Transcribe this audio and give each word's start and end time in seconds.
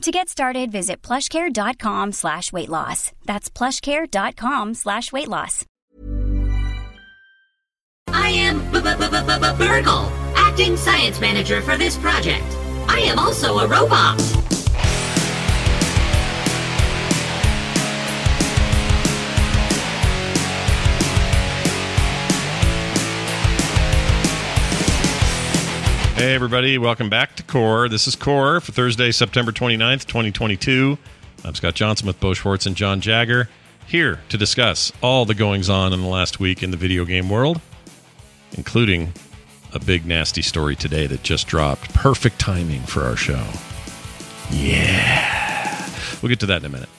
To 0.00 0.10
get 0.10 0.30
started, 0.30 0.72
visit 0.72 1.02
plushcare.com 1.02 2.12
slash 2.12 2.54
weight 2.54 2.70
loss. 2.70 3.12
That's 3.26 3.50
plushcare.com 3.50 4.72
slash 4.72 5.12
weight 5.12 5.28
loss. 5.28 5.66
I 8.08 8.30
am 8.30 8.60
Burgle, 8.70 10.10
acting 10.34 10.76
science 10.78 11.20
manager 11.20 11.60
for 11.60 11.76
this 11.76 11.98
project. 11.98 12.46
I 12.88 13.00
am 13.00 13.18
also 13.18 13.58
a 13.58 13.66
robot. 13.66 14.18
Hey, 26.20 26.34
everybody, 26.34 26.76
welcome 26.76 27.08
back 27.08 27.34
to 27.36 27.42
Core. 27.42 27.88
This 27.88 28.06
is 28.06 28.14
Core 28.14 28.60
for 28.60 28.72
Thursday, 28.72 29.10
September 29.10 29.52
29th, 29.52 30.04
2022. 30.04 30.98
I'm 31.46 31.54
Scott 31.54 31.74
Johnson 31.74 32.06
with 32.06 32.20
Beau 32.20 32.34
Schwartz 32.34 32.66
and 32.66 32.76
Jon 32.76 33.00
Jagger, 33.00 33.48
here 33.86 34.20
to 34.28 34.36
discuss 34.36 34.92
all 35.00 35.24
the 35.24 35.34
goings 35.34 35.70
on 35.70 35.94
in 35.94 36.02
the 36.02 36.06
last 36.06 36.38
week 36.38 36.62
in 36.62 36.72
the 36.72 36.76
video 36.76 37.06
game 37.06 37.30
world, 37.30 37.62
including 38.52 39.14
a 39.72 39.78
big, 39.78 40.04
nasty 40.04 40.42
story 40.42 40.76
today 40.76 41.06
that 41.06 41.22
just 41.22 41.46
dropped. 41.46 41.94
Perfect 41.94 42.38
timing 42.38 42.82
for 42.82 43.02
our 43.04 43.16
show. 43.16 43.42
Yeah. 44.50 45.88
We'll 46.20 46.28
get 46.28 46.40
to 46.40 46.46
that 46.46 46.58
in 46.58 46.66
a 46.66 46.68
minute. 46.68 46.90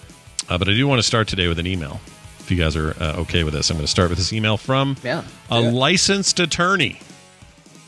Uh, 0.49 0.57
but 0.57 0.67
I 0.67 0.73
do 0.73 0.87
want 0.87 0.97
to 0.97 1.03
start 1.03 1.27
today 1.27 1.47
with 1.47 1.59
an 1.59 1.67
email. 1.67 2.01
If 2.39 2.49
you 2.49 2.57
guys 2.57 2.75
are 2.75 2.95
uh, 2.99 3.17
okay 3.17 3.43
with 3.43 3.53
this, 3.53 3.69
I'm 3.69 3.77
going 3.77 3.85
to 3.85 3.91
start 3.91 4.09
with 4.09 4.17
this 4.17 4.33
email 4.33 4.57
from 4.57 4.97
Yeah. 5.03 5.23
a 5.51 5.61
licensed 5.61 6.39
attorney. 6.39 6.99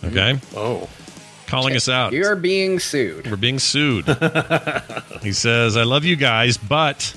Okay? 0.03 0.39
Oh. 0.55 0.87
Calling 1.47 1.75
us 1.75 1.89
out. 1.89 2.13
You're 2.13 2.35
being 2.35 2.79
sued. 2.79 3.29
We're 3.29 3.35
being 3.35 3.59
sued. 3.59 4.05
he 5.21 5.33
says, 5.33 5.77
I 5.77 5.83
love 5.83 6.03
you 6.03 6.15
guys, 6.15 6.57
but 6.57 7.15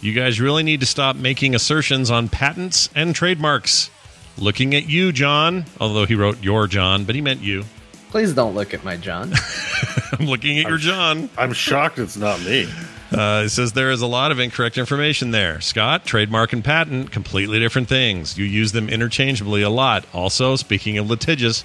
you 0.00 0.12
guys 0.12 0.40
really 0.40 0.62
need 0.62 0.80
to 0.80 0.86
stop 0.86 1.16
making 1.16 1.54
assertions 1.54 2.10
on 2.10 2.28
patents 2.28 2.88
and 2.94 3.14
trademarks. 3.14 3.90
Looking 4.36 4.74
at 4.74 4.88
you, 4.88 5.12
Jon, 5.12 5.66
although 5.80 6.06
he 6.06 6.14
wrote 6.14 6.42
your 6.42 6.66
John, 6.66 7.04
but 7.04 7.14
he 7.14 7.20
meant 7.20 7.40
you. 7.40 7.64
Please 8.10 8.34
don't 8.34 8.54
look 8.54 8.74
at 8.74 8.84
my 8.84 8.96
John. 8.96 9.32
I'm 10.18 10.26
looking 10.26 10.58
at 10.58 10.68
your 10.68 10.78
John. 10.78 11.30
I'm 11.38 11.52
shocked 11.52 11.98
it's 11.98 12.16
not 12.16 12.40
me. 12.40 12.68
Uh, 13.12 13.42
it 13.44 13.50
says 13.50 13.72
there 13.72 13.90
is 13.90 14.00
a 14.00 14.06
lot 14.06 14.32
of 14.32 14.38
incorrect 14.38 14.78
information 14.78 15.30
there. 15.30 15.60
Scott, 15.60 16.04
trademark 16.04 16.52
and 16.52 16.64
patent, 16.64 17.10
completely 17.10 17.58
different 17.58 17.88
things. 17.88 18.38
You 18.38 18.44
use 18.44 18.72
them 18.72 18.88
interchangeably 18.88 19.62
a 19.62 19.70
lot. 19.70 20.04
Also, 20.14 20.56
speaking 20.56 20.96
of 20.98 21.08
litigious, 21.08 21.64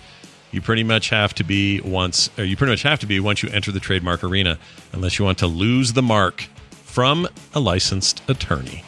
you 0.52 0.62
pretty 0.62 0.84
much 0.84 1.10
have 1.10 1.34
to 1.36 1.44
be 1.44 1.82
once, 1.82 2.30
or 2.38 2.44
you 2.44 2.56
pretty 2.56 2.72
much 2.72 2.84
have 2.84 3.00
to 3.00 3.08
be 3.08 3.20
once 3.20 3.44
you 3.44 3.50
enter 3.50 3.72
the 3.72 3.80
trademark 3.80 4.24
arena, 4.24 4.58
unless 4.94 5.20
you 5.20 5.26
want 5.26 5.38
to 5.40 5.48
lose 5.48 5.94
the 5.94 6.02
mark 6.02 6.42
from 6.72 7.28
a 7.54 7.60
licensed 7.60 8.22
attorney. 8.30 8.84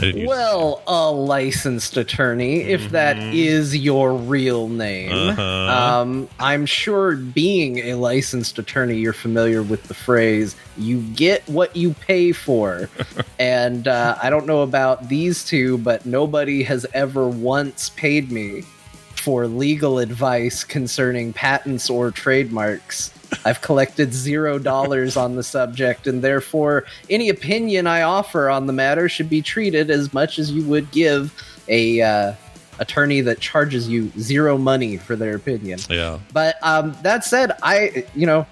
Use 0.00 0.26
well, 0.26 0.82
a 0.86 1.10
licensed 1.10 1.98
attorney, 1.98 2.62
if 2.62 2.90
that 2.90 3.18
is 3.18 3.76
your 3.76 4.14
real 4.14 4.68
name. 4.68 5.10
Mm-hmm. 5.10 5.38
Uh-huh. 5.38 6.00
Um, 6.00 6.28
I'm 6.40 6.64
sure 6.64 7.16
being 7.16 7.78
a 7.78 7.94
licensed 7.94 8.58
attorney, 8.58 8.96
you're 8.96 9.12
familiar 9.12 9.62
with 9.62 9.84
the 9.84 9.94
phrase, 9.94 10.56
you 10.78 11.02
get 11.14 11.46
what 11.48 11.76
you 11.76 11.92
pay 11.92 12.32
for. 12.32 12.88
and 13.38 13.86
uh, 13.86 14.16
I 14.20 14.30
don't 14.30 14.46
know 14.46 14.62
about 14.62 15.08
these 15.08 15.44
two, 15.44 15.76
but 15.78 16.06
nobody 16.06 16.62
has 16.62 16.86
ever 16.94 17.28
once 17.28 17.90
paid 17.90 18.32
me 18.32 18.64
for 19.22 19.46
legal 19.46 20.00
advice 20.00 20.64
concerning 20.64 21.32
patents 21.32 21.88
or 21.88 22.10
trademarks. 22.10 23.14
I've 23.44 23.60
collected 23.60 24.12
zero 24.12 24.58
dollars 24.58 25.16
on 25.16 25.36
the 25.36 25.44
subject, 25.44 26.08
and 26.08 26.22
therefore, 26.22 26.84
any 27.08 27.28
opinion 27.28 27.86
I 27.86 28.02
offer 28.02 28.50
on 28.50 28.66
the 28.66 28.72
matter 28.72 29.08
should 29.08 29.30
be 29.30 29.40
treated 29.40 29.90
as 29.90 30.12
much 30.12 30.40
as 30.40 30.50
you 30.50 30.64
would 30.64 30.90
give 30.90 31.32
a 31.68 32.02
uh, 32.02 32.34
attorney 32.80 33.20
that 33.20 33.38
charges 33.38 33.88
you 33.88 34.10
zero 34.18 34.58
money 34.58 34.96
for 34.96 35.14
their 35.14 35.36
opinion. 35.36 35.78
Yeah. 35.88 36.18
But 36.32 36.56
um, 36.62 36.96
that 37.02 37.24
said, 37.24 37.52
I 37.62 38.04
you 38.14 38.26
know 38.26 38.44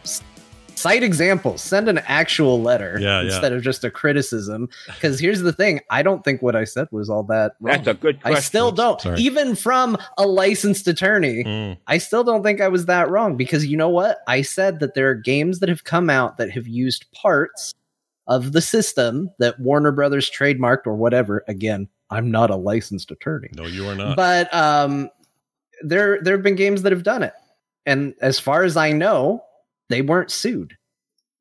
cite 0.80 1.02
examples, 1.02 1.62
send 1.62 1.88
an 1.88 1.98
actual 2.06 2.60
letter 2.62 2.98
Yeah, 3.00 3.20
yeah. 3.20 3.26
instead 3.26 3.52
of 3.52 3.62
just 3.62 3.84
a 3.84 3.91
criticism. 3.91 4.68
Because 4.86 5.20
here's 5.20 5.41
the 5.41 5.52
thing: 5.52 5.80
I 5.91 6.02
don't 6.02 6.24
think 6.24 6.42
what 6.42 6.56
I 6.56 6.64
said 6.64 6.88
was 6.91 7.10
all 7.10 7.22
that. 7.24 7.52
Wrong. 7.60 7.76
That's 7.76 7.88
a 7.88 7.94
good 7.94 8.18
I 8.24 8.41
still 8.41 8.72
don't. 8.72 9.00
Sorry. 9.00 9.20
Even 9.20 9.54
from 9.54 9.96
a 10.18 10.26
licensed 10.26 10.88
attorney, 10.88 11.44
Mm. 11.44 11.76
I 11.86 11.98
still 11.98 12.24
don't 12.24 12.42
think 12.42 12.60
I 12.60 12.68
was 12.68 12.86
that 12.86 13.10
wrong 13.10 13.36
because 13.36 13.66
you 13.66 13.76
know 13.76 13.88
what? 13.88 14.18
I 14.26 14.42
said 14.42 14.80
that 14.80 14.94
there 14.94 15.08
are 15.08 15.14
games 15.14 15.60
that 15.60 15.68
have 15.68 15.84
come 15.84 16.10
out 16.10 16.36
that 16.38 16.50
have 16.50 16.66
used 16.66 17.06
parts 17.12 17.74
of 18.26 18.52
the 18.52 18.60
system 18.60 19.30
that 19.38 19.58
Warner 19.58 19.92
Brothers 19.92 20.30
trademarked 20.30 20.86
or 20.86 20.94
whatever. 20.94 21.44
Again, 21.48 21.88
I'm 22.10 22.30
not 22.30 22.50
a 22.50 22.56
licensed 22.56 23.10
attorney. 23.10 23.48
No, 23.56 23.64
you 23.66 23.88
are 23.88 23.94
not. 23.94 24.16
But 24.16 24.52
um 24.54 25.10
there 25.82 26.20
there 26.22 26.34
have 26.34 26.42
been 26.42 26.56
games 26.56 26.82
that 26.82 26.92
have 26.92 27.02
done 27.02 27.22
it. 27.22 27.32
And 27.86 28.14
as 28.20 28.38
far 28.38 28.62
as 28.62 28.76
I 28.76 28.92
know, 28.92 29.42
they 29.90 30.00
weren't 30.00 30.30
sued. 30.30 30.74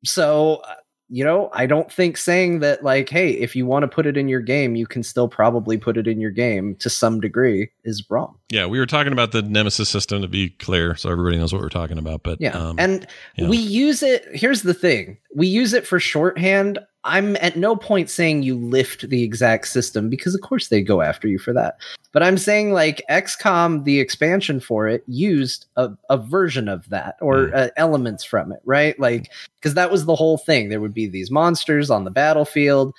So, 0.04 0.56
uh, 0.68 0.74
you 1.12 1.24
know, 1.24 1.50
I 1.52 1.66
don't 1.66 1.90
think 1.90 2.16
saying 2.16 2.60
that 2.60 2.84
like, 2.84 3.08
hey, 3.08 3.30
if 3.32 3.56
you 3.56 3.66
want 3.66 3.82
to 3.82 3.88
put 3.88 4.06
it 4.06 4.16
in 4.16 4.28
your 4.28 4.40
game, 4.40 4.76
you 4.76 4.86
can 4.86 5.02
still 5.02 5.26
probably 5.26 5.76
put 5.76 5.96
it 5.96 6.06
in 6.06 6.20
your 6.20 6.30
game 6.30 6.76
to 6.76 6.88
some 6.88 7.20
degree 7.20 7.68
is 7.84 8.04
wrong. 8.08 8.36
yeah, 8.50 8.66
we 8.66 8.78
were 8.78 8.86
talking 8.86 9.12
about 9.12 9.32
the 9.32 9.42
Nemesis 9.42 9.88
system 9.88 10.22
to 10.22 10.28
be 10.28 10.50
clear, 10.50 10.94
so 10.94 11.10
everybody 11.10 11.36
knows 11.36 11.52
what 11.52 11.62
we're 11.62 11.68
talking 11.68 11.98
about. 11.98 12.22
But 12.22 12.40
Yeah. 12.40 12.50
um, 12.56 12.76
and 12.78 13.06
we 13.38 13.56
use 13.56 14.02
it. 14.04 14.24
Here's 14.32 14.62
the 14.62 14.74
thing 14.74 15.18
we 15.34 15.48
use 15.48 15.72
it 15.72 15.84
for 15.86 15.98
shorthand. 15.98 16.78
I'm 17.04 17.36
at 17.36 17.56
no 17.56 17.76
point 17.76 18.10
saying 18.10 18.42
you 18.42 18.56
lift 18.56 19.08
the 19.08 19.22
exact 19.22 19.68
system 19.68 20.10
because, 20.10 20.34
of 20.34 20.42
course, 20.42 20.68
they 20.68 20.82
go 20.82 21.00
after 21.00 21.28
you 21.28 21.38
for 21.38 21.52
that. 21.54 21.76
But 22.12 22.22
I'm 22.22 22.36
saying, 22.36 22.72
like, 22.72 23.02
XCOM, 23.08 23.84
the 23.84 24.00
expansion 24.00 24.60
for 24.60 24.86
it, 24.88 25.02
used 25.06 25.66
a, 25.76 25.90
a 26.10 26.18
version 26.18 26.68
of 26.68 26.88
that 26.90 27.16
or 27.20 27.48
Mm. 27.48 27.54
uh, 27.54 27.70
elements 27.76 28.24
from 28.24 28.52
it, 28.52 28.60
right? 28.64 28.98
Like, 29.00 29.30
because 29.60 29.74
that 29.74 29.90
was 29.90 30.04
the 30.04 30.14
whole 30.16 30.36
thing. 30.38 30.68
There 30.68 30.80
would 30.80 30.92
be 30.92 31.06
these 31.06 31.30
monsters 31.30 31.90
on 31.90 32.04
the 32.04 32.10
battlefield. 32.10 32.94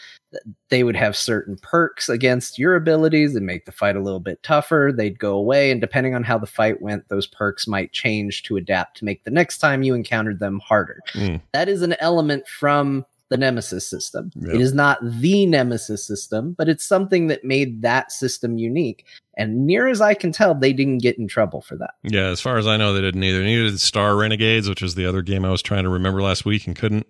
They 0.69 0.84
would 0.84 0.95
have 0.95 1.16
certain 1.16 1.57
perks 1.61 2.07
against 2.07 2.57
your 2.57 2.75
abilities 2.75 3.35
and 3.35 3.45
make 3.45 3.66
the 3.66 3.72
fight 3.72 3.97
a 3.97 4.01
little 4.01 4.19
bit 4.22 4.41
tougher. 4.44 4.93
They'd 4.96 5.20
go 5.20 5.35
away. 5.35 5.72
And 5.72 5.81
depending 5.81 6.16
on 6.16 6.23
how 6.23 6.37
the 6.37 6.47
fight 6.47 6.81
went, 6.81 7.08
those 7.09 7.28
perks 7.28 7.67
might 7.67 7.91
change 7.91 8.43
to 8.43 8.55
adapt 8.58 8.97
to 8.97 9.05
make 9.05 9.26
the 9.26 9.31
next 9.31 9.58
time 9.58 9.84
you 9.84 9.93
encountered 9.93 10.40
them 10.40 10.59
harder. 10.59 11.02
Mm. 11.14 11.41
That 11.52 11.67
is 11.67 11.81
an 11.81 11.96
element 11.99 12.47
from 12.47 13.05
the 13.31 13.37
Nemesis 13.37 13.87
system. 13.87 14.29
Yep. 14.35 14.55
It 14.55 14.61
is 14.61 14.73
not 14.73 14.99
the 15.01 15.45
Nemesis 15.45 16.05
system, 16.05 16.53
but 16.57 16.67
it's 16.67 16.83
something 16.83 17.28
that 17.28 17.45
made 17.45 17.81
that 17.81 18.11
system 18.11 18.57
unique. 18.57 19.05
And 19.37 19.66
near 19.66 19.87
as 19.87 20.01
I 20.01 20.13
can 20.13 20.33
tell, 20.33 20.53
they 20.53 20.73
didn't 20.73 20.97
get 20.97 21.17
in 21.17 21.29
trouble 21.29 21.61
for 21.61 21.78
that. 21.78 21.93
Yeah, 22.03 22.28
as 22.28 22.41
far 22.41 22.57
as 22.57 22.67
I 22.67 22.75
know, 22.75 22.93
they 22.93 22.99
didn't 22.99 23.23
either. 23.23 23.41
Neither 23.41 23.69
did 23.69 23.79
Star 23.79 24.17
Renegades, 24.17 24.67
which 24.67 24.81
was 24.81 24.95
the 24.95 25.05
other 25.05 25.22
game 25.22 25.45
I 25.45 25.49
was 25.49 25.61
trying 25.61 25.83
to 25.83 25.89
remember 25.89 26.22
last 26.22 26.43
week 26.43 26.67
and 26.67 26.75
couldn't. 26.75 27.07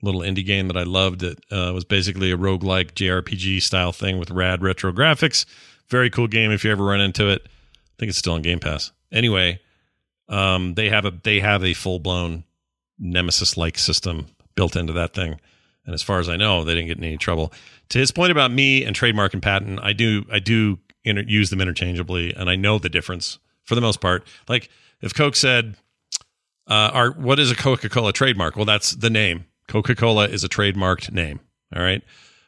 Little 0.00 0.20
indie 0.20 0.46
game 0.46 0.68
that 0.68 0.76
I 0.76 0.84
loved. 0.84 1.24
It 1.24 1.40
uh, 1.50 1.72
was 1.74 1.84
basically 1.84 2.30
a 2.30 2.36
roguelike 2.36 2.92
JRPG 2.92 3.60
style 3.60 3.90
thing 3.90 4.18
with 4.18 4.30
rad 4.30 4.62
retro 4.62 4.92
graphics. 4.92 5.44
Very 5.88 6.08
cool 6.08 6.28
game 6.28 6.52
if 6.52 6.64
you 6.64 6.70
ever 6.70 6.84
run 6.84 7.00
into 7.00 7.28
it. 7.28 7.42
I 7.44 7.94
think 7.98 8.10
it's 8.10 8.18
still 8.18 8.34
on 8.34 8.42
Game 8.42 8.60
Pass. 8.60 8.92
Anyway, 9.10 9.58
um, 10.28 10.74
they 10.74 10.88
have 10.88 11.04
a 11.04 11.10
they 11.10 11.40
have 11.40 11.64
a 11.64 11.74
full 11.74 11.98
blown 11.98 12.44
Nemesis 12.98 13.56
like 13.56 13.76
system 13.76 14.26
built 14.54 14.76
into 14.76 14.92
that 14.92 15.14
thing. 15.14 15.40
And 15.86 15.94
as 15.94 16.02
far 16.02 16.18
as 16.18 16.28
I 16.28 16.36
know, 16.36 16.64
they 16.64 16.74
didn't 16.74 16.88
get 16.88 16.98
in 16.98 17.04
any 17.04 17.16
trouble. 17.16 17.52
To 17.90 17.98
his 17.98 18.10
point 18.10 18.32
about 18.32 18.50
me 18.50 18.84
and 18.84 18.96
trademark 18.96 19.34
and 19.34 19.42
patent, 19.42 19.80
I 19.82 19.92
do 19.92 20.24
I 20.32 20.38
do 20.38 20.78
inter- 21.04 21.24
use 21.26 21.50
them 21.50 21.60
interchangeably, 21.60 22.34
and 22.34 22.48
I 22.48 22.56
know 22.56 22.78
the 22.78 22.88
difference 22.88 23.38
for 23.62 23.74
the 23.74 23.80
most 23.80 24.00
part. 24.00 24.26
Like 24.48 24.70
if 25.02 25.14
Coke 25.14 25.36
said, 25.36 25.76
uh, 26.66 26.90
"Our 26.92 27.10
what 27.12 27.38
is 27.38 27.50
a 27.50 27.56
Coca 27.56 27.88
Cola 27.88 28.12
trademark?" 28.12 28.56
Well, 28.56 28.64
that's 28.64 28.92
the 28.92 29.10
name. 29.10 29.44
Coca 29.68 29.94
Cola 29.94 30.28
is 30.28 30.44
a 30.44 30.48
trademarked 30.48 31.12
name. 31.12 31.40
All 31.74 31.82
right. 31.82 32.02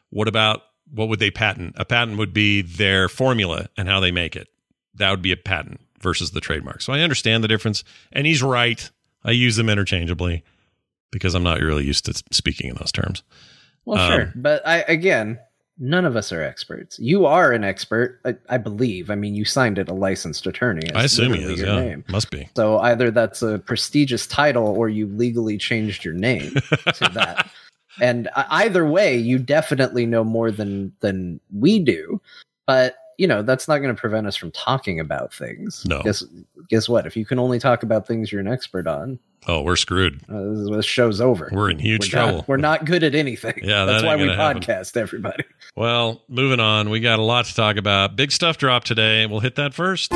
What 0.09 0.27
about 0.27 0.63
what 0.91 1.09
would 1.09 1.19
they 1.19 1.31
patent? 1.31 1.75
A 1.77 1.85
patent 1.85 2.17
would 2.17 2.33
be 2.33 2.61
their 2.61 3.09
formula 3.09 3.69
and 3.77 3.87
how 3.87 3.99
they 3.99 4.11
make 4.11 4.35
it. 4.35 4.47
That 4.95 5.11
would 5.11 5.21
be 5.21 5.31
a 5.31 5.37
patent 5.37 5.81
versus 6.01 6.31
the 6.31 6.41
trademark. 6.41 6.81
So 6.81 6.93
I 6.93 7.01
understand 7.01 7.43
the 7.43 7.47
difference, 7.47 7.83
and 8.11 8.25
he's 8.25 8.41
right. 8.41 8.89
I 9.23 9.31
use 9.31 9.57
them 9.57 9.69
interchangeably 9.69 10.43
because 11.11 11.35
I'm 11.35 11.43
not 11.43 11.59
really 11.61 11.85
used 11.85 12.05
to 12.05 12.23
speaking 12.31 12.69
in 12.69 12.75
those 12.75 12.91
terms. 12.91 13.23
Well, 13.85 13.99
Um, 13.99 14.11
sure, 14.11 14.33
but 14.35 14.65
I 14.67 14.79
again, 14.87 15.39
none 15.79 16.05
of 16.05 16.15
us 16.15 16.31
are 16.31 16.41
experts. 16.43 16.97
You 16.99 17.25
are 17.25 17.51
an 17.51 17.63
expert, 17.63 18.19
I, 18.25 18.35
I 18.49 18.57
believe. 18.57 19.09
I 19.09 19.15
mean, 19.15 19.35
you 19.35 19.45
signed 19.45 19.77
it 19.77 19.89
a 19.89 19.93
licensed 19.93 20.45
attorney. 20.47 20.91
I 20.93 21.03
assume 21.03 21.33
he 21.33 21.43
is. 21.43 21.59
your 21.59 21.69
Yeah, 21.69 21.79
name. 21.79 22.03
must 22.09 22.29
be. 22.31 22.49
So 22.55 22.79
either 22.79 23.11
that's 23.11 23.41
a 23.41 23.59
prestigious 23.59 24.27
title 24.27 24.67
or 24.67 24.89
you 24.89 25.07
legally 25.07 25.57
changed 25.57 26.03
your 26.03 26.13
name 26.15 26.51
to 26.95 27.09
that. 27.13 27.49
And 28.01 28.27
uh, 28.35 28.43
either 28.49 28.85
way, 28.87 29.17
you 29.17 29.39
definitely 29.39 30.05
know 30.05 30.23
more 30.23 30.51
than 30.51 30.91
than 30.99 31.39
we 31.53 31.79
do. 31.79 32.21
But 32.65 32.95
you 33.17 33.27
know 33.27 33.41
that's 33.41 33.67
not 33.67 33.79
going 33.79 33.93
to 33.95 33.99
prevent 33.99 34.27
us 34.27 34.35
from 34.35 34.51
talking 34.51 34.99
about 34.99 35.33
things. 35.33 35.85
No. 35.87 36.01
Guess 36.03 36.23
guess 36.69 36.87
what? 36.89 37.05
If 37.05 37.15
you 37.17 37.25
can 37.25 37.39
only 37.39 37.59
talk 37.59 37.83
about 37.83 38.05
things 38.07 38.31
you're 38.31 38.41
an 38.41 38.47
expert 38.47 38.87
on, 38.87 39.19
Oh, 39.47 39.61
we're 39.61 39.75
screwed. 39.77 40.19
uh, 40.29 40.41
this, 40.53 40.69
this 40.69 40.85
show's 40.85 41.21
over. 41.21 41.49
We're 41.53 41.69
in 41.69 41.79
huge 41.79 42.13
We're 42.13 42.19
not- 42.19 42.27
trouble. 42.29 42.45
we're 42.47 42.57
not 42.57 42.85
good 42.85 43.03
at 43.03 43.15
anything. 43.15 43.59
Yeah, 43.63 43.85
that's 43.85 44.01
that 44.01 44.07
why 44.07 44.15
we 44.17 44.25
gonna 44.25 44.35
happen. 44.35 44.61
podcast. 44.61 44.97
Everybody. 44.97 45.43
Well, 45.75 46.23
moving 46.27 46.59
on. 46.59 46.89
We 46.89 46.99
got 46.99 47.19
a 47.19 47.23
lot 47.23 47.45
to 47.45 47.55
talk 47.55 47.77
about. 47.77 48.15
Big 48.15 48.31
stuff 48.31 48.57
dropped 48.57 48.87
today. 48.87 49.25
We'll 49.25 49.39
hit 49.41 49.55
that 49.55 49.73
first. 49.73 50.11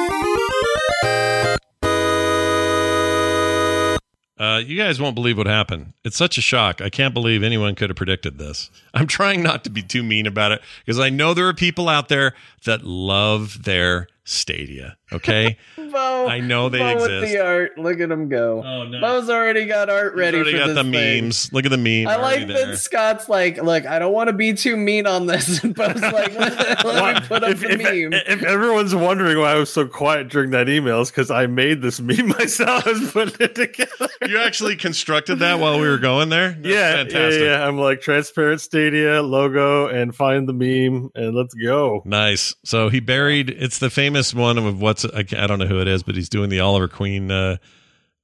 Uh, 4.41 4.57
you 4.57 4.75
guys 4.75 4.99
won't 4.99 5.13
believe 5.13 5.37
what 5.37 5.45
happened. 5.45 5.93
It's 6.03 6.17
such 6.17 6.35
a 6.35 6.41
shock. 6.41 6.81
I 6.81 6.89
can't 6.89 7.13
believe 7.13 7.43
anyone 7.43 7.75
could 7.75 7.91
have 7.91 7.97
predicted 7.97 8.39
this. 8.39 8.71
I'm 8.95 9.05
trying 9.05 9.43
not 9.43 9.63
to 9.65 9.69
be 9.69 9.83
too 9.83 10.01
mean 10.01 10.25
about 10.25 10.51
it 10.51 10.63
because 10.83 10.99
I 10.99 11.11
know 11.11 11.35
there 11.35 11.47
are 11.47 11.53
people 11.53 11.87
out 11.87 12.09
there 12.09 12.33
that 12.65 12.83
love 12.83 13.65
their 13.65 14.07
Stadia. 14.23 14.97
Okay. 15.13 15.57
Beau, 15.91 16.27
I 16.27 16.39
know 16.39 16.69
they 16.69 16.79
Beau 16.79 16.95
with 16.95 17.11
exist. 17.11 17.33
the 17.33 17.39
art. 17.45 17.77
Look 17.77 17.99
at 17.99 18.09
him 18.09 18.29
go. 18.29 18.63
Oh, 18.65 18.83
no. 18.85 18.99
Beau's 19.01 19.29
already 19.29 19.65
got 19.65 19.89
art 19.89 20.15
ready 20.15 20.37
already 20.37 20.53
for 20.53 20.57
got 20.59 20.67
this 20.67 20.75
the 20.77 20.83
thing. 20.91 21.23
memes. 21.25 21.51
Look 21.51 21.65
at 21.65 21.71
the 21.71 21.77
memes. 21.77 22.07
I 22.07 22.15
already 22.17 22.45
like 22.45 22.55
there. 22.55 22.67
that 22.67 22.77
Scott's 22.77 23.27
like, 23.27 23.61
look, 23.61 23.85
I 23.85 23.99
don't 23.99 24.13
want 24.13 24.27
to 24.27 24.33
be 24.33 24.53
too 24.53 24.77
mean 24.77 25.05
on 25.07 25.25
this. 25.25 25.61
And 25.71 25.75
Beau's 25.75 26.01
like, 26.01 26.33
let, 26.33 26.85
let 26.85 27.15
me 27.21 27.27
put 27.27 27.43
up 27.43 27.49
if, 27.49 27.59
the 27.59 27.71
if, 27.71 27.79
meme. 27.79 28.13
if 28.25 28.43
everyone's 28.43 28.95
wondering 28.95 29.37
why 29.37 29.51
I 29.51 29.55
was 29.55 29.71
so 29.71 29.85
quiet 29.85 30.29
during 30.29 30.51
that 30.51 30.69
email, 30.69 31.01
it's 31.01 31.11
because 31.11 31.29
I 31.29 31.45
made 31.45 31.81
this 31.81 31.99
meme 31.99 32.27
myself. 32.39 32.87
I 32.87 32.91
was 32.91 33.11
putting 33.11 33.35
it 33.41 33.55
together. 33.55 34.07
You 34.25 34.39
actually 34.39 34.75
constructed 34.77 35.39
that 35.39 35.59
while 35.59 35.79
we 35.79 35.87
were 35.89 35.97
going 35.97 36.29
there? 36.29 36.51
That's 36.51 37.13
yeah, 37.13 37.29
yeah, 37.29 37.43
yeah. 37.43 37.67
I'm 37.67 37.77
like 37.77 38.01
transparent 38.01 38.61
Stadia 38.61 39.21
logo 39.21 39.87
and 39.87 40.15
find 40.15 40.47
the 40.47 40.53
meme 40.53 41.11
and 41.15 41.35
let's 41.35 41.53
go. 41.53 42.01
Nice. 42.05 42.55
So 42.63 42.89
he 42.89 42.99
buried. 43.01 43.49
It's 43.49 43.79
the 43.79 43.89
famous 43.89 44.33
one 44.33 44.57
of 44.57 44.81
what's 44.81 45.00
I, 45.05 45.19
I 45.37 45.47
don't 45.47 45.59
know 45.59 45.65
who 45.67 45.79
it 45.81 45.87
is, 45.87 46.03
but 46.03 46.15
he's 46.15 46.29
doing 46.29 46.49
the 46.49 46.59
Oliver 46.59 46.87
Queen 46.87 47.31
uh, 47.31 47.57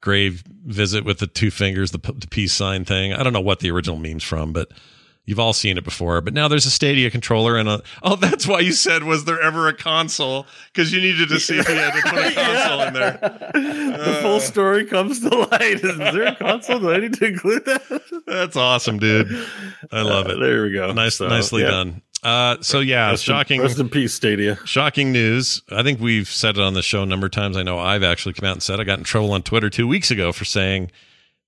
grave 0.01 0.43
visit 0.65 1.03
with 1.05 1.19
the 1.19 1.27
two 1.27 1.51
fingers, 1.51 1.91
the, 1.91 1.99
the 1.99 2.27
peace 2.27 2.53
sign 2.53 2.85
thing. 2.85 3.13
I 3.13 3.23
don't 3.23 3.33
know 3.33 3.41
what 3.41 3.59
the 3.59 3.71
original 3.71 3.97
meme's 3.97 4.23
from, 4.23 4.53
but 4.53 4.69
you've 5.25 5.39
all 5.39 5.51
seen 5.53 5.77
it 5.77 5.83
before. 5.83 6.21
But 6.21 6.33
now 6.33 6.47
there's 6.47 6.65
a 6.65 6.69
Stadia 6.69 7.09
controller 7.11 7.57
and 7.57 7.67
a. 7.67 7.81
Oh, 8.03 8.15
that's 8.15 8.47
why 8.47 8.59
you 8.61 8.71
said 8.71 9.03
was 9.03 9.25
there 9.25 9.41
ever 9.41 9.67
a 9.67 9.73
console? 9.73 10.45
Because 10.73 10.93
you 10.93 11.01
needed 11.01 11.27
to 11.29 11.39
see 11.39 11.57
if 11.59 11.67
he 11.67 11.73
had 11.75 11.93
to 11.95 12.01
put 12.09 12.19
a 12.19 12.31
console 12.33 12.81
in 12.81 12.93
there. 12.93 13.19
the 13.21 14.19
full 14.21 14.39
story 14.39 14.85
comes 14.85 15.19
to 15.21 15.29
light. 15.29 15.83
Is 15.83 15.97
there 15.97 16.23
a 16.27 16.35
console? 16.35 16.79
Do 16.79 16.91
I 16.91 16.99
need 16.99 17.13
to 17.15 17.25
include 17.25 17.65
that? 17.65 18.21
That's 18.25 18.55
awesome, 18.55 18.99
dude. 18.99 19.27
I 19.91 20.01
love 20.03 20.27
Uh, 20.27 20.31
it. 20.35 20.39
there 20.39 20.63
we 20.63 20.71
go. 20.71 20.93
Nice, 20.93 21.15
So, 21.15 21.27
nicely 21.27 21.63
yeah. 21.63 21.71
done. 21.71 22.01
Uh, 22.23 22.57
so 22.61 22.79
yeah, 22.79 23.09
Rest 23.11 23.27
in- 23.27 23.33
shocking. 23.33 23.61
rest 23.61 23.79
in 23.79 23.89
peace, 23.89 24.13
Stadia. 24.13 24.57
Shocking 24.65 25.11
news. 25.11 25.61
I 25.71 25.83
think 25.83 25.99
we've 25.99 26.27
said 26.27 26.57
it 26.57 26.61
on 26.63 26.73
the 26.73 26.81
show 26.81 27.03
a 27.03 27.05
number 27.05 27.27
of 27.27 27.31
times. 27.31 27.55
I 27.57 27.63
know 27.63 27.77
I've 27.79 28.03
actually 28.03 28.33
come 28.33 28.47
out 28.47 28.53
and 28.53 28.63
said 28.63 28.79
I 28.79 28.83
got 28.83 28.97
in 28.97 29.03
trouble 29.03 29.31
on 29.31 29.43
Twitter 29.43 29.69
two 29.69 29.87
weeks 29.87 30.09
ago 30.11 30.31
for 30.31 30.43
saying 30.45 30.91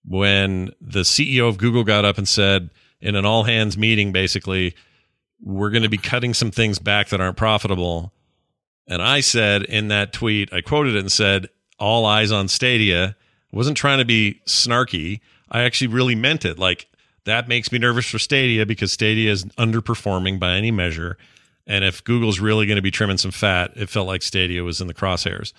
when 0.06 0.72
the 0.80 1.02
CEO 1.02 1.48
of 1.50 1.58
Google 1.58 1.84
got 1.84 2.06
up 2.06 2.18
and 2.18 2.28
said 2.28 2.70
in 3.02 3.16
an 3.16 3.26
all 3.26 3.44
hands 3.44 3.78
meeting, 3.78 4.12
basically, 4.12 4.76
we're 5.42 5.70
going 5.72 5.84
to 5.84 5.90
be 5.90 5.98
cutting 5.98 6.34
some 6.34 6.52
things 6.52 6.80
back 6.80 7.10
that 7.10 7.20
aren't 7.22 7.38
profitable. 7.38 8.14
And 8.88 9.02
I 9.02 9.22
said 9.22 9.64
in 9.64 9.88
that 9.90 10.14
tweet, 10.14 10.52
I 10.54 10.62
quoted 10.62 10.96
it 10.96 11.00
and 11.00 11.12
said, 11.12 11.48
all 11.80 12.06
eyes 12.06 12.32
on 12.32 12.48
Stadia. 12.48 13.16
I 13.54 13.56
wasn't 13.56 13.78
trying 13.78 14.00
to 14.00 14.06
be 14.06 14.42
snarky. 14.46 15.22
I 15.50 15.62
actually 15.62 15.88
really 15.88 16.16
meant 16.16 16.44
it. 16.46 16.60
Like, 16.60 16.88
that 17.26 17.48
makes 17.48 17.72
me 17.72 17.80
nervous 17.80 18.06
for 18.06 18.20
Stadia 18.20 18.66
because 18.66 18.92
Stadia 18.92 19.32
is 19.32 19.46
underperforming 19.46 20.40
by 20.40 20.56
any 20.56 20.72
measure. 20.72 21.18
And 21.68 21.84
if 21.84 22.04
Google's 22.04 22.40
really 22.40 22.66
going 22.66 22.78
to 22.78 22.82
be 22.82 22.92
trimming 22.92 23.18
some 23.18 23.32
fat, 23.32 23.72
it 23.76 23.90
felt 23.90 24.08
like 24.08 24.24
Stadia 24.24 24.64
was 24.64 24.82
in 24.82 24.88
the 24.88 24.94
crosshairs. 24.94 25.54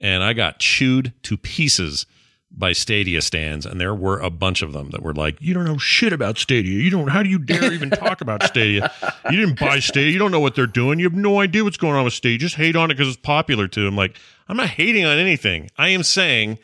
And 0.00 0.22
I 0.22 0.32
got 0.32 0.58
chewed 0.58 1.12
to 1.24 1.36
pieces 1.36 2.06
by 2.54 2.72
Stadia 2.72 3.22
stands, 3.22 3.64
and 3.64 3.80
there 3.80 3.94
were 3.94 4.18
a 4.18 4.28
bunch 4.28 4.60
of 4.60 4.74
them 4.74 4.90
that 4.90 5.02
were 5.02 5.14
like, 5.14 5.38
"You 5.40 5.54
don't 5.54 5.64
know 5.64 5.78
shit 5.78 6.12
about 6.12 6.36
Stadia. 6.36 6.82
You 6.82 6.90
don't. 6.90 7.08
How 7.08 7.22
do 7.22 7.30
you 7.30 7.38
dare 7.38 7.72
even 7.72 7.88
talk 7.88 8.20
about 8.20 8.42
Stadia? 8.42 8.92
You 9.30 9.38
didn't 9.38 9.58
buy 9.58 9.78
Stadia. 9.78 10.10
You 10.10 10.18
don't 10.18 10.30
know 10.30 10.40
what 10.40 10.54
they're 10.54 10.66
doing. 10.66 10.98
You 10.98 11.06
have 11.06 11.14
no 11.14 11.40
idea 11.40 11.64
what's 11.64 11.78
going 11.78 11.94
on 11.94 12.04
with 12.04 12.12
Stadia. 12.12 12.38
Just 12.38 12.56
hate 12.56 12.76
on 12.76 12.90
it 12.90 12.94
because 12.94 13.08
it's 13.08 13.16
popular 13.16 13.68
too." 13.68 13.86
I'm 13.86 13.96
like, 13.96 14.18
I'm 14.48 14.56
not 14.56 14.68
hating 14.68 15.06
on 15.06 15.16
anything. 15.16 15.70
I 15.78 15.88
am 15.90 16.02
saying, 16.02 16.58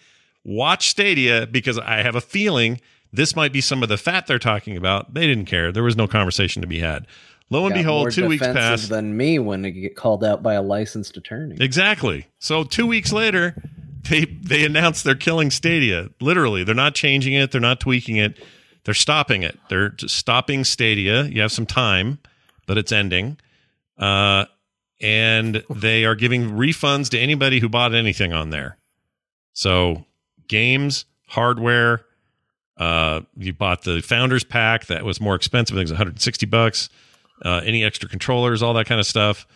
watch 0.45 0.89
Stadia 0.89 1.47
because 1.47 1.79
I 1.79 2.03
have 2.03 2.17
a 2.17 2.21
feeling 2.21 2.81
this 3.13 3.35
might 3.37 3.53
be 3.53 3.61
some 3.61 3.83
of 3.83 3.89
the 3.89 3.97
fat 3.97 4.27
they're 4.27 4.39
talking 4.39 4.77
about. 4.77 5.15
They 5.15 5.27
didn't 5.27 5.47
care. 5.47 5.73
There 5.73 5.83
was 5.83 5.97
no 5.97 6.07
conversation 6.07 6.63
to 6.63 6.69
be 6.69 6.81
had. 6.81 7.07
Lo 7.51 7.65
and 7.65 7.75
Got 7.75 7.79
behold, 7.79 8.11
two 8.13 8.29
weeks 8.29 8.47
passed. 8.47 8.91
than 8.91 9.17
me 9.17 9.39
when 9.39 9.65
I 9.65 9.71
get 9.71 9.97
called 9.97 10.23
out 10.23 10.43
by 10.43 10.55
a 10.55 10.63
licensed 10.63 11.17
attorney. 11.17 11.57
Exactly. 11.61 12.27
So 12.39 12.63
two 12.65 12.87
weeks 12.87 13.11
later, 13.13 13.55
they 14.11 14.27
they 14.27 14.65
announced 14.67 15.05
they're 15.05 15.15
killing 15.15 15.51
Stadia. 15.51 16.11
Literally, 16.21 16.63
they're 16.65 16.75
not 16.75 16.95
changing 16.95 17.33
it. 17.33 17.51
They're 17.51 17.61
not 17.61 17.81
tweaking 17.81 18.17
it. 18.17 18.39
They're 18.85 18.95
stopping 18.95 19.43
it. 19.43 19.59
They're 19.71 19.91
just 19.91 20.15
stopping 20.17 20.65
Stadia. 20.65 21.25
You 21.25 21.41
have 21.41 21.53
some 21.53 21.67
time, 21.67 22.19
but 22.67 22.77
it's 22.79 22.93
ending. 22.93 23.39
Uh, 23.99 24.45
and 25.01 25.63
they 25.71 26.05
are 26.05 26.15
giving 26.15 26.51
refunds 26.51 27.09
to 27.11 27.19
anybody 27.19 27.61
who 27.61 27.69
bought 27.69 27.95
anything 27.95 28.33
on 28.33 28.51
there. 28.51 28.77
So 29.53 30.05
games, 30.49 31.05
hardware. 31.29 32.05
Uh, 32.79 33.23
you 33.37 33.53
bought 33.53 33.83
the 33.83 34.01
founders 34.01 34.45
pack 34.45 34.87
that 34.87 35.05
was 35.05 35.21
more 35.21 35.35
expensive. 35.35 35.77
I 35.77 35.81
think 35.81 35.91
it 35.91 35.93
was 35.93 35.99
160 35.99 36.47
bucks. 36.47 36.89
Uh, 37.45 37.61
any 37.65 37.85
extra 37.85 38.09
controllers, 38.09 38.63
all 38.63 38.75
that 38.75 38.87
kind 38.87 39.01
of 39.01 39.07
stuff. 39.07 39.47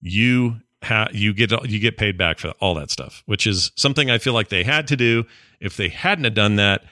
You 0.00 0.60
ha- 0.82 1.08
you 1.12 1.32
get 1.34 1.50
you 1.68 1.78
get 1.78 1.96
paid 1.96 2.16
back 2.16 2.38
for 2.38 2.50
all 2.60 2.74
that 2.74 2.90
stuff, 2.90 3.22
which 3.26 3.46
is 3.46 3.72
something 3.76 4.10
I 4.10 4.18
feel 4.18 4.34
like 4.34 4.48
they 4.48 4.64
had 4.64 4.86
to 4.88 4.96
do. 4.96 5.24
If 5.60 5.76
they 5.76 5.88
hadn't 5.88 6.24
have 6.24 6.34
done 6.34 6.56
that, 6.56 6.84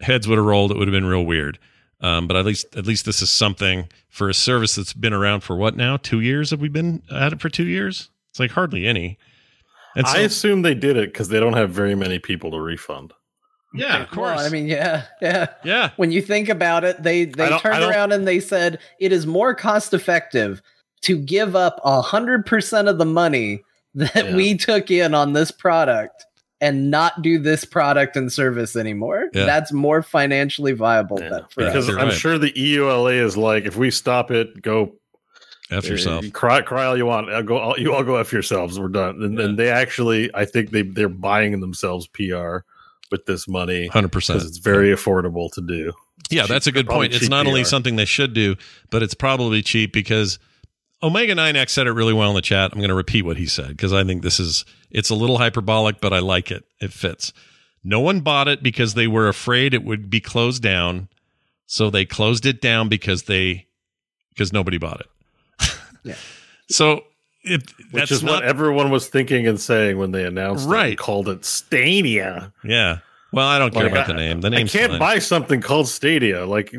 heads 0.00 0.26
would 0.28 0.38
have 0.38 0.46
rolled. 0.46 0.70
It 0.70 0.78
would 0.78 0.88
have 0.88 0.92
been 0.92 1.06
real 1.06 1.24
weird. 1.24 1.58
Um, 2.00 2.26
but 2.26 2.36
at 2.36 2.44
least 2.44 2.76
at 2.76 2.86
least 2.86 3.06
this 3.06 3.22
is 3.22 3.30
something 3.30 3.88
for 4.08 4.28
a 4.28 4.34
service 4.34 4.74
that's 4.74 4.92
been 4.92 5.14
around 5.14 5.40
for 5.40 5.56
what 5.56 5.76
now? 5.76 5.96
Two 5.96 6.20
years? 6.20 6.50
Have 6.50 6.60
we 6.60 6.68
been 6.68 7.02
at 7.10 7.32
it 7.32 7.40
for 7.40 7.48
two 7.48 7.66
years? 7.66 8.10
It's 8.30 8.40
like 8.40 8.50
hardly 8.50 8.86
any. 8.86 9.18
And 9.94 10.06
so, 10.06 10.18
I 10.18 10.20
assume 10.20 10.60
they 10.60 10.74
did 10.74 10.98
it 10.98 11.10
because 11.12 11.28
they 11.28 11.40
don't 11.40 11.54
have 11.54 11.70
very 11.70 11.94
many 11.94 12.18
people 12.18 12.50
to 12.50 12.60
refund. 12.60 13.14
Yeah, 13.76 14.02
of 14.02 14.10
course. 14.10 14.36
Well, 14.36 14.46
I 14.46 14.48
mean, 14.48 14.66
yeah, 14.66 15.04
yeah. 15.20 15.46
yeah, 15.64 15.90
When 15.96 16.10
you 16.10 16.22
think 16.22 16.48
about 16.48 16.84
it, 16.84 17.02
they 17.02 17.24
they 17.26 17.48
don't- 17.48 17.60
turned 17.60 17.82
around 17.84 18.12
and 18.12 18.26
they 18.26 18.40
said 18.40 18.78
it 18.98 19.12
is 19.12 19.26
more 19.26 19.54
cost 19.54 19.94
effective 19.94 20.62
to 21.02 21.16
give 21.18 21.54
up 21.54 21.80
a 21.84 22.00
hundred 22.00 22.46
percent 22.46 22.88
of 22.88 22.98
the 22.98 23.04
money 23.04 23.62
that 23.94 24.14
Yeah. 24.30 24.36
we 24.36 24.56
took 24.56 24.90
in 24.90 25.14
on 25.14 25.32
this 25.32 25.50
product 25.50 26.24
and 26.60 26.90
not 26.90 27.20
do 27.22 27.38
this 27.38 27.64
product 27.66 28.16
and 28.16 28.32
service 28.32 28.76
anymore. 28.76 29.28
Yeah. 29.34 29.44
That's 29.44 29.72
more 29.72 30.02
financially 30.02 30.72
viable 30.72 31.18
Yeah. 31.20 31.28
that 31.28 31.52
for. 31.52 31.64
Because 31.64 31.86
you're 31.88 31.98
I'm 32.00 32.08
right. 32.08 32.16
sure 32.16 32.38
the 32.38 32.52
EULA 32.52 33.22
is 33.22 33.36
like, 33.36 33.64
if 33.66 33.76
we 33.76 33.90
stop 33.90 34.30
it, 34.30 34.62
go 34.62 34.94
f 35.70 35.84
yourself. 35.86 36.24
Uh, 36.24 36.30
cry, 36.30 36.62
cry 36.62 36.86
all 36.86 36.96
you 36.96 37.04
want. 37.06 37.28
I'll 37.30 37.42
go. 37.42 37.58
All, 37.58 37.78
you 37.78 37.92
all 37.92 38.04
go 38.04 38.16
f 38.16 38.32
yourselves. 38.32 38.78
We're 38.80 38.88
done. 38.88 39.22
And, 39.22 39.38
Yeah. 39.38 39.44
and 39.44 39.58
they 39.58 39.68
actually, 39.68 40.30
I 40.34 40.44
think 40.46 40.70
they 40.70 40.82
they're 40.82 41.08
buying 41.10 41.58
themselves 41.60 42.06
PR 42.06 42.58
with 43.10 43.26
this 43.26 43.46
money 43.48 43.86
Hundred 43.88 44.12
percent. 44.12 44.38
because 44.38 44.48
it's 44.50 44.58
very 44.58 44.90
affordable 44.90 45.52
to 45.52 45.60
do. 45.60 45.92
Yeah, 46.30 46.42
cheap- 46.42 46.48
that's 46.50 46.66
a 46.66 46.72
good 46.72 46.86
point. 46.88 47.12
It's 47.12 47.22
cheap 47.22 47.30
not 47.30 47.46
only 47.46 47.64
something 47.64 47.96
they 47.96 48.04
should 48.04 48.32
do, 48.34 48.56
but 48.90 49.02
it's 49.02 49.14
probably 49.14 49.62
cheap 49.62 49.92
because 49.92 50.38
Omega 51.02 51.34
9X 51.34 51.70
said 51.70 51.86
it 51.86 51.92
really 51.92 52.14
well 52.14 52.30
in 52.30 52.34
the 52.34 52.42
chat. 52.42 52.72
I'm 52.72 52.78
going 52.78 52.88
to 52.88 52.94
repeat 52.94 53.22
what 53.22 53.36
he 53.36 53.46
said 53.46 53.68
because 53.68 53.92
I 53.92 54.02
think 54.04 54.22
this 54.22 54.40
is 54.40 54.64
it's 54.90 55.10
a 55.10 55.14
little 55.14 55.38
hyperbolic, 55.38 56.00
but 56.00 56.12
I 56.12 56.18
like 56.20 56.50
it. 56.50 56.64
It 56.80 56.92
fits. 56.92 57.32
No 57.84 58.00
one 58.00 58.20
bought 58.20 58.48
it 58.48 58.62
because 58.62 58.94
they 58.94 59.06
were 59.06 59.28
afraid 59.28 59.72
it 59.74 59.84
would 59.84 60.10
be 60.10 60.20
closed 60.20 60.62
down. 60.62 61.08
So 61.66 61.90
they 61.90 62.04
closed 62.04 62.46
it 62.46 62.60
down 62.60 62.88
because 62.88 63.24
they 63.24 63.66
because 64.30 64.52
nobody 64.52 64.78
bought 64.78 65.00
it. 65.00 65.76
Yeah. 66.04 66.14
So 66.68 67.04
it, 67.46 67.72
Which 67.92 68.10
is 68.10 68.22
not 68.22 68.36
what 68.36 68.44
everyone 68.44 68.90
was 68.90 69.08
thinking 69.08 69.46
and 69.46 69.60
saying 69.60 69.98
when 69.98 70.10
they 70.12 70.24
announced 70.24 70.66
it 70.66 70.70
Right. 70.70 70.86
and 70.90 70.98
called 70.98 71.28
it 71.28 71.44
Stadia. 71.44 72.52
yeah. 72.64 72.98
Well, 73.32 73.46
I 73.46 73.58
don't 73.58 73.72
care 73.74 73.84
Like, 73.84 73.92
about 73.92 74.04
I- 74.04 74.12
the 74.12 74.14
name. 74.14 74.40
The 74.40 74.50
name 74.50 74.58
name's 74.58 74.72
can't 74.72 74.92
fine. 74.92 74.98
buy 75.00 75.18
something 75.18 75.60
called 75.60 75.88
Stadia. 75.88 76.46
Like 76.46 76.74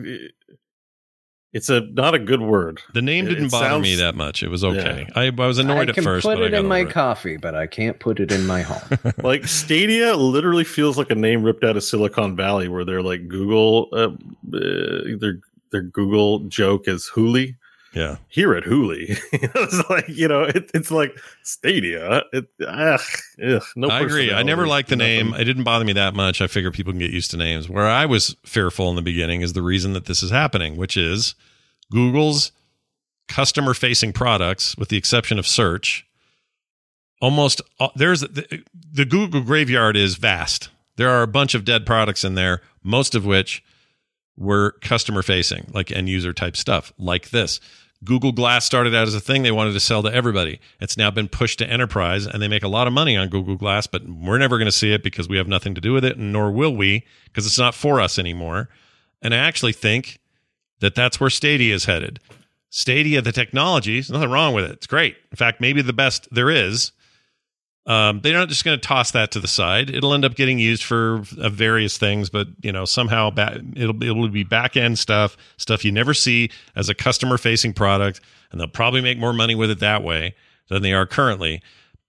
it's 1.54 1.70
a 1.70 1.82
not 1.82 2.14
a 2.14 2.20
good 2.20 2.42
word. 2.42 2.82
the 2.94 3.02
name 3.02 3.26
it- 3.26 3.30
didn't 3.30 3.46
it 3.46 3.52
bother 3.52 3.80
me 3.80 3.96
that 3.96 4.16
much. 4.16 4.44
It 4.44 4.50
was 4.50 4.64
okay. 4.64 5.08
I, 5.16 5.28
I 5.28 5.30
was 5.32 5.60
annoyed 5.60 5.90
I 5.90 5.94
at 5.98 6.04
first, 6.04 6.26
put 6.26 6.36
but 6.38 6.44
I 6.44 6.48
it 6.48 6.54
in 6.54 6.68
my 6.68 6.80
it. 6.80 6.90
coffee, 6.90 7.38
but 7.38 7.56
I 7.56 7.68
can't 7.68 8.00
put 8.00 8.20
it 8.20 8.32
in 8.32 8.46
my 8.46 8.62
home. 8.62 8.98
like 9.24 9.46
Stadia 9.48 10.16
literally 10.16 10.64
feels 10.64 10.98
like 10.98 11.10
a 11.10 11.16
name 11.16 11.44
ripped 11.44 11.64
out 11.64 11.78
of 11.78 11.84
Silicon 11.84 12.36
Valley, 12.36 12.68
where 12.68 12.84
they're 12.86 13.02
like 13.04 13.28
Google. 13.28 13.88
Uh, 13.92 14.10
uh, 14.56 15.18
their 15.20 15.40
their 15.72 15.82
Google 15.84 16.40
joke 16.48 16.88
is 16.88 17.10
Hooli. 17.14 17.56
Yeah. 17.94 18.18
Here 18.30 18.54
at 18.54 18.64
Hooli, 18.64 19.18
it's 19.32 19.90
like 19.90 20.08
you 20.10 20.28
know, 20.28 20.44
it, 20.44 20.70
it's 20.74 20.92
like 20.92 21.18
Stadia. 21.44 22.24
It, 22.34 22.48
ugh, 22.68 23.00
ugh, 23.44 23.64
no, 23.76 23.90
I 23.90 24.02
agree. 24.02 24.32
I 24.32 24.44
never 24.44 24.68
liked 24.68 24.90
the 24.90 24.96
name. 24.96 25.34
It 25.34 25.46
didn't 25.46 25.64
bother 25.64 25.86
me 25.86 25.94
that 25.94 26.14
much. 26.14 26.42
I 26.42 26.48
figure 26.48 26.72
people 26.72 26.94
can 26.94 27.00
get 27.00 27.12
used 27.12 27.32
to 27.32 27.38
names. 27.38 27.70
Where 27.70 27.88
I 27.88 28.06
was 28.06 28.36
fearful 28.46 28.90
in 28.90 28.96
the 28.96 29.02
beginning 29.02 29.42
is 29.42 29.54
the 29.54 29.62
reason 29.62 29.94
that 29.94 30.06
this 30.06 30.22
is 30.22 30.32
happening, 30.32 30.76
which 30.76 30.98
is 30.98 31.36
Google's 31.92 32.52
customer 33.28 33.74
facing 33.74 34.14
products, 34.14 34.78
with 34.78 34.90
the 34.90 34.98
exception 34.98 35.40
of 35.40 35.48
search. 35.48 36.06
Almost 37.22 37.62
there's 37.96 38.22
the, 38.22 38.64
the 38.92 39.06
Google 39.06 39.42
graveyard 39.42 39.98
is 39.98 40.16
vast. 40.16 40.70
There 40.98 41.10
are 41.10 41.24
a 41.24 41.28
bunch 41.28 41.56
of 41.56 41.66
dead 41.66 41.86
products 41.86 42.24
in 42.24 42.36
there, 42.36 42.62
most 42.84 43.16
of 43.16 43.26
which 43.26 43.64
were 44.38 44.72
customer 44.82 45.22
facing, 45.22 45.70
like 45.74 45.92
end 45.92 46.10
user 46.10 46.34
type 46.34 46.56
stuff, 46.56 46.94
like 46.98 47.32
this. 47.32 47.60
Google 48.04 48.32
Glass 48.32 48.64
started 48.64 48.94
out 48.94 49.08
as 49.08 49.16
a 49.16 49.20
thing 49.20 49.42
they 49.42 49.52
wanted 49.52 49.74
to 49.74 49.80
sell 49.80 50.04
to 50.04 50.14
everybody. 50.14 50.60
It's 50.80 50.98
now 50.98 51.10
been 51.10 51.28
pushed 51.28 51.58
to 51.60 51.68
enterprise, 51.68 52.28
and 52.28 52.42
they 52.42 52.48
make 52.48 52.64
a 52.64 52.68
lot 52.68 52.86
of 52.86 52.94
money 52.94 53.18
on 53.18 53.30
Google 53.30 53.56
Glass, 53.56 53.88
but 53.88 54.08
we're 54.08 54.38
never 54.38 54.58
going 54.58 54.68
to 54.68 54.72
see 54.72 54.94
it 54.94 55.04
because 55.04 55.28
we 55.28 55.38
have 55.38 55.48
nothing 55.48 55.74
to 55.74 55.82
do 55.82 55.94
with 55.94 56.06
it, 56.06 56.18
nor 56.20 56.52
will 56.52 56.76
we, 56.76 57.04
because 57.26 57.48
it's 57.48 57.58
not 57.58 57.74
for 57.74 58.00
us 58.00 58.20
anymore. 58.20 58.70
And 59.22 59.34
I 59.34 59.38
actually 59.38 59.74
think 59.74 60.20
that 60.80 60.94
that's 60.94 61.20
where 61.20 61.32
Stadia 61.32 61.74
is 61.74 61.86
headed. 61.86 62.20
Stadia, 62.70 63.22
the 63.22 63.32
technology, 63.32 63.96
there's 63.96 64.12
nothing 64.12 64.30
wrong 64.30 64.54
with 64.54 64.66
it. 64.66 64.72
It's 64.72 64.88
great. 64.88 65.16
In 65.32 65.38
fact, 65.38 65.60
maybe 65.60 65.82
the 65.82 65.94
best 65.94 66.28
there 66.32 66.52
is. 66.52 66.92
Um, 67.88 68.20
they're 68.20 68.34
not 68.34 68.50
just 68.50 68.66
going 68.66 68.78
to 68.78 68.86
toss 68.86 69.12
that 69.12 69.32
to 69.32 69.40
the 69.40 69.48
side. 69.48 69.90
It'll 69.90 70.14
end 70.14 70.26
up 70.26 70.36
getting 70.36 70.60
used 70.60 70.84
for 70.84 71.24
uh, 71.40 71.48
various 71.48 71.98
things, 71.98 72.30
but 72.30 72.48
you 72.62 72.72
know 72.74 72.84
somehow 72.84 73.30
ba- 73.30 73.64
it'll 73.76 74.04
it'll 74.04 74.28
be 74.28 74.44
back 74.44 74.76
end 74.76 75.00
stuff, 75.00 75.38
stuff 75.56 75.86
you 75.86 75.92
never 75.94 76.14
see 76.14 76.52
as 76.76 76.90
a 76.90 76.94
customer 76.94 77.38
facing 77.38 77.72
product, 77.72 78.20
and 78.52 78.60
they'll 78.60 78.68
probably 78.68 79.00
make 79.00 79.18
more 79.18 79.32
money 79.32 79.56
with 79.56 79.72
it 79.72 79.80
that 79.80 80.04
way 80.04 80.36
than 80.68 80.82
they 80.82 80.92
are 80.92 81.06
currently. 81.06 81.62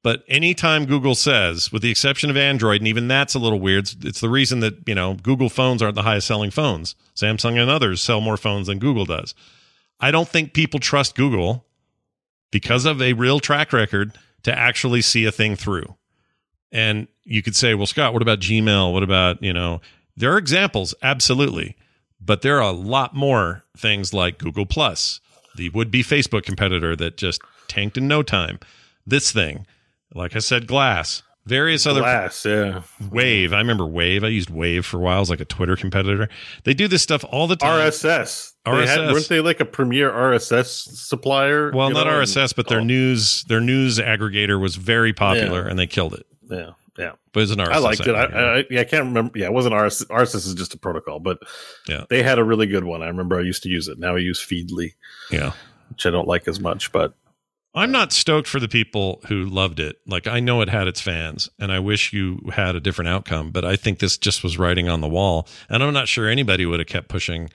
But 0.02 0.24
anytime 0.26 0.84
Google 0.84 1.14
says, 1.14 1.70
with 1.70 1.82
the 1.82 1.90
exception 1.90 2.28
of 2.28 2.36
Android, 2.36 2.80
and 2.80 2.88
even 2.88 3.06
that's 3.06 3.34
a 3.34 3.38
little 3.38 3.60
weird, 3.60 3.88
it's 4.04 4.20
the 4.20 4.28
reason 4.28 4.58
that 4.60 4.82
you 4.84 4.96
know 4.96 5.14
Google 5.14 5.48
phones 5.48 5.80
aren't 5.80 5.94
the 5.94 6.02
highest 6.02 6.26
selling 6.26 6.50
phones. 6.50 6.96
Samsung 7.14 7.60
and 7.60 7.70
others 7.70 8.02
sell 8.02 8.20
more 8.20 8.36
phones 8.36 8.66
than 8.66 8.80
Google 8.80 9.04
does. 9.04 9.32
I 10.00 10.10
don't 10.10 10.28
think 10.28 10.54
people 10.54 10.80
trust 10.80 11.14
Google 11.14 11.66
because 12.50 12.84
of 12.84 13.00
a 13.00 13.12
real 13.12 13.38
track 13.38 13.72
record 13.72 14.18
to 14.42 14.56
actually 14.56 15.02
see 15.02 15.24
a 15.24 15.32
thing 15.32 15.56
through. 15.56 15.96
And 16.70 17.08
you 17.24 17.42
could 17.42 17.56
say, 17.56 17.74
well, 17.74 17.86
Scott, 17.86 18.12
what 18.12 18.22
about 18.22 18.40
Gmail? 18.40 18.92
What 18.92 19.02
about, 19.02 19.42
you 19.42 19.52
know, 19.52 19.80
there 20.16 20.32
are 20.32 20.38
examples, 20.38 20.94
absolutely. 21.02 21.76
But 22.20 22.42
there 22.42 22.56
are 22.56 22.70
a 22.70 22.72
lot 22.72 23.14
more 23.14 23.64
things 23.76 24.12
like 24.12 24.38
Google 24.38 24.66
Plus, 24.66 25.20
the 25.54 25.68
would 25.70 25.90
be 25.90 26.02
Facebook 26.02 26.42
competitor 26.42 26.96
that 26.96 27.16
just 27.16 27.40
tanked 27.68 27.96
in 27.96 28.08
no 28.08 28.22
time. 28.22 28.58
This 29.06 29.32
thing, 29.32 29.66
like 30.14 30.34
I 30.36 30.40
said, 30.40 30.66
Glass, 30.66 31.22
various 31.46 31.86
other 31.86 32.00
Glass, 32.00 32.44
yeah. 32.44 32.82
Wave. 33.10 33.52
I 33.52 33.58
remember 33.58 33.86
Wave. 33.86 34.24
I 34.24 34.28
used 34.28 34.50
Wave 34.50 34.84
for 34.84 34.98
a 34.98 35.00
while. 35.00 35.20
Was 35.20 35.30
like 35.30 35.40
a 35.40 35.44
Twitter 35.44 35.76
competitor. 35.76 36.28
They 36.64 36.74
do 36.74 36.88
this 36.88 37.02
stuff 37.02 37.24
all 37.30 37.46
the 37.46 37.56
time. 37.56 37.88
RSS. 37.88 38.52
They 38.76 38.86
had, 38.86 39.12
weren't 39.12 39.28
they 39.28 39.40
like 39.40 39.60
a 39.60 39.64
premier 39.64 40.10
RSS 40.10 40.66
supplier? 40.96 41.70
Well, 41.72 41.90
not 41.90 42.06
know, 42.06 42.12
RSS, 42.12 42.54
but 42.54 42.68
their 42.68 42.80
oh, 42.80 42.84
news 42.84 43.44
their 43.44 43.60
news 43.60 43.98
aggregator 43.98 44.60
was 44.60 44.76
very 44.76 45.12
popular, 45.12 45.64
Yeah. 45.64 45.70
and 45.70 45.78
they 45.78 45.86
killed 45.86 46.14
it. 46.14 46.26
Yeah, 46.50 46.70
yeah. 46.98 47.12
But 47.32 47.42
it's 47.42 47.52
an 47.52 47.58
RSS. 47.58 47.72
I 47.72 47.78
liked 47.78 48.06
it. 48.06 48.14
I. 48.14 48.24
I, 48.58 48.64
yeah, 48.70 48.80
I 48.80 48.84
can't 48.84 49.04
remember. 49.04 49.38
Yeah, 49.38 49.46
it 49.46 49.52
wasn't 49.52 49.74
RSS. 49.74 50.06
RSS 50.06 50.46
is 50.46 50.54
just 50.54 50.74
a 50.74 50.78
protocol, 50.78 51.20
but 51.20 51.38
Yeah. 51.88 52.04
they 52.10 52.22
had 52.22 52.38
a 52.38 52.44
really 52.44 52.66
good 52.66 52.84
one. 52.84 53.02
I 53.02 53.06
remember 53.06 53.38
I 53.38 53.42
used 53.42 53.62
to 53.64 53.68
use 53.68 53.88
it. 53.88 53.98
Now 53.98 54.16
I 54.16 54.18
use 54.18 54.40
Feedly, 54.40 54.94
yeah. 55.30 55.52
which 55.90 56.06
I 56.06 56.10
don't 56.10 56.28
like 56.28 56.48
as 56.48 56.60
much, 56.60 56.90
but 56.92 57.14
I'm 57.74 57.90
uh, 57.90 57.98
not 57.98 58.12
stoked 58.12 58.48
for 58.48 58.60
the 58.60 58.68
people 58.68 59.20
who 59.28 59.44
loved 59.44 59.78
it. 59.78 59.96
Like 60.06 60.26
I 60.26 60.40
know 60.40 60.60
it 60.62 60.68
had 60.68 60.88
its 60.88 61.00
fans, 61.00 61.48
and 61.58 61.70
I 61.70 61.78
wish 61.78 62.12
you 62.12 62.40
had 62.52 62.74
a 62.74 62.80
different 62.80 63.08
outcome. 63.08 63.50
But 63.50 63.64
I 63.64 63.76
think 63.76 63.98
this 63.98 64.16
just 64.16 64.42
was 64.42 64.58
writing 64.58 64.88
on 64.88 65.00
the 65.00 65.08
wall, 65.08 65.46
and 65.68 65.82
I'm 65.82 65.92
not 65.92 66.08
sure 66.08 66.28
anybody 66.28 66.66
would 66.66 66.80
have 66.80 66.88
kept 66.88 67.08
pushing, 67.08 67.50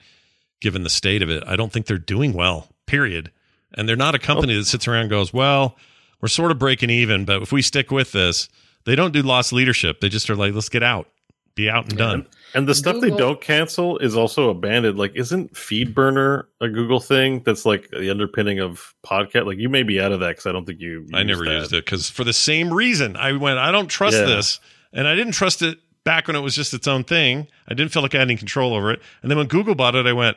given 0.64 0.82
the 0.82 0.88
state 0.90 1.22
of 1.22 1.28
it. 1.28 1.44
I 1.46 1.54
don't 1.56 1.70
think 1.70 1.84
they're 1.86 1.98
doing 1.98 2.32
well. 2.32 2.68
Period. 2.86 3.30
And 3.74 3.86
they're 3.86 3.96
not 3.96 4.14
a 4.14 4.18
company 4.18 4.56
that 4.56 4.64
sits 4.64 4.88
around 4.88 5.02
and 5.02 5.10
goes, 5.10 5.30
"Well, 5.32 5.76
we're 6.22 6.28
sort 6.28 6.50
of 6.50 6.58
breaking 6.58 6.88
even, 6.88 7.26
but 7.26 7.42
if 7.42 7.52
we 7.52 7.60
stick 7.60 7.90
with 7.90 8.12
this, 8.12 8.48
they 8.86 8.96
don't 8.96 9.12
do 9.12 9.20
lost 9.22 9.52
leadership. 9.52 10.00
They 10.00 10.08
just 10.08 10.30
are 10.30 10.36
like, 10.36 10.54
let's 10.54 10.70
get 10.70 10.82
out, 10.82 11.08
be 11.54 11.68
out 11.68 11.88
and 11.90 11.98
done." 11.98 12.26
and 12.54 12.66
the 12.68 12.74
stuff 12.74 13.00
they 13.00 13.10
don't 13.10 13.40
cancel 13.40 13.98
is 13.98 14.16
also 14.16 14.48
abandoned. 14.48 14.96
Like, 14.98 15.12
isn't 15.16 15.52
FeedBurner 15.54 16.44
a 16.60 16.68
Google 16.68 17.00
thing? 17.00 17.42
That's 17.44 17.66
like 17.66 17.90
the 17.90 18.10
underpinning 18.10 18.60
of 18.60 18.94
podcast. 19.04 19.44
Like, 19.46 19.58
you 19.58 19.68
may 19.68 19.82
be 19.82 20.00
out 20.00 20.12
of 20.12 20.20
that 20.20 20.28
because 20.28 20.46
I 20.46 20.52
don't 20.52 20.64
think 20.64 20.80
you. 20.80 21.06
I 21.12 21.24
never 21.24 21.44
that. 21.44 21.50
used 21.52 21.72
it 21.74 21.84
because 21.84 22.08
for 22.08 22.24
the 22.24 22.32
same 22.32 22.72
reason, 22.72 23.16
I 23.16 23.32
went, 23.32 23.58
I 23.58 23.70
don't 23.72 23.88
trust 23.88 24.16
Yeah. 24.16 24.24
this. 24.26 24.60
And 24.92 25.08
I 25.08 25.14
didn't 25.16 25.32
trust 25.32 25.60
it 25.62 25.78
back 26.04 26.28
when 26.28 26.36
it 26.36 26.40
was 26.40 26.54
just 26.54 26.72
its 26.74 26.86
own 26.86 27.02
thing. 27.02 27.48
I 27.66 27.74
didn't 27.74 27.90
feel 27.90 28.02
like 28.02 28.14
I 28.14 28.18
had 28.18 28.28
any 28.28 28.36
control 28.36 28.72
over 28.74 28.92
it. 28.92 29.02
And 29.22 29.30
then 29.30 29.38
when 29.38 29.48
Google 29.48 29.74
bought 29.74 29.96
it, 29.96 30.06
I 30.06 30.12
went, 30.12 30.36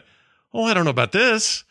oh, 0.53 0.63
I 0.63 0.73
don't 0.73 0.85
know 0.85 0.91
about 0.91 1.11
this. 1.11 1.63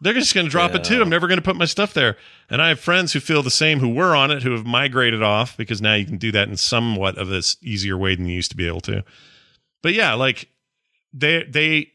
They're 0.00 0.12
just 0.12 0.34
going 0.34 0.46
to 0.46 0.50
drop 0.50 0.74
it 0.74 0.84
too. 0.84 1.00
I'm 1.00 1.08
never 1.08 1.26
going 1.28 1.38
to 1.38 1.44
put 1.44 1.56
my 1.56 1.64
stuff 1.64 1.94
there. 1.94 2.16
And 2.50 2.60
I 2.60 2.68
have 2.68 2.80
friends 2.80 3.12
who 3.12 3.20
feel 3.20 3.42
the 3.42 3.50
same 3.50 3.78
who 3.78 3.88
were 3.88 4.14
on 4.14 4.30
it 4.30 4.42
who 4.42 4.52
have 4.52 4.66
migrated 4.66 5.22
off 5.22 5.56
because 5.56 5.80
now 5.80 5.94
you 5.94 6.04
can 6.04 6.18
do 6.18 6.30
that 6.32 6.48
in 6.48 6.56
somewhat 6.56 7.16
of 7.16 7.28
this 7.28 7.56
easier 7.62 7.96
way 7.96 8.14
than 8.14 8.26
you 8.26 8.34
used 8.34 8.50
to 8.50 8.56
be 8.56 8.66
able 8.66 8.82
to. 8.82 9.02
But 9.82 9.94
yeah, 9.94 10.12
like 10.14 10.50
they 11.14 11.44
they 11.44 11.92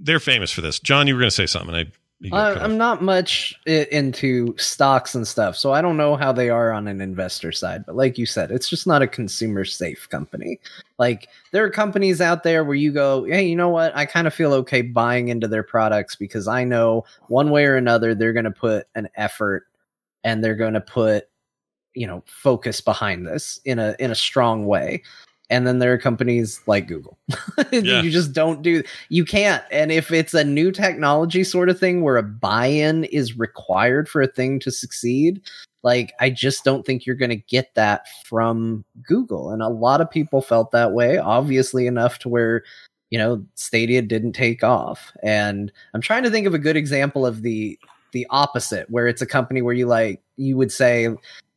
they're 0.00 0.18
famous 0.18 0.50
for 0.50 0.60
this. 0.60 0.80
Jon, 0.80 1.06
you 1.06 1.14
were 1.14 1.20
going 1.20 1.30
to 1.30 1.34
say 1.34 1.46
something. 1.46 1.74
I 1.74 1.86
I. 2.32 2.54
I'm 2.54 2.78
not 2.78 3.02
much 3.02 3.54
into 3.66 4.56
stocks 4.56 5.14
and 5.14 5.28
stuff, 5.28 5.56
so 5.56 5.72
I 5.72 5.82
don't 5.82 5.98
know 5.98 6.16
how 6.16 6.32
they 6.32 6.48
are 6.48 6.72
on 6.72 6.88
an 6.88 7.00
investor 7.00 7.52
side. 7.52 7.84
But 7.84 7.96
like 7.96 8.16
you 8.16 8.24
said, 8.24 8.50
it's 8.50 8.68
just 8.68 8.86
not 8.86 9.02
a 9.02 9.06
consumer 9.06 9.64
safe 9.64 10.08
company. 10.08 10.58
Like 10.98 11.28
there 11.52 11.64
are 11.64 11.70
companies 11.70 12.20
out 12.20 12.42
there 12.42 12.64
where 12.64 12.74
you 12.74 12.90
go, 12.90 13.24
hey, 13.24 13.46
you 13.46 13.56
know 13.56 13.68
what? 13.68 13.94
I 13.94 14.06
kind 14.06 14.26
of 14.26 14.32
feel 14.34 14.54
okay 14.54 14.80
buying 14.80 15.28
into 15.28 15.46
their 15.46 15.62
products 15.62 16.16
because 16.16 16.48
I 16.48 16.64
know 16.64 17.04
one 17.28 17.50
way 17.50 17.66
or 17.66 17.76
another 17.76 18.14
they're 18.14 18.32
going 18.32 18.44
to 18.44 18.50
put 18.50 18.86
an 18.94 19.08
effort 19.16 19.66
and 20.24 20.42
they're 20.42 20.56
going 20.56 20.74
to 20.74 20.80
put 20.80 21.28
you 21.96 22.06
know 22.06 22.22
focus 22.26 22.80
behind 22.80 23.26
this 23.26 23.58
in 23.64 23.78
a 23.78 23.96
in 23.98 24.10
a 24.10 24.14
strong 24.14 24.66
way. 24.66 25.02
And 25.48 25.66
then 25.66 25.78
there 25.78 25.92
are 25.92 25.98
companies 25.98 26.60
like 26.66 26.88
Google. 26.88 27.18
Yeah. 27.72 28.02
you 28.02 28.10
just 28.10 28.32
don't 28.32 28.62
do 28.62 28.82
you 29.08 29.24
can't. 29.24 29.62
And 29.70 29.90
if 29.90 30.10
it's 30.12 30.34
a 30.34 30.44
new 30.44 30.70
technology 30.70 31.42
sort 31.42 31.68
of 31.68 31.78
thing 31.78 32.02
where 32.02 32.16
a 32.16 32.22
buy-in 32.22 33.04
is 33.04 33.38
required 33.38 34.08
for 34.08 34.22
a 34.22 34.26
thing 34.26 34.60
to 34.60 34.70
succeed, 34.70 35.42
like 35.82 36.12
I 36.20 36.30
just 36.30 36.64
don't 36.64 36.86
think 36.86 37.06
you're 37.06 37.16
going 37.16 37.30
to 37.30 37.36
get 37.36 37.74
that 37.74 38.06
from 38.24 38.84
Google. 39.02 39.50
And 39.50 39.62
a 39.62 39.68
lot 39.68 40.00
of 40.00 40.10
people 40.10 40.42
felt 40.42 40.70
that 40.70 40.92
way, 40.92 41.18
obviously 41.18 41.86
enough 41.86 42.18
to 42.20 42.28
where 42.28 42.62
you 43.10 43.18
know 43.18 43.44
Stadia 43.54 44.02
didn't 44.02 44.32
take 44.32 44.62
off. 44.62 45.12
And 45.22 45.72
I'm 45.94 46.00
trying 46.00 46.22
to 46.24 46.30
think 46.30 46.46
of 46.46 46.54
a 46.54 46.58
good 46.58 46.76
example 46.76 47.26
of 47.26 47.42
the 47.42 47.78
the 48.12 48.26
opposite 48.30 48.88
where 48.90 49.08
it's 49.08 49.22
a 49.22 49.26
company 49.26 49.62
where 49.62 49.74
you 49.74 49.86
like 49.86 50.22
you 50.36 50.56
would 50.56 50.72
say, 50.72 51.08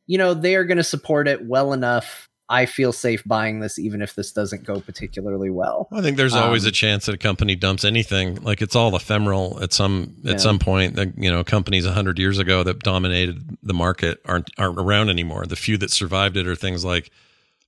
you 0.06 0.18
know, 0.18 0.34
they 0.34 0.56
are 0.56 0.64
going 0.64 0.78
to 0.78 0.84
support 0.84 1.28
it 1.28 1.46
well 1.46 1.72
enough 1.72 2.28
I 2.52 2.66
feel 2.66 2.92
safe 2.92 3.22
buying 3.24 3.60
this 3.60 3.78
even 3.78 4.02
if 4.02 4.16
this 4.16 4.32
doesn't 4.32 4.64
go 4.64 4.80
particularly 4.80 5.50
well. 5.50 5.88
I 5.92 6.02
think 6.02 6.16
there's 6.16 6.34
always 6.34 6.64
Um, 6.64 6.68
a 6.70 6.72
chance 6.72 7.06
that 7.06 7.14
a 7.14 7.18
company 7.18 7.54
dumps 7.54 7.84
anything. 7.84 8.42
Like 8.42 8.60
it's 8.60 8.74
all 8.74 8.94
ephemeral 8.96 9.60
at 9.62 9.72
some 9.72 10.16
at 10.24 10.32
Yeah. 10.32 10.36
some 10.38 10.58
point. 10.58 10.96
That 10.96 11.12
you 11.16 11.30
know, 11.30 11.44
companies 11.44 11.86
hundred 11.86 12.18
years 12.18 12.38
ago 12.38 12.64
that 12.64 12.80
dominated 12.80 13.56
the 13.62 13.72
market 13.74 14.20
aren't 14.24 14.50
aren't 14.58 14.78
around 14.80 15.08
anymore. 15.10 15.46
The 15.46 15.54
few 15.56 15.78
that 15.78 15.92
survived 15.92 16.36
it 16.36 16.48
are 16.48 16.56
things 16.56 16.84
like, 16.84 17.10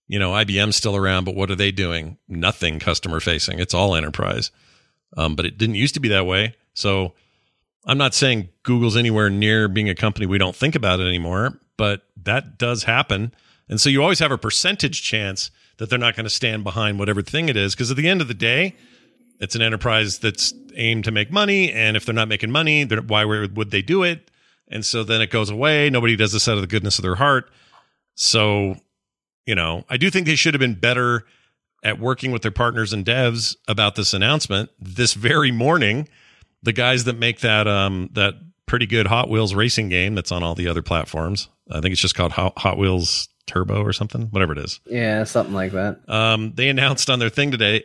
you 0.09 0.19
know, 0.19 0.33
IBM's 0.33 0.75
still 0.77 0.97
around, 0.97 1.25
but 1.25 1.37
what 1.37 1.49
are 1.51 1.55
they 1.57 1.71
doing? 1.71 2.19
Nothing 2.29 2.81
customer 2.81 3.21
facing. 3.21 3.61
It's 3.61 3.73
all 3.75 3.95
enterprise. 3.95 4.51
Um, 5.17 5.37
but 5.37 5.47
it 5.47 5.57
didn't 5.59 5.77
used 5.77 5.95
to 5.95 6.01
be 6.01 6.09
that 6.09 6.27
way. 6.27 6.57
So 6.75 7.15
I'm 7.87 7.99
not 7.99 8.15
saying 8.15 8.49
Google's 8.65 8.97
anywhere 8.97 9.31
near 9.31 9.69
being 9.69 9.89
a 9.89 9.95
company 9.95 10.27
we 10.27 10.39
don't 10.39 10.57
think 10.57 10.75
about 10.75 10.99
it 11.01 11.07
anymore, 11.07 11.61
but 11.77 12.03
that 12.25 12.59
does 12.59 12.83
happen. 12.85 13.33
And 13.73 13.81
so 13.81 13.89
you 13.89 14.03
always 14.03 14.19
have 14.19 14.31
a 14.31 14.37
percentage 14.37 15.03
chance 15.03 15.51
that 15.79 15.89
they're 15.89 15.99
not 15.99 16.15
going 16.15 16.25
to 16.25 16.31
stand 16.31 16.63
behind 16.63 16.99
whatever 16.99 17.23
thing 17.23 17.49
it 17.49 17.57
is. 17.57 17.75
Because 17.75 17.91
at 17.91 17.97
the 17.97 18.07
end 18.07 18.21
of 18.21 18.29
the 18.29 18.35
day, 18.35 18.77
it's 19.41 19.55
an 19.55 19.63
enterprise 19.63 20.19
that's 20.19 20.53
aimed 20.75 21.05
to 21.05 21.11
make 21.11 21.33
money. 21.33 21.73
And 21.73 21.97
if 21.97 22.05
they're 22.05 22.15
not 22.15 22.29
making 22.29 22.51
money, 22.51 22.85
why 22.85 23.25
would 23.25 23.71
they 23.71 23.81
do 23.81 24.03
it? 24.03 24.31
And 24.69 24.85
so 24.85 25.05
then 25.05 25.23
it 25.23 25.31
goes 25.31 25.49
away. 25.49 25.89
Nobody 25.89 26.17
does 26.17 26.33
this 26.33 26.49
out 26.49 26.57
of 26.57 26.61
the 26.61 26.67
goodness 26.67 26.99
of 26.99 27.03
their 27.03 27.15
heart. 27.15 27.51
So, 28.15 28.77
you 29.47 29.55
know, 29.55 29.87
I 29.89 29.97
do 29.97 30.11
think 30.11 30.27
they 30.27 30.35
should 30.35 30.53
have 30.53 30.61
been 30.61 30.79
better 30.79 31.25
at 31.83 31.99
working 31.99 32.31
with 32.31 32.43
their 32.43 32.51
partners 32.51 32.93
and 32.93 33.07
devs 33.07 33.57
about 33.69 33.95
this 33.95 34.13
announcement 34.13 34.69
this 34.79 35.15
very 35.15 35.51
morning. 35.51 36.11
The 36.63 36.75
guys 36.75 37.05
that 37.05 37.17
make 37.17 37.41
that 37.41 37.67
um 37.67 38.11
that 38.13 38.35
pretty 38.67 38.85
good 38.85 39.07
Hot 39.07 39.31
Wheels 39.31 39.55
racing 39.55 39.89
game 39.89 40.15
that's 40.15 40.31
on 40.31 40.43
all 40.43 40.55
the 40.55 40.69
other 40.69 40.83
platforms. 40.83 41.49
I 41.71 41.81
think 41.81 41.93
it's 41.93 42.03
just 42.03 42.15
called 42.15 42.33
Hot, 42.33 42.59
Hot 42.59 42.77
Wheels 42.77 43.31
Turbo 43.47 43.83
or 43.83 43.93
something, 43.93 44.29
whatever 44.31 44.53
it 44.53 44.59
is. 44.59 44.81
Yeah, 44.87 45.25
something 45.25 45.55
like 45.55 45.73
that. 45.73 46.01
Um, 46.09 46.53
they 46.55 46.69
announced 46.69 47.11
on 47.11 47.19
their 47.19 47.29
thing 47.29 47.51
today. 47.51 47.85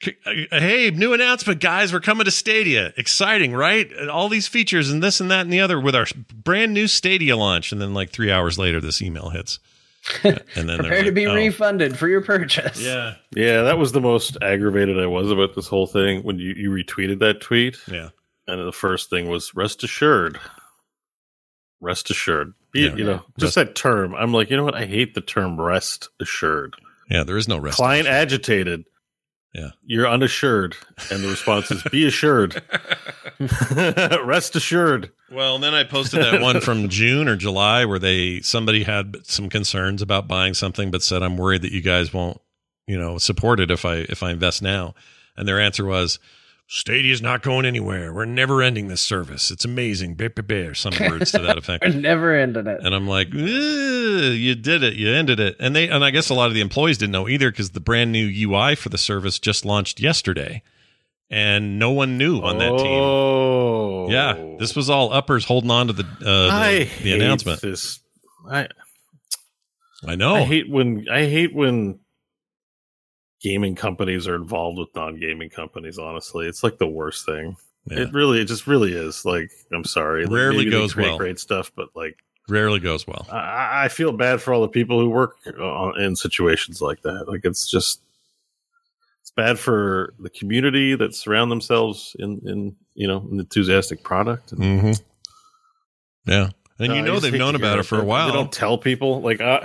Hey, 0.00 0.90
new 0.90 1.12
announcement, 1.12 1.60
guys! 1.60 1.92
We're 1.92 2.00
coming 2.00 2.24
to 2.24 2.32
Stadia. 2.32 2.92
Exciting, 2.96 3.54
right? 3.54 3.88
All 4.08 4.28
these 4.28 4.48
features 4.48 4.90
and 4.90 5.00
this 5.00 5.20
and 5.20 5.30
that 5.30 5.42
and 5.42 5.52
the 5.52 5.60
other 5.60 5.78
with 5.78 5.94
our 5.94 6.06
brand 6.34 6.74
new 6.74 6.88
Stadia 6.88 7.36
launch. 7.36 7.70
And 7.70 7.80
then, 7.80 7.94
like 7.94 8.10
three 8.10 8.32
hours 8.32 8.58
later, 8.58 8.80
this 8.80 9.00
email 9.00 9.28
hits. 9.28 9.60
And 10.24 10.68
then 10.68 10.78
prepare 10.78 11.04
to 11.04 11.12
be 11.12 11.28
oh. 11.28 11.34
refunded 11.34 11.96
for 11.96 12.08
your 12.08 12.20
purchase. 12.20 12.80
Yeah, 12.80 13.14
yeah, 13.36 13.62
that 13.62 13.78
was 13.78 13.92
the 13.92 14.00
most 14.00 14.36
aggravated 14.42 14.98
I 14.98 15.06
was 15.06 15.30
about 15.30 15.54
this 15.54 15.68
whole 15.68 15.86
thing 15.86 16.22
when 16.22 16.40
you, 16.40 16.54
you 16.56 16.70
retweeted 16.70 17.20
that 17.20 17.40
tweet. 17.40 17.78
Yeah, 17.86 18.08
and 18.48 18.66
the 18.66 18.72
first 18.72 19.08
thing 19.08 19.28
was 19.28 19.54
rest 19.54 19.84
assured. 19.84 20.40
Rest 21.80 22.10
assured. 22.10 22.54
Be, 22.72 22.80
yeah, 22.80 22.94
you 22.94 23.04
know, 23.04 23.12
rest. 23.12 23.38
just 23.38 23.54
that 23.56 23.74
term. 23.74 24.14
I'm 24.14 24.32
like, 24.32 24.50
you 24.50 24.56
know 24.56 24.64
what? 24.64 24.74
I 24.74 24.86
hate 24.86 25.14
the 25.14 25.20
term 25.20 25.60
rest 25.60 26.08
assured. 26.20 26.74
Yeah, 27.10 27.24
there 27.24 27.36
is 27.36 27.48
no 27.48 27.58
rest. 27.58 27.76
Client 27.76 28.06
assured. 28.06 28.22
agitated. 28.22 28.84
Yeah. 29.54 29.70
You're 29.84 30.08
unassured. 30.08 30.76
And 31.10 31.22
the 31.22 31.28
response 31.28 31.70
is 31.70 31.82
be 31.84 32.06
assured. 32.06 32.62
Rest 34.24 34.56
assured. 34.56 35.10
Well, 35.30 35.58
then 35.58 35.74
I 35.74 35.84
posted 35.84 36.22
that 36.22 36.40
one 36.40 36.60
from 36.60 36.88
June 36.88 37.28
or 37.28 37.36
July 37.36 37.84
where 37.84 37.98
they 37.98 38.40
somebody 38.40 38.84
had 38.84 39.16
some 39.24 39.48
concerns 39.48 40.00
about 40.00 40.28
buying 40.28 40.54
something 40.54 40.90
but 40.90 41.02
said 41.02 41.22
I'm 41.22 41.36
worried 41.36 41.62
that 41.62 41.72
you 41.72 41.82
guys 41.82 42.12
won't, 42.14 42.40
you 42.86 42.98
know, 42.98 43.18
support 43.18 43.60
it 43.60 43.70
if 43.70 43.84
I 43.84 43.96
if 43.96 44.22
I 44.22 44.30
invest 44.30 44.62
now. 44.62 44.94
And 45.36 45.46
their 45.46 45.60
answer 45.60 45.84
was 45.84 46.18
Stadia's 46.74 47.20
not 47.20 47.42
going 47.42 47.66
anywhere. 47.66 48.14
We're 48.14 48.24
never 48.24 48.62
ending 48.62 48.88
this 48.88 49.02
service. 49.02 49.50
It's 49.50 49.66
amazing. 49.66 50.14
Bear, 50.14 50.30
bear, 50.30 50.42
bear, 50.42 50.74
some 50.74 50.94
words 50.98 51.30
to 51.32 51.40
that 51.40 51.58
effect. 51.58 51.84
We're 51.86 51.92
never 51.92 52.34
ending 52.34 52.66
it. 52.66 52.80
And 52.82 52.94
I'm 52.94 53.06
like, 53.06 53.30
you 53.30 54.54
did 54.54 54.82
it. 54.82 54.94
You 54.94 55.12
ended 55.12 55.38
it. 55.38 55.56
And 55.60 55.76
they 55.76 55.90
and 55.90 56.02
I 56.02 56.10
guess 56.10 56.30
a 56.30 56.34
lot 56.34 56.46
of 56.46 56.54
the 56.54 56.62
employees 56.62 56.96
didn't 56.96 57.12
know 57.12 57.28
either 57.28 57.50
because 57.50 57.72
the 57.72 57.80
brand 57.80 58.10
new 58.10 58.26
UI 58.26 58.74
for 58.74 58.88
the 58.88 58.96
service 58.96 59.38
just 59.38 59.66
launched 59.66 60.00
yesterday. 60.00 60.62
And 61.28 61.78
no 61.78 61.90
one 61.90 62.16
knew 62.16 62.40
on 62.40 62.56
that 62.56 62.78
team. 62.78 63.02
Oh, 63.02 64.08
yeah. 64.10 64.56
This 64.58 64.74
was 64.74 64.88
all 64.88 65.12
uppers 65.12 65.44
holding 65.44 65.70
on 65.70 65.88
to 65.88 65.92
the 65.92 66.04
uh, 66.24 66.68
the, 66.70 66.88
the 67.02 67.12
announcement. 67.12 67.60
This, 67.60 68.00
I, 68.50 68.68
I 70.06 70.14
know. 70.14 70.36
I 70.36 70.44
hate 70.44 70.70
when 70.70 71.06
I 71.12 71.26
hate 71.26 71.54
when 71.54 72.00
gaming 73.42 73.74
companies 73.74 74.28
are 74.28 74.34
involved 74.34 74.78
with 74.78 74.88
non-gaming 74.94 75.50
companies 75.50 75.98
honestly. 75.98 76.46
It's 76.46 76.62
like 76.62 76.78
the 76.78 76.86
worst 76.86 77.26
thing. 77.26 77.56
Yeah. 77.86 78.02
it 78.02 78.12
really 78.12 78.40
it 78.40 78.46
just 78.46 78.66
really 78.66 78.92
is. 78.92 79.24
Like 79.24 79.50
i'm 79.72 79.84
sorry. 79.84 80.24
Like, 80.24 80.34
rarely 80.34 80.70
goes 80.70 80.96
well. 80.96 81.18
great 81.18 81.38
stuff 81.38 81.72
but 81.74 81.88
like 81.94 82.18
rarely 82.48 82.80
goes 82.80 83.06
well. 83.06 83.26
I, 83.30 83.84
I, 83.84 83.88
feel 83.88 84.12
bad 84.12 84.40
for 84.40 84.52
all 84.52 84.62
the 84.62 84.68
people 84.68 85.00
who 85.00 85.08
work 85.08 85.36
in 85.98 86.16
situations 86.16 86.80
like 86.80 87.02
that. 87.02 87.28
Like 87.28 87.40
it's 87.44 87.70
just 87.70 88.02
it's 89.20 89.30
bad 89.30 89.58
for 89.58 90.14
the 90.18 90.30
community 90.30 90.94
that 90.94 91.14
surround 91.14 91.50
themselves 91.50 92.14
in 92.18 92.40
in 92.44 92.76
you 92.94 93.08
know 93.08 93.26
an 93.30 93.40
enthusiastic 93.40 94.02
product. 94.02 94.52
And, 94.52 94.60
mm-hmm. 94.60 96.30
yeah. 96.30 96.50
And 96.78 96.94
you 96.94 97.02
know 97.02 97.20
they've 97.20 97.32
known 97.32 97.54
about 97.54 97.78
it 97.78 97.84
for 97.84 98.00
a 98.00 98.04
while 98.04 98.26
they 98.26 98.32
don't 98.32 98.50
tell 98.50 98.76
people 98.76 99.20
like 99.20 99.40
uh, 99.40 99.60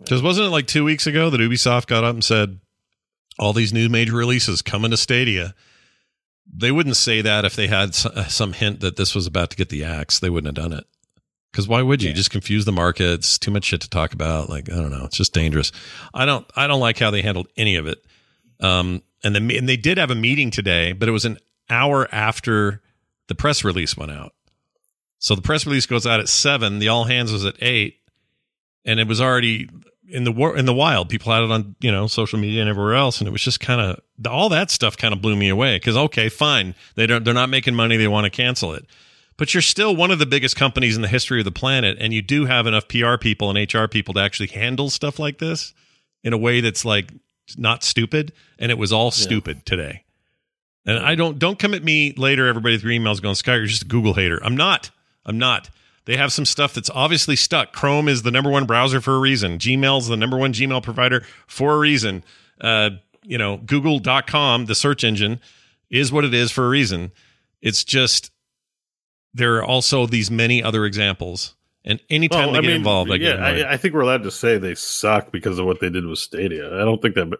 because 0.00 0.20
wasn't 0.22 0.48
it 0.48 0.50
like 0.50 0.66
two 0.66 0.84
weeks 0.84 1.06
ago 1.06 1.30
that 1.30 1.40
ubisoft 1.40 1.86
got 1.86 2.02
up 2.02 2.14
and 2.14 2.24
said 2.24 2.58
all 3.38 3.52
these 3.52 3.72
new 3.72 3.88
major 3.88 4.14
releases 4.14 4.62
coming 4.62 4.90
to 4.90 4.96
Stadia. 4.96 5.54
They 6.52 6.70
wouldn't 6.70 6.96
say 6.96 7.22
that 7.22 7.44
if 7.44 7.56
they 7.56 7.66
had 7.66 7.90
uh, 8.04 8.26
some 8.26 8.52
hint 8.52 8.80
that 8.80 8.96
this 8.96 9.14
was 9.14 9.26
about 9.26 9.50
to 9.50 9.56
get 9.56 9.68
the 9.68 9.84
axe. 9.84 10.18
They 10.20 10.30
wouldn't 10.30 10.56
have 10.56 10.70
done 10.70 10.78
it. 10.78 10.84
Because 11.50 11.66
why 11.66 11.82
would 11.82 12.02
you? 12.02 12.10
Yeah. 12.10 12.14
Just 12.14 12.30
confuse 12.30 12.64
the 12.64 12.72
markets. 12.72 13.38
Too 13.38 13.50
much 13.50 13.64
shit 13.64 13.80
to 13.80 13.90
talk 13.90 14.12
about. 14.12 14.50
Like 14.50 14.70
I 14.70 14.76
don't 14.76 14.90
know. 14.90 15.04
It's 15.04 15.16
just 15.16 15.32
dangerous. 15.32 15.72
I 16.12 16.26
don't. 16.26 16.46
I 16.54 16.66
don't 16.66 16.80
like 16.80 16.98
how 16.98 17.10
they 17.10 17.22
handled 17.22 17.48
any 17.56 17.76
of 17.76 17.86
it. 17.86 18.04
Um, 18.60 19.02
and 19.24 19.34
the 19.34 19.56
and 19.56 19.68
they 19.68 19.76
did 19.76 19.98
have 19.98 20.10
a 20.10 20.14
meeting 20.14 20.50
today, 20.50 20.92
but 20.92 21.08
it 21.08 21.12
was 21.12 21.24
an 21.24 21.38
hour 21.70 22.06
after 22.12 22.82
the 23.28 23.34
press 23.34 23.64
release 23.64 23.96
went 23.96 24.12
out. 24.12 24.32
So 25.18 25.34
the 25.34 25.42
press 25.42 25.66
release 25.66 25.86
goes 25.86 26.06
out 26.06 26.20
at 26.20 26.28
seven. 26.28 26.78
The 26.78 26.88
all 26.88 27.04
hands 27.04 27.32
was 27.32 27.44
at 27.44 27.56
eight, 27.60 28.00
and 28.84 29.00
it 29.00 29.08
was 29.08 29.20
already 29.20 29.68
in 30.08 30.24
the 30.24 30.32
war 30.32 30.56
in 30.56 30.66
the 30.66 30.74
wild 30.74 31.08
people 31.08 31.32
had 31.32 31.42
it 31.42 31.50
on 31.50 31.74
you 31.80 31.90
know 31.90 32.06
social 32.06 32.38
media 32.38 32.60
and 32.60 32.70
everywhere 32.70 32.94
else 32.94 33.20
and 33.20 33.28
it 33.28 33.30
was 33.30 33.42
just 33.42 33.60
kind 33.60 33.80
of 33.80 34.00
all 34.28 34.48
that 34.48 34.70
stuff 34.70 34.96
kind 34.96 35.12
of 35.12 35.20
blew 35.20 35.36
me 35.36 35.48
away 35.48 35.76
because 35.76 35.96
okay 35.96 36.28
fine 36.28 36.74
they 36.94 37.06
don't 37.06 37.24
they're 37.24 37.34
not 37.34 37.48
making 37.48 37.74
money 37.74 37.96
they 37.96 38.08
want 38.08 38.24
to 38.24 38.30
cancel 38.30 38.72
it. 38.72 38.84
But 39.38 39.52
you're 39.52 39.60
still 39.60 39.94
one 39.94 40.10
of 40.10 40.18
the 40.18 40.24
biggest 40.24 40.56
companies 40.56 40.96
in 40.96 41.02
the 41.02 41.08
history 41.08 41.40
of 41.40 41.44
the 41.44 41.52
planet 41.52 41.98
and 42.00 42.12
you 42.14 42.22
do 42.22 42.46
have 42.46 42.66
enough 42.66 42.88
pr 42.88 43.16
people 43.20 43.54
and 43.54 43.74
hr 43.74 43.86
people 43.86 44.14
to 44.14 44.20
actually 44.20 44.48
handle 44.48 44.90
stuff 44.90 45.18
like 45.18 45.38
this 45.38 45.74
in 46.24 46.32
a 46.32 46.38
way 46.38 46.60
that's 46.60 46.84
like 46.84 47.12
not 47.56 47.84
stupid 47.84 48.32
and 48.58 48.70
it 48.72 48.78
was 48.78 48.92
all 48.92 49.10
stupid 49.10 49.66
today. 49.66 50.04
And 50.86 50.98
i 50.98 51.14
don't 51.14 51.38
don't 51.38 51.58
come 51.58 51.74
at 51.74 51.82
me 51.82 52.14
later 52.16 52.46
everybody 52.46 52.78
through 52.78 52.92
emails 52.92 53.20
going 53.20 53.34
sky 53.34 53.56
you're 53.56 53.66
just 53.66 53.82
a 53.82 53.86
google 53.86 54.14
hater. 54.14 54.38
I'm 54.42 54.56
not. 54.56 54.90
I'm 55.24 55.38
not 55.38 55.68
they 56.06 56.16
have 56.16 56.32
some 56.32 56.44
stuff 56.44 56.72
that's 56.72 56.90
obviously 56.90 57.36
stuck. 57.36 57.72
Chrome 57.72 58.08
is 58.08 58.22
the 58.22 58.30
number 58.30 58.48
one 58.48 58.64
browser 58.64 59.00
for 59.00 59.16
a 59.16 59.18
reason. 59.18 59.58
Gmail's 59.58 60.06
the 60.06 60.16
number 60.16 60.36
one 60.36 60.52
Gmail 60.52 60.82
provider 60.82 61.24
for 61.46 61.74
a 61.74 61.78
reason. 61.78 62.24
Uh, 62.60 62.90
you 63.22 63.36
know, 63.36 63.58
Google.com, 63.58 64.66
the 64.66 64.74
search 64.74 65.02
engine, 65.04 65.40
is 65.90 66.12
what 66.12 66.24
it 66.24 66.32
is 66.32 66.52
for 66.52 66.64
a 66.64 66.68
reason. 66.68 67.10
It's 67.60 67.82
just 67.82 68.30
there 69.34 69.56
are 69.56 69.64
also 69.64 70.06
these 70.06 70.30
many 70.30 70.62
other 70.62 70.86
examples. 70.86 71.54
And 71.84 72.00
anytime 72.08 72.46
well, 72.46 72.52
they 72.52 72.58
I 72.58 72.62
get 72.62 72.68
mean, 72.68 72.76
involved, 72.76 73.10
I 73.10 73.14
yeah, 73.16 73.34
I, 73.34 73.74
I, 73.74 73.76
think 73.76 73.94
we're 73.94 74.00
allowed 74.00 74.24
to 74.24 74.30
say 74.30 74.58
they 74.58 74.74
suck 74.74 75.30
because 75.30 75.60
of 75.60 75.66
what 75.66 75.78
they 75.78 75.88
did 75.88 76.04
with 76.04 76.18
Stadia. 76.18 76.66
I 76.66 76.84
don't 76.84 77.00
think 77.00 77.14
that. 77.14 77.32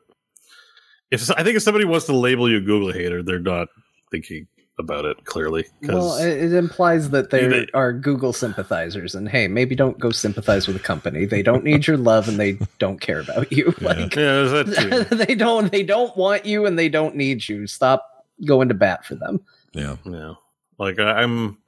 If 1.11 1.29
I 1.33 1.43
think 1.43 1.57
if 1.57 1.63
somebody 1.63 1.85
wants 1.85 2.07
to 2.07 2.17
label 2.17 2.49
you 2.49 2.59
a 2.59 2.61
Google 2.61 2.93
hater, 2.93 3.23
they're 3.23 3.41
not 3.41 3.69
thinking 4.11 4.47
about 4.79 5.05
it 5.05 5.25
clearly. 5.25 5.67
Well, 5.83 6.17
it 6.17 6.53
implies 6.53 7.11
that 7.11 7.31
they, 7.31 7.47
they 7.47 7.67
are 7.73 7.93
Google 7.93 8.33
sympathizers, 8.33 9.15
and 9.15 9.29
hey, 9.29 9.49
maybe 9.49 9.75
don't 9.75 9.99
go 9.99 10.11
sympathize 10.11 10.67
with 10.67 10.77
a 10.77 10.81
company. 10.81 11.25
They 11.25 11.43
don't 11.43 11.65
need 11.65 11.87
your 11.87 11.97
love, 11.97 12.29
and 12.29 12.39
they 12.39 12.59
don't 12.79 13.01
care 13.01 13.21
about 13.21 13.51
you. 13.53 13.75
Yeah. 13.87 13.89
Like, 13.89 14.17
yeah, 14.17 15.03
they 15.11 15.35
don't. 15.35 15.71
They 15.71 15.83
don't 15.83 16.17
want 16.17 16.45
you, 16.45 16.67
and 16.67 16.79
they 16.79 16.89
don't 16.89 17.15
need 17.15 17.49
you. 17.49 17.67
Stop 17.67 18.25
going 18.45 18.69
to 18.69 18.75
bat 18.75 19.05
for 19.05 19.15
them. 19.15 19.41
Yeah, 19.73 19.97
yeah. 20.05 20.35
Like 20.79 20.99
I'm, 20.99 21.59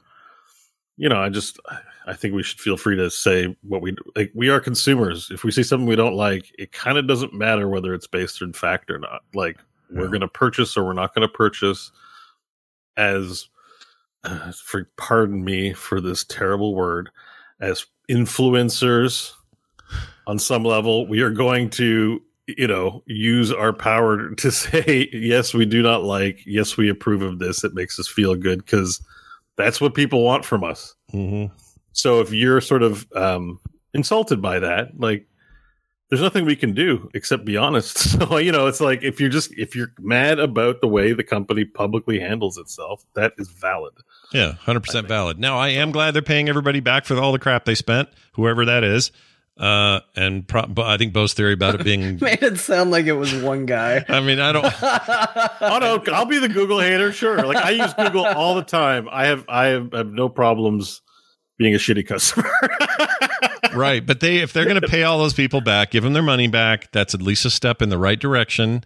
you 0.96 1.08
know, 1.08 1.20
I 1.20 1.28
just 1.28 1.60
I 2.06 2.14
think 2.14 2.34
we 2.34 2.42
should 2.42 2.60
feel 2.60 2.76
free 2.76 2.96
to 2.96 3.10
say 3.10 3.54
what 3.62 3.82
we 3.82 3.96
like. 4.16 4.32
We 4.34 4.48
are 4.48 4.60
consumers. 4.60 5.30
If 5.30 5.44
we 5.44 5.50
see 5.50 5.62
something 5.62 5.86
we 5.86 5.96
don't 5.96 6.14
like, 6.14 6.52
it 6.58 6.72
kind 6.72 6.98
of 6.98 7.06
doesn't 7.06 7.34
matter 7.34 7.68
whether 7.68 7.94
it's 7.94 8.06
based 8.06 8.42
in 8.42 8.52
fact 8.52 8.90
or 8.90 8.98
not. 8.98 9.22
Like 9.34 9.58
yeah. 9.92 10.00
we're 10.00 10.08
going 10.08 10.22
to 10.22 10.28
purchase 10.28 10.76
or 10.76 10.84
we're 10.84 10.94
not 10.94 11.14
going 11.14 11.28
to 11.28 11.32
purchase 11.32 11.92
as 12.98 13.48
uh, 14.24 14.52
for 14.52 14.90
pardon 14.98 15.44
me 15.44 15.72
for 15.72 16.00
this 16.00 16.24
terrible 16.24 16.74
word 16.74 17.08
as 17.60 17.86
influencers 18.10 19.32
on 20.26 20.38
some 20.38 20.64
level 20.64 21.06
we 21.06 21.20
are 21.20 21.30
going 21.30 21.70
to 21.70 22.20
you 22.48 22.66
know 22.66 23.02
use 23.06 23.52
our 23.52 23.72
power 23.72 24.34
to 24.34 24.50
say 24.52 25.08
yes 25.12 25.54
we 25.54 25.66
do 25.66 25.82
not 25.82 26.02
like. 26.02 26.40
Yes 26.46 26.76
we 26.76 26.88
approve 26.88 27.22
of 27.22 27.38
this. 27.38 27.62
It 27.64 27.74
makes 27.74 27.98
us 27.98 28.08
feel 28.08 28.34
good 28.34 28.64
because 28.64 29.00
that's 29.56 29.80
what 29.80 29.94
people 29.94 30.24
want 30.24 30.44
from 30.44 30.64
us. 30.64 30.94
Mm-hmm. 31.12 31.54
so 31.92 32.20
if 32.20 32.32
you're 32.32 32.60
sort 32.60 32.82
of 32.82 33.06
um, 33.14 33.58
insulted 33.94 34.42
by 34.42 34.58
that 34.58 34.88
like 34.98 35.26
there's 36.08 36.22
nothing 36.22 36.44
we 36.44 36.56
can 36.56 36.72
do 36.74 37.10
except 37.14 37.44
be 37.44 37.56
honest. 37.56 37.98
So, 38.18 38.38
you 38.38 38.50
know, 38.52 38.66
it's 38.66 38.80
like 38.80 39.02
if 39.02 39.20
you're 39.20 39.28
just 39.28 39.52
if 39.56 39.76
you're 39.76 39.92
mad 40.00 40.38
about 40.38 40.80
the 40.80 40.88
way 40.88 41.12
the 41.12 41.22
company 41.22 41.64
publicly 41.64 42.18
handles 42.18 42.58
itself, 42.58 43.04
that 43.14 43.34
is 43.38 43.48
valid. 43.48 43.92
Yeah, 44.32 44.54
100% 44.64 45.06
valid. 45.06 45.38
Now, 45.38 45.58
I 45.58 45.68
am 45.68 45.92
glad 45.92 46.14
they're 46.14 46.22
paying 46.22 46.48
everybody 46.48 46.80
back 46.80 47.04
for 47.04 47.16
all 47.16 47.32
the 47.32 47.38
crap 47.38 47.64
they 47.64 47.74
spent, 47.74 48.08
whoever 48.32 48.64
that 48.64 48.82
is. 48.82 49.12
Uh, 49.56 50.00
and 50.16 50.46
pro- 50.46 50.72
I 50.78 50.96
think 50.96 51.12
Beau's 51.12 51.34
theory 51.34 51.52
about 51.52 51.74
it 51.74 51.84
being 51.84 52.18
made 52.20 52.42
it 52.42 52.58
sound 52.58 52.90
like 52.90 53.06
it 53.06 53.14
was 53.14 53.34
one 53.34 53.66
guy. 53.66 54.04
I 54.08 54.20
mean, 54.20 54.38
I 54.40 54.52
don't. 54.52 54.64
oh 54.64 55.78
no, 55.80 56.02
I'll 56.12 56.26
be 56.26 56.38
the 56.38 56.48
Google 56.48 56.80
hater. 56.80 57.12
Sure, 57.12 57.44
like 57.44 57.56
I 57.56 57.70
use 57.70 57.92
Google 57.94 58.24
all 58.24 58.54
the 58.54 58.62
time. 58.62 59.08
I 59.10 59.26
have 59.26 59.44
I 59.48 59.66
have, 59.66 59.92
I 59.94 59.98
have 59.98 60.12
no 60.12 60.28
problems 60.28 61.02
being 61.58 61.74
a 61.74 61.78
shitty 61.78 62.06
customer. 62.06 62.50
right, 63.74 64.04
but 64.04 64.20
they 64.20 64.38
if 64.38 64.52
they're 64.52 64.64
going 64.64 64.80
to 64.80 64.88
pay 64.88 65.02
all 65.02 65.18
those 65.18 65.34
people 65.34 65.60
back, 65.60 65.90
give 65.90 66.04
them 66.04 66.12
their 66.12 66.22
money 66.22 66.48
back. 66.48 66.90
That's 66.92 67.14
at 67.14 67.22
least 67.22 67.44
a 67.44 67.50
step 67.50 67.82
in 67.82 67.88
the 67.88 67.98
right 67.98 68.18
direction. 68.18 68.84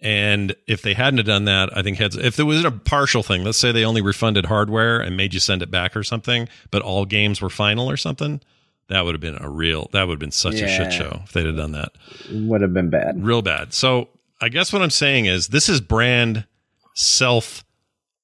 And 0.00 0.54
if 0.66 0.82
they 0.82 0.92
hadn't 0.92 1.18
have 1.18 1.26
done 1.26 1.46
that, 1.46 1.74
I 1.76 1.82
think 1.82 1.96
heads 1.98 2.16
if 2.16 2.36
there 2.36 2.46
was 2.46 2.64
a 2.64 2.70
partial 2.70 3.22
thing, 3.22 3.42
let's 3.42 3.58
say 3.58 3.72
they 3.72 3.84
only 3.84 4.02
refunded 4.02 4.46
hardware 4.46 5.00
and 5.00 5.16
made 5.16 5.32
you 5.32 5.40
send 5.40 5.62
it 5.62 5.70
back 5.70 5.96
or 5.96 6.02
something, 6.02 6.48
but 6.70 6.82
all 6.82 7.06
games 7.06 7.40
were 7.40 7.48
final 7.48 7.90
or 7.90 7.96
something, 7.96 8.40
that 8.88 9.04
would 9.04 9.14
have 9.14 9.22
been 9.22 9.38
a 9.40 9.48
real 9.48 9.88
that 9.92 10.06
would 10.06 10.14
have 10.14 10.20
been 10.20 10.30
such 10.30 10.56
a 10.56 10.68
shit 10.68 10.92
show 10.92 11.22
if 11.24 11.32
they'd 11.32 11.46
have 11.46 11.56
done 11.56 11.72
that. 11.72 11.92
Would 12.30 12.60
have 12.60 12.74
been 12.74 12.90
bad. 12.90 13.24
Real 13.24 13.40
bad. 13.40 13.72
So 13.72 14.08
I 14.40 14.50
guess 14.50 14.72
what 14.72 14.82
I'm 14.82 14.90
saying 14.90 15.24
is 15.24 15.48
this 15.48 15.70
is 15.70 15.80
brand 15.80 16.46
self 16.94 17.64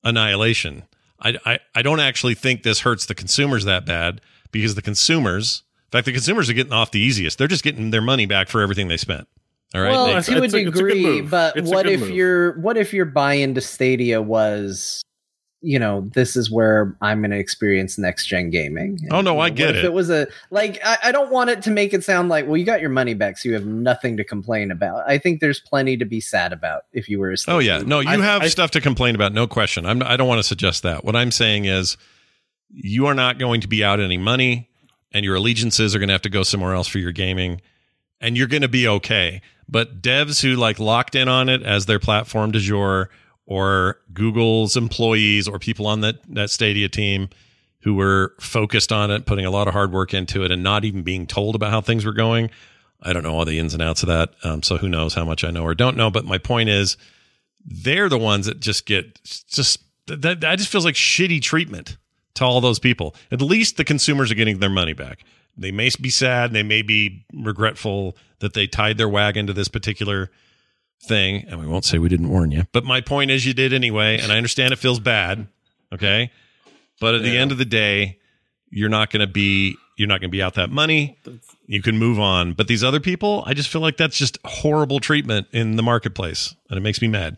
annihilation. 0.04 0.82
I, 1.20 1.38
I, 1.44 1.58
I 1.74 1.82
don't 1.82 2.00
actually 2.00 2.34
think 2.34 2.62
this 2.62 2.80
hurts 2.80 3.06
the 3.06 3.14
consumers 3.14 3.64
that 3.64 3.84
bad 3.86 4.20
because 4.52 4.74
the 4.74 4.82
consumers, 4.82 5.62
in 5.86 5.90
fact, 5.92 6.06
the 6.06 6.12
consumers 6.12 6.48
are 6.48 6.54
getting 6.54 6.72
off 6.72 6.90
the 6.90 7.00
easiest. 7.00 7.38
They're 7.38 7.46
just 7.48 7.64
getting 7.64 7.90
their 7.90 8.00
money 8.02 8.26
back 8.26 8.48
for 8.48 8.60
everything 8.60 8.88
they 8.88 8.96
spent. 8.96 9.28
All 9.74 9.80
right. 9.80 9.90
Well, 9.90 10.06
They- 10.06 10.10
It's- 10.12 10.26
to 10.26 10.32
a 10.38 10.42
it's 10.42 10.54
a- 10.54 10.58
it's 10.58 10.68
a 10.68 10.70
degree, 10.72 11.20
but 11.20 11.56
It's 11.56 11.70
what 11.70 11.86
if 11.86 12.00
move. 12.00 12.10
your 12.10 12.58
what 12.60 12.76
if 12.76 12.92
your 12.92 13.04
buy 13.04 13.34
into 13.34 13.60
Stadia 13.60 14.20
was, 14.20 15.02
you 15.62 15.78
know, 15.78 16.08
this 16.14 16.36
is 16.36 16.50
where 16.50 16.96
I'm 17.02 17.20
going 17.20 17.32
to 17.32 17.38
experience 17.38 17.98
next 17.98 18.26
gen 18.26 18.48
gaming? 18.50 18.98
Oh, 19.10 19.20
no, 19.20 19.34
You 19.34 19.40
I 19.40 19.48
know, 19.50 19.54
get 19.54 19.66
what 19.66 19.74
it. 19.76 19.84
It 19.84 19.92
was 19.92 20.08
a 20.08 20.26
like, 20.50 20.80
I, 20.84 20.96
I 21.04 21.12
don't 21.12 21.30
want 21.30 21.50
it 21.50 21.60
to 21.62 21.70
make 21.70 21.92
it 21.92 22.02
sound 22.02 22.28
like, 22.30 22.46
well, 22.46 22.56
you 22.56 22.64
got 22.64 22.80
your 22.80 22.88
money 22.90 23.12
back, 23.14 23.36
so 23.36 23.48
you 23.48 23.54
have 23.54 23.66
nothing 23.66 24.16
to 24.16 24.24
complain 24.24 24.70
about. 24.70 25.02
I 25.06 25.18
think 25.18 25.40
there's 25.40 25.60
plenty 25.60 25.96
to 25.98 26.04
be 26.06 26.20
sad 26.20 26.52
about 26.54 26.84
if 26.92 27.08
you 27.08 27.18
were 27.18 27.30
a. 27.32 27.36
Oh 27.46 27.58
yeah, 27.58 27.78
no, 27.80 28.00
you 28.00 28.08
I- 28.08 28.16
have 28.18 28.42
I- 28.42 28.48
stuff 28.48 28.70
to 28.72 28.80
complain 28.80 29.14
about, 29.14 29.32
no 29.34 29.46
question. 29.46 29.84
I'm, 29.84 30.02
I 30.02 30.16
don't 30.16 30.28
want 30.28 30.38
to 30.38 30.44
suggest 30.48 30.82
that. 30.82 31.04
What 31.04 31.14
I'm 31.14 31.30
saying 31.30 31.66
is, 31.66 31.96
you 32.72 33.06
are 33.06 33.14
not 33.14 33.38
going 33.38 33.60
to 33.60 33.68
be 33.68 33.82
out 33.84 34.00
any 34.00 34.16
money, 34.18 34.68
and 35.12 35.24
your 35.24 35.34
allegiances 35.36 35.94
are 35.94 35.98
going 35.98 36.08
to 36.08 36.14
have 36.14 36.22
to 36.22 36.30
go 36.30 36.42
somewhere 36.42 36.74
else 36.74 36.86
for 36.88 36.98
your 36.98 37.12
gaming, 37.12 37.60
and 38.20 38.36
you're 38.36 38.46
going 38.46 38.62
to 38.62 38.68
be 38.68 38.86
okay. 38.88 39.42
But 39.68 40.00
devs 40.02 40.40
who 40.42 40.56
like 40.56 40.78
locked 40.78 41.14
in 41.14 41.28
on 41.28 41.48
it 41.48 41.62
as 41.62 41.86
their 41.86 41.98
platform 41.98 42.50
du 42.50 42.60
jour, 42.60 43.10
or 43.50 43.98
Google's 44.14 44.76
employees, 44.76 45.48
or 45.48 45.58
people 45.58 45.88
on 45.88 46.02
that 46.02 46.20
that 46.32 46.50
Stadia 46.50 46.88
team 46.88 47.28
who 47.80 47.94
were 47.94 48.32
focused 48.38 48.92
on 48.92 49.10
it, 49.10 49.26
putting 49.26 49.44
a 49.44 49.50
lot 49.50 49.66
of 49.66 49.74
hard 49.74 49.92
work 49.92 50.14
into 50.14 50.44
it, 50.44 50.52
and 50.52 50.62
not 50.62 50.84
even 50.84 51.02
being 51.02 51.26
told 51.26 51.56
about 51.56 51.72
how 51.72 51.80
things 51.80 52.04
were 52.04 52.12
going. 52.12 52.48
I 53.02 53.12
don't 53.12 53.24
know 53.24 53.34
all 53.34 53.44
the 53.44 53.58
ins 53.58 53.74
and 53.74 53.82
outs 53.82 54.02
of 54.02 54.06
that. 54.06 54.34
Um, 54.44 54.62
so 54.62 54.76
who 54.76 54.88
knows 54.88 55.14
how 55.14 55.24
much 55.24 55.42
I 55.42 55.50
know 55.50 55.64
or 55.64 55.74
don't 55.74 55.96
know. 55.96 56.10
But 56.10 56.26
my 56.26 56.38
point 56.38 56.68
is, 56.68 56.96
they're 57.66 58.08
the 58.08 58.18
ones 58.18 58.46
that 58.46 58.60
just 58.60 58.86
get 58.86 59.20
just 59.24 59.80
that, 60.06 60.40
that 60.40 60.58
just 60.58 60.70
feels 60.70 60.84
like 60.84 60.94
shitty 60.94 61.42
treatment 61.42 61.96
to 62.34 62.44
all 62.44 62.60
those 62.60 62.78
people. 62.78 63.16
At 63.32 63.42
least 63.42 63.76
the 63.76 63.84
consumers 63.84 64.30
are 64.30 64.36
getting 64.36 64.60
their 64.60 64.70
money 64.70 64.92
back. 64.92 65.24
They 65.56 65.72
may 65.72 65.90
be 66.00 66.10
sad, 66.10 66.52
they 66.52 66.62
may 66.62 66.82
be 66.82 67.26
regretful 67.34 68.16
that 68.38 68.54
they 68.54 68.68
tied 68.68 68.96
their 68.96 69.08
wagon 69.08 69.48
to 69.48 69.52
this 69.52 69.68
particular 69.68 70.30
thing, 71.02 71.44
and 71.48 71.58
we 71.60 71.66
won't 71.66 71.84
say 71.84 71.98
we 71.98 72.08
didn't 72.08 72.28
warn 72.28 72.50
you. 72.50 72.64
But 72.72 72.84
my 72.84 73.00
point 73.00 73.30
is, 73.30 73.44
you 73.46 73.54
did 73.54 73.72
anyway, 73.72 74.18
and 74.20 74.30
I 74.32 74.36
understand 74.36 74.72
it 74.72 74.78
feels 74.78 75.00
bad. 75.00 75.46
Okay, 75.92 76.30
but 77.00 77.14
at 77.14 77.22
the 77.22 77.36
end 77.36 77.52
of 77.52 77.58
the 77.58 77.64
day, 77.64 78.18
you're 78.70 78.88
not 78.88 79.10
going 79.10 79.20
to 79.26 79.32
be 79.32 79.76
you're 79.96 80.08
not 80.08 80.20
going 80.20 80.30
to 80.30 80.32
be 80.36 80.42
out 80.42 80.54
that 80.54 80.70
money. 80.70 81.18
You 81.66 81.82
can 81.82 81.98
move 81.98 82.18
on. 82.18 82.52
But 82.54 82.68
these 82.68 82.82
other 82.82 83.00
people, 83.00 83.42
I 83.46 83.52
just 83.54 83.68
feel 83.68 83.80
like 83.82 83.96
that's 83.98 84.16
just 84.16 84.38
horrible 84.44 84.98
treatment 85.00 85.46
in 85.52 85.76
the 85.76 85.82
marketplace, 85.82 86.54
and 86.70 86.78
it 86.78 86.80
makes 86.80 87.02
me 87.02 87.08
mad. 87.08 87.36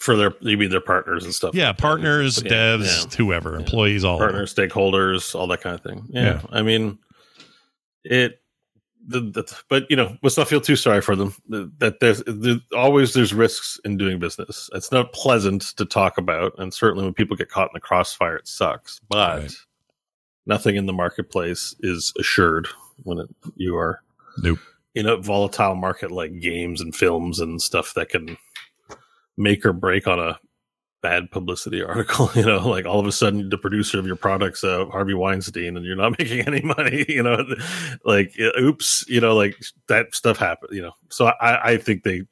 for 0.00 0.16
their 0.16 0.32
maybe 0.40 0.66
their 0.66 0.80
partners 0.80 1.24
and 1.24 1.34
stuff. 1.34 1.54
Yeah, 1.54 1.68
like 1.68 1.78
partners, 1.78 2.42
Yeah, 2.42 2.50
devs, 2.50 3.04
yeah. 3.10 3.16
whoever, 3.18 3.56
employees, 3.56 4.02
all 4.04 4.16
partners, 4.18 4.54
stakeholders, 4.54 5.34
all 5.34 5.46
that 5.48 5.60
kind 5.60 5.74
of 5.74 5.82
thing. 5.82 6.06
Yeah, 6.08 6.22
Yeah. 6.24 6.40
I 6.50 6.62
mean, 6.62 6.98
it. 8.04 8.39
But 9.68 9.90
you 9.90 9.96
know, 9.96 10.16
let's 10.22 10.36
not 10.36 10.48
feel 10.48 10.60
too 10.60 10.76
sorry 10.76 11.00
for 11.00 11.16
them. 11.16 11.34
That 11.78 12.00
there's 12.00 12.22
there, 12.26 12.56
always 12.76 13.12
there's 13.14 13.34
risks 13.34 13.80
in 13.84 13.96
doing 13.96 14.18
business. 14.18 14.70
It's 14.72 14.92
not 14.92 15.12
pleasant 15.12 15.62
to 15.76 15.84
talk 15.84 16.18
about, 16.18 16.52
and 16.58 16.72
certainly 16.72 17.04
when 17.04 17.14
people 17.14 17.36
get 17.36 17.48
caught 17.50 17.68
in 17.70 17.74
the 17.74 17.80
crossfire, 17.80 18.36
it 18.36 18.48
sucks. 18.48 19.00
But 19.08 19.40
Right. 19.42 19.54
nothing 20.46 20.76
in 20.76 20.86
the 20.86 20.92
marketplace 20.92 21.74
is 21.80 22.12
assured 22.18 22.68
when 23.02 23.18
it, 23.18 23.28
you 23.56 23.76
are 23.76 24.02
Nope. 24.42 24.58
in 24.94 25.06
a 25.06 25.16
volatile 25.16 25.74
market 25.74 26.10
like 26.10 26.40
games 26.40 26.80
and 26.80 26.94
films 26.94 27.40
and 27.40 27.60
stuff 27.60 27.94
that 27.94 28.08
can 28.10 28.36
make 29.36 29.64
or 29.64 29.72
break 29.72 30.06
on 30.06 30.18
a 30.20 30.38
bad 31.02 31.30
publicity 31.30 31.82
article. 31.84 32.30
You 32.34 32.44
know, 32.44 32.68
like 32.68 32.86
all 32.86 33.00
of 33.00 33.06
a 33.06 33.12
sudden 33.12 33.48
the 33.48 33.58
producer 33.58 33.98
of 33.98 34.06
your 34.06 34.16
product's 34.16 34.64
uh, 34.64 34.86
Harvey 34.86 35.14
Weinstein, 35.14 35.76
and 35.76 35.84
you're 35.84 35.96
not 35.96 36.10
making 36.18 36.46
any 36.46 36.62
money. 36.62 37.04
You 37.08 37.22
know, 37.22 37.44
like 38.04 38.34
uh, 38.40 38.60
oops, 38.60 39.04
you 39.08 39.20
know, 39.20 39.34
like 39.34 39.56
that 39.88 40.14
stuff 40.14 40.38
happened. 40.38 40.74
You 40.74 40.82
know, 40.82 40.92
so 41.10 41.26
I, 41.26 41.72
I 41.72 41.76
think 41.76 42.02
they 42.02 42.22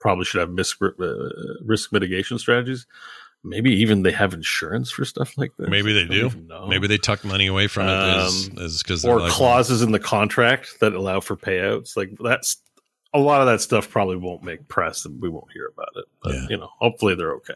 probably 0.00 0.24
should 0.24 0.40
have 0.40 0.50
risk 0.50 0.80
uh, 0.82 1.14
risk 1.64 1.92
mitigation 1.92 2.38
strategies. 2.38 2.86
Maybe 3.44 3.70
even 3.72 4.02
they 4.02 4.10
have 4.10 4.34
insurance 4.34 4.90
for 4.90 5.04
stuff 5.04 5.38
like 5.38 5.52
this. 5.56 5.68
Maybe 5.68 5.92
they 5.92 6.06
do. 6.06 6.30
Maybe 6.66 6.88
they 6.88 6.98
tuck 6.98 7.24
money 7.24 7.46
away 7.46 7.68
from 7.68 7.86
it 7.86 7.92
as 7.92 8.50
Um, 8.50 8.58
or 9.08 9.28
clauses 9.28 9.80
in 9.80 9.92
the 9.92 10.00
contract 10.00 10.80
that 10.80 10.92
allow 10.92 11.20
for 11.20 11.36
payouts. 11.36 11.96
Like 11.96 12.10
that's 12.18 12.56
a 13.14 13.18
lot 13.18 13.40
of 13.40 13.46
that 13.46 13.60
stuff 13.60 13.88
probably 13.90 14.16
won't 14.16 14.42
make 14.42 14.68
press 14.68 15.04
and 15.04 15.20
we 15.20 15.28
won't 15.28 15.50
hear 15.52 15.66
about 15.72 15.88
it. 15.96 16.04
But 16.22 16.34
Yeah. 16.34 16.46
you 16.50 16.56
know, 16.58 16.68
hopefully 16.78 17.14
they're 17.14 17.34
okay. 17.36 17.54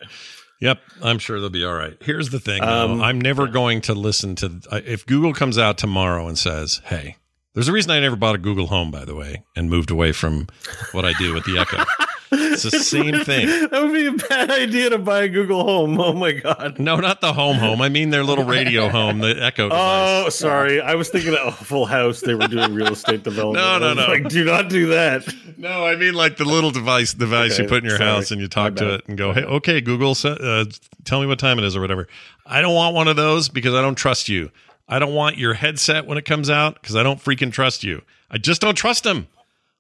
Yep, 0.61 0.81
I'm 1.03 1.19
sure 1.19 1.41
they'll 1.41 1.51
be 1.51 1.65
all 1.65 1.75
right. 1.75 1.97
Here's 2.01 2.31
the 2.31 2.39
thing, 2.39 2.63
though. 2.63 2.69
Um, 2.93 3.03
I'm 3.03 3.21
never 3.21 3.49
going 3.49 3.81
to 3.83 3.95
listen 3.95 4.37
to 4.37 4.61
if 4.87 5.05
Google 5.07 5.35
comes 5.35 5.59
out 5.59 5.77
tomorrow 5.77 6.29
and 6.29 6.39
says, 6.39 6.81
"Hey, 6.85 7.17
there's 7.55 7.67
a 7.69 7.73
reason 7.73 7.91
I 7.91 7.99
never 7.99 8.15
bought 8.15 8.37
a 8.37 8.39
Google 8.39 8.69
Home, 8.69 8.91
by 8.93 9.05
the 9.05 9.15
way, 9.17 9.43
and 9.57 9.69
moved 9.69 9.91
away 9.91 10.13
from 10.13 10.47
what 10.93 11.05
I 11.05 11.13
do 11.15 11.35
with 11.35 11.45
the 11.45 11.59
Echo." 11.59 11.83
It's 12.33 12.63
the 12.63 12.71
same 12.71 13.21
thing. 13.25 13.47
That 13.71 13.83
would 13.83 13.93
be 13.93 14.07
a 14.07 14.13
bad 14.13 14.51
idea 14.51 14.91
to 14.91 14.99
buy 14.99 15.23
a 15.25 15.29
Google 15.29 15.65
Home. 15.65 16.01
Oh 16.01 16.13
my 16.13 16.33
god. 16.33 16.79
No, 16.79 16.97
not 16.97 17.21
the 17.21 17.33
home 17.33 17.57
home. 17.59 17.81
I 17.83 17.89
mean 17.89 18.11
their 18.11 18.25
little 18.25 18.45
radio 18.45 18.89
home, 18.89 19.19
the 19.19 19.41
Echo 19.43 19.69
device. 19.69 20.25
Oh, 20.27 20.29
sorry. 20.31 20.81
I 20.81 20.95
was 20.95 21.09
thinking 21.11 21.35
of 21.35 21.57
Full 21.59 21.87
House. 21.87 22.21
They 22.21 22.35
were 22.35 22.49
doing 22.49 22.75
real 22.75 22.93
estate 22.93 23.23
development. 23.25 23.65
No, 23.65 23.79
no, 23.79 23.95
no. 23.95 24.07
Like, 24.09 24.29
do 24.29 24.45
not 24.45 24.69
do 24.69 24.89
that. 24.89 25.27
No, 25.59 25.87
I 25.87 25.97
mean 25.97 26.15
like 26.15 26.37
the 26.39 26.45
little 26.45 26.71
device 26.71 27.15
device 27.15 27.59
you 27.59 27.67
put 27.69 27.83
in 27.85 27.89
your 27.89 27.99
sorry. 27.99 28.11
house 28.11 28.31
and 28.31 28.41
you 28.41 28.49
talk 28.49 28.77
to 28.77 28.95
it 28.95 29.07
and 29.07 29.17
go, 29.19 29.33
"Hey, 29.33 29.43
okay, 29.45 29.81
Google, 29.81 30.17
uh, 30.25 30.65
tell 31.05 31.21
me 31.21 31.27
what 31.27 31.39
time 31.39 31.59
it 31.59 31.65
is 31.65 31.77
or 31.77 31.81
whatever." 31.81 32.09
I 32.47 32.61
don't 32.61 32.75
want 32.75 32.95
one 32.95 33.09
of 33.09 33.17
those 33.17 33.49
because 33.49 33.75
I 33.75 33.83
don't 33.83 33.95
trust 33.95 34.29
you. 34.29 34.51
I 34.89 34.99
don't 34.99 35.15
want 35.15 35.39
your 35.39 35.55
headset 35.55 36.07
when 36.07 36.19
it 36.19 36.25
comes 36.25 36.51
out 36.51 36.75
because 36.81 36.97
I 36.97 37.03
don't 37.03 37.23
freaking 37.23 37.53
trust 37.53 37.85
you. 37.85 38.03
I 38.31 38.39
just 38.39 38.61
don't 38.61 38.75
trust 38.75 39.05
them. 39.05 39.29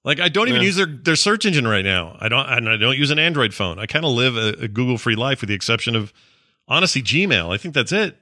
Like 0.05 0.21
I 0.21 0.29
don't 0.29 0.49
even 0.49 0.61
Yeah. 0.63 0.67
use 0.67 0.77
their, 0.77 0.87
their 0.87 1.17
search 1.17 1.45
engine 1.47 1.67
right 1.67 1.85
now. 1.85 2.17
I 2.21 2.29
don't 2.29 2.47
and 2.47 2.69
I 2.69 2.77
don't 2.77 2.99
use 2.99 3.11
an 3.11 3.19
Android 3.19 3.55
phone. 3.55 3.79
I 3.79 3.87
kind 3.87 4.05
of 4.05 4.11
live 4.13 4.37
a, 4.37 4.65
a 4.65 4.69
Google 4.69 4.99
free 4.99 5.15
life 5.17 5.41
with 5.41 5.49
the 5.49 5.55
exception 5.55 5.95
of 5.95 6.13
honestly 6.69 7.03
Gmail. 7.03 7.53
I 7.55 7.57
think 7.57 7.75
that's 7.75 7.93
it. 7.93 8.17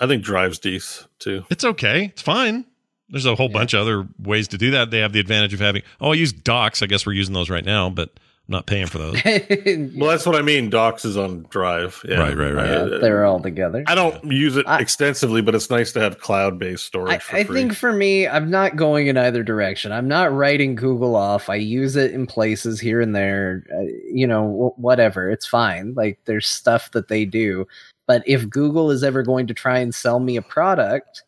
I 0.00 0.06
think 0.06 0.22
Drive's 0.22 0.58
decent 0.58 1.08
too. 1.18 1.44
It's 1.48 1.64
okay. 1.64 2.06
It's 2.06 2.22
fine. 2.22 2.66
There's 3.08 3.24
a 3.24 3.34
whole 3.36 3.48
bunch 3.48 3.72
of 3.72 3.80
other 3.80 4.06
ways 4.18 4.48
to 4.48 4.58
do 4.58 4.72
that. 4.72 4.90
They 4.90 4.98
have 4.98 5.12
the 5.12 5.20
advantage 5.20 5.54
of 5.54 5.60
having. 5.60 5.82
Oh, 6.00 6.10
I 6.10 6.14
use 6.16 6.32
Docs. 6.32 6.82
I 6.82 6.86
guess 6.86 7.06
we're 7.06 7.12
using 7.12 7.34
those 7.34 7.48
right 7.48 7.64
now, 7.64 7.88
but 7.88 8.10
I'm 8.48 8.52
not 8.52 8.66
paying 8.66 8.86
for 8.86 8.98
those. 8.98 9.20
Well, 9.96 10.10
that's 10.10 10.24
what 10.24 10.36
I 10.36 10.42
mean. 10.42 10.70
Docs 10.70 11.04
is 11.04 11.16
on 11.16 11.46
Drive. 11.50 12.00
Yeah. 12.08 12.18
Right, 12.20 12.36
right, 12.36 12.52
right. 12.54 12.68
Uh, 12.68 12.98
they're 12.98 13.24
all 13.24 13.40
together. 13.40 13.82
I 13.88 13.94
don't 13.96 14.22
use 14.30 14.56
it 14.56 14.66
I- 14.68 14.80
extensively, 14.80 15.42
but 15.42 15.54
it's 15.56 15.68
nice 15.68 15.90
to 15.92 16.00
have 16.00 16.20
cloud-based 16.20 16.84
I, 16.84 16.86
storage. 16.86 17.22
for 17.22 17.36
I 17.36 17.42
think 17.44 17.74
for 17.74 17.92
me, 17.92 18.28
I'm 18.28 18.48
not 18.48 18.76
going 18.76 19.08
in 19.08 19.16
either 19.16 19.42
direction. 19.42 19.90
I'm 19.90 20.06
not 20.06 20.32
writing 20.32 20.76
Google 20.76 21.16
off. 21.16 21.48
I 21.50 21.56
use 21.56 21.96
it 21.96 22.12
in 22.12 22.26
places 22.26 22.78
here 22.78 23.00
and 23.00 23.16
there. 23.16 23.64
Uh, 23.74 23.82
you 24.12 24.26
know, 24.28 24.72
wh- 24.76 24.78
whatever. 24.78 25.28
It's 25.28 25.46
fine. 25.46 25.94
Like 25.94 26.20
there's 26.26 26.46
stuff 26.48 26.92
that 26.92 27.08
they 27.08 27.24
do. 27.24 27.66
But 28.06 28.22
if 28.26 28.48
Google 28.48 28.92
is 28.92 29.02
ever 29.02 29.24
going 29.24 29.48
to 29.48 29.54
try 29.54 29.78
and 29.80 29.92
sell 29.92 30.20
me 30.20 30.36
a 30.36 30.42
product, 30.42 31.24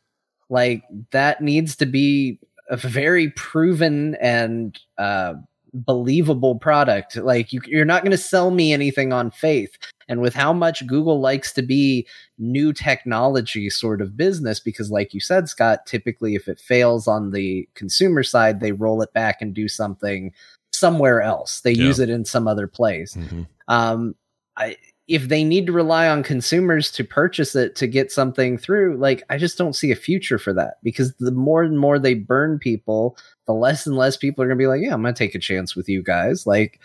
like 0.51 0.85
that 1.11 1.41
needs 1.43 1.75
to 1.77 1.87
be 1.87 2.39
a 2.71 2.77
very 2.77 3.31
proven 3.31 4.15
and 4.17 4.79
uh, 4.99 5.35
believable 5.75 6.57
product. 6.57 7.17
Like 7.17 7.53
you, 7.53 7.61
you're 7.67 7.85
not 7.85 8.03
going 8.03 8.13
to 8.13 8.19
sell 8.19 8.51
me 8.51 8.73
anything 8.73 9.13
on 9.13 9.31
faith. 9.31 9.77
And 10.09 10.21
with 10.21 10.35
how 10.35 10.53
much 10.53 10.87
Google 10.87 11.21
likes 11.21 11.53
to 11.53 11.63
be 11.63 12.07
new 12.39 12.73
technology 12.73 13.69
sort 13.69 14.01
of 14.01 14.17
business, 14.17 14.59
because 14.61 14.91
like 14.91 15.13
you 15.13 15.21
said, 15.21 15.49
Scott, 15.49 15.85
typically 15.87 16.35
if 16.35 16.49
it 16.49 16.59
fails 16.59 17.07
on 17.07 17.33
the 17.33 17.69
consumer 17.75 18.23
side, 18.23 18.61
they 18.61 18.73
roll 18.73 19.03
it 19.03 19.13
back 19.13 19.43
and 19.43 19.53
do 19.55 19.69
something 19.69 20.33
somewhere 20.73 21.21
else. 21.21 21.61
They 21.61 21.73
Yeah. 21.73 21.85
use 21.85 21.99
it 21.99 22.09
in 22.09 22.25
some 22.25 22.49
other 22.49 22.67
place. 22.67 23.15
Mhm. 23.15 23.47
Um, 23.69 24.15
I, 24.57 24.77
if 25.09 25.29
they 25.29 25.43
need 25.43 25.67
to 25.67 25.73
rely 25.73 26.07
on 26.07 26.23
consumers 26.23 26.93
to 26.93 27.03
purchase 27.03 27.57
it 27.57 27.75
to 27.77 27.87
get 27.87 28.13
something 28.13 28.59
through, 28.59 28.99
like 28.99 29.23
I 29.31 29.39
just 29.39 29.57
don't 29.57 29.75
see 29.75 29.91
a 29.91 29.97
future 29.97 30.39
for 30.39 30.53
that 30.53 30.75
because 30.83 31.15
the 31.15 31.33
more 31.33 31.63
and 31.63 31.79
more 31.79 31.99
they 31.99 32.13
burn 32.13 32.59
people, 32.59 33.17
the 33.47 33.55
less 33.55 33.87
and 33.87 33.97
less 33.97 34.19
people 34.19 34.45
are 34.45 34.47
going 34.47 34.59
to 34.59 34.63
be 34.63 34.67
like, 34.67 34.83
yeah, 34.83 34.93
I'm 34.93 35.01
going 35.01 35.15
to 35.15 35.19
take 35.19 35.35
a 35.35 35.39
chance 35.39 35.75
with 35.75 35.89
you 35.89 36.03
guys. 36.03 36.47
Like, 36.47 36.79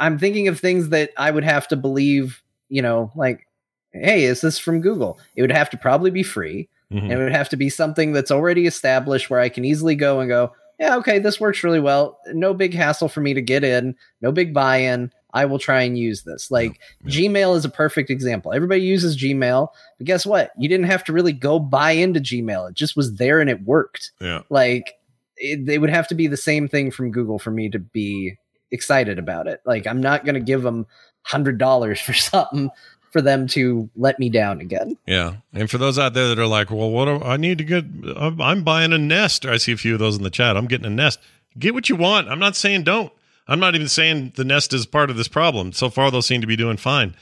I'm 0.00 0.18
thinking 0.18 0.48
of 0.48 0.58
things 0.58 0.88
that 0.88 1.10
I 1.16 1.30
would 1.30 1.44
have 1.44 1.68
to 1.68 1.76
believe, 1.76 2.42
you 2.68 2.82
know, 2.82 3.12
like, 3.14 3.46
hey, 3.92 4.24
is 4.24 4.40
this 4.40 4.58
from 4.58 4.80
Google? 4.80 5.20
It 5.36 5.42
would 5.42 5.52
have 5.52 5.70
to 5.70 5.76
probably 5.76 6.10
be 6.10 6.24
free. 6.24 6.68
Mhm. 6.92 7.04
And 7.04 7.12
it 7.12 7.16
would 7.18 7.32
have 7.32 7.48
to 7.50 7.56
be 7.56 7.68
something 7.68 8.12
that's 8.12 8.32
already 8.32 8.66
established 8.66 9.30
where 9.30 9.40
I 9.40 9.48
can 9.48 9.64
easily 9.64 9.94
go 9.94 10.18
and 10.18 10.28
go, 10.28 10.52
yeah, 10.80 10.96
okay, 10.96 11.20
this 11.20 11.38
works 11.38 11.62
really 11.62 11.78
well. 11.78 12.18
No 12.32 12.52
big 12.52 12.74
hassle 12.74 13.08
for 13.08 13.20
me 13.20 13.32
to 13.34 13.42
get 13.42 13.62
in, 13.62 13.94
no 14.20 14.32
big 14.32 14.52
buy 14.52 14.78
in. 14.78 15.12
I 15.32 15.44
will 15.44 15.58
try 15.58 15.82
and 15.82 15.98
use 15.98 16.22
this. 16.22 16.50
Like 16.50 16.80
Yeah. 17.04 17.10
Gmail 17.12 17.56
is 17.56 17.64
a 17.64 17.70
perfect 17.70 18.10
example. 18.10 18.52
Everybody 18.52 18.82
uses 18.82 19.16
Gmail, 19.16 19.68
but 19.98 20.06
guess 20.06 20.26
what? 20.26 20.52
You 20.58 20.68
didn't 20.68 20.86
have 20.86 21.04
to 21.04 21.12
really 21.12 21.32
go 21.32 21.58
buy 21.58 21.92
into 21.92 22.20
Gmail. 22.20 22.68
It 22.70 22.74
just 22.74 22.96
was 22.96 23.14
there 23.14 23.40
and 23.40 23.48
it 23.48 23.62
worked. 23.62 24.12
Yeah. 24.20 24.42
Like 24.50 24.94
it, 25.36 25.68
it 25.68 25.78
would 25.78 25.90
have 25.90 26.08
to 26.08 26.14
be 26.14 26.26
the 26.26 26.36
same 26.36 26.68
thing 26.68 26.90
from 26.90 27.10
Google 27.10 27.38
for 27.38 27.50
me 27.50 27.68
to 27.70 27.78
be 27.78 28.36
excited 28.70 29.18
about 29.18 29.46
it. 29.46 29.60
Like 29.64 29.86
I'm 29.86 30.00
not 30.00 30.24
going 30.24 30.34
to 30.34 30.40
give 30.40 30.62
them 30.62 30.86
hundred 31.22 31.58
dollars 31.58 32.00
for 32.00 32.12
something 32.12 32.70
for 33.10 33.20
them 33.20 33.46
to 33.46 33.90
let 33.94 34.18
me 34.18 34.30
down 34.30 34.60
again. 34.60 34.96
Yeah. 35.06 35.34
And 35.52 35.70
for 35.70 35.76
those 35.76 35.98
out 35.98 36.14
there 36.14 36.28
that 36.28 36.38
are 36.38 36.46
like, 36.46 36.70
well, 36.70 36.90
what 36.90 37.04
do 37.04 37.22
I 37.22 37.36
need 37.36 37.58
to 37.58 37.64
get? 37.64 37.84
I'm, 38.16 38.40
I'm 38.40 38.64
buying 38.64 38.92
a 38.94 38.98
Nest. 38.98 39.44
I 39.44 39.58
see 39.58 39.72
a 39.72 39.76
few 39.76 39.92
of 39.92 39.98
those 39.98 40.16
in 40.16 40.22
the 40.22 40.30
chat. 40.30 40.56
I'm 40.56 40.66
getting 40.66 40.86
a 40.86 40.90
Nest. 40.90 41.20
Get 41.58 41.74
what 41.74 41.90
you 41.90 41.96
want. 41.96 42.30
I'm 42.30 42.38
not 42.38 42.56
saying 42.56 42.84
don't. 42.84 43.12
I'm 43.48 43.60
not 43.60 43.74
even 43.74 43.88
saying 43.88 44.32
the 44.36 44.44
Nest 44.44 44.72
is 44.72 44.86
part 44.86 45.10
of 45.10 45.16
this 45.16 45.28
problem. 45.28 45.72
So 45.72 45.90
far, 45.90 46.10
those 46.10 46.26
seem 46.26 46.40
to 46.40 46.46
be 46.46 46.56
doing 46.56 46.76
fine. 46.76 47.14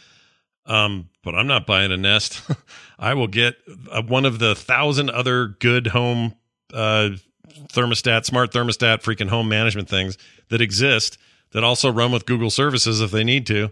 Um, 0.67 1.09
but 1.25 1.35
I'm 1.35 1.47
not 1.47 1.67
buying 1.67 1.91
a 1.93 1.97
Nest. 1.97 2.43
I 2.99 3.15
will 3.15 3.27
get 3.27 3.57
uh, 3.91 4.03
one 4.03 4.25
of 4.25 4.39
the 4.39 4.55
thousand 4.55 5.11
other 5.11 5.49
good 5.49 5.89
home 5.89 6.35
uh, 6.73 7.11
thermostat, 7.73 8.25
smart 8.25 8.53
thermostat, 8.53 9.03
freaking 9.03 9.29
home 9.29 9.49
management 9.49 9.89
things 9.89 10.19
that 10.49 10.61
exist 10.61 11.19
that 11.53 11.65
also 11.65 11.91
run 11.91 12.13
with 12.13 12.27
Google 12.27 12.51
services 12.51 13.01
if 13.01 13.11
they 13.11 13.25
need 13.25 13.47
to. 13.47 13.71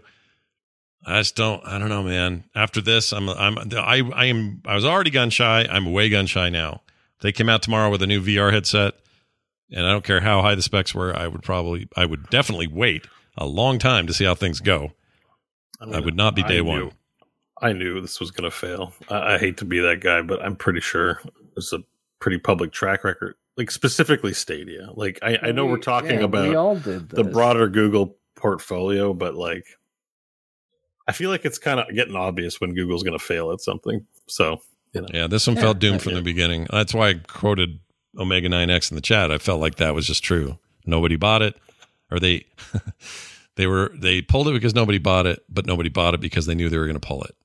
I 1.05 1.19
just 1.21 1.35
don't. 1.35 1.65
I 1.65 1.79
don't 1.79 1.89
know, 1.89 2.03
man. 2.03 2.43
After 2.53 2.81
this, 2.81 3.13
I'm. 3.13 3.29
I'm. 3.29 3.57
I. 3.57 4.01
I 4.13 4.25
am. 4.25 4.61
I 4.65 4.75
was 4.75 4.83
already 4.83 5.09
gun 5.09 5.29
shy. 5.29 5.65
I'm 5.69 5.91
way 5.91 6.09
gun 6.09 6.25
shy 6.25 6.49
now. 6.49 6.81
They 7.21 7.31
came 7.31 7.49
out 7.49 7.61
tomorrow 7.61 7.89
with 7.89 8.01
a 8.01 8.07
new 8.07 8.21
VR 8.21 8.51
headset, 8.51 8.95
and 9.71 9.85
I 9.85 9.91
don't 9.91 10.03
care 10.03 10.21
how 10.21 10.41
high 10.41 10.55
the 10.55 10.61
specs 10.61 10.93
were. 10.93 11.15
I 11.15 11.27
would 11.27 11.43
probably. 11.43 11.87
I 11.95 12.05
would 12.05 12.29
definitely 12.29 12.67
wait 12.67 13.05
a 13.37 13.45
long 13.45 13.79
time 13.79 14.07
to 14.07 14.13
see 14.13 14.25
how 14.25 14.35
things 14.35 14.59
go. 14.59 14.91
I 15.79 15.99
would 15.99 16.15
not 16.15 16.35
be 16.35 16.43
day 16.43 16.57
I 16.57 16.61
one. 16.61 16.79
Knew, 16.79 16.91
I 17.61 17.73
knew 17.73 18.01
this 18.01 18.19
was 18.19 18.31
going 18.31 18.49
to 18.49 18.55
fail. 18.55 18.93
I, 19.09 19.35
I 19.35 19.37
hate 19.37 19.57
to 19.57 19.65
be 19.65 19.79
that 19.79 20.01
guy, 20.01 20.21
but 20.21 20.41
I'm 20.41 20.55
pretty 20.55 20.81
sure 20.81 21.21
there's 21.55 21.71
a 21.71 21.79
pretty 22.19 22.37
public 22.37 22.71
track 22.73 23.03
record, 23.03 23.35
like 23.55 23.71
specifically 23.71 24.33
Stadia. 24.33 24.89
Like 24.93 25.19
I, 25.21 25.37
I 25.41 25.51
know 25.51 25.65
we're 25.65 25.77
talking 25.77 26.11
yeah, 26.11 26.17
we 26.17 26.23
about 26.23 26.55
all 26.55 26.75
did 26.75 27.09
the 27.09 27.23
broader 27.23 27.69
Google 27.69 28.17
portfolio, 28.35 29.13
but 29.13 29.35
like 29.35 29.65
I 31.07 31.11
feel 31.11 31.29
like 31.29 31.45
it's 31.45 31.57
kind 31.57 31.79
of 31.79 31.87
getting 31.95 32.15
obvious 32.15 32.59
when 32.59 32.73
Google's 32.73 33.03
going 33.03 33.17
to 33.17 33.23
fail 33.23 33.51
at 33.51 33.61
something. 33.61 34.05
So 34.27 34.61
you 34.93 35.01
know, 35.01 35.07
Yeah, 35.13 35.27
this 35.27 35.47
one 35.47 35.55
Yeah, 35.55 35.61
felt 35.63 35.77
eh, 35.77 35.79
doomed 35.79 36.01
from 36.01 36.11
do. 36.11 36.17
the 36.17 36.23
beginning. 36.23 36.67
That's 36.71 36.93
why 36.93 37.09
I 37.09 37.13
quoted 37.15 37.79
Omega 38.17 38.49
9X 38.49 38.91
in 38.91 38.95
the 38.95 39.01
chat. 39.01 39.31
I 39.31 39.37
felt 39.37 39.61
like 39.61 39.75
that 39.75 39.93
was 39.93 40.07
just 40.07 40.23
true. 40.23 40.57
Nobody 40.85 41.15
bought 41.15 41.41
it, 41.41 41.55
or 42.11 42.19
they 42.19 42.45
they 43.55 43.67
were 43.67 43.91
they 43.95 44.21
pulled 44.21 44.47
it 44.47 44.53
because 44.53 44.75
nobody 44.75 44.97
bought 44.97 45.25
it, 45.25 45.43
but 45.49 45.65
nobody 45.65 45.89
bought 45.89 46.13
it 46.13 46.21
because 46.21 46.45
they 46.45 46.55
knew 46.55 46.69
they 46.69 46.77
were 46.77 46.85
going 46.85 46.99
to 46.99 47.07
pull 47.07 47.23
it. 47.23 47.35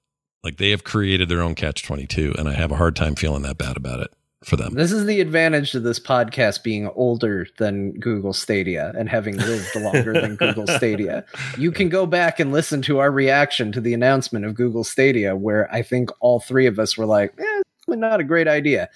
Like 0.43 0.57
they 0.57 0.71
have 0.71 0.85
created 0.85 1.29
their 1.29 1.41
own 1.41 1.55
catch 1.55 1.83
22, 1.83 2.35
and 2.39 2.49
I 2.49 2.55
have 2.55 2.71
a 2.71 2.77
hard 2.77 2.97
time 2.97 3.15
feeling 3.15 3.43
that 3.43 3.59
bad 3.59 3.77
about 3.77 4.01
it 4.01 4.13
for 4.45 4.57
them. 4.57 4.75
This 4.75 4.93
is 4.93 5.07
the 5.07 5.21
advantage 5.21 5.75
of 5.75 5.83
this 5.83 5.99
podcast 5.99 6.63
being 6.63 6.89
older 6.95 7.47
than 7.59 7.93
Google 7.99 8.33
Stadia 8.33 8.93
and 8.97 9.09
having 9.09 9.37
lived 9.37 9.75
longer 9.75 10.13
than 10.13 10.37
Google 10.37 10.67
Stadia. 10.67 11.25
You 11.57 11.73
can 11.73 11.89
go 11.89 12.07
back 12.07 12.41
and 12.41 12.53
listen 12.53 12.83
to 12.83 12.99
our 12.99 13.11
reaction 13.11 13.73
to 13.73 13.81
the 13.81 13.95
announcement 13.95 14.45
of 14.45 14.55
Google 14.55 14.85
Stadia, 14.85 15.35
where 15.35 15.73
I 15.73 15.83
think 15.83 16.11
all 16.21 16.41
three 16.41 16.67
of 16.67 16.79
us 16.79 16.97
were 16.97 17.07
like, 17.07 17.33
eh, 17.39 17.63
not 17.89 18.21
a 18.21 18.25
great 18.25 18.49
idea. 18.49 18.89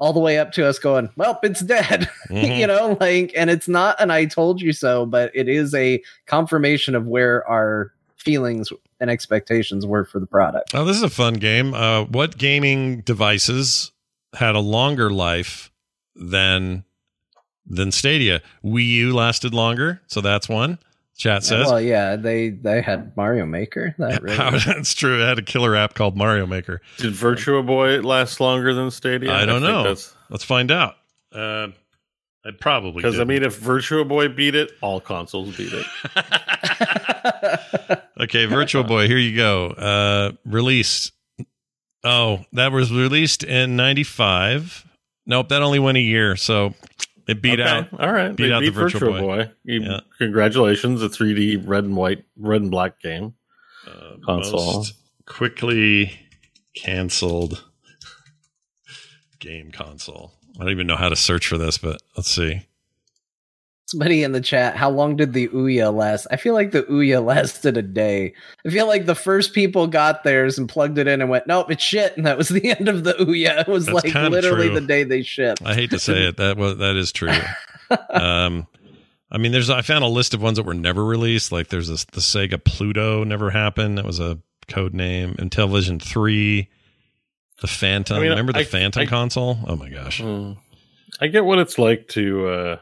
All 0.00 0.12
the 0.12 0.18
way 0.20 0.38
up 0.38 0.50
to 0.52 0.66
us 0.66 0.78
going, 0.78 1.10
well, 1.16 1.38
it's 1.42 1.60
dead. 1.60 2.08
Mhm. 2.30 2.58
you 2.58 2.66
know, 2.66 2.96
like, 3.00 3.32
and 3.36 3.50
it's 3.50 3.68
not 3.68 4.00
an 4.00 4.10
I 4.10 4.24
told 4.24 4.60
you 4.62 4.72
so, 4.72 5.04
but 5.04 5.30
it 5.34 5.48
is 5.48 5.74
a 5.74 6.00
confirmation 6.26 6.94
of 6.94 7.06
where 7.06 7.46
our 7.48 7.92
feelings 8.16 8.72
and 9.00 9.10
expectations 9.10 9.84
were 9.86 10.04
for 10.04 10.20
the 10.20 10.26
product. 10.26 10.74
Oh, 10.74 10.84
this 10.84 10.96
is 10.96 11.02
a 11.02 11.10
fun 11.10 11.34
game. 11.34 11.74
Uh, 11.74 12.04
what 12.04 12.38
gaming 12.38 13.00
devices 13.00 13.90
had 14.34 14.54
a 14.54 14.60
longer 14.60 15.10
life 15.10 15.70
than 16.14 16.84
than 17.66 17.90
Stadia? 17.92 18.42
Wii 18.64 18.86
U 18.86 19.14
lasted 19.14 19.52
longer, 19.54 20.00
so 20.06 20.20
that's 20.20 20.48
one. 20.48 20.78
Chat 21.20 21.44
says. 21.44 21.66
well, 21.66 21.78
yeah, 21.78 22.16
they 22.16 22.48
they 22.48 22.80
had 22.80 23.14
Mario 23.14 23.44
Maker. 23.44 23.94
That 23.98 24.22
really 24.22 24.36
How- 24.38 24.50
that's 24.66 24.94
true. 24.94 25.20
It 25.20 25.26
had 25.26 25.38
a 25.38 25.42
killer 25.42 25.76
app 25.76 25.92
called 25.92 26.16
Mario 26.16 26.46
Maker. 26.46 26.80
did 26.96 27.12
Virtual 27.12 27.62
Boy 27.62 28.00
last 28.00 28.40
longer 28.40 28.72
than 28.72 28.90
Stadia? 28.90 29.30
I 29.30 29.44
don't 29.44 29.60
think 29.60 29.70
know. 29.70 29.94
Let's 30.30 30.44
find 30.44 30.70
out. 30.70 30.94
Uh, 31.30 31.68
I 32.42 32.52
probably 32.58 33.02
Because 33.02 33.20
I 33.20 33.24
mean, 33.24 33.42
if 33.42 33.58
Virtual 33.58 34.06
Boy 34.06 34.28
beat 34.28 34.54
it, 34.54 34.72
all 34.80 34.98
consoles 34.98 35.54
beat 35.58 35.74
it. 35.74 35.84
okay, 38.20 38.46
Virtual 38.46 38.82
Boy, 38.82 39.06
here 39.06 39.18
you 39.18 39.36
go. 39.36 39.66
Uh, 39.66 40.32
released. 40.46 41.12
Oh, 42.02 42.46
that 42.54 42.72
was 42.72 42.90
released 42.90 43.44
in 43.44 43.76
'95. 43.76 44.86
Nope, 45.26 45.50
that 45.50 45.60
only 45.60 45.80
went 45.80 45.98
a 45.98 46.00
year, 46.00 46.34
so 46.36 46.72
it 47.30 47.40
beat 47.42 47.60
Okay, 47.60 47.68
out. 47.68 47.88
All 48.00 48.12
right, 48.12 48.34
beat 48.34 48.48
they 48.48 48.52
out 48.52 48.60
the 48.60 48.70
beat 48.70 48.74
Virtual 48.74 49.12
Boy. 49.12 49.20
Boy. 49.20 49.52
Yeah. 49.64 50.00
Congratulations, 50.18 51.02
a 51.02 51.08
3D 51.08 51.62
red 51.66 51.84
and 51.84 51.96
white, 51.96 52.24
red 52.36 52.62
and 52.62 52.70
black 52.70 53.00
game. 53.00 53.34
Uh, 53.86 54.16
Console. 54.24 54.84
quickly 55.26 56.12
canceled 56.76 57.64
game 59.38 59.70
console. 59.72 60.32
I 60.56 60.64
don't 60.64 60.72
even 60.72 60.86
know 60.86 60.96
how 60.96 61.08
to 61.08 61.16
search 61.16 61.46
for 61.46 61.56
this, 61.56 61.78
but 61.78 62.00
let's 62.16 62.30
see. 62.30 62.66
Somebody 63.90 64.22
in 64.22 64.30
the 64.30 64.40
chat, 64.40 64.76
how 64.76 64.88
long 64.88 65.16
did 65.16 65.32
the 65.32 65.48
Ouya 65.48 65.92
last? 65.92 66.28
I 66.30 66.36
feel 66.36 66.54
like 66.54 66.70
the 66.70 66.84
Ouya 66.84 67.24
lasted 67.26 67.76
a 67.76 67.82
day. 67.82 68.34
I 68.64 68.70
feel 68.70 68.86
like 68.86 69.06
the 69.06 69.16
first 69.16 69.52
people 69.52 69.88
got 69.88 70.22
theirs 70.22 70.58
and 70.58 70.68
plugged 70.68 70.96
it 70.98 71.08
in 71.08 71.20
and 71.20 71.28
went, 71.28 71.48
nope, 71.48 71.72
it's 71.72 71.82
shit. 71.82 72.16
And 72.16 72.24
that 72.24 72.38
was 72.38 72.48
the 72.50 72.70
end 72.70 72.88
of 72.88 73.02
the 73.02 73.14
Ouya. 73.14 73.62
It 73.62 73.68
was 73.68 73.86
That's 73.86 74.04
like 74.04 74.14
literally 74.14 74.66
true. 74.68 74.78
the 74.80 74.86
day 74.86 75.02
they 75.02 75.22
shipped. 75.22 75.62
I 75.64 75.74
hate 75.74 75.90
to 75.90 75.98
say 75.98 76.28
it, 76.28 76.36
that 76.36 76.56
was 76.56 76.76
that 76.78 76.94
is 76.94 77.10
true. 77.10 77.32
um, 78.10 78.66
I 79.32 79.38
mean, 79.38 79.50
there's 79.50 79.70
I 79.70 79.82
found 79.82 80.04
a 80.04 80.08
list 80.08 80.34
of 80.34 80.42
ones 80.42 80.56
that 80.56 80.64
were 80.64 80.74
never 80.74 81.04
released. 81.04 81.50
Like 81.50 81.66
there's 81.68 81.88
this 81.88 82.04
the 82.04 82.20
Sega 82.20 82.62
Pluto 82.62 83.24
never 83.24 83.50
happened. 83.50 83.98
That 83.98 84.04
was 84.04 84.20
a 84.20 84.38
code 84.68 84.94
name. 84.94 85.34
Intellivision 85.34 86.00
three, 86.00 86.68
the 87.60 87.66
Phantom. 87.66 88.18
I 88.18 88.20
mean, 88.20 88.30
Remember 88.30 88.52
the 88.52 88.60
I- 88.60 88.64
Phantom 88.64 89.02
I- 89.02 89.06
console? 89.06 89.58
Oh 89.66 89.74
my 89.74 89.88
gosh. 89.90 90.20
Hmm. 90.20 90.52
I 91.20 91.26
get 91.26 91.44
what 91.44 91.58
it's 91.58 91.76
like 91.76 92.06
to, 92.10 92.46
uh, 92.48 92.76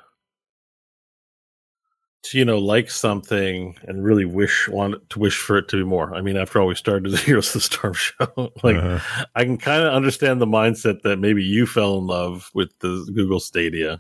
to 2.25 2.39
you 2.39 2.45
know, 2.45 2.59
like 2.59 2.91
something 2.91 3.77
and 3.85 4.05
really 4.05 4.25
wish 4.25 4.69
want 4.69 5.09
to 5.11 5.19
wish 5.19 5.37
for 5.39 5.57
it 5.57 5.69
to 5.69 5.77
be 5.77 5.85
more. 5.85 6.15
I 6.15 6.21
mean, 6.21 6.37
after 6.37 6.61
all, 6.61 6.67
we 6.67 6.75
started 6.75 7.11
the 7.13 7.17
Heroes 7.27 7.49
of 7.49 7.53
the 7.55 7.61
Storm 7.61 7.95
show. 7.95 8.27
like, 8.63 8.77
Uh-huh. 8.77 9.25
I 9.35 9.45
can 9.45 9.57
kind 9.57 9.83
of 9.85 9.93
understand 9.95 10.41
the 10.41 10.47
mindset 10.47 11.03
that 11.03 11.19
maybe 11.19 11.45
you 11.45 11.67
fell 11.67 11.97
in 11.99 12.07
love 12.07 12.51
with 12.55 12.71
the 12.81 13.09
Google 13.15 13.41
Stadia, 13.41 13.99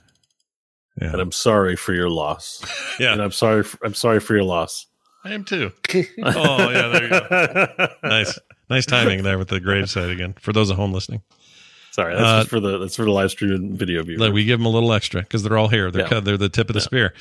Yeah. 1.01 1.13
and 1.13 1.21
I'm 1.21 1.33
sorry 1.33 1.77
for 1.77 1.95
your 1.95 2.11
loss. 2.11 2.65
yeah, 3.01 3.13
And 3.13 3.23
I'm 3.23 3.31
sorry. 3.33 3.63
For, 3.63 3.79
I'm 3.85 3.95
sorry 3.95 4.21
for 4.21 4.35
your 4.35 4.45
loss. 4.45 4.87
I 5.25 5.33
am 5.33 5.45
too. 5.45 5.73
Oh 6.23 6.71
yeah, 6.71 6.89
there 6.89 7.03
you 7.05 7.11
go. 7.11 7.89
Nice, 8.05 8.39
nice 8.71 8.87
timing 8.87 9.23
there 9.25 9.37
with 9.39 9.49
the 9.49 9.61
gravesite 9.61 10.11
again. 10.13 10.35
For 10.41 10.53
those 10.53 10.71
at 10.71 10.77
home 10.77 10.93
listening, 10.93 11.23
Sorry, 11.93 12.15
that's 12.15 12.25
Uh, 12.27 12.39
just 12.41 12.51
for 12.51 12.61
the 12.61 12.79
that's 12.79 12.95
for 12.97 13.05
the 13.05 13.11
live 13.11 13.31
stream 13.33 13.77
video 13.77 14.03
viewers. 14.05 14.21
Like, 14.21 14.33
we 14.33 14.45
give 14.45 14.59
them 14.61 14.67
a 14.67 14.71
little 14.71 14.93
extra 14.93 15.23
because 15.23 15.43
they're 15.43 15.59
all 15.59 15.69
here. 15.69 15.91
They're 15.91 16.03
Yeah. 16.03 16.09
cut- 16.09 16.25
they're 16.25 16.37
the 16.37 16.49
tip 16.49 16.69
of 16.71 16.75
the 16.75 16.81
Yeah. 16.81 16.85
spear. 16.85 17.15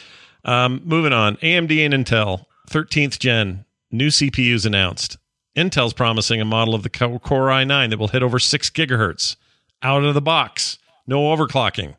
Um, 0.47 0.81
moving 0.85 1.13
on, 1.13 1.35
AMD 1.37 1.85
and 1.85 1.93
Intel, 1.93 2.45
13th 2.69 3.19
gen 3.19 3.65
new 3.91 4.07
CPUs 4.07 4.65
announced. 4.65 5.17
Intel's 5.55 5.93
promising 5.93 6.39
a 6.39 6.45
model 6.45 6.73
of 6.73 6.83
the 6.83 6.89
Core 6.89 7.19
i9 7.19 7.89
that 7.89 7.99
will 7.99 8.07
hit 8.09 8.23
over 8.23 8.39
six 8.39 8.69
gigahertz 8.69 9.35
out 9.81 10.03
of 10.03 10.13
the 10.13 10.21
box, 10.21 10.77
no 11.05 11.35
overclocking. 11.35 11.95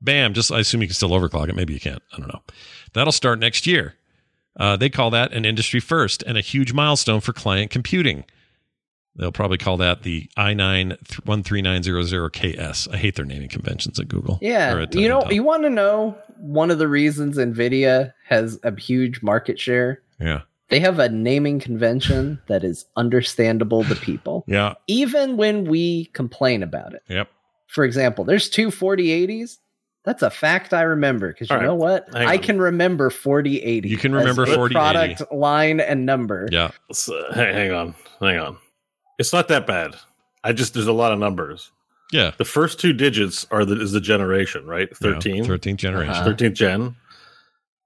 Bam! 0.00 0.34
Just 0.34 0.52
I 0.52 0.60
assume 0.60 0.82
you 0.82 0.88
can 0.88 0.94
still 0.94 1.10
overclock 1.10 1.48
it. 1.48 1.56
Maybe 1.56 1.72
you 1.72 1.80
can't. 1.80 2.02
I 2.12 2.18
don't 2.18 2.28
know. 2.28 2.42
That'll 2.92 3.12
start 3.12 3.38
next 3.38 3.66
year. 3.66 3.94
Uh, 4.58 4.76
they 4.76 4.88
call 4.90 5.10
that 5.10 5.32
an 5.32 5.44
industry 5.44 5.80
first 5.80 6.22
and 6.22 6.36
a 6.36 6.42
huge 6.42 6.72
milestone 6.72 7.20
for 7.20 7.32
client 7.32 7.70
computing. 7.70 8.24
They'll 9.18 9.32
probably 9.32 9.58
call 9.58 9.76
that 9.78 10.02
the 10.02 10.28
i9 10.36 10.98
13900KS. 11.96 12.92
I 12.92 12.96
hate 12.96 13.14
their 13.16 13.24
naming 13.24 13.48
conventions 13.48 13.98
at 13.98 14.08
Google. 14.08 14.38
Yeah, 14.42 14.78
at, 14.82 14.94
uh, 14.96 14.98
you 15.00 15.08
know, 15.08 15.22
Intel. 15.22 15.32
you 15.34 15.42
want 15.42 15.62
to 15.64 15.70
know 15.70 16.16
one 16.38 16.70
of 16.70 16.78
the 16.78 16.88
reasons 16.88 17.38
Nvidia 17.38 18.12
has 18.28 18.58
a 18.62 18.78
huge 18.78 19.22
market 19.22 19.58
share. 19.58 20.02
yeah, 20.20 20.42
They 20.68 20.80
have 20.80 20.98
a 20.98 21.08
naming 21.08 21.60
convention 21.60 22.40
that 22.48 22.62
is 22.64 22.84
understandable 22.96 23.84
to 23.84 23.94
people, 23.96 24.44
yeah, 24.48 24.74
even 24.86 25.36
when 25.36 25.64
we 25.64 26.06
complain 26.06 26.62
about 26.62 26.94
it. 26.94 27.02
yep. 27.08 27.28
For 27.68 27.84
example, 27.84 28.24
there's 28.24 28.48
two 28.48 28.68
4080s. 28.68 29.58
That's 30.04 30.22
a 30.22 30.30
fact 30.30 30.72
I 30.72 30.82
remember 30.82 31.32
because 31.32 31.50
you 31.50 31.56
All 31.56 31.60
right, 31.60 31.66
know 31.66 31.74
what? 31.74 32.06
hang 32.12 32.28
I 32.28 32.36
on. 32.36 32.42
can 32.42 32.58
remember 32.60 33.10
4080. 33.10 33.88
You 33.88 33.96
can 33.96 34.14
remember 34.14 34.44
a 34.44 34.46
4080. 34.46 34.74
Product 34.74 35.32
line 35.34 35.80
and 35.80 36.06
number. 36.06 36.48
Yeah, 36.52 36.70
So, 36.92 37.20
hang, 37.34 37.54
hang 37.54 37.72
on, 37.72 37.94
hang 38.20 38.38
on. 38.38 38.56
It's 39.18 39.32
not 39.32 39.48
that 39.48 39.66
bad. 39.66 39.96
I 40.44 40.52
just 40.52 40.74
there's 40.74 40.86
a 40.86 40.92
lot 40.92 41.12
of 41.12 41.18
numbers. 41.18 41.70
Yeah. 42.12 42.32
The 42.38 42.44
first 42.44 42.78
two 42.78 42.92
digits 42.92 43.46
are 43.50 43.64
the 43.64 43.80
is 43.80 43.92
the 43.92 44.00
generation, 44.00 44.66
right? 44.66 44.88
Yeah, 45.00 45.14
13. 45.14 45.44
13th 45.44 45.76
generation. 45.76 46.14
Uh-huh. 46.14 46.28
13th 46.28 46.54
gen. 46.54 46.96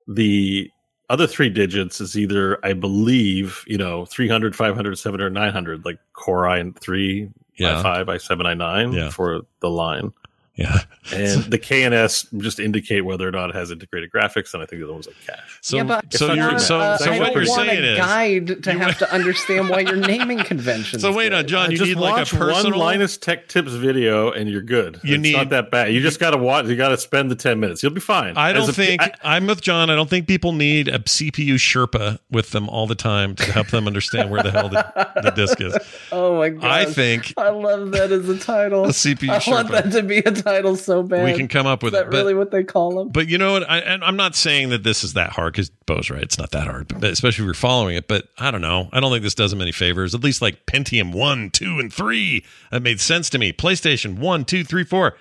The 0.08 0.70
other 1.08 1.26
three 1.26 1.48
digits 1.48 2.00
is 2.00 2.16
either, 2.18 2.64
I 2.64 2.72
believe, 2.72 3.64
you 3.66 3.78
know, 3.78 4.04
300, 4.06 4.54
500, 4.54 4.96
700, 4.98 5.30
900, 5.32 5.84
like 5.84 5.98
Core 6.12 6.48
i 6.48 6.62
3, 6.80 7.30
Yeah. 7.56 7.82
i5, 7.82 8.06
i7, 8.06 8.42
i9 8.56 8.94
Yeah. 8.94 9.10
for 9.10 9.40
the 9.60 9.70
line. 9.70 10.12
Yeah. 10.60 10.78
And 11.14 11.44
the 11.44 11.58
K 11.58 11.84
and 11.84 11.94
S 11.94 12.26
just 12.36 12.60
indicate 12.60 13.00
whether 13.00 13.26
or 13.26 13.30
not 13.30 13.48
it 13.48 13.56
has 13.56 13.70
integrated 13.70 14.10
graphics, 14.12 14.52
and 14.52 14.62
I 14.62 14.66
think 14.66 14.80
the 14.80 14.84
other 14.84 14.92
one's 14.92 15.06
like 15.06 15.16
cache. 15.26 15.58
So, 15.62 15.78
yeah, 15.78 15.82
but 15.84 16.12
so 16.12 16.26
you're 16.34 16.36
not 16.36 16.60
so, 16.60 16.78
uh, 16.78 16.98
so 16.98 17.06
I 17.10 17.18
what 17.18 17.32
don't 17.32 17.42
you're 17.42 17.50
want 17.50 17.68
saying 17.68 17.82
a 17.82 17.86
is 17.92 17.98
guide 17.98 18.62
to 18.64 18.72
have 18.78 18.98
to 18.98 19.10
understand 19.14 19.70
why 19.70 19.80
you're 19.80 19.96
naming 19.96 20.38
conventions. 20.40 21.00
So 21.02 21.12
wait 21.12 21.32
on. 21.32 21.46
Jon. 21.46 21.70
You 21.70 21.78
just 21.78 21.88
need 21.88 21.96
like 21.96 22.12
a 22.12 22.16
watch 22.18 22.30
personal. 22.30 22.72
one 22.78 22.78
Linus 22.78 23.16
Tech 23.16 23.48
Tips 23.48 23.72
video, 23.72 24.30
and 24.30 24.50
you're 24.50 24.60
good. 24.60 25.00
You 25.02 25.14
it's 25.14 25.22
need- 25.22 25.32
not 25.32 25.48
that 25.48 25.70
bad. 25.70 25.94
You 25.94 26.00
just 26.00 26.20
got 26.20 26.32
to 26.32 26.36
watch. 26.36 26.66
You 26.66 26.76
got 26.76 26.90
to 26.90 26.98
spend 26.98 27.30
the 27.30 27.34
ten 27.36 27.58
minutes. 27.58 27.82
You'll 27.82 27.92
be 27.92 28.00
fine. 28.00 28.36
I 28.36 28.52
don't 28.52 28.68
a- 28.68 28.72
think 28.72 29.00
I- 29.02 29.12
I, 29.24 29.36
am 29.38 29.46
with 29.46 29.62
Jon. 29.62 29.88
I 29.88 29.94
don't 29.94 30.10
think 30.10 30.28
people 30.28 30.52
need 30.52 30.88
a 30.88 30.98
CPU 30.98 31.54
Sherpa 31.54 32.18
with 32.30 32.50
them 32.50 32.68
all 32.68 32.86
the 32.86 32.94
time 32.94 33.34
to 33.36 33.50
help 33.50 33.68
them 33.68 33.86
understand 33.86 34.30
where 34.30 34.42
the 34.42 34.50
hell 34.50 34.68
the, 34.68 34.84
the 35.22 35.30
disc 35.30 35.58
is. 35.60 35.76
Oh 36.12 36.36
my 36.38 36.48
god! 36.50 36.64
I 36.64 36.84
think 36.86 37.32
I 37.36 37.50
love 37.50 37.92
that 37.92 38.10
as 38.10 38.28
a 38.28 38.36
title. 38.38 38.82
the 38.84 38.88
CPU 38.92 39.30
Sherpa. 39.38 39.48
I 39.48 39.54
want 39.54 39.68
that 39.70 39.92
to 39.92 40.02
be 40.02 40.18
a 40.18 40.22
title 40.30 40.49
so 40.76 41.02
bad. 41.02 41.24
we 41.24 41.36
can 41.36 41.48
come 41.48 41.66
up 41.66 41.82
with 41.82 41.94
Is 41.94 42.00
that 42.00 42.06
it. 42.06 42.10
But, 42.10 42.16
really 42.16 42.34
what 42.34 42.50
they 42.50 42.64
call 42.64 42.90
them? 42.96 43.08
but 43.08 43.28
you 43.28 43.38
know 43.38 43.52
what? 43.52 43.68
I, 43.68 43.78
and 43.78 44.04
I'm 44.04 44.16
not 44.16 44.34
saying 44.34 44.70
that 44.70 44.82
this 44.82 45.04
is 45.04 45.14
that 45.14 45.30
hard 45.30 45.52
because 45.52 45.70
Beau's 45.86 46.10
right. 46.10 46.22
It's 46.22 46.38
not 46.38 46.50
that 46.52 46.66
hard, 46.66 46.88
but 46.88 47.04
especially 47.04 47.44
if 47.44 47.46
you're 47.46 47.54
following 47.54 47.96
it. 47.96 48.08
But 48.08 48.28
I 48.38 48.50
don't 48.50 48.60
know. 48.60 48.88
I 48.92 49.00
don't 49.00 49.10
think 49.10 49.22
this 49.22 49.34
does 49.34 49.50
them 49.50 49.60
any 49.60 49.72
favors. 49.72 50.14
At 50.14 50.22
least 50.22 50.42
like 50.42 50.66
Pentium 50.66 51.12
1, 51.14 51.50
2, 51.50 51.78
and 51.78 51.92
3. 51.92 52.44
That 52.70 52.82
made 52.82 53.00
sense 53.00 53.30
to 53.30 53.38
me. 53.38 53.52
PlayStation 53.52 54.18
1, 54.18 54.44
2, 54.44 54.64
3, 54.64 54.84
4. 54.84 55.16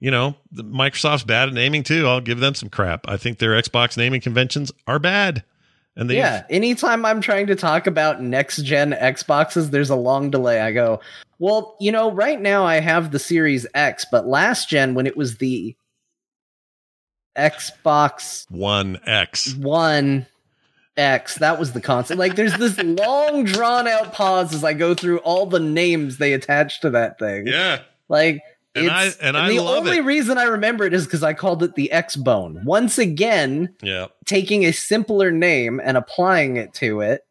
You 0.00 0.12
know, 0.12 0.36
Microsoft's 0.54 1.24
bad 1.24 1.48
at 1.48 1.54
naming 1.54 1.82
too. 1.82 2.06
I'll 2.06 2.20
give 2.20 2.38
them 2.38 2.54
some 2.54 2.68
crap. 2.68 3.08
I 3.08 3.16
think 3.16 3.38
their 3.38 3.60
Xbox 3.60 3.96
naming 3.96 4.20
conventions 4.20 4.70
are 4.86 4.98
bad. 4.98 5.42
And 5.98 6.08
they 6.08 6.16
Yeah. 6.16 6.44
Anytime 6.48 7.04
I'm 7.04 7.20
trying 7.20 7.48
to 7.48 7.56
talk 7.56 7.86
about 7.86 8.22
next 8.22 8.62
gen 8.62 8.92
Xboxes, 8.92 9.70
there's 9.70 9.90
a 9.90 9.96
long 9.96 10.30
delay. 10.30 10.60
I 10.60 10.72
go, 10.72 11.00
well, 11.40 11.76
you 11.80 11.92
know, 11.92 12.10
right 12.12 12.40
now 12.40 12.64
I 12.64 12.80
have 12.80 13.10
the 13.10 13.18
Series 13.18 13.66
X, 13.74 14.06
but 14.10 14.26
last 14.26 14.70
gen 14.70 14.94
when 14.94 15.06
it 15.06 15.16
was 15.16 15.36
the 15.38 15.76
Xbox 17.36 18.46
1X. 18.52 19.58
One 19.58 20.26
X. 20.96 21.36
That 21.36 21.58
was 21.58 21.72
the 21.72 21.80
concept. 21.80 22.18
Like, 22.18 22.36
there's 22.36 22.56
this 22.58 22.78
long, 22.82 23.44
drawn 23.44 23.88
out 23.88 24.12
pause 24.12 24.54
as 24.54 24.64
I 24.64 24.74
go 24.74 24.94
through 24.94 25.18
all 25.18 25.46
the 25.46 25.60
names 25.60 26.18
they 26.18 26.32
attach 26.32 26.80
to 26.80 26.90
that 26.90 27.18
thing. 27.18 27.48
Yeah. 27.48 27.80
Like, 28.08 28.40
And 28.74 28.86
it's, 28.86 28.94
I- 29.20 29.26
and 29.26 29.36
I 29.36 29.48
the 29.50 29.60
love 29.60 29.78
only 29.86 29.98
it. 29.98 30.04
reason 30.04 30.38
I 30.38 30.44
remember 30.44 30.84
it 30.84 30.94
is 30.94 31.04
because 31.04 31.22
I 31.22 31.32
called 31.34 31.62
it 31.62 31.74
the 31.74 31.90
X 31.90 32.16
Bone. 32.16 32.62
Once 32.64 32.98
again, 32.98 33.74
Yeah. 33.82 34.06
taking 34.26 34.64
a 34.64 34.72
simpler 34.72 35.30
name 35.30 35.80
and 35.82 35.96
applying 35.96 36.56
it 36.56 36.74
to 36.74 37.00
it. 37.00 37.22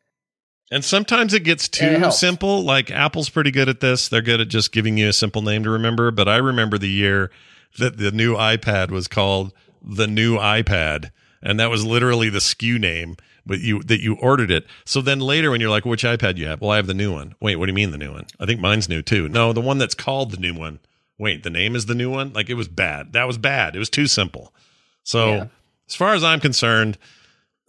And 0.69 0.83
sometimes 0.83 1.33
it 1.33 1.41
gets 1.45 1.69
And 1.79 1.95
it 1.95 2.05
too 2.05 2.11
simple. 2.11 2.61
Like 2.63 2.91
Apple's 2.91 3.29
pretty 3.29 3.51
good 3.51 3.69
at 3.69 3.79
this. 3.79 4.09
They're 4.09 4.21
good 4.21 4.41
at 4.41 4.49
just 4.49 4.73
giving 4.73 4.97
you 4.97 5.07
a 5.07 5.13
simple 5.13 5.41
name 5.41 5.63
to 5.63 5.69
remember. 5.69 6.11
But 6.11 6.27
I 6.27 6.35
remember 6.37 6.77
the 6.77 6.89
year 6.89 7.31
that 7.79 7.97
the 7.97 8.11
new 8.11 8.35
iPad 8.35 8.91
was 8.91 9.07
called 9.07 9.53
the 9.81 10.07
new 10.07 10.37
iPad. 10.37 11.11
And 11.41 11.57
that 11.59 11.69
was 11.69 11.85
literally 11.85 12.29
the 12.29 12.39
SKU 12.39 12.79
name, 12.79 13.15
but 13.45 13.59
you 13.61 13.81
that 13.83 14.01
you 14.01 14.15
ordered 14.15 14.51
it. 14.51 14.65
So 14.83 14.99
then 15.01 15.19
later 15.21 15.51
when 15.51 15.61
you're 15.61 15.69
like, 15.69 15.85
which 15.85 16.03
iPad 16.03 16.35
you 16.37 16.47
have? 16.47 16.59
Well, 16.59 16.71
I 16.71 16.77
have 16.77 16.87
the 16.87 16.93
new 16.95 17.13
one. 17.13 17.35
Wait, 17.39 17.55
what 17.55 17.67
do 17.67 17.71
you 17.71 17.75
mean 17.75 17.91
the 17.91 17.97
new 17.97 18.11
one? 18.11 18.25
I 18.39 18.45
think 18.45 18.59
mine's 18.59 18.89
new 18.89 19.01
too. 19.01 19.29
No, 19.29 19.53
the 19.53 19.61
one 19.61 19.77
that's 19.77 19.95
called 19.95 20.31
the 20.31 20.37
new 20.37 20.53
one. 20.55 20.79
Wait, 21.19 21.43
the 21.43 21.49
name 21.49 21.75
is 21.75 21.85
the 21.87 21.95
new 21.95 22.09
one? 22.11 22.33
Like 22.33 22.49
it 22.49 22.53
was 22.55 22.67
bad. 22.67 23.13
That 23.13 23.25
was 23.25 23.37
bad. 23.37 23.75
It 23.75 23.79
was 23.79 23.89
too 23.89 24.07
simple. 24.07 24.53
So 25.03 25.27
Yeah. 25.33 25.45
as 25.89 25.95
far 25.95 26.13
as 26.13 26.23
I'm 26.23 26.39
concerned, 26.39 26.97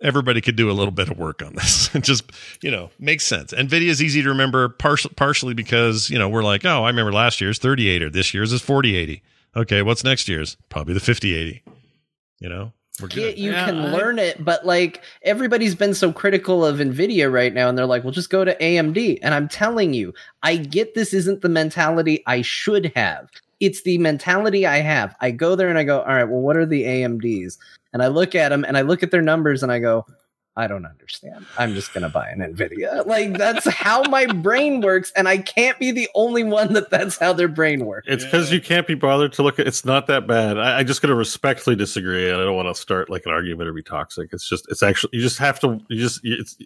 everybody 0.03 0.41
could 0.41 0.55
do 0.57 0.71
a 0.71 0.73
little 0.73 0.93
bit 0.93 1.09
of 1.11 1.19
work 1.19 1.43
on 1.43 1.55
this. 1.55 1.95
It 1.95 2.03
just, 2.05 2.31
you 2.63 2.71
know, 2.71 2.91
makes 2.99 3.25
sense. 3.27 3.53
NVIDIA 3.53 3.89
is 3.89 4.03
easy 4.03 4.23
to 4.23 4.29
remember 4.29 4.69
partially, 4.69 5.15
partially 5.17 5.55
because, 5.55 6.11
you 6.11 6.19
know, 6.19 6.29
we're 6.29 6.45
like, 6.45 6.65
oh, 6.65 6.85
I 6.85 6.89
remember 6.89 7.13
last 7.13 7.41
year's 7.41 7.59
3080 7.59 8.05
er. 8.05 8.11
this 8.11 8.33
year's 8.35 8.53
is 8.53 8.61
4080. 8.61 9.23
Okay, 9.57 9.83
what's 9.83 10.05
next 10.05 10.29
year's? 10.29 10.57
Probably 10.69 10.95
the 10.95 11.01
5080. 11.01 11.63
You 12.41 12.49
know, 12.49 12.73
Get 13.07 13.39
you 13.39 13.53
Yeah, 13.53 13.67
can 13.67 13.79
I- 13.79 13.93
learn 13.93 14.19
it, 14.19 14.45
but 14.45 14.67
like 14.67 15.03
everybody's 15.23 15.75
been 15.75 15.95
so 15.95 16.13
critical 16.13 16.65
of 16.65 16.79
Nvidia 16.79 17.33
right 17.33 17.55
now, 17.55 17.69
and 17.69 17.79
they're 17.79 17.87
like, 17.87 18.03
"Well, 18.05 18.13
just 18.13 18.31
go 18.31 18.45
to 18.45 18.57
AMD." 18.63 19.19
And 19.23 19.35
I'm 19.35 19.49
telling 19.49 19.95
you, 19.95 20.13
I 20.43 20.57
get 20.57 20.95
this 20.95 21.15
isn't 21.15 21.43
the 21.43 21.49
mentality 21.49 22.23
I 22.27 22.43
should 22.43 22.93
have. 22.97 23.29
It's 23.61 23.83
the 23.83 23.99
mentality 23.99 24.67
I 24.67 24.79
have. 24.79 25.15
I 25.21 25.31
go 25.31 25.55
there 25.55 25.69
and 25.69 25.79
I 25.79 25.85
go, 25.85 26.01
"All 26.01 26.15
right, 26.15 26.25
well, 26.25 26.41
what 26.41 26.57
are 26.57 26.67
the 26.67 26.85
AMDs?" 26.85 27.59
And 27.93 28.03
I 28.03 28.09
look 28.09 28.35
at 28.35 28.51
them 28.51 28.65
and 28.65 28.77
I 28.77 28.83
look 28.83 29.03
at 29.03 29.11
their 29.11 29.23
numbers 29.23 29.63
and 29.63 29.71
I 29.73 29.79
go, 29.79 30.05
"I 30.59 30.67
don't 30.67 30.85
understand. 30.85 31.47
I'm 31.57 31.75
just 31.75 31.95
gonna 31.95 32.11
buy 32.11 32.29
an 32.29 32.41
Nvidia." 32.41 33.07
Like 33.07 33.39
that's 33.39 33.67
how 33.69 34.03
my 34.03 34.27
brain 34.27 34.81
works, 34.83 35.13
and 35.17 35.29
I 35.29 35.39
can't 35.39 35.79
be 35.79 35.93
the 35.93 36.09
only 36.15 36.45
one 36.45 36.75
that 36.75 36.91
that's 36.91 37.17
how 37.17 37.33
their 37.33 37.49
brain 37.49 37.87
works. 37.87 38.07
It's 38.11 38.25
because 38.25 38.53
you 38.53 38.61
can't 38.61 38.87
be 38.87 38.95
bothered 38.95 39.33
to 39.35 39.43
look 39.43 39.59
at. 39.59 39.67
It's 39.67 39.85
not 39.85 40.07
that 40.09 40.27
bad. 40.27 40.59
I, 40.59 40.79
I 40.79 40.83
just 40.83 41.01
going 41.01 41.11
to 41.11 41.15
respectfully 41.15 41.77
disagree, 41.77 42.29
and 42.29 42.41
I 42.41 42.45
don't 42.45 42.57
want 42.57 42.75
to 42.75 42.81
start 42.81 43.09
like 43.09 43.25
an 43.27 43.33
argument 43.33 43.69
or 43.69 43.73
be 43.73 43.83
toxic. 43.83 44.31
It's 44.33 44.49
just, 44.49 44.67
it's 44.71 44.83
actually, 44.83 45.11
you 45.13 45.21
just 45.21 45.39
have 45.39 45.61
to, 45.61 45.81
you 45.89 46.01
just, 46.01 46.21
it's 46.25 46.57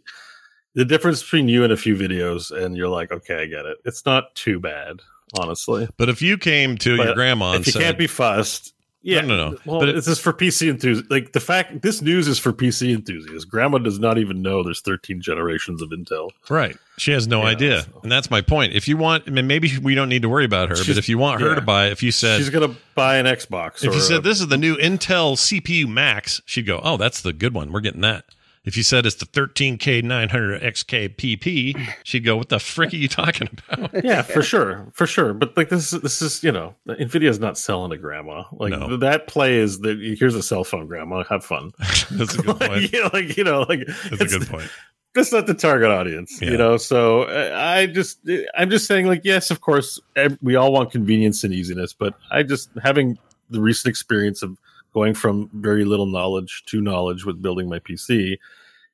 the 0.74 0.84
difference 0.84 1.22
between 1.22 1.48
you 1.48 1.64
and 1.64 1.72
a 1.72 1.76
few 1.76 1.94
videos, 1.96 2.50
and 2.50 2.76
you're 2.76 2.88
like, 2.88 3.12
okay, 3.12 3.42
I 3.42 3.46
get 3.46 3.66
it. 3.66 3.78
It's 3.84 4.06
not 4.06 4.34
too 4.34 4.58
bad, 4.58 5.00
honestly. 5.38 5.88
But 5.96 6.08
if 6.08 6.22
you 6.22 6.38
came 6.38 6.78
to 6.78 6.96
your 6.96 7.14
grandma 7.14 7.52
and 7.52 7.60
if 7.60 7.66
you 7.66 7.72
said, 7.72 7.82
can't 7.82 7.98
be 7.98 8.06
fussed, 8.06 8.71
yeah, 9.02 9.20
No, 9.22 9.26
no, 9.36 9.50
no. 9.50 9.58
Well, 9.64 9.80
But 9.80 9.88
it- 9.90 9.94
this 9.96 10.06
is 10.08 10.18
for 10.18 10.32
PC 10.32 10.68
enthusiasts. 10.70 11.10
Like 11.10 11.32
the 11.32 11.40
fact, 11.40 11.82
this 11.82 12.00
news 12.02 12.28
is 12.28 12.38
for 12.38 12.52
PC 12.52 12.92
enthusiasts. 12.94 13.44
Grandma 13.44 13.78
does 13.78 13.98
not 13.98 14.18
even 14.18 14.42
know 14.42 14.62
there's 14.62 14.80
13 14.80 15.20
generations 15.20 15.82
of 15.82 15.90
Intel. 15.90 16.30
right, 16.48 16.76
she 16.98 17.12
has 17.12 17.26
no 17.26 17.42
Yeah, 17.42 17.48
idea. 17.48 17.82
so- 17.82 18.00
And 18.02 18.10
that's 18.12 18.30
my 18.30 18.40
point. 18.40 18.74
If 18.74 18.86
you 18.88 18.96
want, 18.96 19.24
I 19.26 19.30
mean, 19.30 19.46
maybe 19.46 19.70
we 19.82 19.94
don't 19.94 20.08
need 20.08 20.22
to 20.22 20.28
worry 20.28 20.44
about 20.44 20.68
her, 20.70 20.76
but 20.76 20.96
if 20.98 21.08
you 21.08 21.18
want 21.18 21.40
her 21.40 21.48
yeah. 21.50 21.54
to 21.56 21.60
buy, 21.60 21.88
if 21.88 22.02
you 22.02 22.12
said, 22.12 22.38
She's 22.38 22.50
gonna 22.50 22.74
buy 22.94 23.16
an 23.18 23.26
Xbox. 23.26 23.76
If 23.84 23.92
you 23.94 24.00
a- 24.00 24.00
said 24.00 24.22
this 24.22 24.40
is 24.40 24.48
the 24.48 24.58
new 24.58 24.76
Intel 24.76 25.36
CPU 25.36 25.86
Max, 25.88 26.40
she'd 26.46 26.66
go, 26.66 26.80
"Oh, 26.82 26.96
that's 26.96 27.20
the 27.20 27.32
good 27.32 27.54
one. 27.54 27.72
We're 27.72 27.80
getting 27.80 28.02
that." 28.02 28.24
If 28.64 28.76
you 28.76 28.84
said 28.84 29.06
it's 29.06 29.16
the 29.16 29.26
13K 29.26 30.04
900 30.04 30.62
XK 30.62 31.16
PP, 31.16 31.94
she'd 32.04 32.24
go, 32.24 32.36
"What 32.36 32.48
the 32.48 32.60
frick 32.60 32.92
are 32.92 32.96
you 32.96 33.08
talking 33.08 33.48
about?" 33.68 33.92
yeah, 34.04 34.22
for 34.22 34.42
sure, 34.42 34.86
for 34.92 35.06
sure. 35.06 35.34
But 35.34 35.56
like 35.56 35.68
this, 35.68 35.92
is 35.92 36.00
this 36.00 36.22
is 36.22 36.44
you 36.44 36.52
know, 36.52 36.74
Nvidia's 36.88 37.40
not 37.40 37.58
selling 37.58 37.90
to 37.90 37.98
grandma. 37.98 38.44
Like 38.52 38.70
No. 38.70 38.96
that 38.98 39.26
play 39.26 39.56
is 39.56 39.80
that 39.80 39.98
here's 40.18 40.36
a 40.36 40.42
cell 40.42 40.62
phone, 40.62 40.86
grandma. 40.86 41.24
Have 41.24 41.44
fun. 41.44 41.72
that's 42.12 42.34
a 42.34 42.42
good 42.42 42.60
like, 42.60 42.70
point. 42.70 42.92
you 42.92 43.00
know, 43.02 43.10
like 43.12 43.36
you 43.36 43.44
know, 43.44 43.66
like 43.68 43.80
That's 44.10 44.32
a 44.32 44.38
good 44.38 44.48
point. 44.48 44.70
That's 45.14 45.32
not 45.32 45.46
the 45.46 45.54
target 45.54 45.90
audience, 45.90 46.40
Yeah. 46.40 46.52
you 46.52 46.56
know. 46.56 46.76
So 46.78 47.24
I 47.54 47.84
just, 47.86 48.18
I'm 48.56 48.70
just 48.70 48.86
saying, 48.86 49.04
like, 49.06 49.20
yes, 49.24 49.50
of 49.50 49.60
course, 49.60 50.00
we 50.40 50.56
all 50.56 50.72
want 50.72 50.90
convenience 50.90 51.44
and 51.44 51.52
easiness, 51.52 51.92
but 51.92 52.14
I 52.30 52.42
just 52.44 52.70
having 52.82 53.18
the 53.50 53.60
recent 53.60 53.90
experience 53.90 54.42
of 54.42 54.56
going 54.94 55.14
from 55.14 55.50
very 55.54 55.84
little 55.84 56.06
knowledge 56.06 56.62
to 56.66 56.80
knowledge 56.80 57.24
with 57.24 57.40
building 57.42 57.68
my 57.68 57.78
PC, 57.78 58.36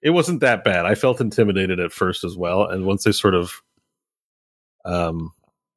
it 0.02 0.10
wasn't 0.10 0.40
that 0.40 0.62
bad. 0.64 0.86
I 0.86 0.94
felt 0.94 1.20
intimidated 1.20 1.80
at 1.80 1.92
first 1.92 2.22
as 2.24 2.36
well, 2.36 2.64
and 2.64 2.86
once 2.86 3.04
they 3.04 3.12
sort 3.12 3.34
of, 3.34 3.52
um, 4.84 5.32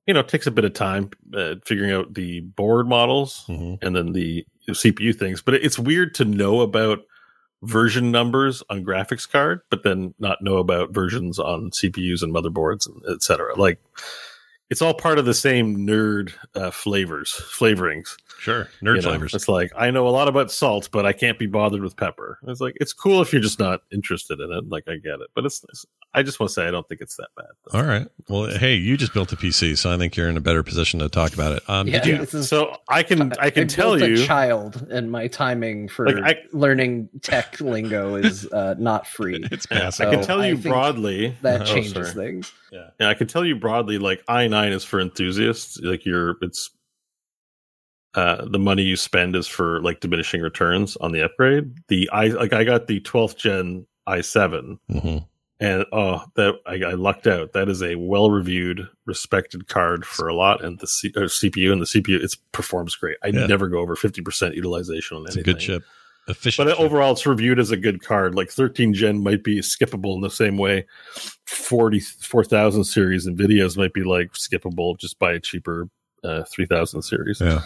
you 0.07 0.13
know, 0.13 0.19
it 0.21 0.27
takes 0.27 0.47
a 0.47 0.51
bit 0.51 0.65
of 0.65 0.73
time 0.73 1.09
uh, 1.35 1.55
figuring 1.65 1.91
out 1.91 2.13
the 2.13 2.41
board 2.41 2.87
models 2.87 3.45
Mhm. 3.47 3.79
and 3.81 3.95
then 3.95 4.11
the 4.13 4.45
CPU 4.69 5.13
things. 5.13 5.41
But 5.41 5.55
it's 5.55 5.79
weird 5.79 6.13
to 6.15 6.25
know 6.25 6.61
about 6.61 6.99
version 7.63 8.11
numbers 8.11 8.63
on 8.69 8.83
graphics 8.83 9.29
card, 9.29 9.61
but 9.69 9.83
then 9.83 10.13
not 10.19 10.41
know 10.41 10.57
about 10.57 10.93
versions 10.93 11.37
on 11.37 11.69
CPUs 11.71 12.23
and 12.23 12.33
motherboards, 12.33 12.87
etc. 13.11 13.55
Like 13.55 13.79
it's 14.69 14.81
all 14.81 14.93
part 14.95 15.19
of 15.19 15.25
the 15.25 15.33
same 15.33 15.77
nerd 15.85 16.33
uh, 16.55 16.71
flavors, 16.71 17.31
flavorings. 17.31 18.15
Sure, 18.41 18.67
nerd 18.81 18.95
you 18.95 19.01
know? 19.03 19.09
flavors. 19.09 19.35
It's 19.35 19.47
like 19.47 19.71
I 19.77 19.91
know 19.91 20.07
a 20.07 20.09
lot 20.09 20.27
about 20.27 20.51
salt, 20.51 20.89
but 20.91 21.05
I 21.05 21.13
can't 21.13 21.37
be 21.37 21.45
bothered 21.45 21.83
with 21.83 21.95
pepper. 21.95 22.39
It's 22.47 22.59
like 22.59 22.75
it's 22.81 22.91
cool 22.91 23.21
if 23.21 23.31
you're 23.31 23.41
just 23.41 23.59
not 23.59 23.81
interested 23.93 24.39
in 24.39 24.51
it. 24.51 24.67
Like 24.67 24.85
I 24.87 24.95
get 24.97 25.19
it, 25.21 25.29
but 25.35 25.45
it's. 25.45 25.63
it's 25.69 25.85
I 26.13 26.23
just 26.23 26.39
want 26.41 26.49
to 26.49 26.53
say 26.55 26.67
I 26.67 26.71
don't 26.71 26.85
think 26.89 26.99
it's 26.99 27.15
that 27.17 27.29
bad. 27.37 27.45
All 27.73 27.85
right. 27.85 28.05
Well, 28.27 28.47
hey, 28.57 28.73
you 28.75 28.97
just 28.97 29.13
built 29.13 29.31
a 29.31 29.37
PC, 29.37 29.77
so 29.77 29.93
I 29.93 29.97
think 29.97 30.17
you're 30.17 30.27
in 30.27 30.35
a 30.35 30.41
better 30.41 30.61
position 30.61 30.99
to 30.99 31.07
talk 31.07 31.33
about 31.33 31.53
it. 31.55 31.63
Um, 31.69 31.87
Yeah. 31.87 32.03
You? 32.05 32.17
This 32.17 32.33
is- 32.33 32.49
So 32.49 32.75
I 32.89 33.03
can 33.03 33.31
I 33.39 33.49
can 33.51 33.67
tell 33.67 33.97
you 33.97 34.21
a 34.21 34.25
child, 34.25 34.87
and 34.89 35.09
my 35.11 35.27
timing 35.27 35.87
for 35.87 36.09
Like, 36.11 36.35
I- 36.37 36.41
learning 36.51 37.07
tech 37.21 37.61
lingo 37.61 38.15
is 38.15 38.45
uh, 38.51 38.73
not 38.79 39.05
free. 39.07 39.45
It's 39.51 39.65
past. 39.67 40.01
I 40.01 40.09
can 40.09 40.23
tell 40.23 40.43
you 40.45 40.57
broadly 40.57 41.35
That 41.43 41.61
Oh, 41.61 41.65
changes 41.65 41.93
sorry. 41.93 42.09
things. 42.31 42.51
Yeah. 42.71 42.89
yeah, 42.99 43.07
I 43.09 43.13
can 43.13 43.27
tell 43.27 43.45
you 43.45 43.55
broadly. 43.55 43.97
Like 43.99 44.23
i 44.27 44.47
nine 44.47 44.71
is 44.73 44.83
for 44.83 44.99
enthusiasts. 44.99 45.79
Like 45.81 46.05
you're, 46.05 46.35
it's 46.41 46.71
uh, 48.15 48.45
the 48.49 48.59
money 48.59 48.83
you 48.83 48.95
spend 48.95 49.35
is 49.35 49.47
for 49.47 49.81
like 49.81 49.99
diminishing 50.01 50.41
returns 50.41 50.97
on 50.97 51.11
the 51.11 51.23
upgrade. 51.23 51.73
The 51.87 52.09
i 52.11 52.27
like 52.27 52.53
I 52.53 52.63
got 52.63 52.87
the 52.87 52.99
12th 53.01 53.37
gen 53.37 53.85
i7, 54.09 54.77
Mhm. 54.91 55.25
and 55.59 55.85
oh, 55.93 56.23
that 56.35 56.55
I, 56.65 56.73
I 56.91 56.93
lucked 56.93 57.27
out. 57.27 57.53
That 57.53 57.69
is 57.69 57.81
a 57.83 57.95
well-reviewed, 57.95 58.87
respected 59.05 59.67
card 59.67 60.05
for 60.05 60.27
a 60.27 60.33
lot, 60.35 60.63
and 60.63 60.79
the 60.79 60.87
C, 60.87 61.13
or 61.15 61.23
CPU 61.23 61.71
and 61.71 61.81
the 61.81 61.85
CPU 61.85 62.21
it 62.21 62.35
performs 62.51 62.95
great. 62.95 63.17
I 63.23 63.27
Yeah. 63.27 63.45
never 63.47 63.67
go 63.69 63.79
over 63.79 63.95
fifty 63.95 64.21
percent 64.21 64.55
utilization 64.55 65.17
on 65.17 65.23
anything. 65.27 65.39
It's 65.41 65.47
a 65.47 65.53
good 65.53 65.59
chip. 65.59 65.83
Efficient. 66.27 66.67
But 66.67 66.75
chip. 66.75 66.83
overall, 66.83 67.13
it's 67.13 67.25
reviewed 67.25 67.59
as 67.59 67.71
a 67.71 67.77
good 67.77 68.03
card. 68.03 68.35
Like 68.35 68.51
13 68.51 68.93
Gen 68.93 69.23
might 69.23 69.43
be 69.43 69.59
skippable 69.59 70.13
in 70.15 70.21
the 70.21 70.29
same 70.29 70.55
way 70.55 70.85
44,000 71.45 72.83
series 72.83 73.27
Nvidias 73.27 73.77
might 73.77 73.93
be 73.93 74.03
like 74.03 74.31
skippable 74.33 74.97
just 74.97 75.19
by 75.19 75.33
a 75.33 75.39
cheaper 75.39 75.89
uh, 76.23 76.43
3000 76.43 77.01
series. 77.01 77.41
Yeah. 77.41 77.61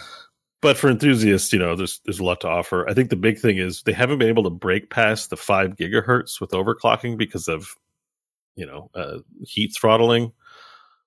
But 0.62 0.76
for 0.76 0.88
enthusiasts, 0.88 1.52
you 1.52 1.58
know, 1.58 1.76
there's 1.76 2.00
there's 2.04 2.18
a 2.18 2.24
lot 2.24 2.40
to 2.40 2.48
offer. 2.48 2.88
I 2.88 2.94
think 2.94 3.10
the 3.10 3.16
big 3.16 3.38
thing 3.38 3.58
is 3.58 3.82
they 3.82 3.92
haven't 3.92 4.18
been 4.18 4.28
able 4.28 4.44
to 4.44 4.50
break 4.50 4.90
past 4.90 5.30
the 5.30 5.36
five 5.36 5.76
gigahertz 5.76 6.40
with 6.40 6.50
overclocking 6.50 7.18
because 7.18 7.46
of, 7.46 7.74
you 8.56 8.66
know, 8.66 8.90
uh, 8.94 9.18
heat 9.44 9.74
throttling 9.74 10.32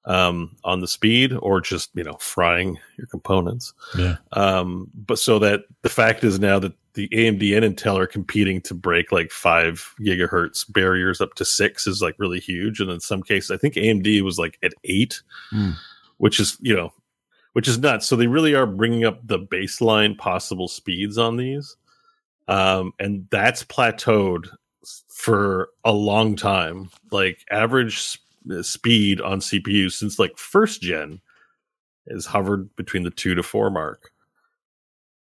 um, 0.05 0.55
on 0.63 0.81
the 0.81 0.87
speed 0.87 1.33
or 1.41 1.61
just 1.61 1.89
you 1.93 2.03
know 2.03 2.17
frying 2.19 2.77
your 2.97 3.07
components. 3.07 3.73
Yeah. 3.97 4.17
Um, 4.33 4.89
but 4.93 5.19
so 5.19 5.39
that 5.39 5.61
the 5.81 5.89
fact 5.89 6.23
is 6.23 6.39
now 6.39 6.59
that 6.59 6.73
the 6.93 7.07
AMD 7.09 7.55
and 7.55 7.77
Intel 7.77 7.97
are 7.97 8.07
competing 8.07 8.61
to 8.61 8.73
break 8.73 9.11
like 9.11 9.31
five 9.31 9.93
gigahertz 9.99 10.71
barriers 10.71 11.21
up 11.21 11.33
to 11.35 11.45
six 11.45 11.87
is 11.87 12.01
like 12.01 12.15
really 12.17 12.39
huge. 12.39 12.79
And 12.79 12.89
in 12.89 12.99
some 12.99 13.23
cases, 13.23 13.51
I 13.51 13.57
think 13.57 13.75
AMD 13.75 14.21
was 14.21 14.37
like 14.39 14.57
at 14.63 14.73
eight, 14.83 15.21
Hmm. 15.49 15.71
which 16.17 16.39
is, 16.39 16.57
you 16.61 16.75
know, 16.75 16.91
which 17.53 17.67
is 17.67 17.79
nuts. 17.79 18.07
So 18.07 18.15
they 18.15 18.27
really 18.27 18.53
are 18.55 18.65
bringing 18.65 19.05
up 19.05 19.25
the 19.25 19.39
baseline 19.39 20.17
possible 20.17 20.67
speeds 20.67 21.17
on 21.17 21.37
these. 21.37 21.75
Um, 22.47 22.93
and 22.99 23.27
that's 23.29 23.63
plateaued 23.63 24.49
for 25.07 25.69
a 25.83 25.91
long 25.91 26.35
time. 26.35 26.89
Like 27.11 27.45
average 27.51 27.95
s- 27.97 28.67
speed 28.67 29.21
on 29.21 29.39
CPU 29.39 29.91
since 29.91 30.19
like 30.19 30.37
first 30.37 30.81
gen 30.81 31.21
has 32.09 32.25
hovered 32.25 32.75
between 32.75 33.03
the 33.03 33.11
two 33.11 33.35
to 33.35 33.43
four 33.43 33.69
mark. 33.69 34.11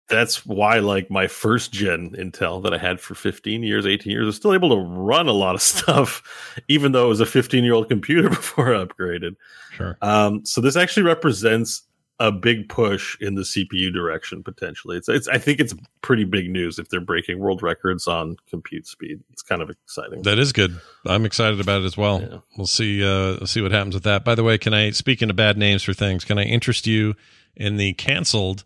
That's 0.07 0.45
why, 0.45 0.79
like 0.79 1.09
my 1.09 1.27
first 1.27 1.71
gen 1.71 2.11
Intel 2.11 2.61
that 2.63 2.73
I 2.73 2.77
had 2.77 2.99
for 2.99 3.15
15 3.15 3.63
years, 3.63 3.85
18 3.85 4.11
years, 4.11 4.25
was 4.25 4.35
still 4.35 4.53
able 4.53 4.69
to 4.69 4.81
run 4.85 5.29
a 5.29 5.33
lot 5.33 5.55
of 5.55 5.61
stuff, 5.61 6.57
even 6.67 6.91
though 6.91 7.05
it 7.05 7.09
was 7.09 7.21
a 7.21 7.25
15 7.25 7.63
year 7.63 7.73
old 7.73 7.87
computer 7.87 8.29
before 8.29 8.75
I 8.75 8.85
upgraded. 8.85 9.35
Sure. 9.71 9.97
Um, 10.01 10.45
so 10.45 10.59
this 10.59 10.75
actually 10.75 11.03
represents 11.03 11.83
a 12.21 12.31
big 12.31 12.69
push 12.69 13.17
in 13.19 13.33
the 13.33 13.41
CPU 13.41 13.91
direction 13.91 14.43
potentially. 14.43 14.95
It's, 14.95 15.09
it's 15.09 15.27
I 15.27 15.39
think 15.39 15.59
it's 15.59 15.73
pretty 16.01 16.23
big 16.23 16.51
news 16.51 16.77
if 16.77 16.87
they're 16.87 17.01
breaking 17.01 17.39
world 17.39 17.63
records 17.63 18.07
on 18.07 18.37
compute 18.47 18.85
speed. 18.85 19.21
It's 19.31 19.41
kind 19.41 19.59
of 19.59 19.71
exciting. 19.71 20.21
That 20.21 20.37
is 20.37 20.53
good. 20.53 20.79
I'm 21.07 21.25
excited 21.25 21.59
about 21.59 21.81
it 21.81 21.85
as 21.85 21.97
well. 21.97 22.21
Yeah. 22.21 22.37
We'll 22.55 22.67
see. 22.67 23.03
Uh, 23.03 23.37
we'll 23.39 23.47
see 23.47 23.61
what 23.61 23.71
happens 23.71 23.95
with 23.95 24.03
that. 24.03 24.23
By 24.23 24.35
the 24.35 24.43
way, 24.43 24.59
can 24.59 24.71
I? 24.71 24.91
Speaking 24.91 25.31
of 25.31 25.35
bad 25.35 25.57
names 25.57 25.81
for 25.81 25.93
things, 25.93 26.23
can 26.23 26.37
I 26.37 26.43
interest 26.43 26.85
you 26.85 27.15
in 27.55 27.77
the 27.77 27.93
canceled, 27.93 28.65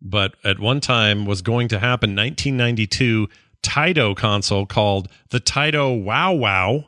but 0.00 0.36
at 0.44 0.60
one 0.60 0.80
time 0.80 1.26
was 1.26 1.42
going 1.42 1.66
to 1.68 1.80
happen 1.80 2.14
1992 2.14 3.28
Taito 3.64 4.16
console 4.16 4.64
called 4.64 5.08
the 5.30 5.40
Taito 5.40 6.02
Wow 6.02 6.34
Wow. 6.34 6.86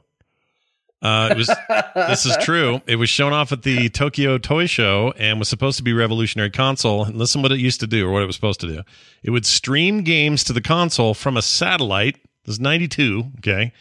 Uh, 1.04 1.28
it 1.32 1.36
was. 1.36 1.50
this 1.94 2.24
is 2.24 2.34
true. 2.38 2.80
It 2.86 2.96
was 2.96 3.10
shown 3.10 3.32
off 3.34 3.52
at 3.52 3.62
the 3.62 3.90
Tokyo 3.90 4.38
Toy 4.38 4.64
Show 4.66 5.12
and 5.18 5.38
was 5.38 5.48
supposed 5.50 5.76
to 5.76 5.82
be 5.82 5.90
a 5.90 5.94
revolutionary 5.94 6.50
console. 6.50 7.04
And 7.04 7.16
listen 7.16 7.42
what 7.42 7.52
it 7.52 7.60
used 7.60 7.80
to 7.80 7.86
do 7.86 8.08
or 8.08 8.10
what 8.12 8.22
it 8.22 8.26
was 8.26 8.34
supposed 8.34 8.60
to 8.60 8.66
do. 8.66 8.82
It 9.22 9.30
would 9.30 9.44
stream 9.44 10.02
games 10.02 10.42
to 10.44 10.54
the 10.54 10.62
console 10.62 11.12
from 11.12 11.36
a 11.36 11.42
satellite. 11.42 12.16
This 12.46 12.54
is 12.54 12.60
92, 12.60 13.24
okay? 13.38 13.72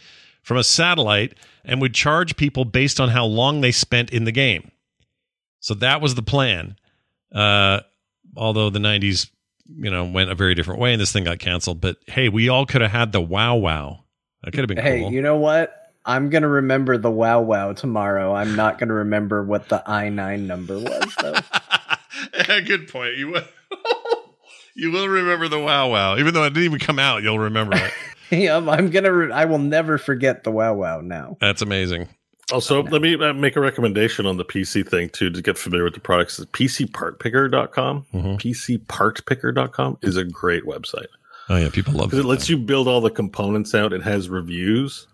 From 0.42 0.58
a 0.58 0.64
satellite 0.64 1.34
and 1.64 1.80
would 1.80 1.94
charge 1.94 2.36
people 2.36 2.66
based 2.66 3.00
on 3.00 3.08
how 3.08 3.24
long 3.24 3.62
they 3.62 3.72
spent 3.72 4.10
in 4.10 4.24
the 4.24 4.32
game. 4.32 4.70
So 5.60 5.72
that 5.74 6.02
was 6.02 6.14
the 6.14 6.22
plan. 6.22 6.76
Uh, 7.34 7.80
although 8.36 8.68
the 8.68 8.78
90s, 8.78 9.30
you 9.78 9.90
know, 9.90 10.04
went 10.04 10.30
a 10.30 10.34
very 10.34 10.54
different 10.54 10.78
way 10.80 10.92
and 10.92 11.00
this 11.00 11.10
thing 11.10 11.24
got 11.24 11.38
canceled. 11.38 11.80
But 11.80 11.96
hey, 12.06 12.28
we 12.28 12.50
all 12.50 12.66
could 12.66 12.82
have 12.82 12.90
had 12.90 13.12
the 13.12 13.20
wow 13.22 13.56
wow. 13.56 14.04
That 14.42 14.50
could 14.50 14.60
have 14.60 14.68
been 14.68 14.76
Hey, 14.76 15.00
cool. 15.00 15.10
you 15.10 15.22
know 15.22 15.36
what? 15.38 15.83
I'm 16.06 16.28
gonna 16.30 16.48
remember 16.48 16.98
the 16.98 17.10
wow 17.10 17.40
wow 17.40 17.72
tomorrow. 17.72 18.34
I'm 18.34 18.54
not 18.56 18.78
gonna 18.78 18.94
remember 18.94 19.42
what 19.42 19.68
the 19.68 19.82
I 19.88 20.08
nine 20.10 20.46
number 20.46 20.78
was 20.78 21.14
though. 21.20 21.34
Yeah, 22.48 22.60
Good 22.60 22.88
point. 22.88 23.16
You 23.16 23.28
will. 23.28 23.42
you 24.74 24.90
will 24.92 25.08
remember 25.08 25.48
the 25.48 25.58
wow 25.58 25.90
wow, 25.90 26.16
even 26.16 26.32
though 26.34 26.44
it 26.44 26.50
didn't 26.50 26.64
even 26.64 26.78
come 26.78 26.98
out. 26.98 27.22
You'll 27.22 27.38
remember 27.38 27.76
it. 27.76 27.92
yep, 28.30 28.66
I'm 28.68 28.90
gonna. 28.90 29.12
Re- 29.12 29.32
I 29.32 29.44
will 29.46 29.58
never 29.58 29.98
forget 29.98 30.44
the 30.44 30.50
wow 30.50 30.74
wow 30.74 31.00
now. 31.00 31.36
That's 31.40 31.62
amazing. 31.62 32.08
Also, 32.52 32.82
let 32.82 33.00
me 33.02 33.14
uh, 33.16 33.32
make 33.32 33.56
a 33.56 33.60
recommendation 33.60 34.26
on 34.26 34.36
the 34.36 34.44
PC 34.44 34.86
thing 34.88 35.08
too 35.08 35.30
to 35.30 35.40
get 35.42 35.56
familiar 35.58 35.84
with 35.84 35.94
the 35.94 36.00
products. 36.00 36.38
PCPartPicker.com. 36.52 38.06
Mhm. 38.14 38.38
PCPartPicker.com 38.40 39.98
is 40.02 40.16
a 40.16 40.24
great 40.24 40.64
website 40.64 41.06
Oh 41.48 41.56
yeah, 41.56 41.70
people 41.70 41.94
love 41.94 42.10
because 42.10 42.18
that. 42.22 42.24
it 42.28 42.30
lets 42.30 42.48
you 42.48 42.56
build 42.58 42.88
all 42.88 43.00
the 43.00 43.10
components 43.10 43.74
out. 43.74 43.92
It 43.92 44.02
has 44.02 44.28
reviews, 44.28 45.06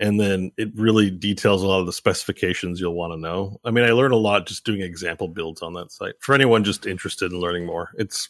and 0.00 0.20
then 0.20 0.52
it 0.56 0.70
really 0.74 1.10
details 1.10 1.62
a 1.62 1.66
lot 1.66 1.80
of 1.80 1.86
the 1.86 1.92
specifications 1.92 2.80
you'll 2.80 2.94
want 2.94 3.12
to 3.12 3.18
know. 3.18 3.60
I 3.64 3.70
mean, 3.70 3.84
I 3.84 3.90
learned 3.90 4.14
a 4.14 4.18
lot 4.18 4.46
just 4.46 4.64
doing 4.64 4.80
example 4.80 5.28
builds 5.28 5.62
on 5.62 5.72
that 5.74 5.90
site. 5.90 6.14
For 6.20 6.34
anyone 6.34 6.64
just 6.64 6.86
interested 6.86 7.32
in 7.32 7.40
learning 7.40 7.66
more, 7.66 7.90
it's 7.96 8.28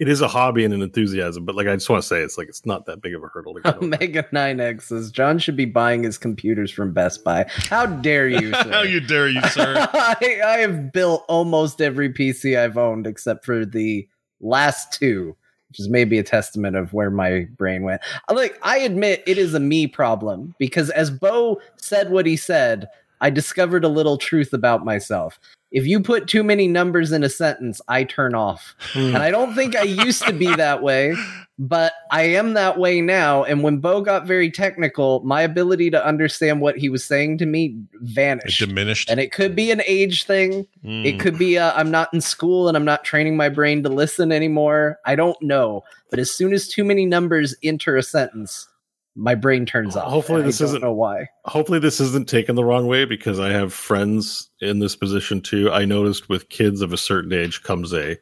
it 0.00 0.08
is 0.08 0.20
a 0.20 0.28
hobby 0.28 0.64
and 0.64 0.74
an 0.74 0.82
enthusiasm, 0.82 1.44
but 1.44 1.54
like 1.54 1.68
I 1.68 1.74
just 1.74 1.88
want 1.88 2.02
to 2.02 2.08
say, 2.08 2.20
it's 2.20 2.36
like 2.36 2.48
it's 2.48 2.66
not 2.66 2.86
that 2.86 3.00
big 3.00 3.14
of 3.14 3.22
a 3.22 3.28
hurdle 3.28 3.54
to 3.54 3.60
get 3.60 3.76
over. 3.76 3.84
Omega 3.84 4.24
9X 4.24 4.82
says 4.82 5.12
Jon 5.12 5.38
should 5.38 5.56
be 5.56 5.66
buying 5.66 6.02
his 6.02 6.18
computers 6.18 6.72
from 6.72 6.92
Best 6.92 7.22
Buy. 7.22 7.46
How 7.48 7.86
dare 7.86 8.26
you, 8.28 8.50
sir? 8.62 8.70
How 8.70 8.82
you 8.82 9.00
dare 9.00 9.28
you, 9.28 9.40
sir? 9.42 9.74
I, 9.94 10.40
I 10.44 10.58
have 10.58 10.92
built 10.92 11.24
almost 11.28 11.80
every 11.80 12.12
PC 12.12 12.58
I've 12.58 12.76
owned 12.76 13.06
except 13.06 13.44
for 13.44 13.64
the 13.64 14.08
last 14.40 14.92
two, 14.92 15.36
which 15.68 15.80
is 15.80 15.88
maybe 15.88 16.18
a 16.18 16.22
testament 16.22 16.76
of 16.76 16.92
where 16.92 17.10
my 17.10 17.46
brain 17.56 17.82
went. 17.82 18.00
Like, 18.30 18.58
I 18.62 18.78
admit 18.78 19.22
it 19.26 19.38
is 19.38 19.54
a 19.54 19.60
me 19.60 19.86
problem 19.86 20.54
because 20.58 20.90
as 20.90 21.10
Beau 21.10 21.60
said 21.76 22.10
what 22.10 22.26
he 22.26 22.36
said, 22.36 22.88
I 23.20 23.30
discovered 23.30 23.84
a 23.84 23.88
little 23.88 24.18
truth 24.18 24.52
about 24.52 24.84
myself. 24.84 25.38
If 25.74 25.86
you 25.86 26.00
put 26.00 26.28
too 26.28 26.42
many 26.44 26.68
numbers 26.68 27.10
in 27.10 27.22
a 27.24 27.28
sentence, 27.28 27.80
I 27.88 28.04
turn 28.04 28.34
off. 28.34 28.74
And 28.94 29.16
I 29.18 29.30
don't 29.32 29.54
think 29.56 29.74
I 29.74 29.82
used 29.82 30.22
to 30.26 30.32
be 30.32 30.54
that 30.54 30.82
way, 30.84 31.16
but 31.58 31.92
I 32.12 32.22
am 32.22 32.54
that 32.54 32.78
way 32.78 33.00
now. 33.00 33.42
And 33.42 33.60
when 33.64 33.78
Beau 33.78 34.00
got 34.00 34.24
very 34.24 34.52
technical, 34.52 35.20
my 35.24 35.42
ability 35.42 35.90
to 35.90 36.06
understand 36.06 36.60
what 36.60 36.78
he 36.78 36.88
was 36.88 37.04
saying 37.04 37.38
to 37.38 37.46
me 37.46 37.76
It 37.92 38.00
vanished. 38.02 38.60
diminished. 38.60 39.10
and 39.10 39.18
it 39.18 39.32
could 39.32 39.56
be 39.56 39.72
an 39.72 39.82
age 39.84 40.24
thing. 40.26 40.64
Mm. 40.84 41.04
It 41.06 41.18
could 41.18 41.36
be 41.38 41.58
uh, 41.58 41.72
I'm 41.74 41.90
not 41.90 42.08
in 42.14 42.20
school 42.20 42.68
and 42.68 42.76
I'm 42.76 42.84
not 42.84 43.02
training 43.04 43.36
my 43.36 43.48
brain 43.48 43.82
to 43.82 43.88
listen 43.88 44.30
anymore. 44.30 45.00
I 45.04 45.16
don't 45.16 45.40
know. 45.42 45.82
But 46.08 46.20
as 46.20 46.30
soon 46.30 46.52
as 46.52 46.68
too 46.68 46.84
many 46.84 47.04
numbers 47.04 47.56
enter 47.64 47.96
a 47.96 48.02
sentence, 48.04 48.68
my 49.16 49.34
brain 49.34 49.64
turns 49.64 49.96
off. 49.96 50.10
Hopefully 50.10 50.42
this 50.42 50.60
isn't- 50.60 50.82
know 50.82 50.92
why. 50.92 51.28
hopefully 51.44 51.78
this 51.78 52.00
isn't 52.00 52.28
taken 52.28 52.56
the 52.56 52.64
wrong 52.64 52.86
way 52.86 53.04
because 53.04 53.38
I 53.38 53.50
have 53.50 53.72
friends 53.72 54.50
in 54.60 54.80
this 54.80 54.96
position 54.96 55.40
too. 55.40 55.70
I 55.70 55.84
noticed 55.84 56.28
with 56.28 56.48
kids 56.48 56.80
of 56.80 56.92
a 56.92 56.96
certain 56.96 57.32
age 57.32 57.62
comes 57.62 57.92
a 57.92 58.16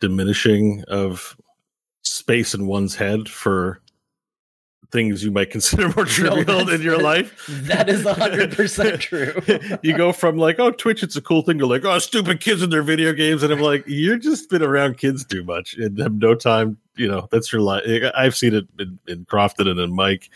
diminishing 0.00 0.84
of 0.88 1.36
space 2.02 2.54
in 2.54 2.66
one's 2.68 2.94
head 2.94 3.28
for 3.28 3.80
things 4.92 5.22
you 5.24 5.30
might 5.30 5.50
consider 5.56 5.88
more 5.94 6.04
trivial 6.04 6.44
that's- 6.64 6.70
in 6.76 6.82
your 6.82 6.98
life. 6.98 7.46
That 7.48 7.88
is 7.88 8.04
100% 8.04 9.00
true. 9.00 9.78
you 9.82 9.96
go 9.96 10.12
from 10.12 10.38
like, 10.38 10.58
oh, 10.60 10.70
Twitch, 10.70 11.02
it's 11.02 11.16
a 11.16 11.20
cool 11.20 11.42
thing 11.42 11.58
to 11.58 11.66
like, 11.66 11.84
oh, 11.84 11.98
stupid 11.98 12.40
kids 12.40 12.62
in 12.62 12.70
their 12.70 12.82
video 12.84 13.12
games. 13.12 13.42
And 13.42 13.52
I'm 13.52 13.60
like, 13.60 13.84
you're 13.86 14.18
just 14.18 14.48
been 14.50 14.62
around 14.62 14.98
kids 14.98 15.24
too 15.26 15.42
much 15.44 15.74
and 15.74 15.98
have 15.98 16.14
no 16.14 16.34
time. 16.34 16.78
You 16.98 17.08
know, 17.08 17.28
that's 17.30 17.52
your 17.52 17.62
life. 17.62 17.84
I've 18.14 18.36
seen 18.36 18.54
it 18.54 18.66
in, 18.78 18.98
in 19.06 19.24
Crofton 19.24 19.68
and 19.68 19.80
in 19.80 19.94
Mike. 19.94 20.30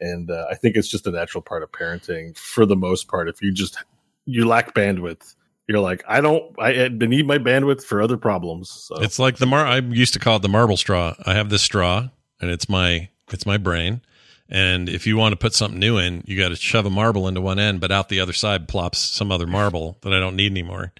And 0.00 0.30
uh, 0.30 0.46
I 0.50 0.54
think 0.54 0.76
it's 0.76 0.88
just 0.88 1.06
a 1.06 1.10
natural 1.10 1.42
part 1.42 1.62
of 1.62 1.72
parenting 1.72 2.36
for 2.36 2.66
the 2.66 2.76
most 2.76 3.08
part. 3.08 3.28
If 3.28 3.40
you 3.42 3.52
just, 3.52 3.78
you 4.26 4.46
lack 4.46 4.74
bandwidth, 4.74 5.34
you're 5.66 5.80
like, 5.80 6.04
I 6.06 6.20
don't, 6.20 6.54
I, 6.58 6.84
I 6.84 6.88
need 6.88 7.26
my 7.26 7.38
bandwidth 7.38 7.84
for 7.84 8.02
other 8.02 8.16
problems. 8.16 8.70
So 8.70 8.96
It's 9.00 9.18
like 9.18 9.36
the 9.36 9.46
mar. 9.46 9.64
I 9.64 9.78
used 9.78 10.12
to 10.14 10.18
call 10.18 10.36
it 10.36 10.42
the 10.42 10.48
marble 10.48 10.76
straw. 10.76 11.14
I 11.24 11.34
have 11.34 11.48
this 11.48 11.62
straw, 11.62 12.08
and 12.40 12.50
it's 12.50 12.68
my 12.68 13.08
it's 13.32 13.46
my 13.46 13.56
brain. 13.56 14.02
And 14.50 14.90
if 14.90 15.06
you 15.06 15.16
want 15.16 15.32
to 15.32 15.36
put 15.36 15.54
something 15.54 15.80
new 15.80 15.96
in, 15.96 16.22
you 16.26 16.38
got 16.38 16.50
to 16.50 16.56
shove 16.56 16.84
a 16.84 16.90
marble 16.90 17.26
into 17.26 17.40
one 17.40 17.58
end, 17.58 17.80
but 17.80 17.90
out 17.90 18.10
the 18.10 18.20
other 18.20 18.34
side 18.34 18.68
plops 18.68 18.98
some 18.98 19.32
other 19.32 19.46
marble 19.46 19.96
that 20.02 20.12
I 20.12 20.20
don't 20.20 20.36
need 20.36 20.52
anymore. 20.52 20.92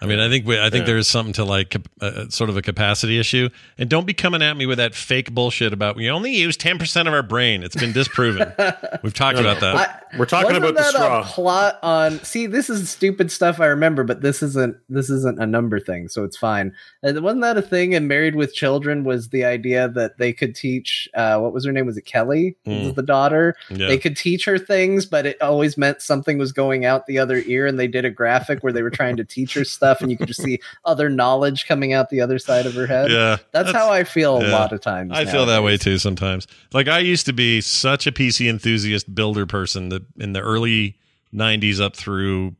I 0.00 0.06
mean, 0.06 0.18
I 0.18 0.28
think 0.28 0.46
we, 0.46 0.58
I 0.58 0.70
think 0.70 0.82
Yeah. 0.82 0.86
there 0.86 0.96
is 0.98 1.08
something 1.08 1.32
to 1.34 1.44
like 1.44 1.76
uh, 2.00 2.28
sort 2.28 2.50
of 2.50 2.56
a 2.56 2.62
capacity 2.62 3.18
issue. 3.18 3.48
And 3.78 3.88
don't 3.88 4.06
be 4.06 4.14
coming 4.14 4.42
at 4.42 4.56
me 4.56 4.66
with 4.66 4.78
that 4.78 4.94
fake 4.94 5.32
bullshit 5.32 5.72
about 5.72 5.96
we 5.96 6.10
only 6.10 6.32
use 6.34 6.56
ten 6.56 6.78
percent 6.78 7.08
of 7.08 7.14
our 7.14 7.22
brain. 7.22 7.62
It's 7.62 7.76
been 7.76 7.92
disproven. 7.92 8.52
We've 9.02 9.14
talked 9.14 9.38
about 9.38 9.60
that. 9.60 9.76
I- 9.76 10.16
We're 10.18 10.26
talking 10.26 10.48
wasn't 10.52 10.64
about 10.64 10.74
the 10.76 10.82
that 10.82 10.90
straw. 10.92 11.20
A 11.20 11.24
plot 11.24 11.78
on. 11.82 12.18
See, 12.24 12.46
this 12.46 12.68
is 12.68 12.90
stupid 12.90 13.30
stuff 13.32 13.60
I 13.60 13.66
remember, 13.66 14.04
but 14.04 14.20
this 14.22 14.42
isn't. 14.42 14.76
This 14.88 15.08
isn't 15.10 15.40
a 15.40 15.46
number 15.46 15.80
thing, 15.80 16.08
so 16.08 16.24
it's 16.24 16.36
fine. 16.36 16.74
Uh, 17.02 17.14
wasn't 17.20 17.42
that 17.42 17.56
a 17.56 17.62
thing 17.62 17.92
in 17.92 18.08
Married 18.08 18.34
with 18.34 18.54
Children? 18.54 19.04
Was 19.04 19.28
the 19.30 19.44
idea 19.44 19.88
that 19.88 20.18
they 20.18 20.32
could 20.32 20.54
teach? 20.54 21.08
Uh, 21.14 21.38
what 21.38 21.52
was 21.52 21.64
her 21.64 21.72
name? 21.72 21.86
Was 21.86 21.96
it 21.96 22.02
Kelly? 22.06 22.56
Mm. 22.66 22.84
Was 22.86 22.94
the 22.94 23.02
daughter? 23.02 23.54
yeah. 23.70 23.86
They 23.88 23.98
could 23.98 24.16
teach 24.16 24.44
her 24.44 24.58
things, 24.58 25.06
but 25.06 25.26
it 25.26 25.40
always 25.40 25.76
meant 25.78 26.02
something 26.02 26.38
was 26.38 26.52
going 26.52 26.84
out 26.84 27.06
the 27.06 27.18
other 27.18 27.42
ear, 27.46 27.66
and 27.66 27.78
they 27.78 27.88
did 27.88 28.04
a 28.04 28.10
graphic 28.10 28.62
where 28.62 28.72
they 28.72 28.82
were 28.82 28.90
trying 28.90 29.16
to 29.16 29.24
teach 29.32 29.54
her 29.54 29.64
stuff, 29.64 30.00
and 30.00 30.10
you 30.10 30.16
could 30.16 30.28
just 30.28 30.42
see 30.42 30.60
other 30.84 31.08
knowledge 31.08 31.66
coming 31.66 31.92
out 31.92 32.10
the 32.10 32.20
other 32.20 32.38
side 32.38 32.66
of 32.66 32.74
her 32.74 32.86
head. 32.86 33.10
yeah, 33.10 33.38
That's, 33.52 33.72
how 33.72 33.90
I 33.90 34.04
feel 34.04 34.36
a 34.36 34.46
lot 34.48 34.72
of 34.72 34.80
times. 34.80 35.12
I 35.12 35.24
feel 35.24 35.46
that 35.46 35.62
way 35.62 35.76
too 35.76 35.98
sometimes. 35.98 36.46
Like 36.72 36.88
I 36.88 36.98
used 36.98 37.26
to 37.26 37.32
be 37.32 37.60
such 37.60 38.06
a 38.06 38.12
PC 38.12 38.48
enthusiast 38.48 39.14
builder 39.14 39.46
person 39.46 39.88
that 39.90 40.02
in 40.18 40.32
the 40.32 40.40
early 40.40 40.98
90s 41.34 41.80
up 41.80 41.96
through 41.96 42.54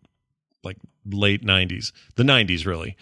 like 0.64 0.79
late 1.07 1.45
90s, 1.45 1.93
the 2.16 2.23
90s 2.23 2.66
really. 2.66 2.97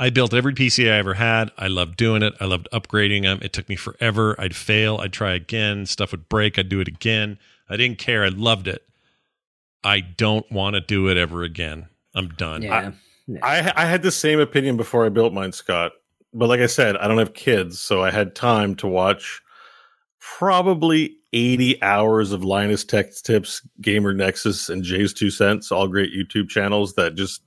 I 0.00 0.10
built 0.10 0.32
every 0.32 0.54
PC 0.54 0.90
I 0.92 0.98
ever 0.98 1.14
had. 1.14 1.50
I 1.58 1.66
loved 1.66 1.96
doing 1.96 2.22
it. 2.22 2.32
I 2.40 2.44
loved 2.44 2.68
upgrading 2.72 3.22
them. 3.22 3.40
It 3.42 3.52
took 3.52 3.68
me 3.68 3.74
forever. 3.74 4.36
I'd 4.38 4.54
fail. 4.54 4.98
I'd 4.98 5.12
try 5.12 5.32
again. 5.32 5.86
Stuff 5.86 6.12
would 6.12 6.28
break. 6.28 6.56
I'd 6.56 6.68
do 6.68 6.78
it 6.78 6.86
again. 6.86 7.36
I 7.68 7.76
didn't 7.76 7.98
care. 7.98 8.24
I 8.24 8.28
loved 8.28 8.68
it. 8.68 8.84
I 9.82 10.00
don't 10.00 10.50
want 10.52 10.74
to 10.74 10.80
do 10.80 11.08
it 11.08 11.16
ever 11.16 11.42
again. 11.42 11.88
I'm 12.14 12.28
done. 12.28 12.62
Yeah. 12.62 12.92
I 13.42 13.72
I 13.76 13.86
had 13.86 14.02
the 14.02 14.10
same 14.10 14.40
opinion 14.40 14.76
before 14.76 15.04
I 15.04 15.08
built 15.08 15.32
mine, 15.32 15.52
Scott. 15.52 15.92
But 16.34 16.48
like 16.48 16.60
I 16.60 16.66
said, 16.66 16.96
I 16.96 17.08
don't 17.08 17.18
have 17.18 17.34
kids, 17.34 17.80
so 17.80 18.02
I 18.02 18.10
had 18.10 18.34
time 18.34 18.74
to 18.76 18.86
watch 18.86 19.40
probably 20.20 21.16
80 21.32 21.82
hours 21.82 22.32
of 22.32 22.44
Linus 22.44 22.84
Tech 22.84 23.14
Tips, 23.22 23.66
Gamer 23.80 24.12
Nexus, 24.12 24.68
and 24.68 24.82
Jay's 24.82 25.12
Two 25.12 25.30
Cents, 25.30 25.72
all 25.72 25.88
great 25.88 26.12
YouTube 26.12 26.48
channels 26.48 26.94
that 26.94 27.14
just 27.14 27.42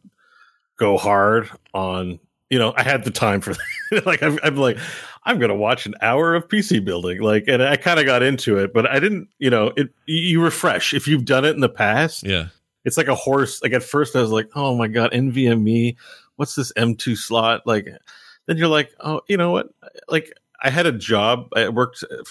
go 0.78 0.98
hard 0.98 1.50
on. 1.74 2.20
You 2.50 2.60
know, 2.60 2.74
I 2.76 2.84
had 2.84 3.04
the 3.04 3.12
time 3.12 3.40
for 3.40 3.54
that. 3.92 4.06
like 4.06 4.22
I'm, 4.24 4.40
I'm 4.44 4.58
like, 4.58 4.78
I'm 5.24 5.40
gonna 5.40 5.56
watch 5.56 5.86
an 5.86 5.96
hour 6.02 6.36
of 6.36 6.48
PC 6.48 6.84
building. 6.84 7.22
Like, 7.22 7.46
and 7.48 7.62
I 7.64 7.76
kind 7.78 8.00
of 8.00 8.06
got 8.06 8.24
into 8.24 8.58
it, 8.58 8.74
but 8.74 8.90
I 8.90 9.00
didn't. 9.00 9.30
You 9.40 9.50
know, 9.50 9.72
it 9.78 9.90
you 10.06 10.44
refresh 10.44 10.94
if 10.94 11.08
you've 11.08 11.26
done 11.26 11.46
it 11.46 11.56
in 11.56 11.62
the 11.62 11.70
past 11.70 12.26
Yeah. 12.26 12.48
It's 12.86 12.98
like 12.98 13.08
a 13.08 13.16
horse. 13.16 13.62
Like 13.62 13.74
at 13.74 13.84
first, 13.84 14.16
I 14.16 14.22
was 14.22 14.32
like, 14.32 14.50
"Oh 14.56 14.76
my 14.76 14.88
god, 14.88 15.12
NVMe, 15.12 15.96
what's 16.36 16.56
this 16.56 16.72
M2 16.74 17.18
slot?" 17.18 17.66
Like, 17.66 17.88
then 18.48 18.58
you're 18.58 18.68
like, 18.68 18.92
"Oh, 19.00 19.22
you 19.28 19.38
know 19.38 19.52
what?" 19.52 19.70
Like, 20.10 20.34
I 20.64 20.70
had 20.70 20.86
a 20.86 20.92
job. 20.92 21.50
I 21.56 21.70
worked 21.70 22.04
uh, 22.04 22.24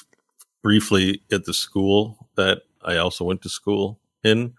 briefly 0.62 1.22
at 1.32 1.44
the 1.44 1.54
school 1.54 2.28
that 2.36 2.62
I 2.84 2.96
also 2.96 3.24
went 3.24 3.42
to 3.42 3.48
school 3.48 3.98
in, 4.24 4.54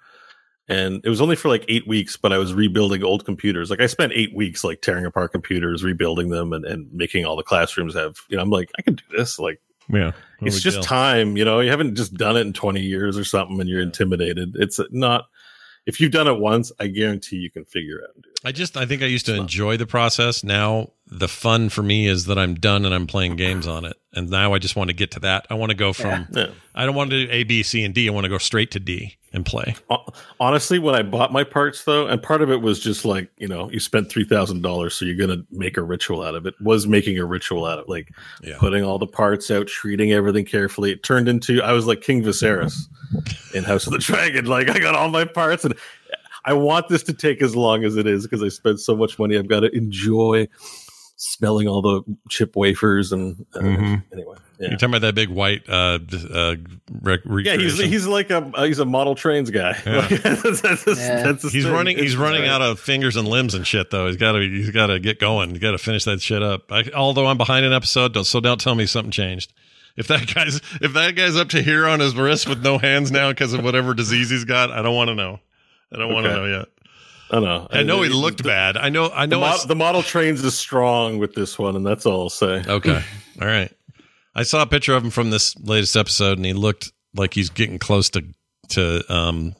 and 0.68 1.02
it 1.04 1.10
was 1.10 1.22
only 1.22 1.36
for 1.36 1.50
like 1.50 1.66
eight 1.68 1.88
weeks. 1.88 2.16
But 2.16 2.32
I 2.32 2.38
was 2.38 2.54
rebuilding 2.54 3.04
old 3.04 3.26
computers. 3.26 3.70
Like, 3.70 3.82
I 3.82 3.88
spent 3.88 4.14
eight 4.16 4.34
weeks 4.36 4.64
like 4.64 4.82
tearing 4.82 5.06
apart 5.06 5.32
computers, 5.34 5.84
rebuilding 5.84 6.30
them, 6.30 6.54
and, 6.54 6.66
and 6.66 6.92
making 6.94 7.26
all 7.26 7.36
the 7.36 7.44
classrooms 7.44 7.96
have. 7.96 8.18
You 8.30 8.38
know, 8.38 8.44
I'm 8.44 8.50
like, 8.50 8.72
I 8.78 8.82
can 8.82 8.96
do 8.96 9.04
this. 9.16 9.40
Like, 9.40 9.60
Yeah. 9.92 10.12
It's 10.44 10.62
just 10.62 10.78
deal. 10.78 10.84
time 10.84 11.38
you 11.38 11.46
know 11.46 11.60
you 11.60 11.70
haven't 11.70 11.96
just 11.96 12.16
done 12.16 12.36
it 12.36 12.42
in 12.42 12.52
20 12.54 12.82
years 12.82 13.16
or 13.16 13.24
something 13.24 13.60
and 13.60 13.70
you're 13.70 13.80
intimidated 13.80 14.56
it's 14.56 14.80
not 14.90 15.26
if 15.86 16.00
you've 16.00 16.12
done 16.12 16.28
it 16.28 16.40
once 16.40 16.72
i 16.80 16.88
guarantee 16.88 17.38
you 17.38 17.50
can 17.50 17.66
figure 17.66 18.00
it 18.00 18.04
out 18.04 18.16
and 18.16 18.24
do 18.24 18.30
it 18.30 18.32
I 18.44 18.52
just 18.52 18.76
I 18.76 18.86
think 18.86 19.04
I 19.04 19.06
used 19.06 19.28
to 19.28 19.36
enjoy 19.36 19.78
the 19.78 19.86
process. 19.86 20.44
Now 20.44 20.92
the 21.12 21.28
fun 21.28 21.68
for 21.70 21.84
me 21.84 22.08
is 22.08 22.26
that 22.26 22.40
I'm 22.40 22.56
done 22.56 22.86
and 22.86 22.96
I'm 22.96 23.06
playing 23.06 23.36
games 23.36 23.68
on 23.68 23.84
it. 23.86 23.98
And 24.14 24.30
now 24.30 24.54
I 24.54 24.60
just 24.60 24.76
want 24.76 24.90
to 24.90 24.94
get 24.96 25.12
to 25.12 25.20
that. 25.22 25.46
I 25.50 25.56
want 25.56 25.70
to 25.72 25.76
go 25.76 25.92
from 25.94 26.28
yeah. 26.32 26.48
I 26.74 26.86
don't 26.86 26.96
want 26.96 27.10
to 27.12 27.26
do 27.26 27.32
A, 27.32 27.44
B, 27.44 27.64
C, 27.64 27.84
and 27.84 27.94
D. 27.94 28.08
I 28.10 28.12
want 28.14 28.24
to 28.26 28.30
go 28.30 28.38
straight 28.38 28.72
to 28.72 28.80
D 28.80 29.18
and 29.34 29.46
play. 29.46 29.76
Honestly 30.40 30.78
when 30.80 30.94
i 30.96 31.02
bought 31.02 31.32
my 31.32 31.44
parts 31.44 31.86
though 31.86 32.06
and 32.08 32.22
part 32.22 32.42
of 32.42 32.52
it 32.52 32.62
was 32.62 32.80
just 32.80 33.06
like 33.06 33.30
you 33.38 33.48
know 33.48 33.70
you 33.72 33.80
spent 33.80 34.10
$3000 34.10 34.92
so 34.92 35.06
you're 35.06 35.16
gonna 35.16 35.42
make 35.52 35.78
a 35.78 35.82
ritual 35.84 36.22
out 36.22 36.36
of 36.36 36.46
it 36.46 36.54
was 36.60 36.86
making 36.88 37.18
a 37.18 37.26
ritual 37.26 37.66
out 37.66 37.80
of 37.80 37.88
like 37.88 38.10
Yeah. 38.44 38.58
putting 38.60 38.84
all 38.84 38.98
the 39.00 39.08
parts 39.08 39.50
out 39.50 39.68
treating 39.68 40.12
everything 40.12 40.44
carefully 40.46 40.92
it 40.92 41.04
turned 41.04 41.30
into 41.30 41.62
i 41.62 41.72
was 41.72 41.88
like 41.88 42.02
king 42.02 42.22
viserys 42.24 42.74
in 43.56 43.64
house 43.64 43.86
of 43.88 43.94
the 43.94 44.00
dragon 44.00 44.46
like 44.46 44.70
i 44.70 44.80
got 44.80 44.96
all 44.96 45.08
my 45.10 45.24
parts 45.24 45.64
and 45.64 45.76
i 46.44 46.52
want 46.52 46.90
this 46.90 47.04
to 47.04 47.14
take 47.14 47.42
as 47.42 47.56
long 47.56 47.86
as 47.86 47.96
it 47.96 48.08
is 48.08 48.24
because 48.24 48.44
i 48.44 48.50
spent 48.50 48.80
so 48.82 48.96
much 48.98 49.18
money 49.18 49.38
i've 49.38 49.48
got 49.48 49.62
to 49.62 49.74
enjoy 49.76 50.46
smelling 51.24 51.68
all 51.68 51.82
the 51.84 52.02
chip 52.30 52.56
wafers 52.56 53.12
and 53.12 53.46
uh, 53.56 53.60
Mhm. 53.60 54.04
anyway 54.12 54.36
You're 54.60 54.72
talking 54.72 54.90
about 54.90 55.02
that 55.02 55.14
big 55.14 55.30
white 55.30 55.62
uh, 55.70 56.00
uh 56.34 56.56
rec- 57.02 57.20
yeah, 57.26 57.58
he's 57.58 57.78
he's 57.80 58.08
like 58.08 58.32
a 58.32 58.38
uh, 58.56 58.64
he's 58.64 58.80
a 58.80 58.86
model 58.86 59.14
trains 59.14 59.50
guy. 59.52 59.80
Yeah. 59.86 60.08
that's, 60.10 60.62
that's 60.62 60.84
his- 60.84 60.98
Yeah. 61.00 61.24
that's 61.24 61.44
his 61.44 61.54
He's 61.54 61.64
thing. 61.66 61.74
running. 61.74 61.98
He's 61.98 62.14
It's 62.14 62.16
running 62.20 62.42
great. 62.42 62.50
out 62.50 62.62
of 62.64 62.80
fingers 62.80 63.16
and 63.18 63.28
limbs 63.28 63.54
and 63.54 63.66
shit. 63.68 63.92
Though 63.92 64.08
he's 64.08 64.18
got 64.18 64.32
to. 64.34 64.40
He's 64.40 64.72
got 64.72 64.88
to 64.88 65.00
get 65.00 65.20
going. 65.20 65.52
He's 65.52 65.60
got 65.60 65.72
to 65.72 65.78
finish 65.78 66.04
that 66.06 66.22
shit 66.22 66.42
up. 66.44 66.72
I, 66.72 66.90
although 66.96 67.28
I'm 67.28 67.38
behind 67.38 67.66
an 67.66 67.74
episode, 67.74 68.16
so 68.26 68.40
don't 68.40 68.60
tell 68.60 68.74
me 68.76 68.86
something 68.88 69.12
changed. 69.12 69.54
If 69.98 70.08
that 70.08 70.34
guy's 70.34 70.58
if 70.82 70.94
that 70.94 71.16
guy's 71.16 71.36
up 71.36 71.50
to 71.50 71.62
here 71.62 71.88
on 71.88 72.00
his 72.00 72.16
wrist 72.16 72.48
with 72.50 72.64
no 72.64 72.78
hands 72.78 73.12
now 73.12 73.30
because 73.30 73.54
of 73.54 73.64
whatever 73.64 73.94
disease 73.94 74.30
he's 74.30 74.46
got, 74.46 74.72
I 74.72 74.82
don't 74.82 74.96
want 74.96 75.10
to 75.10 75.16
know. 75.16 75.40
I 75.94 75.98
don't 75.98 76.14
want 76.14 76.26
to 76.26 76.32
know 76.36 76.46
yet. 76.46 76.68
I 77.32 77.40
know. 77.40 77.68
I 77.72 77.84
know 77.84 78.02
he 78.02 78.10
looked 78.10 78.40
the, 78.40 78.44
bad. 78.44 78.76
I 78.78 78.90
know. 78.90 79.10
I 79.14 79.26
The, 79.26 79.36
know. 79.36 79.40
mo- 79.40 79.46
it's- 79.48 79.66
the 79.66 79.76
model 79.76 80.04
trains 80.04 80.44
is 80.44 80.58
strong 80.58 81.18
with 81.18 81.34
this 81.34 81.58
one, 81.58 81.76
and 81.76 81.86
that's 81.86 82.06
all 82.06 82.24
I'll 82.24 82.30
say. 82.30 82.64
okay. 82.68 83.02
All 83.42 83.48
right. 83.48 83.72
I 84.36 84.44
saw 84.44 84.62
a 84.62 84.66
picture 84.68 84.94
of 84.96 85.04
him 85.04 85.10
from 85.12 85.30
this 85.30 85.58
latest 85.60 85.96
episode, 85.96 86.38
and 86.38 86.46
he 86.46 86.54
looked 86.54 86.92
like 87.16 87.34
he's 87.34 87.50
getting 87.50 87.80
close 87.80 88.10
to 88.12 88.24
to 88.70 89.14
um 89.14 89.54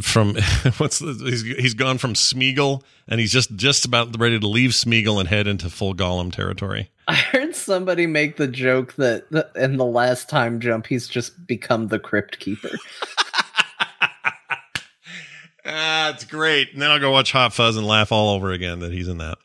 from 0.00 0.34
what's 0.78 0.98
the, 1.00 1.12
he's 1.24 1.42
he's 1.42 1.74
gone 1.74 1.98
from 1.98 2.14
Smeagol, 2.14 2.82
and 3.08 3.20
he's 3.20 3.32
just 3.32 3.54
just 3.56 3.84
about 3.84 4.18
ready 4.18 4.38
to 4.38 4.46
leave 4.46 4.70
Smeagol 4.70 5.18
and 5.20 5.28
head 5.28 5.46
into 5.46 5.70
full 5.70 5.94
Gollum 5.94 6.32
territory. 6.32 6.90
I 7.08 7.14
heard 7.14 7.54
somebody 7.56 8.06
make 8.06 8.36
the 8.36 8.46
joke 8.48 8.94
that 8.94 9.30
that 9.30 9.50
in 9.56 9.76
the 9.76 9.84
last 9.84 10.28
time 10.28 10.60
jump, 10.60 10.86
he's 10.86 11.08
just 11.08 11.46
become 11.46 11.88
the 11.88 11.98
crypt 11.98 12.38
keeper. 12.38 12.70
Ah, 15.64 16.10
it's 16.10 16.24
great. 16.24 16.72
And 16.72 16.80
then 16.80 16.90
I'll 16.90 17.00
go 17.00 17.10
watch 17.10 17.32
Hot 17.32 17.52
Fuzz 17.52 17.76
and 17.76 17.86
laugh 17.86 18.12
all 18.12 18.34
over 18.34 18.50
again 18.50 18.80
that 18.80 18.92
he's 18.92 19.08
in 19.08 19.18
that. 19.18 19.38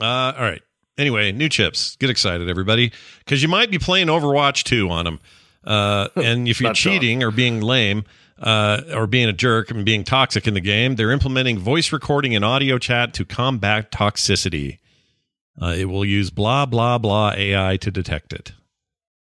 Uh, 0.00 0.32
all 0.36 0.42
right. 0.42 0.62
Anyway, 0.96 1.32
new 1.32 1.48
chips. 1.48 1.96
Get 1.96 2.10
excited, 2.10 2.48
everybody, 2.48 2.92
because 3.18 3.42
you 3.42 3.48
might 3.48 3.70
be 3.70 3.78
playing 3.78 4.06
Overwatch 4.08 4.64
2 4.64 4.90
on 4.90 5.04
them. 5.04 5.20
Uh, 5.64 6.08
and 6.16 6.46
if 6.46 6.60
you're 6.60 6.72
cheating 6.72 7.22
or 7.22 7.30
being 7.30 7.60
lame 7.60 8.04
uh, 8.38 8.82
or 8.94 9.06
being 9.06 9.28
a 9.28 9.32
jerk 9.32 9.70
and 9.70 9.84
being 9.84 10.04
toxic 10.04 10.46
in 10.46 10.54
the 10.54 10.60
game, 10.60 10.96
they're 10.96 11.10
implementing 11.10 11.58
voice 11.58 11.92
recording 11.92 12.34
and 12.34 12.44
audio 12.44 12.78
chat 12.78 13.14
to 13.14 13.24
combat 13.24 13.90
toxicity. 13.90 14.78
Uh, 15.60 15.74
it 15.76 15.86
will 15.86 16.04
use 16.04 16.30
blah, 16.30 16.66
blah, 16.66 16.98
blah 16.98 17.32
AI 17.36 17.76
to 17.78 17.90
detect 17.90 18.32
it. 18.32 18.52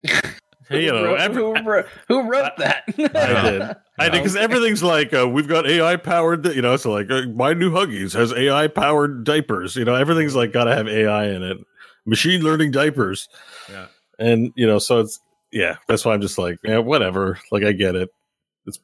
Hey, 0.69 0.85
you 0.85 0.91
who, 0.91 0.97
know, 0.97 1.05
wrote, 1.05 1.21
every- 1.21 1.43
who, 1.43 1.63
wrote, 1.63 1.87
who 2.09 2.23
wrote 2.29 2.57
that? 2.59 2.85
I 2.89 3.51
did. 3.51 3.63
I 3.99 4.09
did 4.09 4.13
because 4.13 4.37
everything's 4.37 4.83
like 4.83 5.13
uh, 5.13 5.29
we've 5.29 5.49
got 5.49 5.67
AI 5.67 5.97
powered. 5.97 6.47
You 6.47 6.63
know, 6.63 6.77
so 6.77 6.91
like 6.93 7.11
uh, 7.11 7.23
my 7.35 7.53
new 7.53 7.71
Huggies 7.71 8.13
has 8.15 8.33
AI 8.33 8.69
powered 8.69 9.25
diapers. 9.25 9.77
You 9.77 9.85
know, 9.85 9.95
everything's 9.95 10.35
like 10.35 10.53
got 10.53 10.65
to 10.65 10.75
have 10.75 10.89
AI 10.89 11.27
in 11.29 11.43
it. 11.43 11.59
Machine 12.07 12.43
learning 12.43 12.71
diapers. 12.71 13.29
Yeah. 13.71 13.87
and 14.19 14.53
you 14.57 14.67
know, 14.67 14.79
so 14.79 15.01
it's 15.01 15.21
yeah. 15.53 15.77
That's 15.89 16.05
why 16.05 16.15
I'm 16.15 16.21
just 16.21 16.39
like, 16.39 16.59
yeah, 16.65 16.79
whatever. 16.79 17.39
Like 17.53 17.63
I 17.65 17.73
get 17.73 17.95
it. 17.95 18.11
It's 18.67 18.79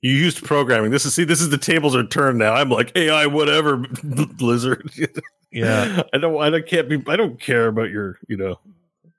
you 0.00 0.12
used 0.12 0.44
programming. 0.44 0.90
This 0.90 1.04
is 1.04 1.14
see, 1.14 1.24
this 1.24 1.40
is 1.40 1.50
the 1.50 1.58
tables 1.58 1.94
are 1.94 2.06
turned 2.06 2.38
now. 2.38 2.54
I'm 2.54 2.70
like 2.70 2.96
AI, 2.96 3.26
whatever, 3.26 3.76
Blizzard. 4.04 4.90
Yeah. 5.52 6.02
I 6.14 6.18
don't. 6.18 6.40
I 6.40 6.48
don't 6.48 6.64
can't 6.64 6.88
be. 6.88 7.02
I 7.08 7.16
don't 7.16 7.40
care 7.40 7.66
about 7.66 7.90
your. 7.90 8.20
You 8.28 8.36
know, 8.36 8.60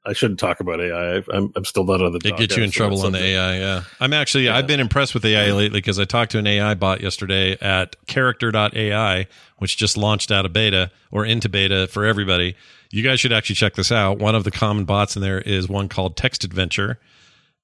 I 0.04 0.14
shouldn't 0.14 0.40
talk 0.40 0.60
about 0.60 0.82
AI. 0.82 1.24
I'm. 1.32 1.52
I'm 1.56 1.66
still 1.66 1.84
not 1.84 2.02
on 2.02 2.12
the. 2.14 2.20
It 2.24 2.36
gets 2.38 2.58
you 2.58 2.64
in 2.64 2.72
trouble 2.72 3.02
on 3.06 3.12
the 3.12 3.20
AI. 3.20 3.58
Yeah, 3.60 3.84
I'm 4.00 4.14
actually 4.14 4.50
I've 4.50 4.66
been 4.66 4.80
impressed 4.80 5.14
with 5.14 5.24
AI 5.24 5.52
lately 5.52 5.80
because 5.80 6.00
I 6.00 6.06
talked 6.06 6.32
to 6.32 6.40
an 6.40 6.48
AI 6.48 6.74
bot 6.74 7.02
yesterday 7.02 7.56
at 7.62 7.96
Character.ai, 8.08 9.28
which 9.58 9.78
just 9.78 9.98
launched 9.98 10.32
out 10.32 10.46
of 10.46 10.54
beta 10.54 10.92
or 11.12 11.24
into 11.24 11.50
beta 11.50 11.88
for 11.88 12.06
everybody. 12.06 12.56
You 12.90 13.04
guys 13.04 13.20
should 13.20 13.32
actually 13.32 13.56
check 13.56 13.76
this 13.76 13.92
out. 13.92 14.18
One 14.18 14.34
of 14.34 14.44
the 14.44 14.52
common 14.52 14.86
bots 14.86 15.16
in 15.16 15.22
there 15.22 15.40
is 15.40 15.70
one 15.70 15.88
called 15.88 16.18
Text 16.18 16.44
Adventure, 16.44 17.00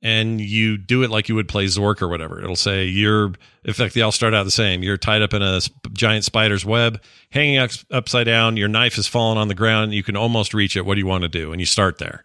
and 0.01 0.39
you 0.39 0.77
do 0.77 1.03
it 1.03 1.09
like 1.09 1.27
you 1.27 1.35
would 1.35 1.47
play 1.47 1.65
Zork 1.65 2.01
or 2.01 2.07
whatever. 2.07 2.41
It'll 2.41 2.55
say 2.55 2.85
you're, 2.85 3.33
in 3.63 3.73
fact, 3.73 3.93
they 3.95 4.01
all 4.01 4.11
start 4.11 4.33
out 4.33 4.43
the 4.43 4.51
same. 4.51 4.83
You're 4.83 4.97
tied 4.97 5.21
up 5.21 5.33
in 5.33 5.41
a 5.41 5.59
giant 5.93 6.23
spider's 6.23 6.63
web, 6.63 7.01
hanging 7.31 7.57
ups- 7.57 7.85
upside 7.91 8.25
down. 8.25 8.57
Your 8.57 8.67
knife 8.67 8.95
has 8.95 9.07
fallen 9.07 9.37
on 9.37 9.47
the 9.47 9.55
ground. 9.55 9.93
You 9.93 10.03
can 10.03 10.15
almost 10.15 10.53
reach 10.53 10.77
it. 10.77 10.85
What 10.85 10.95
do 10.95 10.99
you 10.99 11.07
want 11.07 11.23
to 11.23 11.29
do? 11.29 11.51
And 11.51 11.59
you 11.59 11.65
start 11.65 11.97
there. 11.97 12.23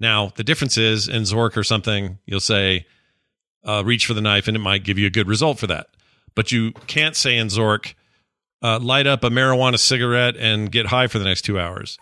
Now, 0.00 0.32
the 0.36 0.44
difference 0.44 0.78
is 0.78 1.08
in 1.08 1.22
Zork 1.22 1.56
or 1.56 1.64
something, 1.64 2.18
you'll 2.24 2.40
say, 2.40 2.86
uh, 3.64 3.82
reach 3.84 4.06
for 4.06 4.14
the 4.14 4.20
knife, 4.20 4.48
and 4.48 4.56
it 4.56 4.60
might 4.60 4.84
give 4.84 4.98
you 4.98 5.06
a 5.06 5.10
good 5.10 5.28
result 5.28 5.58
for 5.58 5.66
that. 5.66 5.88
But 6.34 6.52
you 6.52 6.72
can't 6.86 7.16
say 7.16 7.36
in 7.36 7.48
Zork, 7.48 7.94
uh, 8.62 8.78
light 8.78 9.06
up 9.06 9.24
a 9.24 9.30
marijuana 9.30 9.78
cigarette 9.78 10.36
and 10.36 10.70
get 10.70 10.86
high 10.86 11.06
for 11.06 11.18
the 11.18 11.24
next 11.24 11.42
two 11.42 11.58
hours. 11.58 11.98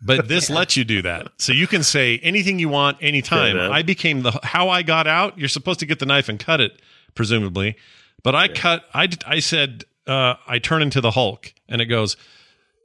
But 0.00 0.28
this 0.28 0.48
lets 0.48 0.76
you 0.76 0.84
do 0.84 1.02
that, 1.02 1.28
so 1.38 1.52
you 1.52 1.66
can 1.66 1.82
say 1.82 2.18
anything 2.22 2.58
you 2.58 2.68
want 2.68 2.98
anytime. 3.00 3.56
Yeah. 3.56 3.70
I 3.70 3.82
became 3.82 4.22
the 4.22 4.38
how 4.42 4.68
I 4.68 4.82
got 4.82 5.06
out. 5.06 5.38
You're 5.38 5.48
supposed 5.48 5.80
to 5.80 5.86
get 5.86 5.98
the 5.98 6.06
knife 6.06 6.28
and 6.28 6.38
cut 6.38 6.60
it, 6.60 6.80
presumably, 7.14 7.76
but 8.22 8.34
I 8.34 8.48
cut. 8.48 8.84
I 8.94 9.08
I 9.26 9.40
said 9.40 9.84
uh, 10.06 10.34
I 10.46 10.58
turn 10.60 10.82
into 10.82 11.00
the 11.00 11.10
Hulk, 11.12 11.52
and 11.68 11.80
it 11.80 11.86
goes. 11.86 12.16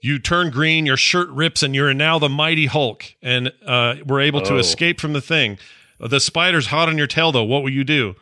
You 0.05 0.19
turn 0.19 0.49
green, 0.49 0.85
your 0.85 0.97
shirt 0.97 1.29
rips, 1.29 1.63
and 1.63 1.73
you're 1.73 1.93
now 1.93 2.19
the 2.19 2.27
mighty 2.27 2.65
Hulk. 2.65 3.05
And 3.21 3.53
uh, 3.65 3.95
we're 4.05 4.19
able 4.19 4.41
to 4.41 4.55
Oh. 4.55 4.57
escape 4.57 4.99
from 4.99 5.13
the 5.13 5.21
thing. 5.21 5.57
The 5.97 6.19
spider's 6.19 6.67
hot 6.67 6.89
on 6.89 6.97
your 6.97 7.07
tail, 7.07 7.31
though. 7.31 7.45
What 7.45 7.63
will 7.63 7.69
you 7.69 7.85
do? 7.85 8.15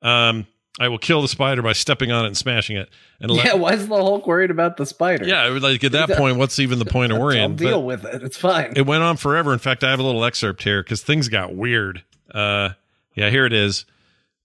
Um, 0.00 0.46
I 0.80 0.88
will 0.88 0.98
kill 0.98 1.22
the 1.22 1.28
spider 1.28 1.62
by 1.62 1.72
stepping 1.72 2.10
on 2.10 2.24
it 2.24 2.28
and 2.28 2.36
smashing 2.36 2.76
it. 2.76 2.88
And 3.20 3.30
let- 3.30 3.44
Yeah, 3.46 3.54
why 3.54 3.74
is 3.74 3.86
the 3.86 3.94
Hulk 3.94 4.26
worried 4.26 4.50
about 4.50 4.76
the 4.76 4.84
spider? 4.86 5.24
yeah, 5.24 5.46
like 5.46 5.84
at 5.84 5.92
that 5.92 6.10
point, 6.18 6.36
what's 6.36 6.58
even 6.58 6.78
the 6.80 6.84
point 6.84 7.12
of 7.12 7.18
worrying? 7.18 7.42
I'll 7.42 7.48
deal 7.50 7.80
But 7.80 7.86
with 7.86 8.04
it. 8.04 8.22
It's 8.24 8.36
fine. 8.36 8.72
it 8.74 8.82
went 8.84 9.02
on 9.04 9.16
forever. 9.16 9.52
In 9.52 9.60
fact, 9.60 9.84
I 9.84 9.90
have 9.90 10.00
a 10.00 10.02
little 10.02 10.24
excerpt 10.24 10.64
here 10.64 10.82
because 10.82 11.02
things 11.02 11.28
got 11.28 11.54
weird. 11.54 12.02
Uh, 12.32 12.70
yeah, 13.14 13.30
here 13.30 13.46
it 13.46 13.52
is. 13.52 13.84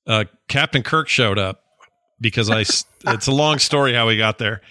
Uh, 0.05 0.25
Captain 0.47 0.83
Kirk 0.83 1.07
showed 1.09 1.39
up 1.39 1.63
because 2.21 2.49
I. 2.51 2.59
it's 3.07 3.27
a 3.27 3.31
long 3.31 3.57
story 3.57 3.93
how 3.95 4.07
he 4.09 4.17
got 4.17 4.37
there, 4.37 4.61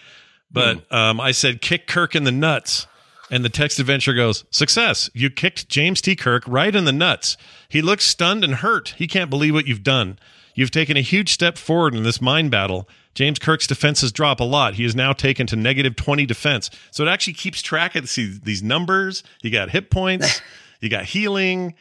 but 0.52 0.90
um, 0.92 1.20
I 1.20 1.32
said 1.32 1.60
kick 1.60 1.86
Kirk 1.88 2.14
in 2.14 2.22
the 2.24 2.30
nuts, 2.32 2.86
and 3.32 3.44
the 3.44 3.48
text 3.48 3.80
adventure 3.80 4.14
goes 4.14 4.44
success. 4.50 5.10
You 5.12 5.28
kicked 5.30 5.68
James 5.68 6.00
T. 6.00 6.14
Kirk 6.14 6.44
right 6.46 6.74
in 6.74 6.84
the 6.84 6.92
nuts. 6.92 7.36
He 7.68 7.82
looks 7.82 8.04
stunned 8.04 8.44
and 8.44 8.56
hurt. 8.56 8.94
He 8.96 9.08
can't 9.08 9.28
believe 9.30 9.54
what 9.54 9.66
you've 9.66 9.82
done. 9.82 10.18
You've 10.58 10.72
taken 10.72 10.96
a 10.96 11.02
huge 11.02 11.32
step 11.32 11.56
forward 11.56 11.94
in 11.94 12.02
this 12.02 12.20
mind 12.20 12.50
battle. 12.50 12.88
James 13.14 13.38
Kirk's 13.38 13.68
defenses 13.68 14.10
drop 14.10 14.40
a 14.40 14.44
lot. 14.44 14.74
He 14.74 14.84
is 14.84 14.96
now 14.96 15.12
taken 15.12 15.46
to 15.46 15.54
negative 15.54 15.94
20 15.94 16.26
defense. 16.26 16.68
So 16.90 17.04
it 17.04 17.08
actually 17.08 17.34
keeps 17.34 17.62
track 17.62 17.94
of 17.94 18.12
these, 18.12 18.40
these 18.40 18.60
numbers. 18.60 19.22
You 19.40 19.52
got 19.52 19.70
hit 19.70 19.88
points, 19.88 20.42
you 20.80 20.90
got 20.90 21.04
healing. 21.04 21.74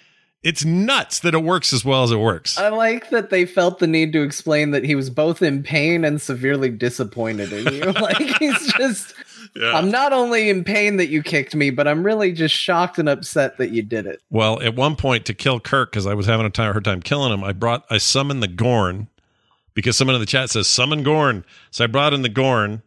It's 0.44 0.64
nuts 0.64 1.22
that 1.22 1.34
it 1.34 1.42
works 1.42 1.74
as 1.74 1.84
well 1.84 2.04
as 2.04 2.12
it 2.12 2.20
works. 2.20 2.60
I 2.60 2.70
like 2.70 3.10
that 3.10 3.32
they 3.32 3.48
felt 3.48 3.80
the 3.80 3.88
need 3.88 4.14
to 4.14 4.22
explain 4.22 4.70
that 4.70 4.84
he 4.84 4.94
was 4.94 5.10
both 5.10 5.42
in 5.42 5.64
pain 5.64 6.06
and 6.06 6.22
severely 6.22 6.70
disappointed 6.70 7.52
in 7.52 7.74
you. 7.74 7.82
like 7.94 8.38
he's 8.38 8.74
just 8.74 9.16
I'm 9.62 9.90
not 9.90 10.14
only 10.14 10.50
in 10.50 10.64
pain 10.64 10.98
that 10.98 11.08
you 11.08 11.24
kicked 11.24 11.56
me, 11.56 11.70
but 11.70 11.88
I'm 11.88 12.04
really 12.04 12.32
just 12.32 12.56
shocked 12.56 13.00
and 13.00 13.08
upset 13.08 13.58
that 13.58 13.72
you 13.72 13.82
did 13.82 14.06
it. 14.06 14.22
Well, 14.30 14.62
at 14.62 14.76
one 14.76 14.96
point 14.96 15.26
to 15.26 15.34
kill 15.34 15.60
Kirk, 15.60 15.92
because 15.92 16.06
I 16.06 16.14
was 16.14 16.26
having 16.26 16.46
a 16.46 16.50
time, 16.50 16.72
hard 16.72 16.86
time 16.86 17.02
killing 17.02 17.34
him, 17.34 17.44
I 17.44 17.54
brought 17.54 17.86
I 17.90 17.98
summoned 17.98 18.44
the 18.44 18.48
Gorn 18.48 19.08
because 19.74 19.96
someone 19.96 20.16
in 20.16 20.22
the 20.22 20.26
chat 20.26 20.50
says 20.50 20.68
summon 20.68 21.04
Gorn. 21.04 21.46
So 21.72 21.84
I 21.84 21.88
brought 21.88 22.14
in 22.14 22.24
the 22.24 22.30
Gorn, 22.30 22.82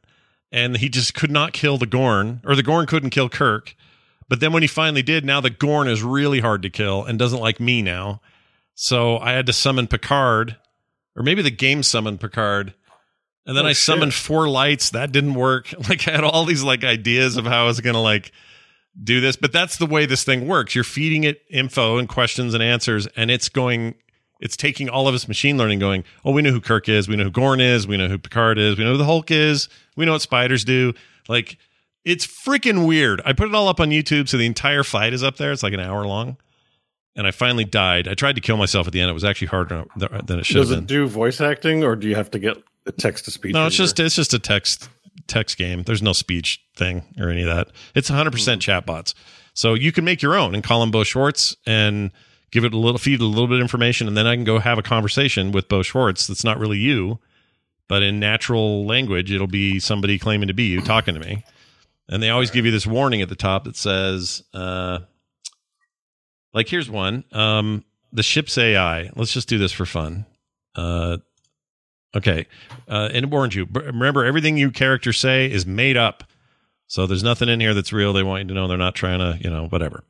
and 0.51 0.77
he 0.77 0.89
just 0.89 1.15
could 1.15 1.31
not 1.31 1.53
kill 1.53 1.79
the 1.79 1.87
Gorn, 1.87 2.41
or 2.45 2.57
the 2.57 2.63
Gorn 2.63 2.87
couldn't 2.87 3.11
kill 3.11 3.29
Kirk. 3.29 3.77
But 4.29 4.41
then 4.41 4.53
when 4.53 4.63
he 4.63 4.69
finally 4.69 5.03
did, 5.03 5.25
now 5.25 5.41
the 5.41 5.51
Gorn 5.51 5.89
is 5.89 6.03
really 6.03 6.41
hard 6.41 6.63
to 6.63 6.71
kill 6.71 7.05
and 7.05 7.19
doesn't 7.19 7.41
like 7.41 7.61
me 7.61 7.83
now. 7.83 8.21
So 8.75 9.19
I 9.19 9.33
had 9.33 9.47
to 9.47 9.53
summon 9.53 9.87
Picard, 9.87 10.57
or 11.17 11.23
maybe 11.23 11.43
the 11.43 11.51
game 11.51 11.83
summoned 11.83 12.21
Picard. 12.21 12.75
And 13.47 13.57
then 13.57 13.65
Oh, 13.65 13.69
I 13.69 13.73
shit. 13.73 13.79
summoned 13.85 14.15
four 14.15 14.49
lights. 14.49 14.91
That 14.91 15.13
didn't 15.13 15.35
work. 15.35 15.73
Like 15.89 16.07
I 16.07 16.13
had 16.13 16.25
all 16.25 16.45
these 16.45 16.63
like 16.63 16.85
ideas 16.85 17.37
of 17.37 17.47
how 17.47 17.65
I 17.65 17.67
was 17.67 17.81
gonna 17.81 18.03
like 18.03 18.33
do 19.03 19.21
this, 19.21 19.37
but 19.37 19.53
that's 19.53 19.77
the 19.79 19.87
way 19.87 20.05
this 20.07 20.25
thing 20.25 20.47
works. 20.47 20.75
You're 20.75 20.85
feeding 20.85 21.25
it 21.25 21.43
info 21.51 21.97
and 21.99 22.09
questions 22.09 22.55
and 22.55 22.63
answers, 22.63 23.07
and 23.17 23.31
it's 23.31 23.49
going, 23.49 23.95
it's 24.41 24.57
taking 24.57 24.89
all 24.89 25.07
of 25.09 25.15
its 25.15 25.29
machine 25.29 25.57
learning, 25.57 25.79
going, 25.79 26.03
oh, 26.25 26.33
we 26.33 26.43
know 26.43 26.51
who 26.51 26.61
Kirk 26.61 26.89
is, 26.89 27.09
we 27.09 27.15
know 27.17 27.25
who 27.25 27.31
Gorn 27.31 27.61
is, 27.61 27.87
we 27.87 27.97
know 27.97 28.09
who 28.09 28.19
Picard 28.19 28.59
is, 28.59 28.77
we 28.77 28.85
know 28.85 28.93
who 28.93 28.99
the 28.99 29.05
Hulk 29.05 29.31
is, 29.31 29.69
we 29.97 30.05
know 30.07 30.13
what 30.13 30.23
spiders 30.23 30.65
do. 30.65 30.93
Like, 31.29 31.57
it's 32.05 32.27
freaking 32.27 32.87
weird. 32.87 33.23
I 33.25 33.33
put 33.33 33.49
it 33.49 33.55
all 33.55 33.69
up 33.69 33.79
on 33.81 33.91
YouTube, 33.91 34.29
so 34.29 34.37
the 34.39 34.47
entire 34.47 34.83
fight 34.83 35.13
is 35.13 35.23
up 35.23 35.37
there. 35.37 35.53
It's 35.53 35.63
like 35.63 35.73
an 35.75 35.81
hour 35.81 36.05
long, 36.07 36.37
and 37.15 37.27
I 37.27 37.31
finally 37.31 37.65
died. 37.65 38.09
I 38.09 38.15
tried 38.15 38.35
to 38.37 38.41
kill 38.41 38.57
myself 38.57 38.87
at 38.87 38.93
the 38.93 39.01
end. 39.01 39.11
It 39.11 39.15
was 39.15 39.25
actually 39.25 39.49
harder 39.49 39.85
than 39.97 40.39
it 40.41 40.47
should 40.47 40.57
have 40.57 40.69
Does 40.69 40.77
it 40.79 40.87
do 40.87 41.07
voice 41.07 41.41
acting, 41.41 41.85
or 41.85 41.95
do 41.95 42.09
you 42.09 42.17
have 42.17 42.31
to 42.33 42.39
get 42.39 42.57
a 42.87 42.93
text 42.93 43.25
to 43.27 43.31
speech? 43.31 43.53
No, 43.53 43.67
it's 43.67 43.77
just 43.77 43.99
it's 44.01 44.17
just 44.17 44.35
a 44.35 44.39
text 44.39 44.89
text 45.27 45.57
game. 45.57 45.83
There's 45.83 46.03
no 46.03 46.13
speech 46.13 46.61
thing 46.77 47.03
or 47.19 47.29
any 47.29 47.43
of 47.43 47.49
that. 47.49 47.69
It's 47.95 48.11
100 48.11 48.31
percent 48.31 48.63
chatbots. 48.63 49.15
So 49.55 49.75
you 49.75 49.93
can 49.93 50.05
make 50.05 50.23
your 50.23 50.37
own 50.37 50.55
and 50.55 50.63
call 50.63 50.83
him 50.83 50.91
Beau 50.91 51.05
Schwartz 51.05 51.57
and 51.67 52.11
give 52.51 52.65
it 52.65 52.75
a 52.75 52.79
little 52.79 52.99
feed 52.99 53.21
a 53.21 53.25
little 53.25 53.47
bit 53.47 53.57
of 53.57 53.63
information, 53.63 54.09
and 54.09 54.17
then 54.17 54.27
I 54.27 54.35
can 54.35 54.45
go 54.45 54.59
have 54.59 54.79
a 54.79 54.83
conversation 54.83 55.53
with 55.53 55.69
Beau 55.69 55.83
Schwartz. 55.83 56.27
That's 56.27 56.45
not 56.45 56.59
really 56.59 56.79
you, 56.79 57.19
but 57.89 58.03
in 58.03 58.19
natural 58.19 58.87
language, 58.87 59.33
it'll 59.33 59.47
be 59.47 59.79
somebody 59.79 60.19
claiming 60.19 60.49
to 60.49 60.55
be 60.55 60.65
you 60.65 60.81
talking 60.81 61.15
to 61.15 61.21
me. 61.21 61.45
And 62.09 62.23
they 62.23 62.31
always 62.31 62.51
give 62.51 62.65
you 62.65 62.73
this 62.73 62.87
warning 62.87 63.23
at 63.23 63.29
the 63.29 63.37
top 63.37 63.65
that 63.65 63.77
says, 63.77 64.43
uh, 64.53 65.01
like, 66.53 66.69
here's 66.69 66.91
one. 66.91 67.25
Um, 67.31 67.85
the 68.13 68.25
ship's 68.25 68.59
AI. 68.59 69.11
Let's 69.15 69.33
just 69.33 69.49
do 69.49 69.59
this 69.59 69.71
for 69.71 69.87
fun. 69.87 70.27
Uh, 70.75 71.19
okay. 72.15 72.47
Uh, 72.89 73.09
and 73.13 73.25
it 73.25 73.31
warns 73.31 73.55
you. 73.55 73.67
Remember, 73.73 74.25
everything 74.25 74.57
you 74.57 74.71
characters 74.71 75.19
say 75.19 75.51
is 75.51 75.67
made 75.67 75.97
up. 75.97 76.25
So 76.87 77.07
there's 77.07 77.23
nothing 77.23 77.49
in 77.49 77.61
here 77.61 77.73
that's 77.73 77.93
real. 77.93 78.13
They 78.13 78.23
want 78.23 78.43
you 78.43 78.49
to 78.49 78.55
know 78.55 78.67
they're 78.67 78.77
not 78.77 78.95
trying 78.95 79.21
to, 79.21 79.39
you 79.43 79.51
know, 79.51 79.67
whatever. 79.69 80.03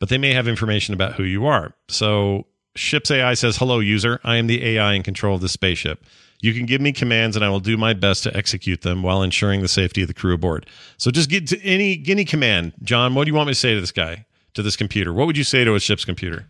But 0.00 0.08
they 0.08 0.18
may 0.18 0.32
have 0.32 0.48
information 0.48 0.92
about 0.92 1.14
who 1.14 1.22
you 1.22 1.46
are. 1.46 1.74
So 1.88 2.46
ship's 2.74 3.10
AI 3.10 3.34
says, 3.34 3.58
"Hello, 3.58 3.78
user. 3.78 4.20
I 4.24 4.36
am 4.36 4.48
the 4.48 4.64
AI 4.64 4.94
in 4.94 5.02
control 5.02 5.36
of 5.36 5.40
the 5.40 5.48
spaceship. 5.48 6.04
You 6.40 6.52
can 6.52 6.66
give 6.66 6.80
me 6.80 6.92
commands, 6.92 7.36
and 7.36 7.44
I 7.44 7.48
will 7.48 7.60
do 7.60 7.76
my 7.76 7.94
best 7.94 8.22
to 8.24 8.36
execute 8.36 8.82
them 8.82 9.02
while 9.02 9.22
ensuring 9.22 9.62
the 9.62 9.68
safety 9.68 10.02
of 10.02 10.08
the 10.08 10.14
crew 10.14 10.34
aboard. 10.34 10.66
So 10.98 11.10
just 11.10 11.30
get 11.30 11.46
to 11.48 11.62
any 11.62 12.02
any 12.06 12.24
command, 12.24 12.72
Jon. 12.82 13.14
What 13.14 13.24
do 13.24 13.30
you 13.30 13.34
want 13.34 13.46
me 13.46 13.54
to 13.54 13.58
say 13.58 13.74
to 13.74 13.80
this 13.80 13.92
guy, 13.92 14.26
to 14.54 14.62
this 14.62 14.76
computer? 14.76 15.12
What 15.12 15.26
would 15.26 15.36
you 15.36 15.44
say 15.44 15.64
to 15.64 15.74
a 15.74 15.80
ship's 15.80 16.04
computer? 16.04 16.46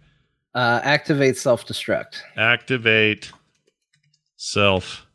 Uh, 0.54 0.80
activate 0.82 1.36
self 1.36 1.66
destruct. 1.66 2.22
Activate 2.36 3.30
self 4.44 5.06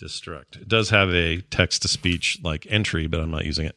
destruct. 0.00 0.56
It 0.60 0.68
does 0.68 0.90
have 0.90 1.10
a 1.14 1.40
text 1.50 1.82
to 1.82 1.88
speech 1.88 2.38
like 2.42 2.66
entry, 2.68 3.06
but 3.06 3.20
I'm 3.20 3.30
not 3.30 3.46
using 3.46 3.66
it. 3.66 3.76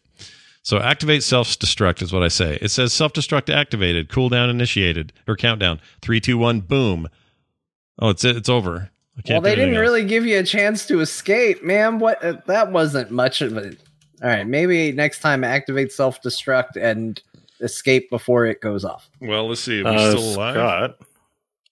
So 0.61 0.79
activate 0.79 1.23
self 1.23 1.47
destruct 1.59 2.01
is 2.01 2.11
what 2.11 2.23
I 2.23 2.27
say. 2.27 2.57
It 2.61 2.69
says 2.69 2.91
self 2.91 3.13
destruct 3.13 3.53
activated, 3.53 4.09
cooldown 4.09 4.49
initiated, 4.49 5.13
or 5.27 5.35
countdown. 5.35 5.79
Three, 6.01 6.19
two, 6.19 6.37
one, 6.37 6.59
boom. 6.61 7.07
Oh, 7.99 8.09
it's 8.09 8.25
it's 8.25 8.49
over. 8.49 8.89
I 9.17 9.21
can't 9.21 9.41
Well, 9.41 9.49
they 9.49 9.55
didn't 9.55 9.75
else. 9.75 9.81
really 9.81 10.03
give 10.03 10.25
you 10.25 10.37
a 10.39 10.43
chance 10.43 10.85
to 10.87 10.99
escape, 10.99 11.63
man. 11.63 11.99
What? 11.99 12.21
Uh, 12.23 12.33
that 12.47 12.71
wasn't 12.71 13.11
much 13.11 13.41
of 13.41 13.55
it. 13.57 13.79
All 14.21 14.29
right, 14.29 14.45
maybe 14.45 14.91
next 14.91 15.19
time 15.21 15.43
activate 15.45 15.91
self 15.93 16.21
destruct 16.21 16.75
and 16.75 17.21
escape 17.61 18.09
before 18.09 18.45
it 18.45 18.59
goes 18.59 18.83
off. 18.83 19.09
Well, 19.21 19.47
let's 19.47 19.61
see. 19.61 19.81
Are 19.81 19.91
we 19.91 19.97
Uh, 19.97 20.09
still 20.11 20.35
alive? 20.35 20.55
Scott, 20.55 20.97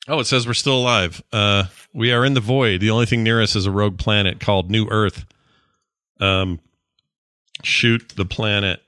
Oh, 0.07 0.19
it 0.19 0.25
says 0.25 0.45
we're 0.45 0.53
still 0.53 0.77
alive. 0.77 1.23
Uh, 1.31 1.65
we 1.93 2.11
are 2.11 2.25
in 2.25 2.33
the 2.33 2.41
void. 2.41 2.81
The 2.81 2.89
only 2.89 3.05
thing 3.05 3.23
near 3.23 3.41
us 3.41 3.55
is 3.55 3.65
a 3.65 3.71
rogue 3.71 3.97
planet 3.97 4.39
called 4.39 4.69
New 4.69 4.87
Earth. 4.89 5.25
Um, 6.19 6.59
shoot 7.63 8.13
the 8.15 8.25
planet. 8.25 8.81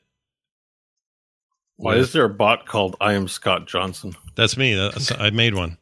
why 1.78 1.96
is 1.96 2.12
there 2.12 2.26
a 2.26 2.30
bot 2.30 2.66
called 2.66 2.96
I 3.00 3.14
am 3.14 3.28
Scott 3.28 3.66
Johnson? 3.68 4.14
That's 4.36 4.58
me. 4.58 4.76
That's, 4.76 5.12
I 5.12 5.30
made 5.30 5.56
one. 5.56 5.78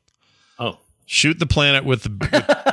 Oh, 0.60 0.78
Shoot 1.06 1.40
the 1.40 1.48
planet 1.48 1.84
with 1.84 2.04
the. 2.04 2.73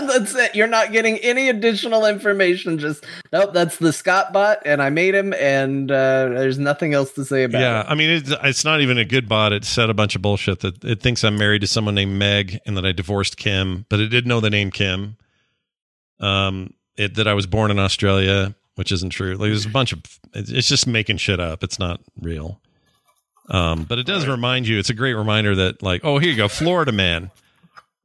That's 0.06 0.34
it. 0.34 0.54
You're 0.54 0.66
not 0.66 0.92
getting 0.92 1.18
any 1.18 1.48
additional 1.48 2.06
information. 2.06 2.78
Just 2.78 3.04
nope. 3.32 3.52
That's 3.52 3.76
the 3.78 3.92
Scott 3.92 4.32
bot, 4.32 4.58
and 4.64 4.82
I 4.82 4.90
made 4.90 5.14
him, 5.14 5.32
and 5.34 5.90
uh, 5.90 6.28
there's 6.28 6.58
nothing 6.58 6.94
else 6.94 7.12
to 7.12 7.24
say 7.24 7.44
about 7.44 7.58
it. 7.58 7.64
yeah, 7.64 7.80
it. 7.80 7.86
I 7.88 7.94
mean, 7.94 8.10
it's, 8.10 8.32
it's 8.42 8.64
not 8.64 8.80
even 8.80 8.98
a 8.98 9.04
good 9.04 9.28
bot. 9.28 9.52
It 9.52 9.64
said 9.64 9.90
a 9.90 9.94
bunch 9.94 10.16
of 10.16 10.22
bullshit 10.22 10.60
that 10.60 10.84
it 10.84 11.00
thinks 11.00 11.24
I'm 11.24 11.36
married 11.36 11.60
to 11.60 11.66
someone 11.66 11.94
named 11.94 12.18
Meg 12.18 12.60
and 12.66 12.76
that 12.76 12.84
I 12.84 12.92
divorced 12.92 13.36
Kim, 13.36 13.86
but 13.88 14.00
it 14.00 14.08
did 14.08 14.26
know 14.26 14.40
the 14.40 14.50
name 14.50 14.70
Kim. 14.70 15.16
Um, 16.20 16.74
it 16.96 17.14
that 17.16 17.26
I 17.26 17.34
was 17.34 17.46
born 17.46 17.70
in 17.70 17.78
Australia, 17.78 18.54
which 18.76 18.92
isn't 18.92 19.10
true. 19.10 19.32
Like, 19.32 19.48
there's 19.48 19.66
a 19.66 19.70
bunch 19.70 19.92
of. 19.92 20.02
It's 20.32 20.50
it's 20.50 20.68
just 20.68 20.86
making 20.86 21.18
shit 21.18 21.40
up. 21.40 21.62
It's 21.62 21.78
not 21.78 22.00
real. 22.20 22.60
Um, 23.50 23.84
but 23.84 23.98
it 23.98 24.06
does 24.06 24.26
remind 24.26 24.66
you. 24.66 24.78
It's 24.78 24.90
a 24.90 24.94
great 24.94 25.12
reminder 25.14 25.54
that, 25.54 25.82
like, 25.82 26.00
oh, 26.02 26.18
here 26.18 26.30
you 26.30 26.36
go, 26.36 26.48
Florida 26.48 26.92
man. 26.92 27.30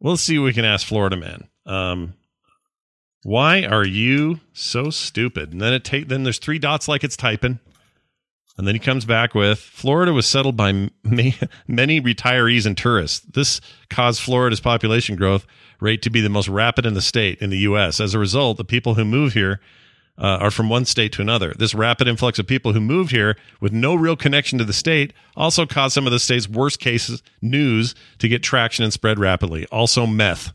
We'll 0.02 0.18
see 0.18 0.38
what 0.38 0.46
we 0.46 0.54
can 0.54 0.66
ask 0.66 0.86
Florida 0.86 1.18
man. 1.18 1.48
Um, 1.70 2.16
why 3.24 3.64
are 3.64 3.86
you 3.86 4.40
so 4.54 4.90
stupid? 4.90 5.52
And 5.52 5.62
then 5.62 5.74
it 5.74 5.84
take 5.84 6.08
then 6.08 6.24
there's 6.24 6.40
three 6.40 6.60
dots 6.60 6.88
like 6.88 7.04
it's 7.04 7.18
typing. 7.18 7.60
And 8.58 8.68
then 8.68 8.76
he 8.76 8.80
comes 8.80 9.06
back 9.06 9.34
with 9.34 9.60
Florida 9.60 10.12
was 10.12 10.26
settled 10.26 10.58
by 10.58 10.72
many 11.04 12.02
retirees 12.02 12.66
and 12.66 12.76
tourists. 12.76 13.22
This 13.22 13.62
caused 13.90 14.22
Florida's 14.22 14.60
population 14.60 15.16
growth 15.16 15.46
rate 15.80 16.02
to 16.02 16.10
be 16.10 16.20
the 16.20 16.30
most 16.30 16.50
rapid 16.50 16.86
in 16.86 16.94
the 16.94 17.02
state 17.02 17.42
in 17.42 17.52
the 17.52 17.60
U.S. 17.60 18.02
As 18.02 18.14
a 18.14 18.20
result, 18.20 18.58
the 18.58 18.66
people 18.66 18.96
who 18.96 19.06
move 19.06 19.32
here 19.32 19.62
uh, 20.18 20.40
are 20.42 20.52
from 20.52 20.68
one 20.68 20.84
state 20.84 21.14
to 21.14 21.22
another. 21.22 21.54
This 21.58 21.74
rapid 21.74 22.10
influx 22.10 22.38
of 22.38 22.48
people 22.48 22.74
who 22.74 22.82
moved 22.82 23.12
here 23.12 23.38
with 23.62 23.72
no 23.72 23.96
real 23.96 24.18
connection 24.18 24.58
to 24.60 24.66
the 24.66 24.74
state 24.74 25.14
also 25.38 25.66
caused 25.66 25.94
some 25.94 26.06
of 26.06 26.12
the 26.12 26.20
state's 26.20 26.50
worst 26.50 26.82
cases 26.82 27.24
news 27.42 27.96
to 28.18 28.28
get 28.28 28.44
traction 28.44 28.84
and 28.84 28.92
spread 28.92 29.20
rapidly. 29.20 29.66
Also, 29.68 30.06
meth. 30.06 30.52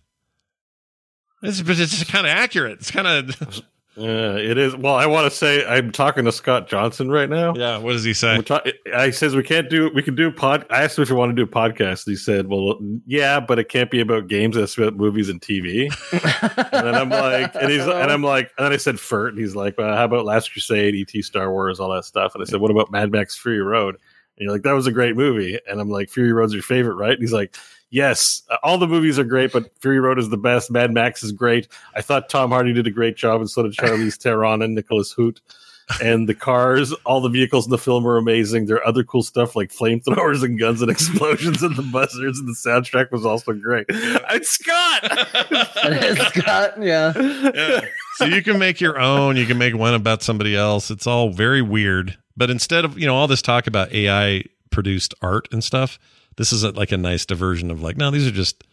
It's, 1.45 1.63
but 1.63 1.79
it's 1.79 2.05
kind 2.05 2.27
of 2.27 2.31
accurate. 2.31 2.79
It's 2.81 2.91
kind 2.91 3.07
of 3.07 3.63
Yeah, 3.97 4.37
it 4.37 4.59
is. 4.59 4.75
Well, 4.75 4.95
I 4.95 5.07
want 5.07 5.31
to 5.31 5.37
say 5.37 5.65
I'm 5.65 5.93
talking 5.93 6.25
to 6.25 6.33
Scott 6.33 6.69
Johnson 6.69 7.11
right 7.11 7.31
now. 7.31 7.55
Yeah. 7.55 7.79
What 7.79 7.93
does 7.93 8.03
he 8.03 8.13
say? 8.13 8.41
Ta- 8.43 8.63
I 8.93 9.11
says 9.11 9.37
we 9.37 9.45
can't 9.45 9.71
do 9.71 9.91
we 9.95 10.03
can 10.03 10.17
do 10.17 10.33
pod. 10.33 10.67
I 10.71 10.83
asked 10.83 10.99
him 10.99 11.03
if 11.03 11.11
we 11.11 11.17
want 11.17 11.31
to 11.31 11.37
do 11.37 11.49
a 11.49 11.53
podcast. 11.55 12.05
He 12.05 12.17
said, 12.17 12.49
"Well, 12.49 12.79
yeah, 13.07 13.39
but 13.39 13.61
it 13.61 13.69
can't 13.69 13.91
be 13.91 14.01
about 14.01 14.27
games. 14.27 14.57
It's 14.57 14.77
about 14.77 14.97
movies 14.97 15.29
and 15.29 15.41
TV." 15.41 15.95
and 16.73 16.87
then 16.87 16.95
I'm 16.95 17.09
like, 17.09 17.55
and 17.55 17.71
he's 17.71 17.87
and 17.87 18.11
I'm 18.11 18.23
like, 18.23 18.51
and 18.59 18.65
then 18.65 18.73
I 18.73 18.79
said, 18.79 18.99
"Furt," 18.99 19.35
and 19.35 19.39
he's 19.39 19.55
like, 19.55 19.79
well, 19.79 19.97
"How 19.97 20.05
about 20.05 20.25
Last 20.25 20.53
Crusade, 20.53 20.95
ET, 20.97 21.23
Star 21.23 21.53
Wars, 21.53 21.79
all 21.79 21.95
that 21.95 22.05
stuff?" 22.05 22.35
And 22.35 22.43
I 22.43 22.47
said, 22.47 22.61
"What 22.61 22.73
about 22.73 22.91
Mad 22.91 23.13
Max 23.13 23.39
Fury 23.39 23.63
Road?" 23.63 23.95
And 23.95 24.45
you're 24.45 24.53
like, 24.53 24.63
"That 24.63 24.73
was 24.73 24.89
a 24.89 24.93
great 24.93 25.15
movie." 25.15 25.61
And 25.69 25.81
I'm 25.81 25.89
like, 25.89 26.11
"Fury 26.11 26.33
Road's 26.33 26.53
your 26.53 26.65
favorite, 26.65 26.97
right?" 26.97 27.13
And 27.13 27.21
he's 27.21 27.33
like, 27.33 27.55
"Yes, 27.95 28.43
uh, 28.51 28.57
all 28.63 28.79
the 28.79 28.89
movies 28.89 29.19
are 29.19 29.25
great, 29.25 29.53
but 29.53 29.71
Fury 29.81 30.01
Road 30.01 30.19
is 30.19 30.29
the 30.29 30.37
best. 30.37 30.71
Mad 30.71 30.93
Max 30.93 31.23
is 31.23 31.33
great. 31.33 31.69
I 31.95 32.03
thought 32.03 32.29
Tom 32.29 32.51
Hardy 32.51 32.73
did 32.73 32.87
a 32.87 32.91
great 32.91 33.17
job, 33.17 33.41
and 33.41 33.49
so 33.49 33.63
did 33.63 33.73
Charlize 33.73 34.17
Theron 34.17 34.63
and 34.63 34.75
Nicholas 34.75 35.15
Hoult." 35.15 35.41
and 36.03 36.29
the 36.29 36.35
cars, 36.35 36.93
all 37.05 37.21
the 37.21 37.29
vehicles 37.29 37.67
in 37.67 37.71
the 37.71 37.79
film 37.79 38.07
are 38.07 38.17
amazing. 38.17 38.67
There 38.67 38.77
are 38.77 38.87
other 38.87 39.05
cool 39.05 39.23
stuff 39.23 39.55
like 39.55 39.71
flamethrowers 39.71 40.43
and 40.43 40.59
guns 40.59 40.83
and 40.83 40.91
explosions 40.91 41.63
and 41.63 41.77
the 41.77 41.83
buzzers, 41.83 42.39
and 42.39 42.49
the 42.49 42.53
soundtrack 42.53 43.11
was 43.11 43.27
also 43.27 43.53
great. 43.53 43.87
It's 43.89 44.51
Scott. 44.51 45.01
It's 45.05 46.27
Scott, 46.29 46.83
yeah. 46.83 47.13
yeah. 47.55 47.81
So 48.17 48.25
you 48.25 48.43
can 48.43 48.59
make 48.59 48.81
your 48.81 48.99
own. 48.99 49.37
You 49.37 49.47
can 49.47 49.59
make 49.59 49.77
one 49.77 49.95
about 49.95 50.23
somebody 50.23 50.57
else. 50.57 50.91
It's 50.91 51.07
all 51.07 51.31
very 51.31 51.63
weird. 51.63 52.17
But 52.37 52.51
instead 52.51 52.85
of 52.85 52.99
you 52.99 53.07
know 53.07 53.15
all 53.15 53.27
this 53.27 53.43
talk 53.43 53.67
about 53.67 53.93
AI 53.93 54.45
produced 54.71 55.15
art 55.23 55.49
and 55.53 55.63
stuff, 55.63 55.99
this 56.37 56.53
is 56.53 56.65
a, 56.65 56.71
like 56.71 56.93
a 56.93 56.97
nice 56.97 57.25
diversion 57.27 57.71
of 57.71 57.83
like, 57.83 57.97
no, 57.97 58.11
these 58.11 58.27
are 58.27 58.33
just 58.33 58.65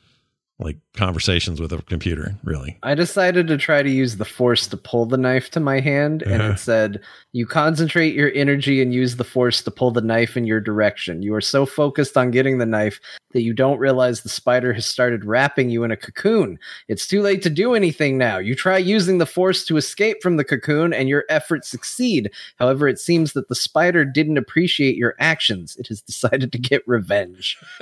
like 0.61 0.77
conversations 0.93 1.59
with 1.59 1.71
a 1.73 1.81
computer. 1.83 2.35
Really, 2.43 2.77
I 2.83 2.95
decided 2.95 3.47
to 3.47 3.57
try 3.57 3.81
to 3.81 3.89
use 3.89 4.17
the 4.17 4.25
force 4.25 4.67
to 4.67 4.77
pull 4.77 5.05
the 5.05 5.17
knife 5.17 5.49
to 5.51 5.59
my 5.59 5.79
hand, 5.79 6.21
and 6.21 6.41
Uh-huh. 6.41 6.51
it 6.53 6.59
said, 6.59 6.99
You 7.33 7.45
concentrate 7.47 8.13
your 8.13 8.31
energy 8.33 8.81
and 8.81 8.93
use 8.93 9.15
the 9.15 9.23
force 9.23 9.61
to 9.63 9.71
pull 9.71 9.91
the 9.91 10.01
knife 10.01 10.35
in 10.37 10.45
your 10.45 10.59
direction. 10.61 11.21
You 11.21 11.33
are 11.35 11.41
so 11.41 11.65
focused 11.65 12.17
on 12.17 12.31
getting 12.31 12.57
the 12.57 12.65
knife 12.65 12.99
that 13.31 13.43
you 13.43 13.53
don't 13.53 13.79
realize 13.79 14.21
the 14.21 14.29
spider 14.29 14.73
has 14.73 14.85
started 14.85 15.23
wrapping 15.23 15.69
you 15.69 15.83
in 15.85 15.91
a 15.91 15.97
cocoon. 15.97 16.59
It's 16.89 17.07
too 17.07 17.21
late 17.21 17.41
to 17.43 17.49
do 17.49 17.73
anything 17.73 18.17
now. 18.17 18.37
You 18.37 18.53
try 18.55 18.77
using 18.77 19.17
the 19.17 19.25
force 19.25 19.63
to 19.65 19.77
escape 19.77 20.21
from 20.21 20.35
the 20.37 20.43
cocoon, 20.43 20.93
and 20.93 21.07
your 21.07 21.23
efforts 21.29 21.69
succeed. 21.69 22.29
However, 22.57 22.87
it 22.89 22.99
seems 22.99 23.33
that 23.33 23.47
the 23.47 23.55
spider 23.55 24.03
didn't 24.05 24.37
appreciate 24.37 24.97
your 24.97 25.15
actions. 25.19 25.77
It 25.77 25.87
has 25.87 26.01
decided 26.01 26.51
to 26.51 26.57
get 26.57 26.85
revenge. 26.87 27.57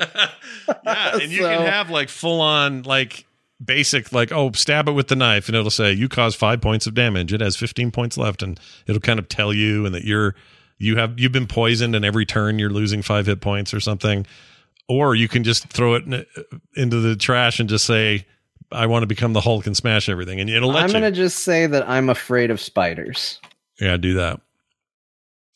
yeah, 0.00 0.28
and 1.20 1.30
you 1.30 1.42
So- 1.42 1.48
can 1.48 1.66
have 1.66 1.90
like 1.90 2.08
full 2.08 2.40
on 2.40 2.82
like 2.82 3.26
basic 3.64 4.12
like 4.12 4.32
oh 4.32 4.50
stab 4.52 4.88
it 4.88 4.92
with 4.92 5.06
the 5.06 5.14
knife 5.14 5.46
and 5.48 5.56
it'll 5.56 5.70
say 5.70 5.92
you 5.92 6.08
caused 6.08 6.36
five 6.38 6.60
points 6.60 6.86
of 6.86 6.94
damage. 6.94 7.32
It 7.32 7.40
has 7.40 7.56
15 7.56 7.90
points 7.92 8.16
left 8.18 8.42
and 8.42 8.58
it'll 8.88 9.00
kind 9.00 9.18
of 9.20 9.28
tell 9.28 9.52
you 9.52 9.86
and 9.86 9.94
that 9.94 10.04
you're 10.04 10.34
you 10.78 10.96
have 10.96 11.18
you've 11.20 11.30
been 11.32 11.46
poisoned 11.46 11.94
and 11.94 12.04
every 12.04 12.26
turn 12.26 12.58
you're 12.58 12.70
losing 12.70 13.02
five 13.02 13.26
hit 13.26 13.40
points 13.40 13.72
or 13.72 13.78
something. 13.80 14.26
Or 14.88 15.14
you 15.14 15.28
can 15.28 15.44
just 15.44 15.68
throw 15.68 15.94
it 15.94 16.04
in, 16.06 16.14
uh, 16.14 16.24
into 16.76 16.98
the 17.00 17.14
trash 17.16 17.60
and 17.60 17.68
just 17.68 17.84
say 17.86 18.26
i 18.72 18.86
want 18.86 19.02
to 19.02 19.06
become 19.06 19.32
the 19.34 19.40
hulk 19.40 19.66
and 19.66 19.76
smash 19.76 20.08
everything 20.08 20.40
and 20.40 20.48
it'll 20.48 20.70
let 20.70 20.78
you 20.80 20.84
I'm 20.86 20.90
going 21.02 21.02
to 21.12 21.16
just 21.16 21.40
say 21.40 21.66
that 21.66 21.86
I'm 21.88 22.08
afraid 22.08 22.50
of 22.50 22.58
spiders. 22.60 23.38
yeah 23.78 23.96
do 23.98 24.14
that. 24.14 24.40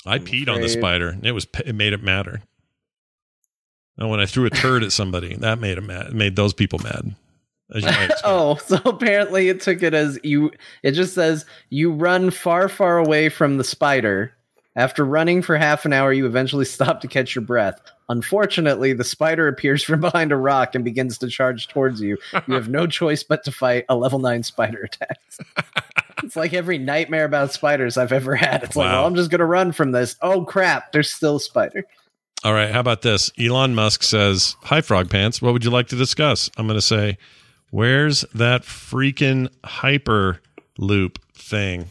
I 0.05 0.15
I'm 0.17 0.25
peed 0.25 0.49
on 0.49 0.61
the 0.61 0.69
spider. 0.69 1.09
And 1.09 1.27
it 1.27 1.33
was 1.33 1.47
it 1.65 1.75
made 1.75 1.93
it 1.93 2.03
matter 2.03 2.43
and 3.99 4.11
when 4.11 4.21
i 4.21 4.27
threw 4.27 4.45
a 4.47 4.51
turd 4.51 4.83
at 4.83 4.93
somebody 4.93 5.35
that 5.37 5.59
made 5.59 5.79
it 5.79 5.83
mad 5.83 6.13
made 6.13 6.37
those 6.37 6.53
people 6.53 6.79
mad 6.81 7.15
as 7.75 7.83
you 7.83 7.91
might 7.91 8.11
oh, 8.25 8.57
so 8.57 8.77
apparently 8.85 9.49
it 9.49 9.61
took 9.61 9.83
it 9.83 9.93
as 9.93 10.21
you. 10.23 10.53
It 10.85 10.93
just 10.93 11.15
says 11.15 11.45
you 11.69 11.91
run 11.91 12.31
far, 12.31 12.69
far 12.69 12.99
away 12.99 13.29
from 13.29 13.57
the 13.59 13.65
spider. 13.65 14.33
After 14.77 15.05
running 15.05 15.43
for 15.43 15.57
half 15.57 15.85
an 15.85 15.93
hour, 15.93 16.13
you 16.13 16.27
eventually 16.27 16.65
stop 16.65 17.01
to 17.01 17.09
catch 17.09 17.35
your 17.35 17.43
breath. 17.43 17.81
Unfortunately, 18.09 18.93
the 18.93 19.03
spider 19.03 19.49
appears 19.49 19.83
from 19.83 20.01
behind 20.01 20.31
a 20.31 20.37
rock 20.37 20.77
and 20.77 20.85
begins 20.85 21.19
to 21.19 21.29
charge 21.29 21.67
towards 21.67 22.01
you. 22.01 22.19
You 22.47 22.55
have 22.55 22.69
no 22.69 22.87
choice 22.87 23.25
but 23.25 23.43
to 23.45 23.51
fight 23.51 23.85
a 23.89 23.97
level 23.97 24.21
nine 24.21 24.45
spider 24.45 24.83
attack. 24.83 25.19
it's 26.23 26.37
like 26.37 26.53
every 26.55 26.79
nightmare 26.79 27.25
about 27.25 27.53
spiders 27.53 27.97
I've 27.97 28.13
ever 28.13 28.37
had. 28.37 28.63
It's 28.63 28.77
like, 28.77 28.87
Wow. 28.87 28.99
well, 29.01 29.07
I'm 29.07 29.17
just 29.17 29.31
gonna 29.31 29.45
run 29.45 29.73
from 29.73 29.91
this. 29.91 30.15
Oh 30.23 30.45
crap! 30.45 30.93
There's 30.93 31.11
still 31.11 31.37
a 31.37 31.41
spider. 31.41 31.85
All 32.45 32.53
right, 32.53 32.71
how 32.71 32.81
about 32.81 33.03
this? 33.03 33.31
Elon 33.41 33.75
Musk 33.75 34.03
says, 34.03 34.57
"Hi, 34.65 34.81
Frog 34.81 35.11
Pants. 35.11 35.41
What 35.43 35.53
would 35.53 35.65
you 35.65 35.71
like 35.71 35.89
to 35.89 35.97
discuss?" 35.97 36.51
I'm 36.57 36.67
going 36.67 36.79
to 36.79 36.83
say, 36.83 37.19
"Where's 37.71 38.23
that 38.35 38.63
freaking 38.63 39.49
hyper 39.65 40.41
loop 40.79 41.19
thing? 41.35 41.87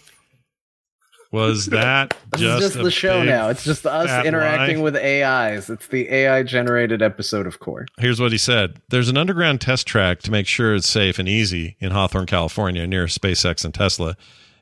Was 1.31 1.65
that 1.71 2.15
This 2.31 2.41
just, 2.41 2.63
is 2.63 2.71
just 2.73 2.83
the 2.83 2.91
show 2.91 3.21
now. 3.23 3.49
It's 3.49 3.65
just 3.65 3.85
us 3.85 4.25
interacting 4.25 4.77
lie? 4.77 4.83
with 4.83 4.95
AIs. 4.95 5.69
It's 5.69 5.87
the 5.87 6.07
AI 6.09 6.43
generated 6.43 7.01
episode 7.01 7.45
of 7.47 7.59
Core. 7.59 7.87
Here's 7.97 8.21
what 8.21 8.31
he 8.31 8.37
said: 8.37 8.79
There's 8.89 9.09
an 9.09 9.17
underground 9.17 9.59
test 9.59 9.85
track 9.87 10.21
to 10.21 10.31
make 10.31 10.47
sure 10.47 10.75
it's 10.75 10.87
safe 10.87 11.19
and 11.19 11.27
easy 11.27 11.75
in 11.81 11.91
Hawthorne, 11.91 12.27
California, 12.27 12.87
near 12.87 13.07
SpaceX 13.07 13.65
and 13.65 13.73
Tesla. 13.73 14.15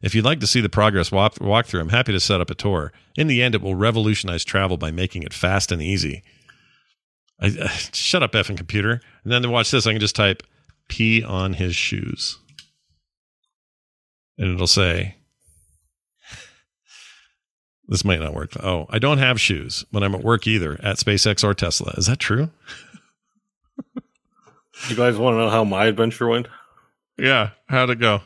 If 0.03 0.13
you'd 0.13 0.25
like 0.25 0.41
to 0.41 0.47
see 0.47 0.59
the 0.59 0.67
progress 0.69 1.11
walk- 1.13 1.35
walkthrough, 1.35 1.79
I'm 1.79 1.89
happy 1.89 2.11
to 2.11 2.19
set 2.19 2.41
up 2.41 2.51
a 2.51 2.55
tour. 2.55 2.91
In 3.15 3.27
the 3.27 3.41
end, 3.41 3.55
it 3.55 3.61
will 3.61 3.73
revolutionize 3.73 4.43
travel 4.43 4.75
by 4.75 4.91
making 4.91 5.23
it 5.23 5.33
fast 5.33 5.71
and 5.71 5.81
easy. 5.81 6.23
I, 7.41 7.47
uh, 7.47 7.67
shut 7.93 8.21
up, 8.21 8.33
effing 8.33 8.57
computer. 8.57 9.01
And 9.23 9.31
then 9.31 9.41
to 9.43 9.49
watch 9.49 9.71
this, 9.71 9.87
I 9.87 9.93
can 9.93 10.01
just 10.01 10.15
type 10.15 10.43
"pee 10.89 11.23
on 11.23 11.53
his 11.53 11.73
shoes," 11.75 12.37
and 14.37 14.53
it'll 14.53 14.67
say, 14.67 15.15
"This 17.87 18.03
might 18.03 18.19
not 18.19 18.33
work." 18.33 18.51
Oh, 18.61 18.87
I 18.89 18.99
don't 18.99 19.19
have 19.19 19.39
shoes 19.39 19.85
when 19.91 20.03
I'm 20.03 20.15
at 20.15 20.23
work 20.23 20.45
either 20.45 20.79
at 20.83 20.97
SpaceX 20.97 21.43
or 21.45 21.53
Tesla. 21.53 21.93
Is 21.97 22.07
that 22.07 22.19
true? 22.19 22.51
You 24.89 24.95
guys 24.97 25.15
want 25.15 25.35
to 25.35 25.37
know 25.37 25.49
how 25.49 25.63
my 25.63 25.85
adventure 25.85 26.27
went? 26.27 26.47
Yeah. 27.17 27.51
How'd 27.67 27.89
it 27.89 27.99
go? 27.99 28.21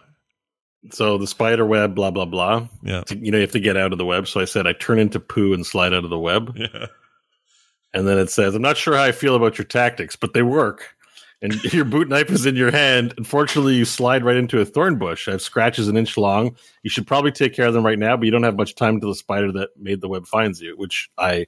So 0.93 1.17
the 1.17 1.27
spider 1.27 1.65
web, 1.65 1.95
blah 1.95 2.11
blah 2.11 2.25
blah. 2.25 2.67
Yeah. 2.81 3.03
You 3.09 3.31
know, 3.31 3.37
you 3.37 3.41
have 3.43 3.51
to 3.51 3.59
get 3.59 3.77
out 3.77 3.91
of 3.91 3.97
the 3.97 4.05
web. 4.05 4.27
So 4.27 4.39
I 4.39 4.45
said 4.45 4.67
I 4.67 4.73
turn 4.73 4.99
into 4.99 5.19
poo 5.19 5.53
and 5.53 5.65
slide 5.65 5.93
out 5.93 6.03
of 6.03 6.09
the 6.09 6.19
web. 6.19 6.55
Yeah. 6.55 6.87
And 7.93 8.07
then 8.07 8.19
it 8.19 8.29
says, 8.29 8.53
I'm 8.53 8.61
not 8.61 8.77
sure 8.77 8.95
how 8.95 9.03
I 9.03 9.11
feel 9.11 9.35
about 9.35 9.57
your 9.57 9.65
tactics, 9.65 10.15
but 10.15 10.33
they 10.33 10.43
work. 10.43 10.95
And 11.41 11.63
your 11.73 11.85
boot 11.85 12.09
knife 12.09 12.29
is 12.29 12.45
in 12.45 12.55
your 12.55 12.71
hand. 12.71 13.13
Unfortunately, 13.17 13.75
you 13.75 13.85
slide 13.85 14.23
right 14.23 14.37
into 14.37 14.59
a 14.59 14.65
thorn 14.65 14.97
bush. 14.97 15.27
I 15.27 15.31
have 15.31 15.41
scratches 15.41 15.87
an 15.87 15.97
inch 15.97 16.17
long. 16.17 16.55
You 16.83 16.89
should 16.89 17.07
probably 17.07 17.31
take 17.31 17.53
care 17.53 17.67
of 17.67 17.73
them 17.73 17.85
right 17.85 17.99
now, 17.99 18.17
but 18.17 18.25
you 18.25 18.31
don't 18.31 18.43
have 18.43 18.57
much 18.57 18.75
time 18.75 18.95
until 18.95 19.09
the 19.09 19.15
spider 19.15 19.51
that 19.53 19.69
made 19.77 20.01
the 20.01 20.07
web 20.07 20.27
finds 20.27 20.61
you, 20.61 20.75
which 20.77 21.09
I 21.17 21.47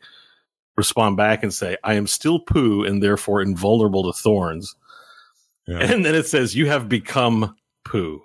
respond 0.78 1.18
back 1.18 1.44
and 1.44 1.54
say, 1.54 1.78
I 1.84 1.96
am 1.96 2.08
still 2.08 2.40
poo 2.40 2.84
and 2.84 3.04
therefore 3.04 3.42
invulnerable 3.42 4.12
to 4.12 4.18
thorns. 4.18 4.76
Yeah. 5.68 5.80
And 5.80 6.06
then 6.06 6.16
it 6.16 6.26
says, 6.26 6.56
You 6.56 6.68
have 6.68 6.90
become 6.90 7.56
poo. 7.90 8.22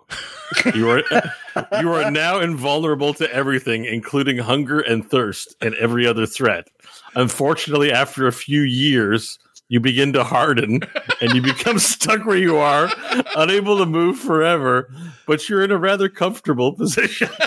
You 0.75 0.91
are 0.91 1.03
you 1.81 1.93
are 1.93 2.11
now 2.11 2.39
invulnerable 2.41 3.15
to 3.15 3.33
everything, 3.35 3.85
including 3.85 4.39
hunger 4.39 4.81
and 4.81 5.09
thirst 5.09 5.57
and 5.61 5.75
every 5.77 6.07
other 6.07 6.27
threat. 6.27 6.69
Unfortunately, 7.17 7.91
after 7.93 8.27
a 8.27 8.33
few 8.33 8.61
years, 8.63 9.39
you 9.69 9.81
begin 9.81 10.13
to 10.13 10.23
harden 10.25 10.81
and 11.21 11.35
you 11.35 11.41
become 11.43 11.79
stuck 11.93 12.25
where 12.27 12.37
you 12.37 12.57
are, 12.59 12.91
unable 13.37 13.79
to 13.79 13.87
move 13.87 14.19
forever, 14.19 14.93
but 15.27 15.49
you're 15.49 15.63
in 15.63 15.71
a 15.71 15.79
rather 15.79 16.09
comfortable 16.09 16.73
position. 16.73 17.29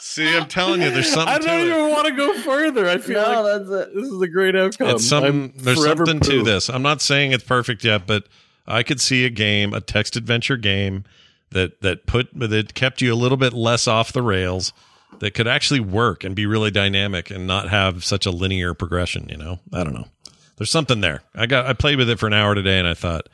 See, 0.00 0.36
I'm 0.36 0.46
telling 0.46 0.82
you, 0.82 0.90
there's 0.90 1.10
something 1.10 1.34
I 1.34 1.38
don't 1.38 1.60
it. 1.60 1.66
even 1.68 1.90
want 1.90 2.06
to 2.06 2.12
go 2.12 2.34
further. 2.40 2.86
I 2.86 2.98
feel 2.98 3.22
No, 3.22 3.42
like 3.42 3.66
that's 3.66 3.70
it. 3.88 3.94
this 3.94 4.08
is 4.08 4.20
a 4.20 4.28
great 4.28 4.54
outcome. 4.54 4.88
It's 4.90 5.06
some, 5.08 5.52
there's 5.56 5.78
forever 5.80 6.04
something 6.04 6.28
to 6.30 6.42
this. 6.42 6.68
I'm 6.68 6.82
not 6.82 7.00
saying 7.00 7.32
it's 7.32 7.44
perfect 7.44 7.82
yet, 7.82 8.06
but 8.06 8.24
I 8.66 8.82
could 8.82 9.00
see 9.00 9.24
a 9.24 9.30
game, 9.30 9.74
a 9.74 9.80
text 9.80 10.16
adventure 10.16 10.56
game 10.56 11.04
that 11.50 11.80
that 11.82 12.06
put 12.06 12.28
that 12.38 12.74
kept 12.74 13.00
you 13.00 13.12
a 13.12 13.16
little 13.16 13.36
bit 13.36 13.52
less 13.52 13.86
off 13.86 14.12
the 14.12 14.22
rails, 14.22 14.72
that 15.18 15.34
could 15.34 15.48
actually 15.48 15.80
work 15.80 16.24
and 16.24 16.34
be 16.34 16.46
really 16.46 16.70
dynamic 16.70 17.30
and 17.30 17.46
not 17.46 17.68
have 17.68 18.04
such 18.04 18.26
a 18.26 18.30
linear 18.30 18.74
progression. 18.74 19.28
You 19.28 19.36
know, 19.36 19.60
I 19.72 19.84
don't 19.84 19.94
know. 19.94 20.08
There's 20.56 20.70
something 20.70 21.00
there. 21.00 21.22
I 21.34 21.46
got 21.46 21.66
I 21.66 21.72
played 21.72 21.98
with 21.98 22.10
it 22.10 22.18
for 22.18 22.26
an 22.26 22.32
hour 22.32 22.54
today, 22.54 22.78
and 22.78 22.88
I 22.88 22.94
thought 22.94 23.28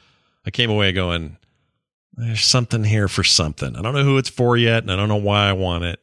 I 0.47 0.51
came 0.51 0.71
away 0.71 0.93
going, 0.93 1.37
"There's 2.15 2.45
something 2.45 2.85
here 2.85 3.09
for 3.09 3.25
something." 3.25 3.77
I 3.77 3.83
don't 3.83 3.95
know 3.95 4.05
who 4.05 4.19
it's 4.19 4.31
for 4.31 4.57
yet, 4.57 4.83
and 4.83 4.91
I 4.91 4.97
don't 4.97 5.09
know 5.09 5.17
why 5.17 5.49
I 5.49 5.53
want 5.53 5.85
it, 5.85 6.01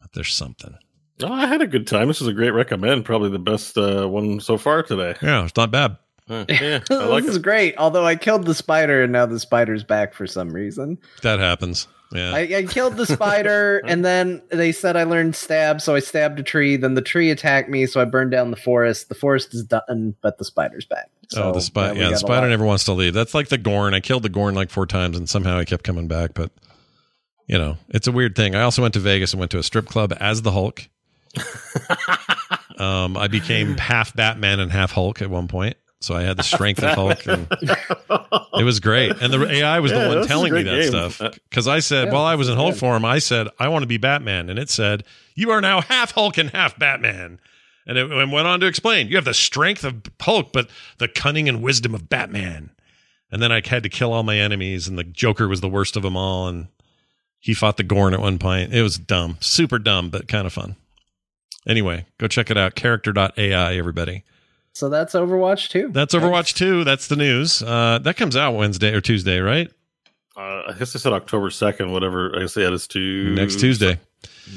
but 0.00 0.12
there's 0.12 0.34
something. 0.34 0.74
Oh, 1.22 1.32
I 1.32 1.46
had 1.46 1.62
a 1.62 1.66
good 1.66 1.86
time. 1.86 2.08
This 2.08 2.20
is 2.20 2.28
a 2.28 2.32
great 2.32 2.50
recommend. 2.50 3.04
Probably 3.04 3.30
the 3.30 3.38
best 3.40 3.76
uh, 3.76 4.06
one 4.06 4.40
so 4.40 4.56
far 4.56 4.82
today. 4.82 5.16
Yeah, 5.20 5.44
it's 5.44 5.56
not 5.56 5.70
bad. 5.70 5.96
Yeah, 6.48 6.80
I 6.90 6.94
like 7.06 7.24
this 7.24 7.32
is 7.32 7.36
it. 7.38 7.42
great. 7.42 7.74
Although 7.78 8.04
I 8.04 8.16
killed 8.16 8.44
the 8.44 8.54
spider 8.54 9.02
and 9.02 9.12
now 9.12 9.26
the 9.26 9.40
spider's 9.40 9.84
back 9.84 10.14
for 10.14 10.26
some 10.26 10.50
reason. 10.50 10.98
That 11.22 11.38
happens. 11.38 11.88
Yeah. 12.12 12.34
I, 12.34 12.38
I 12.40 12.62
killed 12.64 12.96
the 12.96 13.06
spider, 13.06 13.78
and 13.86 14.04
then 14.04 14.42
they 14.48 14.72
said 14.72 14.96
I 14.96 15.02
learned 15.02 15.36
stab, 15.36 15.80
so 15.80 15.94
I 15.94 16.00
stabbed 16.00 16.40
a 16.40 16.42
tree. 16.42 16.76
Then 16.76 16.94
the 16.94 17.02
tree 17.02 17.30
attacked 17.30 17.68
me, 17.68 17.86
so 17.86 18.00
I 18.00 18.06
burned 18.06 18.30
down 18.30 18.50
the 18.50 18.56
forest. 18.56 19.08
The 19.08 19.14
forest 19.14 19.54
is 19.54 19.62
done, 19.64 20.14
but 20.22 20.38
the 20.38 20.44
spider's 20.44 20.86
back. 20.86 21.10
So, 21.28 21.44
oh, 21.44 21.52
the 21.52 21.60
spider. 21.60 21.94
we 21.94 22.00
Yeah, 22.00 22.10
the 22.10 22.16
spider 22.16 22.48
never 22.48 22.64
wants 22.64 22.84
to 22.84 22.92
leave. 22.92 23.12
That's 23.12 23.34
like 23.34 23.48
the 23.48 23.58
Gorn. 23.58 23.92
I 23.92 24.00
killed 24.00 24.22
the 24.22 24.30
Gorn 24.30 24.54
like 24.54 24.70
four 24.70 24.86
times, 24.86 25.18
and 25.18 25.28
somehow 25.28 25.58
he 25.58 25.66
kept 25.66 25.84
coming 25.84 26.08
back. 26.08 26.32
But 26.32 26.50
you 27.46 27.58
know, 27.58 27.76
it's 27.90 28.06
a 28.06 28.12
weird 28.12 28.34
thing. 28.34 28.54
I 28.54 28.62
also 28.62 28.80
went 28.80 28.94
to 28.94 29.00
Vegas 29.00 29.32
and 29.32 29.40
went 29.40 29.50
to 29.50 29.58
a 29.58 29.62
strip 29.62 29.86
club 29.86 30.14
as 30.18 30.42
the 30.42 30.52
Hulk. 30.52 30.88
um, 32.78 33.16
I 33.16 33.28
became 33.28 33.76
half 33.76 34.16
Batman 34.16 34.60
and 34.60 34.72
half 34.72 34.92
Hulk 34.92 35.20
at 35.20 35.28
one 35.28 35.48
point, 35.48 35.76
so 36.00 36.14
I 36.14 36.22
had 36.22 36.36
the 36.36 36.42
strength 36.42 36.82
of 36.82 36.90
Hulk, 36.94 37.26
and 37.26 37.46
it 38.58 38.64
was 38.64 38.80
great. 38.80 39.12
And 39.20 39.32
the 39.32 39.46
AI 39.50 39.80
was 39.80 39.92
Yeah, 39.92 40.04
the 40.04 40.08
one 40.08 40.16
this 40.18 40.24
is 40.26 40.26
a 40.26 40.28
telling 40.28 40.52
me 40.54 40.62
that 40.62 40.80
game. 40.80 40.88
stuff 40.88 41.20
Uh, 41.20 41.30
because 41.48 41.66
I 41.68 41.80
said 41.80 42.06
Yeah, 42.08 42.12
while 42.14 42.24
I 42.24 42.34
was 42.36 42.48
in 42.48 42.56
Hulk 42.56 42.74
good. 42.74 42.80
form, 42.80 43.04
I 43.04 43.18
said 43.18 43.48
I 43.58 43.68
want 43.68 43.82
to 43.82 43.86
be 43.88 43.96
Batman, 43.98 44.48
and 44.50 44.58
it 44.58 44.70
said 44.70 45.04
you 45.34 45.50
are 45.50 45.60
now 45.60 45.80
half 45.80 46.12
Hulk 46.12 46.38
and 46.38 46.50
half 46.50 46.78
Batman. 46.78 47.40
And 47.86 47.96
it 47.96 48.10
and 48.10 48.30
went 48.32 48.46
on 48.46 48.60
to 48.60 48.66
explain 48.66 49.08
you 49.08 49.16
have 49.16 49.24
the 49.24 49.32
strength 49.34 49.82
of 49.84 50.02
Hulk, 50.20 50.52
but 50.52 50.68
the 50.98 51.08
cunning 51.08 51.48
and 51.48 51.62
wisdom 51.62 51.94
of 51.94 52.08
Batman. 52.08 52.70
And 53.30 53.42
then 53.42 53.50
I 53.52 53.60
had 53.66 53.82
to 53.82 53.88
kill 53.88 54.12
all 54.12 54.22
my 54.22 54.38
enemies, 54.38 54.88
and 54.88 54.98
the 54.98 55.04
Joker 55.04 55.48
was 55.48 55.60
the 55.60 55.68
worst 55.68 55.96
of 55.96 56.02
them 56.02 56.16
all. 56.16 56.48
And 56.48 56.68
he 57.40 57.54
fought 57.54 57.76
the 57.76 57.82
Gorn 57.82 58.14
at 58.14 58.20
one 58.20 58.38
point. 58.38 58.74
It 58.74 58.82
was 58.82 58.98
dumb, 58.98 59.36
super 59.40 59.78
dumb, 59.78 60.10
but 60.10 60.28
kind 60.28 60.46
of 60.46 60.52
fun. 60.52 60.76
Anyway, 61.66 62.06
go 62.18 62.26
check 62.28 62.50
it 62.50 62.56
out. 62.56 62.74
Character.ai, 62.74 63.76
everybody. 63.76 64.22
So 64.78 64.88
that's 64.88 65.14
Overwatch 65.14 65.70
2. 65.70 65.88
That's 65.88 66.14
Overwatch 66.14 66.54
2. 66.54 66.84
That's 66.84 67.08
the 67.08 67.16
news. 67.16 67.64
Uh, 67.64 67.98
that 68.04 68.16
comes 68.16 68.36
out 68.36 68.52
Wednesday 68.52 68.94
or 68.94 69.00
Tuesday, 69.00 69.40
right? 69.40 69.68
Uh, 70.36 70.62
I 70.68 70.74
guess 70.78 70.94
I 70.94 71.00
said 71.00 71.12
October 71.12 71.50
second. 71.50 71.90
Whatever 71.90 72.40
I 72.40 72.46
say, 72.46 72.62
it 72.62 72.72
is 72.72 72.86
to 72.88 73.34
Next 73.34 73.58
Tuesday. 73.58 73.98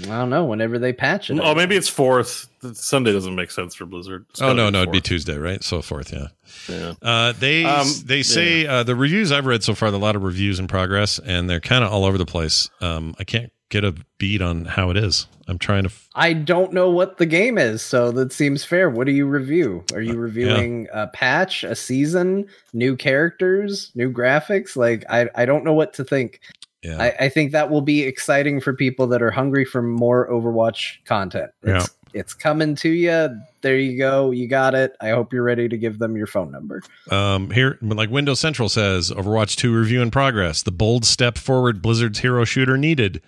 I 0.03 0.05
don't 0.05 0.29
know. 0.29 0.45
Whenever 0.45 0.77
they 0.77 0.93
patch 0.93 1.31
it. 1.31 1.39
Oh, 1.41 1.55
maybe 1.55 1.75
it's 1.75 1.89
fourth. 1.89 2.47
Sunday 2.73 3.13
doesn't 3.13 3.33
make 3.33 3.49
sense 3.49 3.73
for 3.73 3.87
Blizzard. 3.87 4.27
It's 4.29 4.39
Oh 4.39 4.49
gotta 4.49 4.57
no, 4.57 4.67
be 4.67 4.71
no, 4.73 4.81
it'd 4.83 4.91
be. 4.91 5.01
Tuesday, 5.01 5.39
right? 5.39 5.63
So 5.63 5.81
forth, 5.81 6.13
yeah. 6.13 6.27
Yeah. 6.69 6.93
Uh, 7.01 7.31
they 7.31 7.65
Um, 7.65 7.87
they 8.05 8.21
say 8.21 8.67
uh, 8.67 8.83
the 8.83 8.95
reviews 8.95 9.31
I've 9.31 9.47
read 9.47 9.63
so 9.63 9.73
far, 9.73 9.89
a 9.89 9.91
lot 9.93 10.15
of 10.15 10.21
reviews 10.21 10.59
in 10.59 10.67
progress, 10.67 11.17
and 11.17 11.49
they're 11.49 11.59
kind 11.59 11.83
of 11.83 11.91
all 11.91 12.05
over 12.05 12.19
the 12.19 12.27
place. 12.27 12.69
Um, 12.79 13.15
I 13.17 13.23
can't 13.23 13.51
get 13.71 13.83
a 13.83 13.95
beat 14.19 14.41
on 14.41 14.65
how 14.65 14.91
it 14.91 14.97
is. 14.97 15.25
I'm 15.47 15.57
trying 15.57 15.83
to. 15.83 15.89
F- 15.89 16.07
I 16.13 16.33
don't 16.33 16.71
know 16.71 16.91
what 16.91 17.17
the 17.17 17.25
game 17.25 17.57
is, 17.57 17.81
so 17.81 18.11
that 18.11 18.31
seems 18.31 18.63
fair. 18.63 18.89
What 18.89 19.07
do 19.07 19.13
you 19.13 19.25
review? 19.25 19.83
Are 19.93 20.01
you 20.01 20.15
reviewing 20.15 20.87
a 20.93 21.07
patch, 21.07 21.63
a 21.63 21.75
season, 21.75 22.45
new 22.73 22.95
characters, 22.95 23.91
new 23.95 24.11
graphics? 24.11 24.75
Like 24.75 25.03
I, 25.09 25.27
I 25.33 25.45
don't 25.45 25.63
know 25.65 25.73
what 25.73 25.93
to 25.95 26.03
think. 26.03 26.39
yeah, 26.83 27.01
I, 27.01 27.25
I 27.25 27.29
think 27.29 27.51
that 27.53 27.69
will 27.71 27.81
be 27.81 28.03
exciting 28.03 28.61
for 28.61 28.73
people 28.73 29.07
that 29.07 29.21
are 29.21 29.31
hungry 29.31 29.65
for 29.65 29.81
more 29.81 30.29
Overwatch 30.29 31.03
content. 31.05 31.51
It's, 31.63 31.89
it's 32.13 32.33
coming 32.33 32.75
to 32.75 32.89
you. 32.89 33.29
There 33.61 33.77
you 33.77 33.97
go. 33.97 34.31
You 34.31 34.47
got 34.47 34.73
it. 34.75 34.95
I 35.01 35.09
hope 35.09 35.31
you're 35.33 35.43
ready 35.43 35.67
to 35.69 35.77
give 35.77 35.99
them 35.99 36.15
your 36.17 36.27
phone 36.27 36.51
number. 36.51 36.81
um, 37.09 37.49
here, 37.51 37.77
like 37.81 38.09
Windows 38.09 38.39
Central 38.39 38.69
says, 38.69 39.11
Overwatch 39.11 39.55
2 39.55 39.73
review 39.75 40.01
in 40.01 40.11
progress. 40.11 40.63
The 40.63 40.71
bold 40.71 41.03
step 41.05 41.37
forward 41.37 41.81
Blizzard's 41.81 42.19
hero 42.19 42.43
shooter 42.45 42.77
needed. 42.77 43.21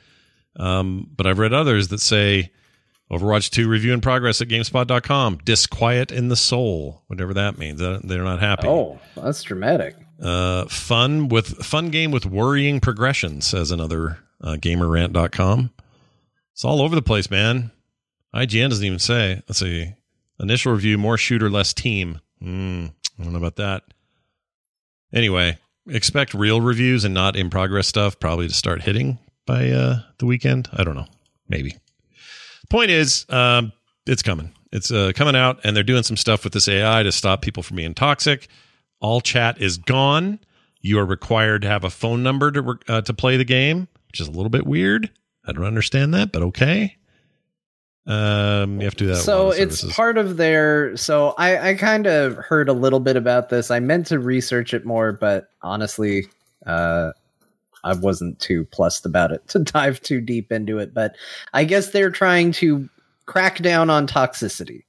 Um, 0.55 1.09
but 1.15 1.25
I've 1.27 1.39
read 1.39 1.53
others 1.53 1.89
that 1.89 1.99
say 1.99 2.51
Overwatch 3.11 3.49
2 3.51 3.67
review 3.67 3.93
in 3.93 4.01
progress 4.01 4.41
at 4.41 4.47
GameSpot.com. 4.47 5.37
Disquiet 5.45 6.11
in 6.11 6.29
the 6.29 6.35
soul, 6.35 7.03
whatever 7.07 7.33
that 7.35 7.57
means. 7.57 7.79
They're 7.79 8.23
not 8.23 8.39
happy. 8.39 8.67
Oh, 8.67 8.99
that's 9.15 9.43
dramatic. 9.43 9.95
Uh, 10.21 10.65
fun 10.65 11.27
with 11.27 11.63
fun 11.65 11.89
game 11.89 12.11
with 12.11 12.25
worrying 12.25 12.79
progression, 12.79 13.41
says 13.41 13.71
another 13.71 14.19
uh, 14.41 14.55
gamerrant.com. 14.55 15.71
It's 16.53 16.63
all 16.65 16.81
over 16.81 16.95
the 16.95 17.01
place, 17.01 17.29
man. 17.29 17.71
IGN 18.33 18.69
doesn't 18.69 18.85
even 18.85 18.99
say. 18.99 19.41
Let's 19.47 19.59
see. 19.59 19.93
Initial 20.39 20.73
review, 20.73 20.97
more 20.97 21.17
shooter, 21.17 21.49
less 21.49 21.73
team. 21.73 22.19
Hmm, 22.41 22.87
I 23.19 23.23
don't 23.23 23.33
know 23.33 23.39
about 23.39 23.57
that. 23.57 23.83
Anyway, 25.13 25.57
expect 25.87 26.33
real 26.33 26.61
reviews 26.61 27.05
and 27.05 27.13
not 27.13 27.35
in 27.35 27.49
progress 27.49 27.87
stuff 27.87 28.19
probably 28.19 28.47
to 28.47 28.53
start 28.53 28.81
hitting 28.81 29.19
by 29.45 29.69
uh, 29.69 29.99
the 30.17 30.25
weekend. 30.25 30.69
I 30.73 30.83
don't 30.83 30.95
know. 30.95 31.07
Maybe. 31.49 31.75
Point 32.69 32.89
is, 32.91 33.25
um, 33.29 33.71
it's 34.05 34.21
coming. 34.21 34.51
It's 34.71 34.91
uh, 34.91 35.11
coming 35.15 35.35
out, 35.35 35.59
and 35.63 35.75
they're 35.75 35.83
doing 35.83 36.03
some 36.03 36.17
stuff 36.17 36.43
with 36.43 36.53
this 36.53 36.67
AI 36.67 37.03
to 37.03 37.11
stop 37.11 37.41
people 37.41 37.61
from 37.63 37.77
being 37.77 37.93
toxic. 37.93 38.47
All 38.99 39.21
chat 39.21 39.61
is 39.61 39.77
gone. 39.77 40.39
You 40.81 40.99
are 40.99 41.05
required 41.05 41.61
to 41.61 41.67
have 41.67 41.83
a 41.83 41.89
phone 41.89 42.23
number 42.23 42.51
to 42.51 42.61
re- 42.61 42.75
uh, 42.87 43.01
to 43.01 43.13
play 43.13 43.37
the 43.37 43.45
game, 43.45 43.87
which 44.07 44.19
is 44.19 44.27
a 44.27 44.31
little 44.31 44.49
bit 44.49 44.65
weird. 44.65 45.11
I 45.45 45.51
don't 45.51 45.65
understand 45.65 46.13
that, 46.13 46.31
but 46.31 46.41
okay. 46.43 46.97
Um, 48.05 48.79
you 48.79 48.85
have 48.85 48.95
to 48.95 49.05
do 49.05 49.07
that. 49.07 49.17
so 49.17 49.51
it's 49.51 49.79
services. 49.79 49.93
part 49.93 50.17
of 50.17 50.35
their 50.35 50.97
so 50.97 51.33
i 51.37 51.69
i 51.69 51.73
kind 51.73 52.05
of 52.05 52.35
heard 52.35 52.67
a 52.67 52.73
little 52.73 52.99
bit 52.99 53.15
about 53.15 53.47
this 53.47 53.71
i 53.71 53.79
meant 53.79 54.07
to 54.07 54.19
research 54.19 54.73
it 54.73 54.85
more 54.85 55.13
but 55.13 55.47
honestly 55.61 56.27
uh 56.65 57.13
i 57.83 57.93
wasn't 57.93 58.39
too 58.39 58.65
plussed 58.65 59.05
about 59.05 59.31
it 59.31 59.47
to 59.47 59.59
dive 59.63 60.01
too 60.01 60.21
deep 60.21 60.51
into 60.51 60.77
it 60.77 60.93
but 60.93 61.15
i 61.53 61.63
guess 61.63 61.91
they're 61.91 62.11
trying 62.11 62.51
to 62.51 62.89
crack 63.25 63.59
down 63.59 63.89
on 63.89 64.07
toxicity. 64.07 64.83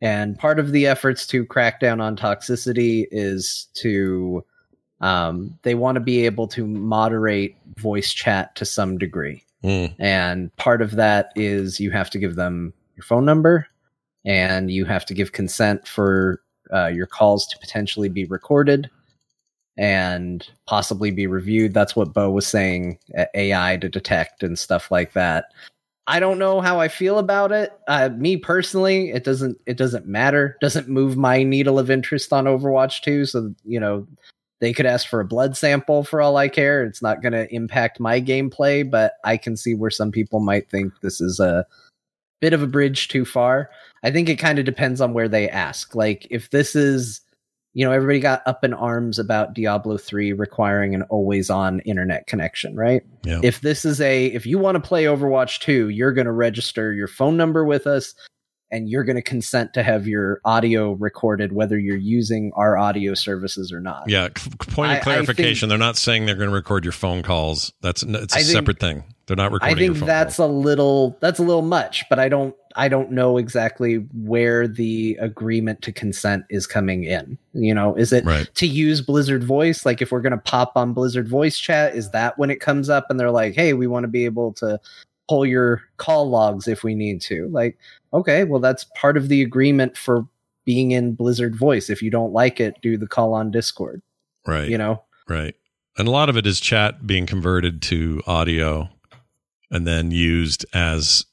And 0.00 0.38
part 0.38 0.58
of 0.58 0.72
the 0.72 0.86
efforts 0.86 1.26
to 1.28 1.44
crack 1.44 1.80
down 1.80 2.00
on 2.00 2.16
toxicity 2.16 3.06
is 3.10 3.68
to 3.74 4.44
um 5.00 5.58
they 5.62 5.74
want 5.74 5.96
to 5.96 6.00
be 6.00 6.26
able 6.26 6.46
to 6.48 6.66
moderate 6.66 7.56
voice 7.76 8.12
chat 8.12 8.54
to 8.56 8.64
some 8.64 8.98
degree. 8.98 9.42
Mm, 9.64 9.94
and 9.98 10.56
part 10.56 10.80
of 10.82 10.92
that 10.92 11.32
is 11.36 11.80
you 11.80 11.90
have 11.90 12.10
to 12.10 12.18
give 12.18 12.36
them 12.36 12.72
your 12.96 13.04
phone 13.04 13.24
number 13.24 13.66
and 14.24 14.70
you 14.70 14.84
have 14.84 15.04
to 15.06 15.14
give 15.14 15.32
consent 15.32 15.86
for 15.86 16.42
uh, 16.72 16.86
your 16.86 17.06
calls 17.06 17.46
to 17.48 17.58
potentially 17.58 18.08
be 18.08 18.24
recorded 18.26 18.90
and 19.80 20.46
possibly 20.66 21.10
be 21.10 21.26
reviewed. 21.26 21.72
That's 21.72 21.96
what 21.96 22.12
Beau 22.12 22.30
was 22.30 22.46
saying, 22.46 22.98
AI 23.34 23.78
to 23.78 23.88
detect 23.88 24.42
and 24.42 24.58
stuff 24.58 24.90
like 24.90 25.14
that. 25.14 25.46
I 26.06 26.20
don't 26.20 26.38
know 26.38 26.60
how 26.60 26.78
I 26.78 26.88
feel 26.88 27.18
about 27.18 27.50
it. 27.50 27.72
Uh, 27.88 28.10
me 28.10 28.36
personally, 28.36 29.10
it 29.10 29.24
doesn't 29.24 29.58
it 29.66 29.78
doesn't 29.78 30.06
matter. 30.06 30.58
Doesn't 30.60 30.88
move 30.88 31.16
my 31.16 31.42
needle 31.42 31.78
of 31.78 31.90
interest 31.90 32.32
on 32.32 32.44
Overwatch 32.44 33.00
2. 33.00 33.24
So 33.24 33.54
you 33.64 33.80
know, 33.80 34.06
they 34.60 34.74
could 34.74 34.86
ask 34.86 35.08
for 35.08 35.20
a 35.20 35.24
blood 35.24 35.56
sample 35.56 36.04
for 36.04 36.20
all 36.20 36.36
I 36.36 36.48
care. 36.48 36.84
It's 36.84 37.00
not 37.00 37.22
going 37.22 37.32
to 37.32 37.52
impact 37.54 38.00
my 38.00 38.20
gameplay, 38.20 38.88
but 38.88 39.14
I 39.24 39.38
can 39.38 39.56
see 39.56 39.74
where 39.74 39.90
some 39.90 40.12
people 40.12 40.40
might 40.40 40.68
think 40.68 40.92
this 41.00 41.22
is 41.22 41.40
a 41.40 41.64
bit 42.40 42.52
of 42.52 42.62
a 42.62 42.66
bridge 42.66 43.08
too 43.08 43.24
far. 43.24 43.70
I 44.02 44.10
think 44.10 44.28
it 44.28 44.36
kind 44.36 44.58
of 44.58 44.66
depends 44.66 45.00
on 45.00 45.14
where 45.14 45.28
they 45.28 45.48
ask. 45.48 45.94
Like 45.94 46.26
if 46.30 46.50
this 46.50 46.76
is, 46.76 47.22
you 47.72 47.84
know, 47.84 47.92
everybody 47.92 48.18
got 48.20 48.42
up 48.46 48.64
in 48.64 48.74
arms 48.74 49.18
about 49.18 49.54
Diablo 49.54 49.96
3 49.96 50.32
requiring 50.32 50.94
an 50.94 51.02
always 51.04 51.50
on 51.50 51.80
internet 51.80 52.26
connection, 52.26 52.74
right? 52.76 53.02
yeah. 53.24 53.40
If 53.42 53.60
this 53.60 53.84
is 53.84 54.00
a 54.00 54.26
if 54.26 54.44
you 54.46 54.58
want 54.58 54.74
to 54.76 54.80
play 54.80 55.04
Overwatch 55.04 55.60
2, 55.60 55.88
you're 55.90 56.12
going 56.12 56.26
to 56.26 56.32
register 56.32 56.92
your 56.92 57.06
phone 57.08 57.36
number 57.36 57.64
with 57.64 57.86
us 57.86 58.14
and 58.72 58.88
you're 58.88 59.02
going 59.04 59.16
to 59.16 59.22
consent 59.22 59.74
to 59.74 59.82
have 59.82 60.06
your 60.06 60.40
audio 60.44 60.92
recorded 60.92 61.52
whether 61.52 61.76
you're 61.78 61.96
using 61.96 62.52
our 62.54 62.76
audio 62.78 63.14
services 63.14 63.72
or 63.72 63.80
not. 63.80 64.04
Yeah, 64.08 64.28
c- 64.36 64.48
point 64.68 64.92
of 64.92 64.98
I 64.98 65.00
clarification: 65.00 65.66
think- 65.66 65.70
they're 65.70 65.78
not 65.86 65.96
saying 65.96 66.26
they're 66.26 66.36
going 66.36 66.50
to 66.50 66.54
record 66.54 66.84
your 66.84 66.92
phone 66.92 67.22
calls. 67.22 67.72
That's 67.82 68.02
it's 68.04 68.34
a 68.34 68.38
I 68.38 68.42
think- 68.42 68.52
separate 68.52 68.78
thing. 68.80 69.02
They're 69.26 69.36
not 69.36 69.52
recording 69.52 69.76
I 69.76 69.94
think 69.94 70.06
that's 70.06 70.36
calls. 70.38 70.50
a 70.50 70.52
little 70.52 71.16
that's 71.20 71.38
a 71.38 71.42
little 71.44 71.62
much, 71.62 72.04
but 72.10 72.18
I 72.18 72.28
don't 72.28 72.54
I 72.76 72.88
don't 72.88 73.10
know 73.10 73.36
exactly 73.36 73.96
where 74.14 74.68
the 74.68 75.16
agreement 75.20 75.82
to 75.82 75.92
consent 75.92 76.44
is 76.50 76.66
coming 76.66 77.04
in. 77.04 77.38
You 77.52 77.74
know, 77.74 77.94
is 77.94 78.12
it 78.12 78.24
right. 78.24 78.48
to 78.54 78.66
use 78.66 79.00
Blizzard 79.00 79.44
Voice? 79.44 79.84
Like 79.84 80.00
if 80.00 80.12
we're 80.12 80.20
going 80.20 80.32
to 80.32 80.38
pop 80.38 80.72
on 80.76 80.92
Blizzard 80.92 81.28
Voice 81.28 81.58
chat, 81.58 81.94
is 81.94 82.10
that 82.10 82.38
when 82.38 82.50
it 82.50 82.60
comes 82.60 82.88
up 82.88 83.06
and 83.10 83.18
they're 83.18 83.30
like, 83.30 83.54
"Hey, 83.54 83.72
we 83.72 83.86
want 83.86 84.04
to 84.04 84.08
be 84.08 84.24
able 84.24 84.52
to 84.54 84.80
pull 85.28 85.46
your 85.46 85.82
call 85.96 86.28
logs 86.28 86.68
if 86.68 86.84
we 86.84 86.94
need 86.94 87.20
to." 87.22 87.48
Like, 87.48 87.78
okay, 88.12 88.44
well 88.44 88.60
that's 88.60 88.84
part 88.96 89.16
of 89.16 89.28
the 89.28 89.42
agreement 89.42 89.96
for 89.96 90.26
being 90.64 90.92
in 90.92 91.14
Blizzard 91.14 91.56
Voice. 91.56 91.90
If 91.90 92.02
you 92.02 92.10
don't 92.10 92.32
like 92.32 92.60
it, 92.60 92.76
do 92.82 92.96
the 92.96 93.08
call 93.08 93.34
on 93.34 93.50
Discord. 93.50 94.02
Right. 94.46 94.68
You 94.68 94.78
know, 94.78 95.02
Right. 95.30 95.54
And 95.96 96.08
a 96.08 96.10
lot 96.10 96.28
of 96.28 96.36
it 96.36 96.46
is 96.46 96.60
chat 96.60 97.06
being 97.06 97.24
converted 97.24 97.80
to 97.82 98.20
audio 98.26 98.88
and 99.70 99.86
then 99.86 100.10
used 100.10 100.66
as 100.74 101.24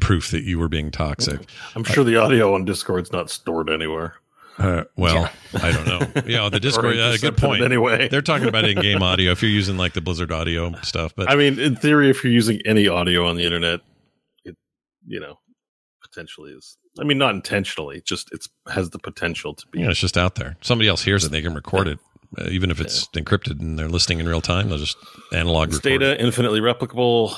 proof 0.00 0.30
that 0.30 0.44
you 0.44 0.58
were 0.58 0.68
being 0.68 0.90
toxic. 0.90 1.40
I'm 1.74 1.84
sure 1.84 2.04
the 2.04 2.16
audio 2.16 2.54
on 2.54 2.64
Discord's 2.64 3.12
not 3.12 3.30
stored 3.30 3.70
anywhere. 3.70 4.14
Uh, 4.58 4.84
well, 4.96 5.30
I 5.62 5.72
don't 5.72 5.86
know. 5.86 6.22
Yeah, 6.26 6.48
the 6.50 6.60
Discord. 6.60 6.96
Or 6.96 7.00
Uh, 7.00 7.16
good 7.18 7.36
point. 7.38 7.62
Anyway, 7.62 8.08
They're 8.08 8.20
talking 8.20 8.48
about 8.48 8.64
in-game 8.68 9.02
audio 9.02 9.30
if 9.32 9.40
you're 9.42 9.50
using 9.50 9.76
like 9.78 9.94
the 9.94 10.00
Blizzard 10.02 10.30
audio 10.30 10.72
stuff, 10.82 11.14
but 11.16 11.30
I 11.30 11.36
mean, 11.36 11.58
in 11.58 11.74
theory, 11.76 12.10
if 12.10 12.22
you're 12.22 12.32
using 12.32 12.60
any 12.66 12.86
audio 12.86 13.26
on 13.26 13.36
the 13.36 13.44
internet, 13.44 13.80
it 14.44 14.54
you 15.06 15.20
know 15.20 15.38
potentially 16.02 16.52
is. 16.52 16.76
I 17.00 17.04
mean, 17.04 17.16
not 17.16 17.34
intentionally, 17.34 18.02
just 18.04 18.28
it's 18.32 18.46
has 18.70 18.90
the 18.90 18.98
potential 18.98 19.54
to 19.54 19.66
be. 19.68 19.78
you 19.78 19.84
know, 19.86 19.90
it's 19.90 20.00
just 20.00 20.18
out 20.18 20.34
there. 20.34 20.56
Somebody 20.60 20.88
else 20.88 21.02
hears 21.02 21.24
it, 21.24 21.30
they 21.32 21.40
can 21.40 21.54
record 21.54 21.88
it. 21.88 21.98
Uh, 22.38 22.48
even 22.50 22.70
if 22.70 22.78
it's 22.80 23.08
encrypted 23.08 23.60
and 23.60 23.78
they're 23.78 23.88
listening 23.88 24.20
in 24.20 24.28
real 24.28 24.40
time, 24.42 24.68
they'll 24.68 24.78
just 24.78 24.96
analog 25.32 25.68
It's 25.68 25.76
record 25.78 26.02
it. 26.02 26.06
data 26.10 26.22
infinitely 26.22 26.60
replicable. 26.60 27.34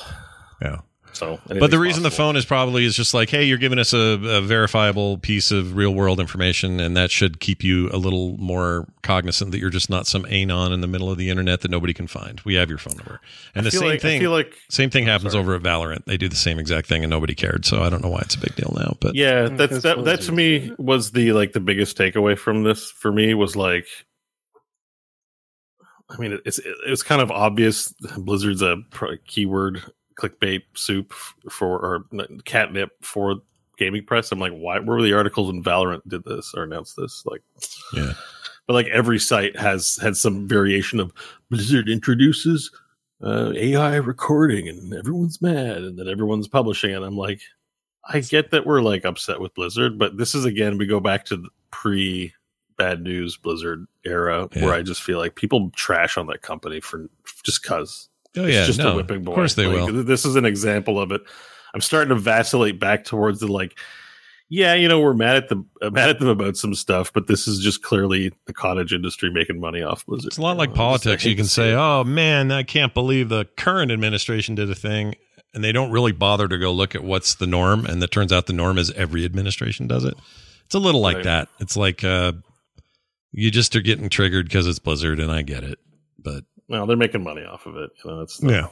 Yeah. 0.61 0.79
So, 1.15 1.39
But 1.47 1.47
the 1.47 1.55
anything's 1.55 1.77
reason 1.79 2.03
the 2.03 2.11
phone 2.11 2.35
is 2.35 2.43
probably 2.43 2.83
is 2.83 2.95
just 2.95 3.13
like, 3.13 3.29
hey, 3.29 3.45
you're 3.45 3.57
giving 3.57 3.79
us 3.79 3.93
a, 3.93 3.97
a 3.97 4.41
verifiable 4.41 5.17
piece 5.17 5.49
of 5.49 5.75
real 5.75 5.93
world 5.93 6.19
information, 6.19 6.79
and 6.79 6.97
that 6.97 7.09
should 7.09 7.39
keep 7.39 7.63
you 7.63 7.89
a 7.91 7.97
little 7.97 8.37
more 8.37 8.85
cognizant 9.01 9.51
that 9.51 9.59
you're 9.59 9.69
just 9.69 9.89
not 9.89 10.07
some 10.07 10.25
anon 10.25 10.73
in 10.73 10.81
the 10.81 10.87
middle 10.87 11.09
of 11.09 11.17
the 11.17 11.29
internet 11.29 11.61
that 11.61 11.71
nobody 11.71 11.93
can 11.93 12.07
find. 12.07 12.41
We 12.41 12.55
have 12.55 12.69
your 12.69 12.77
phone 12.77 12.97
number, 12.97 13.21
and 13.53 13.61
I 13.61 13.69
the 13.69 13.71
feel 13.71 13.79
same 13.81 13.89
like, 13.89 14.01
thing. 14.01 14.17
I 14.17 14.19
feel 14.19 14.31
like 14.31 14.57
same 14.69 14.89
thing 14.89 15.05
happens 15.05 15.31
sorry. 15.31 15.41
over 15.41 15.55
at 15.55 15.61
Valorant. 15.61 16.03
They 16.05 16.17
do 16.17 16.27
the 16.27 16.35
same 16.35 16.59
exact 16.59 16.87
thing, 16.87 17.03
and 17.03 17.09
nobody 17.09 17.33
cared. 17.33 17.65
So 17.65 17.81
I 17.81 17.89
don't 17.89 18.03
know 18.03 18.09
why 18.09 18.19
it's 18.19 18.35
a 18.35 18.39
big 18.39 18.55
deal 18.55 18.73
now. 18.77 18.97
But 18.99 19.15
yeah, 19.15 19.47
that's 19.47 19.83
that. 19.83 20.03
That 20.03 20.21
to 20.21 20.33
me 20.33 20.73
was 20.77 21.11
the 21.11 21.31
like 21.31 21.53
the 21.53 21.61
biggest 21.61 21.97
takeaway 21.97 22.37
from 22.37 22.63
this 22.63 22.91
for 22.91 23.11
me 23.11 23.33
was 23.33 23.55
like, 23.55 23.87
I 26.09 26.17
mean, 26.17 26.39
it's 26.45 26.59
it 26.59 26.89
was 26.89 27.03
kind 27.03 27.21
of 27.21 27.31
obvious. 27.31 27.93
Blizzard's 28.17 28.61
a 28.61 28.77
keyword 29.27 29.81
clickbait 30.19 30.61
soup 30.75 31.13
for 31.49 31.77
or 31.79 32.05
catnip 32.45 32.91
for 33.01 33.35
gaming 33.77 34.05
press. 34.05 34.31
I'm 34.31 34.39
like, 34.39 34.53
why? 34.53 34.79
Where 34.79 34.97
were 34.97 35.03
the 35.03 35.13
articles 35.13 35.47
when 35.51 35.63
Valorant 35.63 36.01
did 36.07 36.23
this 36.23 36.53
or 36.55 36.63
announced 36.63 36.95
this? 36.95 37.23
Like, 37.25 37.41
Yeah. 37.93 38.13
But 38.67 38.73
like 38.73 38.87
every 38.87 39.19
site 39.19 39.55
has 39.59 39.99
had 40.01 40.17
some 40.17 40.47
variation 40.47 40.99
of 40.99 41.11
Blizzard 41.51 41.87
introduces 41.87 42.71
uh, 43.23 43.51
AI 43.55 43.95
recording 43.97 44.67
and 44.67 44.93
everyone's 44.93 45.41
mad 45.41 45.77
and 45.83 45.99
then 45.99 46.07
everyone's 46.07 46.47
publishing 46.47 46.89
it. 46.91 47.03
I'm 47.03 47.15
like, 47.17 47.41
I 48.07 48.21
get 48.21 48.51
that 48.51 48.65
we're 48.65 48.81
like 48.81 49.05
upset 49.05 49.39
with 49.39 49.53
Blizzard, 49.53 49.99
but 49.99 50.17
this 50.17 50.33
is 50.33 50.45
again 50.45 50.77
we 50.77 50.85
go 50.87 50.99
back 50.99 51.25
to 51.25 51.37
the 51.37 51.49
pre 51.71 52.33
bad 52.77 53.01
news 53.01 53.37
Blizzard 53.37 53.85
era 54.03 54.49
Yeah. 54.55 54.65
where 54.65 54.73
I 54.73 54.81
just 54.81 55.03
feel 55.03 55.19
like 55.19 55.35
people 55.35 55.69
trash 55.75 56.17
on 56.17 56.27
that 56.27 56.41
company 56.41 56.81
for 56.81 57.07
just 57.43 57.63
cuz 57.63 58.09
oh 58.37 58.45
it's 58.45 58.53
yeah, 58.55 58.65
just 58.65 58.79
no, 58.79 58.93
a 58.93 58.95
whipping 58.95 59.23
boy. 59.23 59.31
of 59.31 59.35
course 59.35 59.53
they 59.55 59.65
Like, 59.67 59.91
will. 59.91 60.03
This 60.03 60.25
is 60.25 60.35
an 60.35 60.45
example 60.45 60.99
of 60.99 61.11
it. 61.11 61.21
I'm 61.73 61.81
starting 61.81 62.09
to 62.09 62.15
vacillate 62.15 62.79
back 62.79 63.03
towards 63.05 63.39
the 63.39 63.47
like, 63.47 63.77
yeah, 64.47 64.75
you 64.75 64.87
know, 64.87 64.99
we're 65.01 65.13
mad 65.13 65.35
at 65.37 65.49
them, 65.49 65.67
uh, 65.81 65.89
mad 65.89 66.09
at 66.09 66.19
them 66.19 66.27
about 66.29 66.55
some 66.55 66.73
stuff, 66.75 67.11
but 67.11 67.27
this 67.27 67.47
is 67.47 67.59
just 67.59 67.81
clearly 67.81 68.31
the 68.45 68.53
cottage 68.53 68.93
industry 68.93 69.29
making 69.31 69.59
money 69.59 69.81
off 69.81 70.05
Blizzard. 70.05 70.27
It's 70.27 70.37
a 70.37 70.41
lot 70.41 70.53
You 70.53 70.57
like 70.59 70.69
know, 70.69 70.73
I 70.73 70.93
just- 70.93 71.05
I 71.07 71.09
politics. 71.09 71.25
You 71.25 71.35
can 71.35 71.45
say, 71.45 71.73
"Oh 71.73 72.03
man, 72.03 72.51
I 72.51 72.63
can't 72.63 72.93
believe 72.93 73.29
the 73.29 73.45
current 73.57 73.91
administration 73.91 74.55
did 74.55 74.69
a 74.69 74.75
thing," 74.75 75.15
and 75.53 75.63
they 75.63 75.71
don't 75.71 75.91
really 75.91 76.11
bother 76.11 76.47
to 76.47 76.57
go 76.57 76.71
look 76.71 76.95
at 76.95 77.03
what's 77.03 77.35
the 77.35 77.47
norm. 77.47 77.85
And 77.85 78.01
it 78.03 78.11
turns 78.11 78.31
out 78.31 78.45
the 78.45 78.53
norm 78.53 78.77
is 78.77 78.91
every 78.91 79.25
administration 79.25 79.87
does 79.87 80.03
it. 80.05 80.13
It's 80.65 80.75
a 80.75 80.79
little 80.79 81.01
like 81.01 81.15
Right. 81.17 81.23
that. 81.25 81.47
It's 81.59 81.75
like 81.75 82.03
uh, 82.03 82.33
you 83.31 83.51
just 83.51 83.75
are 83.75 83.81
getting 83.81 84.09
triggered 84.09 84.45
because 84.47 84.67
it's 84.67 84.79
Blizzard, 84.79 85.19
and 85.19 85.31
I 85.31 85.41
get 85.41 85.63
it. 85.63 85.79
But 86.19 86.43
well, 86.67 86.85
they're 86.85 86.97
making 86.97 87.23
money 87.23 87.43
off 87.43 87.65
of 87.65 87.75
it. 87.77 87.91
You 88.03 88.11
know, 88.11 88.21
it's 88.21 88.41
yeah, 88.41 88.67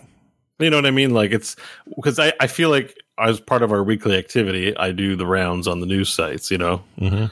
You 0.59 0.69
know 0.69 0.77
what 0.77 0.85
I 0.85 0.91
mean? 0.91 1.11
Like 1.13 1.31
it's 1.31 1.55
because 1.95 2.19
I, 2.19 2.33
I 2.39 2.47
feel 2.47 2.69
like 2.69 2.95
as 3.19 3.39
part 3.39 3.61
of 3.63 3.71
our 3.71 3.83
weekly 3.83 4.17
activity, 4.17 4.75
I 4.77 4.91
do 4.91 5.15
the 5.15 5.27
rounds 5.27 5.67
on 5.67 5.79
the 5.79 5.85
news 5.85 6.09
sites. 6.09 6.49
You 6.51 6.57
know, 6.57 6.77
hmm 6.99 7.25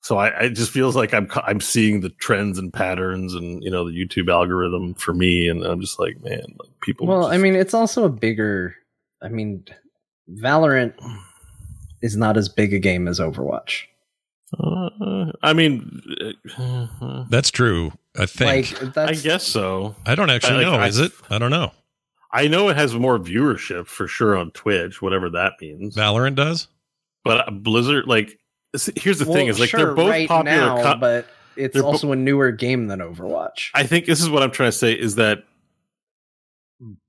so 0.00 0.16
I 0.16 0.28
it 0.44 0.50
just 0.50 0.70
feels 0.70 0.94
like 0.96 1.12
I'm 1.12 1.28
I'm 1.44 1.60
seeing 1.60 2.00
the 2.00 2.08
trends 2.08 2.56
and 2.58 2.72
patterns 2.72 3.34
and 3.34 3.62
you 3.64 3.70
know 3.70 3.84
the 3.90 3.92
YouTube 3.92 4.30
algorithm 4.30 4.94
for 4.94 5.12
me, 5.12 5.48
and 5.48 5.64
I'm 5.64 5.80
just 5.80 5.98
like, 5.98 6.22
man, 6.22 6.40
like 6.58 6.70
people. 6.80 7.06
Well, 7.06 7.22
just- 7.22 7.32
I 7.34 7.38
mean, 7.38 7.54
it's 7.56 7.74
also 7.74 8.04
a 8.04 8.08
bigger. 8.08 8.76
I 9.20 9.28
mean, 9.28 9.64
Valorant 10.30 10.94
is 12.00 12.16
not 12.16 12.36
as 12.36 12.48
big 12.48 12.72
a 12.72 12.78
game 12.78 13.08
as 13.08 13.18
Overwatch. 13.18 13.82
uh, 14.58 15.32
I 15.42 15.52
mean, 15.52 16.00
uh, 16.56 17.24
that's 17.30 17.50
true. 17.50 17.92
I 18.18 18.26
think. 18.26 18.80
Like 18.96 18.96
I 19.10 19.14
guess 19.14 19.46
so. 19.46 19.94
I 20.06 20.14
don't 20.14 20.30
actually 20.30 20.64
I- 20.64 20.68
like, 20.68 20.78
know. 20.78 20.84
I- 20.84 20.88
is 20.88 20.98
it? 20.98 21.12
I 21.30 21.38
don't 21.38 21.50
know. 21.50 21.72
I 22.30 22.46
know 22.46 22.68
it 22.68 22.76
has 22.76 22.94
more 22.94 23.18
viewership 23.18 23.86
for 23.86 24.06
sure 24.06 24.36
on 24.36 24.50
Twitch, 24.50 25.00
whatever 25.00 25.30
that 25.30 25.54
means. 25.62 25.96
Valorant 25.96 26.34
does. 26.34 26.68
But 27.24 27.48
uh, 27.48 27.50
Blizzard, 27.52 28.06
like, 28.06 28.38
here's 28.96 29.18
the 29.18 29.24
well, 29.24 29.34
thing: 29.34 29.46
is 29.46 29.58
like 29.58 29.70
sure, 29.70 29.80
they're 29.80 29.94
both 29.94 30.10
right 30.10 30.28
popular. 30.28 30.58
now, 30.58 30.82
co- 30.82 30.98
but 30.98 31.26
it's 31.56 31.72
they're 31.72 31.82
bo- 31.82 31.88
also 31.88 32.12
a 32.12 32.16
newer 32.16 32.52
game 32.52 32.88
than 32.88 33.00
Overwatch. 33.00 33.70
I 33.72 33.84
think 33.84 34.04
this 34.04 34.20
is 34.20 34.28
what 34.28 34.42
I'm 34.42 34.50
trying 34.50 34.68
to 34.72 34.76
say: 34.76 34.92
is 34.92 35.14
that 35.14 35.44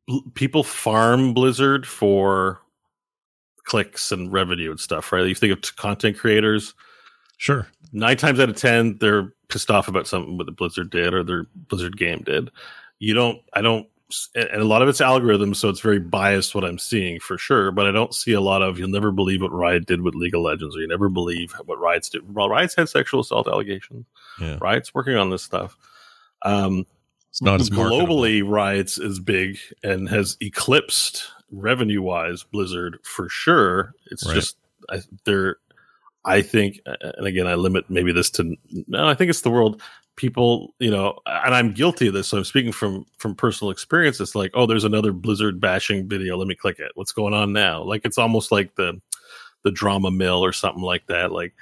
bl- 0.08 0.20
people 0.36 0.64
farm 0.64 1.34
Blizzard 1.34 1.86
for 1.86 2.62
clicks 3.66 4.12
and 4.14 4.32
revenue 4.32 4.72
and 4.72 4.80
stuff, 4.80 5.12
right? 5.12 5.28
You 5.28 5.36
think 5.36 5.52
of 5.54 5.62
t- 5.62 5.70
content 5.76 6.18
creators. 6.18 6.74
Sure. 7.38 7.68
Nine 7.92 8.18
times 8.18 8.40
out 8.40 8.50
of 8.50 8.56
ten, 8.56 8.98
they're 9.00 9.34
pissed 9.48 9.72
off 9.72 9.88
about 9.88 10.08
something 10.08 10.38
what 10.38 10.46
the 10.46 10.52
Blizzard 10.52 10.90
did 10.90 11.14
or 11.14 11.24
their 11.24 11.46
Blizzard 11.70 11.98
game 11.98 12.22
did. 12.24 12.52
You 13.00 13.14
don't. 13.14 13.42
I 13.54 13.62
don't. 13.62 13.88
And 14.34 14.62
a 14.62 14.66
lot 14.66 14.82
of 14.82 14.90
it's 14.90 15.02
algorithms, 15.02 15.58
so 15.58 15.70
it's 15.70 15.82
very 15.82 16.00
biased 16.00 16.56
what 16.56 16.66
I'm 16.66 16.80
seeing 16.80 17.20
for 17.20 17.38
sure. 17.38 17.72
But 17.72 17.86
I 17.86 17.92
don't 17.92 18.14
see 18.14 18.34
a 18.34 18.42
lot 18.42 18.62
of. 18.64 18.80
You'll 18.80 18.90
never 18.90 19.12
believe 19.12 19.42
what 19.44 19.52
Riot 19.52 19.86
did 19.86 20.02
with 20.02 20.16
League 20.16 20.34
of 20.34 20.42
Legends, 20.42 20.76
or 20.76 20.80
you 20.82 20.88
never 20.88 21.10
believe 21.10 21.52
what 21.66 21.80
Riot's 21.80 22.10
did. 22.10 22.34
Well, 22.34 22.50
Riot's 22.50 22.76
had 22.76 22.90
sexual 22.90 23.20
assault 23.22 23.48
allegations. 23.48 24.06
Yeah. 24.42 24.58
Riot's 24.60 24.94
working 24.96 25.16
on 25.16 25.30
this 25.30 25.44
stuff. 25.44 25.78
Um, 26.44 26.86
It's 27.30 27.42
not 27.42 27.62
as 27.62 27.70
marketable. 27.72 28.18
globally 28.18 28.42
riots 28.48 28.98
is 28.98 29.20
big 29.20 29.60
and 29.84 30.10
has 30.10 30.38
eclipsed 30.42 31.26
revenue 31.52 32.02
wise 32.02 32.44
blizzard 32.44 32.98
for 33.04 33.28
sure 33.30 33.94
it's 34.12 34.26
Right. 34.26 34.36
just 34.36 34.56
I, 34.90 35.02
they're 35.26 35.58
i 36.26 36.42
think 36.42 36.80
and 36.86 37.26
again 37.28 37.48
i 37.48 37.56
limit 37.56 37.86
maybe 37.90 38.12
this 38.12 38.30
to 38.30 38.56
no 38.88 39.08
i 39.08 39.14
think 39.14 39.30
it's 39.30 39.42
the 39.42 39.50
world 39.50 39.82
people 40.16 40.74
you 40.80 40.92
know 40.92 41.18
and 41.26 41.56
i'm 41.56 41.72
guilty 41.72 42.08
of 42.08 42.14
this 42.14 42.28
so 42.28 42.38
i'm 42.38 42.44
speaking 42.44 42.72
from 42.74 43.06
from 43.18 43.34
personal 43.34 43.72
experience 43.72 44.20
it's 44.20 44.36
like 44.36 44.52
oh 44.54 44.66
there's 44.66 44.84
another 44.84 45.14
blizzard 45.14 45.62
bashing 45.62 46.08
video 46.10 46.36
let 46.38 46.48
me 46.48 46.56
click 46.56 46.78
it 46.80 46.92
what's 46.96 47.14
going 47.14 47.34
on 47.34 47.54
now 47.54 47.82
like 47.82 48.02
it's 48.04 48.18
almost 48.18 48.52
like 48.52 48.76
the 48.76 49.00
the 49.64 49.72
drama 49.72 50.12
mill 50.12 50.44
or 50.44 50.52
something 50.52 50.84
like 50.84 51.06
that 51.08 51.32
like 51.32 51.54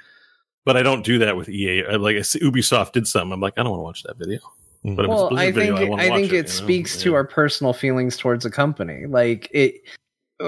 but 0.64 0.76
i 0.76 0.82
don't 0.82 1.04
do 1.04 1.18
that 1.18 1.36
with 1.36 1.48
ea 1.48 1.84
like 1.96 2.16
I 2.16 2.22
see 2.22 2.40
ubisoft 2.40 2.92
did 2.92 3.06
something 3.06 3.32
i'm 3.32 3.40
like 3.40 3.54
i 3.56 3.62
don't 3.62 3.70
want 3.70 3.80
to 3.80 3.84
watch 3.84 4.02
that 4.04 4.16
video 4.18 4.40
Mhm. 4.84 4.94
but 4.96 5.04
if 5.06 5.10
it's 5.10 5.18
well, 5.18 5.28
Blizzard 5.30 5.48
I 5.48 5.50
video, 5.52 5.76
think 5.76 6.00
I 6.00 6.04
I, 6.04 6.08
think 6.10 6.26
it, 6.26 6.32
it, 6.32 6.36
you 6.36 6.42
know? 6.42 6.48
speaks 6.48 6.96
to 6.98 7.10
Yeah. 7.10 7.16
our 7.16 7.24
personal 7.24 7.72
feelings 7.72 8.16
towards 8.16 8.44
a 8.44 8.50
company. 8.50 9.06
Like 9.06 9.48
it, 9.50 9.82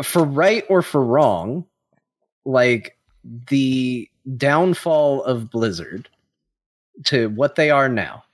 for 0.04 0.22
right 0.24 0.64
or 0.68 0.82
for 0.82 1.04
wrong, 1.04 1.64
like 2.44 2.96
the 3.48 4.08
downfall 4.36 5.22
of 5.24 5.50
Blizzard 5.50 6.08
to 7.04 7.30
what 7.30 7.54
they 7.54 7.70
are 7.70 7.88
now 7.88 8.24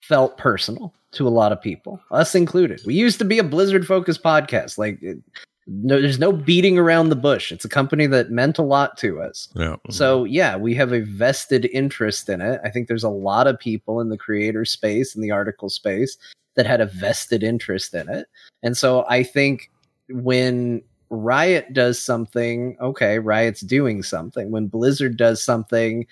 felt 0.00 0.38
personal 0.38 0.92
to 1.12 1.26
a 1.26 1.30
lot 1.30 1.52
of 1.52 1.60
people, 1.60 2.00
us 2.10 2.34
included. 2.34 2.80
We 2.84 2.94
used 2.94 3.18
to 3.18 3.24
be 3.24 3.38
a 3.38 3.44
Blizzard 3.44 3.86
focused 3.86 4.22
podcast. 4.22 4.78
Like, 4.78 5.02
it, 5.02 5.18
no, 5.66 6.00
there's 6.00 6.18
no 6.18 6.32
beating 6.32 6.78
around 6.78 7.10
the 7.10 7.16
bush. 7.16 7.52
It's 7.52 7.64
a 7.64 7.68
company 7.68 8.06
that 8.06 8.30
meant 8.30 8.58
a 8.58 8.62
lot 8.62 8.96
to 8.98 9.20
us. 9.20 9.48
yeah. 9.54 9.76
So 9.90 10.24
yeah, 10.24 10.56
we 10.56 10.74
have 10.74 10.92
a 10.92 11.00
vested 11.00 11.66
interest 11.66 12.28
in 12.30 12.40
it. 12.40 12.60
I 12.64 12.70
think 12.70 12.88
there's 12.88 13.04
a 13.04 13.10
lot 13.10 13.46
of 13.46 13.58
people 13.58 14.00
in 14.00 14.08
the 14.08 14.16
creator 14.16 14.64
space 14.64 15.14
and 15.14 15.22
the 15.22 15.30
article 15.30 15.68
space 15.68 16.16
that 16.56 16.66
had 16.66 16.80
a 16.80 16.86
vested 16.86 17.42
interest 17.42 17.92
in 17.94 18.08
it. 18.08 18.28
And 18.62 18.76
so 18.76 19.04
I 19.08 19.22
think 19.22 19.70
when 20.08 20.82
Riot 21.10 21.72
does 21.72 22.00
something, 22.00 22.76
okay, 22.80 23.18
Riot's 23.18 23.60
doing 23.60 24.02
something. 24.02 24.50
When 24.50 24.66
Blizzard 24.66 25.16
does 25.16 25.42
something, 25.42 26.06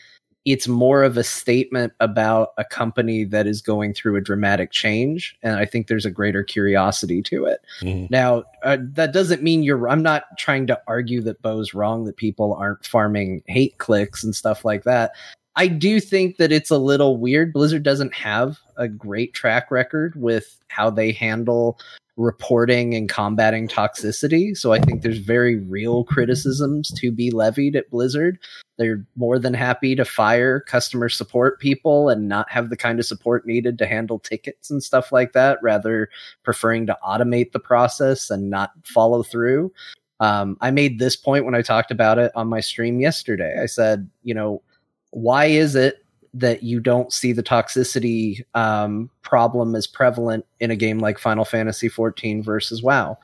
it's 0.47 0.69
more 0.69 1.03
of 1.03 1.17
a 1.17 1.25
statement 1.25 1.93
about 1.99 2.51
a 2.57 2.65
company 2.65 3.25
that 3.25 3.49
is 3.49 3.61
going 3.61 3.93
through 3.93 4.15
a 4.15 4.21
dramatic 4.21 4.71
change. 4.71 5.37
And 5.43 5.57
I 5.57 5.67
think 5.67 5.89
there's 5.89 6.07
a 6.07 6.11
greater 6.11 6.45
curiosity 6.45 7.21
to 7.23 7.47
it. 7.47 7.61
Mhm. 7.83 8.09
Now, 8.11 8.45
uh, 8.63 8.79
that 8.93 9.13
doesn't 9.13 9.43
mean 9.43 9.65
you're. 9.65 9.89
I'm 9.89 10.05
not 10.05 10.25
trying 10.39 10.69
to 10.69 10.81
argue 10.87 11.21
that 11.23 11.43
Beau's 11.43 11.75
wrong, 11.75 12.05
that 12.05 12.17
people 12.17 12.55
aren't 12.55 12.87
farming 12.87 13.43
hate 13.47 13.77
clicks 13.79 14.23
and 14.23 14.37
stuff 14.37 14.65
like 14.65 14.85
that. 14.85 15.11
I 15.57 15.67
do 15.67 16.01
think 16.01 16.37
that 16.37 16.53
it's 16.53 16.71
a 16.71 16.79
little 16.79 17.17
weird. 17.17 17.53
Blizzard 17.53 17.83
doesn't 17.83 18.15
have 18.15 18.59
a 18.77 18.87
great 18.87 19.35
track 19.35 19.71
record 19.71 20.15
with 20.15 20.59
how 20.69 20.91
they 20.91 21.11
handle 21.11 21.79
reporting 22.17 22.95
and 22.95 23.09
combating 23.09 23.69
toxicity. 23.69 24.57
So 24.57 24.73
I 24.73 24.81
think 24.81 25.03
there's 25.03 25.19
very 25.19 25.57
real 25.57 26.05
criticisms 26.05 26.91
to 26.99 27.12
be 27.12 27.31
levied 27.31 27.77
at 27.77 27.91
Blizzard. 27.91 28.39
They're 28.79 29.05
more 29.17 29.39
than 29.39 29.53
happy 29.53 29.95
to 29.95 30.05
fire 30.05 30.61
customer 30.61 31.09
support 31.09 31.61
people 31.61 32.09
and 32.09 32.29
not 32.29 32.51
have 32.51 32.71
the 32.71 32.77
kind 32.77 32.99
of 32.99 33.07
support 33.07 33.47
needed 33.47 33.79
to 33.79 33.87
handle 33.87 34.19
tickets 34.19 34.71
and 34.71 34.83
stuff 34.83 35.12
like 35.12 35.33
that, 35.33 35.59
rather 35.62 36.09
preferring 36.43 36.87
to 36.87 36.99
automate 37.07 37.53
the 37.53 37.61
process 37.61 38.31
and 38.31 38.49
not 38.49 38.73
follow 38.85 39.23
through. 39.23 39.73
Um, 40.21 40.57
I 40.62 40.71
made 40.71 40.99
this 40.99 41.17
point 41.17 41.45
when 41.45 41.55
I 41.55 41.61
talked 41.61 41.91
about 41.91 42.19
it 42.19 42.33
on 42.35 42.49
my 42.49 42.61
stream 42.61 43.01
yesterday. 43.01 43.61
I 43.62 43.67
said, 43.67 44.09
you 44.23 44.33
know, 44.33 44.62
why 45.11 45.47
is 45.47 45.75
it 45.75 46.06
that 46.39 46.62
you 46.62 46.80
don't 46.80 47.12
see 47.12 47.32
the 47.32 47.43
toxicity 47.43 48.45
um, 48.55 49.11
problem 49.22 49.74
as 49.74 49.87
prevalent 49.87 50.45
in 50.61 50.70
a 50.70 50.76
game 50.76 50.99
like 50.99 51.18
Final 51.18 51.45
Fantasy 51.45 51.89
14 51.89 52.43
versus 52.43 52.82
WoW? 52.82 53.18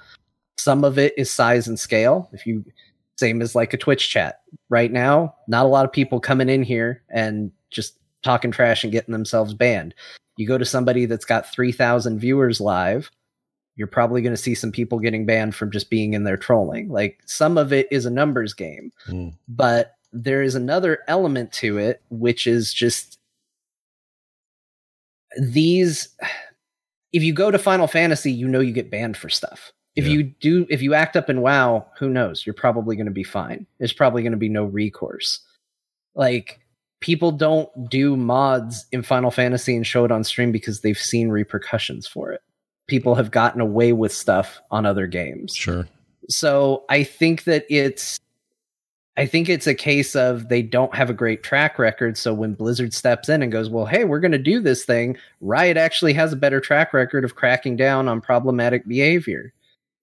Some 0.57 0.85
of 0.85 0.99
it 0.99 1.13
is 1.17 1.31
size 1.31 1.69
and 1.69 1.79
scale. 1.79 2.29
If 2.33 2.47
you 2.47 2.65
same 3.19 3.43
as 3.43 3.55
like 3.55 3.73
a 3.75 3.79
Twitch 3.79 4.09
chat 4.11 4.41
right 4.69 4.91
now, 4.91 5.35
not 5.47 5.65
a 5.67 5.69
lot 5.69 5.85
of 5.85 5.93
people 5.93 6.19
coming 6.19 6.49
in 6.49 6.63
here 6.63 7.03
and 7.11 7.53
just 7.71 7.99
talking 8.23 8.51
trash 8.51 8.83
and 8.83 8.93
getting 8.93 9.13
themselves 9.13 9.55
banned. 9.55 9.95
You 10.37 10.47
go 10.47 10.59
to 10.59 10.65
somebody 10.65 11.05
that's 11.07 11.25
got 11.25 11.51
3,000 11.53 12.19
viewers 12.19 12.61
live, 12.61 13.11
you're 13.77 13.87
probably 13.87 14.23
going 14.23 14.35
to 14.35 14.41
see 14.43 14.55
some 14.55 14.73
people 14.73 14.99
getting 14.99 15.27
banned 15.27 15.55
from 15.55 15.71
just 15.71 15.91
being 15.91 16.15
in 16.15 16.25
there 16.25 16.37
trolling. 16.37 16.89
Like 16.89 17.21
some 17.27 17.59
of 17.59 17.73
it 17.73 17.87
is 17.91 18.07
a 18.07 18.11
numbers 18.11 18.55
game, 18.55 18.93
Mm. 19.09 19.35
but 19.49 19.93
there 20.13 20.43
is 20.43 20.55
another 20.55 20.99
element 21.09 21.53
to 21.55 21.79
it, 21.79 22.03
which 22.11 22.47
is 22.47 22.73
just 22.73 23.19
these. 25.39 26.09
If 27.13 27.23
you 27.23 27.33
go 27.35 27.51
to 27.51 27.59
Final 27.59 27.87
Fantasy, 27.87 28.33
you 28.33 28.49
know 28.49 28.61
you 28.61 28.73
get 28.73 28.91
banned 28.91 29.17
for 29.17 29.29
stuff. 29.29 29.73
If 29.95 30.07
Yeah. 30.07 30.13
you 30.13 30.23
do, 30.41 30.67
if 30.71 30.81
you 30.81 30.95
act 30.95 31.17
up 31.17 31.29
in 31.29 31.43
WoW, 31.43 31.87
who 31.99 32.09
knows? 32.09 32.47
You're 32.47 32.55
probably 32.55 32.97
going 32.97 33.07
to 33.07 33.13
be 33.13 33.25
fine. 33.25 33.67
There's 33.79 33.93
probably 33.93 34.23
going 34.23 34.33
to 34.33 34.39
be 34.39 34.49
no 34.49 34.65
recourse. 34.65 35.41
Like 36.15 36.61
people 37.01 37.33
don't 37.33 37.69
do 37.91 38.17
mods 38.17 38.87
in 38.93 39.03
Final 39.03 39.31
Fantasy 39.31 39.77
and 39.77 39.87
show 39.87 40.05
it 40.07 40.13
on 40.13 40.25
stream 40.25 40.53
because 40.53 40.81
they've 40.81 40.97
seen 40.99 41.29
repercussions 41.29 42.07
for 42.07 42.33
it. 42.33 42.41
People 42.87 43.15
have 43.15 43.31
gotten 43.31 43.61
away 43.61 43.93
with 43.93 44.13
stuff 44.13 44.61
on 44.71 44.87
other 44.87 45.07
games. 45.07 45.55
Sure. 45.55 45.87
So 46.29 46.85
I 46.89 47.05
think 47.05 47.45
that 47.45 47.67
it's 47.69 48.19
I 49.17 49.27
think 49.27 49.49
it's 49.49 49.67
a 49.67 49.75
case 49.75 50.17
of 50.17 50.49
they 50.49 50.63
don't 50.63 50.95
have 50.95 51.11
a 51.11 51.15
great 51.15 51.43
track 51.43 51.79
record. 51.79 52.17
So 52.17 52.33
when 52.33 52.55
Blizzard 52.55 52.95
steps 52.95 53.29
in 53.29 53.43
and 53.43 53.53
goes, 53.53 53.69
Well, 53.69 53.85
hey, 53.85 54.05
we're 54.05 54.21
gonna 54.21 54.39
do 54.39 54.61
this 54.61 54.85
thing, 54.85 55.19
Riot 55.41 55.77
actually 55.77 56.15
has 56.15 56.33
a 56.33 56.37
better 56.37 56.61
track 56.61 56.95
record 56.95 57.25
of 57.25 57.35
cracking 57.35 57.77
down 57.77 58.09
on 58.09 58.21
problematic 58.21 58.87
behavior. 58.89 59.53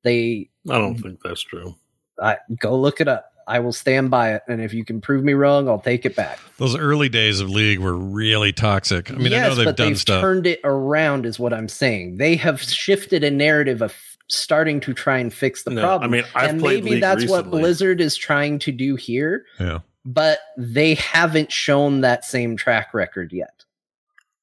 They 0.03 0.49
I 0.70 0.78
don't 0.78 0.97
think 0.97 1.20
that's 1.24 1.41
true. 1.41 1.76
I, 2.22 2.38
go 2.60 2.78
look 2.78 3.01
it 3.01 3.07
up. 3.07 3.32
I 3.47 3.60
will 3.60 3.74
stand 3.74 4.12
by 4.12 4.34
it. 4.36 4.43
And 4.47 4.62
if 4.62 4.76
you 4.76 4.86
can 4.86 5.01
prove 5.01 5.24
me 5.24 5.34
wrong, 5.34 5.68
I'll 5.68 5.80
take 5.80 6.05
it 6.05 6.16
back. 6.16 6.39
Those 6.57 6.78
early 6.78 7.10
days 7.10 7.39
of 7.39 7.49
League 7.49 7.80
were 7.80 7.95
really 7.95 8.53
toxic. 8.53 9.10
I 9.10 9.16
mean, 9.16 9.34
I 9.34 9.47
know 9.47 9.55
they've 9.55 9.66
but 9.66 9.76
done 9.76 9.88
they've 9.88 9.99
stuff. 9.99 10.22
turned 10.22 10.45
it 10.45 10.60
around, 10.64 11.26
is 11.26 11.39
what 11.39 11.51
I'm 11.51 11.68
saying. 11.68 12.18
They 12.18 12.36
have 12.36 12.62
shifted 12.62 13.24
a 13.24 13.32
narrative 13.32 13.82
of 13.82 13.95
starting 14.30 14.80
to 14.82 14.94
try 14.94 15.18
and 15.18 15.34
fix 15.34 15.64
the 15.64 15.72
No, 15.72 15.82
problem. 15.82 16.10
I 16.10 16.18
mean, 16.18 16.24
I've 16.36 16.50
and 16.52 16.62
maybe 16.62 16.92
League 16.92 17.02
that's 17.02 17.28
what. 17.28 17.50
Blizzard 17.50 18.00
is 18.00 18.16
trying 18.16 18.60
to 18.60 18.72
do 18.72 18.96
here, 18.96 19.46
yeah. 19.60 19.80
but 20.06 20.40
they 20.58 20.94
haven't 20.96 21.52
shown 21.52 22.02
that 22.02 22.24
same 22.24 22.56
track 22.56 22.94
record 22.94 23.34
yet. 23.34 23.66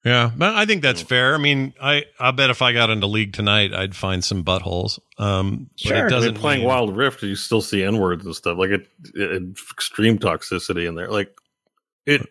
Yeah, 0.05 0.30
but 0.37 0.55
I 0.55 0.66
think 0.66 0.82
Hmm. 0.82 0.87
that's 0.87 1.03
fair. 1.03 1.34
I 1.34 1.39
mean, 1.39 1.74
I 1.82 2.05
I 2.20 2.30
bet 2.30 2.51
if 2.51 2.62
I 2.62 2.72
got 2.72 2.91
into 2.91 3.09
League 3.09 3.32
tonight, 3.32 3.74
I'd 3.74 3.97
find 3.97 4.22
some 4.24 4.45
buttholes. 4.45 5.01
Um, 5.18 5.68
but 5.82 5.89
Sure. 5.89 5.97
it 5.97 6.03
I 6.03 6.07
I 6.07 6.09
doesn't 6.09 6.34
mean, 6.34 6.41
playing 6.41 6.61
mean- 6.61 6.68
Wild 6.68 6.97
Rift, 6.97 7.22
you 7.24 7.34
still 7.34 7.61
see 7.61 7.82
N 7.82 7.99
words 7.99 8.24
and 8.24 8.34
stuff 8.34 8.57
like 8.57 8.70
it, 8.70 8.87
it. 9.14 9.43
Extreme 9.72 10.18
toxicity 10.20 10.87
in 10.87 10.95
there, 10.95 11.09
like 11.11 11.34
it. 12.07 12.24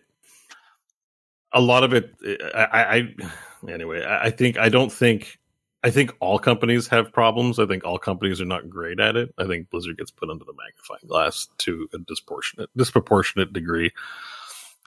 A 1.52 1.60
lot 1.60 1.84
of 1.84 1.92
it, 1.94 2.14
I, 2.54 2.64
I, 2.64 2.96
I 2.96 3.70
anyway. 3.72 4.02
I, 4.02 4.24
I 4.26 4.30
think 4.30 4.58
I 4.58 4.68
don't 4.68 4.92
think. 4.92 5.38
I 5.86 5.90
think 5.90 6.16
all 6.18 6.40
companies 6.40 6.88
have 6.88 7.12
problems. 7.12 7.60
I 7.60 7.66
think 7.66 7.84
all 7.84 7.96
companies 7.96 8.40
are 8.40 8.44
not 8.44 8.68
great 8.68 8.98
at 8.98 9.14
it. 9.14 9.32
I 9.38 9.46
think 9.46 9.70
Blizzard 9.70 9.96
gets 9.96 10.10
put 10.10 10.28
under 10.28 10.44
the 10.44 10.52
magnifying 10.52 11.06
glass 11.06 11.46
to 11.58 11.88
a 11.94 11.98
disproportionate 11.98 12.70
disproportionate 12.76 13.52
degree. 13.52 13.92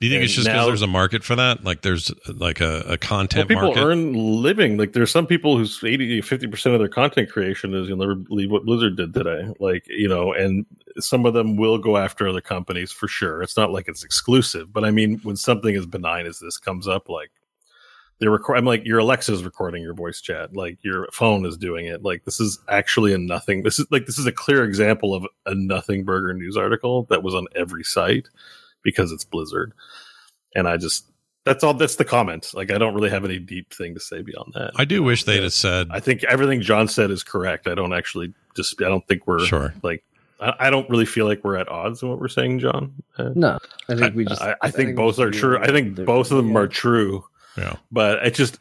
Do 0.02 0.08
you 0.08 0.12
think 0.12 0.26
it's 0.26 0.34
just 0.34 0.48
because 0.48 0.66
there's 0.68 0.82
a 0.82 0.88
market 0.88 1.24
for 1.24 1.38
that? 1.38 1.64
Like 1.64 1.84
there's 1.84 2.12
like 2.28 2.60
a, 2.60 2.82
a 2.82 2.88
Well, 2.90 2.98
content 2.98 3.48
people 3.48 3.64
market. 3.64 3.82
earn 3.82 4.14
living. 4.14 4.76
Like 4.76 4.92
there's 4.92 5.10
some 5.10 5.26
people 5.26 5.58
whose 5.58 5.82
80, 5.82 6.22
50% 6.22 6.74
of 6.74 6.80
their 6.80 6.90
content 6.90 7.30
creation 7.30 7.74
is 7.74 7.88
you'll 7.88 7.98
never 7.98 8.16
believe 8.16 8.52
what 8.52 8.66
Blizzard 8.66 8.98
did 8.98 9.14
today. 9.14 9.54
Like, 9.62 9.86
you 9.88 10.10
know, 10.10 10.34
and 10.34 10.66
some 10.98 11.26
of 11.26 11.34
them 11.34 11.56
will 11.56 11.78
go 11.78 11.96
after 11.96 12.28
other 12.28 12.42
companies 12.42 12.92
for 12.92 13.08
sure. 13.08 13.42
It's 13.42 13.56
not 13.56 13.72
like 13.72 13.88
it's 13.88 14.04
exclusive, 14.04 14.74
but 14.74 14.84
I 14.84 14.92
mean, 14.92 15.20
when 15.24 15.38
something 15.38 15.76
as 15.78 15.86
benign 15.86 16.26
as 16.26 16.40
this 16.40 16.58
comes 16.58 16.90
up, 16.90 17.08
like 17.08 17.32
they're 18.20 18.32
record, 18.32 18.58
I'm 18.58 18.66
like, 18.66 18.86
your 18.86 19.00
Alexa 19.00 19.34
is 19.34 19.44
recording 19.44 19.82
your 19.82 19.94
voice 19.94 20.22
chat. 20.22 20.56
Like 20.56 20.78
your 20.84 21.08
phone 21.12 21.46
is 21.46 21.58
doing 21.58 21.86
it. 21.86 22.04
Like 22.04 22.26
this 22.26 22.40
is 22.40 22.60
actually 22.68 23.14
a 23.14 23.18
nothing. 23.18 23.64
This 23.64 23.80
is 23.80 23.88
like, 23.92 24.06
this 24.06 24.20
is 24.20 24.26
a 24.26 24.32
clear 24.32 24.64
example 24.64 25.14
of 25.14 25.26
a 25.46 25.56
nothing 25.56 26.04
burger 26.04 26.34
news 26.34 26.58
article 26.58 27.04
that 27.10 27.24
was 27.24 27.34
on 27.34 27.48
every 27.56 27.84
site 27.84 28.28
because 28.84 29.12
it's 29.12 29.24
Blizzard. 29.24 29.74
And 30.56 30.68
I 30.68 30.78
just, 30.78 31.06
that's 31.46 31.64
all. 31.64 31.74
That's 31.74 31.96
the 31.96 32.06
comment. 32.06 32.52
Like, 32.54 32.70
I 32.70 32.78
don't 32.78 32.94
really 32.94 33.10
have 33.10 33.24
any 33.24 33.40
deep 33.40 33.74
thing 33.74 33.94
to 33.94 34.00
say 34.00 34.22
beyond 34.22 34.54
that. 34.56 34.72
I 34.76 34.84
do 34.84 35.02
wish 35.02 35.24
they'd 35.24 35.42
have 35.42 35.54
said 35.54 35.88
I 35.90 36.00
think 36.00 36.24
everything 36.26 36.62
Jon 36.62 36.88
said 36.88 37.12
is 37.12 37.24
correct. 37.24 37.68
I 37.68 37.76
don't 37.76 37.94
actually 37.94 38.34
just. 38.56 38.80
I 38.82 38.90
don't 38.90 39.08
think 39.08 39.26
we're 39.26 39.46
sure. 39.46 39.74
like. 39.82 40.04
I, 40.42 40.54
I 40.60 40.70
don't 40.70 40.88
really 40.90 41.06
feel 41.06 41.26
like 41.26 41.44
we're 41.44 41.56
at 41.56 41.70
odds 41.70 42.04
in 42.04 42.10
what 42.10 42.20
we're 42.20 42.28
saying, 42.28 42.60
Jon. 42.60 42.94
Uh, 43.18 43.32
No, 43.36 43.58
I 43.88 43.96
think 43.96 44.16
we 44.16 44.26
just. 44.26 44.42
I, 44.42 44.56
I 44.62 44.70
think 44.70 44.90
we 44.90 44.94
both 44.94 45.18
are 45.18 45.32
true. 45.32 45.58
I 45.60 45.68
think 45.68 45.96
both 46.06 46.30
of 46.30 46.38
them 46.38 46.52
yeah. 46.52 46.60
are 46.60 46.68
true. 46.68 47.24
Yeah. 47.58 47.76
But 47.92 48.26
it 48.26 48.34
just. 48.36 48.60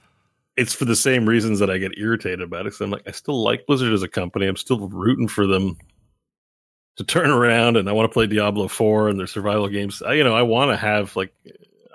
It's 0.57 0.75
for 0.75 0.87
the 0.87 0.97
same 0.97 1.29
reasons 1.29 1.61
that 1.61 1.71
I 1.71 1.79
get 1.79 1.97
irritated 1.99 2.41
about 2.41 2.67
it. 2.67 2.75
So 2.75 2.85
I'm 2.85 2.91
like, 2.91 3.07
I 3.07 3.13
still 3.13 3.45
like 3.45 3.65
Blizzard 3.67 3.93
as 3.93 4.03
a 4.03 4.09
company. 4.09 4.49
I'm 4.49 4.57
still 4.57 4.89
rooting 4.89 5.29
for 5.29 5.47
them 5.47 5.77
to 6.97 7.05
turn 7.05 7.31
around, 7.31 7.77
and 7.77 7.89
I 7.89 7.93
want 7.93 8.11
to 8.11 8.13
play 8.13 8.27
Diablo 8.27 8.67
Four 8.67 9.09
and 9.09 9.21
their 9.21 9.29
survival 9.29 9.69
games. 9.69 10.03
I, 10.03 10.15
you 10.15 10.25
know, 10.25 10.35
I 10.35 10.43
want 10.43 10.73
to 10.73 10.77
have 10.77 11.15
like, 11.15 11.33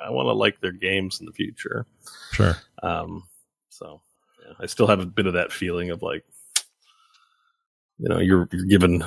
I 0.01 0.11
want 0.11 0.27
to 0.27 0.33
like 0.33 0.61
their 0.61 0.71
games 0.71 1.19
in 1.19 1.25
the 1.25 1.33
future. 1.33 1.85
Sure. 2.31 2.55
Um, 2.81 3.27
so 3.67 4.01
yeah, 4.45 4.53
I 4.61 4.65
still 4.65 4.87
have 4.87 5.01
a 5.01 5.05
bit 5.05 5.27
of 5.27 5.33
that 5.33 5.51
feeling 5.51 5.89
of 5.89 6.01
like, 6.01 6.23
you 7.97 8.07
know, 8.07 8.19
you're 8.19 8.47
you're 8.53 8.65
given, 8.65 9.03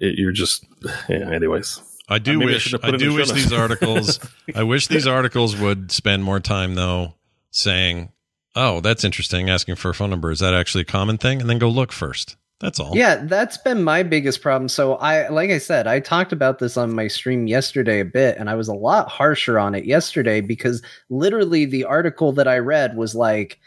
it, 0.00 0.18
you're 0.18 0.32
just, 0.32 0.66
yeah. 1.08 1.30
Anyways, 1.30 1.80
I 2.08 2.18
do 2.18 2.38
Maybe 2.38 2.52
I 2.52 2.54
wish 2.54 2.62
should 2.62 2.72
have 2.72 2.84
I 2.84 2.86
put 2.86 2.94
it 2.94 3.02
in 3.02 3.08
do 3.08 3.12
the 3.12 3.20
wish 3.20 3.32
these 3.32 3.52
articles 3.52 4.20
I 4.54 4.62
wish 4.62 4.86
these 4.86 5.06
articles 5.06 5.56
would 5.56 5.92
spend 5.92 6.24
more 6.24 6.40
time 6.40 6.74
though 6.74 7.14
saying, 7.50 8.12
"Oh, 8.54 8.80
that's 8.80 9.04
interesting 9.04 9.50
asking 9.50 9.76
for 9.76 9.90
a 9.90 9.94
phone 9.94 10.10
number. 10.10 10.30
Is 10.30 10.38
that 10.40 10.54
actually 10.54 10.82
a 10.82 10.86
common 10.86 11.18
thing?" 11.18 11.40
and 11.40 11.50
then 11.50 11.58
go 11.58 11.68
look 11.68 11.92
first. 11.92 12.36
That's 12.60 12.80
all. 12.80 12.96
Yeah, 12.96 13.24
that's 13.24 13.56
been 13.56 13.84
my 13.84 14.02
biggest 14.02 14.42
problem. 14.42 14.68
So 14.68 14.94
I 14.94 15.28
like 15.28 15.50
I 15.50 15.58
said, 15.58 15.86
I 15.86 16.00
talked 16.00 16.32
about 16.32 16.58
this 16.58 16.76
on 16.76 16.92
my 16.92 17.06
stream 17.06 17.46
yesterday 17.46 18.00
a 18.00 18.04
bit 18.04 18.36
and 18.36 18.50
I 18.50 18.56
was 18.56 18.66
a 18.66 18.74
lot 18.74 19.08
harsher 19.08 19.58
on 19.58 19.74
it 19.76 19.84
yesterday 19.84 20.40
because 20.40 20.82
literally 21.08 21.66
the 21.66 21.84
article 21.84 22.32
that 22.32 22.48
I 22.48 22.58
read 22.58 22.96
was 22.96 23.14
like 23.14 23.60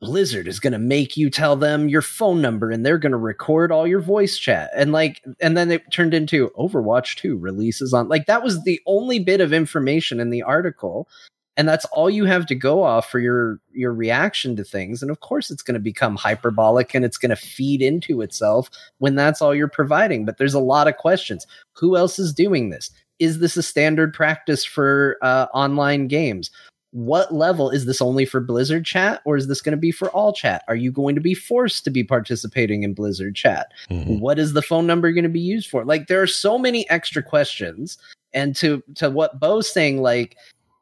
Blizzard 0.00 0.46
is 0.48 0.60
going 0.60 0.72
to 0.72 0.78
make 0.78 1.16
you 1.16 1.30
tell 1.30 1.56
them 1.56 1.88
your 1.88 2.02
phone 2.02 2.40
number 2.42 2.70
and 2.70 2.84
they're 2.84 2.98
going 2.98 3.12
to 3.12 3.18
record 3.18 3.72
all 3.72 3.86
your 3.86 4.00
voice 4.00 4.36
chat. 4.36 4.70
And 4.74 4.92
like 4.92 5.22
and 5.40 5.56
then 5.56 5.70
it 5.70 5.90
turned 5.90 6.14
into 6.14 6.50
Overwatch 6.58 7.16
2 7.16 7.38
releases 7.38 7.94
on 7.94 8.08
like 8.08 8.26
that 8.26 8.42
was 8.42 8.62
the 8.64 8.80
only 8.86 9.18
bit 9.18 9.40
of 9.40 9.52
information 9.52 10.20
in 10.20 10.30
the 10.30 10.42
article. 10.42 11.08
And 11.56 11.68
that's 11.68 11.84
all 11.86 12.10
you 12.10 12.24
have 12.24 12.46
to 12.46 12.54
go 12.54 12.82
off 12.82 13.08
for 13.08 13.20
your 13.20 13.60
your 13.72 13.94
reaction 13.94 14.56
to 14.56 14.64
things. 14.64 15.00
And 15.00 15.10
of 15.10 15.20
course 15.20 15.50
it's 15.50 15.62
going 15.62 15.74
to 15.74 15.80
become 15.80 16.16
hyperbolic 16.16 16.94
and 16.94 17.04
it's 17.04 17.18
going 17.18 17.30
to 17.30 17.36
feed 17.36 17.80
into 17.80 18.20
itself 18.20 18.68
when 18.98 19.14
that's 19.14 19.40
all 19.40 19.54
you're 19.54 19.68
providing. 19.68 20.24
But 20.24 20.38
there's 20.38 20.54
a 20.54 20.60
lot 20.60 20.88
of 20.88 20.96
questions. 20.96 21.46
Who 21.72 21.96
else 21.96 22.18
is 22.18 22.32
doing 22.32 22.70
this? 22.70 22.90
Is 23.20 23.38
this 23.38 23.56
a 23.56 23.62
standard 23.62 24.12
practice 24.12 24.64
for 24.64 25.16
uh, 25.22 25.46
online 25.54 26.08
games 26.08 26.50
what 26.94 27.34
level 27.34 27.70
is 27.70 27.86
this 27.86 28.00
only 28.00 28.24
for 28.24 28.38
blizzard 28.40 28.86
chat 28.86 29.20
or 29.24 29.36
is 29.36 29.48
this 29.48 29.60
going 29.60 29.72
to 29.72 29.76
be 29.76 29.90
for 29.90 30.08
all 30.10 30.32
chat? 30.32 30.62
Are 30.68 30.76
you 30.76 30.92
going 30.92 31.16
to 31.16 31.20
be 31.20 31.34
forced 31.34 31.82
to 31.84 31.90
be 31.90 32.04
participating 32.04 32.84
in 32.84 32.94
blizzard 32.94 33.34
chat? 33.34 33.72
Mhm. 33.90 34.20
what 34.20 34.38
is 34.38 34.52
the 34.52 34.62
phone 34.62 34.86
number 34.86 35.10
going 35.10 35.24
to 35.24 35.28
be 35.28 35.40
used 35.40 35.68
for? 35.68 35.84
Like 35.84 36.06
there 36.06 36.22
are 36.22 36.26
so 36.28 36.56
many 36.56 36.88
extra 36.90 37.20
questions 37.20 37.98
and 38.32 38.54
to 38.56 38.80
to 38.94 39.10
what 39.10 39.40
Beau's 39.40 39.72
saying 39.72 40.02
like 40.02 40.36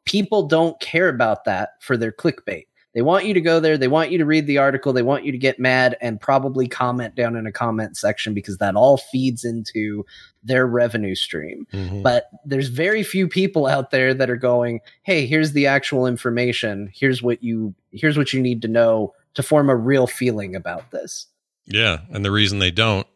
people 0.04 0.46
don't 0.46 0.78
care 0.80 1.08
about 1.08 1.46
that 1.46 1.80
for 1.80 1.96
their 1.96 2.12
clickbait 2.12 2.66
they 2.94 3.02
want 3.02 3.24
you 3.24 3.32
to 3.34 3.40
go 3.40 3.58
there. 3.58 3.78
They 3.78 3.88
want 3.88 4.10
you 4.10 4.18
to 4.18 4.26
read 4.26 4.46
the 4.46 4.58
article. 4.58 4.92
They 4.92 5.02
want 5.02 5.24
you 5.24 5.32
to 5.32 5.38
get 5.38 5.58
mad 5.58 5.96
and 6.00 6.20
probably 6.20 6.68
comment 6.68 7.14
down 7.14 7.36
in 7.36 7.46
a 7.46 7.52
comment 7.52 7.96
section 7.96 8.34
because 8.34 8.58
that 8.58 8.76
all 8.76 8.98
feeds 8.98 9.44
into 9.44 10.04
their 10.44 10.66
revenue 10.66 11.14
stream. 11.14 11.66
Mhm. 11.72 12.02
but 12.02 12.28
there's 12.44 12.68
very 12.68 13.02
few 13.02 13.28
people 13.28 13.66
out 13.66 13.90
there 13.92 14.12
that 14.12 14.28
are 14.28 14.36
going 14.36 14.80
hey 15.04 15.24
here's 15.26 15.52
the 15.52 15.66
actual 15.66 16.06
information. 16.06 16.90
Here's 16.94 17.22
what 17.22 17.42
you 17.42 17.74
here's 17.92 18.16
what 18.18 18.32
you 18.32 18.40
need 18.42 18.62
to 18.62 18.68
know 18.68 19.14
to 19.34 19.42
form 19.42 19.70
a 19.70 19.76
real 19.76 20.06
feeling 20.06 20.54
about 20.56 20.90
this. 20.90 21.26
Yeah, 21.64 21.98
and 22.10 22.24
the 22.24 22.30
reason 22.32 22.58
they 22.58 22.72
don't 22.72 23.06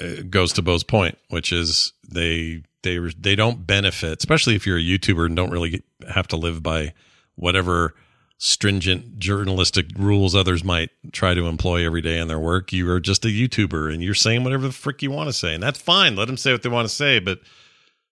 uh, 0.00 0.22
goes 0.28 0.52
to 0.54 0.62
Beau's 0.62 0.82
point, 0.82 1.18
which 1.28 1.52
is 1.52 1.92
they 2.08 2.62
they 2.82 2.98
they 3.18 3.36
don't 3.36 3.66
benefit, 3.66 4.18
especially 4.18 4.54
if 4.56 4.66
you're 4.66 4.78
a 4.78 4.82
YouTuber 4.82 5.26
and 5.26 5.36
don't 5.36 5.50
really 5.50 5.82
have 6.12 6.26
to 6.28 6.36
live 6.36 6.62
by 6.62 6.94
whatever 7.34 7.94
stringent 8.38 9.18
journalistic 9.18 9.86
rules 9.96 10.34
others 10.34 10.62
might 10.62 10.90
try 11.12 11.32
to 11.34 11.46
employ 11.46 11.84
every 11.84 12.02
day 12.02 12.18
in 12.18 12.28
their 12.28 12.38
work. 12.38 12.72
You 12.72 12.90
are 12.90 13.00
just 13.00 13.24
a 13.24 13.28
YouTuber 13.28 13.92
and 13.92 14.02
you're 14.02 14.14
saying 14.14 14.44
whatever 14.44 14.66
the 14.66 14.72
frick 14.72 15.02
you 15.02 15.10
want 15.10 15.28
to 15.28 15.32
say, 15.32 15.54
and 15.54 15.62
that's 15.62 15.80
fine. 15.80 16.16
Let 16.16 16.26
them 16.26 16.36
say 16.36 16.52
what 16.52 16.62
they 16.62 16.68
want 16.68 16.88
to 16.88 16.94
say, 16.94 17.18
but 17.18 17.40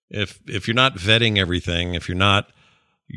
if 0.09 0.39
if 0.47 0.67
you're 0.67 0.75
not 0.75 0.97
vetting 0.97 1.37
everything, 1.37 1.93
if 1.93 2.07
you're 2.07 2.17
not 2.17 2.49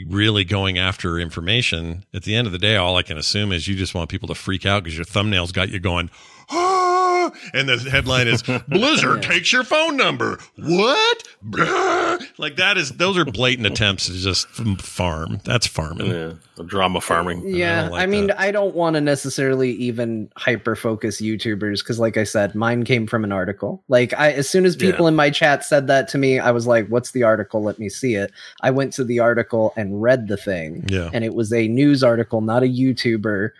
really 0.06 0.44
going 0.44 0.78
after 0.78 1.18
information, 1.18 2.04
at 2.12 2.24
the 2.24 2.34
end 2.34 2.46
of 2.46 2.52
the 2.52 2.58
day, 2.58 2.76
all 2.76 2.96
I 2.96 3.02
can 3.02 3.16
assume 3.16 3.52
is 3.52 3.68
you 3.68 3.74
just 3.74 3.94
want 3.94 4.10
people 4.10 4.28
to 4.28 4.34
freak 4.34 4.66
out 4.66 4.84
because 4.84 4.96
your 4.96 5.06
thumbnails 5.06 5.52
got 5.52 5.70
you 5.70 5.78
going, 5.78 6.10
and 7.52 7.68
the 7.68 7.88
headline 7.90 8.26
is 8.26 8.42
Blizzard 8.68 9.22
takes 9.22 9.52
your 9.52 9.64
phone 9.64 9.96
number. 9.96 10.38
What? 10.56 11.24
Like 12.38 12.56
that 12.56 12.76
is 12.76 12.92
those 12.92 13.16
are 13.18 13.24
blatant 13.24 13.66
attempts 13.66 14.06
to 14.06 14.12
just 14.12 14.48
farm. 14.48 15.40
That's 15.44 15.66
farming. 15.66 16.10
Yeah, 16.10 16.32
drama 16.66 17.00
farming. 17.00 17.42
Yeah, 17.46 17.82
don't 17.82 17.90
like 17.92 18.02
I 18.02 18.06
mean, 18.06 18.26
that. 18.28 18.40
I 18.40 18.50
don't 18.50 18.74
want 18.74 18.94
to 18.94 19.00
necessarily 19.00 19.72
even 19.72 20.30
hyper 20.36 20.74
focus 20.76 21.20
YouTubers 21.20 21.80
because, 21.80 21.98
like 21.98 22.16
I 22.16 22.24
said, 22.24 22.54
mine 22.54 22.84
came 22.84 23.06
from 23.06 23.24
an 23.24 23.32
article. 23.32 23.82
Like, 23.88 24.14
I 24.14 24.32
as 24.32 24.48
soon 24.48 24.64
as 24.66 24.76
people 24.76 25.06
in 25.06 25.16
my 25.16 25.30
chat 25.30 25.64
said 25.64 25.86
that 25.88 26.08
to 26.08 26.18
me, 26.18 26.38
I 26.38 26.50
was 26.50 26.66
like, 26.66 26.88
"What's 26.88 27.10
the 27.12 27.22
article? 27.24 27.62
Let 27.62 27.78
me 27.78 27.88
see 27.88 28.14
it." 28.14 28.32
I 28.62 28.70
went 28.70 28.92
to 28.94 29.04
the 29.04 29.18
article 29.20 29.72
and 29.76 30.00
read 30.02 30.28
the 30.28 30.36
thing, 30.36 30.84
Yeah. 30.88 31.10
and 31.12 31.24
it 31.24 31.34
was 31.34 31.52
a 31.52 31.68
news 31.68 32.02
article, 32.02 32.40
not 32.40 32.62
a 32.62 32.66
YouTuber, 32.66 33.50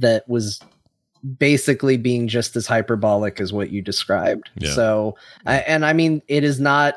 that 0.00 0.28
was 0.28 0.60
basically 1.38 1.96
being 1.96 2.28
just 2.28 2.56
as 2.56 2.66
hyperbolic 2.66 3.40
as 3.40 3.52
what 3.52 3.70
you 3.70 3.82
described. 3.82 4.50
Yeah. 4.58 4.72
So, 4.72 5.16
I, 5.46 5.56
and 5.58 5.84
I 5.84 5.92
mean, 5.92 6.22
it 6.28 6.44
is 6.44 6.60
not 6.60 6.96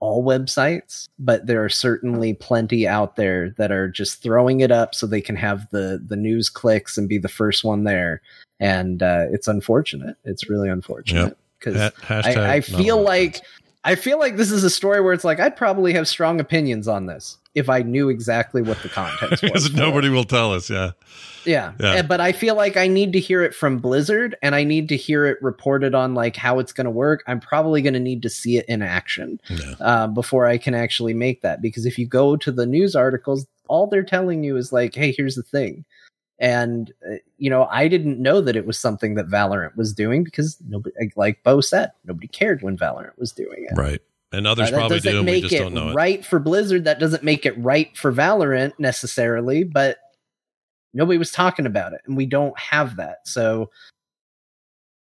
all 0.00 0.22
websites, 0.22 1.08
but 1.18 1.46
there 1.46 1.64
are 1.64 1.68
certainly 1.68 2.34
plenty 2.34 2.86
out 2.86 3.16
there 3.16 3.50
that 3.58 3.72
are 3.72 3.88
just 3.88 4.22
throwing 4.22 4.60
it 4.60 4.70
up 4.70 4.94
so 4.94 5.06
they 5.06 5.20
can 5.20 5.36
have 5.36 5.68
the 5.70 6.02
the 6.06 6.16
news 6.16 6.48
clicks 6.48 6.96
and 6.96 7.08
be 7.08 7.18
the 7.18 7.28
first 7.28 7.64
one 7.64 7.84
there. 7.84 8.22
And 8.60 9.02
uh, 9.02 9.26
it's 9.30 9.48
unfortunate. 9.48 10.16
It's 10.24 10.48
really 10.48 10.68
unfortunate 10.68 11.36
because 11.58 11.76
hashtag 11.92 12.36
I, 12.36 12.54
I 12.54 12.60
feel 12.60 13.02
like 13.02 13.40
I 13.84 13.94
feel 13.94 14.18
like 14.18 14.36
this 14.36 14.50
is 14.50 14.64
a 14.64 14.70
story 14.70 15.00
where 15.00 15.12
it's 15.12 15.24
like 15.24 15.40
I'd 15.40 15.56
probably 15.56 15.92
have 15.94 16.06
strong 16.06 16.40
opinions 16.40 16.86
on 16.86 17.06
this 17.06 17.38
if 17.54 17.68
I 17.68 17.82
knew 17.82 18.08
exactly 18.08 18.62
what 18.62 18.80
the 18.82 18.88
context 18.88 19.42
was. 19.52 19.72
nobody 19.74 20.08
will 20.08 20.24
tell 20.24 20.52
us. 20.52 20.68
Yeah. 20.70 20.92
Yeah. 21.44 21.72
Yeah. 21.80 22.02
But 22.02 22.20
I 22.20 22.32
feel 22.32 22.54
like 22.54 22.76
I 22.76 22.88
need 22.88 23.12
to 23.14 23.20
hear 23.20 23.42
it 23.42 23.54
from 23.54 23.78
Blizzard 23.78 24.36
and 24.42 24.54
I 24.54 24.64
need 24.64 24.88
to 24.90 24.96
hear 24.96 25.24
it 25.26 25.38
reported 25.42 25.94
on 25.94 26.14
like 26.14 26.36
how 26.36 26.58
it's 26.58 26.72
going 26.72 26.84
to 26.84 26.90
work. 26.90 27.24
I'm 27.26 27.40
probably 27.40 27.80
going 27.82 27.94
to 27.94 28.00
need 28.00 28.22
to 28.22 28.28
see 28.30 28.58
it 28.58 28.66
in 28.68 28.82
action 28.82 29.40
Yeah. 29.48 29.74
uh, 29.80 30.06
before 30.08 30.46
I 30.46 30.58
can 30.58 30.74
actually 30.74 31.14
make 31.14 31.40
that. 31.42 31.62
Because 31.62 31.86
if 31.86 31.98
you 31.98 32.06
go 32.06 32.36
to 32.36 32.52
the 32.52 32.66
news 32.66 32.94
articles, 32.94 33.46
all 33.68 33.86
they're 33.86 34.02
telling 34.04 34.44
you 34.44 34.56
is 34.56 34.72
like, 34.72 34.94
hey, 34.94 35.12
here's 35.16 35.34
the 35.36 35.42
thing. 35.42 35.84
And, 36.40 36.92
uh, 37.10 37.16
you 37.38 37.50
know, 37.50 37.66
I 37.70 37.88
didn't 37.88 38.20
know 38.20 38.40
that 38.40 38.54
it 38.54 38.64
was 38.66 38.78
something 38.78 39.14
that 39.16 39.26
Valorant 39.26 39.74
was 39.76 39.92
doing 39.92 40.22
because 40.22 40.56
nobody, 40.68 40.94
like 41.16 41.42
Beau 41.42 41.60
said, 41.60 41.90
nobody 42.04 42.28
cared 42.28 42.62
when 42.62 42.76
Valorant 42.78 43.18
was 43.18 43.32
doing 43.32 43.66
it. 43.68 43.76
Right. 43.76 44.00
And 44.32 44.46
others 44.46 44.68
Uh, 44.68 44.72
that 44.72 44.76
probably 44.78 44.96
doesn't 44.98 45.12
do, 45.12 45.18
and 45.18 45.26
we 45.26 45.32
make 45.32 45.42
just 45.44 45.54
it 45.54 45.58
don't 45.60 45.74
know 45.74 45.88
it. 45.90 45.94
right 45.94 46.24
for 46.24 46.38
Blizzard. 46.38 46.84
That 46.84 46.98
doesn't 47.00 47.22
make 47.24 47.46
it 47.46 47.56
right 47.58 47.96
for 47.96 48.12
Valorant 48.12 48.72
necessarily, 48.78 49.64
but 49.64 49.96
nobody 50.92 51.16
was 51.18 51.30
talking 51.30 51.64
about 51.66 51.92
it, 51.94 52.00
and 52.06 52.16
we 52.16 52.26
don't 52.26 52.58
have 52.58 52.96
that. 52.96 53.18
So 53.26 53.70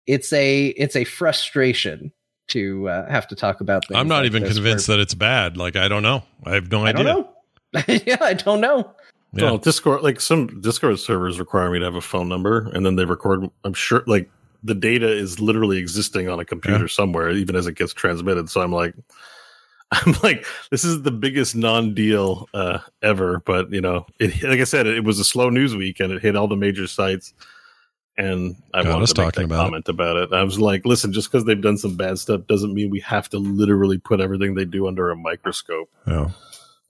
it's 0.07 0.34
a 0.34 0.68
it's 0.69 0.95
a 0.95 1.03
frustration 1.03 2.11
to 2.49 2.89
uh, 2.89 3.10
have 3.10 3.27
to 3.27 3.35
talk 3.35 3.61
about 3.61 3.88
things. 3.88 3.98
I'm 3.99 4.07
not 4.07 4.18
like 4.23 4.26
even 4.26 4.43
convinced 4.43 4.88
where- 4.88 4.98
that 4.98 5.02
it's 5.02 5.14
bad. 5.14 5.57
Like 5.57 5.76
I 5.76 5.88
don't 5.88 6.03
know. 6.03 6.23
I 6.45 6.53
have 6.56 6.72
no 6.72 6.84
I 6.85 6.89
idea. 6.89 7.03
don't 7.03 7.27
know. 7.76 7.84
yeah, 8.06 8.18
I 8.22 8.34
don't 8.34 8.60
know. 8.60 8.91
Yeah. 9.34 9.45
Well, 9.45 9.57
Discord, 9.60 10.02
like 10.02 10.19
some 10.19 10.60
Discord 10.61 10.99
servers 10.99 11.39
require 11.39 11.69
me 11.72 11.80
to 11.80 11.85
have 11.85 11.95
a 11.95 12.02
phone 12.02 12.27
number, 12.27 12.69
and 12.73 12.85
then 12.85 12.95
they 12.98 13.06
record. 13.06 13.49
I'm 13.64 13.73
sure, 13.73 14.03
like 14.07 14.30
the 14.64 14.76
data 14.76 15.10
is 15.12 15.40
literally 15.40 15.78
existing 15.78 16.30
on 16.30 16.40
a 16.40 16.46
computer 16.46 16.82
Yeah. 16.84 16.88
somewhere, 16.88 17.32
even 17.32 17.56
as 17.56 17.68
it 17.68 17.74
gets 17.76 17.94
transmitted. 17.94 18.50
So 18.50 18.62
I'm 18.62 18.72
like, 18.72 18.94
I'm 19.92 20.16
like, 20.24 20.46
this 20.70 20.84
is 20.86 21.02
the 21.02 21.12
biggest 21.12 21.56
non-deal 21.56 22.48
uh, 22.54 22.80
ever. 23.02 23.40
But 23.46 23.72
you 23.72 23.82
know, 23.82 24.06
it, 24.20 24.42
like 24.44 24.60
I 24.60 24.64
said, 24.66 24.88
it, 24.88 25.04
was 25.04 25.20
a 25.20 25.24
slow 25.26 25.50
news 25.50 25.76
week, 25.76 26.00
and 26.00 26.12
it 26.14 26.22
hit 26.22 26.36
all 26.36 26.48
the 26.48 26.56
major 26.56 26.88
sites. 26.88 27.34
And 28.18 28.56
I 28.74 28.84
Got 28.84 28.94
wanted 28.94 29.08
to 29.08 29.22
make 29.22 29.34
talking 29.34 29.48
that 29.50 29.56
about 29.56 29.62
it. 29.64 29.66
comment 29.66 29.90
about 29.90 30.18
it. 30.18 30.34
I 30.34 30.44
was 30.44 30.60
like, 30.60 30.86
listen, 30.86 31.12
just 31.14 31.32
because 31.32 31.46
they've 31.46 31.60
done 31.62 31.78
some 31.78 31.96
bad 31.96 32.20
stuff 32.20 32.42
doesn't 32.48 32.74
mean 32.74 32.90
we 32.90 33.00
have 33.00 33.30
to 33.30 33.40
literally 33.40 33.98
put 33.98 34.20
everything 34.22 34.54
they 34.54 34.66
do 34.66 34.88
under 34.88 35.10
a 35.10 35.16
microscope. 35.16 35.90
Oh. 36.08 36.32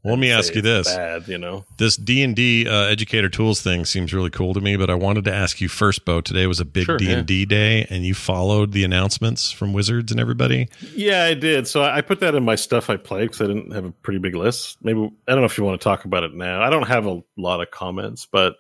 Well, 0.03 0.15
let 0.15 0.19
me 0.19 0.31
ask 0.31 0.55
you 0.55 0.61
this: 0.61 0.87
bad, 0.87 1.27
you 1.27 1.37
know. 1.37 1.63
this 1.77 1.95
D 1.95 2.23
and 2.23 2.35
D 2.35 2.67
uh, 2.67 2.85
educator 2.85 3.29
tools 3.29 3.61
thing 3.61 3.85
seems 3.85 4.13
really 4.13 4.31
cool 4.31 4.53
to 4.55 4.59
me, 4.59 4.75
but 4.75 4.89
I 4.89 4.95
wanted 4.95 5.25
to 5.25 5.33
ask 5.33 5.61
you 5.61 5.69
first, 5.69 6.05
Beau. 6.05 6.21
Today 6.21 6.47
was 6.47 6.59
a 6.59 6.65
big 6.65 6.87
D 6.97 7.11
and 7.11 7.25
D 7.25 7.45
day, 7.45 7.85
and 7.89 8.03
you 8.03 8.15
followed 8.15 8.71
the 8.71 8.83
announcements 8.83 9.51
from 9.51 9.73
Wizards 9.73 10.11
and 10.11 10.19
everybody. 10.19 10.69
Yeah, 10.95 11.25
I 11.25 11.35
did. 11.35 11.67
So 11.67 11.83
I 11.83 11.97
I 11.97 12.01
put 12.01 12.19
that 12.21 12.33
in 12.33 12.43
my 12.43 12.55
stuff 12.55 12.89
I 12.89 12.97
played 12.97 13.29
because 13.29 13.41
I 13.41 13.47
didn't 13.47 13.71
have 13.73 13.85
a 13.85 13.91
pretty 13.91 14.17
big 14.17 14.35
list. 14.35 14.77
Maybe 14.81 14.99
I 15.27 15.31
don't 15.31 15.41
know 15.41 15.45
if 15.45 15.57
you 15.57 15.63
want 15.63 15.79
to 15.79 15.83
talk 15.83 16.03
about 16.05 16.23
it 16.23 16.33
now. 16.33 16.63
I 16.63 16.71
don't 16.71 16.87
have 16.87 17.05
a 17.05 17.21
lot 17.37 17.61
of 17.61 17.69
comments, 17.69 18.25
but 18.25 18.55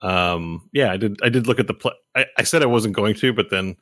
um, 0.00 0.68
yeah, 0.72 0.90
I 0.90 0.96
did. 0.96 1.20
I 1.22 1.28
did 1.28 1.46
look 1.46 1.60
at 1.60 1.66
the 1.66 1.74
play. 1.74 1.92
I, 2.14 2.24
I 2.38 2.42
said 2.42 2.62
I 2.62 2.66
wasn't 2.66 2.96
going 2.96 3.16
to, 3.16 3.34
but 3.34 3.50
then 3.50 3.76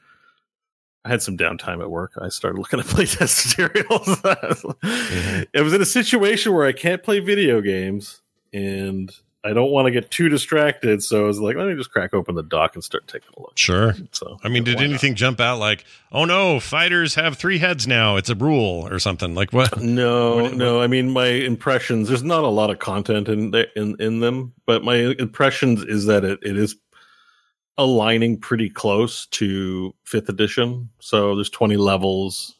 I 1.04 1.08
had 1.08 1.20
some 1.22 1.36
downtime 1.36 1.80
at 1.80 1.90
work. 1.90 2.12
I 2.20 2.28
started 2.28 2.58
looking 2.58 2.78
at 2.80 2.86
playtest 2.86 3.58
materials. 3.58 4.06
Mm-hmm. 4.06 5.42
It 5.54 5.60
was 5.62 5.72
in 5.72 5.82
a 5.82 5.86
situation 5.86 6.52
where 6.54 6.66
I 6.66 6.72
can't 6.72 7.02
play 7.02 7.18
video 7.20 7.60
games 7.60 8.20
and 8.52 9.10
I 9.44 9.52
don't 9.54 9.72
want 9.72 9.86
to 9.86 9.90
get 9.90 10.08
too 10.12 10.28
distracted. 10.28 11.02
So 11.02 11.24
I 11.24 11.26
was 11.26 11.40
like, 11.40 11.56
let 11.56 11.66
me 11.66 11.74
just 11.74 11.90
crack 11.90 12.14
open 12.14 12.36
the 12.36 12.44
doc 12.44 12.76
and 12.76 12.84
start 12.84 13.08
taking 13.08 13.28
a 13.36 13.40
look. 13.40 13.58
Sure. 13.58 13.94
So 14.12 14.38
I 14.44 14.48
mean, 14.48 14.62
did 14.62 14.76
why 14.76 14.82
not? 14.82 14.90
anything 14.90 15.16
jump 15.16 15.40
out 15.40 15.58
like, 15.58 15.84
"Oh 16.12 16.24
no, 16.24 16.60
fighters 16.60 17.16
have 17.16 17.36
three 17.36 17.58
heads 17.58 17.88
now; 17.88 18.14
it's 18.16 18.30
a 18.30 18.36
rule" 18.36 18.86
or 18.88 19.00
something? 19.00 19.34
Like 19.34 19.52
what? 19.52 19.76
No, 19.82 20.36
What- 20.44 20.54
no. 20.54 20.80
I 20.80 20.86
mean, 20.86 21.10
my 21.10 21.26
impressions. 21.26 22.06
There's 22.08 22.22
not 22.22 22.44
a 22.44 22.48
lot 22.48 22.70
of 22.70 22.78
content 22.78 23.28
in 23.28 23.52
in 23.74 23.96
in 23.98 24.20
them, 24.20 24.52
but 24.64 24.84
my 24.84 24.94
impressions 25.18 25.82
is 25.82 26.06
that 26.06 26.24
it, 26.24 26.38
it 26.42 26.56
is 26.56 26.76
aligning 27.78 28.38
pretty 28.38 28.68
close 28.68 29.26
to 29.26 29.94
fifth 30.04 30.28
edition. 30.28 30.88
So 31.00 31.34
there's 31.34 31.50
20 31.50 31.76
levels, 31.76 32.54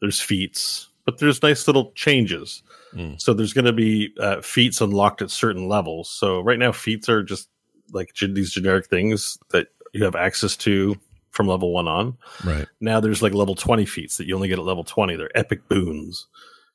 there's 0.00 0.20
feats, 0.20 0.88
but 1.04 1.18
there's 1.18 1.42
nice 1.42 1.66
little 1.66 1.92
changes. 1.92 2.62
Mm. 2.94 3.20
So 3.20 3.34
there's 3.34 3.52
going 3.52 3.64
to 3.64 3.72
be 3.72 4.14
uh, 4.20 4.40
feats 4.40 4.80
unlocked 4.80 5.22
at 5.22 5.30
certain 5.30 5.68
levels. 5.68 6.08
So 6.08 6.40
right 6.40 6.58
now, 6.58 6.72
feats 6.72 7.08
are 7.08 7.22
just 7.22 7.48
like 7.92 8.14
ge- 8.14 8.32
these 8.32 8.52
generic 8.52 8.86
things 8.86 9.36
that 9.50 9.68
you 9.92 10.04
have 10.04 10.14
access 10.16 10.56
to 10.58 10.96
from 11.30 11.48
level 11.48 11.72
one 11.72 11.88
on 11.88 12.16
Right. 12.44 12.66
now 12.80 13.00
there's 13.00 13.20
like 13.20 13.34
level 13.34 13.56
20 13.56 13.84
feats 13.86 14.16
that 14.16 14.26
you 14.26 14.36
only 14.36 14.46
get 14.48 14.58
at 14.58 14.64
level 14.64 14.84
20 14.84 15.16
they're 15.16 15.36
epic 15.36 15.68
boons 15.68 16.28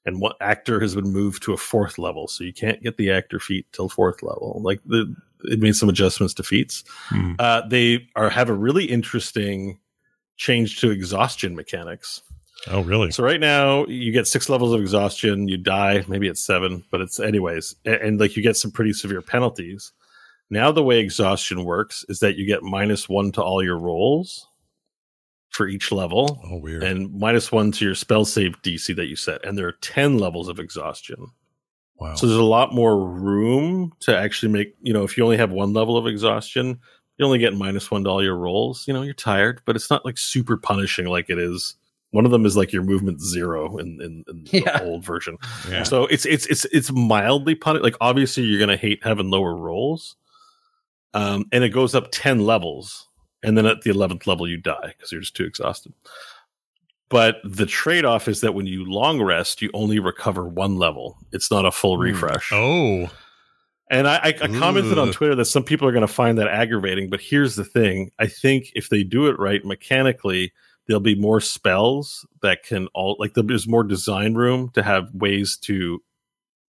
and 0.05 0.19
what 0.19 0.35
actor 0.41 0.81
has 0.81 0.95
been 0.95 1.11
moved 1.13 1.41
to 1.43 1.53
a 1.53 1.57
fourth 1.57 1.97
level 1.97 2.27
so 2.27 2.43
you 2.43 2.51
can't 2.53 2.83
get 2.83 2.97
the 2.97 3.09
actor 3.09 3.39
feat 3.39 3.65
till 3.71 3.87
fourth 3.87 4.21
level 4.21 4.59
like 4.63 4.81
the 4.85 5.15
it 5.45 5.59
made 5.59 5.75
some 5.75 5.89
adjustments 5.89 6.33
to 6.35 6.43
feats 6.43 6.83
Hmm. 7.09 7.33
uh, 7.39 7.61
they 7.67 8.07
are 8.15 8.29
have 8.29 8.49
a 8.49 8.53
really 8.53 8.85
interesting 8.85 9.79
change 10.37 10.79
to 10.81 10.89
exhaustion 10.91 11.55
mechanics 11.55 12.21
Oh, 12.67 12.81
really? 12.81 13.11
so 13.11 13.23
right 13.23 13.39
now 13.39 13.85
you 13.85 14.11
get 14.11 14.27
six 14.27 14.49
levels 14.49 14.73
of 14.73 14.81
exhaustion 14.81 15.47
you 15.47 15.57
die 15.57 16.03
maybe 16.07 16.27
it's 16.27 16.41
seven 16.41 16.83
but 16.91 16.99
it's 17.01 17.19
anyways 17.19 17.75
and, 17.85 17.95
and 17.95 18.19
like 18.19 18.35
you 18.35 18.43
get 18.43 18.57
some 18.57 18.71
pretty 18.71 18.91
severe 18.93 19.21
penalties 19.21 19.91
now 20.49 20.71
the 20.71 20.83
way 20.83 20.99
exhaustion 20.99 21.63
works 21.63 22.03
is 22.09 22.19
that 22.19 22.35
you 22.35 22.45
get 22.45 22.63
minus 22.63 23.07
one 23.07 23.31
to 23.33 23.41
all 23.41 23.63
your 23.63 23.77
rolls 23.77 24.47
for 25.51 25.67
each 25.67 25.91
level 25.91 26.39
Oh, 26.45 26.57
weird. 26.57 26.83
and 26.83 27.13
minus 27.13 27.51
one 27.51 27.71
to 27.73 27.85
your 27.85 27.95
spell 27.95 28.23
save 28.25 28.61
DC 28.61 28.95
that 28.95 29.07
you 29.07 29.15
set. 29.15 29.43
And 29.45 29.57
there 29.57 29.67
are 29.67 29.77
10 29.81 30.19
levels 30.19 30.47
of 30.47 30.59
exhaustion. 30.59 31.25
Wow. 31.99 32.15
So 32.15 32.27
there's 32.27 32.39
a 32.39 32.43
lot 32.43 32.73
more 32.73 32.99
room 33.05 33.93
to 34.01 34.15
actually 34.17 34.51
make, 34.51 34.75
you 34.81 34.93
know, 34.93 35.03
if 35.03 35.17
you 35.17 35.23
only 35.23 35.37
have 35.37 35.51
one 35.51 35.73
level 35.73 35.97
of 35.97 36.07
exhaustion, 36.07 36.79
you 37.17 37.25
only 37.25 37.39
get 37.39 37.53
minus 37.55 37.91
one 37.91 38.03
to 38.05 38.09
all 38.09 38.23
your 38.23 38.35
rolls. 38.37 38.87
You 38.87 38.93
know, 38.93 39.01
you're 39.01 39.13
tired, 39.13 39.61
but 39.65 39.75
it's 39.75 39.89
not 39.89 40.05
like 40.05 40.17
super 40.17 40.57
punishing 40.57 41.05
like 41.07 41.29
it 41.29 41.37
is. 41.39 41.75
One 42.11 42.25
of 42.25 42.31
them 42.31 42.45
is 42.45 42.57
like 42.57 42.73
your 42.73 42.81
movement 42.81 43.21
zero 43.21 43.77
in, 43.77 44.01
in, 44.01 44.23
in 44.27 44.43
Yeah. 44.51 44.79
the 44.79 44.85
old 44.85 45.05
version. 45.05 45.37
yeah. 45.69 45.83
So 45.83 46.05
it's 46.05 46.25
it's 46.25 46.45
it's 46.47 46.65
it's 46.65 46.91
mildly 46.91 47.53
punish. 47.55 47.83
Like 47.83 47.95
obviously 48.01 48.43
you're 48.43 48.59
gonna 48.59 48.77
hate 48.77 49.03
having 49.03 49.29
lower 49.29 49.53
rolls, 49.55 50.15
um, 51.13 51.45
and 51.51 51.63
it 51.63 51.69
goes 51.69 51.93
up 51.95 52.07
ten 52.11 52.39
levels, 52.39 53.07
and 53.43 53.57
then 53.57 53.65
at 53.65 53.81
the 53.81 53.89
eleventh 53.91 54.25
level 54.27 54.47
you 54.47 54.57
die 54.57 54.93
because 54.97 55.11
you're 55.11 55.21
just 55.21 55.35
too 55.35 55.45
exhausted. 55.45 55.93
But 57.09 57.37
the 57.43 57.65
trade 57.65 58.05
off 58.05 58.27
is 58.27 58.41
that 58.41 58.53
when 58.53 58.67
you 58.67 58.85
long 58.85 59.21
rest, 59.21 59.61
you 59.61 59.69
only 59.73 59.99
recover 59.99 60.47
one 60.47 60.77
level. 60.77 61.17
It's 61.31 61.49
not 61.49 61.65
a 61.65 61.71
full 61.71 61.97
refresh. 61.97 62.51
Oh, 62.53 63.09
And 63.89 64.07
I, 64.07 64.15
I, 64.17 64.27
I 64.27 64.47
commented 64.59 64.99
on 64.99 65.11
Twitter 65.11 65.33
that 65.35 65.45
some 65.45 65.63
people 65.63 65.87
are 65.87 65.91
going 65.91 66.05
to 66.05 66.13
find 66.13 66.37
that 66.37 66.47
aggravating. 66.47 67.09
But 67.09 67.21
here's 67.21 67.55
the 67.55 67.65
thing: 67.65 68.11
I 68.19 68.27
think 68.27 68.71
if 68.75 68.89
they 68.89 69.03
do 69.03 69.25
it 69.27 69.39
right 69.39 69.65
mechanically, 69.65 70.53
there'll 70.87 70.99
be 71.01 71.15
more 71.15 71.41
spells 71.41 72.25
that 72.43 72.61
can 72.63 72.87
all 72.93 73.15
like 73.19 73.33
there's 73.33 73.67
more 73.67 73.83
design 73.83 74.35
room 74.35 74.69
to 74.75 74.83
have 74.83 75.09
ways 75.13 75.57
to 75.63 75.99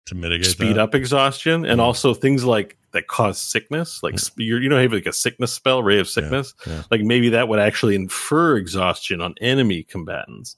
to 0.06 0.14
mitigate 0.14 0.46
speed 0.46 0.76
that. 0.76 0.78
up 0.80 0.94
exhaustion, 0.94 1.66
and 1.66 1.78
Mhm. 1.80 1.84
also 1.84 2.14
things 2.14 2.44
like 2.44 2.78
that 2.92 3.06
cause 3.06 3.40
sickness, 3.40 4.02
like 4.02 4.18
sp- 4.18 4.38
you're, 4.40 4.60
you 4.60 4.68
know, 4.68 4.80
have 4.80 4.92
like 4.92 5.06
a 5.06 5.12
sickness 5.12 5.52
spell, 5.52 5.82
ray 5.82 5.98
of 5.98 6.08
sickness. 6.08 6.54
yeah. 6.66 6.82
Like 6.90 7.02
maybe 7.02 7.28
that 7.30 7.48
would 7.48 7.58
actually 7.58 7.94
infer 7.94 8.56
exhaustion 8.56 9.20
on 9.20 9.34
enemy 9.40 9.84
combatants. 9.84 10.56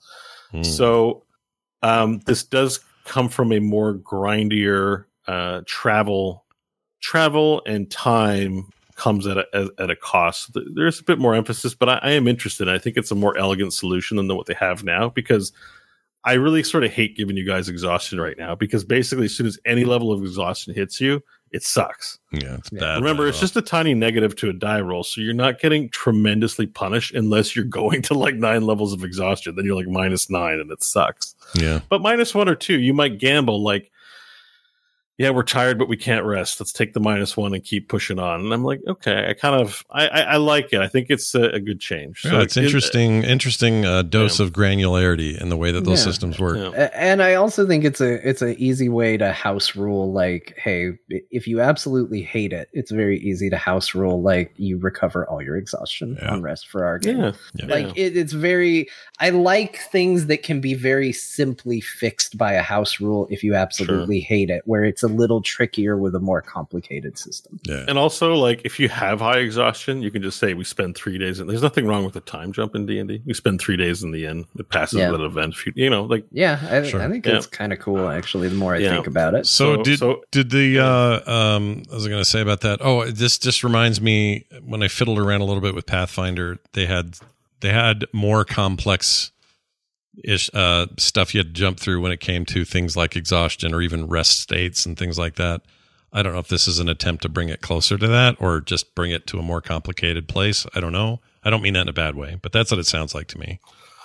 Hmm. 0.50 0.62
So 0.62 1.24
um, 1.82 2.20
this 2.26 2.42
does 2.42 2.80
come 3.04 3.28
from 3.28 3.52
a 3.52 3.58
more 3.58 3.94
grindier 3.94 5.04
uh, 5.26 5.62
travel, 5.66 6.44
travel 7.00 7.62
and 7.66 7.90
time 7.90 8.68
comes 8.94 9.26
at 9.26 9.38
a, 9.38 9.70
at 9.78 9.90
a 9.90 9.96
cost. 9.96 10.56
There's 10.74 11.00
a 11.00 11.04
bit 11.04 11.18
more 11.18 11.34
emphasis, 11.34 11.74
but 11.74 11.88
I, 11.88 11.98
I 12.02 12.10
am 12.12 12.28
interested. 12.28 12.68
I 12.68 12.78
think 12.78 12.96
it's 12.96 13.10
a 13.10 13.16
more 13.16 13.36
elegant 13.36 13.72
solution 13.72 14.16
than 14.16 14.34
what 14.36 14.46
they 14.46 14.54
have 14.54 14.84
now 14.84 15.08
because 15.08 15.52
I 16.24 16.34
really 16.34 16.62
sort 16.62 16.84
of 16.84 16.92
hate 16.92 17.16
giving 17.16 17.36
you 17.36 17.44
guys 17.44 17.68
exhaustion 17.68 18.20
right 18.20 18.38
now 18.38 18.54
because 18.54 18.84
basically, 18.84 19.24
as 19.24 19.36
soon 19.36 19.46
as 19.46 19.58
any 19.64 19.84
level 19.84 20.12
of 20.12 20.22
exhaustion 20.22 20.72
hits 20.72 21.00
you, 21.00 21.22
it 21.52 21.62
sucks. 21.62 22.18
Yeah, 22.32 22.54
it's 22.54 22.70
Yeah. 22.72 22.80
bad. 22.80 22.94
Remember, 22.96 23.28
it's 23.28 23.38
just 23.38 23.56
a 23.56 23.62
tiny 23.62 23.92
negative 23.94 24.34
to 24.36 24.48
a 24.48 24.52
die 24.54 24.80
roll, 24.80 25.04
so 25.04 25.20
you're 25.20 25.34
not 25.34 25.60
getting 25.60 25.90
tremendously 25.90 26.66
punished 26.66 27.14
unless 27.14 27.54
you're 27.54 27.64
going 27.66 28.00
to 28.02 28.14
like 28.14 28.34
nine 28.36 28.62
levels 28.62 28.92
of 28.94 29.04
exhaustion. 29.04 29.54
Then 29.54 29.66
you're 29.66 29.76
like 29.76 29.86
minus 29.86 30.30
nine, 30.30 30.58
and 30.58 30.70
it 30.72 30.82
sucks. 30.82 31.34
yeah. 31.54 31.80
But 31.90 32.00
minus 32.00 32.34
one 32.34 32.48
or 32.48 32.54
two, 32.54 32.80
you 32.80 32.94
might 32.94 33.18
gamble 33.18 33.62
like, 33.62 33.91
yeah, 35.22 35.30
we're 35.30 35.44
tired, 35.44 35.78
but 35.78 35.88
we 35.88 35.96
can't 35.96 36.24
rest. 36.24 36.58
Let's 36.60 36.72
take 36.72 36.92
the 36.94 37.00
minus 37.00 37.36
one 37.36 37.54
and 37.54 37.62
keep 37.62 37.88
pushing 37.88 38.18
on. 38.18 38.40
And 38.40 38.52
I'm 38.52 38.64
like, 38.64 38.80
okay, 38.88 39.28
I 39.30 39.34
kind 39.34 39.54
of, 39.60 39.84
I, 39.90 40.08
I, 40.08 40.20
I 40.20 40.36
like 40.38 40.72
it. 40.72 40.80
I 40.80 40.88
think 40.88 41.10
it's 41.10 41.34
a, 41.36 41.44
a 41.44 41.60
good 41.60 41.78
change. 41.80 42.22
Yeah, 42.24 42.40
it's 42.42 42.56
it- 42.56 42.64
interesting. 42.64 43.22
Interesting 43.22 43.84
uh, 43.86 44.02
dose 44.02 44.40
Yeah. 44.40 44.46
of 44.46 44.52
granularity 44.52 45.40
in 45.40 45.48
the 45.48 45.56
way 45.56 45.70
that 45.70 45.84
those 45.84 46.00
Yeah. 46.00 46.04
systems 46.10 46.38
work. 46.40 46.56
Yeah. 46.58 46.90
And 46.92 47.22
I 47.22 47.34
also 47.34 47.66
think 47.66 47.84
it's 47.84 48.00
a 48.00 48.28
it's 48.28 48.42
an 48.42 48.56
easy 48.58 48.88
way 48.88 49.16
to 49.16 49.30
house 49.32 49.76
rule 49.76 50.12
like, 50.12 50.54
hey, 50.58 50.92
if 51.30 51.46
you 51.46 51.60
absolutely 51.60 52.22
hate 52.22 52.52
it, 52.52 52.68
it's 52.72 52.90
very 52.90 53.18
easy 53.20 53.48
to 53.50 53.56
house 53.56 53.94
rule 53.94 54.20
like 54.22 54.52
you 54.56 54.76
recover 54.78 55.26
all 55.28 55.40
your 55.40 55.56
exhaustion 55.56 56.16
Yeah. 56.20 56.32
on 56.32 56.42
rest 56.42 56.68
for 56.68 56.84
our 56.84 56.98
game. 56.98 57.18
Yeah, 57.18 57.32
Yeah. 57.54 57.66
Like 57.66 57.96
it, 57.96 58.16
it's 58.16 58.32
very 58.32 58.88
I 59.20 59.30
like 59.30 59.76
things 59.92 60.26
that 60.26 60.42
can 60.42 60.60
be 60.60 60.74
very 60.74 61.12
simply 61.12 61.80
fixed 61.80 62.36
by 62.36 62.54
a 62.54 62.62
house 62.62 63.00
rule 63.00 63.28
if 63.30 63.44
you 63.44 63.54
absolutely 63.54 64.18
hate 64.20 64.50
it, 64.50 64.62
where 64.64 64.84
it's 64.84 65.02
a 65.04 65.08
little 65.16 65.40
trickier 65.42 65.96
with 65.96 66.14
a 66.14 66.20
more 66.20 66.42
complicated 66.42 67.16
system. 67.18 67.60
Yeah. 67.64 67.84
And 67.88 67.98
also, 67.98 68.34
like, 68.34 68.62
if 68.64 68.80
you 68.80 68.88
have 68.88 69.20
high 69.20 69.38
exhaustion, 69.38 70.02
you 70.02 70.10
can 70.10 70.22
just 70.22 70.38
say 70.38 70.54
we 70.54 70.64
spend 70.64 70.96
three 70.96 71.18
days. 71.18 71.38
And 71.40 71.48
there's 71.48 71.62
nothing 71.62 71.86
wrong 71.86 72.04
with 72.04 72.14
the 72.14 72.20
time 72.20 72.52
jump 72.52 72.74
in 72.74 72.86
D 72.86 72.98
and 72.98 73.08
D. 73.08 73.22
We 73.24 73.34
spend 73.34 73.60
three 73.60 73.76
days 73.76 74.02
in 74.02 74.10
the 74.10 74.26
inn. 74.26 74.46
It 74.58 74.68
passes 74.68 74.98
Yeah. 74.98 75.10
with 75.10 75.20
an 75.20 75.26
event. 75.26 75.54
You, 75.66 75.72
you 75.76 75.90
know, 75.90 76.04
like 76.04 76.24
Yeah, 76.32 76.58
I, 76.70 76.82
Sure. 76.88 77.00
I 77.02 77.08
think 77.08 77.26
Yeah. 77.26 77.36
it's 77.36 77.46
kind 77.46 77.72
of 77.72 77.78
cool 77.78 78.08
actually. 78.08 78.48
The 78.48 78.54
more 78.56 78.74
I 78.74 78.78
Yeah. 78.78 78.90
think 78.94 79.06
about 79.06 79.34
it, 79.34 79.46
So, 79.46 79.76
So- 79.76 79.82
did 79.82 79.98
so- 79.98 80.22
did 80.30 80.50
the 80.50 80.78
uh, 80.80 81.30
um, 81.30 81.82
I 81.90 81.94
was 81.94 82.06
going 82.08 82.20
to 82.20 82.24
say 82.28 82.40
about 82.40 82.60
that? 82.62 82.78
Oh, 82.82 83.04
this 83.10 83.38
just 83.38 83.62
reminds 83.62 84.00
me 84.00 84.46
when 84.64 84.82
I 84.82 84.88
fiddled 84.88 85.18
around 85.18 85.40
a 85.40 85.44
little 85.44 85.60
bit 85.62 85.74
with 85.74 85.86
Pathfinder, 85.86 86.58
they 86.72 86.86
had 86.86 87.16
they 87.60 87.70
had 87.70 88.06
more 88.12 88.44
complex 88.44 89.30
ish 90.24 90.50
uh, 90.54 90.86
stuff 90.98 91.34
you 91.34 91.38
had 91.40 91.48
to 91.48 91.52
jump 91.52 91.78
through 91.80 92.00
when 92.00 92.12
it 92.12 92.20
came 92.20 92.44
to 92.46 92.64
things 92.64 92.96
like 92.96 93.16
exhaustion 93.16 93.74
or 93.74 93.80
even 93.82 94.06
rest 94.08 94.40
states 94.40 94.84
and 94.86 94.98
things 94.98 95.18
like 95.18 95.36
that. 95.36 95.62
I 96.12 96.22
don't 96.22 96.34
know 96.34 96.38
if 96.38 96.48
this 96.48 96.68
is 96.68 96.78
an 96.78 96.88
attempt 96.90 97.22
to 97.22 97.28
bring 97.30 97.48
it 97.48 97.62
closer 97.62 97.96
to 97.96 98.06
that 98.08 98.36
or 98.38 98.60
just 98.60 98.94
bring 98.94 99.10
it 99.10 99.26
to 99.28 99.38
a 99.38 99.42
more 99.42 99.62
complicated 99.62 100.28
place. 100.28 100.66
I 100.74 100.80
don't 100.80 100.92
know. 100.92 101.20
I 101.42 101.48
don't 101.50 101.62
mean 101.62 101.72
that 101.74 101.82
in 101.82 101.88
a 101.88 101.92
bad 101.94 102.14
way, 102.16 102.38
but 102.42 102.52
that's 102.52 102.70
what 102.70 102.78
it 102.78 102.86
sounds 102.86 103.14
like 103.14 103.28
to 103.28 103.38
me. 103.38 103.60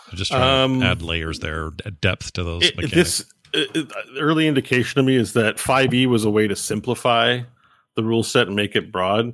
They're 0.10 0.18
just 0.18 0.32
trying 0.32 0.64
Um, 0.74 0.80
to 0.80 0.86
add 0.86 1.02
layers 1.02 1.40
there, 1.40 1.72
depth 2.02 2.32
to 2.34 2.44
those 2.46 2.64
it, 2.64 2.78
mechanics. 2.78 2.94
this 3.20 3.26
it, 3.54 3.76
it- 3.76 3.92
early 4.18 4.48
indication 4.48 4.96
to 4.96 5.04
me 5.04 5.18
is 5.18 5.34
that 5.34 5.58
5e 5.58 6.06
was 6.08 6.24
a 6.24 6.30
way 6.30 6.48
to 6.48 6.56
simplify 6.56 7.42
the 7.96 8.04
rule 8.04 8.24
set 8.24 8.48
and 8.48 8.56
make 8.56 8.76
it 8.78 8.92
broad. 8.92 9.34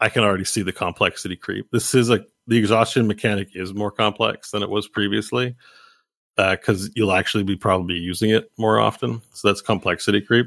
I 0.00 0.08
can 0.08 0.22
already 0.22 0.44
see 0.44 0.62
the 0.62 0.72
complexity 0.72 1.34
creep. 1.36 1.66
This 1.72 1.94
is 1.94 2.08
like 2.10 2.26
the 2.46 2.56
exhaustion 2.58 3.06
mechanic 3.08 3.48
is 3.54 3.74
more 3.74 3.90
complex 3.90 4.52
than 4.52 4.62
it 4.62 4.70
was 4.70 4.86
previously 4.86 5.56
because 6.36 6.90
you'll 6.94 7.12
actually 7.12 7.44
be 7.44 7.56
probably 7.56 7.96
using 7.96 8.30
it 8.30 8.50
more 8.58 8.78
often. 8.78 9.22
So 9.32 9.48
that's 9.48 9.60
complexity 9.60 10.20
creep. 10.20 10.46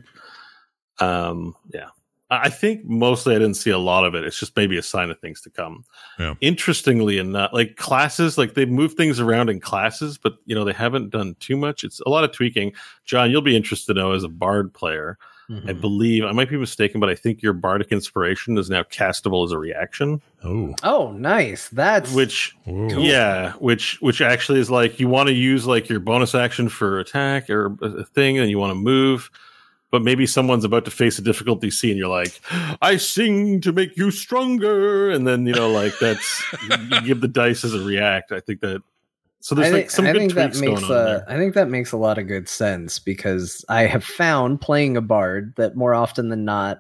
Um, 1.00 1.56
yeah. 1.74 1.90
I 2.30 2.50
think 2.50 2.84
mostly 2.84 3.36
I 3.36 3.40
didn't 3.40 3.56
see 3.56 3.70
a 3.70 3.78
lot 3.78 4.04
of 4.04 4.14
it. 4.14 4.26
It's 4.26 4.38
just 4.38 4.58
maybe 4.58 4.78
a 4.78 4.84
sign 4.84 5.10
of 5.10 5.20
things 5.20 5.40
to 5.42 5.50
come. 5.50 5.86
Yeah. 6.20 6.34
Interestingly 6.42 7.20
enough, 7.20 7.52
like 7.54 7.78
classes, 7.78 8.38
like 8.38 8.54
they 8.54 8.66
move 8.66 8.96
things 8.96 9.22
around 9.22 9.50
in 9.50 9.62
classes, 9.62 10.18
but 10.18 10.38
you 10.46 10.54
know, 10.54 10.66
they 10.66 10.74
haven't 10.74 11.10
done 11.10 11.38
too 11.40 11.56
much. 11.56 11.86
It's 11.86 12.02
a 12.02 12.10
lot 12.10 12.26
of 12.26 12.34
tweaking. 12.34 12.74
Jon, 13.06 13.32
you'll 13.32 13.42
be 13.42 13.56
interested 13.56 13.94
to 13.94 14.00
know 14.00 14.12
as 14.12 14.26
a 14.26 14.30
bard 14.30 14.74
player. 14.74 15.18
I 15.50 15.54
Mhm. 15.54 15.80
believe 15.82 16.26
I 16.26 16.34
might 16.34 16.50
be 16.50 16.58
mistaken, 16.58 17.00
but 17.00 17.10
I 17.10 17.16
think 17.16 17.42
your 17.42 17.54
bardic 17.54 17.88
inspiration 17.92 18.58
is 18.58 18.70
now 18.70 18.84
castable 18.84 19.46
as 19.46 19.52
a 19.54 19.58
reaction. 19.58 20.22
oh, 20.44 20.76
Oh, 20.84 21.12
nice. 21.14 21.70
That's 21.70 22.14
Which 22.14 22.54
Whoa. 22.66 22.88
yeah, 23.00 23.54
which 23.54 23.98
which 24.02 24.20
actually 24.22 24.60
is 24.60 24.70
like 24.70 25.00
you 25.00 25.08
want 25.08 25.28
to 25.28 25.34
use 25.34 25.66
like 25.66 25.88
your 25.88 26.00
bonus 26.02 26.36
action 26.36 26.68
for 26.70 27.00
attack 27.00 27.50
or 27.50 27.76
a 27.82 27.86
a 28.02 28.04
thing, 28.04 28.38
and 28.38 28.50
you 28.50 28.60
want 28.60 28.72
to 28.72 28.76
move, 28.80 29.30
but 29.90 30.02
maybe 30.04 30.26
someone's 30.26 30.66
about 30.66 30.84
to 30.84 30.92
face 30.92 31.18
a 31.18 31.22
difficulty 31.22 31.72
scene. 31.72 31.96
you're 31.96 32.10
like, 32.10 32.42
"I 32.82 32.98
sing 32.98 33.62
to 33.62 33.72
make 33.72 33.96
you 33.96 34.12
stronger," 34.12 35.10
and 35.12 35.26
then 35.26 35.46
you 35.48 35.54
know 35.54 35.70
like 35.72 35.98
that's 36.00 36.44
you 36.92 37.02
give 37.06 37.22
the 37.22 37.28
dice 37.30 37.64
as 37.64 37.74
a 37.74 37.80
react. 37.80 38.34
I 38.34 38.42
think 38.42 38.60
that 38.62 38.82
so 39.40 39.56
there's 39.56 39.68
I 39.68 39.72
like 39.72 39.82
think, 39.82 39.92
some 39.92 40.08
I 40.08 40.14
good 40.14 40.20
think 40.20 40.34
that 40.34 40.56
makes 40.56 40.82
going 40.82 40.84
on 40.84 40.92
uh, 40.92 41.06
there. 41.06 41.26
I 41.28 41.38
think 41.38 41.54
that 41.54 41.70
makes 41.70 41.92
a 41.92 41.98
lot 41.98 42.18
of 42.18 42.28
good 42.28 42.50
sense 42.50 43.00
because 43.00 43.64
I 43.70 43.84
have 43.84 44.04
found 44.04 44.62
playing 44.62 44.98
a 44.98 45.02
bard 45.02 45.54
that 45.58 45.76
more 45.76 45.94
often 45.94 46.30
than 46.30 46.44
not 46.44 46.80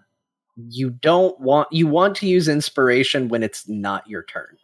you 0.69 0.89
don't 0.89 1.39
want 1.39 1.67
you 1.71 1.87
want 1.87 2.15
to 2.17 2.27
use 2.27 2.47
inspiration 2.47 3.29
when 3.29 3.43
it's 3.43 3.67
not 3.69 4.07
your 4.07 4.23
turn. 4.23 4.57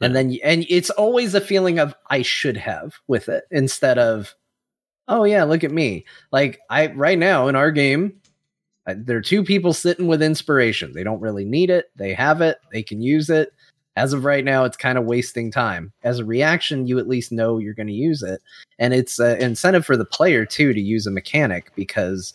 And 0.00 0.14
then 0.14 0.38
and 0.44 0.64
it's 0.68 0.90
always 0.90 1.34
a 1.34 1.40
feeling 1.40 1.80
of 1.80 1.94
I 2.08 2.22
should 2.22 2.56
have 2.56 2.94
with 3.08 3.28
it 3.28 3.44
instead 3.50 3.98
of 3.98 4.34
oh 5.08 5.24
yeah, 5.24 5.44
look 5.44 5.64
at 5.64 5.72
me. 5.72 6.06
Like 6.30 6.60
I 6.70 6.88
right 6.88 7.18
now 7.18 7.48
in 7.48 7.56
our 7.56 7.70
game 7.72 8.20
I- 8.86 8.94
there 8.94 9.16
are 9.16 9.22
two 9.22 9.44
people 9.44 9.72
sitting 9.72 10.06
with 10.06 10.22
inspiration. 10.22 10.92
They 10.92 11.02
don't 11.02 11.20
really 11.20 11.44
need 11.44 11.70
it. 11.70 11.90
They 11.96 12.14
have 12.14 12.40
it. 12.40 12.58
They 12.72 12.82
can 12.82 13.00
use 13.02 13.28
it 13.28 13.52
as 13.98 14.12
of 14.12 14.24
right 14.24 14.44
now 14.44 14.64
it's 14.64 14.76
kind 14.76 14.96
of 14.98 15.04
wasting 15.04 15.50
time 15.50 15.92
as 16.02 16.18
a 16.18 16.24
reaction 16.24 16.86
you 16.86 16.98
at 16.98 17.08
least 17.08 17.32
know 17.32 17.58
you're 17.58 17.74
going 17.74 17.86
to 17.88 17.92
use 17.92 18.22
it 18.22 18.40
and 18.78 18.94
it's 18.94 19.18
an 19.18 19.36
incentive 19.42 19.84
for 19.84 19.96
the 19.96 20.04
player 20.04 20.46
too 20.46 20.72
to 20.72 20.80
use 20.80 21.06
a 21.06 21.10
mechanic 21.10 21.70
because 21.74 22.32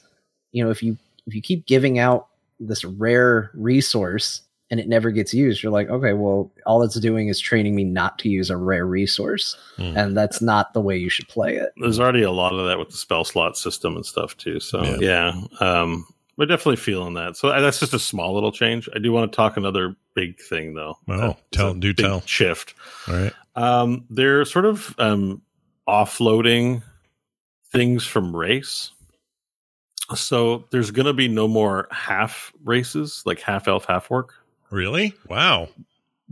you 0.51 0.63
know 0.63 0.69
if 0.69 0.83
you 0.83 0.97
if 1.25 1.33
you 1.33 1.41
keep 1.41 1.65
giving 1.65 1.97
out 1.99 2.27
this 2.59 2.83
rare 2.83 3.49
resource 3.55 4.41
and 4.69 4.79
it 4.79 4.87
never 4.87 5.11
gets 5.11 5.33
used 5.33 5.61
you're 5.63 5.71
like 5.71 5.89
okay 5.89 6.13
well 6.13 6.51
all 6.65 6.83
it's 6.83 6.99
doing 6.99 7.27
is 7.27 7.39
training 7.39 7.75
me 7.75 7.83
not 7.83 8.17
to 8.19 8.29
use 8.29 8.49
a 8.49 8.57
rare 8.57 8.85
resource 8.85 9.55
Hmm. 9.77 9.97
and 9.97 10.17
that's 10.17 10.39
not 10.41 10.73
the 10.73 10.81
way 10.81 10.95
you 10.97 11.09
should 11.09 11.27
play 11.27 11.55
it 11.55 11.71
There's 11.77 11.99
already 11.99 12.21
a 12.23 12.31
lot 12.31 12.53
of 12.53 12.67
that 12.67 12.77
with 12.77 12.89
the 12.89 12.97
spell 12.97 13.23
slot 13.25 13.57
system 13.57 13.95
and 13.95 14.05
stuff 14.05 14.37
too. 14.37 14.59
So 14.59 14.83
Yeah. 14.83 14.97
yeah, 14.99 15.41
um, 15.81 16.05
we're 16.37 16.45
definitely 16.45 16.77
feeling 16.77 17.13
that. 17.15 17.37
So 17.37 17.49
uh, 17.49 17.61
that's 17.61 17.79
just 17.79 17.93
a 17.93 17.99
small 17.99 18.33
little 18.33 18.51
change. 18.51 18.89
I 18.95 18.99
do 18.99 19.11
want 19.11 19.31
to 19.31 19.35
talk 19.35 19.57
another 19.57 19.95
big 20.15 20.39
thing 20.39 20.73
though. 20.73 20.97
Oh, 21.07 21.37
tell- 21.51 21.73
do 21.73 21.93
tell. 21.93 22.21
Shift. 22.21 22.73
all 23.07 23.15
right. 23.15 23.33
Um, 23.55 24.05
they're 24.09 24.45
sort 24.45 24.65
of 24.65 24.95
um, 24.97 25.41
offloading 25.87 26.81
things 27.71 28.05
from 28.05 28.35
race. 28.35 28.91
So 30.15 30.65
there's 30.71 30.91
going 30.91 31.05
to 31.05 31.13
be 31.13 31.27
no 31.27 31.47
more 31.47 31.87
half 31.91 32.51
races, 32.63 33.23
like 33.25 33.39
half 33.39 33.67
elf, 33.67 33.85
half 33.85 34.11
orc. 34.11 34.33
Really? 34.69 35.13
Wow. 35.29 35.69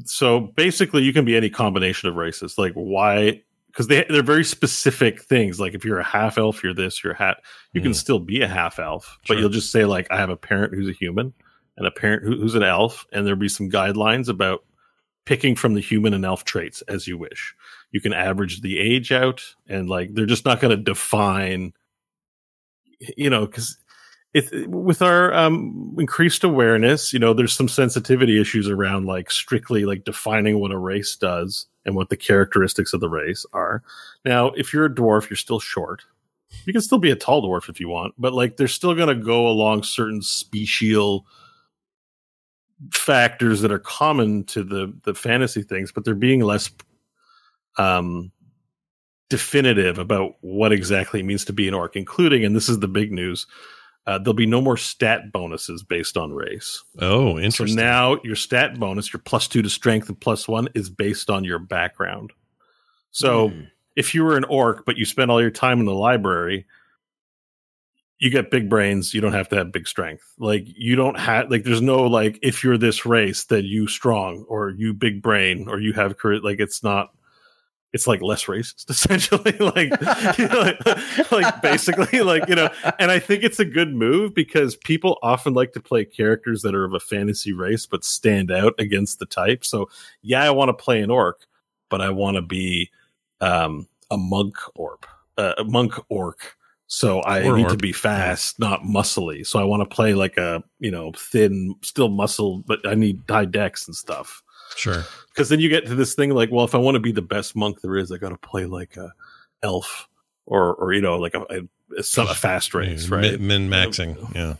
So 0.06 0.40
basically, 0.40 1.04
you 1.04 1.14
can 1.14 1.26
be 1.26 1.36
any 1.38 1.50
combination 1.50 2.10
of 2.10 2.16
races. 2.16 2.58
Like 2.58 2.74
why? 2.74 3.44
Because 3.72 3.88
they 3.88 4.06
they're 4.10 4.22
very 4.22 4.44
specific 4.44 5.22
things. 5.22 5.60
Like 5.60 5.74
if 5.74 5.86
you're 5.86 6.00
a 6.00 6.04
half 6.04 6.38
elf, 6.38 6.62
you're 6.64 6.74
this. 6.74 7.04
You're 7.04 7.14
a 7.14 7.18
hat. 7.18 7.38
You 7.74 7.82
can 7.82 7.92
Mm. 7.92 7.96
still 7.96 8.20
be 8.20 8.42
a 8.42 8.48
half 8.48 8.80
elf, 8.80 9.18
but 9.28 9.38
you'll 9.38 9.50
just 9.50 9.72
say 9.72 9.86
like 9.86 10.08
I 10.12 10.18
have 10.18 10.30
a 10.30 10.36
parent 10.36 10.74
who's 10.74 10.90
a 10.90 10.94
human 10.94 11.34
and 11.78 11.88
a 11.88 11.92
parent 11.92 12.24
who, 12.24 12.36
who's 12.36 12.56
an 12.56 12.64
elf, 12.64 13.06
and 13.14 13.26
there'll 13.26 13.40
be 13.40 13.48
some 13.48 13.70
guidelines 13.70 14.28
about 14.28 14.66
picking 15.26 15.56
from 15.56 15.74
the 15.74 15.80
human 15.82 16.14
and 16.14 16.26
elf 16.26 16.44
traits 16.44 16.82
as 16.90 17.08
you 17.08 17.18
wish. 17.18 17.56
You 17.92 18.02
can 18.02 18.12
average 18.12 18.60
the 18.62 18.78
age 18.78 19.12
out, 19.12 19.42
and 19.70 19.90
like 19.90 20.14
they're 20.14 20.26
just 20.26 20.46
not 20.46 20.60
going 20.60 20.76
to 20.76 20.84
define. 20.84 21.72
You 23.18 23.30
know, 23.30 23.46
because 23.46 23.78
it 24.34 24.68
with 24.70 25.02
our 25.02 25.34
um 25.34 25.94
increased 26.00 26.44
awareness 26.46 27.12
you 27.12 27.20
know 27.20 27.34
there's 27.34 27.52
some 27.52 27.68
sensitivity 27.68 28.40
issues 28.40 28.70
around 28.70 29.06
like 29.06 29.30
strictly 29.30 29.84
like 29.84 30.06
defining 30.06 30.58
what 30.60 30.72
a 30.72 30.78
race 30.78 31.18
does 31.18 31.66
and 31.86 31.96
what 31.96 32.10
the 32.10 32.18
characteristics 32.18 32.94
of 32.94 33.00
the 33.00 33.10
race 33.10 33.46
are. 33.54 33.84
Now 34.26 34.48
if 34.50 34.74
you're 34.74 34.86
a 34.86 34.94
dwarf 34.94 35.30
you're 35.30 35.38
still 35.38 35.60
short. 35.60 36.04
You 36.66 36.74
can 36.74 36.82
still 36.82 36.98
be 36.98 37.12
a 37.12 37.16
tall 37.16 37.42
dwarf 37.42 37.70
if 37.70 37.80
you 37.80 37.88
want 37.88 38.14
but 38.18 38.34
like 38.34 38.58
they're 38.58 38.68
still 38.68 38.94
going 38.94 39.08
to 39.08 39.24
go 39.24 39.48
along 39.48 39.84
certain 39.84 40.22
special 40.22 41.26
factors 42.92 43.62
that 43.62 43.72
are 43.72 43.80
common 43.80 44.44
to 44.46 44.64
the 44.64 44.94
the 45.04 45.14
fantasy 45.14 45.62
things 45.62 45.92
but 45.92 46.04
they're 46.04 46.16
being 46.16 46.42
less 46.42 46.72
um 47.78 48.32
definitive 49.30 49.98
about 49.98 50.34
what 50.42 50.74
exactly 50.74 51.20
it 51.20 51.24
means 51.24 51.46
to 51.46 51.54
be 51.54 51.68
an 51.68 51.74
orc 51.74 51.96
including 51.96 52.44
and 52.44 52.56
this 52.56 52.68
is 52.68 52.80
the 52.80 52.88
big 52.88 53.12
news 53.12 53.46
uh, 54.08 54.18
there'll 54.18 54.34
be 54.34 54.46
no 54.46 54.62
more 54.62 54.78
stat 54.78 55.32
bonuses 55.32 55.84
based 55.84 56.18
on 56.18 56.34
race. 56.34 56.84
Oh, 57.00 57.38
interesting. 57.40 57.78
So 57.78 57.84
now 57.84 58.18
your 58.24 58.36
stat 58.36 58.80
bonus, 58.80 59.14
your 59.14 59.22
plus 59.24 59.48
two 59.48 59.62
to 59.62 59.70
strength 59.70 60.10
and 60.10 60.20
plus 60.20 60.48
one, 60.48 60.68
is 60.74 60.90
based 60.90 61.30
on 61.30 61.44
your 61.44 61.60
background. 61.60 62.34
So 63.12 63.50
Hmm. 63.50 63.62
if 63.96 64.16
you 64.16 64.24
were 64.24 64.38
an 64.38 64.46
orc, 64.46 64.86
but 64.86 64.98
you 64.98 65.06
spent 65.06 65.30
all 65.32 65.42
your 65.42 65.52
time 65.52 65.80
in 65.80 65.86
the 65.86 65.94
library, 65.94 66.66
you 68.20 68.30
get 68.30 68.52
big 68.52 68.70
brains, 68.70 69.14
you 69.14 69.22
don't 69.22 69.34
have 69.34 69.50
to 69.50 69.56
have 69.56 69.72
big 69.72 69.88
strength. 69.88 70.24
Like 70.38 70.64
you 70.68 70.96
don't 70.96 71.18
have 71.20 71.50
like 71.50 71.64
there's 71.64 71.82
no 71.82 72.04
like 72.04 72.38
if 72.42 72.64
you're 72.64 72.78
this 72.78 73.06
race 73.06 73.46
that 73.46 73.64
you 73.66 73.88
strong 73.88 74.46
or 74.48 74.70
you 74.70 74.94
big 74.94 75.22
brain 75.22 75.68
or 75.68 75.80
you 75.80 75.94
have 75.94 76.18
career 76.18 76.40
like 76.40 76.60
it's 76.60 76.84
not 76.84 77.12
it's 77.94 78.08
like 78.08 78.22
less 78.22 78.46
racist 78.46 78.90
essentially 78.90 79.52
like, 79.60 79.92
you 80.38 80.48
know, 80.48 80.62
like 80.62 81.32
like 81.32 81.62
basically 81.62 82.22
like 82.22 82.48
you 82.48 82.56
know 82.56 82.70
and 83.00 83.12
i 83.12 83.20
think 83.20 83.44
it's 83.44 83.60
a 83.60 83.66
good 83.66 83.94
move 83.94 84.34
because 84.34 84.76
people 84.76 85.18
often 85.22 85.54
like 85.54 85.74
to 85.74 85.80
play 85.80 86.06
characters 86.06 86.62
that 86.62 86.76
are 86.76 86.86
of 86.86 86.94
a 86.94 87.00
fantasy 87.00 87.54
race 87.54 87.86
but 87.86 88.04
stand 88.04 88.52
out 88.52 88.74
against 88.80 89.20
the 89.20 89.26
type. 89.26 89.66
So 89.66 89.90
yeah 90.22 90.44
i 90.44 90.50
want 90.52 90.70
to 90.70 90.74
play 90.74 91.02
an 91.02 91.12
orc 91.12 91.46
but 91.90 92.02
i 92.02 92.10
want 92.10 92.36
to 92.36 92.42
be 92.42 92.90
um 93.42 93.88
a 94.10 94.18
monk 94.18 94.56
orc 94.76 95.08
uh, 95.38 95.54
a 95.58 95.64
monk 95.64 95.94
orc. 96.10 96.56
So 96.88 97.20
i 97.22 97.44
Or 97.44 97.56
need 97.56 97.70
to 97.70 97.78
be 97.78 97.94
fast 97.94 98.60
not 98.60 98.84
muscly. 98.84 99.46
So 99.48 99.60
i 99.60 99.64
want 99.64 99.82
to 99.82 99.96
play 99.96 100.14
like 100.14 100.38
a 100.38 100.64
you 100.80 100.92
know 100.92 101.12
thin 101.18 101.76
still 101.82 102.10
muscle 102.10 102.64
but 102.68 102.86
i 102.86 102.96
need 102.96 103.22
high 103.30 103.46
Dex 103.46 103.88
and 103.88 103.96
stuff 103.96 104.44
Sure. 104.76 105.04
because 105.30 105.50
then 105.50 105.60
you 105.60 105.70
get 105.70 105.86
to 105.86 105.96
this 105.96 106.16
thing 106.16 106.32
like, 106.32 106.52
well, 106.52 106.66
if 106.66 106.76
I 106.76 106.78
want 106.78 106.96
to 106.96 107.00
be 107.00 107.12
the 107.12 107.22
best 107.22 107.56
monk 107.56 107.82
there 107.82 107.98
is, 107.98 108.12
I 108.12 108.18
got 108.18 108.30
to 108.30 108.38
play 108.38 108.66
like 108.66 108.98
a 108.98 109.12
elf 109.64 110.08
or 110.46 110.74
or 110.76 110.94
you 110.94 111.02
know 111.02 111.18
like 111.18 111.34
a 111.36 111.42
a, 111.50 111.98
a, 111.98 112.04
some- 112.04 112.28
a 112.28 112.34
fast 112.34 112.74
race, 112.74 113.10
right? 113.10 113.40
Min 113.40 113.70
maxing. 113.70 114.34
Yeah. 114.36 114.56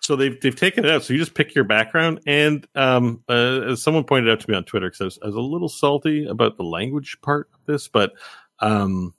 So 0.00 0.16
they've 0.16 0.38
they've 0.40 0.56
taken 0.56 0.84
it 0.84 0.90
out. 0.90 1.04
So 1.04 1.12
you 1.12 1.18
just 1.20 1.34
pick 1.34 1.54
your 1.54 1.64
background, 1.64 2.20
and 2.26 2.66
um, 2.74 3.22
uh, 3.28 3.60
as 3.70 3.82
someone 3.82 4.02
pointed 4.02 4.30
out 4.30 4.40
to 4.40 4.50
me 4.50 4.56
on 4.56 4.64
Twitter, 4.64 4.88
because 4.88 5.00
I 5.00 5.04
was, 5.04 5.18
I 5.22 5.26
was 5.26 5.34
a 5.36 5.40
little 5.40 5.68
salty 5.68 6.26
about 6.26 6.56
the 6.56 6.64
language 6.64 7.16
part 7.22 7.48
of 7.54 7.60
this, 7.66 7.86
but 7.86 8.12
um, 8.58 9.14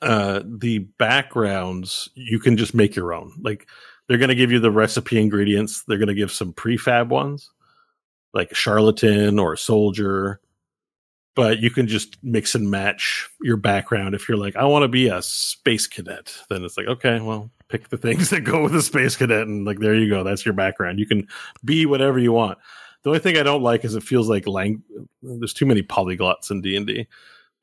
uh, 0.00 0.42
the 0.44 0.78
backgrounds 0.78 2.08
you 2.14 2.38
can 2.38 2.56
just 2.56 2.72
make 2.72 2.94
your 2.94 3.12
own. 3.12 3.32
Like 3.42 3.66
they're 4.06 4.18
going 4.18 4.28
to 4.28 4.36
give 4.36 4.52
you 4.52 4.60
the 4.60 4.70
recipe 4.70 5.20
ingredients. 5.20 5.82
They're 5.82 5.98
going 5.98 6.06
to 6.06 6.14
give 6.14 6.30
some 6.30 6.52
prefab 6.52 7.08
ones, 7.08 7.50
like 8.34 8.50
a 8.50 8.56
charlatan 8.56 9.38
or 9.38 9.54
a 9.54 9.58
soldier. 9.58 10.40
But 11.36 11.58
you 11.58 11.70
can 11.70 11.88
just 11.88 12.16
mix 12.22 12.54
and 12.54 12.70
match 12.70 13.28
your 13.42 13.56
background. 13.56 14.14
If 14.14 14.28
you're 14.28 14.38
like, 14.38 14.54
I 14.54 14.64
want 14.64 14.84
to 14.84 14.88
be 14.88 15.08
a 15.08 15.20
space 15.20 15.88
cadet, 15.88 16.32
then 16.48 16.64
it's 16.64 16.76
like, 16.76 16.86
okay, 16.86 17.20
well, 17.20 17.50
pick 17.68 17.88
the 17.88 17.96
things 17.96 18.30
that 18.30 18.42
go 18.42 18.62
with 18.62 18.74
a 18.74 18.82
space 18.82 19.16
cadet, 19.16 19.46
and 19.46 19.64
like, 19.64 19.80
there 19.80 19.94
you 19.94 20.08
go. 20.08 20.22
That's 20.22 20.44
your 20.44 20.54
background. 20.54 20.98
You 21.00 21.06
can 21.06 21.26
be 21.64 21.86
whatever 21.86 22.18
you 22.18 22.32
want. 22.32 22.58
The 23.02 23.10
only 23.10 23.20
thing 23.20 23.36
I 23.36 23.42
don't 23.42 23.62
like 23.62 23.84
is 23.84 23.94
it 23.94 24.02
feels 24.02 24.28
like 24.28 24.46
lang- 24.46 24.82
there's 25.22 25.52
too 25.52 25.66
many 25.66 25.82
polyglots 25.82 26.50
in 26.50 26.60
D 26.60 26.76
and 26.76 26.86
D. 26.86 27.06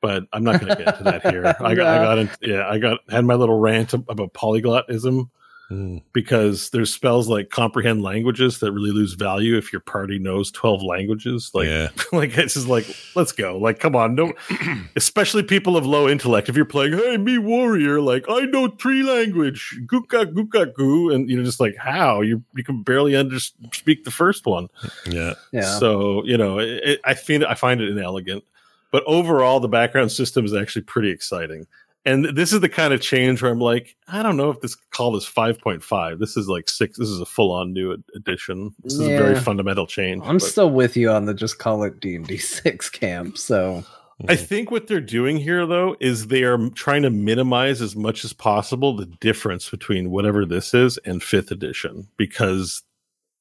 But 0.00 0.24
I'm 0.32 0.42
not 0.42 0.60
going 0.60 0.76
to 0.76 0.84
get 0.84 0.94
into 0.94 1.04
that 1.04 1.26
here. 1.30 1.46
I 1.60 1.74
got, 1.74 1.86
I 1.86 2.04
got, 2.04 2.18
in, 2.18 2.30
yeah, 2.40 2.68
I 2.68 2.78
got 2.78 2.98
had 3.08 3.24
my 3.24 3.34
little 3.34 3.58
rant 3.58 3.94
about 3.94 4.34
polyglotism 4.34 5.30
Mm. 5.72 6.02
because 6.12 6.68
there's 6.70 6.92
spells 6.92 7.28
like 7.28 7.48
comprehend 7.48 8.02
languages 8.02 8.58
that 8.58 8.72
really 8.72 8.90
lose 8.90 9.14
value 9.14 9.56
if 9.56 9.72
your 9.72 9.80
party 9.80 10.18
knows 10.18 10.50
12 10.50 10.82
languages 10.82 11.50
like 11.54 11.66
yeah. 11.66 11.88
like 12.12 12.36
it's 12.36 12.54
just 12.54 12.68
like 12.68 12.84
let's 13.16 13.32
go 13.32 13.56
like 13.56 13.78
come 13.78 13.96
on 13.96 14.14
no 14.14 14.34
especially 14.96 15.42
people 15.42 15.74
of 15.76 15.86
low 15.86 16.08
intellect 16.08 16.50
if 16.50 16.56
you're 16.56 16.66
playing 16.66 16.92
hey 16.92 17.16
me 17.16 17.38
warrior 17.38 18.02
like 18.02 18.26
i 18.28 18.40
know 18.40 18.68
tree 18.68 19.02
language 19.02 19.78
guka 19.86 20.26
guka 20.26 20.72
goo 20.74 21.08
and 21.10 21.30
you 21.30 21.38
know 21.38 21.42
just 21.44 21.60
like 21.60 21.74
how 21.76 22.20
you 22.20 22.42
you 22.54 22.62
can 22.62 22.82
barely 22.82 23.16
under 23.16 23.38
speak 23.72 24.04
the 24.04 24.10
first 24.10 24.44
one 24.44 24.68
Yeah. 25.06 25.34
Yeah. 25.52 25.78
so 25.78 26.22
you 26.24 26.36
know 26.36 26.58
it, 26.58 26.68
it, 26.84 27.00
i 27.04 27.14
find 27.14 27.44
it, 27.44 27.48
i 27.48 27.54
find 27.54 27.80
it 27.80 27.88
inelegant 27.88 28.44
but 28.90 29.02
overall 29.06 29.58
the 29.58 29.68
background 29.68 30.12
system 30.12 30.44
is 30.44 30.52
actually 30.52 30.82
pretty 30.82 31.08
exciting 31.10 31.66
and 32.04 32.24
this 32.36 32.52
is 32.52 32.60
the 32.60 32.68
kind 32.68 32.92
of 32.92 33.00
change 33.00 33.42
where 33.42 33.50
i'm 33.50 33.60
like 33.60 33.96
i 34.08 34.22
don't 34.22 34.36
know 34.36 34.50
if 34.50 34.60
this 34.60 34.74
call 34.90 35.16
is 35.16 35.24
5.5 35.24 36.18
this 36.18 36.36
is 36.36 36.48
like 36.48 36.68
six 36.68 36.98
this 36.98 37.08
is 37.08 37.20
a 37.20 37.26
full-on 37.26 37.72
new 37.72 37.92
ed- 37.92 38.02
edition 38.14 38.74
this 38.82 38.94
is 38.94 39.00
a 39.00 39.06
very 39.16 39.34
fundamental 39.38 39.86
change 39.86 40.22
I'm 40.24 40.38
but- 40.38 40.42
still 40.46 40.70
with 40.70 40.96
you 40.96 41.10
on 41.10 41.26
the 41.26 41.34
just 41.34 41.58
call 41.58 41.82
it 41.84 42.00
D 42.00 42.16
and 42.16 42.26
D 42.26 42.36
six 42.38 42.88
camp. 42.90 43.38
So 43.38 43.84
I 44.28 44.36
think 44.36 44.70
what 44.70 44.86
they're 44.86 45.00
doing 45.00 45.36
here, 45.36 45.66
though, 45.66 45.96
is 45.98 46.28
they 46.28 46.44
are 46.44 46.68
trying 46.70 47.02
to 47.02 47.10
minimize 47.10 47.82
as 47.82 47.96
much 47.96 48.24
as 48.24 48.32
possible 48.32 48.94
the 48.94 49.06
difference 49.06 49.68
between 49.68 50.10
whatever 50.10 50.44
this 50.46 50.74
is 50.74 50.96
and 50.98 51.20
fifth 51.20 51.50
edition 51.50 52.06
because 52.16 52.82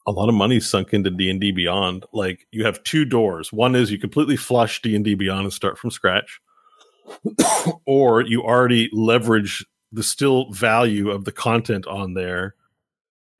a 0.07 0.11
lot 0.11 0.27
of 0.29 0.33
money 0.33 0.59
sunk 0.59 0.91
into 0.93 1.11
D 1.11 1.29
and 1.29 1.39
D 1.39 1.51
Beyond. 1.51 2.05
Like 2.13 2.47
you 2.51 2.65
have 2.65 2.81
two 2.83 3.05
doors. 3.05 3.53
One 3.53 3.75
is 3.75 3.91
you 3.91 3.99
completely 3.99 4.38
flush 4.38 4.81
D 4.81 4.95
and 4.95 5.05
D 5.05 5.13
Beyond 5.13 5.43
and 5.43 5.53
start 5.53 5.77
from 5.77 5.91
scratch, 5.91 6.39
or 7.85 8.21
you 8.21 8.41
already 8.43 8.89
leverage 8.93 9.65
the 9.91 10.03
still 10.03 10.49
value 10.51 11.09
of 11.09 11.25
the 11.25 11.31
content 11.31 11.85
on 11.87 12.13
there 12.13 12.55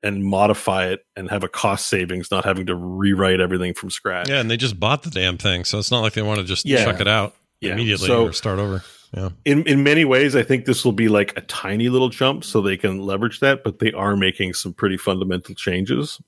and 0.02 0.24
modify 0.24 0.86
it 0.86 1.04
and 1.16 1.30
have 1.30 1.44
a 1.44 1.48
cost 1.48 1.86
savings, 1.86 2.30
not 2.30 2.44
having 2.44 2.66
to 2.66 2.74
rewrite 2.74 3.40
everything 3.40 3.72
from 3.72 3.88
scratch. 3.90 4.28
Yeah, 4.28 4.40
and 4.40 4.50
they 4.50 4.56
just 4.56 4.78
bought 4.80 5.02
the 5.04 5.10
damn 5.10 5.38
thing, 5.38 5.64
so 5.64 5.78
it's 5.78 5.90
not 5.90 6.00
like 6.00 6.12
they 6.14 6.22
want 6.22 6.40
to 6.40 6.44
just 6.44 6.66
Yeah. 6.66 6.84
chuck 6.84 7.00
it 7.00 7.08
out 7.08 7.34
Yeah. 7.60 7.72
immediately 7.72 8.08
So- 8.08 8.26
or 8.26 8.32
start 8.32 8.58
over. 8.58 8.82
Yeah. 9.14 9.28
in 9.44 9.62
in 9.64 9.82
many 9.82 10.06
ways 10.06 10.34
i 10.34 10.42
think 10.42 10.64
this 10.64 10.86
will 10.86 10.92
be 10.92 11.06
like 11.08 11.36
a 11.36 11.42
tiny 11.42 11.90
little 11.90 12.08
jump 12.08 12.44
so 12.44 12.62
they 12.62 12.78
can 12.78 12.98
leverage 13.02 13.40
that 13.40 13.62
but 13.62 13.78
they 13.78 13.92
are 13.92 14.16
making 14.16 14.54
some 14.54 14.72
pretty 14.72 14.96
fundamental 14.96 15.54
changes 15.54 16.18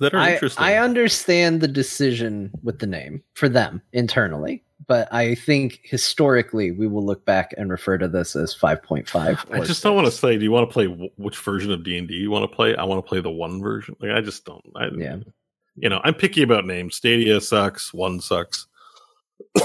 that 0.00 0.12
are 0.12 0.18
I, 0.18 0.32
interesting 0.32 0.64
I 0.64 0.74
understand 0.78 1.60
the 1.60 1.68
decision 1.68 2.50
with 2.64 2.80
the 2.80 2.88
name 2.88 3.22
for 3.34 3.48
them 3.48 3.80
internally, 3.92 4.64
but 4.86 5.12
I 5.12 5.34
think 5.34 5.80
historically 5.82 6.70
we 6.70 6.86
will 6.86 7.04
look 7.04 7.24
back 7.24 7.54
and 7.56 7.70
refer 7.70 7.96
to 7.98 8.08
this 8.08 8.36
as 8.36 8.54
5.5. 8.54 9.14
I 9.52 9.58
or 9.58 9.64
just 9.64 9.82
don't 9.82 9.94
want 9.94 10.06
to 10.06 10.10
say 10.12 10.36
do 10.36 10.44
you 10.44 10.50
want 10.50 10.68
to 10.68 10.72
play 10.72 10.86
wh- 10.86 11.18
which 11.18 11.38
version 11.38 11.70
of 11.72 11.84
d&d 11.84 12.12
you 12.14 12.30
want 12.30 12.48
to 12.50 12.54
play 12.54 12.74
i 12.76 12.84
want 12.84 13.04
to 13.04 13.08
play 13.08 13.20
the 13.20 13.30
one 13.30 13.60
version 13.62 13.96
like 14.00 14.10
i 14.10 14.20
just 14.20 14.44
don't 14.44 14.64
I, 14.76 14.88
Yeah. 14.96 15.16
you 15.76 15.88
know 15.88 16.00
i'm 16.04 16.14
picky 16.14 16.42
about 16.42 16.66
names 16.66 16.96
stadia 16.96 17.40
sucks 17.40 17.92
one 17.94 18.20
sucks 18.20 18.66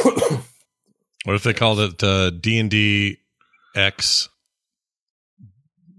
What 1.26 1.36
if 1.36 1.44
they 1.44 1.54
called 1.54 1.80
it 1.80 2.02
uh, 2.02 2.30
D 2.30 2.60
and 2.60 2.72
D 2.72 3.18
X 3.76 4.30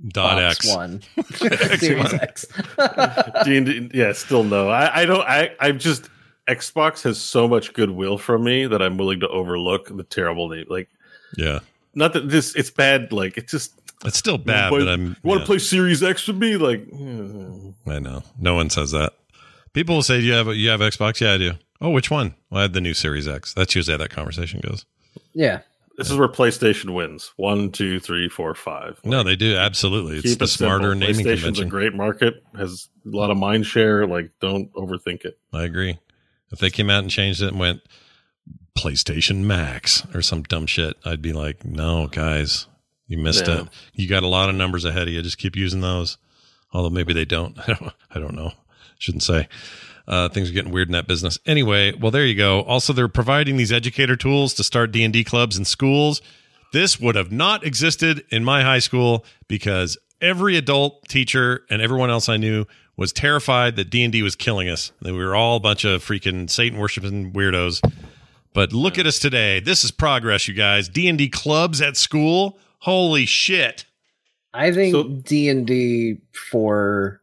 dot 0.08 0.38
Box 0.38 0.66
X? 0.66 0.74
one. 0.76 1.02
X 1.18 1.80
Series 1.80 2.04
one. 2.12 2.20
X. 2.20 2.46
D&D, 3.44 3.90
yeah 3.92 4.12
still 4.12 4.44
no 4.44 4.70
i, 4.70 5.02
I 5.02 5.04
don't 5.04 5.20
i 5.28 5.50
i'm 5.60 5.78
just 5.78 6.08
xbox 6.54 7.02
has 7.02 7.18
so 7.20 7.46
much 7.48 7.72
goodwill 7.72 8.18
from 8.18 8.44
me 8.44 8.66
that 8.66 8.82
i'm 8.82 8.96
willing 8.96 9.20
to 9.20 9.28
overlook 9.28 9.94
the 9.96 10.02
terrible 10.04 10.48
name 10.48 10.66
like 10.68 10.88
Yeah, 11.36 11.60
not 11.94 12.12
that 12.14 12.28
this 12.28 12.54
it's 12.54 12.70
bad 12.70 13.12
like 13.12 13.36
it's 13.36 13.50
just 13.52 13.72
it's 14.04 14.16
still 14.16 14.38
bad, 14.38 14.70
Play- 14.70 14.78
but 14.78 14.88
I'm. 14.88 15.08
You 15.08 15.16
want 15.24 15.40
yeah, 15.40 15.44
to 15.44 15.46
play 15.46 15.58
Series 15.58 16.02
X 16.02 16.26
with 16.26 16.38
me? 16.38 16.56
Like, 16.56 16.86
I 17.86 17.98
know. 17.98 18.22
No 18.38 18.54
one 18.54 18.70
says 18.70 18.92
that. 18.92 19.12
People 19.74 19.96
will 19.96 20.02
say, 20.02 20.20
"Do 20.20 20.26
you 20.26 20.32
have 20.32 20.46
you 20.56 20.70
have 20.70 20.80
Xbox?" 20.80 21.20
Yeah, 21.20 21.34
I 21.34 21.36
do. 21.36 21.52
Oh, 21.82 21.90
which 21.90 22.10
one? 22.10 22.34
Well, 22.48 22.60
I 22.60 22.62
had 22.62 22.72
the 22.72 22.80
new 22.80 22.94
Series 22.94 23.28
X. 23.28 23.52
That's 23.52 23.74
usually 23.74 23.92
how 23.92 23.98
that 23.98 24.08
conversation 24.08 24.60
goes. 24.66 24.86
Yeah. 25.34 25.60
this 25.98 26.10
is 26.10 26.16
where 26.16 26.28
PlayStation 26.28 26.94
wins. 26.94 27.32
One, 27.36 27.70
two, 27.72 28.00
three, 28.00 28.30
four, 28.30 28.54
five. 28.54 28.98
No, 29.04 29.22
they 29.22 29.36
do 29.36 29.54
absolutely. 29.54 30.16
It's 30.16 30.36
the 30.36 30.44
it 30.44 30.48
smarter 30.48 30.94
naming 30.94 31.16
PlayStation's 31.16 31.24
convention. 31.42 31.66
a 31.66 31.68
great 31.68 31.94
market, 31.94 32.42
has 32.56 32.88
a 33.04 33.10
lot 33.10 33.30
of 33.30 33.36
mind 33.36 33.66
share. 33.66 34.06
Like, 34.06 34.30
don't 34.40 34.72
overthink 34.72 35.26
it. 35.26 35.38
I 35.52 35.64
agree. 35.64 35.98
If 36.52 36.58
they 36.58 36.70
came 36.70 36.90
out 36.90 37.02
and 37.02 37.10
changed 37.10 37.42
it 37.42 37.48
and 37.48 37.58
went 37.58 37.82
PlayStation 38.76 39.44
Max 39.44 40.04
or 40.14 40.22
some 40.22 40.42
dumb 40.42 40.66
shit, 40.66 40.96
I'd 41.04 41.22
be 41.22 41.32
like, 41.32 41.64
no, 41.64 42.06
guys, 42.06 42.66
you 43.06 43.18
missed 43.18 43.46
Yeah. 43.46 43.62
it. 43.62 43.68
You 43.92 44.08
got 44.08 44.22
a 44.22 44.28
lot 44.28 44.48
of 44.48 44.54
numbers 44.54 44.84
ahead 44.84 45.08
of 45.08 45.14
you. 45.14 45.22
Just 45.22 45.38
keep 45.38 45.56
using 45.56 45.80
those. 45.80 46.16
Although 46.72 46.90
maybe 46.90 47.12
they 47.12 47.24
don't. 47.24 47.58
I 47.58 47.66
don't, 47.78 47.92
I 48.14 48.18
don't 48.20 48.34
know. 48.34 48.52
Shouldn't 48.98 49.22
say. 49.22 49.48
Uh, 50.06 50.28
things 50.28 50.50
are 50.50 50.52
getting 50.52 50.72
weird 50.72 50.88
in 50.88 50.92
that 50.92 51.06
business. 51.06 51.38
Anyway, 51.46 51.92
well, 51.92 52.10
there 52.10 52.26
you 52.26 52.34
go. 52.34 52.62
Also, 52.62 52.92
they're 52.92 53.08
providing 53.08 53.56
these 53.56 53.70
educator 53.72 54.16
tools 54.16 54.54
to 54.54 54.64
start 54.64 54.92
D 54.92 55.04
and 55.04 55.12
D 55.12 55.22
clubs 55.24 55.56
in 55.56 55.64
schools. 55.64 56.20
This 56.72 56.98
would 57.00 57.14
have 57.16 57.30
not 57.32 57.64
existed 57.64 58.24
in 58.30 58.44
my 58.44 58.62
high 58.62 58.78
school 58.78 59.24
because 59.48 59.98
every 60.20 60.56
adult 60.56 61.08
teacher 61.08 61.64
and 61.70 61.82
everyone 61.82 62.10
else 62.10 62.28
I 62.28 62.36
knew 62.36 62.64
was 63.00 63.12
terrified 63.14 63.74
that 63.76 63.88
D&D 63.90 64.22
was 64.22 64.36
killing 64.36 64.68
us. 64.68 64.92
That 65.00 65.14
we 65.14 65.24
were 65.24 65.34
all 65.34 65.56
a 65.56 65.60
bunch 65.60 65.84
of 65.84 66.04
freaking 66.04 66.48
Satan 66.50 66.78
worshiping 66.78 67.32
weirdos. 67.32 67.80
But 68.52 68.72
look 68.74 68.98
at 68.98 69.06
us 69.06 69.18
today. 69.18 69.58
This 69.58 69.82
is 69.84 69.90
progress, 69.90 70.46
you 70.46 70.54
guys. 70.54 70.88
D&D 70.88 71.30
clubs 71.30 71.80
at 71.80 71.96
school. 71.96 72.58
Holy 72.80 73.24
shit. 73.24 73.86
I 74.52 74.70
think 74.70 74.92
So- 74.92 75.04
D 75.08 75.48
and 75.48 75.66
D 75.66 76.18
for 76.50 77.22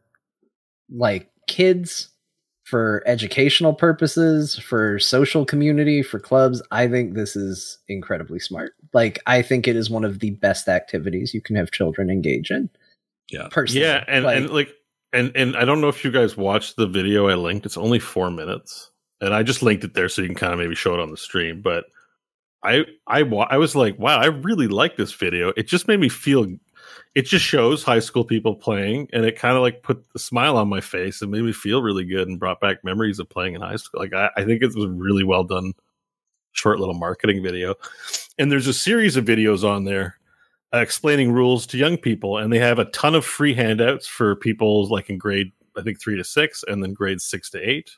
like 0.90 1.30
kids, 1.46 2.08
for 2.64 3.02
educational 3.06 3.72
purposes, 3.72 4.58
for 4.58 4.98
social 4.98 5.44
community, 5.44 6.02
for 6.02 6.18
clubs. 6.18 6.60
I 6.70 6.88
think 6.88 7.14
this 7.14 7.36
is 7.36 7.78
incredibly 7.88 8.38
smart. 8.40 8.72
Like 8.92 9.20
I 9.26 9.42
think 9.42 9.68
it 9.68 9.76
is 9.76 9.88
one 9.90 10.04
of 10.04 10.18
the 10.18 10.30
best 10.30 10.66
activities 10.68 11.34
you 11.34 11.40
can 11.40 11.54
have 11.56 11.70
children 11.70 12.10
engage 12.10 12.50
in. 12.50 12.68
Yeah. 13.30 13.48
Personally, 13.50 13.86
Yeah, 13.86 14.04
and 14.08 14.24
Like, 14.24 14.36
and 14.38 14.50
like 14.50 14.74
and 15.12 15.32
and 15.34 15.56
I 15.56 15.64
don't 15.64 15.80
know 15.80 15.88
if 15.88 16.04
you 16.04 16.10
guys 16.10 16.36
watched 16.36 16.76
the 16.76 16.86
video 16.86 17.28
I 17.28 17.34
linked. 17.34 17.66
It's 17.66 17.76
only 17.76 17.98
four 17.98 18.30
minutes, 18.30 18.90
and 19.20 19.34
I 19.34 19.42
just 19.42 19.62
linked 19.62 19.84
it 19.84 19.94
there 19.94 20.08
so 20.08 20.22
you 20.22 20.28
can 20.28 20.36
kind 20.36 20.52
of 20.52 20.58
maybe 20.58 20.74
show 20.74 20.94
it 20.94 21.00
on 21.00 21.10
the 21.10 21.16
stream. 21.16 21.62
But 21.62 21.86
I 22.62 22.84
I 23.06 23.20
I 23.20 23.56
was 23.58 23.74
like, 23.76 23.98
wow, 23.98 24.18
I 24.18 24.26
really 24.26 24.68
like 24.68 24.96
this 24.96 25.12
video. 25.12 25.52
It 25.56 25.66
just 25.68 25.88
made 25.88 26.00
me 26.00 26.08
feel 26.08 26.46
it 27.14 27.22
just 27.22 27.44
shows 27.44 27.82
high 27.82 27.98
school 28.00 28.24
people 28.24 28.54
playing, 28.54 29.08
and 29.12 29.24
it 29.24 29.38
kind 29.38 29.56
of 29.56 29.62
like 29.62 29.82
put 29.82 30.04
a 30.14 30.18
smile 30.18 30.56
on 30.56 30.68
my 30.68 30.80
face 30.80 31.22
and 31.22 31.30
made 31.30 31.42
me 31.42 31.52
feel 31.52 31.82
really 31.82 32.04
good 32.04 32.28
and 32.28 32.38
brought 32.38 32.60
back 32.60 32.84
memories 32.84 33.18
of 33.18 33.28
playing 33.28 33.54
in 33.54 33.60
high 33.60 33.76
school. 33.76 34.00
Like 34.00 34.12
I, 34.12 34.30
I 34.36 34.44
think 34.44 34.62
it 34.62 34.74
was 34.74 34.86
really 34.86 35.24
well 35.24 35.44
done, 35.44 35.72
short 36.52 36.80
little 36.80 36.94
marketing 36.94 37.42
video. 37.42 37.74
And 38.38 38.52
there's 38.52 38.68
a 38.68 38.74
series 38.74 39.16
of 39.16 39.24
videos 39.24 39.64
on 39.64 39.84
there 39.84 40.18
explaining 40.72 41.32
rules 41.32 41.66
to 41.66 41.78
young 41.78 41.96
people, 41.96 42.38
and 42.38 42.52
they 42.52 42.58
have 42.58 42.78
a 42.78 42.86
ton 42.86 43.14
of 43.14 43.24
free 43.24 43.54
handouts 43.54 44.06
for 44.06 44.36
people 44.36 44.86
like 44.88 45.10
in 45.10 45.18
grade 45.18 45.52
I 45.76 45.82
think 45.82 46.00
three 46.00 46.16
to 46.16 46.24
six, 46.24 46.64
and 46.66 46.82
then 46.82 46.92
grades 46.92 47.24
six 47.24 47.50
to 47.50 47.58
eight. 47.58 47.90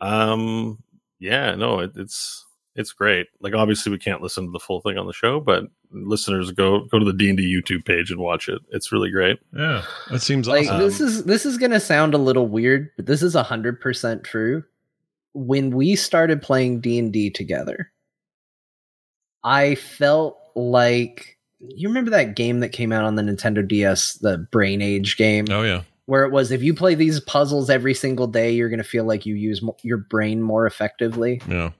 Um, 0.00 0.82
yeah, 1.18 1.54
no, 1.54 1.80
it, 1.80 1.92
it's 1.96 2.44
it's 2.76 2.92
great. 2.92 3.28
Like 3.40 3.54
obviously 3.54 3.90
we 3.90 3.98
can't 3.98 4.20
listen 4.20 4.44
to 4.44 4.50
the 4.50 4.60
full 4.60 4.80
thing 4.80 4.98
on 4.98 5.06
the 5.06 5.12
show, 5.12 5.40
but 5.40 5.64
listeners 5.90 6.50
go 6.50 6.84
go 6.86 6.98
to 6.98 7.04
the 7.04 7.12
D 7.12 7.28
and 7.28 7.38
D 7.38 7.62
YouTube 7.62 7.84
page 7.84 8.10
and 8.10 8.20
watch 8.20 8.48
it. 8.48 8.60
It's 8.70 8.92
really 8.92 9.10
great. 9.10 9.38
Yeah, 9.56 9.82
that 10.10 10.20
seems 10.20 10.46
like 10.46 10.66
awesome. 10.66 10.78
this 10.80 11.00
is 11.00 11.24
this 11.24 11.46
is 11.46 11.56
gonna 11.56 11.80
sound 11.80 12.14
a 12.14 12.18
little 12.18 12.48
weird, 12.48 12.90
but 12.96 13.06
this 13.06 13.22
is 13.22 13.34
a 13.34 13.42
hundred 13.42 13.80
percent 13.80 14.24
true. 14.24 14.62
When 15.32 15.70
we 15.70 15.96
started 15.96 16.42
playing 16.42 16.80
D 16.80 16.98
and 16.98 17.12
D 17.12 17.30
together, 17.30 17.90
I 19.42 19.74
felt 19.74 20.38
like 20.54 21.33
you 21.68 21.88
remember 21.88 22.10
that 22.10 22.36
game 22.36 22.60
that 22.60 22.70
came 22.70 22.92
out 22.92 23.04
on 23.04 23.14
the 23.14 23.22
Nintendo 23.22 23.66
DS, 23.66 24.14
the 24.14 24.38
Brain 24.38 24.82
Age 24.82 25.16
game. 25.16 25.46
Oh 25.50 25.62
yeah, 25.62 25.82
where 26.06 26.24
it 26.24 26.32
was 26.32 26.50
if 26.50 26.62
you 26.62 26.74
play 26.74 26.94
these 26.94 27.20
puzzles 27.20 27.70
every 27.70 27.94
single 27.94 28.26
day, 28.26 28.52
you're 28.52 28.68
going 28.68 28.78
to 28.78 28.84
feel 28.84 29.04
like 29.04 29.24
you 29.24 29.34
use 29.34 29.62
mo- 29.62 29.76
your 29.82 29.98
brain 29.98 30.42
more 30.42 30.66
effectively. 30.66 31.40
Yeah. 31.48 31.70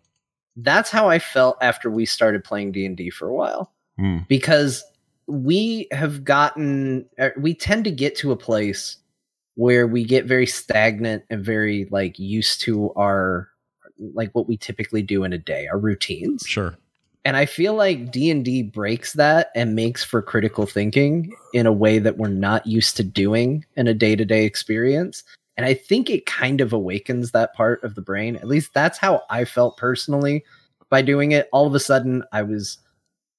That's 0.57 0.91
how 0.91 1.09
I 1.09 1.19
felt 1.19 1.59
after 1.61 1.91
we 1.91 2.07
started 2.07 2.45
playing 2.45 2.73
D&D 2.73 3.11
for 3.11 3.29
a 3.29 3.35
while. 3.35 3.73
Hmm. 3.99 4.19
Because 4.29 4.85
we 5.27 5.89
have 5.91 6.25
gotten 6.25 7.07
er, 7.19 7.35
we 7.39 7.55
tend 7.55 7.85
to 7.85 7.91
get 7.91 8.17
to 8.17 8.33
a 8.33 8.37
place 8.37 8.99
where 9.57 9.87
we 9.87 10.05
get 10.05 10.27
very 10.27 10.47
stagnant 10.47 11.25
and 11.31 11.45
very 11.45 11.87
like 11.91 12.19
used 12.19 12.61
to 12.63 12.93
our 12.95 13.49
like 14.15 14.31
what 14.33 14.49
we 14.49 14.57
typically 14.57 15.03
do 15.03 15.25
in 15.25 15.33
a 15.33 15.39
day, 15.39 15.67
our 15.69 15.79
routines 15.79 16.45
Sure. 16.47 16.77
And 17.25 17.37
i 17.37 17.47
feel 17.47 17.75
like 17.75 18.11
d&d 18.11 18.63
breaks 18.63 19.15
that 19.15 19.51
and 19.55 19.75
makes 19.75 20.05
for 20.05 20.23
critical 20.23 20.67
thinking 20.67 21.33
in 21.53 21.67
a 21.67 21.73
way 21.73 21.99
that 21.99 22.19
we're 22.19 22.29
not 22.29 22.67
used 22.67 22.97
to 22.97 23.03
doing 23.03 23.65
in 23.77 23.87
a 23.87 23.95
day-to-day 23.95 24.45
experience. 24.45 25.23
And 25.57 25.67
i 25.67 25.75
think 25.75 26.11
it 26.11 26.27
kind 26.27 26.61
of 26.61 26.73
awakens 26.73 27.31
that 27.31 27.55
part 27.55 27.83
of 27.85 27.95
the 27.95 28.03
brain. 28.03 28.37
At 28.37 28.49
least 28.49 28.75
that's 28.75 28.99
how 28.99 29.23
i 29.31 29.45
felt 29.45 29.77
personally 29.77 30.45
by 30.91 31.03
doing 31.03 31.33
it. 31.33 31.49
All 31.53 31.67
of 31.67 31.75
a 31.75 31.81
sudden 31.81 32.25
i 32.33 32.43
was 32.43 32.79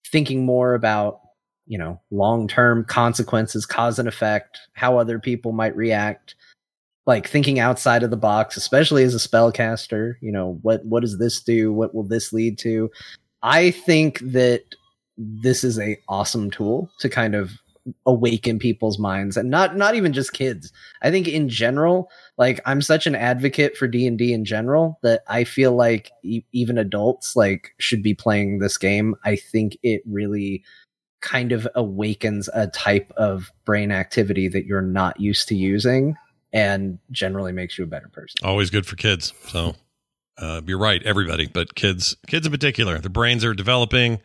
thinking 0.08 0.46
more 0.46 0.74
about 0.74 1.22
you 1.68 1.78
know 1.78 2.00
long-term 2.12 2.86
consequences 2.86 3.66
cause 3.66 4.00
and 4.00 4.08
effect 4.08 4.60
how 4.74 4.98
other 4.98 5.20
people 5.20 5.52
might 5.52 5.76
react 5.76 6.36
like 7.08 7.28
thinking 7.28 7.60
outside 7.60 8.04
of 8.04 8.12
the 8.12 8.18
box 8.18 8.56
especially 8.56 9.04
as 9.04 9.16
a 9.16 9.18
spellcaster 9.18 10.14
you 10.22 10.32
know 10.32 10.60
what 10.62 10.86
what 10.86 11.02
does 11.02 11.18
this 11.18 11.42
do? 11.42 11.74
What 11.74 11.94
will 11.94 12.04
this 12.04 12.32
lead 12.32 12.58
to 12.60 12.90
I 13.46 13.70
think 13.70 14.20
that 14.22 14.64
this 15.18 15.64
is 15.64 15.80
a 15.80 15.98
awesome 16.10 16.50
tool 16.50 16.90
to 17.00 17.10
kind 17.10 17.36
of 17.36 17.52
awaken 18.08 18.58
people's 18.58 18.98
minds 18.98 19.38
and 19.38 19.52
not 19.52 19.78
not 19.78 19.94
even 19.94 20.14
just 20.14 20.34
kids. 20.34 20.74
I 21.04 21.12
think 21.12 21.28
in 21.28 21.48
general, 21.48 22.10
like 22.40 22.60
I'm 22.66 22.82
such 22.82 23.06
an 23.06 23.14
advocate 23.14 23.78
for 23.78 23.88
D&D 23.88 24.34
in 24.34 24.46
general 24.46 24.98
that 25.04 25.22
I 25.28 25.44
feel 25.44 25.76
like 25.76 26.10
e- 26.24 26.42
even 26.54 26.80
adults 26.80 27.36
like 27.36 27.76
should 27.78 28.02
be 28.02 28.16
playing 28.16 28.58
this 28.58 28.80
game. 28.80 29.14
I 29.24 29.36
think 29.36 29.78
it 29.84 30.02
really 30.08 30.64
kind 31.22 31.52
of 31.52 31.68
awakens 31.76 32.50
a 32.56 32.66
type 32.68 33.14
of 33.16 33.52
brain 33.64 33.92
activity 33.92 34.48
that 34.48 34.66
you're 34.66 34.82
not 34.82 35.20
used 35.20 35.48
to 35.50 35.56
using 35.56 36.16
and 36.52 36.98
generally 37.12 37.52
makes 37.52 37.78
you 37.78 37.84
a 37.84 37.88
better 37.88 38.10
person. 38.10 38.38
Always 38.44 38.72
good 38.72 38.88
for 38.88 38.96
kids. 38.96 39.34
So 39.50 39.76
uh, 40.38 40.62
you're 40.66 40.78
right, 40.78 41.02
everybody, 41.04 41.48
but 41.48 41.76
kids, 41.76 42.16
kids 42.28 42.46
in 42.46 42.52
particular, 42.52 43.00
the 43.00 43.10
brains 43.10 43.44
are 43.46 43.54
developing. 43.54 44.20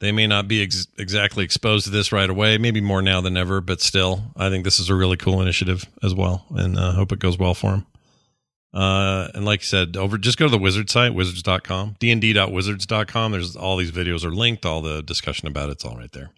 They 0.00 0.12
may 0.12 0.26
not 0.26 0.48
be 0.48 0.62
ex- 0.62 0.86
exactly 0.98 1.44
exposed 1.44 1.84
to 1.84 1.90
this 1.90 2.12
right 2.12 2.28
away, 2.28 2.56
maybe 2.56 2.80
more 2.80 3.02
now 3.02 3.20
than 3.20 3.36
ever, 3.36 3.60
but 3.60 3.80
still, 3.80 4.32
I 4.36 4.48
think 4.48 4.64
this 4.64 4.80
is 4.80 4.88
a 4.88 4.94
really 4.94 5.16
cool 5.16 5.42
initiative 5.42 5.84
as 6.02 6.14
well, 6.14 6.46
and 6.50 6.78
uh, 6.78 6.92
hope 6.92 7.12
it 7.12 7.18
goes 7.18 7.38
well 7.38 7.54
for 7.54 7.70
them. 7.72 7.86
Uh, 8.72 9.28
and 9.34 9.44
like 9.44 9.60
I 9.60 9.64
said, 9.64 9.96
over 9.96 10.16
just 10.16 10.38
go 10.38 10.46
to 10.46 10.50
the 10.50 10.58
wizard 10.58 10.88
site, 10.90 11.12
wizards.com, 11.12 11.96
dnd.wizards.com. 12.00 13.32
There's 13.32 13.56
all 13.56 13.76
these 13.76 13.90
videos 13.90 14.24
are 14.24 14.30
linked, 14.30 14.64
all 14.64 14.80
the 14.80 15.02
discussion 15.02 15.48
about 15.48 15.70
it's 15.70 15.84
all 15.84 15.96
right 15.96 16.12
there. 16.12 16.30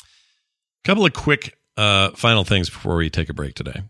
A 0.00 0.84
couple 0.84 1.04
of 1.04 1.12
quick 1.12 1.58
uh, 1.76 2.10
final 2.10 2.44
things 2.44 2.70
before 2.70 2.96
we 2.96 3.10
take 3.10 3.28
a 3.28 3.34
break 3.34 3.54
today. 3.54 3.82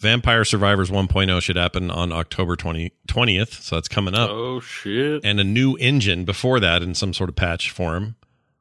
Vampire 0.00 0.44
Survivors 0.44 0.90
1.0 0.90 1.40
should 1.40 1.56
happen 1.56 1.90
on 1.90 2.12
October 2.12 2.56
20, 2.56 2.92
20th, 3.08 3.62
so 3.62 3.76
that's 3.76 3.88
coming 3.88 4.14
up. 4.14 4.30
Oh 4.30 4.60
shit! 4.60 5.24
And 5.24 5.40
a 5.40 5.44
new 5.44 5.76
engine 5.78 6.24
before 6.24 6.60
that 6.60 6.82
in 6.82 6.94
some 6.94 7.14
sort 7.14 7.28
of 7.30 7.36
patch 7.36 7.70
form. 7.70 8.16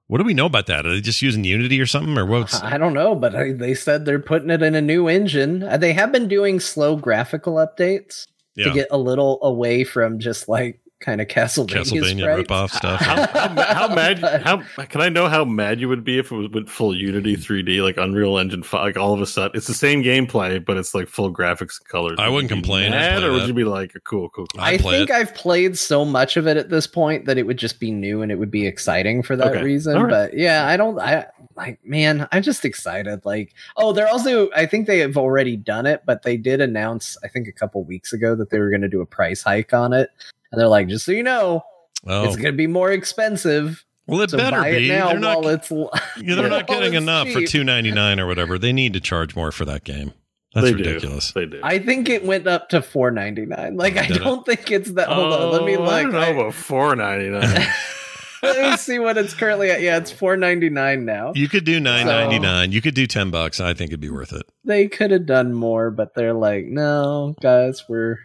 What 0.08 0.20
do 0.20 0.26
we 0.26 0.34
know 0.34 0.46
about 0.46 0.68
that? 0.68 0.86
Are 0.86 0.94
they 0.94 1.02
just 1.02 1.22
using 1.22 1.44
Unity 1.44 1.82
or 1.82 1.86
something, 1.86 2.18
or 2.18 2.26
what's? 2.26 2.62
I 2.62 2.78
don't 2.78 2.94
know, 2.94 3.16
but 3.16 3.36
I, 3.36 3.54
they 3.54 3.74
said 3.74 4.06
they're 4.06 4.20
putting 4.20 4.50
it 4.52 4.62
in 4.62 4.76
a 4.76 4.82
new 4.82 5.08
engine. 5.08 5.64
Uh, 5.64 5.78
They 5.78 5.94
have 5.94 6.12
been 6.12 6.28
doing 6.28 6.60
slow 6.60 6.96
graphical 6.98 7.56
updates 7.56 8.28
Yeah, 8.56 8.66
to 8.66 8.74
get 8.74 8.88
a 8.92 8.98
little 8.98 9.40
away 9.42 9.84
from 9.84 10.20
just 10.20 10.48
like 10.48 10.82
kind 11.04 11.22
of 11.22 11.28
Castlevania, 11.28 11.68
Castlevania 11.84 12.20
sprites. 12.22 12.50
ripoff 12.50 12.70
stuff. 12.72 13.00
How, 13.02 13.28
how, 13.28 13.74
how 13.74 13.94
mad? 13.96 14.20
How 14.44 14.58
can 14.86 15.02
I 15.02 15.10
know 15.10 15.28
how 15.28 15.46
mad 15.46 15.80
you 15.80 15.90
would 15.90 16.04
be 16.04 16.18
if 16.18 16.32
it 16.32 16.36
was 16.36 16.50
with 16.50 16.70
full 16.70 16.96
Unity 16.96 17.36
3D, 17.38 17.84
like 17.84 17.98
Unreal 17.98 18.38
Engine 18.38 18.64
5? 18.64 18.82
Like 18.82 18.98
all 18.98 19.14
of 19.14 19.22
a 19.22 19.26
sudden, 19.26 19.56
it's 19.58 19.68
the 19.68 19.74
same 19.74 20.02
gameplay, 20.02 20.64
but 20.64 20.78
it's 20.78 20.96
like 20.96 21.08
full 21.08 21.32
graphics 21.34 21.80
and 21.80 21.88
colors. 21.90 22.18
I 22.20 22.28
Would 22.30 22.34
wouldn't 22.36 22.52
you 22.52 22.56
complain. 22.56 22.92
Mad, 22.92 23.24
or 23.24 23.32
would 23.34 23.42
that. 23.44 23.48
you 23.48 23.54
be 23.54 23.64
like, 23.66 23.94
cool, 24.06 24.30
cool, 24.30 24.48
cool? 24.48 24.62
I'd 24.62 24.76
I 24.76 24.78
play 24.78 24.98
think 25.00 25.10
it. 25.10 25.16
I've 25.16 25.36
played 25.36 25.78
so 25.78 26.06
much 26.06 26.38
of 26.38 26.48
it 26.48 26.58
at 26.58 26.70
this 26.70 26.88
point 26.88 27.26
that 27.26 27.38
it 27.38 27.44
would 27.46 27.58
just 27.58 27.80
be 27.80 27.92
new 27.92 28.22
and 28.22 28.32
it 28.32 28.36
would 28.40 28.52
be 28.52 28.66
exciting 28.66 29.22
for 29.24 29.36
that 29.36 29.48
Okay. 29.54 29.64
reason. 29.64 29.98
All 29.98 30.04
right. 30.06 30.10
But 30.32 30.38
yeah, 30.38 30.66
I 30.68 30.78
don't. 30.78 30.98
I 31.00 31.26
like, 31.56 31.80
man, 31.86 32.28
I'm 32.32 32.42
just 32.42 32.66
excited. 32.66 33.22
Like, 33.26 33.54
oh, 33.78 33.94
they're 33.94 34.08
also. 34.08 34.50
I 34.52 34.66
think 34.66 34.88
they 34.88 35.00
have 35.00 35.18
already 35.18 35.56
done 35.58 35.86
it, 35.86 36.02
but 36.06 36.24
they 36.24 36.38
did 36.38 36.62
announce, 36.62 37.18
I 37.24 37.28
think, 37.28 37.48
a 37.48 37.52
couple 37.52 37.84
weeks 37.84 38.14
ago 38.14 38.36
that 38.36 38.50
they 38.50 38.60
were 38.60 38.70
going 38.70 38.82
to 38.82 38.90
do 38.90 39.02
a 39.02 39.06
price 39.06 39.44
hike 39.44 39.74
on 39.74 39.94
it, 39.94 40.10
and 40.54 40.62
they're 40.62 40.70
like, 40.70 40.88
just 40.88 41.04
so 41.06 41.12
you 41.12 41.24
know, 41.24 41.64
oh, 42.08 42.24
it's 42.26 42.38
going 42.38 42.54
to 42.54 42.58
be 42.58 42.68
more 42.68 42.92
expensive. 42.92 43.84
well, 44.08 44.22
it 44.22 44.30
So 44.30 44.38
better 44.38 44.56
buy 44.62 44.72
be. 44.72 44.90
it 44.90 44.94
now 44.96 45.08
They're 45.10 45.20
not. 45.20 45.44
it's. 45.46 45.70
yeah, 45.70 46.36
they're 46.36 46.50
not 46.50 46.68
getting 46.68 46.94
it's 46.94 47.02
enough 47.04 47.28
for 47.30 47.42
two 47.42 47.64
ninety 47.66 47.92
nine 47.92 48.20
or 48.20 48.28
whatever. 48.28 48.58
They 48.58 48.72
need 48.72 48.94
to 48.94 49.00
charge 49.02 49.36
more 49.36 49.52
for 49.52 49.66
that 49.66 49.84
game. 49.84 50.14
That's 50.54 50.68
they 50.68 50.74
ridiculous. 50.76 51.32
Do. 51.32 51.40
They 51.40 51.46
do. 51.48 51.60
I 51.64 51.80
think 51.80 52.10
it 52.10 52.24
went 52.24 52.46
up 52.48 52.70
to 52.70 52.82
four 52.84 53.10
ninety 53.12 53.46
nine. 53.46 53.76
Like, 53.76 53.98
I 53.98 54.08
don't 54.08 54.46
think 54.46 54.70
it's 54.72 54.92
that. 54.92 55.08
Hold 55.10 55.34
on, 55.34 55.52
let 55.52 55.64
me 55.64 55.76
Oh, 55.76 55.84
I 55.84 56.04
look. 56.04 56.12
don't 56.12 56.12
know 56.14 56.20
I- 56.20 56.28
about 56.28 56.54
four 56.54 56.96
ninety 56.96 57.30
nine. 57.30 57.68
let 58.44 58.72
me 58.72 58.78
see 58.78 59.00
what 59.00 59.18
it's 59.18 59.34
currently 59.34 59.72
at. 59.72 59.82
Yeah, 59.82 59.98
it's 59.98 60.12
four 60.12 60.36
ninety 60.38 60.70
nine 60.70 61.06
now. 61.06 61.32
You 61.34 61.48
could 61.50 61.64
do 61.64 61.80
nine 61.80 62.06
ninety 62.06 62.38
nine. 62.40 62.72
You 62.72 62.82
could 62.82 62.94
do 62.94 63.08
ten 63.08 63.32
bucks. 63.32 63.60
I 63.60 63.74
think 63.74 63.90
it'd 63.92 64.00
be 64.02 64.10
worth 64.12 64.34
it. 64.34 64.44
they 64.66 64.88
could 64.90 65.10
have 65.12 65.26
done 65.26 65.54
more, 65.54 65.90
but 65.90 66.14
they're 66.14 66.34
like, 66.34 66.66
no, 66.66 67.34
guys, 67.42 67.86
we're 67.90 68.20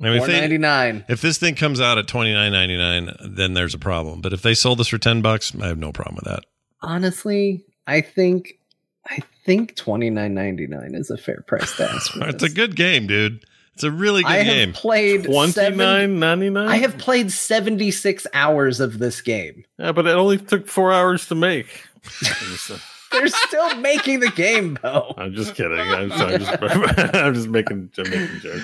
I 0.00 0.04
mean, 0.04 0.12
if, 0.14 0.18
four 0.18 0.26
they, 0.28 0.40
ninety 0.40 0.58
nine. 0.58 1.04
if 1.08 1.20
this 1.20 1.38
thing 1.38 1.54
comes 1.54 1.80
out 1.80 1.98
at 1.98 2.06
twenty 2.06 2.32
nine 2.32 2.52
ninety 2.52 2.76
nine, 2.76 3.14
then 3.20 3.54
there's 3.54 3.74
a 3.74 3.78
problem. 3.78 4.20
But 4.20 4.32
if 4.32 4.42
they 4.42 4.54
sold 4.54 4.78
this 4.78 4.88
for 4.88 4.98
ten 4.98 5.22
bucks, 5.22 5.52
I 5.60 5.66
have 5.66 5.78
no 5.78 5.92
problem 5.92 6.16
with 6.16 6.24
that. 6.24 6.44
Honestly, 6.80 7.64
I 7.86 8.00
think 8.00 8.58
I 9.06 9.20
think 9.44 9.74
twenty 9.74 10.10
nine 10.10 10.34
ninety 10.34 10.66
nine 10.66 10.94
is 10.94 11.10
a 11.10 11.16
fair 11.16 11.42
price 11.46 11.76
to 11.76 11.90
ask 11.90 12.12
for. 12.12 12.24
It's 12.28 12.42
a 12.44 12.50
good 12.50 12.76
game, 12.76 13.06
dude. 13.06 13.44
It's 13.74 13.84
a 13.84 13.90
really 13.90 14.22
good 14.22 14.32
I 14.32 14.36
have 14.38 14.46
game. 14.46 14.72
played 14.72 15.24
Twenty 15.24 15.52
seven, 15.52 15.78
nine 15.78 16.18
ninety 16.18 16.50
nine. 16.50 16.68
I 16.68 16.76
have 16.78 16.98
played 16.98 17.32
seventy 17.32 17.90
six 17.90 18.26
hours 18.34 18.80
of 18.80 18.98
this 18.98 19.20
game. 19.20 19.64
Yeah, 19.78 19.92
but 19.92 20.06
it 20.06 20.16
only 20.16 20.38
took 20.38 20.68
four 20.68 20.92
hours 20.92 21.26
to 21.26 21.34
make. 21.34 21.84
They're 23.10 23.28
still 23.28 23.76
making 23.76 24.20
the 24.20 24.30
game, 24.30 24.78
Beau. 24.82 25.14
I'm 25.16 25.32
just 25.34 25.54
kidding. 25.54 25.78
I'm, 25.78 26.12
I'm 26.12 26.38
just, 26.40 26.62
I'm 27.14 27.34
just 27.34 27.48
making, 27.48 27.90
I'm 27.96 28.10
making 28.10 28.36
a 28.36 28.38
joke. 28.40 28.62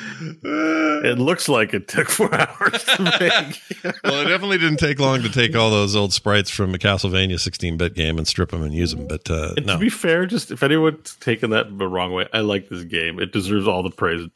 It 1.04 1.18
looks 1.18 1.48
like 1.48 1.72
it 1.74 1.88
took 1.88 2.08
four 2.08 2.32
hours 2.34 2.84
to 2.84 3.02
make. 3.20 3.62
well, 4.04 4.20
it 4.20 4.28
definitely 4.28 4.58
didn't 4.58 4.78
take 4.78 4.98
long 5.00 5.22
to 5.22 5.30
take 5.30 5.56
all 5.56 5.70
those 5.70 5.96
old 5.96 6.12
sprites 6.12 6.50
from 6.50 6.74
a 6.74 6.78
Castlevania 6.78 7.34
16-bit 7.34 7.94
game 7.94 8.18
and 8.18 8.26
strip 8.28 8.50
them 8.50 8.62
and 8.62 8.74
use 8.74 8.94
them. 8.94 9.06
But 9.08 9.30
uh, 9.30 9.54
no, 9.64 9.74
To 9.74 9.78
be 9.78 9.88
fair, 9.88 10.26
just 10.26 10.50
if 10.50 10.62
anyone's 10.62 11.16
taken 11.16 11.50
that 11.50 11.78
the 11.78 11.88
wrong 11.88 12.12
way, 12.12 12.28
I 12.32 12.40
like 12.40 12.68
this 12.68 12.84
game. 12.84 13.18
It 13.18 13.32
deserves 13.32 13.66
all 13.66 13.82
the 13.82 13.90
praise. 13.90 14.28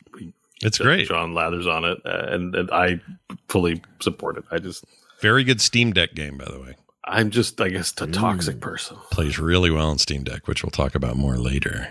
it's 0.63 0.79
great. 0.79 1.09
Jon 1.09 1.33
Lathers 1.35 1.67
on 1.67 1.85
it, 1.85 1.99
uh, 2.07 2.27
and 2.35 2.55
and 2.55 2.71
I 2.71 3.01
fully 3.49 3.83
support 4.01 4.39
it. 4.39 4.45
I 4.51 4.59
just, 4.59 4.85
Very 5.21 5.45
good 5.45 5.61
Steam 5.61 5.93
Deck 5.93 6.15
game, 6.15 6.39
by 6.39 6.47
the 6.47 6.61
way. 6.61 6.75
I'm 7.09 7.31
just, 7.31 7.61
I 7.61 7.69
guess, 7.71 7.91
a 7.93 8.07
Mm. 8.07 8.13
toxic 8.13 8.61
person. 8.61 8.97
Plays 9.11 9.39
really 9.39 9.71
well 9.71 9.89
on 9.89 9.99
Steam 9.99 10.25
Deck, 10.25 10.47
which 10.47 10.63
we'll 10.63 10.71
talk 10.71 10.95
about 10.95 11.17
more 11.17 11.37
later. 11.37 11.89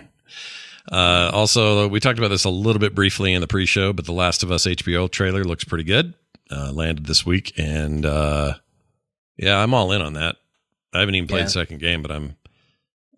Uh, 0.90 1.30
also, 1.34 1.86
we 1.88 2.00
talked 2.00 2.18
about 2.18 2.28
this 2.28 2.44
a 2.44 2.50
little 2.50 2.80
bit 2.80 2.94
briefly 2.94 3.34
in 3.34 3.40
the 3.40 3.46
pre-show, 3.46 3.92
but 3.92 4.04
the 4.06 4.12
Last 4.12 4.42
of 4.42 4.50
Us 4.50 4.64
HBO 4.66 5.06
trailer 5.10 5.44
looks 5.44 5.64
pretty 5.64 5.84
good. 5.84 6.14
Uh, 6.50 6.72
landed 6.72 7.04
this 7.04 7.26
week, 7.26 7.52
and 7.58 8.06
uh, 8.06 8.54
yeah, 9.36 9.58
I'm 9.62 9.74
all 9.74 9.92
in 9.92 10.00
on 10.00 10.14
that. 10.14 10.36
I 10.94 11.00
haven't 11.00 11.14
even 11.16 11.28
played 11.28 11.40
Yeah. 11.40 11.44
the 11.44 11.50
second 11.50 11.80
game, 11.80 12.00
but 12.00 12.10
I'm 12.10 12.36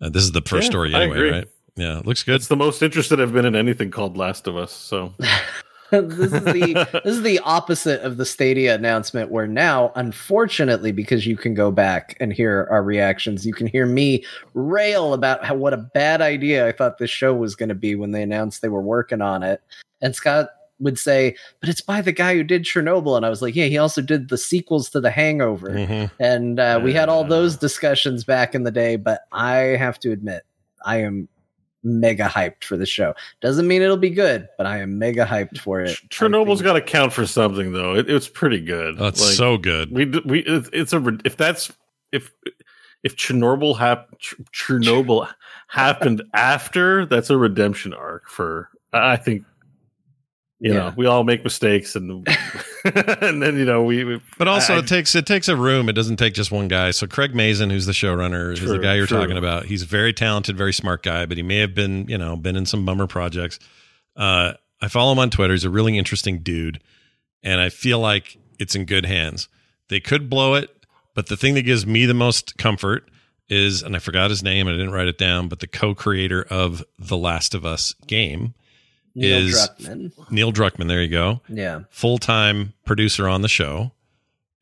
Uh, 0.01 0.09
this 0.09 0.23
is 0.23 0.31
the 0.33 0.41
first 0.41 0.65
Yeah, 0.65 0.69
story 0.71 0.93
anyway, 0.95 1.29
right? 1.29 1.47
Yeah, 1.77 1.99
it 1.99 2.05
looks 2.07 2.23
good. 2.23 2.35
It's 2.35 2.47
the 2.47 2.55
most 2.57 2.81
interested 2.81 3.21
I've 3.21 3.31
been 3.33 3.45
in 3.45 3.55
anything 3.55 3.91
called 3.91 4.17
Last 4.17 4.47
of 4.47 4.57
Us. 4.57 4.73
So 4.73 5.13
this 5.91 6.31
is 6.33 6.43
the 6.45 6.87
this 7.03 7.15
is 7.17 7.21
the 7.21 7.39
opposite 7.39 8.01
of 8.01 8.17
the 8.17 8.25
Stadia 8.25 8.73
announcement 8.75 9.29
where 9.29 9.47
now 9.47 9.91
unfortunately 9.95 10.91
because 10.91 11.27
you 11.27 11.35
can 11.37 11.53
go 11.53 11.71
back 11.71 12.15
and 12.19 12.31
hear 12.33 12.67
our 12.71 12.81
reactions 12.83 13.45
you 13.45 13.53
can 13.53 13.67
hear 13.67 13.85
me 13.85 14.23
rail 14.53 15.13
about 15.13 15.43
how 15.45 15.55
what 15.55 15.73
a 15.73 15.77
bad 15.77 16.21
idea 16.21 16.67
I 16.67 16.71
thought 16.71 16.97
this 16.97 17.09
show 17.09 17.33
was 17.33 17.55
going 17.55 17.69
to 17.69 17.75
be 17.75 17.95
when 17.95 18.11
they 18.11 18.23
announced 18.23 18.61
they 18.61 18.69
were 18.69 18.81
working 18.81 19.21
on 19.21 19.43
it. 19.43 19.61
And 20.01 20.15
Scott 20.15 20.49
would 20.79 20.97
say 20.97 21.35
but 21.59 21.69
it's 21.69 21.81
by 21.81 22.01
the 22.01 22.11
guy 22.11 22.33
who 22.35 22.43
did 22.43 22.63
Chernobyl. 22.63 23.15
And 23.17 23.25
I 23.25 23.29
was 23.29 23.41
like 23.41 23.55
yeah 23.55 23.65
he 23.65 23.77
also 23.77 24.01
did 24.01 24.29
the 24.29 24.37
sequels 24.37 24.89
to 24.91 24.99
The 25.01 25.11
Hangover. 25.11 25.69
Mhm. 25.69 26.09
and 26.19 26.59
uh, 26.59 26.79
we 26.83 26.93
had 26.93 27.09
all 27.09 27.23
those 27.23 27.57
discussions 27.57 28.23
back 28.23 28.55
in 28.55 28.63
the 28.63 28.71
day 28.71 28.95
but 28.95 29.21
I 29.31 29.55
have 29.77 29.99
to 29.99 30.11
admit 30.11 30.43
I 30.85 30.97
am 31.01 31.27
mega 31.83 32.25
hyped 32.25 32.63
for 32.63 32.77
the 32.77 32.85
show 32.85 33.13
doesn't 33.41 33.67
mean 33.67 33.81
it'll 33.81 33.97
be 33.97 34.09
good 34.09 34.47
but 34.57 34.65
I 34.67 34.77
am 34.79 34.99
mega 34.99 35.25
hyped 35.25 35.57
for 35.57 35.81
it 35.81 35.97
Chernobyl's 36.09 36.61
got 36.61 36.73
to 36.73 36.81
count 36.81 37.11
for 37.13 37.25
something, 37.25 37.73
though. 37.73 37.95
It, 37.95 38.09
it's 38.09 38.27
pretty 38.27 38.59
good. 38.61 38.97
That's 38.97 39.19
Like, 39.21 39.33
so 39.35 39.57
good. 39.57 39.91
we 39.91 40.05
we 40.25 40.39
it's 40.45 40.93
a 40.93 41.17
if 41.25 41.37
that's 41.37 41.71
if 42.11 42.31
if 43.03 43.15
Chernobyl 43.15 43.77
hap- 43.77 44.09
Chernobyl 44.53 45.27
happened 45.67 46.21
after 46.33 47.05
that's 47.05 47.29
a 47.29 47.37
redemption 47.37 47.93
arc 47.93 48.29
for 48.29 48.69
I 48.93 49.13
I 49.13 49.15
think 49.15 49.43
you 50.61 50.71
Yeah. 50.73 50.79
know 50.79 50.93
we 50.95 51.05
all 51.07 51.23
make 51.25 51.43
mistakes 51.43 51.95
and 51.97 52.25
and 52.85 53.41
then 53.41 53.57
you 53.57 53.65
know 53.65 53.83
we, 53.83 54.03
we 54.05 54.21
But 54.37 54.47
also, 54.47 54.75
I- 54.75 54.79
it 54.79 54.87
takes 54.87 55.13
it 55.15 55.25
takes 55.25 55.47
a 55.49 55.55
room. 55.55 55.89
It 55.89 55.93
doesn't 55.93 56.15
take 56.17 56.33
just 56.33 56.51
one 56.51 56.67
guy. 56.69 56.91
So 56.91 57.05
Craig 57.07 57.35
Mazin, 57.35 57.69
who's 57.69 57.85
the 57.85 57.91
showrunner, 57.91 58.53
is 58.53 58.61
the 58.61 58.77
guy 58.79 58.95
you're 58.95 59.05
true. 59.07 59.19
talking 59.19 59.37
about. 59.37 59.65
He's 59.65 59.81
a 59.83 59.85
very 59.85 60.13
talented, 60.13 60.57
very 60.57 60.73
smart 60.73 61.03
guy, 61.03 61.25
but 61.25 61.35
he 61.37 61.43
may 61.43 61.57
have 61.57 61.75
been, 61.75 62.07
you 62.07 62.17
know, 62.17 62.35
been 62.37 62.55
in 62.55 62.65
some 62.65 62.85
bummer 62.85 63.07
projects. 63.07 63.59
Uh, 64.15 64.53
I 64.81 64.87
follow 64.87 65.11
him 65.11 65.19
on 65.19 65.29
Twitter. 65.29 65.53
He's 65.53 65.63
a 65.65 65.69
really 65.69 65.97
interesting 65.97 66.39
dude, 66.39 66.81
and 67.43 67.59
I 67.61 67.69
feel 67.69 67.99
like 67.99 68.37
it's 68.59 68.75
in 68.75 68.85
good 68.85 69.05
hands. 69.05 69.47
They 69.89 69.99
could 69.99 70.29
blow 70.29 70.55
it, 70.55 70.69
but 71.13 71.27
the 71.27 71.37
thing 71.37 71.53
that 71.55 71.63
gives 71.63 71.85
me 71.85 72.05
the 72.05 72.13
most 72.15 72.57
comfort 72.57 73.09
is, 73.49 73.83
and 73.83 73.95
I 73.95 73.99
forgot 73.99 74.29
his 74.31 74.41
name, 74.41 74.67
and 74.67 74.73
I 74.75 74.77
didn't 74.79 74.93
write 74.93 75.07
it 75.07 75.17
down, 75.17 75.49
but 75.49 75.59
the 75.59 75.67
co-creator 75.67 76.43
of 76.49 76.83
the 76.97 77.17
Last 77.17 77.53
of 77.53 77.65
Us 77.65 77.93
game, 78.07 78.53
Neil 79.15 79.37
is- 79.47 79.53
Druckmann. 79.55 80.11
Neil 80.31 80.51
Druckmann. 80.51 80.87
There 80.87 81.01
you 81.01 81.09
go 81.09 81.41
Yeah. 81.49 81.81
full 81.89 82.17
time 82.17 82.73
producer 82.85 83.27
on 83.27 83.41
the 83.41 83.49
show 83.49 83.91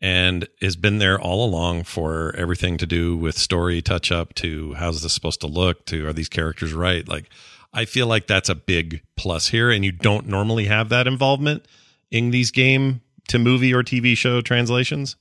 and 0.02 0.48
has 0.62 0.76
been 0.76 0.98
there 1.00 1.20
all 1.20 1.46
along 1.46 1.84
for 1.84 2.34
everything 2.36 2.78
to 2.78 2.86
do 2.86 3.18
with 3.18 3.38
story 3.38 3.82
touch 3.82 4.12
up 4.12 4.34
to 4.36 4.74
how's 4.76 5.02
this 5.02 5.12
supposed 5.14 5.42
to 5.42 5.48
look 5.48 5.86
to 5.86 6.08
are 6.08 6.14
these 6.14 6.30
characters 6.30 6.72
right 6.72 7.06
like 7.10 7.26
i 7.74 7.84
feel 7.84 8.08
like 8.08 8.26
that's 8.26 8.48
a 8.48 8.56
big 8.56 9.02
plus 9.18 9.50
here 9.50 9.70
and 9.70 9.84
you 9.84 9.92
don't 9.92 10.26
normally 10.26 10.66
have 10.66 10.88
that 10.88 11.06
involvement 11.06 11.66
in 12.12 12.32
these 12.32 12.50
game 12.50 13.02
to 13.28 13.38
movie 13.38 13.74
or 13.74 13.84
tv 13.84 14.16
show 14.16 14.40
translations 14.40 15.18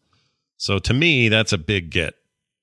so 0.58 0.78
to 0.78 0.94
me 0.94 1.28
that's 1.28 1.52
a 1.52 1.58
big 1.58 1.90
get 1.90 2.14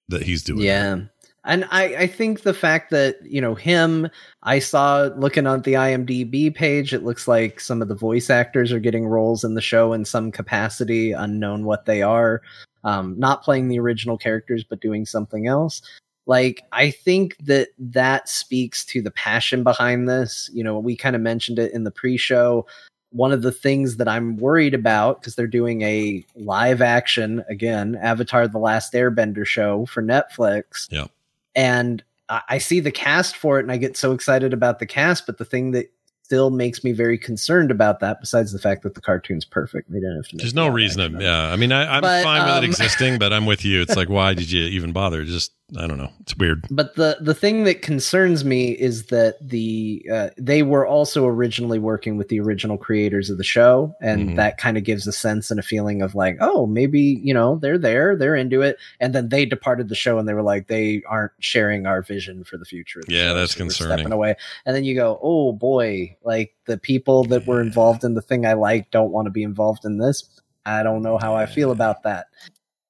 that 0.07 0.21
he's 0.23 0.41
doing 0.41 0.61
Yeah. 0.61 0.99
And 1.45 1.65
I, 1.69 1.95
I 1.95 2.07
think 2.07 2.41
the 2.41 2.53
fact 2.53 2.89
that, 2.89 3.17
you 3.23 3.39
know, 3.39 3.53
him, 3.53 4.09
I 4.43 4.59
saw 4.59 5.09
looking 5.15 5.45
on 5.45 5.61
the 5.61 5.73
IMDb 5.73 6.53
page, 6.53 6.93
it 6.93 7.03
looks 7.03 7.27
like 7.27 7.59
some 7.59 7.81
of 7.81 7.87
the 7.87 7.95
voice 7.95 8.29
actors 8.29 8.71
are 8.71 8.79
getting 8.79 9.05
roles 9.05 9.43
in 9.43 9.53
the 9.53 9.61
show 9.61 9.93
in 9.93 10.05
some 10.05 10.31
capacity, 10.31 11.11
unknown 11.11 11.65
what 11.65 11.85
they 11.85 12.01
are. 12.01 12.41
Um, 12.83 13.17
not 13.17 13.43
playing 13.43 13.67
the 13.67 13.79
original 13.79 14.17
characters, 14.17 14.63
but 14.63 14.81
doing 14.81 15.05
something 15.05 15.47
else. 15.47 15.81
Like, 16.27 16.63
I 16.71 16.89
think 16.89 17.37
that 17.45 17.69
that 17.77 18.27
speaks 18.27 18.83
to 18.85 19.01
the 19.01 19.11
passion 19.11 19.63
behind 19.63 20.09
this. 20.09 20.49
You 20.53 20.63
know, 20.63 20.79
we 20.79 20.95
kind 20.95 21.15
of 21.15 21.21
mentioned 21.21 21.59
it 21.59 21.71
in 21.73 21.83
the 21.83 21.91
pre 21.91 22.17
show. 22.17 22.65
One 23.11 23.31
of 23.31 23.43
the 23.43 23.51
things 23.51 23.97
that 23.97 24.07
I'm 24.07 24.37
worried 24.37 24.73
about, 24.73 25.21
because 25.21 25.35
they're 25.35 25.47
doing 25.47 25.83
a 25.83 26.25
live 26.35 26.81
action, 26.81 27.43
again, 27.49 27.97
Avatar 28.01 28.47
The 28.47 28.57
Last 28.57 28.93
Airbender 28.93 29.45
show 29.45 29.85
for 29.85 30.03
Netflix. 30.03 30.91
Yep. 30.91 31.11
And 31.55 32.03
I 32.27 32.57
see 32.57 32.79
the 32.79 32.91
cast 32.91 33.35
for 33.35 33.59
it 33.59 33.63
and 33.63 33.71
I 33.71 33.77
get 33.77 33.95
so 33.95 34.11
excited 34.11 34.51
about 34.53 34.79
the 34.79 34.85
cast, 34.85 35.25
but 35.27 35.37
the 35.37 35.45
thing 35.45 35.71
that 35.71 35.91
still 36.23 36.49
makes 36.49 36.83
me 36.83 36.91
very 36.91 37.19
concerned 37.19 37.69
about 37.69 37.99
that, 37.99 38.19
besides 38.19 38.51
the 38.51 38.57
fact 38.57 38.81
that 38.81 38.95
the 38.95 39.01
cartoon's 39.01 39.45
perfect, 39.45 39.91
they 39.91 39.99
don't 39.99 40.15
have 40.15 40.27
to. 40.29 40.37
there's 40.37 40.55
no 40.55 40.67
reason 40.67 41.13
to 41.13 41.23
yeah. 41.23 41.51
I 41.51 41.55
mean 41.55 41.71
I, 41.71 41.85
i'm 41.97 42.01
But, 42.01 42.23
fine 42.23 42.43
with 42.45 42.51
um, 42.55 42.63
it 42.63 42.67
existing 42.71 43.19
but 43.19 43.31
i'm 43.31 43.45
with 43.45 43.63
you. 43.63 43.81
It's 43.81 43.95
like 43.95 44.09
why 44.09 44.33
did 44.33 44.49
you 44.51 44.63
even 44.63 44.91
bother? 44.91 45.23
Just 45.23 45.53
i 45.77 45.87
don't 45.87 45.97
know 45.97 46.11
it's 46.19 46.37
weird 46.37 46.63
But 46.69 46.95
the 46.95 47.17
the 47.19 47.33
thing 47.33 47.63
that 47.63 47.81
concerns 47.81 48.45
me 48.45 48.71
is 48.71 49.07
that 49.07 49.35
the 49.41 50.05
uh, 50.11 50.29
they 50.37 50.61
were 50.61 50.85
also 50.85 51.25
originally 51.25 51.79
working 51.79 52.17
with 52.17 52.29
the 52.29 52.39
original 52.39 52.77
creators 52.77 53.29
of 53.31 53.37
the 53.37 53.43
show, 53.43 53.95
and 54.01 54.29
Mhm. 54.29 54.35
that 54.35 54.57
kind 54.57 54.77
of 54.77 54.83
gives 54.83 55.07
a 55.07 55.11
sense 55.11 55.49
and 55.51 55.59
a 55.59 55.63
feeling 55.63 56.01
of 56.01 56.13
like, 56.15 56.37
oh, 56.39 56.65
maybe 56.67 57.19
you 57.23 57.33
know 57.33 57.57
they're 57.61 57.77
there, 57.79 58.15
they're 58.15 58.35
into 58.35 58.61
it, 58.61 58.77
and 58.99 59.13
then 59.15 59.29
they 59.29 59.45
departed 59.45 59.89
the 59.89 59.95
show, 59.95 60.19
and 60.19 60.27
they 60.27 60.33
were 60.33 60.43
like, 60.43 60.67
they 60.67 61.01
aren't 61.07 61.31
sharing 61.39 61.85
our 61.87 62.01
vision 62.03 62.43
for 62.43 62.57
the 62.57 62.65
future. 62.65 63.01
The 63.07 63.13
Yeah, 63.13 63.29
show, 63.29 63.33
that's 63.35 63.53
so 63.53 63.57
concerning. 63.57 63.97
Stepping 63.97 64.13
away, 64.13 64.35
and 64.65 64.75
then 64.75 64.83
you 64.83 64.93
go, 64.95 65.19
oh 65.21 65.51
boy, 65.51 66.15
like 66.23 66.53
the 66.65 66.77
people 66.77 67.23
that 67.25 67.45
were 67.47 67.61
involved 67.61 68.03
in 68.03 68.13
the 68.13 68.21
thing 68.21 68.45
I 68.45 68.53
like 68.53 68.91
don't 68.91 69.11
want 69.11 69.25
to 69.25 69.31
be 69.31 69.43
involved 69.43 69.83
in 69.85 69.97
this. 69.97 70.29
I 70.67 70.81
don't 70.83 71.03
know 71.03 71.17
how 71.19 71.35
I 71.35 71.45
feel 71.45 71.69
about 71.71 72.03
that. 72.03 72.27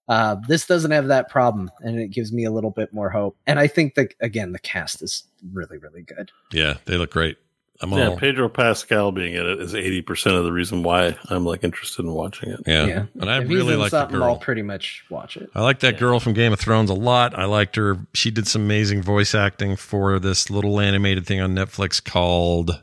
Uh, 0.08 0.36
this 0.48 0.66
doesn't 0.68 0.92
have 0.92 1.08
that 1.08 1.30
problem, 1.30 1.70
and 1.80 2.00
it 2.00 2.10
gives 2.12 2.32
me 2.32 2.46
a 2.46 2.52
little 2.52 2.72
bit 2.72 2.94
more 2.94 3.10
hope. 3.10 3.36
And 3.48 3.58
I 3.60 3.68
think 3.68 3.96
that 3.96 4.14
again, 4.20 4.52
the 4.52 4.60
cast 4.60 5.02
is 5.02 5.24
really, 5.54 5.78
really 5.78 6.04
good. 6.04 6.32
yeah 6.52 6.76
they 6.86 6.98
look 6.98 7.12
great 7.12 7.38
i'm 7.82 7.92
yeah, 7.92 8.08
all 8.08 8.18
Pedro 8.18 8.48
Pascal 8.48 9.12
being 9.12 9.34
in 9.34 9.46
it 9.46 9.60
is 9.60 9.76
eighty 9.76 10.02
percent 10.02 10.36
of 10.38 10.46
the 10.46 10.52
reason 10.54 10.82
why 10.82 11.18
I'm 11.30 11.44
like 11.44 11.62
interested 11.64 12.06
in 12.06 12.14
watching 12.14 12.50
it. 12.52 12.62
Yeah. 12.66 13.06
And 13.20 13.30
I 13.30 13.42
If 13.42 13.50
really 13.50 13.76
like 13.76 13.92
the 13.92 14.00
something, 14.02 14.16
I'll 14.22 14.36
girl. 14.36 14.38
pretty 14.38 14.62
much 14.62 15.04
watch 15.10 15.36
it. 15.36 15.50
I 15.54 15.62
like 15.62 15.82
that 15.82 15.96
Yeah. 15.96 16.00
girl 16.00 16.20
from 16.22 16.32
Game 16.34 16.54
of 16.54 16.60
Thrones 16.60 16.90
a 16.90 16.94
lot. 16.94 17.38
I 17.38 17.44
liked 17.44 17.76
her. 17.76 17.98
She 18.14 18.32
did 18.32 18.48
some 18.48 18.62
amazing 18.62 19.02
voice 19.04 19.36
acting 19.36 19.76
for 19.76 20.20
this 20.20 20.50
little 20.50 20.80
animated 20.80 21.26
thing 21.28 21.42
on 21.42 21.54
Netflix 21.54 22.02
called 22.02 22.82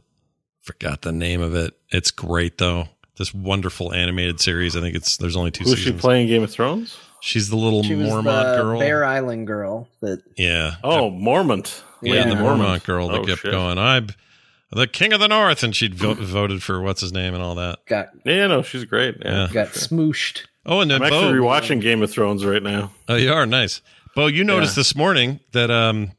forgot 0.61 1.01
the 1.03 1.13
name 1.13 1.41
of 1.41 1.55
it. 1.55 1.73
It's 1.89 2.11
great 2.11 2.59
though. 2.59 2.89
This 3.17 3.33
wonderful 3.33 3.95
animated 3.95 4.41
series. 4.41 4.77
I 4.77 4.81
think 4.83 4.95
it's 4.95 5.17
there's 5.17 5.37
only 5.37 5.53
two 5.53 5.65
Who's 5.65 5.79
she 5.79 5.93
playing 5.93 6.27
Game 6.29 6.43
of 6.43 6.51
Thrones? 6.51 6.99
She's 7.25 7.49
the 7.51 7.57
little 7.57 7.85
She 7.85 7.95
was 7.95 8.09
Mormont 8.09 8.57
the 8.57 8.63
girl. 8.63 8.79
Bear 8.81 9.05
Island 9.05 9.47
girl 9.47 9.89
that 10.01 10.23
yeah. 10.37 10.75
Oh, 10.83 11.09
Mormont. 11.11 11.81
yeah, 12.03 12.15
yeah. 12.15 12.29
the 12.29 12.35
Mormont 12.35 12.83
girl 12.85 13.09
that 13.09 13.21
Oh, 13.21 13.25
kept 13.25 13.43
shit. 13.43 13.53
going. 13.53 13.79
I'm 13.79 14.09
the 14.73 14.89
king 14.89 15.13
of 15.13 15.21
the 15.21 15.29
north 15.29 15.63
and 15.63 15.75
she'd 15.77 15.95
vo- 15.95 16.15
voted 16.15 16.63
for 16.65 16.83
what's 16.83 17.01
his 17.01 17.13
name 17.13 17.33
and 17.35 17.43
all 17.43 17.55
that. 17.55 17.79
got 17.87 18.09
Yeah, 18.25 18.49
no, 18.49 18.63
she's 18.63 18.85
great. 18.85 19.17
Yeah, 19.25 19.47
Yeah. 19.47 19.53
got 19.53 19.69
for 19.69 19.79
sure. 19.79 19.89
smooshed. 19.89 20.41
Oh, 20.67 20.81
and 20.81 20.91
then 20.91 21.01
I'm 21.01 21.07
actually 21.13 21.39
Bo, 21.39 21.45
rewatching 21.45 21.81
Game 21.81 22.03
of 22.03 22.11
Thrones 22.11 22.45
right 22.45 22.63
now. 22.63 22.91
Oh, 23.09 23.15
you 23.15 23.33
are 23.33 23.47
nice. 23.47 23.83
Bo, 24.17 24.27
you 24.27 24.43
noticed 24.45 24.77
Yeah. 24.77 24.81
this 24.81 24.97
morning 24.97 25.41
that 25.53 25.71
um 25.71 26.11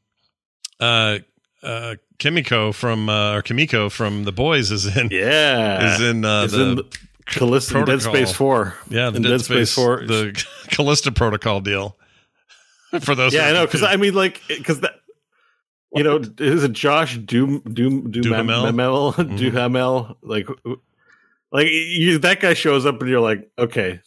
uh 0.80 1.20
uh 1.64 1.96
Kimiko 2.18 2.72
from 2.72 3.10
uh 3.10 3.34
or 3.36 3.42
Kimiko 3.42 3.90
from 3.90 4.24
The 4.24 4.32
Boys 4.32 4.72
is 4.72 4.86
in 4.96 5.10
Yeah, 5.12 5.96
is 5.96 6.02
in 6.02 6.24
uh 6.24 6.44
Is 6.44 6.52
the, 6.54 6.62
in 6.64 6.76
the 6.76 6.84
Callisto 7.26 7.84
Dead. 7.86 8.02
Space 8.02 8.32
Four. 8.34 8.76
yeah, 8.90 9.10
the 9.10 9.20
Dead, 9.20 9.30
Dead 9.30 9.42
Space, 9.42 9.72
Space 9.72 9.74
4. 9.76 10.06
the 10.08 10.46
Callisto 10.70 11.12
protocol 11.12 11.62
deal. 11.62 11.98
For 13.02 13.16
those 13.16 13.34
Yeah, 13.34 13.48
I 13.48 13.54
know 13.54 13.66
because. 13.66 13.84
I 13.84 13.96
mean, 13.96 14.14
like, 14.14 14.42
because 14.48 14.82
that 14.82 14.96
you 15.96 16.04
know, 16.04 16.18
is 16.40 16.64
it 16.64 16.74
Josh 16.74 17.18
Doom 17.18 17.60
Doom 17.72 18.10
Duhamel? 18.12 18.62
Duhamel 18.62 19.14
Mhm. 19.18 19.38
Duhamel? 19.38 20.18
Like, 20.24 20.48
like 21.52 21.68
you, 21.70 22.18
that 22.20 22.40
guy 22.40 22.54
shows 22.56 22.86
up 22.86 23.00
and 23.00 23.10
you're 23.10 23.20
like, 23.22 23.50
okay, 23.60 24.02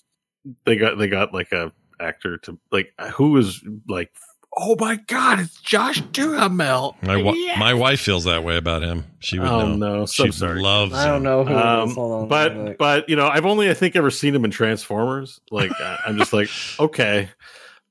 they 0.65 0.77
got 0.77 0.99
they 0.99 1.09
got 1.09 1.33
like 1.33 1.53
a 1.53 1.73
actor 2.01 2.39
to 2.39 2.59
like 2.73 2.93
who 3.15 3.37
is 3.37 3.63
like, 3.89 4.13
oh 4.59 4.75
my 4.79 4.97
god, 5.07 5.41
it's 5.41 5.61
Josh 5.61 6.01
Duhamel. 6.13 6.97
my 7.03 7.17
wa- 7.23 7.33
Yeah. 7.35 7.59
my 7.59 7.75
wife 7.75 8.01
feels 8.01 8.25
that 8.25 8.43
way 8.45 8.57
about 8.57 8.83
him. 8.83 9.05
She 9.21 9.39
would 9.39 9.49
Oh, 9.49 9.67
know. 9.75 9.99
no. 9.99 10.07
So 10.07 10.27
she 10.27 10.33
sorry. 10.33 10.61
loves 10.63 10.95
I 10.95 11.07
don't 11.07 11.23
know 11.23 11.45
who 11.45 11.53
it 11.53 11.57
Um, 11.57 11.99
on. 11.99 12.29
but 12.29 12.57
Wait. 12.57 12.79
but 12.79 13.09
you 13.09 13.17
know 13.17 13.29
I've 13.29 13.47
only 13.47 13.69
I 13.71 13.75
think 13.75 13.97
ever 13.97 14.11
seen 14.11 14.35
him 14.35 14.45
in 14.45 14.51
Transformers. 14.51 15.41
Like 15.51 15.73
I- 15.81 15.99
I'm 16.07 16.17
just 16.19 16.33
like 16.33 16.49
okay, 16.81 17.29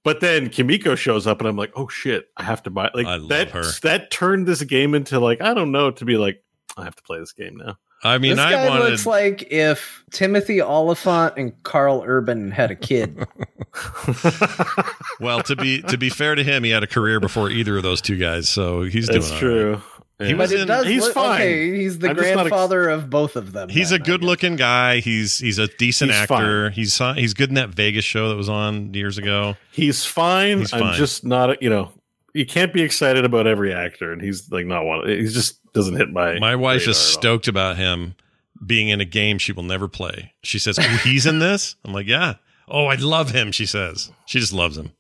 but 0.04 0.22
then 0.22 0.50
Kimiko 0.50 0.96
shows 0.96 1.28
up 1.28 1.40
and 1.40 1.48
I'm 1.48 1.58
like 1.58 1.72
oh 1.76 1.88
shit 1.88 2.30
I 2.38 2.44
have 2.44 2.64
to 2.64 2.70
buy 2.70 2.90
like 2.94 3.06
I 3.08 3.18
love 3.18 3.30
that 3.30 3.50
her. 3.52 3.64
that 3.84 4.10
turned 4.12 4.48
this 4.48 4.62
game 4.64 4.96
into 4.96 5.20
like 5.20 5.42
I 5.42 5.54
don't 5.54 5.72
know 5.72 5.92
to 5.92 6.06
be 6.06 6.18
like 6.18 6.44
I 6.78 6.84
have 6.84 6.96
to 6.96 7.04
play 7.04 7.20
this 7.20 7.32
game 7.34 7.58
now. 7.58 7.78
I 8.06 8.18
mean, 8.20 8.36
this 8.36 8.40
I 8.46 8.52
guy 8.52 8.70
wanted 8.70 8.90
looks 8.92 9.06
like 9.06 9.52
if 9.52 10.04
Timothy 10.12 10.62
Olyphant 10.62 11.34
and 11.38 11.64
Karl 11.64 12.04
Urban 12.06 12.52
had 12.52 12.72
a 12.72 12.76
kid. 12.76 13.26
well 15.20 15.42
to 15.44 15.56
be 15.56 15.82
to 15.84 15.98
be 15.98 16.10
fair 16.10 16.36
to 16.36 16.44
him, 16.44 16.64
he 16.64 16.70
had 16.72 16.84
a 16.84 16.88
career 16.88 17.20
before 17.20 17.50
either 17.50 17.78
of 17.78 17.84
those 17.84 18.02
two 18.02 18.18
guys, 18.18 18.48
so 18.50 18.84
he's 18.84 19.08
doing 19.08 19.22
That's 19.22 19.38
true. 19.38 19.82
He 20.20 20.30
Yeah. 20.30 20.36
was 20.36 20.52
but 20.52 20.58
it 20.60 20.62
in- 20.62 20.68
does 20.68 20.86
he's 20.86 21.04
look 21.04 21.14
fine. 21.14 21.42
okay. 21.42 21.76
He's 21.78 22.00
the 22.00 22.10
I'm 22.10 22.16
just 22.16 22.26
not 22.28 22.32
ex- 22.32 22.50
grandfather 22.50 22.90
of 22.90 23.10
both 23.10 23.36
of 23.36 23.52
them. 23.52 23.68
He's 23.68 23.90
then, 23.90 24.00
a 24.00 24.04
I 24.04 24.06
good-looking 24.06 24.56
guy. 24.56 25.00
He's 25.02 25.40
he's 25.40 25.58
a 25.58 25.68
decent 25.68 26.12
He's 26.12 26.20
actor. 26.22 26.70
He's 26.70 26.98
he's 27.16 27.34
good 27.34 27.50
in 27.50 27.56
that 27.56 27.70
Vegas 27.70 28.06
show 28.06 28.30
that 28.30 28.36
was 28.38 28.48
on 28.48 28.94
years 28.94 29.18
ago. 29.18 29.56
He's 29.72 30.06
fine. 30.06 30.60
He's 30.60 30.72
I'm 30.74 30.94
just 30.94 31.26
not 31.26 31.62
you 31.62 31.70
know 31.70 31.92
you 32.36 32.46
can't 32.46 32.74
be 32.74 32.82
excited 32.82 33.24
about 33.24 33.48
every 33.48 33.74
actor, 33.74 34.12
and 34.12 34.22
he's 34.22 34.52
like 34.52 34.66
not 34.66 34.84
one. 34.86 35.08
He 35.08 35.26
just 35.26 35.60
doesn't 35.72 35.96
hit 35.96 36.12
my. 36.12 36.38
My 36.38 36.56
wife 36.56 36.86
is 36.88 36.98
stoked 36.98 37.48
about 37.48 37.78
him 37.78 38.16
being 38.64 38.90
in 38.90 39.00
a 39.00 39.06
game 39.06 39.38
she 39.38 39.54
will 39.54 39.64
never 39.64 39.88
play. 39.88 40.34
She 40.44 40.60
says, 40.60 40.78
oh, 40.78 41.00
he's 41.04 41.26
in 41.26 41.40
this? 41.40 41.76
I'm 41.86 41.94
like, 41.94 42.08
yeah. 42.08 42.36
Oh, 42.68 42.88
I 42.88 42.96
love 42.96 43.32
him, 43.32 43.52
she 43.52 43.66
says. 43.66 44.12
She 44.26 44.40
just 44.40 44.54
loves 44.54 44.78
him. 44.78 44.92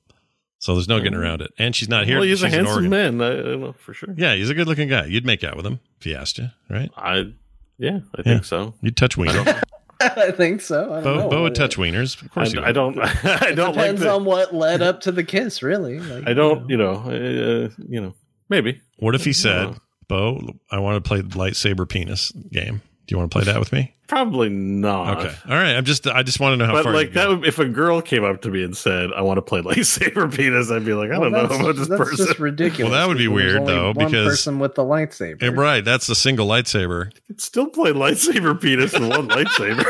So 0.59 0.75
there's 0.75 0.87
no 0.87 0.99
getting 0.99 1.13
mm. 1.13 1.21
around 1.21 1.41
it. 1.41 1.51
And 1.57 1.75
she's 1.75 1.89
not 1.89 2.05
here. 2.05 2.17
Well, 2.17 2.25
he's 2.25 2.41
a 2.41 2.47
She's 2.47 2.53
in 2.53 2.65
handsome 2.65 2.89
man. 2.89 3.21
I, 3.21 3.31
I 3.31 3.55
know 3.55 3.73
for 3.73 3.93
sure. 3.93 4.13
Yeah, 4.15 4.33
he's 4.35 4.49
a 4.49 4.53
good 4.53 4.67
looking 4.67 4.87
guy. 4.87 5.05
You'd 5.05 5.25
make 5.25 5.43
out 5.43 5.57
with 5.57 5.65
him 5.65 5.79
if 5.99 6.05
he 6.05 6.15
asked 6.15 6.37
you, 6.37 6.49
right? 6.69 6.89
I, 6.95 7.33
yeah, 7.77 7.99
I 8.15 8.19
Yeah. 8.19 8.23
think 8.23 8.45
so. 8.45 8.73
You'd 8.81 8.97
touch 8.97 9.17
wieners. 9.17 9.61
I 10.01 10.31
think 10.31 10.61
so. 10.61 10.93
I 10.93 11.01
don't 11.01 11.03
Bo, 11.03 11.17
know. 11.17 11.29
Bo 11.29 11.41
would 11.43 11.55
touch 11.55 11.77
wieners. 11.77 12.21
Of 12.21 12.31
course 12.31 12.55
I, 12.55 12.59
he. 12.59 12.65
I 12.65 12.71
don't. 12.71 12.99
I 12.99 13.51
don't 13.53 13.75
like 13.75 13.85
depends 13.85 14.01
the, 14.01 14.11
on 14.11 14.25
what 14.25 14.53
led 14.53 14.81
up 14.81 15.01
to 15.01 15.11
the 15.11 15.23
kiss, 15.23 15.63
really. 15.63 15.99
Like, 15.99 16.27
I 16.27 16.33
don't. 16.33 16.69
You 16.69 16.77
know. 16.77 16.95
Uh, 16.95 17.69
you 17.87 18.01
know. 18.01 18.13
Maybe. 18.49 18.81
What 18.97 19.15
if 19.15 19.25
he 19.25 19.33
said, 19.33 19.63
No. 19.63 19.75
Bo, 20.07 20.55
I 20.69 20.79
want 20.79 21.03
to 21.03 21.07
play 21.07 21.21
the 21.21 21.29
lightsaber 21.29 21.87
penis 21.87 22.31
game. 22.31 22.81
Do 23.07 23.13
you 23.13 23.17
want 23.19 23.31
to 23.31 23.35
play 23.37 23.45
that 23.45 23.59
with 23.59 23.71
me? 23.71 23.91
Probably 24.07 24.49
not. 24.49 25.17
Okay. 25.17 25.35
All 25.49 25.55
right. 25.55 25.75
I'm 25.75 25.83
just 25.85 26.05
I 26.07 26.21
just 26.21 26.39
want 26.39 26.53
to 26.53 26.57
know 26.57 26.65
how 26.67 26.73
But 26.73 26.83
far 26.83 26.93
like 26.93 27.13
that, 27.13 27.25
go. 27.25 27.37
would, 27.37 27.47
if 27.47 27.57
a 27.57 27.65
girl 27.65 28.01
came 28.03 28.23
up 28.23 28.39
to 28.43 28.49
me 28.49 28.63
and 28.63 28.77
said, 28.77 29.09
"I 29.15 29.21
want 29.21 29.37
to 29.39 29.41
play 29.41 29.61
lightsaber 29.61 30.31
penis," 30.35 30.69
I'd 30.69 30.85
be 30.85 30.93
like, 30.93 31.09
"I 31.11 31.17
well, 31.17 31.31
don't 31.31 31.31
know 31.31 31.41
that's- 31.47 31.59
about 31.61 31.75
this 31.75 31.87
that's 31.87 31.99
person." 32.11 32.25
just 32.27 32.39
ridiculous. 32.39 32.91
Well, 32.91 32.99
that 33.01 33.07
would 33.07 33.17
be 33.17 33.27
weird, 33.27 33.57
only 33.57 33.73
though, 33.73 33.93
one 33.93 34.05
because- 34.11 34.27
person 34.27 34.59
with 34.59 34.75
the 34.75 34.83
lightsaber. 34.83 35.41
Eh, 35.41 35.49
right, 35.49 35.83
that's 35.83 36.05
the 36.05 36.13
single 36.13 36.47
lightsaber. 36.47 37.11
Still 37.37 37.67
play 37.67 37.93
lightsaber 37.93 38.59
penis 38.61 38.93
with 38.93 39.09
one 39.09 39.27
lightsaber. 39.27 39.83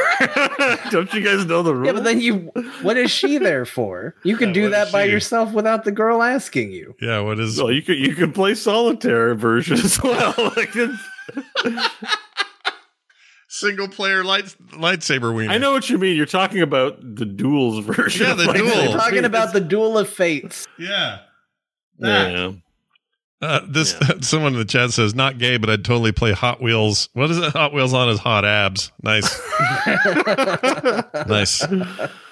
don't 0.91 1.13
you 1.13 1.21
guys 1.21 1.45
know 1.45 1.61
the 1.61 1.75
rule? 1.75 1.85
Yeah, 1.87 1.91
but 1.93 2.05
then 2.05 2.21
you, 2.21 2.51
what 2.83 2.95
is 2.95 3.11
she 3.11 3.37
there 3.37 3.65
for? 3.65 4.15
You 4.23 4.37
can 4.37 4.49
Yeah, 4.53 4.53
do 4.53 4.69
that 4.69 4.91
by 4.93 5.05
she? 5.07 5.11
yourself 5.11 5.51
without 5.51 5.83
the 5.83 5.91
girl 5.91 6.21
asking 6.23 6.71
you. 6.71 6.95
Yeah, 7.01 7.19
what 7.19 7.37
is 7.39 7.61
well, 7.61 7.71
you 7.71 7.81
could 7.81 7.97
you 7.97 8.15
could 8.15 8.33
play 8.33 8.55
solitaire 8.55 9.35
version 9.35 9.75
as 9.77 10.01
well. 10.01 10.33
like 10.55 10.69
it's, 10.73 11.03
single 13.55 13.87
player 13.87 14.23
light 14.23 14.45
lightsaber 14.71 15.33
wiener? 15.35 15.51
I 15.51 15.57
know 15.57 15.71
what 15.71 15.89
you 15.89 15.97
mean. 15.97 16.15
You're 16.15 16.25
talking 16.25 16.61
about 16.61 16.99
the 17.01 17.25
duels 17.25 17.83
version. 17.85 18.25
Yeah, 18.25 18.31
of 18.33 18.37
the 18.37 18.45
lightsaber 18.45 18.57
duel. 18.57 18.91
We're 18.91 18.97
talking 18.97 19.25
about 19.25 19.53
the 19.53 19.61
duel 19.61 19.97
of 19.97 20.09
fates. 20.09 20.67
Yeah. 20.77 21.19
Yeah. 21.97 22.51
Uh, 23.41 23.61
this 23.67 23.95
someone 24.21 24.53
in 24.53 24.59
the 24.59 24.65
chat 24.65 24.91
says 24.91 25.13
not 25.13 25.37
gay, 25.37 25.57
but 25.57 25.69
I'd 25.69 25.85
totally 25.85 26.11
play 26.11 26.31
Hot 26.31 26.61
Wheels. 26.61 27.09
What 27.13 27.29
is 27.29 27.37
it? 27.37 27.51
Hot 27.53 27.73
Wheels 27.73 27.93
on 27.93 28.07
his 28.07 28.19
hot 28.19 28.45
abs. 28.45 28.91
Nice, 29.03 29.39
nice. 31.27 31.63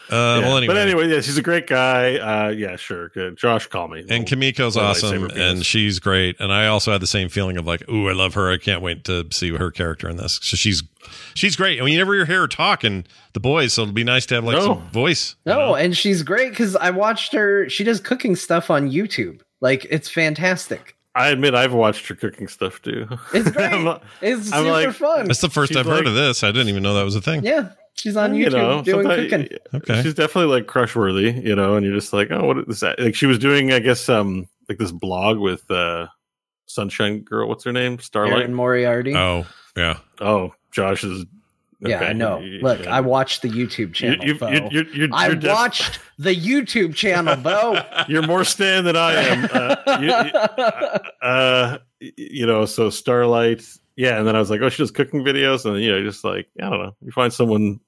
Uh, 0.09 0.39
Well, 0.43 0.57
anyway, 0.57 0.73
But 0.73 0.77
anyway, 0.77 1.07
yeah, 1.09 1.21
she's 1.21 1.37
a 1.37 1.41
great 1.41 1.65
guy. 1.67 2.17
Uh, 2.17 2.49
yeah, 2.49 2.75
sure. 2.75 3.09
Good. 3.09 3.37
Josh, 3.37 3.67
call 3.67 3.87
me. 3.87 4.03
and 4.09 4.25
Kimiko's 4.27 4.73
Play 4.73 4.83
awesome, 4.83 5.29
and 5.31 5.65
she's 5.65 5.99
great. 5.99 6.35
And 6.39 6.51
I 6.53 6.67
also 6.67 6.91
had 6.91 7.01
the 7.01 7.07
same 7.07 7.29
feeling 7.29 7.57
of 7.57 7.65
like, 7.65 7.87
ooh, 7.89 8.09
I 8.09 8.13
love 8.13 8.33
her. 8.33 8.51
I 8.51 8.57
can't 8.57 8.81
wait 8.81 9.03
to 9.05 9.25
see 9.31 9.55
her 9.55 9.71
character 9.71 10.09
in 10.09 10.17
this. 10.17 10.39
So 10.41 10.55
she's 10.57 10.83
she's 11.35 11.55
great. 11.55 11.79
I 11.81 11.85
mean, 11.85 11.93
you 11.93 11.99
never 11.99 12.13
hear 12.25 12.41
her 12.41 12.47
talk 12.47 12.83
in 12.83 13.05
the 13.33 13.39
boys, 13.39 13.73
so 13.73 13.83
it'll 13.83 13.93
be 13.93 14.03
nice 14.03 14.25
to 14.27 14.35
have 14.35 14.43
like 14.43 14.57
No. 14.57 14.65
some 14.65 14.89
voice. 14.89 15.35
you 15.45 15.53
No, 15.53 15.59
know? 15.59 15.75
and 15.75 15.95
she's 15.97 16.21
great 16.23 16.49
because 16.49 16.75
I 16.75 16.89
watched 16.91 17.33
her. 17.33 17.69
She 17.69 17.83
does 17.83 17.99
cooking 17.99 18.35
stuff 18.35 18.69
on 18.69 18.91
YouTube. 18.91 19.41
Like 19.61 19.85
it's 19.89 20.09
fantastic. 20.09 20.95
I 21.15 21.29
admit 21.29 21.53
I've 21.53 21.73
watched 21.73 22.07
her 22.07 22.15
cooking 22.15 22.47
stuff 22.47 22.81
too. 22.81 23.07
It's 23.33 23.49
great. 23.55 23.71
I'm 23.71 23.99
it's 24.21 24.51
I'm 24.51 24.63
super 24.65 24.71
like- 24.71 24.91
fun. 24.95 25.27
that's 25.27 25.41
the 25.41 25.49
first 25.49 25.69
she's 25.69 25.77
I've 25.77 25.85
heard 25.85 26.07
of 26.07 26.15
this. 26.15 26.43
I 26.43 26.47
didn't 26.51 26.69
even 26.69 26.83
know 26.83 26.95
that 26.95 27.03
was 27.03 27.15
a 27.15 27.21
thing. 27.21 27.43
Yeah, 27.45 27.69
she's 27.95 28.15
on 28.17 28.33
you 28.35 28.47
YouTube 28.47 28.51
know, 28.51 28.81
doing 28.81 29.07
cooking. 29.07 29.49
Okay. 29.73 30.01
She's 30.03 30.13
definitely 30.13 30.53
like 30.53 30.67
crush 30.67 30.95
worthy, 30.95 31.31
you 31.31 31.55
know, 31.55 31.75
and 31.75 31.85
you're 31.85 31.95
just 31.95 32.13
like, 32.13 32.29
oh, 32.31 32.45
what 32.45 32.57
is 32.67 32.79
that? 32.81 32.99
Like 32.99 33.15
she 33.15 33.25
was 33.25 33.39
doing, 33.39 33.71
I 33.71 33.79
guess, 33.79 34.07
um, 34.09 34.47
like 34.69 34.77
this 34.77 34.91
blog 34.91 35.39
with 35.39 35.69
uh 35.71 36.07
Sunshine 36.65 37.19
Girl. 37.19 37.47
What's 37.49 37.63
her 37.65 37.71
name? 37.73 37.99
Starlight. 37.99 38.39
Erin 38.39 38.53
Moriarty. 38.53 39.15
Oh, 39.15 39.45
yeah. 39.75 39.97
Oh, 40.21 40.53
Josh 40.71 41.03
is. 41.03 41.25
yeah. 41.81 41.99
I 41.99 42.13
know. 42.13 42.39
Look, 42.39 42.83
yeah. 42.83 42.95
I 42.95 43.01
watched 43.01 43.41
the 43.41 43.49
YouTube 43.49 43.93
channel. 43.93 44.25
you, 44.25 44.35
Bo. 44.35 44.49
you, 44.49 44.69
you're, 44.71 44.85
you're, 44.93 45.09
I 45.11 45.33
def- 45.35 45.51
watched 45.51 45.99
the 46.17 46.33
YouTube 46.35 46.95
channel, 46.95 47.35
Bo. 47.35 47.77
You're 48.07 48.25
more 48.25 48.43
Stan 48.45 48.85
than 48.85 48.95
I 48.95 49.13
am. 49.13 49.49
Uh, 49.51 49.75
you, 49.99 50.07
you- 50.07 51.27
uh, 51.27 51.77
you 51.99 52.45
know, 52.45 52.65
so 52.65 52.89
Starlight. 52.89 53.63
Yeah, 53.95 54.17
and 54.17 54.27
then 54.27 54.35
I 54.35 54.39
was 54.39 54.49
like, 54.49 54.61
oh, 54.61 54.69
she 54.69 54.81
does 54.81 54.91
cooking 54.91 55.23
videos, 55.23 55.65
and 55.65 55.81
you 55.81 55.91
know, 55.91 56.03
just 56.03 56.23
like 56.23 56.47
I 56.59 56.69
don't 56.69 56.79
know, 56.79 56.95
you 57.01 57.11
find 57.11 57.31
someone 57.31 57.79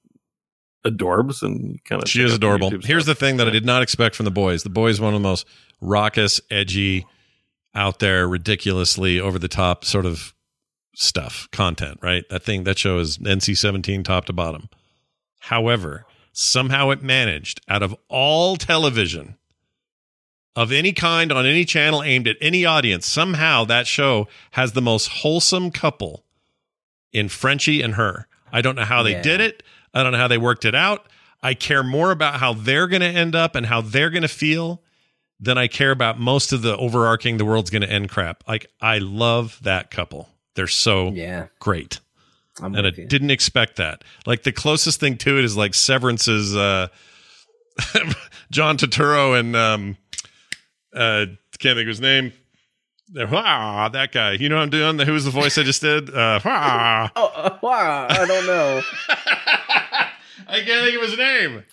adorbs 0.86 1.42
and 1.42 1.82
kind 1.84 2.02
of 2.02 2.08
She 2.08 2.22
is 2.22 2.32
adorable. 2.32 2.70
Here's 2.82 3.06
the 3.06 3.14
thing 3.14 3.38
that 3.38 3.48
I 3.48 3.50
did 3.50 3.64
not 3.64 3.82
expect 3.82 4.14
from 4.14 4.24
the 4.24 4.30
boys. 4.30 4.62
The 4.62 4.70
boys, 4.70 5.00
one 5.00 5.14
of 5.14 5.20
the 5.20 5.28
most 5.28 5.46
raucous, 5.80 6.40
edgy, 6.50 7.06
out 7.74 7.98
there, 7.98 8.28
ridiculously 8.28 9.20
over 9.20 9.38
the 9.38 9.48
top 9.48 9.84
sort 9.84 10.06
of 10.06 10.32
stuff, 10.94 11.48
content, 11.52 11.98
right? 12.02 12.26
That 12.30 12.42
thing, 12.42 12.64
that 12.64 12.78
show 12.78 12.98
is 12.98 13.18
NC 13.18 13.56
17 13.56 14.02
top 14.02 14.24
to 14.26 14.32
bottom. 14.32 14.68
However, 15.40 16.06
somehow 16.32 16.90
it 16.90 17.02
managed 17.02 17.60
out 17.68 17.82
of 17.82 17.94
all 18.08 18.56
television 18.56 19.36
of 20.56 20.72
any 20.72 20.92
kind 20.92 21.30
on 21.30 21.46
any 21.46 21.64
channel 21.64 22.02
aimed 22.02 22.26
at 22.26 22.36
any 22.40 22.64
audience, 22.64 23.06
somehow 23.06 23.64
that 23.66 23.86
show 23.86 24.26
has 24.52 24.72
the 24.72 24.82
most 24.82 25.06
wholesome 25.08 25.70
couple 25.70 26.24
in 27.12 27.28
Frenchie 27.28 27.82
and 27.82 27.94
her. 27.94 28.26
I 28.52 28.62
don't 28.62 28.74
know 28.74 28.84
how 28.84 29.02
they 29.04 29.12
Yeah. 29.12 29.22
did 29.22 29.40
it. 29.40 29.62
I 29.94 30.02
don't 30.02 30.10
know 30.12 30.18
how 30.18 30.28
they 30.28 30.38
worked 30.38 30.64
it 30.64 30.74
out. 30.74 31.06
I 31.42 31.54
care 31.54 31.82
more 31.84 32.10
about 32.10 32.40
how 32.40 32.54
they're 32.54 32.88
going 32.88 33.02
to 33.02 33.06
end 33.06 33.36
up 33.36 33.54
and 33.54 33.66
how 33.66 33.80
they're 33.82 34.10
going 34.10 34.22
to 34.22 34.28
feel 34.28 34.82
than 35.38 35.58
I 35.58 35.66
care 35.68 35.90
about 35.90 36.18
most 36.18 36.52
of 36.52 36.62
the 36.62 36.76
overarching 36.76 37.36
the 37.36 37.44
world's 37.44 37.68
going 37.70 37.82
to 37.82 37.90
end 37.90 38.08
crap. 38.08 38.42
Like 38.48 38.66
I 38.80 38.98
love 38.98 39.58
that 39.62 39.90
couple. 39.90 40.30
They're 40.54 40.66
so 40.66 41.10
Yeah, 41.10 41.48
great. 41.60 42.00
I'm 42.62 42.74
And 42.74 42.86
I 42.86 42.90
you. 42.96 43.06
didn't 43.06 43.30
expect 43.30 43.76
that. 43.76 44.02
Like 44.24 44.42
the 44.44 44.52
closest 44.52 44.98
thing 44.98 45.18
to 45.18 45.38
it 45.38 45.44
is 45.44 45.54
like 45.54 45.74
Severance's 45.74 46.56
uh 46.56 46.88
John 48.50 48.78
Turturro 48.78 49.38
and 49.38 49.54
um 49.54 49.96
uh 50.94 51.26
can't 51.58 51.76
think 51.76 51.86
of 51.86 51.88
his 51.88 52.00
name. 52.00 52.32
Ah, 53.16 53.88
that 53.92 54.12
guy. 54.12 54.32
You 54.32 54.48
know 54.48 54.56
what 54.56 54.62
I'm 54.62 54.70
doing? 54.70 54.98
Who 54.98 55.12
was 55.12 55.24
the 55.24 55.30
voice 55.30 55.56
I 55.58 55.62
just 55.62 55.80
did? 55.80 56.10
Uh, 56.10 56.40
ah. 56.44 57.12
Oh, 57.16 57.32
uh, 57.34 57.58
wow, 57.62 58.06
I 58.10 58.26
don't 58.26 58.46
know. 58.46 58.82
I 60.48 60.60
can't 60.60 60.84
think 60.84 60.96
of 60.96 61.08
his 61.08 61.18
name. 61.18 61.64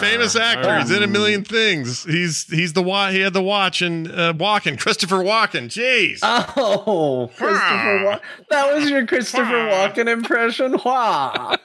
Famous 0.00 0.36
actor. 0.36 0.78
He's 0.80 0.90
in 0.90 1.02
a 1.02 1.06
million 1.06 1.44
things. 1.44 2.04
He's 2.04 2.44
he's 2.44 2.72
the 2.74 2.82
wa- 2.82 3.10
he 3.10 3.20
had 3.20 3.32
the 3.32 3.42
watch 3.42 3.80
and 3.82 4.06
uh, 4.08 4.32
Walken. 4.34 4.78
Christopher 4.78 5.16
Walken. 5.16 5.66
Jeez. 5.68 6.18
Oh, 6.22 7.30
Christopher 7.36 7.98
Walken. 8.04 8.20
That 8.50 8.74
was 8.74 8.90
your 8.90 9.06
Christopher 9.06 9.42
Walken 9.70 10.08
impression. 10.08 10.76
Wow. 10.84 11.56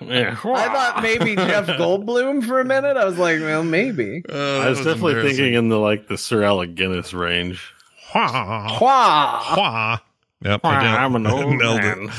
Yeah. 0.00 0.36
I 0.44 0.66
thought 0.68 1.00
maybe 1.02 1.34
Jeff 1.36 1.66
Goldblum 1.66 2.44
for 2.46 2.60
a 2.60 2.64
minute. 2.64 2.96
I 2.96 3.04
was 3.04 3.18
like, 3.18 3.40
well, 3.40 3.64
maybe. 3.64 4.22
Uh, 4.28 4.58
I 4.60 4.68
was 4.70 4.78
definitely 4.78 5.22
thinking 5.22 5.54
in 5.54 5.68
the 5.68 5.78
like 5.78 6.06
the 6.08 6.16
Sir 6.16 6.42
Alec 6.44 6.74
Guinness 6.76 7.12
range. 7.12 7.72
Wah. 8.14 8.78
Wow. 8.80 9.54
Wah. 9.56 9.98
Yep, 10.42 10.60
I 10.64 10.80
did. 10.82 10.90
I'm 10.90 11.16
an 11.16 11.26
old 11.28 11.54
man. 11.58 12.04
it. 12.08 12.10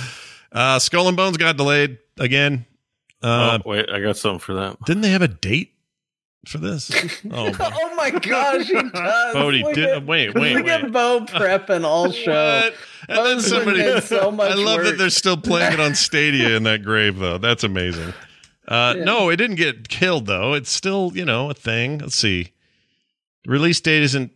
Uh, 0.52 0.78
Skull 0.80 1.08
and 1.08 1.18
Bones 1.18 1.38
got 1.38 1.58
delayed 1.58 1.98
again. 2.20 2.66
Uh, 3.24 3.60
oh, 3.64 3.70
wait, 3.70 3.90
I 3.90 4.00
got 4.02 4.18
something 4.18 4.40
for 4.40 4.54
that. 4.56 4.78
Didn't 4.86 5.02
they 5.02 5.12
have 5.12 5.22
a 5.22 5.28
date 5.28 5.74
for 6.48 6.58
this? 6.58 6.90
Oh, 7.32 7.52
boy. 7.52 7.56
Oh 7.60 7.96
my 7.96 8.10
gosh, 8.12 8.66
he 8.68 8.74
does. 8.74 9.34
Bodie 9.34 9.62
Look 9.64 9.76
did. 9.76 9.90
at- 9.90 10.06
wait, 10.06 10.34
wait, 10.34 10.56
Look 10.56 10.66
wait. 10.66 10.72
at 10.84 10.92
Bo 10.92 11.22
prepping 11.28 11.84
all 11.84 12.12
show. 12.12 12.32
What? 12.62 12.74
And 13.10 13.26
then 13.26 13.40
somebody. 13.42 14.02
so 14.02 14.32
much 14.32 14.52
I 14.52 14.56
love 14.56 14.84
that 14.86 14.98
they're 14.98 15.10
still 15.10 15.38
playing 15.38 15.74
it 15.74 15.80
on 15.80 15.94
Stadia 15.96 16.56
in 16.56 16.64
that 16.64 16.84
grave, 16.84 17.18
though. 17.20 17.38
That's 17.38 17.64
amazing. 17.64 18.14
Uh, 18.68 18.96
Yeah. 18.98 19.04
No, 19.04 19.30
it 19.30 19.36
didn't 19.38 19.58
get 19.58 19.88
killed, 19.90 20.26
though. 20.28 20.54
It's 20.54 20.72
still, 20.72 21.12
you 21.14 21.26
know, 21.26 21.50
a 21.50 21.54
thing. 21.54 21.98
Let's 22.00 22.16
see. 22.16 22.54
Release 23.46 23.82
date 23.82 24.04
isn't 24.04 24.32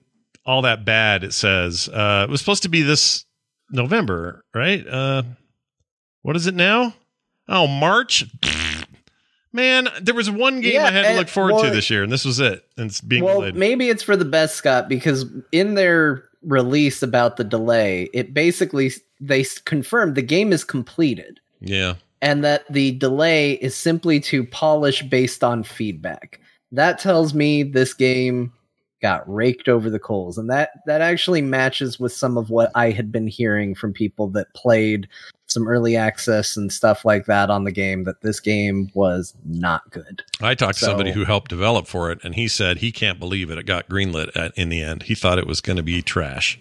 all 0.45 0.61
that 0.63 0.83
bad. 0.85 1.23
It 1.23 1.33
says 1.33 1.89
uh, 1.89 2.25
it 2.27 2.31
was 2.31 2.39
supposed 2.39 2.63
to 2.63 2.69
be 2.69 2.81
this 2.81 3.25
November, 3.71 4.43
right? 4.53 4.85
Uh, 4.87 5.23
what 6.23 6.35
is 6.35 6.45
it 6.47 6.55
now? 6.55 6.93
Oh, 7.47 7.67
March. 7.67 8.25
Man, 9.55 9.87
there 10.01 10.13
was 10.13 10.29
one 10.29 10.59
game 10.59 10.73
Yeah, 10.73 10.83
I 10.83 10.91
had 10.91 11.03
to 11.03 11.09
eh, 11.11 11.17
look 11.17 11.29
forward 11.29 11.63
to 11.63 11.69
this 11.69 11.89
year, 11.89 12.03
and 12.03 12.11
this 12.11 12.25
was 12.25 12.41
it. 12.41 12.65
And 12.75 12.89
it's 12.89 12.99
being 12.99 13.23
well, 13.23 13.35
delayed. 13.35 13.55
maybe 13.55 13.87
it's 13.87 14.03
for 14.03 14.17
the 14.17 14.25
best, 14.25 14.57
Scott, 14.57 14.89
because 14.89 15.25
in 15.53 15.75
their 15.75 16.25
release 16.41 17.01
about 17.01 17.37
the 17.37 17.45
delay, 17.45 18.09
it 18.13 18.33
basically 18.33 18.91
they 19.21 19.45
confirmed 19.63 20.15
the 20.15 20.21
game 20.21 20.51
is 20.51 20.65
completed 20.65 21.39
yeah. 21.61 21.95
and 22.21 22.43
that 22.43 22.65
the 22.69 22.91
delay 22.97 23.53
is 23.53 23.77
simply 23.77 24.19
to 24.19 24.43
polish 24.43 25.03
based 25.03 25.41
on 25.41 25.63
feedback. 25.63 26.41
That 26.73 26.99
tells 26.99 27.33
me 27.33 27.63
this 27.63 27.93
game 27.93 28.51
got 29.01 29.23
raked 29.33 29.69
over 29.69 29.89
the 29.89 29.99
coals 29.99 30.37
and 30.37 30.49
that 30.49 30.71
that 30.85 30.99
actually 30.99 31.41
matches 31.41 31.97
with 31.97 32.11
some 32.11 32.37
of 32.37 32.49
what 32.49 32.71
I 32.75 32.91
had 32.91 33.09
been 33.09 33.27
hearing 33.27 33.73
from 33.73 33.93
people 33.93 34.27
that 34.29 34.53
played 34.53 35.07
some 35.55 35.67
early 35.67 35.95
access 35.95 36.55
and 36.55 36.71
stuff 36.71 37.03
like 37.03 37.25
that 37.25 37.49
on 37.49 37.63
the 37.63 37.71
game 37.71 38.03
that 38.03 38.21
this 38.21 38.39
game 38.39 38.91
was 38.93 39.33
not 39.45 39.89
good. 39.89 40.23
I 40.41 40.53
talked 40.53 40.77
to 40.77 40.85
somebody 40.85 41.11
who 41.11 41.23
helped 41.23 41.49
develop 41.49 41.87
for 41.87 42.11
it, 42.11 42.19
and 42.23 42.35
he 42.35 42.47
said 42.47 42.77
he 42.77 42.91
can't 42.91 43.19
believe 43.19 43.49
it. 43.49 43.57
It 43.57 43.65
got 43.65 43.89
greenlit 43.89 44.35
at, 44.35 44.55
in 44.55 44.69
the 44.69 44.83
end. 44.83 45.03
He 45.03 45.15
thought 45.15 45.39
it 45.39 45.47
was 45.47 45.61
going 45.61 45.77
to 45.77 45.83
be 45.83 46.03
trash. 46.03 46.59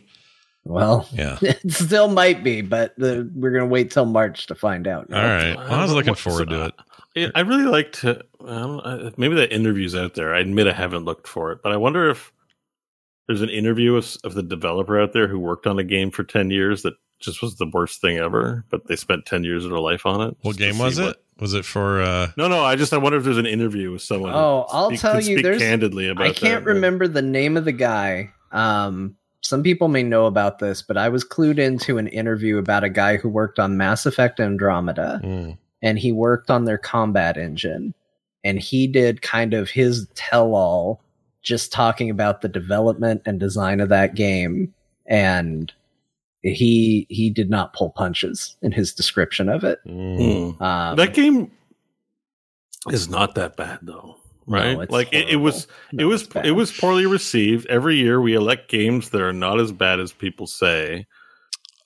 Well, 0.65 1.07
Yeah. 1.13 1.39
it 1.43 1.71
still 1.71 2.09
might 2.09 2.43
be, 2.43 2.63
but 2.63 2.95
the, 2.97 3.31
we're 3.35 3.51
going 3.51 3.65
to 3.65 3.69
wait 3.69 3.91
till 3.91 4.07
March 4.07 4.47
to 4.47 4.55
find 4.55 4.87
out. 4.87 5.13
All 5.13 5.23
right. 5.23 5.57
Well, 5.57 5.73
I 5.73 5.83
was 5.83 5.93
looking 5.93 6.15
forward 6.15 6.49
to 6.49 6.73
it. 7.17 7.33
I 7.35 7.41
really 7.41 7.65
like 7.65 7.93
to. 7.93 8.25
I 8.47 9.13
maybe 9.17 9.35
that 9.35 9.53
interview's 9.53 9.95
out 9.95 10.15
there. 10.15 10.35
I 10.35 10.41
admit 10.41 10.67
I 10.67 10.73
haven't 10.73 11.05
looked 11.05 11.29
for 11.29 11.53
it, 11.53 11.61
but 11.63 11.73
I 11.73 11.77
wonder 11.77 12.11
if 12.11 12.33
there's 13.27 13.43
an 13.43 13.51
interview 13.51 13.95
of, 13.95 14.17
of 14.25 14.35
the 14.35 14.43
developer 14.43 15.01
out 15.01 15.13
there 15.13 15.29
who 15.29 15.39
worked 15.39 15.67
on 15.67 15.79
a 15.79 15.85
game 15.85 16.11
for 16.11 16.25
ten 16.25 16.51
years 16.51 16.83
that 16.83 16.95
just 17.25 17.43
was 17.43 17.57
the 17.57 17.67
worst 17.73 18.01
thing 18.01 18.19
ever, 18.19 18.65
but 18.71 18.87
they 18.87 18.97
spent 18.97 19.27
ten 19.27 19.45
years 19.45 19.65
of 19.65 19.71
their 19.71 19.81
life 19.81 20.07
on 20.07 20.21
it. 20.29 20.37
What 20.43 20.57
game 20.57 20.79
was 20.79 20.99
it? 20.99 21.05
what- 21.05 21.21
Was 21.41 21.53
it 21.55 21.65
for? 21.65 22.01
uh 22.01 22.29
No, 22.37 22.47
no. 22.49 22.63
I 22.65 22.77
just 22.77 22.93
I 22.93 22.97
wonder 22.99 23.19
if 23.19 23.25
there's 23.25 23.39
an 23.39 23.47
interview 23.47 23.91
with 23.93 24.03
someone. 24.03 24.31
who 24.33 24.39
Oh, 24.39 24.67
I'll 24.71 24.89
speak- 24.91 25.01
tell 25.01 25.15
could 25.15 25.27
you, 25.27 25.37
speak 25.37 25.43
there's- 25.45 25.61
candidly 25.61 26.09
about. 26.09 26.27
I 26.27 26.33
can't 26.33 26.41
that, 26.41 26.65
but- 26.65 26.75
remember 26.75 27.09
the 27.09 27.23
name 27.23 27.57
of 27.57 27.65
the 27.65 27.73
guy. 27.73 28.31
Um, 28.53 29.17
some 29.41 29.63
people 29.63 29.89
may 29.89 30.03
know 30.05 30.27
about 30.27 30.59
this, 30.61 30.81
but 30.81 30.97
I 30.97 31.09
was 31.09 31.25
clued 31.25 31.59
into 31.59 31.99
an 31.99 32.07
interview 32.07 32.57
about 32.59 32.85
a 32.85 32.89
guy 32.89 33.17
who 33.17 33.29
worked 33.29 33.59
on 33.59 33.77
Mass 33.77 34.07
Effect 34.07 34.39
Andromeda. 34.41 35.21
mm, 35.25 35.59
and 35.83 35.99
he 35.99 36.13
worked 36.13 36.51
on 36.51 36.65
their 36.65 36.79
combat 36.79 37.37
engine 37.37 37.93
and 38.45 38.59
he 38.61 38.87
did 38.87 39.21
kind 39.21 39.53
of 39.55 39.69
his 39.71 40.07
tell 40.15 40.55
all 40.55 41.01
just 41.43 41.73
talking 41.73 42.09
about 42.11 42.41
the 42.43 42.49
development 42.49 43.21
and 43.27 43.39
design 43.41 43.81
of 43.81 43.89
that 43.91 44.15
game 44.15 44.73
and 45.07 45.73
he 46.45 47.07
he 47.09 47.31
did 47.31 47.49
not 47.49 47.73
pull 47.73 47.91
punches 47.91 48.57
in 48.63 48.71
his 48.71 48.93
description 48.93 49.49
of 49.49 49.65
it 49.65 49.79
mm. 49.87 50.55
Hmm. 50.57 50.63
um, 50.63 50.97
that 50.97 51.15
game 51.15 51.51
is 52.91 53.09
not 53.09 53.35
that 53.35 53.57
bad 53.57 53.79
though 53.83 54.17
right 54.47 54.79
it's 54.79 54.93
like 54.93 55.09
it, 55.13 55.31
it 55.31 55.37
was 55.37 55.67
horrible. 55.91 56.01
it 56.01 56.05
was 56.05 56.29
it 56.45 56.51
was 56.53 56.73
poorly 56.73 57.07
received 57.07 57.67
every 57.69 57.97
year 57.97 58.21
we 58.21 58.35
elect 58.35 58.69
games 58.69 59.11
that 59.11 59.23
are 59.23 59.33
not 59.33 59.59
as 59.59 59.73
bad 59.73 60.01
as 60.01 60.13
people 60.13 60.47
say 60.47 61.07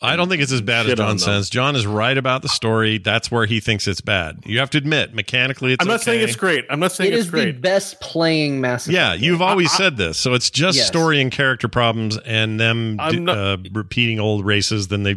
I 0.00 0.14
don't 0.14 0.28
think 0.28 0.40
it's 0.42 0.52
as 0.52 0.60
bad 0.60 0.86
as 0.86 0.94
John 0.94 1.18
says. 1.18 1.50
John 1.50 1.74
is 1.74 1.84
right 1.84 2.16
about 2.16 2.42
the 2.42 2.48
story. 2.48 2.98
That's 2.98 3.32
where 3.32 3.46
he 3.46 3.58
thinks 3.58 3.88
it's 3.88 4.00
bad. 4.00 4.40
You 4.46 4.60
have 4.60 4.70
to 4.70 4.78
admit, 4.78 5.12
mechanically, 5.12 5.72
it's. 5.72 5.82
i'm 5.82 5.88
not 5.88 5.96
okay. 5.96 6.04
saying 6.04 6.22
it's 6.22 6.36
great 6.36 6.64
i'm 6.70 6.78
not 6.78 6.92
saying 6.92 7.12
it 7.12 7.16
it's 7.16 7.26
is 7.26 7.32
the 7.32 7.50
best 7.52 8.00
playing 8.00 8.60
Mass 8.60 8.86
Effect 8.86 8.94
Yeah, 8.94 9.14
you've 9.14 9.42
always 9.42 9.72
I- 9.72 9.76
said 9.76 9.96
this. 9.96 10.16
So 10.16 10.34
it's 10.34 10.50
just 10.50 10.78
Yes. 10.78 10.86
story 10.86 11.20
and 11.20 11.32
character 11.32 11.66
problems 11.66 12.16
and 12.18 12.60
them 12.60 12.96
not- 12.96 13.28
uh, 13.28 13.56
repeating 13.72 14.20
old 14.20 14.46
races. 14.46 14.86
Then 14.88 15.02
they, 15.02 15.16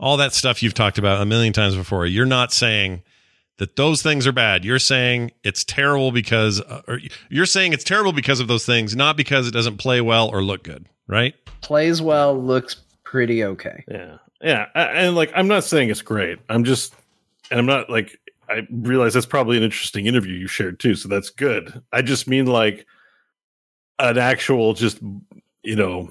all 0.00 0.16
that 0.16 0.32
stuff 0.32 0.62
you've 0.62 0.74
talked 0.74 0.96
about 0.96 1.20
a 1.20 1.26
million 1.26 1.52
times 1.52 1.76
before. 1.76 2.06
You're 2.06 2.24
not 2.24 2.50
saying 2.52 3.02
that 3.58 3.76
those 3.76 4.00
things 4.02 4.26
are 4.26 4.32
bad. 4.32 4.64
You're 4.64 4.78
saying 4.78 5.32
it's 5.44 5.64
terrible 5.64 6.12
because, 6.12 6.60
uh, 6.62 6.80
or 6.88 6.98
you're 7.28 7.46
saying 7.46 7.72
it's 7.74 7.84
terrible 7.84 8.12
because 8.12 8.40
of 8.40 8.48
those 8.48 8.64
things, 8.64 8.96
not 8.96 9.16
because 9.18 9.46
it 9.46 9.50
doesn't 9.52 9.76
play 9.76 10.00
well 10.00 10.28
or 10.28 10.42
look 10.42 10.62
good, 10.64 10.86
right? 11.06 11.34
plays 11.60 12.02
well 12.02 12.38
looks 12.38 12.76
pretty 13.14 13.44
okay. 13.44 13.84
Yeah. 13.86 14.16
Yeah 14.42 14.66
and 14.74 15.14
like 15.14 15.30
i'm 15.36 15.46
not 15.46 15.62
saying 15.62 15.88
it's 15.88 16.02
great. 16.02 16.40
I'm 16.48 16.64
just 16.64 16.92
and 17.48 17.60
i'm 17.60 17.66
not 17.66 17.88
like 17.88 18.18
i 18.48 18.66
realize 18.72 19.14
that's 19.14 19.24
probably 19.24 19.56
an 19.56 19.62
interesting 19.62 20.06
interview 20.06 20.34
you 20.34 20.48
shared 20.48 20.80
too 20.80 20.96
so 20.96 21.08
that's 21.08 21.30
good. 21.30 21.80
I 21.92 22.02
just 22.02 22.26
mean 22.26 22.46
like 22.46 22.88
an 24.00 24.18
actual 24.18 24.74
just 24.74 24.98
you 25.62 25.76
know 25.76 26.10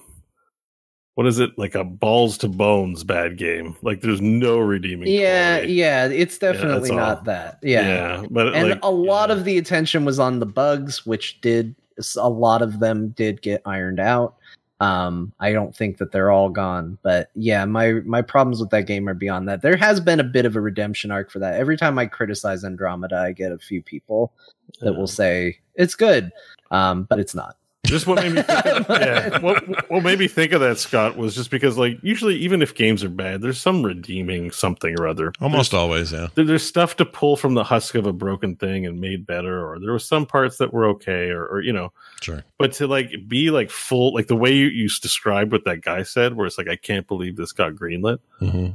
what 1.15 1.27
is 1.27 1.39
it? 1.39 1.51
Like 1.57 1.75
a 1.75 1.83
balls 1.83 2.37
to 2.39 2.47
bones 2.47 3.03
bad 3.03 3.37
game. 3.37 3.75
Like 3.81 3.99
there's 3.99 4.21
no 4.21 4.59
redeeming 4.59 5.09
yeah 5.09 5.57
quality. 5.57 5.73
yeah 5.73 6.07
it's 6.07 6.37
definitely 6.37 6.91
all. 6.91 6.95
not 6.95 7.25
that. 7.25 7.59
Yeah, 7.61 7.81
yeah 7.81 8.25
but 8.31 8.55
and 8.55 8.69
like, 8.69 8.79
a 8.81 8.89
lot 8.89 9.27
yeah. 9.27 9.35
of 9.35 9.43
the 9.43 9.57
attention 9.57 10.05
was 10.05 10.19
on 10.19 10.39
the 10.39 10.45
bugs 10.45 11.05
which 11.05 11.41
did 11.41 11.75
a 12.17 12.29
lot 12.29 12.61
of 12.61 12.79
them 12.79 13.09
did 13.09 13.41
get 13.41 13.61
ironed 13.65 13.99
out 13.99 14.37
um 14.83 15.31
i 15.39 15.53
don't 15.53 15.73
think 15.73 15.97
that 15.97 16.11
they're 16.11 16.29
all 16.31 16.49
gone 16.49 16.97
but 17.03 17.29
yeah 17.35 17.63
my 17.63 17.93
my 18.05 18.21
problems 18.21 18.59
with 18.59 18.69
that 18.69 18.85
game 18.85 19.07
are 19.07 19.13
beyond 19.13 19.47
that. 19.47 19.61
There 19.61 19.77
has 19.77 20.01
been 20.01 20.19
a 20.19 20.25
bit 20.25 20.45
of 20.45 20.57
a 20.57 20.61
redemption 20.61 21.09
arc 21.09 21.31
for 21.31 21.39
that. 21.39 21.55
Every 21.55 21.77
time 21.77 21.97
i 21.97 22.05
criticize 22.05 22.65
andromeda 22.65 23.17
i 23.17 23.31
get 23.31 23.53
a 23.53 23.57
few 23.57 23.81
people 23.81 24.33
that 24.81 24.93
will 24.93 25.07
say 25.07 25.57
it's 25.75 25.95
good 25.95 26.31
um 26.71 27.03
but 27.03 27.19
it's 27.19 27.33
not 27.33 27.55
Just 27.93 28.07
what 28.07 28.15
made 28.23 28.33
me 28.33 28.41
think 28.41 28.65
of, 28.65 28.85
yeah. 28.89 29.37
What, 29.39 29.89
what 29.91 30.03
made 30.03 30.17
me 30.17 30.27
think 30.27 30.51
of 30.51 30.61
that, 30.61 30.79
Scott, 30.79 31.15
was 31.15 31.35
just 31.35 31.51
because 31.51 31.77
like 31.77 31.97
usually 32.01 32.35
even 32.37 32.61
if 32.63 32.73
games 32.73 33.03
are 33.03 33.09
bad, 33.09 33.41
there's 33.41 33.61
some 33.61 33.83
redeeming 33.83 34.49
something 34.51 34.99
or 34.99 35.07
other. 35.07 35.31
Almost 35.39 35.73
always, 35.75 36.11
yeah. 36.11 36.27
There- 36.35 36.43
there's 36.45 36.65
stuff 36.65 36.95
to 36.97 37.05
pull 37.05 37.37
from 37.37 37.53
the 37.53 37.63
husk 37.63 37.93
of 37.95 38.07
a 38.07 38.11
broken 38.13 38.55
thing 38.55 38.85
and 38.87 38.99
made 38.99 39.25
better, 39.27 39.63
or 39.65 39.79
there 39.79 39.91
were 39.91 39.99
some 39.99 40.25
parts 40.25 40.57
that 40.57 40.73
were 40.73 40.85
okay, 40.87 41.29
or, 41.29 41.45
or 41.45 41.61
you 41.61 41.71
know, 41.71 41.93
Sure. 42.21 42.43
but 42.57 42.73
to 42.73 42.87
like 42.87 43.11
be 43.27 43.51
like 43.51 43.69
full, 43.69 44.13
like 44.13 44.27
the 44.27 44.35
way 44.35 44.51
you, 44.53 44.67
you 44.67 44.89
described 44.89 45.51
what 45.51 45.65
that 45.65 45.81
guy 45.81 46.01
said, 46.03 46.33
where 46.35 46.47
it's 46.47 46.57
like, 46.57 46.67
I 46.67 46.75
can't 46.75 47.07
believe 47.07 47.35
this 47.35 47.51
got 47.51 47.73
greenlit. 47.73 48.17
hmm 48.39 48.69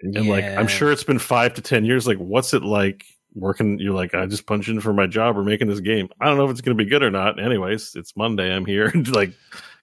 And 0.00 0.28
like, 0.28 0.44
I'm 0.44 0.66
sure 0.66 0.90
it's 0.90 1.04
been 1.04 1.18
five 1.18 1.54
to 1.54 1.60
10 1.60 1.84
years. 1.84 2.06
Like, 2.06 2.18
what's 2.18 2.54
it 2.54 2.62
like 2.62 3.04
working? 3.34 3.78
You're 3.78 3.94
like, 3.94 4.14
I 4.14 4.26
just 4.26 4.46
punch 4.46 4.68
in 4.68 4.80
for 4.80 4.92
my 4.92 5.06
job 5.06 5.36
or 5.38 5.42
making 5.44 5.68
this 5.68 5.80
game. 5.80 6.08
I 6.20 6.26
don't 6.26 6.36
know 6.36 6.44
if 6.44 6.50
it's 6.50 6.60
going 6.60 6.76
to 6.76 6.84
be 6.84 6.88
good 6.88 7.02
or 7.02 7.10
not. 7.10 7.40
Anyways, 7.42 7.94
it's 7.96 8.16
Monday. 8.16 8.54
I'm 8.54 8.64
here. 8.66 8.92
like, 9.12 9.32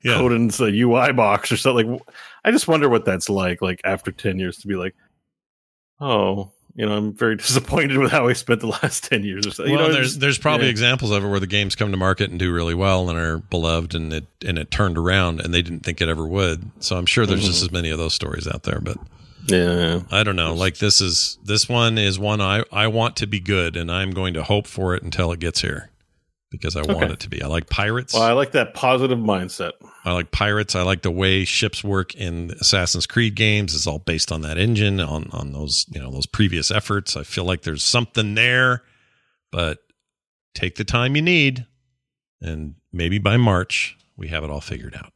Yeah. 0.04 0.16
coding 0.16 0.52
a 0.60 0.64
UI 0.66 1.12
box 1.14 1.52
or 1.52 1.58
something. 1.58 1.92
Like, 1.94 2.02
I 2.46 2.52
just 2.52 2.68
wonder 2.68 2.88
what 2.90 3.06
that's 3.06 3.30
like. 3.30 3.62
Like 3.62 3.82
after 3.84 4.12
ten 4.12 4.40
years, 4.40 4.58
to 4.60 4.68
be 4.68 4.76
like, 4.76 4.96
oh, 6.00 6.52
you 6.76 6.86
know, 6.86 6.96
I'm 6.96 7.14
very 7.14 7.36
disappointed 7.38 7.98
with 7.98 8.12
how 8.12 8.28
I 8.28 8.34
spent 8.34 8.62
the 8.62 8.68
last 8.68 9.04
ten 9.04 9.24
years 9.24 9.46
or 9.46 9.52
so. 9.52 9.64
Well, 9.64 9.72
you 9.72 9.78
know, 9.78 9.92
there's 9.92 10.08
just- 10.10 10.20
there's 10.20 10.38
probably 10.38 10.68
yeah. 10.68 10.72
examples 10.72 11.12
of 11.12 11.24
it 11.24 11.28
where 11.28 11.40
the 11.40 11.48
games 11.48 11.76
come 11.76 11.92
to 11.92 11.98
market 11.98 12.30
and 12.30 12.40
do 12.40 12.54
really 12.54 12.76
well 12.76 13.10
and 13.10 13.18
are 13.20 13.40
beloved 13.40 13.96
and 13.96 14.14
it 14.14 14.26
and 14.46 14.58
it 14.58 14.72
turned 14.72 14.98
around 14.98 15.42
and 15.42 15.54
they 15.54 15.62
didn't 15.62 15.82
think 15.82 16.02
it 16.02 16.08
ever 16.10 16.26
would. 16.26 16.70
So 16.80 16.98
I'm 16.98 17.06
sure 17.06 17.26
there's 17.26 17.42
Mm-hmm. 17.42 17.48
just 17.48 17.64
as 17.64 17.72
many 17.72 17.90
of 17.90 17.98
those 17.98 18.14
stories 18.14 18.48
out 18.48 18.64
there, 18.64 18.80
but 18.82 18.98
yeah. 19.48 20.02
I 20.12 20.24
don't 20.24 20.36
know. 20.36 20.54
Like 20.54 20.78
this 20.78 21.02
is 21.02 21.38
this 21.44 21.68
one 21.68 21.98
is 21.98 22.20
one 22.20 22.42
I 22.42 22.64
I 22.72 22.88
want 22.88 23.18
to 23.18 23.28
be 23.28 23.40
good 23.40 23.76
and 23.76 23.92
I'm 23.92 24.12
going 24.12 24.34
to 24.36 24.44
hope 24.44 24.68
for 24.68 24.96
it 24.96 25.04
until 25.04 25.32
it 25.32 25.40
gets 25.40 25.62
here 25.62 25.90
because 26.52 26.76
I 26.76 26.82
want 26.82 27.12
it 27.12 27.20
to 27.22 27.30
be. 27.30 27.42
I 27.42 27.48
like 27.48 27.70
pirates. 27.70 28.14
Well, 28.14 28.24
I 28.24 28.32
like 28.32 28.52
that 28.54 28.74
positive 28.74 29.20
mindset. 29.20 29.74
I 30.04 30.14
like 30.14 30.32
pirates. 30.32 30.76
I 30.76 30.82
like 30.82 31.02
the 31.02 31.12
way 31.12 31.46
ships 31.46 31.84
work 31.84 32.16
in 32.16 32.52
Assassin's 32.60 33.06
Creed 33.06 33.36
games. 33.36 33.76
It's 33.76 33.88
all 33.88 34.00
based 34.00 34.32
on 34.32 34.42
that 34.42 34.58
engine, 34.58 35.00
on 35.00 35.30
on 35.32 35.52
those 35.52 35.86
you 35.90 36.00
know 36.00 36.12
those 36.12 36.26
previous 36.26 36.72
efforts. 36.72 37.16
I 37.16 37.24
feel 37.24 37.44
like 37.46 37.62
there's 37.62 37.84
something 37.84 38.36
there, 38.36 38.84
but 39.52 39.80
take 40.54 40.76
the 40.76 40.84
time 40.84 41.16
you 41.16 41.22
need, 41.22 41.66
and 42.42 42.76
maybe 42.92 43.20
by 43.20 43.38
March 43.38 43.98
we 44.18 44.30
have 44.30 44.44
it 44.44 44.50
all 44.50 44.62
figured 44.62 44.96
out. 44.96 45.14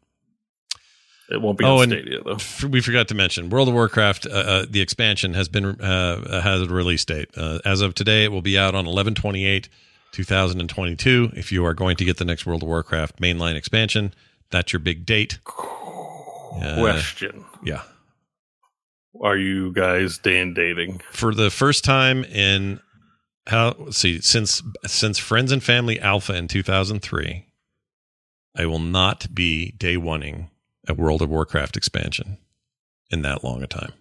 It 1.33 1.41
won't 1.41 1.57
be 1.57 1.65
Oh, 1.65 1.81
on 1.81 1.89
Stadia 1.89 2.21
though. 2.23 2.33
F- 2.35 2.63
We 2.63 2.79
forgot 2.79 3.07
to 3.09 3.15
mention 3.15 3.49
World 3.49 3.67
of 3.67 3.73
Warcraft. 3.73 4.27
Uh, 4.27 4.29
uh, 4.29 4.65
the 4.69 4.81
expansion 4.81 5.33
has 5.33 5.49
been 5.49 5.65
uh, 5.81 6.41
has 6.41 6.61
a 6.61 6.67
release 6.67 7.03
date 7.05 7.29
uh, 7.35 7.59
as 7.65 7.81
of 7.81 7.95
today. 7.95 8.23
It 8.23 8.31
will 8.31 8.41
be 8.43 8.57
out 8.57 8.75
on 8.75 8.85
11/28, 8.85 9.67
2022. 10.11 11.31
If 11.35 11.51
you 11.51 11.65
are 11.65 11.73
going 11.73 11.97
to 11.97 12.05
get 12.05 12.17
the 12.17 12.25
next 12.25 12.45
World 12.45 12.61
of 12.63 12.69
Warcraft 12.69 13.19
mainline 13.19 13.55
expansion, 13.55 14.13
that's 14.51 14.71
your 14.73 14.79
big 14.79 15.05
date. 15.05 15.39
Uh, 15.47 16.75
Question: 16.79 17.43
Yeah. 17.63 17.81
Are 19.21 19.37
you 19.37 19.71
guys 19.73 20.17
Dan 20.19 20.53
dating? 20.53 21.01
for 21.11 21.33
the 21.33 21.49
first 21.49 21.83
time 21.83 22.23
in 22.25 22.79
how 23.47 23.75
let's 23.79 23.97
see 23.97 24.21
since 24.21 24.61
since 24.85 25.17
Friends 25.17 25.51
and 25.51 25.63
Family 25.63 25.99
Alpha 25.99 26.33
in 26.35 26.47
2003, 26.47 27.45
I 28.55 28.65
will 28.65 28.79
not 28.79 29.33
be 29.33 29.71
day 29.71 29.95
oneing 29.97 30.49
a 30.87 30.93
World 30.93 31.21
of 31.21 31.29
Warcraft 31.29 31.77
expansion 31.77 32.37
in 33.11 33.21
that 33.23 33.43
long 33.43 33.63
a 33.63 33.67
time, 33.67 33.93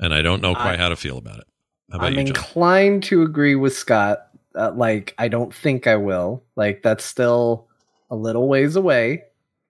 and 0.00 0.12
I 0.14 0.22
don't 0.22 0.42
know 0.42 0.54
quite 0.54 0.74
I- 0.74 0.82
how 0.82 0.88
to 0.88 0.96
feel 0.96 1.18
about 1.18 1.38
it. 1.38 1.44
How 1.90 1.98
about 1.98 2.08
I'm 2.08 2.14
you, 2.14 2.20
inclined 2.20 3.02
to 3.04 3.22
agree 3.22 3.54
with 3.54 3.74
Scott. 3.74 4.26
Uh, 4.54 4.72
like, 4.72 5.14
I 5.18 5.28
don't 5.28 5.54
think 5.54 5.86
I 5.86 5.96
will. 5.96 6.42
Like, 6.54 6.82
that's 6.82 7.04
still 7.04 7.66
a 8.10 8.16
little 8.16 8.46
ways 8.48 8.76
away. 8.76 9.22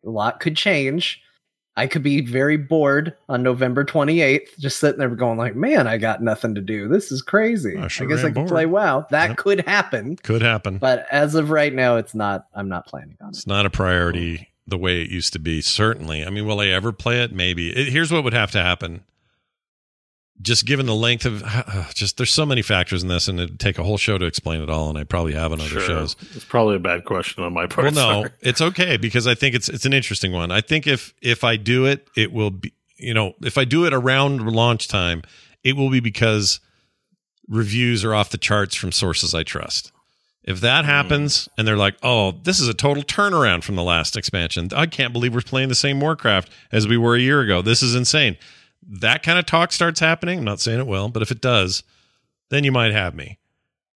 A 0.05 0.11
lot 0.11 0.41
could 0.41 0.57
change. 0.57 1.21
I 1.77 1.87
could 1.87 2.03
be 2.03 2.21
very 2.23 2.57
bored 2.57 3.15
on 3.29 3.45
November 3.45 3.85
28th, 3.85 4.59
just 4.59 4.79
sitting 4.81 4.99
there 4.99 5.09
going 5.11 5.39
like, 5.39 5.55
"Man, 5.55 5.87
I 5.87 5.97
got 5.97 6.21
nothing 6.21 6.57
to 6.57 6.61
do. 6.61 6.89
This 6.89 7.13
is 7.13 7.23
crazy. 7.23 7.77
I 7.77 7.85
I, 7.85 8.05
guess 8.07 8.25
I 8.25 8.33
could 8.33 8.49
play 8.49 8.67
WoW." 8.67 9.07
That 9.11 9.29
Yep. 9.31 9.37
could 9.37 9.61
happen, 9.69 10.17
Could 10.17 10.43
happen. 10.43 10.79
but 10.79 11.07
as 11.13 11.37
of 11.37 11.51
right 11.51 11.73
now, 11.73 11.97
it's 11.97 12.17
not. 12.17 12.47
I'm 12.53 12.69
not 12.69 12.87
planning 12.87 13.17
on 13.21 13.29
it. 13.29 13.37
It's 13.37 13.47
not 13.47 13.65
a 13.65 13.71
priority 13.71 14.49
the 14.69 14.79
way 14.79 15.01
it 15.03 15.11
used 15.11 15.33
to 15.33 15.39
be. 15.39 15.61
Certainly. 15.61 16.25
I 16.25 16.31
mean, 16.31 16.47
will 16.47 16.61
I 16.61 16.67
ever 16.67 16.93
play 16.93 17.23
it? 17.23 17.33
Maybe. 17.33 17.71
It, 17.71 17.89
here's 17.89 18.13
what 18.13 18.23
would 18.25 18.35
have 18.35 18.51
to 18.53 18.63
happen. 18.63 19.05
Just 20.41 20.67
given 20.67 20.87
the 20.87 20.95
length 20.95 21.25
of, 21.25 21.43
just 21.95 22.17
there's 22.17 22.31
so 22.31 22.47
many 22.47 22.63
factors 22.63 23.03
in 23.03 23.09
this, 23.09 23.27
and 23.27 23.41
it'd 23.41 23.59
take 23.59 23.79
a 23.79 23.83
whole 23.83 23.97
show 23.99 24.19
to 24.19 24.25
explain 24.27 24.61
it 24.63 24.71
all, 24.71 24.89
and 24.89 24.97
I 24.97 25.03
probably 25.05 25.33
have 25.33 25.51
on 25.53 25.61
other 25.61 25.69
Sure. 25.71 25.81
shows. 25.81 26.15
It's 26.35 26.45
probably 26.45 26.77
a 26.77 26.81
bad 26.81 27.05
question 27.05 27.43
on 27.43 27.53
my 27.53 27.67
part. 27.67 27.87
Well, 27.87 27.95
no, 27.95 28.21
sorry. 28.23 28.31
it's 28.43 28.61
okay 28.61 28.97
because 28.99 29.27
I 29.27 29.35
think 29.35 29.57
it's 29.57 29.69
it's 29.69 29.85
an 29.87 29.93
interesting 29.93 30.31
one. 30.33 30.53
I 30.53 30.61
think 30.61 30.87
if 30.87 31.13
if 31.21 31.43
I 31.43 31.57
do 31.57 31.87
it, 31.87 32.07
it 32.17 32.33
will 32.33 32.51
be 32.53 32.73
you 32.97 33.15
know, 33.15 33.35
if 33.43 33.57
I 33.59 33.65
do 33.65 33.85
it 33.87 33.93
around 33.95 34.45
launch 34.47 34.87
time, 34.89 35.23
it 35.65 35.77
will 35.77 35.89
be 35.91 36.01
because 36.01 36.59
reviews 37.49 38.05
are 38.05 38.13
off 38.15 38.31
the 38.31 38.39
charts 38.39 38.75
from 38.77 38.93
sources 38.93 39.35
I 39.35 39.43
trust. 39.45 39.93
If 40.49 40.63
that 40.63 40.87
hmm. 40.87 40.91
happens 40.91 41.47
and 41.59 41.69
they're 41.69 41.77
like, 41.77 41.97
"Oh, 42.03 42.33
this 42.33 42.59
is 42.59 42.69
a 42.69 42.75
total 42.75 43.03
turnaround 43.03 43.63
from 43.65 43.77
the 43.77 43.83
last 43.83 44.17
expansion. 44.17 44.71
I 44.75 44.87
can't 44.87 45.13
believe 45.13 45.35
we're 45.35 45.43
playing 45.43 45.69
the 45.69 45.75
same 45.75 46.01
Warcraft 46.01 46.51
as 46.73 46.89
we 46.89 46.97
were 46.97 47.15
a 47.15 47.21
year 47.21 47.43
ago. 47.43 47.61
This 47.61 47.83
is 47.83 47.95
insane." 47.95 48.39
That 48.91 49.23
kind 49.23 49.39
of 49.39 49.45
talk 49.45 49.73
starts 49.73 50.01
happening. 50.01 50.39
I'm 50.39 50.45
not 50.47 50.61
saying 50.61 50.81
it 50.81 50.87
will, 50.87 51.11
but 51.11 51.21
if 51.21 51.31
it 51.31 51.43
does, 51.43 51.83
then 52.49 52.65
you 52.65 52.73
might 52.73 52.93
have 52.93 53.15
me. 53.15 53.39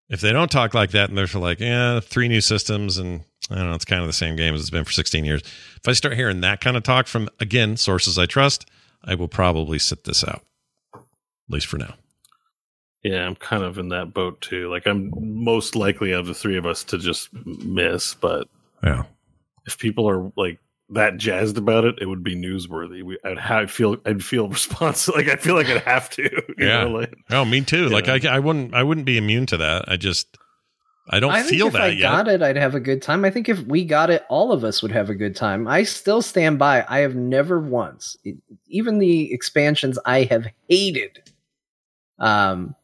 If 0.09 0.20
they 0.20 0.32
don't 0.32 0.51
talk 0.51 0.74
like 0.74 0.90
that 0.90 1.09
and 1.09 1.16
they're 1.16 1.28
like, 1.40 1.60
"Yeah, 1.60 2.01
three 2.01 2.27
new 2.27 2.40
systems 2.40 2.98
and 2.98 3.20
I 3.48 3.55
don't 3.55 3.68
know, 3.68 3.74
it's 3.74 3.85
kind 3.85 4.01
of 4.01 4.09
the 4.09 4.12
same 4.12 4.35
game 4.35 4.52
as 4.52 4.60
it's 4.60 4.70
been 4.70 4.85
for 4.85 4.90
16 4.90 5.24
years." 5.24 5.43
If 5.77 5.86
I 5.86 5.93
start 5.93 6.16
hearing 6.16 6.40
that 6.40 6.60
kind 6.60 6.77
of 6.77 6.82
talk 6.82 7.06
from 7.06 7.28
again 7.39 7.77
sources 7.77 8.18
I 8.18 8.27
trust, 8.27 8.68
I 9.05 9.14
will 9.14 9.28
probably 9.28 9.78
sit 9.78 10.02
this 10.02 10.24
out. 10.24 10.43
At 10.94 11.01
least 11.48 11.68
for 11.68 11.78
now. 11.78 11.94
Yeah, 13.02 13.27
I'm 13.27 13.35
kind 13.36 13.62
of 13.62 13.78
in 13.78 13.89
that 13.90 14.12
boat 14.12 14.40
too. 14.40 14.68
Like 14.70 14.86
I'm 14.86 15.10
most 15.20 15.74
likely 15.74 16.12
of 16.12 16.27
the 16.27 16.35
three 16.35 16.56
of 16.59 16.66
us 16.66 16.85
to 16.85 16.98
just 16.98 17.31
miss, 17.47 18.14
but 18.14 18.47
Yeah. 18.85 19.05
if 19.66 19.78
people 19.78 20.09
are 20.09 20.31
like 20.36 20.59
that 20.90 21.16
jazzed 21.16 21.56
about 21.56 21.85
it, 21.85 21.94
it 22.01 22.06
would 22.06 22.22
be 22.24 22.35
newsworthy. 22.36 23.02
We, 23.02 23.16
I'd 23.24 23.39
have 23.39 23.70
feel 23.70 23.97
I'd 24.05 24.22
feel 24.24 24.48
responsible. 24.51 25.16
Like 25.18 25.28
I 25.28 25.36
feel 25.36 25.55
like 25.55 25.68
I'd 25.68 25.82
have 25.82 26.10
to. 26.10 26.22
you 26.59 26.66
Yeah. 26.66 26.85
know, 26.85 26.90
like, 26.90 27.14
Oh, 27.31 27.44
me 27.44 27.62
too. 27.62 27.89
Like 27.89 28.06
Yeah. 28.06 28.32
I, 28.32 28.36
I 28.36 28.39
wouldn't, 28.39 28.74
I 28.74 28.82
wouldn't 28.82 29.06
be 29.06 29.16
immune 29.16 29.47
to 29.47 29.56
that. 29.56 29.85
I 29.89 29.97
just, 29.97 30.36
I 31.09 31.18
don't 31.20 31.32
I 31.32 31.43
feel 31.43 31.68
if 31.68 31.72
that 31.72 31.82
I 31.82 31.89
yet. 31.89 32.02
got 32.02 32.28
it, 32.28 32.43
I'd 32.43 32.56
have 32.56 32.74
a 32.74 32.81
good 32.81 33.01
time. 33.02 33.24
I 33.24 33.31
think 33.31 33.48
if 33.48 33.60
we 33.62 33.85
got 33.85 34.10
it, 34.10 34.24
all 34.28 34.52
of 34.52 34.62
us 34.62 34.82
would 34.82 34.93
have 34.93 35.09
a 35.10 35.14
good 35.14 35.35
time. 35.35 35.66
I 35.66 35.82
still 35.85 36.20
stand 36.22 36.59
by. 36.59 36.85
I 36.89 36.98
have 36.98 37.14
never 37.16 37.59
once, 37.59 38.16
even 38.68 38.98
the 38.98 39.32
expansions 39.32 39.98
I 40.05 40.24
have 40.24 40.47
hated. 40.68 41.22
Um, 42.20 42.77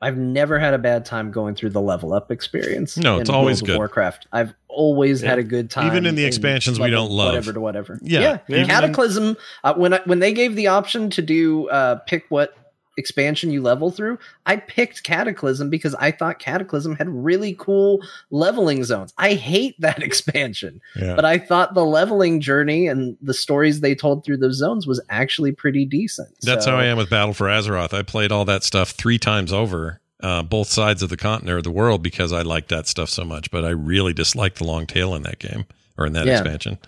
I've 0.00 0.16
never 0.16 0.58
had 0.58 0.74
a 0.74 0.78
bad 0.78 1.04
time 1.04 1.30
going 1.32 1.54
through 1.56 1.70
the 1.70 1.80
level 1.80 2.12
up 2.12 2.30
experience. 2.30 2.96
No, 2.96 3.18
it's 3.18 3.28
in 3.28 3.34
always 3.34 3.56
World 3.60 3.62
of 3.62 3.66
good. 3.74 3.78
Warcraft. 3.78 4.26
I've 4.32 4.54
always 4.68 5.22
Yeah. 5.22 5.30
had 5.30 5.38
a 5.38 5.42
good 5.42 5.70
time. 5.70 5.88
Even 5.88 6.06
in 6.06 6.14
the 6.14 6.24
expansions 6.24 6.78
we 6.78 6.90
don't 6.90 7.10
love. 7.10 7.28
whatever 7.32 7.52
to 7.52 7.60
whatever. 7.60 7.98
Yeah, 8.02 8.20
yeah. 8.20 8.38
even 8.48 8.60
in- 8.62 8.68
Cataclysm. 8.68 9.36
Uh, 9.64 9.74
when 9.74 9.94
I, 9.94 10.00
when 10.04 10.20
they 10.20 10.32
gave 10.32 10.54
the 10.54 10.68
option 10.68 11.10
to 11.10 11.22
do 11.22 11.68
uh, 11.68 11.96
pick 12.06 12.26
what 12.28 12.54
expansion 12.98 13.50
you 13.50 13.62
level 13.62 13.90
through, 13.90 14.18
I 14.44 14.56
picked 14.56 15.04
Cataclysm 15.04 15.70
because 15.70 15.94
I 15.94 16.10
thought 16.10 16.38
Cataclysm 16.38 16.96
had 16.96 17.08
really 17.08 17.54
cool 17.58 18.02
leveling 18.30 18.84
zones. 18.84 19.14
I 19.16 19.34
hate 19.34 19.76
that 19.80 20.02
expansion, 20.02 20.80
Yeah. 20.96 21.14
but 21.14 21.24
I 21.24 21.38
thought 21.38 21.74
the 21.74 21.84
leveling 21.84 22.40
journey 22.40 22.86
and 22.88 23.16
the 23.22 23.32
stories 23.34 23.80
they 23.80 23.94
told 23.94 24.24
through 24.24 24.38
those 24.38 24.56
zones 24.56 24.86
was 24.86 25.00
actually 25.08 25.52
pretty 25.52 25.86
decent. 25.86 26.28
That's 26.42 26.64
So- 26.66 26.72
how 26.72 26.76
I 26.78 26.84
am 26.86 26.98
with 26.98 27.08
Battle 27.08 27.32
for 27.34 27.46
Azeroth. 27.46 27.94
I 27.94 28.02
played 28.02 28.32
all 28.32 28.44
that 28.44 28.64
stuff 28.64 28.90
three 28.90 29.18
times 29.18 29.52
over, 29.52 30.00
uh, 30.22 30.42
both 30.42 30.68
sides 30.68 31.02
of 31.02 31.08
the 31.10 31.16
continent 31.16 31.56
or 31.56 31.62
the 31.62 31.70
world, 31.70 32.02
because 32.02 32.32
I 32.32 32.42
liked 32.42 32.68
that 32.70 32.88
stuff 32.88 33.08
so 33.08 33.24
much. 33.24 33.50
But 33.50 33.64
I 33.64 33.70
really 33.70 34.12
disliked 34.12 34.58
the 34.58 34.64
long 34.64 34.86
tail 34.86 35.14
in 35.14 35.22
that 35.22 35.38
game 35.38 35.64
or 35.96 36.06
in 36.06 36.12
that 36.14 36.26
Yeah. 36.26 36.40
expansion. 36.40 36.78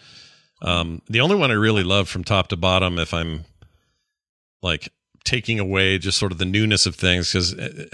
Um, 0.62 1.01
the 1.09 1.20
only 1.20 1.37
one 1.37 1.51
I 1.51 1.55
really 1.55 1.85
love 1.85 2.09
from 2.09 2.24
top 2.24 2.49
to 2.49 2.57
bottom, 2.57 2.99
if 2.99 3.15
I'm 3.15 3.45
like 4.62 4.93
taking 5.31 5.61
away 5.61 5.98
just 5.98 6.19
sort 6.19 6.32
of 6.32 6.39
the 6.39 6.44
newness 6.44 6.86
of 6.86 6.94
things, 6.97 7.28
because 7.32 7.55
uh, 7.55 7.86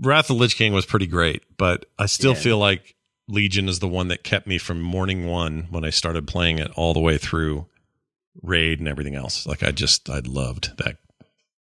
Wrath 0.00 0.24
of 0.30 0.36
the 0.36 0.40
Lich 0.42 0.56
King 0.56 0.72
was 0.72 0.84
pretty 0.86 1.06
great, 1.06 1.42
but 1.56 1.86
I 1.98 2.06
still 2.06 2.32
Yeah. 2.34 2.40
feel 2.40 2.58
like 2.58 2.94
Legion 3.28 3.68
is 3.68 3.78
the 3.78 3.88
one 3.88 4.08
that 4.08 4.22
kept 4.24 4.46
me 4.46 4.58
from 4.58 4.80
morning 4.80 5.26
one 5.26 5.66
when 5.70 5.84
I 5.84 5.90
started 5.90 6.26
playing 6.26 6.58
it 6.58 6.70
all 6.76 6.94
the 6.94 7.00
way 7.00 7.18
through 7.18 7.66
raid 8.42 8.78
and 8.78 8.88
everything 8.88 9.14
else. 9.14 9.46
Like 9.46 9.62
I 9.62 9.70
just 9.72 10.10
I 10.10 10.20
loved 10.24 10.76
that. 10.78 10.98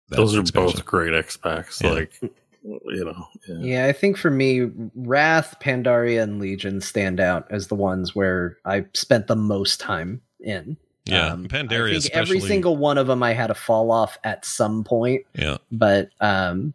that 0.09 0.17
those 0.17 0.35
are 0.37 0.43
both 0.43 0.85
great 0.85 1.15
X 1.15 1.37
packs. 1.37 1.81
Yeah. 1.83 1.91
Like 1.91 2.13
you 2.63 3.05
know, 3.05 3.29
yeah. 3.49 3.59
Yeah, 3.61 3.87
I 3.87 3.93
think 3.93 4.17
for 4.17 4.31
me, 4.31 4.71
Wrath, 4.97 5.55
Pandaria, 5.61 6.21
and 6.23 6.41
Legion 6.41 6.81
stand 6.81 7.21
out 7.21 7.47
as 7.51 7.69
the 7.69 7.77
ones 7.77 8.15
where 8.17 8.57
I 8.65 8.87
spent 8.93 9.29
the 9.29 9.37
most 9.37 9.79
time 9.81 10.21
in. 10.41 10.77
Yeah, 11.07 11.33
Um, 11.33 11.47
Pandaria 11.47 11.97
I 11.97 12.01
think 12.01 12.15
every 12.15 12.41
single 12.41 12.77
one 12.77 12.99
of 12.99 13.07
them 13.07 13.23
I 13.23 13.33
had 13.33 13.51
a 13.51 13.55
fall 13.55 13.93
off 13.93 14.19
at 14.25 14.45
some 14.45 14.83
point, 14.83 15.23
Yeah, 15.35 15.59
but 15.71 16.11
um, 16.21 16.75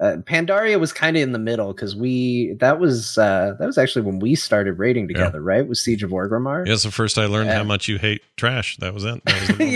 uh, 0.00 0.16
Pandaria 0.22 0.78
was 0.78 0.92
kind 0.92 1.16
of 1.16 1.22
in 1.24 1.32
the 1.32 1.38
middle 1.40 1.72
because 1.72 1.96
we 1.96 2.52
that 2.60 2.78
was 2.78 3.18
uh, 3.18 3.56
that 3.58 3.66
was 3.66 3.76
actually 3.78 4.02
when 4.02 4.20
we 4.20 4.34
started 4.36 4.74
raiding 4.78 5.08
together, 5.08 5.40
right? 5.42 5.66
With 5.66 5.78
Siege 5.78 6.02
of 6.04 6.10
Orgrimmar. 6.10 6.66
yeah. 6.66 6.72
It's 6.74 6.84
the 6.84 6.90
first 6.92 7.18
I 7.18 7.26
learned 7.26 7.48
Yeah. 7.48 7.56
how 7.58 7.64
much 7.64 7.88
you 7.88 7.98
hate 7.98 8.22
trash. 8.36 8.76
That 8.76 8.94
was 8.94 9.04
it. 9.04 9.24
That 9.24 9.58
was 9.58 9.58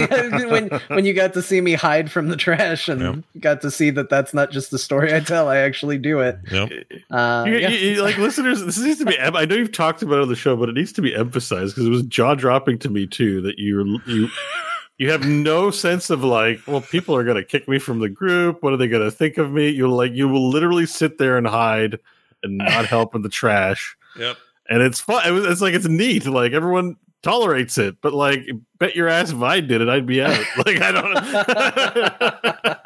yeah, 0.45 0.47
when 0.51 0.69
when 0.89 1.05
you 1.07 1.13
got 1.13 1.33
to 1.35 1.43
see 1.43 1.61
me 1.61 1.73
hide 1.75 2.11
from 2.11 2.29
the 2.29 2.37
trash 2.37 2.89
and 2.89 3.01
Yep. 3.01 3.15
got 3.41 3.61
to 3.63 3.71
see 3.71 3.91
that 3.91 4.11
that's 4.11 4.33
not 4.33 4.51
just 4.53 4.71
the 4.71 4.79
story 4.79 5.13
I 5.13 5.21
tell, 5.21 5.49
I 5.49 5.57
actually 5.59 5.99
do 5.99 6.21
it. 6.21 6.39
Yep. 6.51 6.71
Uh, 7.11 7.45
You- 7.49 7.57
yeah. 7.59 7.69
you- 7.71 7.89
you- 7.95 8.03
like 8.03 8.17
listeners, 8.19 8.65
this 8.65 8.79
needs 8.79 8.99
to 9.01 9.05
be. 9.07 9.19
I 9.19 9.45
know 9.45 9.57
you've 9.57 9.73
talked 9.73 10.03
about 10.03 10.19
it 10.19 10.23
on 10.23 10.29
the 10.29 10.37
show, 10.37 10.55
but 10.57 10.69
it 10.69 10.75
needs 10.77 10.93
to 10.93 11.03
be 11.03 11.15
emphasized 11.15 11.75
because 11.75 11.87
it 11.87 11.91
was 11.91 12.03
jaw 12.03 12.35
dropping 12.37 12.79
to 12.79 12.89
me 12.89 13.07
too 13.09 13.41
that 13.43 13.59
you 13.59 14.01
you 14.07 14.29
you 15.03 15.11
have 15.11 15.27
no 15.27 15.73
sense 15.73 16.11
of 16.11 16.23
like, 16.23 16.61
well, 16.69 16.81
people 16.81 17.17
are 17.17 17.25
going 17.25 17.37
to 17.37 17.45
kick 17.45 17.67
me 17.67 17.81
from 17.81 17.99
the 17.99 18.09
group. 18.09 18.63
What 18.63 18.73
are 18.73 18.77
they 18.77 18.87
going 18.87 19.03
to 19.03 19.11
think 19.11 19.37
of 19.37 19.51
me? 19.51 19.69
You 19.69 19.89
like 19.93 20.13
you 20.13 20.29
will 20.29 20.49
literally 20.49 20.87
sit 20.87 21.19
there 21.19 21.37
and 21.37 21.45
hide 21.45 21.99
and 22.45 22.59
not 22.59 22.87
help 22.87 23.17
in 23.17 23.23
the 23.23 23.29
trash, 23.29 23.97
Yep. 24.17 24.37
and 24.71 24.81
it's 24.81 25.01
fun. 25.01 25.27
It 25.27 25.33
was, 25.33 25.45
it's 25.45 25.61
like 25.61 25.75
it's 25.75 25.89
neat. 25.89 26.25
Like 26.27 26.53
everyone 26.53 26.97
tolerates 27.23 27.79
it, 27.79 27.97
but 28.03 28.13
like, 28.13 28.47
bet 28.79 28.95
your 28.97 29.09
ass 29.09 29.31
if 29.31 29.41
I 29.43 29.61
did 29.61 29.81
it, 29.81 29.89
I'd 29.89 30.07
be 30.07 30.23
out. 30.23 30.39
Like 30.67 30.81
I 30.81 30.93
don't. 30.93 32.63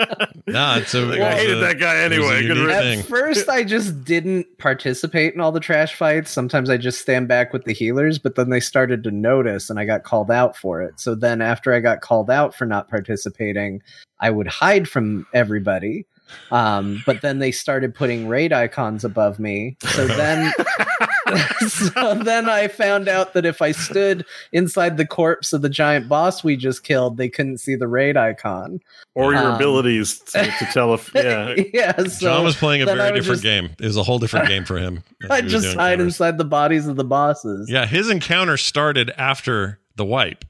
Nah, 0.49 0.77
it's 0.77 0.95
a- 0.95 1.13
it 1.13 1.21
I 1.21 1.35
hated 1.35 1.57
a- 1.57 1.61
that 1.61 1.81
guy 1.81 2.05
it 2.05 2.11
was 2.11 2.19
a 2.31 2.35
anyway. 2.37 2.47
Good 2.47 2.57
unique 2.57 2.77
thing. 2.77 3.01
At 3.01 3.07
first, 3.07 3.49
I 3.49 3.65
just 3.65 4.05
didn't 4.05 4.47
participate 4.59 5.35
in 5.35 5.41
all 5.41 5.51
the 5.51 5.59
trash 5.59 5.97
fights. 5.97 6.31
Sometimes 6.31 6.71
I 6.71 6.77
just 6.77 7.01
stand 7.01 7.27
back 7.27 7.53
with 7.53 7.65
the 7.65 7.73
healers, 7.73 8.21
but 8.21 8.37
then 8.37 8.51
they 8.51 8.61
started 8.61 9.03
to 9.05 9.11
notice 9.11 9.69
and 9.71 9.81
I 9.81 9.85
got 9.85 10.05
called 10.05 10.31
out 10.31 10.57
for 10.57 10.81
it. 10.83 11.01
So 11.01 11.17
then, 11.17 11.43
after 11.43 11.75
I 11.75 11.81
got 11.81 12.01
called 12.01 12.31
out 12.31 12.55
for 12.55 12.65
not 12.65 12.89
participating, 12.89 13.83
I 14.21 14.31
would 14.31 14.47
hide 14.47 14.89
from 14.89 15.27
everybody. 15.35 16.07
Um, 16.53 17.03
but 17.07 17.23
then 17.23 17.41
they 17.41 17.51
started 17.51 17.93
putting 17.95 18.29
raid 18.29 18.53
icons 18.53 19.05
above 19.05 19.41
me. 19.41 19.77
So 19.81 20.07
then, 20.07 20.53
so 21.69 22.15
then 22.15 22.49
I 22.49 22.69
found 22.69 23.09
out 23.09 23.33
that 23.35 23.45
if 23.45 23.61
I 23.63 23.73
stood 23.73 24.25
inside 24.53 24.97
the 24.97 25.07
corpse 25.07 25.53
of 25.53 25.63
the 25.63 25.69
giant 25.69 26.09
boss 26.09 26.45
we 26.45 26.57
just 26.57 26.85
killed, 26.85 27.17
they 27.17 27.29
couldn't 27.29 27.59
see 27.59 27.75
the 27.75 27.89
raid 27.89 28.17
icon. 28.17 28.81
or 29.15 29.33
your 29.33 29.43
Um, 29.43 29.55
abilities 29.57 30.19
to, 30.21 30.45
to 30.45 30.65
tell 30.73 30.95
if 30.95 31.11
yeah 31.15 31.55
yeah. 31.75 31.97
So 32.05 32.21
John 32.27 32.45
was 32.45 32.57
playing 32.57 32.83
a 32.83 32.87
very 32.87 32.99
different 33.19 33.25
just- 33.25 33.43
game. 33.43 33.71
It 33.81 33.87
was 33.87 33.97
a 33.97 34.03
whole 34.03 34.19
different 34.19 34.49
game 34.49 34.65
for 34.65 34.79
him. 34.79 35.03
I 35.31 35.41
just 35.41 35.75
hide 35.77 35.99
covers. 35.99 36.15
inside 36.15 36.39
the 36.39 36.45
bodies 36.45 36.87
of 36.87 36.97
the 36.97 37.05
bosses. 37.05 37.69
Yeah, 37.71 37.87
his 37.87 38.11
encounter 38.11 38.57
started 38.57 39.11
after 39.17 39.79
the 39.97 40.05
wipe. 40.05 40.45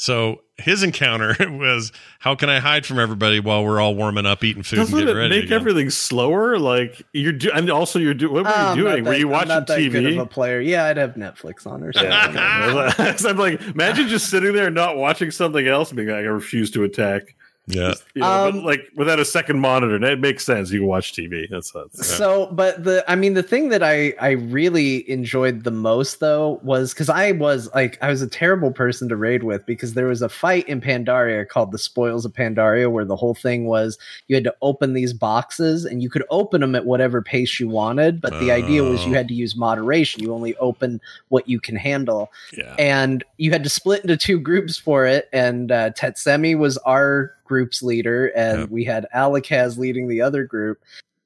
So 0.00 0.42
his 0.58 0.84
encounter 0.84 1.34
was 1.50 1.90
how 2.20 2.36
can 2.36 2.48
I 2.48 2.60
hide 2.60 2.86
from 2.86 3.00
everybody 3.00 3.40
while 3.40 3.64
we're 3.64 3.80
all 3.80 3.96
warming 3.96 4.26
up, 4.26 4.44
eating 4.44 4.62
food, 4.62 4.76
doesn't 4.76 4.94
and 4.96 5.06
getting 5.06 5.16
it 5.16 5.18
ready? 5.18 5.36
make 5.36 5.44
again? 5.46 5.60
everything 5.60 5.90
slower 5.90 6.56
like 6.56 7.02
you're 7.12 7.32
do- 7.32 7.50
and 7.52 7.68
also 7.68 7.98
you're 7.98 8.14
doing 8.14 8.32
what 8.32 8.44
were 8.44 8.50
Oh, 8.54 8.60
you 8.60 8.68
I'm 8.68 8.76
doing 8.78 9.04
not 9.04 9.04
were 9.08 9.10
that- 9.10 9.18
you 9.18 9.26
I'm 9.26 9.32
watching 9.32 9.48
not 9.48 9.66
that 9.66 9.90
good 9.90 10.06
of 10.12 10.18
a 10.18 10.26
player. 10.26 10.60
Yeah, 10.60 10.84
I'd 10.84 10.98
have 10.98 11.14
Netflix 11.14 11.66
on 11.66 11.82
or 11.82 11.92
something. 11.92 12.12
yeah. 12.12 13.16
i'm 13.28 13.36
like 13.38 13.60
imagine 13.62 14.06
just 14.06 14.30
sitting 14.30 14.52
there 14.52 14.66
and 14.66 14.74
not 14.76 14.96
watching 14.96 15.32
something 15.32 15.66
else 15.66 15.90
and 15.90 15.96
being 15.96 16.08
like 16.08 16.18
i 16.18 16.20
refuse 16.20 16.70
to 16.70 16.84
attack 16.84 17.34
Yeah, 17.68 17.94
you 18.14 18.22
know, 18.22 18.26
Um, 18.48 18.52
but 18.56 18.64
like 18.64 18.88
without 18.96 19.18
a 19.20 19.24
second 19.24 19.60
monitor 19.60 19.98
that 19.98 20.20
makes 20.20 20.44
sense 20.44 20.70
you 20.72 20.80
can 20.80 20.88
watch 20.88 21.12
tv 21.12 21.48
that's, 21.50 21.70
that's 21.72 22.06
So, 22.06 22.46
but 22.52 22.82
the 22.84 23.04
I 23.08 23.14
mean, 23.14 23.34
the 23.34 23.42
thing 23.42 23.68
that 23.68 23.82
I 23.82 24.14
I 24.20 24.30
really 24.30 25.08
enjoyed 25.10 25.64
the 25.64 25.70
most 25.70 26.20
though 26.20 26.60
was 26.62 26.94
because 26.94 27.08
I 27.08 27.32
was 27.32 27.68
like 27.74 27.98
I 28.02 28.08
was 28.08 28.22
a 28.22 28.26
terrible 28.28 28.70
person 28.72 29.08
to 29.10 29.16
raid 29.16 29.42
with 29.42 29.66
because 29.66 29.94
there 29.94 30.06
was 30.06 30.22
a 30.22 30.28
fight 30.28 30.66
in 30.68 30.80
Pandaria 30.80 31.46
called 31.46 31.72
the 31.72 31.78
Spoils 31.78 32.24
of 32.24 32.32
Pandaria 32.32 32.90
where 32.90 33.04
the 33.04 33.16
whole 33.16 33.34
thing 33.34 33.66
was 33.66 33.98
you 34.28 34.34
had 34.36 34.44
to 34.44 34.54
open 34.62 34.94
these 34.94 35.12
boxes 35.12 35.84
and 35.84 36.02
you 36.02 36.08
could 36.10 36.24
open 36.30 36.60
them 36.60 36.74
at 36.74 36.86
whatever 36.86 37.20
pace 37.22 37.60
you 37.60 37.68
wanted, 37.68 38.20
but 38.20 38.32
the 38.40 38.50
idea 38.50 38.82
was 38.82 39.04
you 39.04 39.12
Oh. 39.12 39.14
had 39.14 39.28
to 39.28 39.34
use 39.34 39.56
moderation. 39.56 40.22
You 40.22 40.32
only 40.34 40.56
open 40.56 41.00
what 41.28 41.48
you 41.48 41.60
can 41.60 41.76
handle. 41.76 42.30
yeah. 42.56 42.74
and 42.78 43.24
you 43.36 43.50
had 43.50 43.62
to 43.64 43.70
split 43.70 44.02
into 44.02 44.16
two 44.16 44.38
groups 44.38 44.76
for 44.78 45.04
it. 45.06 45.28
And 45.32 45.70
uh, 45.72 45.90
Tetsemi 45.90 46.56
was 46.58 46.76
our 46.78 47.32
group's 47.48 47.82
leader, 47.82 48.26
and 48.36 48.60
Yep. 48.60 48.68
we 48.70 48.84
had 48.84 49.06
Alakaz 49.14 49.78
leading 49.78 50.06
the 50.06 50.20
other 50.20 50.44
group. 50.44 50.78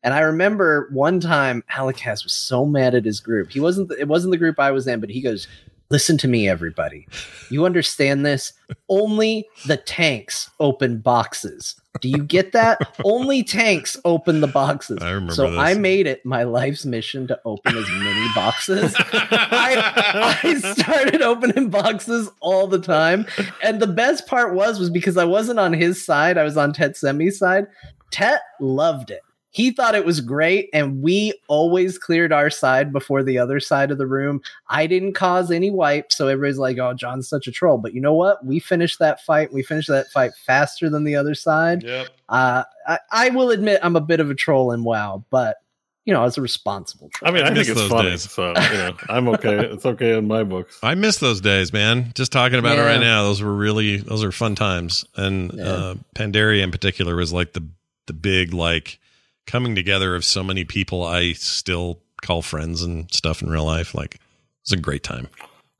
And 0.04 0.14
I 0.14 0.20
remember 0.20 0.88
one 0.92 1.20
time 1.20 1.62
Alakaz 1.70 2.24
was 2.24 2.32
so 2.32 2.64
mad 2.64 2.94
at 2.94 3.04
his 3.04 3.20
group. 3.20 3.52
He 3.52 3.60
wasn't. 3.60 3.92
It 3.92 4.08
wasn't 4.08 4.30
the 4.32 4.38
group 4.38 4.58
I 4.58 4.70
was 4.70 4.86
in, 4.86 4.98
but 5.00 5.10
he 5.10 5.20
goes, 5.20 5.46
Listen 5.92 6.16
to 6.16 6.26
me, 6.26 6.48
everybody. 6.48 7.06
You 7.50 7.66
understand 7.66 8.24
this? 8.24 8.54
Only 8.88 9.46
the 9.66 9.76
tanks 9.76 10.48
open 10.58 11.00
boxes. 11.00 11.78
Do 12.00 12.08
you 12.08 12.24
get 12.24 12.52
that? 12.52 12.98
Only 13.04 13.42
tanks 13.42 13.98
open 14.06 14.40
the 14.40 14.46
boxes. 14.46 15.00
I 15.02 15.10
remember 15.10 15.34
so 15.34 15.50
this. 15.50 15.60
I 15.60 15.74
made 15.74 16.06
it 16.06 16.24
my 16.24 16.44
life's 16.44 16.86
mission 16.86 17.26
to 17.26 17.38
open 17.44 17.76
as 17.76 17.86
many 17.90 18.26
boxes. 18.34 18.94
I, 19.12 20.40
I 20.42 20.54
started 20.54 21.20
opening 21.20 21.68
boxes 21.68 22.30
all 22.40 22.66
the 22.66 22.80
time. 22.80 23.26
And 23.62 23.78
the 23.78 23.86
best 23.86 24.26
part 24.26 24.54
was 24.54 24.78
was 24.78 24.88
because 24.88 25.18
I 25.18 25.26
wasn't 25.26 25.58
on 25.58 25.74
his 25.74 26.02
side, 26.02 26.38
I 26.38 26.44
was 26.44 26.56
on 26.56 26.72
Tetsemi's 26.72 27.38
side. 27.38 27.66
Tet 28.10 28.40
loved 28.60 29.10
it. 29.10 29.20
He 29.54 29.70
thought 29.70 29.94
it 29.94 30.04
was 30.06 30.20
great, 30.22 30.70
and 30.72 31.02
we 31.02 31.34
always 31.46 31.98
cleared 31.98 32.32
our 32.32 32.48
side 32.50 32.90
before 32.90 33.22
the 33.22 33.38
other 33.38 33.60
side 33.60 33.90
of 33.90 33.98
the 33.98 34.06
room. 34.06 34.40
I 34.68 34.86
didn't 34.86 35.12
cause 35.12 35.50
any 35.50 35.70
wipes, 35.70 36.16
so 36.16 36.26
everybody's 36.28 36.58
like, 36.58 36.78
"Oh, 36.78 36.94
John's 36.94 37.28
such 37.28 37.46
a 37.46 37.52
troll." 37.52 37.76
But 37.78 37.92
you 37.94 38.00
know 38.00 38.14
what? 38.14 38.44
We 38.44 38.58
finished 38.60 38.98
that 38.98 39.20
fight. 39.20 39.52
We 39.52 39.62
finished 39.62 39.88
that 39.88 40.08
fight 40.10 40.32
faster 40.46 40.88
than 40.88 41.04
the 41.04 41.16
other 41.16 41.34
side. 41.34 41.82
Yep. 41.82 42.08
Uh, 42.30 42.64
I, 42.88 42.98
I 43.12 43.28
will 43.28 43.50
admit 43.50 43.80
I'm 43.82 43.94
a 43.94 44.00
bit 44.00 44.20
of 44.20 44.30
a 44.30 44.34
troll 44.34 44.72
in 44.72 44.84
WoW, 44.84 45.24
but 45.30 45.58
you 46.06 46.12
know, 46.14 46.24
as 46.24 46.36
a 46.36 46.40
responsible 46.40 47.10
troll. 47.10 47.30
I 47.30 47.34
mean, 47.34 47.44
I, 47.44 47.50
miss 47.50 47.68
think 47.68 47.76
it's 47.76 47.80
those 47.80 47.90
funny, 47.90 48.10
days. 48.10 48.30
so 48.30 48.48
you 48.48 48.54
know, 48.78 48.96
I'm 49.10 49.28
okay. 49.28 49.56
it's 49.72 49.84
okay 49.86 50.16
in 50.16 50.26
my 50.26 50.42
books. 50.44 50.78
I 50.82 50.94
miss 50.94 51.18
those 51.18 51.40
days, 51.42 51.72
man. 51.74 52.10
Just 52.14 52.32
talking 52.32 52.58
about 52.58 52.78
it 52.78 52.82
right 52.82 52.98
now, 53.00 53.24
those 53.24 53.42
were 53.42 53.54
really 53.54 53.98
those 53.98 54.24
are 54.24 54.32
fun 54.32 54.54
times. 54.54 55.04
And 55.14 55.52
Yeah. 55.52 55.62
uh, 55.64 55.94
Pandaria 56.16 56.62
in 56.62 56.70
particular 56.70 57.14
was 57.16 57.32
like 57.34 57.52
the 57.52 57.64
the 58.06 58.14
big 58.14 58.52
like 58.54 58.98
coming 59.46 59.74
together 59.74 60.14
of 60.14 60.24
so 60.24 60.42
many 60.42 60.64
people 60.64 61.02
I 61.04 61.32
still 61.32 62.00
call 62.22 62.42
friends 62.42 62.82
and 62.82 63.12
stuff 63.12 63.42
in 63.42 63.50
real 63.50 63.64
life. 63.64 63.94
Like 63.94 64.18
it's 64.62 64.72
a 64.72 64.76
great 64.76 65.02
time. 65.02 65.28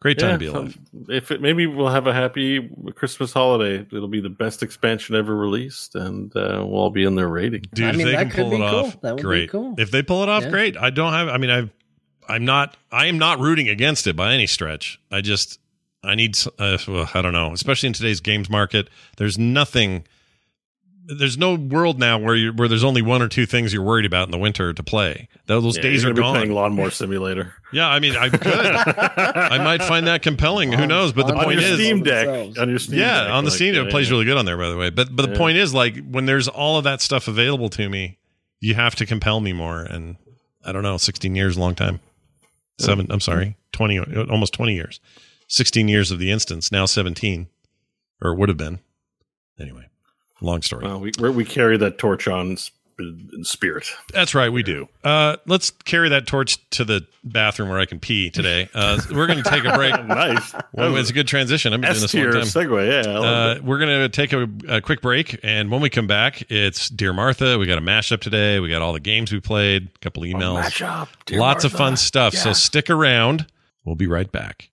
Great 0.00 0.18
time 0.18 0.32
to 0.32 0.38
be 0.38 0.46
alive. 0.46 0.76
if 1.10 1.30
it, 1.30 1.40
maybe 1.40 1.64
we'll 1.64 1.86
have 1.86 2.08
a 2.08 2.12
happy 2.12 2.68
Christmas 2.96 3.32
holiday. 3.32 3.86
It'll 3.92 4.08
be 4.08 4.20
the 4.20 4.28
best 4.28 4.64
expansion 4.64 5.14
ever 5.14 5.32
released, 5.36 5.94
and 5.94 6.34
uh, 6.34 6.58
we'll 6.66 6.74
all 6.80 6.90
be 6.90 7.04
in 7.04 7.14
there 7.14 7.28
rating. 7.28 7.62
Dude, 7.72 7.86
I 7.86 7.90
if 7.90 7.96
mean, 7.98 8.06
they 8.06 8.12
that 8.14 8.22
can 8.22 8.30
could 8.30 8.40
pull 8.42 8.50
be 8.50 8.56
it 8.56 8.58
cool. 8.70 8.78
off, 8.80 9.00
That 9.02 9.10
would 9.12 9.16
be 9.18 9.22
great. 9.22 9.50
cool. 9.50 9.74
If 9.78 9.92
they 9.92 10.02
pull 10.02 10.24
it 10.24 10.28
off, 10.28 10.42
Yeah. 10.42 10.50
great. 10.50 10.76
I 10.76 10.90
don't 10.90 11.12
have. 11.12 11.28
I 11.28 11.36
mean, 11.38 11.50
I, 11.50 11.70
I'm 12.28 12.44
not. 12.44 12.76
I 12.90 13.06
am 13.06 13.18
not 13.18 13.38
rooting 13.38 13.68
against 13.68 14.08
it 14.08 14.16
by 14.16 14.32
any 14.34 14.48
stretch. 14.48 15.00
I 15.12 15.20
just, 15.20 15.60
I 16.02 16.16
need. 16.16 16.36
Uh, 16.58 16.78
well, 16.88 17.08
I 17.14 17.22
don't 17.22 17.32
know. 17.32 17.52
Especially 17.52 17.86
in 17.86 17.92
today's 17.92 18.18
games 18.20 18.50
market, 18.50 18.88
there's 19.18 19.38
nothing. 19.38 20.04
There's 21.04 21.36
no 21.36 21.54
world 21.54 21.98
now 21.98 22.18
where 22.18 22.34
you 22.36 22.52
where 22.52 22.68
there's 22.68 22.84
only 22.84 23.02
one 23.02 23.22
or 23.22 23.28
two 23.28 23.44
things 23.44 23.72
you're 23.72 23.82
worried 23.82 24.06
about 24.06 24.28
in 24.28 24.30
the 24.30 24.38
winter 24.38 24.72
to 24.72 24.82
play. 24.82 25.28
Those 25.46 25.76
Yeah, 25.76 25.82
days 25.82 26.02
you're 26.02 26.12
are 26.12 26.14
be 26.14 26.20
gone. 26.20 26.34
Playing 26.36 26.52
Lawnmower 26.52 26.90
Simulator 26.90 27.54
yeah, 27.72 27.88
I 27.88 27.98
mean, 28.00 28.14
I 28.16 28.28
could. 28.28 28.42
I 28.44 29.58
might 29.58 29.82
find 29.82 30.06
that 30.06 30.22
compelling. 30.22 30.72
Who 30.72 30.86
knows? 30.86 31.12
But 31.12 31.26
the 31.26 31.32
On 31.32 31.38
on 31.38 31.44
point 31.46 31.60
your 31.60 31.70
is, 31.70 31.78
Steam 31.78 32.02
Deck. 32.02 32.28
On 32.58 32.68
your 32.68 32.78
Steam 32.78 32.98
yeah, 32.98 33.24
Deck, 33.24 33.32
on 33.32 33.44
the 33.44 33.50
like, 33.50 33.56
Steam, 33.56 33.74
yeah, 33.74 33.82
it 33.82 33.90
plays 33.90 34.08
yeah. 34.08 34.12
really 34.12 34.24
good 34.26 34.36
on 34.36 34.44
there, 34.44 34.58
by 34.58 34.68
the 34.68 34.76
way. 34.76 34.90
But 34.90 35.16
but 35.16 35.22
the 35.26 35.32
Yeah. 35.32 35.38
point 35.38 35.56
is, 35.56 35.72
like, 35.72 35.96
when 36.06 36.26
there's 36.26 36.48
all 36.48 36.76
of 36.76 36.84
that 36.84 37.00
stuff 37.00 37.28
available 37.28 37.70
to 37.70 37.88
me, 37.88 38.18
you 38.60 38.74
have 38.74 38.94
to 38.96 39.06
compel 39.06 39.40
me 39.40 39.52
more. 39.54 39.80
And 39.80 40.16
I 40.64 40.72
don't 40.72 40.82
know, 40.82 40.98
16 40.98 41.34
years, 41.34 41.56
long 41.56 41.74
time. 41.74 42.00
Seven. 42.78 43.06
I'm 43.10 43.20
sorry, 43.20 43.56
20, 43.72 43.98
almost 44.30 44.52
20 44.52 44.74
years. 44.74 45.00
16 45.48 45.88
years 45.88 46.10
of 46.10 46.18
the 46.18 46.30
instance, 46.30 46.70
now 46.72 46.84
17, 46.86 47.48
or 48.20 48.34
would 48.34 48.48
have 48.48 48.58
been. 48.58 48.80
Anyway, 49.58 49.86
long 50.42 50.62
story. 50.62 50.84
Well, 50.86 51.00
we 51.00 51.12
we're, 51.18 51.44
carry 51.44 51.76
that 51.78 51.98
torch 51.98 52.28
on 52.28 52.56
in 52.98 53.44
spirit. 53.44 53.88
That's 54.12 54.34
right, 54.34 54.50
we 54.50 54.62
do. 54.62 54.88
Uh, 55.02 55.36
let's 55.46 55.70
carry 55.70 56.08
that 56.10 56.26
torch 56.26 56.58
to 56.70 56.84
the 56.84 57.06
bathroom 57.24 57.68
where 57.68 57.78
I 57.78 57.86
can 57.86 58.00
pee 58.00 58.30
today. 58.30 58.68
Uh, 58.74 59.00
we're 59.10 59.26
going 59.26 59.42
to 59.42 59.48
take 59.48 59.64
a 59.64 59.74
break. 59.74 59.92
nice. 60.06 60.54
Well, 60.72 60.96
it's 60.96 61.10
a 61.10 61.12
good 61.12 61.26
transition. 61.26 61.72
I've 61.72 61.80
been 61.80 61.90
doing 61.92 62.04
S 62.04 62.12
this 62.12 62.14
a 62.14 62.22
long 62.22 62.32
time. 62.32 62.42
segue. 62.42 63.04
Yeah, 63.04 63.10
Uh, 63.10 63.58
we're 63.62 63.78
gonna 63.78 64.08
take 64.08 64.32
a, 64.32 64.48
a 64.68 64.80
quick 64.80 65.00
break, 65.00 65.38
and 65.42 65.70
when 65.70 65.80
we 65.80 65.90
come 65.90 66.06
back, 66.06 66.50
it's 66.50 66.88
Dear 66.88 67.12
Martha. 67.12 67.58
We 67.58 67.66
got 67.66 67.78
a 67.78 67.82
mashup 67.82 68.20
today. 68.20 68.60
We 68.60 68.68
got 68.68 68.82
all 68.82 68.92
the 68.92 69.00
games 69.00 69.32
we 69.32 69.40
played, 69.40 69.90
a 69.94 69.98
couple 70.00 70.22
emails, 70.22 70.62
Matchup, 70.62 71.08
Dear 71.26 71.40
lots 71.40 71.64
of 71.64 71.72
fun 71.72 71.96
stuff. 71.96 72.34
So 72.34 72.52
stick 72.52 72.90
around. 72.90 73.46
We'll 73.84 73.96
be 73.96 74.06
right 74.06 74.30
back. 74.30 74.68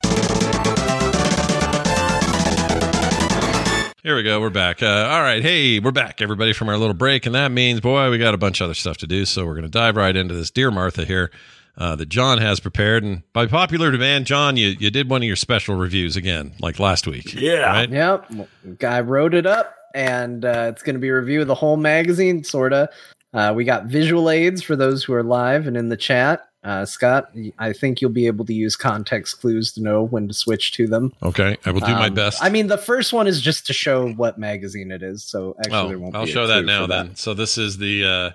Here 4.01 4.15
we 4.15 4.23
go. 4.23 4.39
We're 4.39 4.49
back. 4.49 4.81
Uh, 4.81 5.09
all 5.11 5.21
right. 5.21 5.41
Hey, 5.41 5.81
we're 5.81 5.91
back, 5.91 6.21
everybody, 6.21 6.53
from 6.53 6.69
our 6.69 6.77
little 6.77 6.93
break. 6.93 7.25
And 7.25 7.35
that 7.35 7.51
means, 7.51 7.81
boy, 7.81 8.09
we 8.09 8.17
got 8.17 8.33
a 8.33 8.37
bunch 8.37 8.61
of 8.61 8.65
other 8.65 8.73
stuff 8.73 8.95
to 8.99 9.07
do. 9.07 9.25
So 9.25 9.45
we're 9.45 9.55
going 9.55 9.63
to 9.63 9.69
dive 9.69 9.97
right 9.97 10.15
into 10.15 10.33
this 10.33 10.49
Dear 10.49 10.71
Martha 10.71 11.03
here 11.03 11.31
uh, 11.77 11.97
that 11.97 12.07
John 12.07 12.37
has 12.37 12.61
prepared. 12.61 13.03
And 13.03 13.23
by 13.33 13.45
popular 13.45 13.91
demand, 13.91 14.25
John, 14.25 14.55
you, 14.55 14.69
you 14.79 14.89
did 14.89 15.09
one 15.09 15.21
of 15.21 15.27
your 15.27 15.35
special 15.35 15.75
reviews 15.75 16.15
again, 16.15 16.53
like 16.61 16.79
last 16.79 17.07
week. 17.07 17.33
Yeah. 17.33 17.69
Right? 17.69 17.89
Yep, 17.89 18.31
guy 18.77 19.01
wrote 19.01 19.33
it 19.33 19.45
up, 19.45 19.75
and 19.93 20.45
uh, 20.45 20.71
it's 20.71 20.81
going 20.81 20.95
to 20.95 21.01
be 21.01 21.09
a 21.09 21.15
review 21.15 21.41
of 21.41 21.47
the 21.47 21.55
whole 21.55 21.75
magazine, 21.75 22.45
sorta. 22.45 22.89
Uh, 23.33 23.51
we 23.53 23.65
got 23.65 23.87
visual 23.87 24.29
aids 24.29 24.63
for 24.63 24.77
those 24.77 25.03
who 25.03 25.13
are 25.13 25.23
live 25.23 25.67
and 25.67 25.75
in 25.75 25.89
the 25.89 25.97
chat. 25.97 26.48
Uh, 26.61 26.85
Scott, 26.85 27.31
I 27.57 27.71
think 27.71 28.01
you'll 28.01 28.11
be 28.11 28.27
able 28.27 28.43
to 28.45 28.53
use 28.53 28.75
context 28.75 29.39
clues 29.39 29.71
to 29.73 29.81
know 29.81 30.03
when 30.03 30.27
to 30.27 30.33
switch 30.33 30.73
to 30.73 30.87
them. 30.87 31.13
Okay. 31.23 31.55
I 31.65 31.71
will 31.71 31.79
do 31.79 31.93
my 31.93 32.07
Um, 32.07 32.13
best. 32.13 32.43
I 32.43 32.49
mean, 32.49 32.67
the 32.67 32.77
first 32.77 33.13
one 33.13 33.27
is 33.27 33.41
just 33.41 33.65
to 33.67 33.73
show 33.73 34.09
what 34.09 34.37
magazine 34.37 34.91
it 34.91 35.01
is. 35.01 35.23
So 35.23 35.55
actually, 35.59 35.87
there 35.87 35.97
Oh, 35.97 35.99
won't 36.01 36.15
I'll 36.15 36.25
be 36.25 36.31
a 36.31 36.33
show 36.33 36.47
that 36.47 36.65
now 36.65 36.81
for 36.83 36.87
then. 36.87 37.15
So 37.15 37.33
this 37.33 37.57
is 37.57 37.77
the 37.77 38.03
uh, 38.03 38.29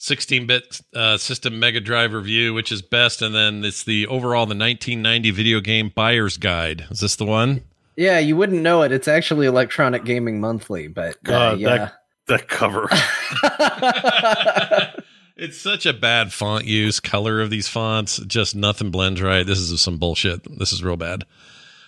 16-bit 0.00 0.80
uh, 0.92 1.16
system 1.18 1.60
Mega 1.60 1.78
Drive 1.80 2.12
review, 2.12 2.52
which 2.52 2.72
is 2.72 2.82
best, 2.82 3.22
and 3.22 3.32
then 3.32 3.64
it's 3.64 3.84
the 3.84 4.08
overall 4.08 4.46
the 4.46 4.56
1990 4.56 5.30
video 5.30 5.60
game 5.60 5.92
buyer's 5.94 6.38
guide. 6.38 6.86
Is 6.90 6.98
this 6.98 7.14
the 7.14 7.26
one? 7.26 7.62
Yeah, 7.96 8.18
you 8.18 8.36
wouldn't 8.36 8.62
know 8.62 8.82
it. 8.82 8.90
It's 8.90 9.06
actually 9.06 9.46
Electronic 9.46 10.04
Gaming 10.04 10.40
Monthly, 10.40 10.88
but 10.88 11.14
uh, 11.28 11.32
God, 11.54 11.60
yeah. 11.60 11.90
that 12.26 12.28
that 12.28 12.48
cover. 12.48 12.88
It's 15.36 15.58
such 15.58 15.86
a 15.86 15.94
bad 15.94 16.32
font 16.32 16.66
use, 16.66 17.00
color 17.00 17.40
of 17.40 17.48
these 17.48 17.66
fonts, 17.66 18.18
just 18.26 18.54
nothing 18.54 18.90
blends 18.90 19.22
right. 19.22 19.46
This 19.46 19.58
is 19.58 19.80
some 19.80 19.96
bullshit. 19.96 20.58
This 20.58 20.72
is 20.72 20.84
real 20.84 20.96
bad. 20.98 21.24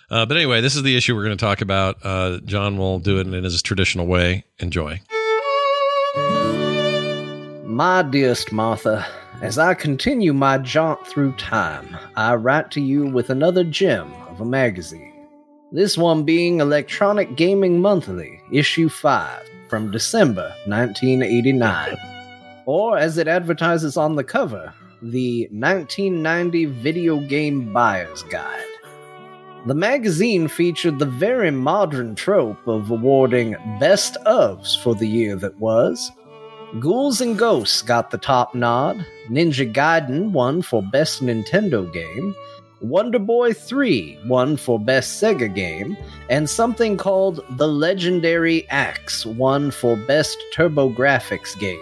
Uh, 0.09 0.25
but 0.25 0.35
anyway, 0.35 0.61
this 0.61 0.75
is 0.75 0.81
the 0.81 0.97
issue 0.97 1.15
we're 1.15 1.25
going 1.25 1.37
to 1.37 1.45
talk 1.45 1.61
about. 1.61 1.97
Uh, 2.03 2.39
John 2.45 2.77
will 2.77 2.99
do 2.99 3.19
it 3.19 3.27
in 3.27 3.43
his 3.43 3.61
traditional 3.61 4.07
way. 4.07 4.45
Enjoy. 4.59 4.99
My 7.65 8.01
dearest 8.03 8.51
Martha, 8.51 9.05
as 9.41 9.59
I 9.59 9.75
continue 9.75 10.33
my 10.33 10.57
jaunt 10.57 11.05
through 11.05 11.33
time, 11.33 11.95
I 12.15 12.35
write 12.35 12.71
to 12.71 12.81
you 12.81 13.07
with 13.07 13.29
another 13.29 13.63
gem 13.63 14.11
of 14.27 14.41
a 14.41 14.45
magazine. 14.45 15.13
This 15.71 15.97
one 15.97 16.23
being 16.23 16.61
Electronic 16.61 17.35
Gaming 17.35 17.79
Monthly, 17.79 18.39
issue 18.51 18.89
5, 18.89 19.49
from 19.69 19.91
December 19.91 20.53
1989. 20.65 22.14
Or, 22.65 22.97
as 22.97 23.17
it 23.17 23.27
advertises 23.27 23.95
on 23.97 24.15
the 24.15 24.23
cover, 24.23 24.73
the 25.01 25.47
1990 25.51 26.65
Video 26.65 27.19
Game 27.19 27.71
Buyer's 27.71 28.23
Guide. 28.23 28.65
The 29.67 29.75
magazine 29.75 30.47
featured 30.47 30.99
the 30.99 31.05
very 31.05 31.51
modern 31.51 32.13
trope 32.15 32.67
of 32.67 32.91
awarding 32.91 33.55
best 33.79 34.15
ofs 34.25 34.79
for 34.81 34.93
the 34.93 35.07
year 35.07 35.35
that 35.37 35.59
was. 35.59 36.11
Ghouls 36.79 37.21
and 37.21 37.37
Ghosts 37.37 37.81
got 37.81 38.11
the 38.11 38.17
top 38.17 38.53
nod. 38.53 39.05
Ninja 39.29 39.71
Gaiden 39.71 40.31
won 40.31 40.61
for 40.61 40.83
Best 40.83 41.23
Nintendo 41.23 41.91
Game. 41.91 42.35
Wonder 42.81 43.17
Boy 43.17 43.53
3 43.53 44.19
won 44.27 44.57
for 44.57 44.79
Best 44.79 45.21
Sega 45.21 45.53
Game. 45.53 45.97
And 46.29 46.49
something 46.49 46.97
called 46.97 47.43
The 47.57 47.67
Legendary 47.67 48.69
Axe 48.69 49.25
won 49.25 49.71
for 49.71 49.95
Best 49.95 50.37
TurboGrafx 50.53 51.57
Game. 51.59 51.79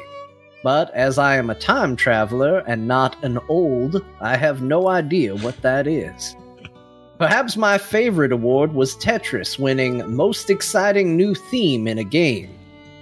But 0.64 0.94
as 0.94 1.18
I 1.18 1.36
am 1.36 1.50
a 1.50 1.56
time 1.56 1.96
traveler 1.96 2.60
and 2.66 2.88
not 2.88 3.22
an 3.24 3.38
old, 3.50 4.04
I 4.22 4.38
have 4.38 4.62
no 4.62 4.88
idea 4.88 5.36
what 5.36 5.62
that 5.62 5.88
is. 5.88 6.36
Perhaps 7.20 7.58
my 7.58 7.78
favorite 7.78 8.32
award 8.32 8.74
was 8.74 8.96
Tetris 8.96 9.60
winning 9.60 10.16
Most 10.16 10.50
Exciting 10.50 11.16
New 11.16 11.36
Theme 11.36 11.88
in 11.88 11.98
a 11.98 12.04
Game 12.04 12.50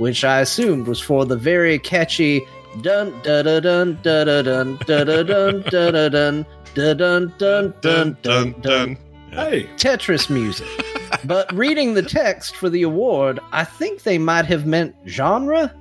which 0.02 0.24
I 0.24 0.40
assumed 0.40 0.88
was 0.88 1.00
for 1.00 1.28
the 1.28 1.38
very 1.38 1.78
catchy 1.78 2.42
dun 2.82 3.14
dun 3.22 3.46
da 3.46 3.60
dun 3.60 4.00
da 4.02 4.24
da 4.24 4.42
dun 4.42 4.78
da 4.88 5.04
da 5.04 5.22
dun 5.22 5.64
da 5.70 5.92
dun 5.92 6.46
dun 7.38 7.74
dun 7.82 8.18
dun 8.24 8.56
dun 8.62 8.98
hey, 9.30 9.70
Tetris 9.78 10.28
music. 10.28 10.68
But 11.24 11.54
reading 11.54 11.94
the 11.94 12.02
text 12.02 12.56
for 12.56 12.68
the 12.68 12.82
award, 12.82 13.40
I 13.52 13.64
think 13.64 14.02
they 14.02 14.18
might 14.18 14.46
have 14.46 14.66
meant 14.66 14.96
genre. 15.06 15.72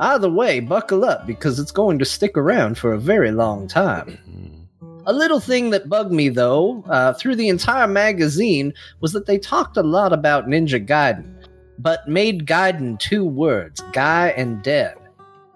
Either 0.00 0.30
way, 0.30 0.60
buckle 0.60 1.04
up 1.04 1.26
because 1.26 1.58
it's 1.58 1.70
going 1.70 1.98
to 1.98 2.06
stick 2.06 2.34
around 2.34 2.78
for 2.78 2.94
a 2.94 2.98
very 2.98 3.30
long 3.30 3.68
time. 3.68 4.18
A 5.04 5.12
little 5.12 5.40
thing 5.40 5.70
that 5.70 5.90
bugged 5.90 6.10
me, 6.10 6.30
though, 6.30 6.82
uh, 6.88 7.12
through 7.12 7.36
the 7.36 7.48
entire 7.48 7.86
magazine 7.86 8.72
was 9.00 9.12
that 9.12 9.26
they 9.26 9.38
talked 9.38 9.76
a 9.76 9.82
lot 9.82 10.14
about 10.14 10.46
Ninja 10.46 10.84
Gaiden, 10.84 11.46
but 11.78 12.08
made 12.08 12.46
Gaiden 12.46 12.98
two 12.98 13.26
words, 13.26 13.82
Guy 13.92 14.28
and 14.28 14.62
Dead. 14.62 14.96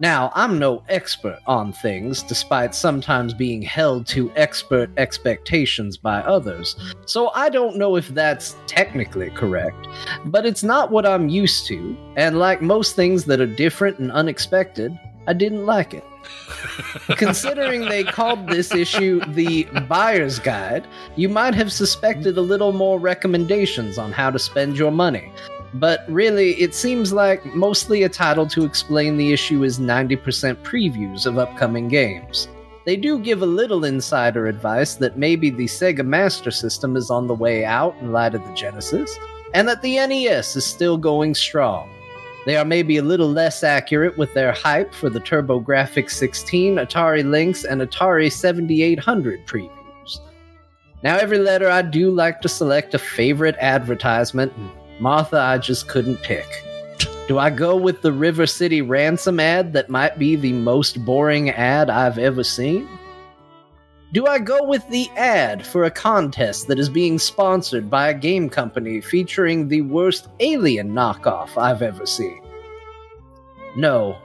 Now, 0.00 0.32
I'm 0.34 0.58
no 0.58 0.82
expert 0.88 1.38
on 1.46 1.72
things, 1.72 2.22
despite 2.22 2.74
sometimes 2.74 3.32
being 3.32 3.62
held 3.62 4.06
to 4.08 4.32
expert 4.34 4.90
expectations 4.96 5.96
by 5.96 6.18
others, 6.20 6.74
so 7.06 7.30
I 7.34 7.48
don't 7.48 7.76
know 7.76 7.94
if 7.94 8.08
that's 8.08 8.56
technically 8.66 9.30
correct, 9.30 9.86
but 10.26 10.46
it's 10.46 10.64
not 10.64 10.90
what 10.90 11.06
I'm 11.06 11.28
used 11.28 11.66
to, 11.66 11.96
and 12.16 12.40
like 12.40 12.60
most 12.60 12.96
things 12.96 13.24
that 13.26 13.40
are 13.40 13.46
different 13.46 14.00
and 14.00 14.10
unexpected, 14.10 14.98
I 15.28 15.32
didn't 15.32 15.64
like 15.64 15.94
it. 15.94 16.04
Considering 17.16 17.82
they 17.82 18.02
called 18.02 18.48
this 18.48 18.74
issue 18.74 19.20
the 19.34 19.64
Buyer's 19.88 20.38
Guide, 20.38 20.86
you 21.16 21.28
might 21.28 21.54
have 21.54 21.72
suspected 21.72 22.36
a 22.36 22.40
little 22.40 22.72
more 22.72 22.98
recommendations 22.98 23.96
on 23.98 24.10
how 24.10 24.30
to 24.30 24.38
spend 24.38 24.76
your 24.76 24.90
money, 24.90 25.32
but 25.74 26.04
really, 26.08 26.52
it 26.52 26.74
seems 26.74 27.12
like 27.12 27.44
mostly 27.46 28.04
a 28.04 28.08
title 28.08 28.46
to 28.46 28.64
explain 28.64 29.16
the 29.16 29.32
issue 29.32 29.64
is 29.64 29.80
90% 29.80 30.56
previews 30.62 31.26
of 31.26 31.36
upcoming 31.36 31.88
games. 31.88 32.48
They 32.86 32.96
do 32.96 33.18
give 33.18 33.42
a 33.42 33.46
little 33.46 33.84
insider 33.84 34.46
advice 34.46 34.94
that 34.96 35.18
maybe 35.18 35.50
the 35.50 35.64
Sega 35.64 36.06
Master 36.06 36.52
System 36.52 36.96
is 36.96 37.10
on 37.10 37.26
the 37.26 37.34
way 37.34 37.64
out 37.64 37.96
in 38.00 38.12
light 38.12 38.34
of 38.34 38.46
the 38.46 38.54
Genesis, 38.54 39.18
and 39.52 39.66
that 39.66 39.82
the 39.82 39.96
NES 39.96 40.54
is 40.54 40.64
still 40.64 40.96
going 40.96 41.34
strong. 41.34 41.90
They 42.46 42.56
are 42.56 42.64
maybe 42.64 42.98
a 42.98 43.02
little 43.02 43.30
less 43.30 43.64
accurate 43.64 44.16
with 44.16 44.32
their 44.34 44.52
hype 44.52 44.94
for 44.94 45.10
the 45.10 45.20
TurboGrafx 45.20 46.10
16, 46.10 46.76
Atari 46.76 47.28
Lynx, 47.28 47.64
and 47.64 47.80
Atari 47.80 48.30
7800 48.30 49.46
previews. 49.46 50.20
Now, 51.02 51.16
every 51.16 51.38
letter 51.38 51.68
I 51.68 51.82
do 51.82 52.10
like 52.10 52.40
to 52.42 52.48
select 52.48 52.94
a 52.94 52.98
favorite 52.98 53.56
advertisement 53.60 54.52
and 54.56 54.70
Martha, 55.04 55.36
I 55.36 55.58
just 55.58 55.86
couldn't 55.86 56.22
pick. 56.22 56.64
Do 57.28 57.38
I 57.38 57.50
go 57.50 57.76
with 57.76 58.00
the 58.00 58.10
River 58.10 58.46
City 58.46 58.80
Ransom 58.80 59.38
ad 59.38 59.74
that 59.74 59.90
might 59.90 60.18
be 60.18 60.34
the 60.34 60.54
most 60.54 61.04
boring 61.04 61.50
ad 61.50 61.90
I've 61.90 62.16
ever 62.16 62.42
seen? 62.42 62.88
Do 64.14 64.24
I 64.26 64.38
go 64.38 64.64
with 64.64 64.88
the 64.88 65.10
ad 65.10 65.66
for 65.66 65.84
a 65.84 65.90
contest 65.90 66.68
that 66.68 66.78
is 66.78 66.88
being 66.88 67.18
sponsored 67.18 67.90
by 67.90 68.08
a 68.08 68.18
game 68.18 68.48
company 68.48 69.02
featuring 69.02 69.68
the 69.68 69.82
worst 69.82 70.28
alien 70.40 70.94
knockoff 70.94 71.58
I've 71.58 71.82
ever 71.82 72.06
seen? 72.06 72.40
No. 73.76 74.16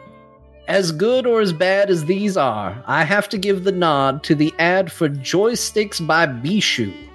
As 0.69 0.93
good 0.93 1.27
or 1.27 1.41
as 1.41 1.51
bad 1.51 1.89
as 1.89 2.05
these 2.05 2.37
are, 2.37 2.81
I 2.87 3.03
have 3.03 3.27
to 3.29 3.37
give 3.37 3.65
the 3.65 3.73
nod 3.73 4.23
to 4.23 4.33
the 4.33 4.53
ad 4.59 4.89
for 4.93 5.09
Joysticks 5.09 6.07
by 6.07 6.25
Beeshu 6.25 7.08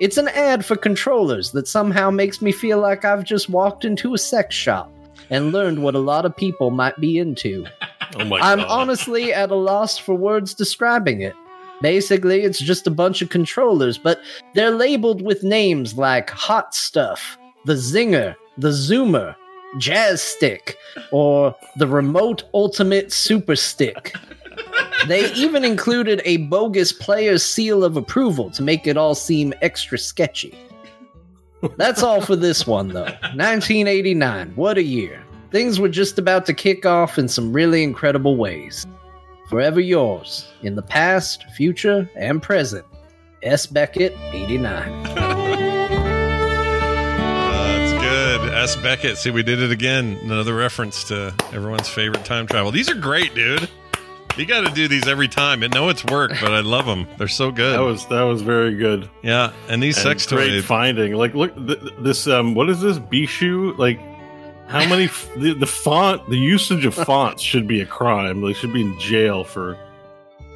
it's 0.00 0.16
an 0.16 0.28
ad 0.28 0.64
for 0.64 0.76
controllers 0.76 1.52
that 1.52 1.66
somehow 1.68 2.10
makes 2.10 2.42
me 2.42 2.52
feel 2.52 2.78
like 2.78 3.04
I've 3.04 3.24
just 3.24 3.48
walked 3.48 3.84
into 3.84 4.14
a 4.14 4.18
sex 4.18 4.54
shop 4.54 4.90
and 5.30 5.52
learned 5.52 5.82
what 5.82 5.94
a 5.94 5.98
lot 6.00 6.24
of 6.24 6.36
people 6.36 6.70
might 6.70 6.96
be 7.00 7.18
into. 7.18 7.66
Oh 8.18 8.24
my 8.24 8.38
I'm 8.38 8.58
God. 8.60 8.68
honestly 8.68 9.34
at 9.34 9.50
a 9.50 9.56
loss 9.56 9.98
for 9.98 10.14
words 10.14 10.54
describing 10.54 11.22
it. 11.22 11.34
Basically, 11.82 12.42
it's 12.42 12.60
just 12.60 12.86
a 12.86 12.90
bunch 12.90 13.20
of 13.20 13.30
controllers, 13.30 13.98
but 13.98 14.20
they're 14.54 14.70
labeled 14.70 15.20
with 15.22 15.42
names 15.42 15.98
like 15.98 16.30
Hot 16.30 16.72
Stuff, 16.72 17.36
the 17.64 17.74
Zinger, 17.74 18.36
the 18.56 18.68
Zoomer, 18.68 19.34
Jazz 19.78 20.22
Stick, 20.22 20.78
or 21.10 21.54
the 21.76 21.88
Remote 21.88 22.44
Ultimate 22.54 23.12
Super 23.12 23.56
Stick. 23.56 24.14
They 25.08 25.32
even 25.34 25.64
included 25.64 26.20
a 26.24 26.38
bogus 26.38 26.92
player's 26.92 27.44
seal 27.44 27.84
of 27.84 27.96
approval 27.96 28.50
to 28.50 28.62
make 28.62 28.86
it 28.86 28.96
all 28.96 29.14
seem 29.14 29.54
extra 29.62 29.98
sketchy. 29.98 30.58
That's 31.76 32.02
all 32.02 32.20
for 32.20 32.36
this 32.36 32.66
one, 32.66 32.88
though. 32.88 33.04
1989, 33.04 34.52
what 34.56 34.78
a 34.78 34.82
year. 34.82 35.22
Things 35.52 35.78
were 35.78 35.88
just 35.88 36.18
about 36.18 36.44
to 36.46 36.54
kick 36.54 36.84
off 36.84 37.18
in 37.18 37.28
some 37.28 37.52
really 37.52 37.82
incredible 37.82 38.36
ways. 38.36 38.86
Forever 39.48 39.80
yours, 39.80 40.52
in 40.62 40.74
the 40.74 40.82
past, 40.82 41.44
future, 41.56 42.10
and 42.16 42.42
present. 42.42 42.84
S. 43.42 43.66
Beckett, 43.66 44.16
89. 44.32 45.04
That's 47.76 47.92
good. 48.02 48.52
S. 48.52 48.76
Beckett. 48.76 49.18
See, 49.18 49.30
we 49.30 49.44
did 49.44 49.62
it 49.62 49.70
again. 49.70 50.18
Another 50.22 50.54
reference 50.54 51.04
to 51.04 51.32
everyone's 51.52 51.88
favorite 51.88 52.24
time 52.24 52.48
travel. 52.48 52.72
These 52.72 52.90
are 52.90 52.96
great, 52.96 53.34
dude. 53.36 53.70
You 54.36 54.44
got 54.46 54.66
to 54.66 54.74
do 54.74 54.86
these 54.88 55.08
every 55.08 55.28
time. 55.28 55.62
I 55.62 55.68
know 55.68 55.88
it's 55.88 56.04
work, 56.04 56.30
but 56.40 56.52
I 56.52 56.60
love 56.60 56.84
them. 56.86 57.06
They're 57.16 57.26
so 57.28 57.50
good. 57.50 57.72
That 57.78 57.82
was 57.82 58.06
that 58.06 58.22
was 58.22 58.42
very 58.42 58.74
good. 58.74 59.08
yeah, 59.22 59.52
and 59.68 59.82
these 59.82 59.96
And 59.96 60.02
sex 60.04 60.26
great 60.26 60.50
toys. 60.50 60.64
finding. 60.64 61.14
Like, 61.14 61.34
look, 61.34 61.54
th- 61.66 61.78
this 62.00 62.26
um, 62.26 62.54
what 62.54 62.68
is 62.68 62.80
this 62.80 62.98
Beeshu? 62.98 63.76
Like, 63.78 63.98
how 64.68 64.86
many 64.88 65.04
f- 65.04 65.28
the, 65.36 65.54
the 65.54 65.66
font, 65.66 66.28
the 66.28 66.36
usage 66.36 66.84
of 66.84 66.94
fonts 66.94 67.42
should 67.42 67.66
be 67.66 67.80
a 67.80 67.86
crime. 67.86 68.42
They 68.42 68.52
should 68.52 68.72
be 68.72 68.82
in 68.82 68.98
jail 68.98 69.42
for. 69.44 69.78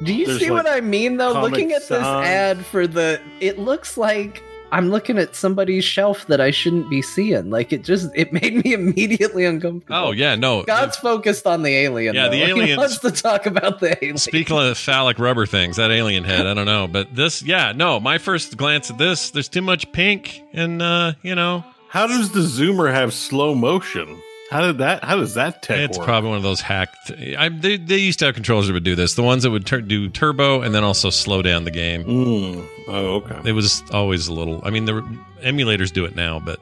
Do 0.03 0.13
you 0.13 0.25
There's, 0.25 0.39
see 0.39 0.49
like, 0.49 0.65
what 0.65 0.73
I 0.73 0.81
mean, 0.81 1.17
though? 1.17 1.41
Looking 1.41 1.71
at 1.73 1.81
this 1.87 1.91
ad 2.03 2.65
for 2.65 2.87
the. 2.87 3.19
It 3.39 3.57
looks 3.59 3.97
like. 3.97 4.43
I'm 4.71 4.89
looking 4.89 5.17
at 5.17 5.35
somebody's 5.35 5.83
shelf 5.83 6.27
that 6.27 6.39
I 6.39 6.51
shouldn't 6.51 6.89
be 6.89 7.01
seeing. 7.01 7.49
Like 7.49 7.73
it 7.73 7.83
just 7.83 8.09
it 8.15 8.31
made 8.31 8.63
me 8.63 8.73
immediately 8.81 9.45
uncomfortable. 9.45 9.95
Oh 9.95 10.11
yeah, 10.11 10.35
no. 10.35 10.63
God's 10.63 10.97
focused 10.97 11.45
on 11.45 11.63
the 11.63 11.69
alien. 11.75 12.15
Yeah, 12.15 12.25
though. 12.25 12.31
the 12.37 12.41
alien 12.43 12.57
aliens- 12.59 12.77
wants 12.77 12.99
to 12.99 13.11
talk 13.11 13.45
about 13.45 13.79
the 13.79 13.97
alien. 14.01 14.17
Speaking 14.17 14.57
of 14.57 14.77
phallic 14.77 15.19
rubber 15.19 15.45
things, 15.45 15.75
that 15.77 15.91
alien 15.91 16.23
head, 16.23 16.47
I 16.47 16.53
don't 16.53 16.65
know, 16.65 16.87
but 16.87 17.13
this, 17.15 17.43
yeah, 17.43 17.73
no. 17.75 17.99
My 17.99 18.17
first 18.17 18.55
glance 18.57 18.89
at 18.89 18.97
this, 18.97 19.31
there's 19.31 19.49
too 19.49 19.61
much 19.61 19.91
pink, 19.91 20.41
and 20.53 20.81
uh, 20.81 21.13
you 21.21 21.35
know, 21.35 21.63
How 21.89 22.07
does 22.07 22.31
the 22.31 22.39
zoomer 22.41 22.91
have 22.91 23.13
slow 23.13 23.53
motion? 23.53 24.21
How 24.51 24.61
did 24.67 24.79
that? 24.79 25.03
How 25.03 25.15
does 25.15 25.33
that 25.35 25.61
tech 25.63 25.79
it's 25.79 25.97
work? 25.97 26.05
probably 26.05 26.29
one 26.29 26.37
of 26.37 26.43
those 26.43 26.59
hacked. 26.61 27.11
I, 27.37 27.47
they, 27.49 27.77
they 27.77 27.97
used 27.97 28.19
to 28.19 28.25
have 28.25 28.35
controllers 28.35 28.67
that 28.67 28.73
would 28.73 28.83
do 28.83 28.95
this. 28.95 29.13
The 29.15 29.23
ones 29.23 29.43
that 29.43 29.51
would 29.51 29.65
tur- 29.65 29.79
do 29.81 30.09
turbo 30.09 30.61
and 30.61 30.75
then 30.75 30.83
also 30.83 31.09
slow 31.09 31.41
down 31.41 31.63
the 31.63 31.71
game. 31.71 32.03
Mm. 32.03 32.67
Oh, 32.89 33.15
okay. 33.15 33.39
It 33.45 33.53
was 33.53 33.81
always 33.93 34.27
a 34.27 34.33
little. 34.33 34.61
I 34.65 34.69
mean, 34.69 34.85
the 34.85 35.01
emulators 35.41 35.91
do 35.93 36.03
it 36.03 36.15
now, 36.17 36.39
but 36.39 36.59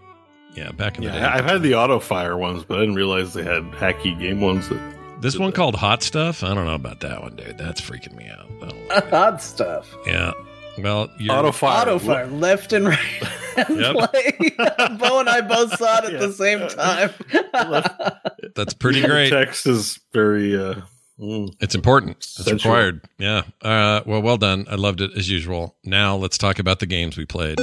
yeah, 0.56 0.72
back 0.72 0.98
in 1.00 1.04
the 1.04 1.10
day. 1.12 1.20
I've 1.20 1.46
had 1.46 1.64
the 1.64 1.74
auto 1.76 2.00
fire 2.00 2.38
ones, 2.38 2.64
but 2.64 2.78
I 2.78 2.82
didn't 2.82 2.96
realize 2.96 3.34
they 3.34 3.44
had 3.44 3.64
hacky 3.72 4.18
game 4.20 4.40
ones. 4.42 4.70
That 4.70 5.22
This 5.22 5.38
one 5.38 5.52
called 5.52 5.76
Hot 5.76 6.04
Stuff. 6.04 6.44
I 6.44 6.54
don't 6.54 6.66
know 6.66 6.76
about 6.76 7.00
that 7.00 7.22
one, 7.24 7.36
dude. 7.36 7.58
That's 7.58 7.82
freaking 7.82 8.16
me 8.16 8.28
out. 8.30 8.46
I 8.62 8.68
don't 8.70 8.88
like 8.88 8.98
it. 9.06 9.10
Hot 9.10 9.42
stuff. 9.42 9.92
yeah. 10.06 10.32
Well, 10.78 11.10
you're, 11.20 11.34
auto 11.36 11.52
fire. 11.52 11.82
Auto 11.82 12.00
fire, 12.00 12.28
left 12.28 12.72
and 12.74 12.88
right. 12.88 13.00
Yep. 13.58 13.96
Bo 15.00 15.20
and 15.20 15.28
I 15.28 15.42
both 15.42 15.78
saw 15.78 15.98
it 15.98 16.06
at 16.06 16.12
Yeah. 16.14 16.20
the 16.20 16.32
same 16.32 16.66
time. 16.70 17.10
that's 18.56 18.74
pretty 18.74 19.02
The 19.02 19.08
great. 19.08 19.30
text 19.32 19.68
is 19.68 20.00
very. 20.14 20.56
Uh, 20.56 20.76
mm. 21.20 21.54
It's 21.60 21.76
important. 21.76 22.16
It's 22.18 22.46
Sensual. 22.46 22.72
required. 22.72 23.02
Yeah. 23.18 23.42
Uh, 23.62 24.00
well, 24.06 24.22
well 24.22 24.38
done. 24.38 24.66
I 24.70 24.76
loved 24.76 25.02
it 25.02 25.12
as 25.18 25.30
usual. 25.30 25.76
Now 25.84 26.16
let's 26.16 26.38
talk 26.38 26.58
about 26.60 26.80
the 26.80 26.86
games 26.86 27.18
we 27.18 27.26
played. 27.26 27.58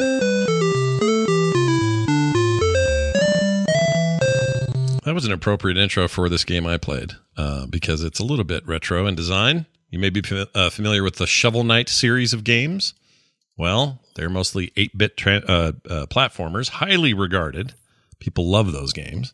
That 5.04 5.14
was 5.14 5.24
an 5.24 5.32
appropriate 5.32 5.78
intro 5.78 6.08
for 6.08 6.28
this 6.28 6.44
game 6.44 6.66
I 6.66 6.78
played 6.78 7.12
uh, 7.36 7.66
because 7.66 8.02
it's 8.02 8.18
a 8.18 8.24
little 8.24 8.44
bit 8.44 8.66
retro 8.66 9.06
in 9.06 9.14
design. 9.14 9.64
You 9.97 10.01
may 10.01 10.10
be 10.10 10.23
uh, 10.55 10.68
familiar 10.68 11.02
with 11.02 11.14
the 11.14 11.27
Shovel 11.27 11.64
Knight 11.64 11.89
series 11.89 12.35
of 12.35 12.44
games. 12.44 12.93
Well, 13.56 14.02
they're 14.14 14.28
mostly 14.28 14.70
8 14.77 14.98
bit 14.98 15.16
tra- 15.16 15.43
uh, 15.48 15.73
uh, 15.89 16.05
platformers, 16.10 16.68
highly 16.68 17.14
regarded. 17.14 17.73
People 18.18 18.47
love 18.47 18.73
those 18.73 18.93
games. 18.93 19.32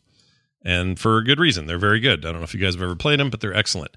And 0.63 0.97
for 0.97 1.17
a 1.17 1.23
good 1.25 1.37
reason. 1.37 1.65
They're 1.67 1.77
very 1.77 1.99
good. 1.99 2.25
I 2.25 2.31
don't 2.31 2.39
know 2.39 2.45
if 2.45 2.53
you 2.53 2.61
guys 2.61 2.75
have 2.75 2.81
ever 2.81 2.95
played 2.95 3.19
them, 3.19 3.29
but 3.29 3.41
they're 3.41 3.53
excellent. 3.53 3.91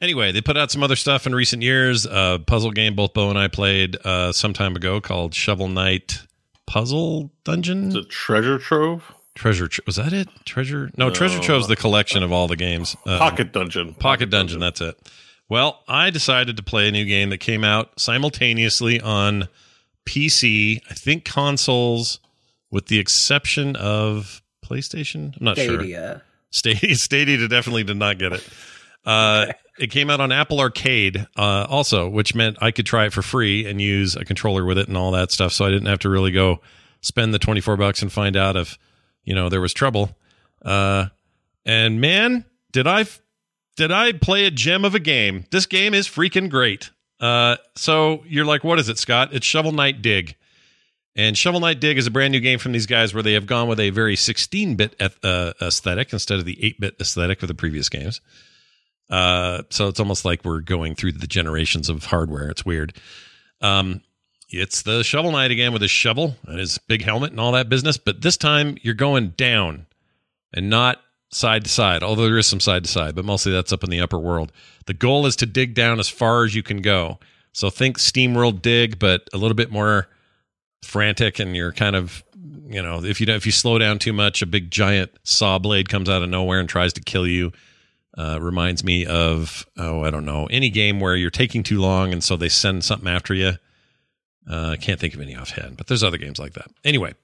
Anyway, 0.00 0.32
they 0.32 0.40
put 0.40 0.56
out 0.56 0.72
some 0.72 0.82
other 0.82 0.96
stuff 0.96 1.24
in 1.24 1.36
recent 1.36 1.62
years. 1.62 2.04
A 2.04 2.42
puzzle 2.44 2.72
game 2.72 2.96
both 2.96 3.14
Bo 3.14 3.30
and 3.30 3.38
I 3.38 3.46
played 3.46 3.96
uh, 4.04 4.32
some 4.32 4.52
time 4.52 4.74
ago 4.74 5.00
called 5.00 5.34
Shovel 5.34 5.68
Knight 5.68 6.20
Puzzle 6.66 7.30
Dungeon. 7.44 7.90
Is 7.90 7.94
it 7.94 8.10
treasure 8.10 8.58
trove? 8.58 9.14
Treasure 9.36 9.68
was 9.86 9.94
that 9.94 10.12
it? 10.12 10.28
Treasure? 10.44 10.90
No, 10.96 11.10
Treasure 11.10 11.38
Trove's 11.38 11.68
the 11.68 11.76
collection 11.76 12.24
of 12.24 12.32
all 12.32 12.48
the 12.48 12.56
games. 12.56 12.96
Uh, 13.06 13.20
Pocket 13.20 13.52
dungeon. 13.52 13.94
Pocket 13.94 14.30
Dungeon. 14.30 14.58
That's 14.58 14.80
it. 14.80 14.98
Well, 15.48 15.82
I 15.88 16.10
decided 16.10 16.56
to 16.58 16.62
play 16.62 16.88
a 16.88 16.92
new 16.92 17.04
game 17.04 17.30
that 17.30 17.38
came 17.38 17.64
out 17.64 17.98
simultaneously 17.98 19.00
on 19.00 19.48
PC. 20.06 20.80
I 20.90 20.94
think 20.94 21.24
consoles, 21.24 22.20
with 22.70 22.86
the 22.86 22.98
exception 22.98 23.74
of 23.76 24.42
PlayStation. 24.64 25.36
I'm 25.38 25.44
not 25.44 25.56
sure. 25.56 25.78
Stadia. 25.78 26.22
Stadia, 26.50 26.94
Stadia 26.96 27.48
definitely 27.48 27.84
did 27.84 27.96
not 27.96 28.18
get 28.18 28.32
it. 28.34 28.48
Uh, 29.04 29.46
It 29.78 29.92
came 29.92 30.10
out 30.10 30.20
on 30.20 30.32
Apple 30.32 30.58
Arcade 30.58 31.24
uh, 31.36 31.66
also, 31.70 32.08
which 32.08 32.34
meant 32.34 32.58
I 32.60 32.72
could 32.72 32.84
try 32.84 33.06
it 33.06 33.12
for 33.12 33.22
free 33.22 33.64
and 33.64 33.80
use 33.80 34.16
a 34.16 34.24
controller 34.24 34.64
with 34.64 34.76
it 34.76 34.88
and 34.88 34.96
all 34.96 35.12
that 35.12 35.30
stuff. 35.30 35.52
So 35.52 35.64
I 35.64 35.70
didn't 35.70 35.86
have 35.86 36.00
to 36.00 36.08
really 36.08 36.32
go 36.32 36.60
spend 37.00 37.32
the 37.32 37.38
24 37.38 37.76
bucks 37.76 38.02
and 38.02 38.12
find 38.12 38.36
out 38.36 38.56
if, 38.56 38.76
you 39.22 39.36
know, 39.36 39.48
there 39.48 39.60
was 39.60 39.72
trouble. 39.72 40.16
Uh, 40.62 41.06
and 41.64 42.00
man, 42.00 42.44
did 42.72 42.88
I 42.88 43.06
did 43.78 43.92
I 43.92 44.10
play 44.12 44.44
a 44.44 44.50
gem 44.50 44.84
of 44.84 44.96
a 44.96 44.98
game? 44.98 45.44
This 45.52 45.64
game 45.64 45.94
is 45.94 46.08
freaking 46.08 46.50
great. 46.50 46.90
Uh, 47.20 47.58
so 47.76 48.24
you're 48.26 48.44
like, 48.44 48.64
what 48.64 48.80
is 48.80 48.88
it, 48.88 48.98
Scott? 48.98 49.28
It's 49.32 49.46
Shovel 49.46 49.70
Knight 49.70 50.02
Dig. 50.02 50.34
And 51.14 51.38
Shovel 51.38 51.60
Knight 51.60 51.78
Dig 51.78 51.96
is 51.96 52.08
a 52.08 52.10
brand 52.10 52.32
new 52.32 52.40
game 52.40 52.58
from 52.58 52.72
these 52.72 52.86
guys 52.86 53.14
where 53.14 53.22
they 53.22 53.34
have 53.34 53.46
gone 53.46 53.68
with 53.68 53.78
a 53.78 53.90
very 53.90 54.16
16 54.16 54.74
bit 54.74 55.00
uh, 55.00 55.52
aesthetic 55.62 56.12
instead 56.12 56.40
of 56.40 56.44
the 56.44 56.62
8 56.62 56.80
bit 56.80 56.96
aesthetic 57.00 57.40
of 57.42 57.46
the 57.46 57.54
previous 57.54 57.88
games. 57.88 58.20
Uh, 59.08 59.62
so 59.70 59.86
it's 59.86 60.00
almost 60.00 60.24
like 60.24 60.44
we're 60.44 60.60
going 60.60 60.96
through 60.96 61.12
the 61.12 61.28
generations 61.28 61.88
of 61.88 62.06
hardware. 62.06 62.50
It's 62.50 62.66
weird. 62.66 62.94
Um, 63.60 64.02
it's 64.50 64.82
the 64.82 65.04
shovel 65.04 65.30
knight 65.30 65.52
again 65.52 65.72
with 65.72 65.82
his 65.82 65.90
shovel 65.92 66.34
and 66.48 66.58
his 66.58 66.78
big 66.78 67.04
helmet 67.04 67.30
and 67.30 67.38
all 67.38 67.52
that 67.52 67.68
business, 67.68 67.96
but 67.96 68.22
this 68.22 68.36
time 68.36 68.76
you're 68.82 68.94
going 68.94 69.30
down 69.30 69.86
and 70.52 70.68
not 70.68 71.00
side 71.30 71.64
to 71.64 71.70
side, 71.70 72.02
although 72.02 72.24
there 72.24 72.38
is 72.38 72.46
some 72.46 72.60
side 72.60 72.84
to 72.84 72.90
side, 72.90 73.14
but 73.14 73.24
mostly 73.24 73.52
that's 73.52 73.72
up 73.72 73.84
in 73.84 73.90
the 73.90 74.00
upper 74.00 74.18
world. 74.18 74.52
The 74.86 74.94
goal 74.94 75.26
is 75.26 75.36
to 75.36 75.46
dig 75.46 75.74
down 75.74 75.98
as 75.98 76.08
far 76.08 76.44
as 76.44 76.54
you 76.54 76.62
can 76.62 76.80
go. 76.80 77.18
So 77.52 77.70
think 77.70 77.98
SteamWorld 77.98 78.62
dig, 78.62 78.98
but 78.98 79.28
a 79.32 79.38
little 79.38 79.54
bit 79.54 79.70
more 79.70 80.08
frantic, 80.82 81.38
and 81.38 81.56
you're 81.56 81.72
kind 81.72 81.96
of, 81.96 82.24
you 82.66 82.82
know, 82.82 83.04
if 83.04 83.20
you 83.20 83.26
don't, 83.26 83.36
if 83.36 83.46
you 83.46 83.52
slow 83.52 83.78
down 83.78 83.98
too 83.98 84.12
much, 84.12 84.42
a 84.42 84.46
big 84.46 84.70
giant 84.70 85.10
saw 85.24 85.58
blade 85.58 85.88
comes 85.88 86.08
out 86.08 86.22
of 86.22 86.28
nowhere 86.28 86.60
and 86.60 86.68
tries 86.68 86.92
to 86.94 87.00
kill 87.00 87.26
you. 87.26 87.52
Uh, 88.16 88.36
reminds 88.40 88.82
me 88.82 89.06
of 89.06 89.64
oh 89.76 90.02
I 90.02 90.10
don't 90.10 90.24
know 90.24 90.46
any 90.50 90.70
game 90.70 90.98
where 90.98 91.14
you're 91.14 91.30
taking 91.30 91.62
too 91.62 91.80
long 91.80 92.12
and 92.12 92.24
so 92.24 92.36
they 92.36 92.48
send 92.48 92.82
something 92.82 93.06
after 93.06 93.32
you. 93.32 93.52
Uh, 94.50 94.70
I 94.70 94.76
can't 94.76 94.98
think 94.98 95.14
of 95.14 95.20
any 95.20 95.36
offhand, 95.36 95.76
but 95.76 95.86
there's 95.86 96.02
other 96.02 96.16
games 96.16 96.40
like 96.40 96.54
that. 96.54 96.66
Anyway, 96.84 97.14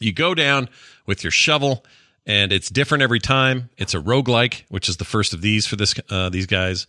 you 0.00 0.14
go 0.14 0.34
down 0.34 0.70
with 1.04 1.22
your 1.22 1.32
shovel 1.32 1.84
and 2.26 2.52
it's 2.52 2.68
different 2.68 3.02
every 3.02 3.20
time. 3.20 3.70
It's 3.78 3.94
a 3.94 4.00
roguelike, 4.00 4.64
which 4.68 4.88
is 4.88 4.96
the 4.96 5.04
first 5.04 5.32
of 5.32 5.40
these 5.40 5.66
for 5.66 5.76
this 5.76 5.94
uh, 6.10 6.28
these 6.28 6.46
guys. 6.46 6.86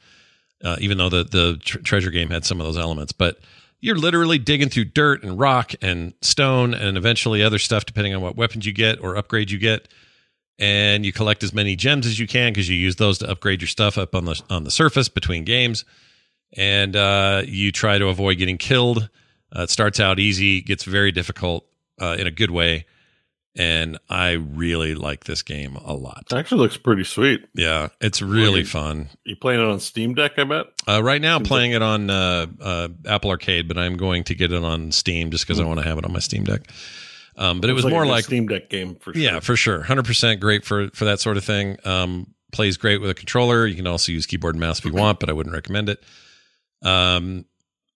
Uh, 0.64 0.76
even 0.80 0.98
though 0.98 1.10
the 1.10 1.24
the 1.24 1.60
tr- 1.64 1.80
treasure 1.80 2.10
game 2.10 2.30
had 2.30 2.44
some 2.44 2.60
of 2.60 2.66
those 2.66 2.78
elements, 2.78 3.12
but 3.12 3.40
you're 3.80 3.98
literally 3.98 4.40
digging 4.40 4.70
through 4.70 4.86
dirt 4.86 5.24
and 5.24 5.38
rock 5.38 5.74
and 5.84 6.14
stone 6.22 6.74
and 6.74 6.98
eventually 6.98 7.44
other 7.44 7.60
stuff, 7.60 7.86
depending 7.86 8.16
on 8.16 8.22
what 8.22 8.36
weapons 8.36 8.66
you 8.66 8.74
get 8.74 9.00
or 9.04 9.16
upgrade 9.16 9.52
you 9.52 9.60
get. 9.60 9.88
And 10.60 11.06
you 11.06 11.14
collect 11.14 11.44
as 11.44 11.54
many 11.54 11.76
gems 11.76 12.08
as 12.08 12.18
you 12.18 12.26
can 12.26 12.52
because 12.52 12.68
you 12.68 12.76
use 12.76 12.96
those 12.96 13.20
to 13.20 13.30
upgrade 13.30 13.62
your 13.62 13.68
stuff 13.68 14.00
up 14.00 14.16
on 14.16 14.26
the 14.26 14.42
on 14.50 14.64
the 14.64 14.72
surface 14.72 15.08
between 15.08 15.44
games. 15.44 15.86
And 16.54 16.96
uh, 16.96 17.44
you 17.46 17.72
try 17.72 18.00
to 18.00 18.08
avoid 18.08 18.40
getting 18.40 18.58
killed. 18.58 19.08
Uh, 19.56 19.62
it 19.62 19.70
starts 19.70 20.00
out 20.00 20.20
easy, 20.20 20.62
gets 20.62 20.84
very 20.84 21.12
difficult 21.12 21.68
uh, 22.02 22.16
in 22.18 22.26
a 22.26 22.32
good 22.32 22.50
way 22.50 22.88
and 23.58 23.98
I 24.08 24.34
really 24.34 24.94
like 24.94 25.24
this 25.24 25.42
game 25.42 25.76
a 25.78 25.94
lot. 25.94 26.26
It 26.32 26.36
actually 26.36 26.62
looks 26.62 26.78
pretty 26.78 27.04
sweet. 27.04 27.46
Yeah, 27.56 27.90
it's 28.00 28.22
really 28.22 28.60
you, 28.60 28.66
fun. 28.66 29.10
You 29.24 29.36
playing 29.36 29.60
it 29.60 29.66
on 29.66 29.80
Steam 29.80 30.14
Deck? 30.14 30.34
I 30.38 30.44
bet. 30.44 30.68
Uh, 30.88 31.02
right 31.04 31.22
now, 31.22 31.36
I'm 31.36 31.44
playing 31.44 31.72
it 31.72 31.82
on 31.82 32.10
uh, 32.10 32.46
uh, 32.62 32.88
Apple 33.06 33.32
Arcade, 33.32 33.68
but 33.68 33.78
I'm 33.78 33.98
going 33.98 34.24
to 34.26 34.36
get 34.36 34.54
it 34.54 34.64
on 34.64 34.92
Steam 34.92 35.32
just 35.32 35.46
because 35.46 35.60
mm. 35.60 35.64
I 35.64 35.68
want 35.68 35.80
to 35.80 35.88
have 35.88 35.98
it 35.98 36.06
on 36.06 36.14
my 36.14 36.20
Steam 36.20 36.44
Deck. 36.44 36.70
Um, 37.36 37.60
but 37.60 37.70
it 37.70 37.74
was 37.74 37.84
like 37.84 37.94
more 37.94 38.06
like 38.06 38.26
Steam 38.26 38.48
Deck 38.48 38.70
game 38.70 38.96
for 38.96 39.14
sure. 39.14 39.22
Yeah, 39.22 39.40
for 39.40 39.56
sure, 39.56 39.82
hundred 39.82 40.06
percent 40.06 40.40
great 40.40 40.64
for 40.64 40.90
for 40.92 41.06
that 41.06 41.20
sort 41.20 41.38
of 41.38 41.44
thing. 41.44 41.78
Um, 41.84 42.34
plays 42.52 42.78
great 42.78 43.02
with 43.02 43.10
a 43.10 43.16
controller. 43.16 43.66
You 43.66 43.76
can 43.76 43.88
also 43.88 44.12
use 44.12 44.26
keyboard 44.26 44.56
and 44.56 44.60
mouse 44.60 44.80
if 44.80 44.86
you 44.86 44.94
want, 44.94 45.20
but 45.20 45.30
I 45.30 45.34
wouldn't 45.34 45.54
recommend 45.54 45.90
it. 45.90 46.04
Um, 46.84 47.46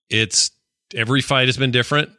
it's 0.10 0.52
every 0.96 1.22
fight 1.22 1.48
has 1.48 1.58
been 1.58 1.72
different 1.72 2.10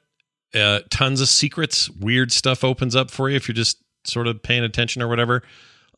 uh, 0.54 0.80
tons 0.90 1.20
of 1.20 1.28
secrets, 1.28 1.88
weird 1.90 2.32
stuff 2.32 2.64
opens 2.64 2.96
up 2.96 3.10
for 3.10 3.30
you 3.30 3.36
if 3.36 3.48
you're 3.48 3.54
just 3.54 3.78
sort 4.04 4.26
of 4.26 4.42
paying 4.42 4.64
attention 4.64 5.02
or 5.02 5.08
whatever. 5.08 5.42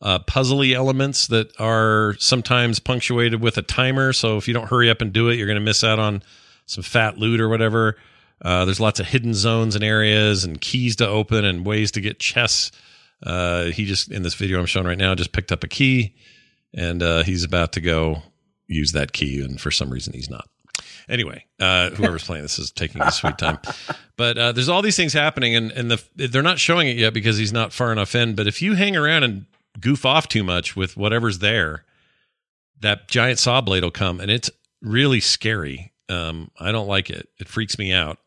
Uh, 0.01 0.19
puzzly 0.19 0.73
elements 0.73 1.27
that 1.27 1.49
are 1.59 2.15
sometimes 2.19 2.79
punctuated 2.79 3.41
with 3.41 3.57
a 3.57 3.61
timer. 3.61 4.13
So 4.13 4.37
if 4.37 4.47
you 4.47 4.53
don't 4.53 4.67
hurry 4.67 4.89
up 4.89 5.01
and 5.01 5.11
do 5.13 5.29
it, 5.29 5.35
you're 5.35 5.47
going 5.47 5.55
to 5.55 5.61
miss 5.61 5.83
out 5.83 5.99
on 5.99 6.21
some 6.65 6.83
fat 6.83 7.17
loot 7.17 7.39
or 7.39 7.47
whatever. 7.47 7.97
Uh, 8.41 8.65
there's 8.65 8.81
lots 8.81 8.99
of 8.99 9.07
hidden 9.07 9.33
zones 9.33 9.75
and 9.75 9.83
areas 9.83 10.43
and 10.43 10.59
keys 10.59 10.97
to 10.97 11.07
open 11.07 11.45
and 11.45 11.65
ways 11.65 11.91
to 11.91 12.01
get 12.01 12.19
chests. 12.19 12.71
Uh, 13.23 13.65
he 13.65 13.85
just 13.85 14.11
in 14.11 14.23
this 14.23 14.33
video 14.35 14.59
I'm 14.59 14.65
showing 14.65 14.85
right 14.85 14.97
now 14.97 15.15
just 15.15 15.31
picked 15.31 15.53
up 15.53 15.63
a 15.63 15.67
key 15.67 16.15
and 16.75 17.01
uh, 17.01 17.23
he's 17.23 17.43
about 17.43 17.71
to 17.73 17.81
go 17.81 18.21
use 18.67 18.91
that 18.91 19.13
key, 19.13 19.41
and 19.41 19.59
for 19.59 19.71
some 19.71 19.89
reason 19.89 20.13
he's 20.13 20.29
not. 20.29 20.47
Anyway, 21.07 21.45
uh, 21.59 21.91
whoever's 21.91 22.23
playing 22.23 22.43
this 22.43 22.57
is 22.57 22.71
taking 22.71 23.01
a 23.01 23.11
sweet 23.11 23.37
time. 23.37 23.59
But 24.17 24.37
uh, 24.37 24.51
there's 24.51 24.69
all 24.69 24.81
these 24.81 24.95
things 24.95 25.13
happening, 25.13 25.55
and 25.55 25.71
and 25.71 25.91
the 25.91 26.03
they're 26.27 26.41
not 26.41 26.59
showing 26.59 26.87
it 26.87 26.97
yet 26.97 27.13
because 27.13 27.37
he's 27.37 27.53
not 27.53 27.73
far 27.73 27.91
enough 27.91 28.15
in. 28.15 28.35
But 28.35 28.47
if 28.47 28.61
you 28.61 28.73
hang 28.75 28.95
around 28.95 29.23
and 29.23 29.45
goof 29.79 30.05
off 30.05 30.27
too 30.27 30.43
much 30.43 30.75
with 30.75 30.97
whatever's 30.97 31.39
there, 31.39 31.83
that 32.79 33.07
giant 33.07 33.39
saw 33.39 33.61
blade 33.61 33.83
will 33.83 33.91
come, 33.91 34.19
and 34.19 34.31
it's 34.31 34.49
really 34.81 35.19
scary. 35.19 35.91
Um, 36.09 36.51
I 36.59 36.71
don't 36.71 36.87
like 36.87 37.09
it. 37.09 37.29
It 37.39 37.47
freaks 37.47 37.77
me 37.77 37.91
out. 37.91 38.17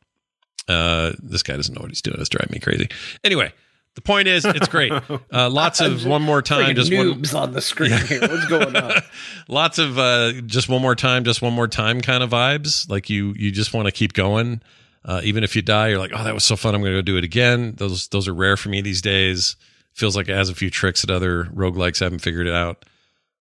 Uh, 0.69 1.13
this 1.23 1.43
guy 1.43 1.57
doesn't 1.57 1.75
know 1.75 1.81
what 1.81 1.91
he's 1.91 2.03
doing. 2.03 2.21
It's 2.21 2.29
driving 2.29 2.53
me 2.53 2.61
crazy. 2.61 2.89
Anyway, 3.25 3.53
the 3.95 4.03
point 4.03 4.29
is, 4.29 4.45
it's 4.45 4.69
great. 4.69 4.93
Uh, 5.31 5.51
lots 5.51 5.81
of 5.81 6.07
one 6.07 6.23
more 6.23 6.41
time, 6.41 6.75
just 6.75 6.91
noobs 6.91 7.35
one, 7.35 7.43
on 7.43 7.53
the 7.53 7.61
screen 7.61 7.91
yeah. 7.91 7.99
here. 8.05 8.21
What's 8.21 8.47
going 8.47 8.75
on? 8.75 8.93
lots 9.49 9.79
of 9.79 9.99
uh, 9.99 10.33
just 10.47 10.69
one 10.69 10.81
more 10.81 10.95
time, 10.95 11.25
just 11.25 11.43
one 11.43 11.53
more 11.53 11.69
time 11.69 12.01
kind 12.01 12.23
of 12.23 12.31
vibes. 12.31 12.89
Like 12.89 13.11
you, 13.11 13.35
you 13.37 13.51
just 13.51 13.75
want 13.75 13.87
to 13.87 13.93
keep 13.93 14.15
going. 14.15 14.63
Uh, 15.05 15.21
even 15.25 15.45
if 15.45 15.55
you 15.55 15.63
die, 15.63 15.89
you're 15.89 15.99
like, 15.99 16.13
oh, 16.15 16.25
that 16.25 16.35
was 16.35 16.45
so 16.45 16.57
fun. 16.57 16.75
I'm 16.75 16.81
going 16.81 16.93
to 16.93 16.99
go 16.99 17.03
do 17.03 17.17
it 17.19 17.25
again. 17.25 17.75
Those 17.77 18.09
those 18.09 18.27
are 18.27 18.35
rare 18.35 18.57
for 18.57 18.69
me 18.69 18.81
these 18.81 19.03
days. 19.03 19.57
Feels 19.93 20.17
like 20.17 20.29
it 20.29 20.35
has 20.35 20.49
a 20.49 20.55
few 20.55 20.71
tricks 20.71 21.03
that 21.03 21.11
other 21.11 21.45
roguelikes 21.45 22.01
haven't 22.01 22.21
figured 22.21 22.47
it 22.47 22.55
out. 22.55 22.85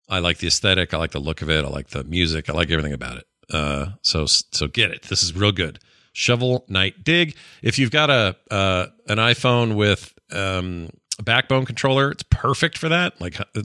I 0.10 0.20
like 0.20 0.38
the 0.38 0.48
aesthetic. 0.48 0.94
I 0.94 0.98
like 0.98 1.12
the 1.12 1.20
look 1.20 1.42
of 1.42 1.50
it. 1.50 1.66
I 1.66 1.68
like 1.68 1.90
the 1.90 2.04
music. 2.04 2.50
I 2.50 2.54
like 2.54 2.72
everything 2.72 2.94
about 2.94 3.18
it. 3.18 3.26
Uh, 3.52 3.88
so 4.02 4.26
so 4.26 4.68
get 4.68 4.92
it. 4.92 5.04
This 5.04 5.24
is 5.24 5.36
real 5.36 5.52
good. 5.52 5.80
Shovel 6.14 6.66
Knight 6.70 7.04
Dig. 7.04 7.36
If 7.62 7.78
you've 7.78 7.92
got 7.92 8.10
a 8.10 8.36
uh, 8.50 8.88
an 9.08 9.18
iPhone 9.18 9.76
with 9.76 10.14
um, 10.32 10.90
backbone 11.24 11.66
controller. 11.66 12.12
It's 12.12 12.24
perfect 12.24 12.78
for 12.78 12.90
that. 12.90 13.20
Like, 13.22 13.40
uh, 13.40 13.64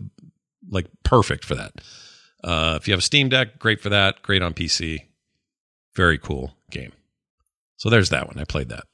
like 0.70 0.86
perfect 1.04 1.44
for 1.44 1.54
that. 1.54 1.72
Uh, 2.42 2.78
if 2.80 2.88
you 2.88 2.92
have 2.92 3.00
a 3.00 3.02
Steam 3.02 3.28
Deck, 3.28 3.58
great 3.58 3.80
for 3.80 3.88
that. 3.90 4.22
Great 4.22 4.42
on 4.42 4.54
PC. 4.54 5.06
Very 5.94 6.18
cool 6.18 6.54
game. 6.70 6.92
So 7.76 7.90
there's 7.90 8.10
that 8.10 8.26
one. 8.26 8.38
I 8.38 8.44
played 8.44 8.68
that. 8.70 8.84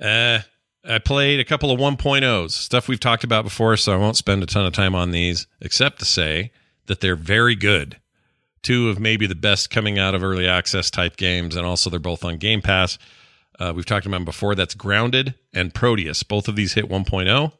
Uh, 0.00 0.42
I 0.88 0.98
played 0.98 1.40
a 1.40 1.44
couple 1.44 1.70
of 1.70 1.78
1.0s, 1.78 2.50
stuff 2.50 2.88
we've 2.88 3.00
talked 3.00 3.24
about 3.24 3.44
before, 3.44 3.76
so 3.76 3.92
I 3.92 3.96
won't 3.96 4.16
spend 4.16 4.42
a 4.42 4.46
ton 4.46 4.64
of 4.64 4.72
time 4.72 4.94
on 4.94 5.10
these, 5.10 5.46
except 5.60 5.98
to 5.98 6.04
say 6.04 6.50
that 6.86 7.00
they're 7.00 7.16
very 7.16 7.54
good. 7.54 7.98
Two 8.62 8.88
of 8.88 8.98
maybe 8.98 9.26
the 9.26 9.34
best 9.34 9.70
coming 9.70 9.98
out 9.98 10.14
of 10.14 10.22
early 10.22 10.48
access 10.48 10.90
type 10.90 11.16
games, 11.16 11.56
and 11.56 11.66
also 11.66 11.90
they're 11.90 12.00
both 12.00 12.24
on 12.24 12.38
Game 12.38 12.62
Pass. 12.62 12.98
Uh, 13.58 13.72
we've 13.74 13.86
talked 13.86 14.06
about 14.06 14.16
them 14.16 14.24
before. 14.24 14.54
That's 14.54 14.74
Grounded 14.74 15.34
and 15.52 15.74
Prodeus. 15.74 16.22
Both 16.22 16.48
of 16.48 16.56
these 16.56 16.74
hit 16.74 16.88
1.0. 16.88 17.52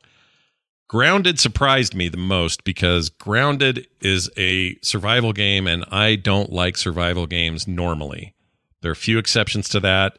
Grounded 0.88 1.38
surprised 1.38 1.94
me 1.94 2.08
the 2.08 2.16
most 2.16 2.64
because 2.64 3.10
Grounded 3.10 3.86
is 4.00 4.30
a 4.38 4.76
survival 4.80 5.32
game, 5.32 5.66
and 5.66 5.84
I 5.90 6.16
don't 6.16 6.50
like 6.50 6.76
survival 6.78 7.26
games 7.26 7.68
normally. 7.68 8.34
There 8.80 8.90
are 8.90 8.92
a 8.92 8.96
few 8.96 9.18
exceptions 9.18 9.68
to 9.70 9.80
that. 9.80 10.18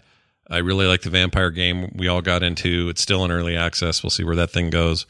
I 0.49 0.57
really 0.57 0.85
like 0.85 1.01
the 1.01 1.09
vampire 1.09 1.49
game 1.49 1.91
we 1.95 2.07
all 2.07 2.21
got 2.21 2.43
into. 2.43 2.89
It's 2.89 3.01
still 3.01 3.23
in 3.25 3.31
early 3.31 3.55
access. 3.55 4.03
We'll 4.03 4.09
see 4.09 4.23
where 4.23 4.35
that 4.35 4.51
thing 4.51 4.69
goes. 4.69 5.05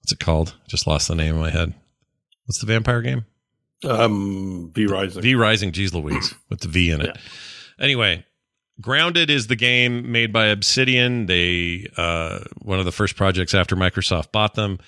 What's 0.00 0.12
it 0.12 0.20
called? 0.20 0.54
Just 0.66 0.86
lost 0.86 1.08
the 1.08 1.14
name 1.14 1.34
in 1.34 1.40
my 1.40 1.50
head. 1.50 1.74
What's 2.46 2.60
the 2.60 2.66
vampire 2.66 3.02
game? 3.02 3.24
Um, 3.84 4.70
V 4.74 4.86
Rising. 4.86 5.22
V 5.22 5.34
Rising. 5.34 5.72
Geez 5.72 5.94
Louise, 5.94 6.34
with 6.48 6.60
the 6.60 6.68
V 6.68 6.90
in 6.90 7.00
it. 7.00 7.06
Yeah. 7.06 7.84
Anyway, 7.84 8.24
Grounded 8.80 9.30
is 9.30 9.46
the 9.46 9.56
game 9.56 10.10
made 10.10 10.32
by 10.32 10.46
Obsidian. 10.46 11.26
They 11.26 11.88
uh, 11.96 12.40
one 12.62 12.78
of 12.78 12.84
the 12.84 12.92
first 12.92 13.16
projects 13.16 13.54
after 13.54 13.76
Microsoft 13.76 14.32
bought 14.32 14.54
them. 14.54 14.78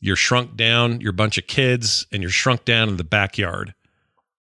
You're 0.00 0.16
shrunk 0.16 0.56
down. 0.56 1.00
You're 1.00 1.10
a 1.10 1.14
bunch 1.14 1.38
of 1.38 1.46
kids, 1.46 2.06
and 2.12 2.22
you're 2.22 2.30
shrunk 2.30 2.64
down 2.64 2.88
in 2.88 2.96
the 2.96 3.04
backyard. 3.04 3.74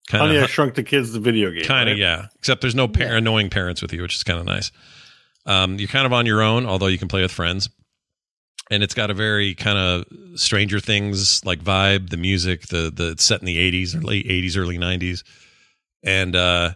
Kind 0.08 0.24
of. 0.24 0.30
Honey, 0.30 0.40
I 0.42 0.48
Shrunk 0.48 0.76
the 0.76 0.84
Kids, 0.84 1.12
the 1.12 1.20
video 1.20 1.52
game. 1.52 1.66
Kind 1.66 1.90
of, 1.90 1.94
right? 1.94 2.00
yeah. 2.00 2.28
Except 2.38 2.62
there's 2.62 2.76
no 2.76 2.88
par- 2.88 3.04
yeah. 3.04 3.18
annoying 3.18 3.50
parents 3.50 3.82
with 3.82 3.92
you, 3.92 4.02
which 4.02 4.16
is 4.16 4.24
kind 4.24 4.40
of 4.40 4.46
nice. 4.46 4.72
Um, 5.46 5.78
you're 5.78 5.90
kind 5.90 6.06
of 6.06 6.14
on 6.14 6.26
your 6.26 6.42
own, 6.42 6.66
although 6.66 6.88
you 6.88 6.98
can 6.98 7.08
play 7.08 7.22
with 7.22 7.32
friends. 7.32 7.70
And 8.70 8.84
it's 8.84 8.94
got 8.94 9.10
a 9.10 9.14
very 9.14 9.54
kind 9.56 9.78
of 9.78 10.40
Stranger 10.40 10.80
Things 10.80 11.44
like 11.46 11.64
vibe. 11.64 12.10
The 12.10 12.18
music, 12.18 12.68
the 12.68 12.92
the 12.94 13.12
it's 13.12 13.24
set 13.24 13.40
in 13.42 13.46
the 13.46 13.58
80s 13.58 13.96
or 13.96 14.02
late 14.02 14.28
80s, 14.28 14.58
early 14.58 14.78
90s, 14.78 15.24
and 16.04 16.36
uh, 16.36 16.74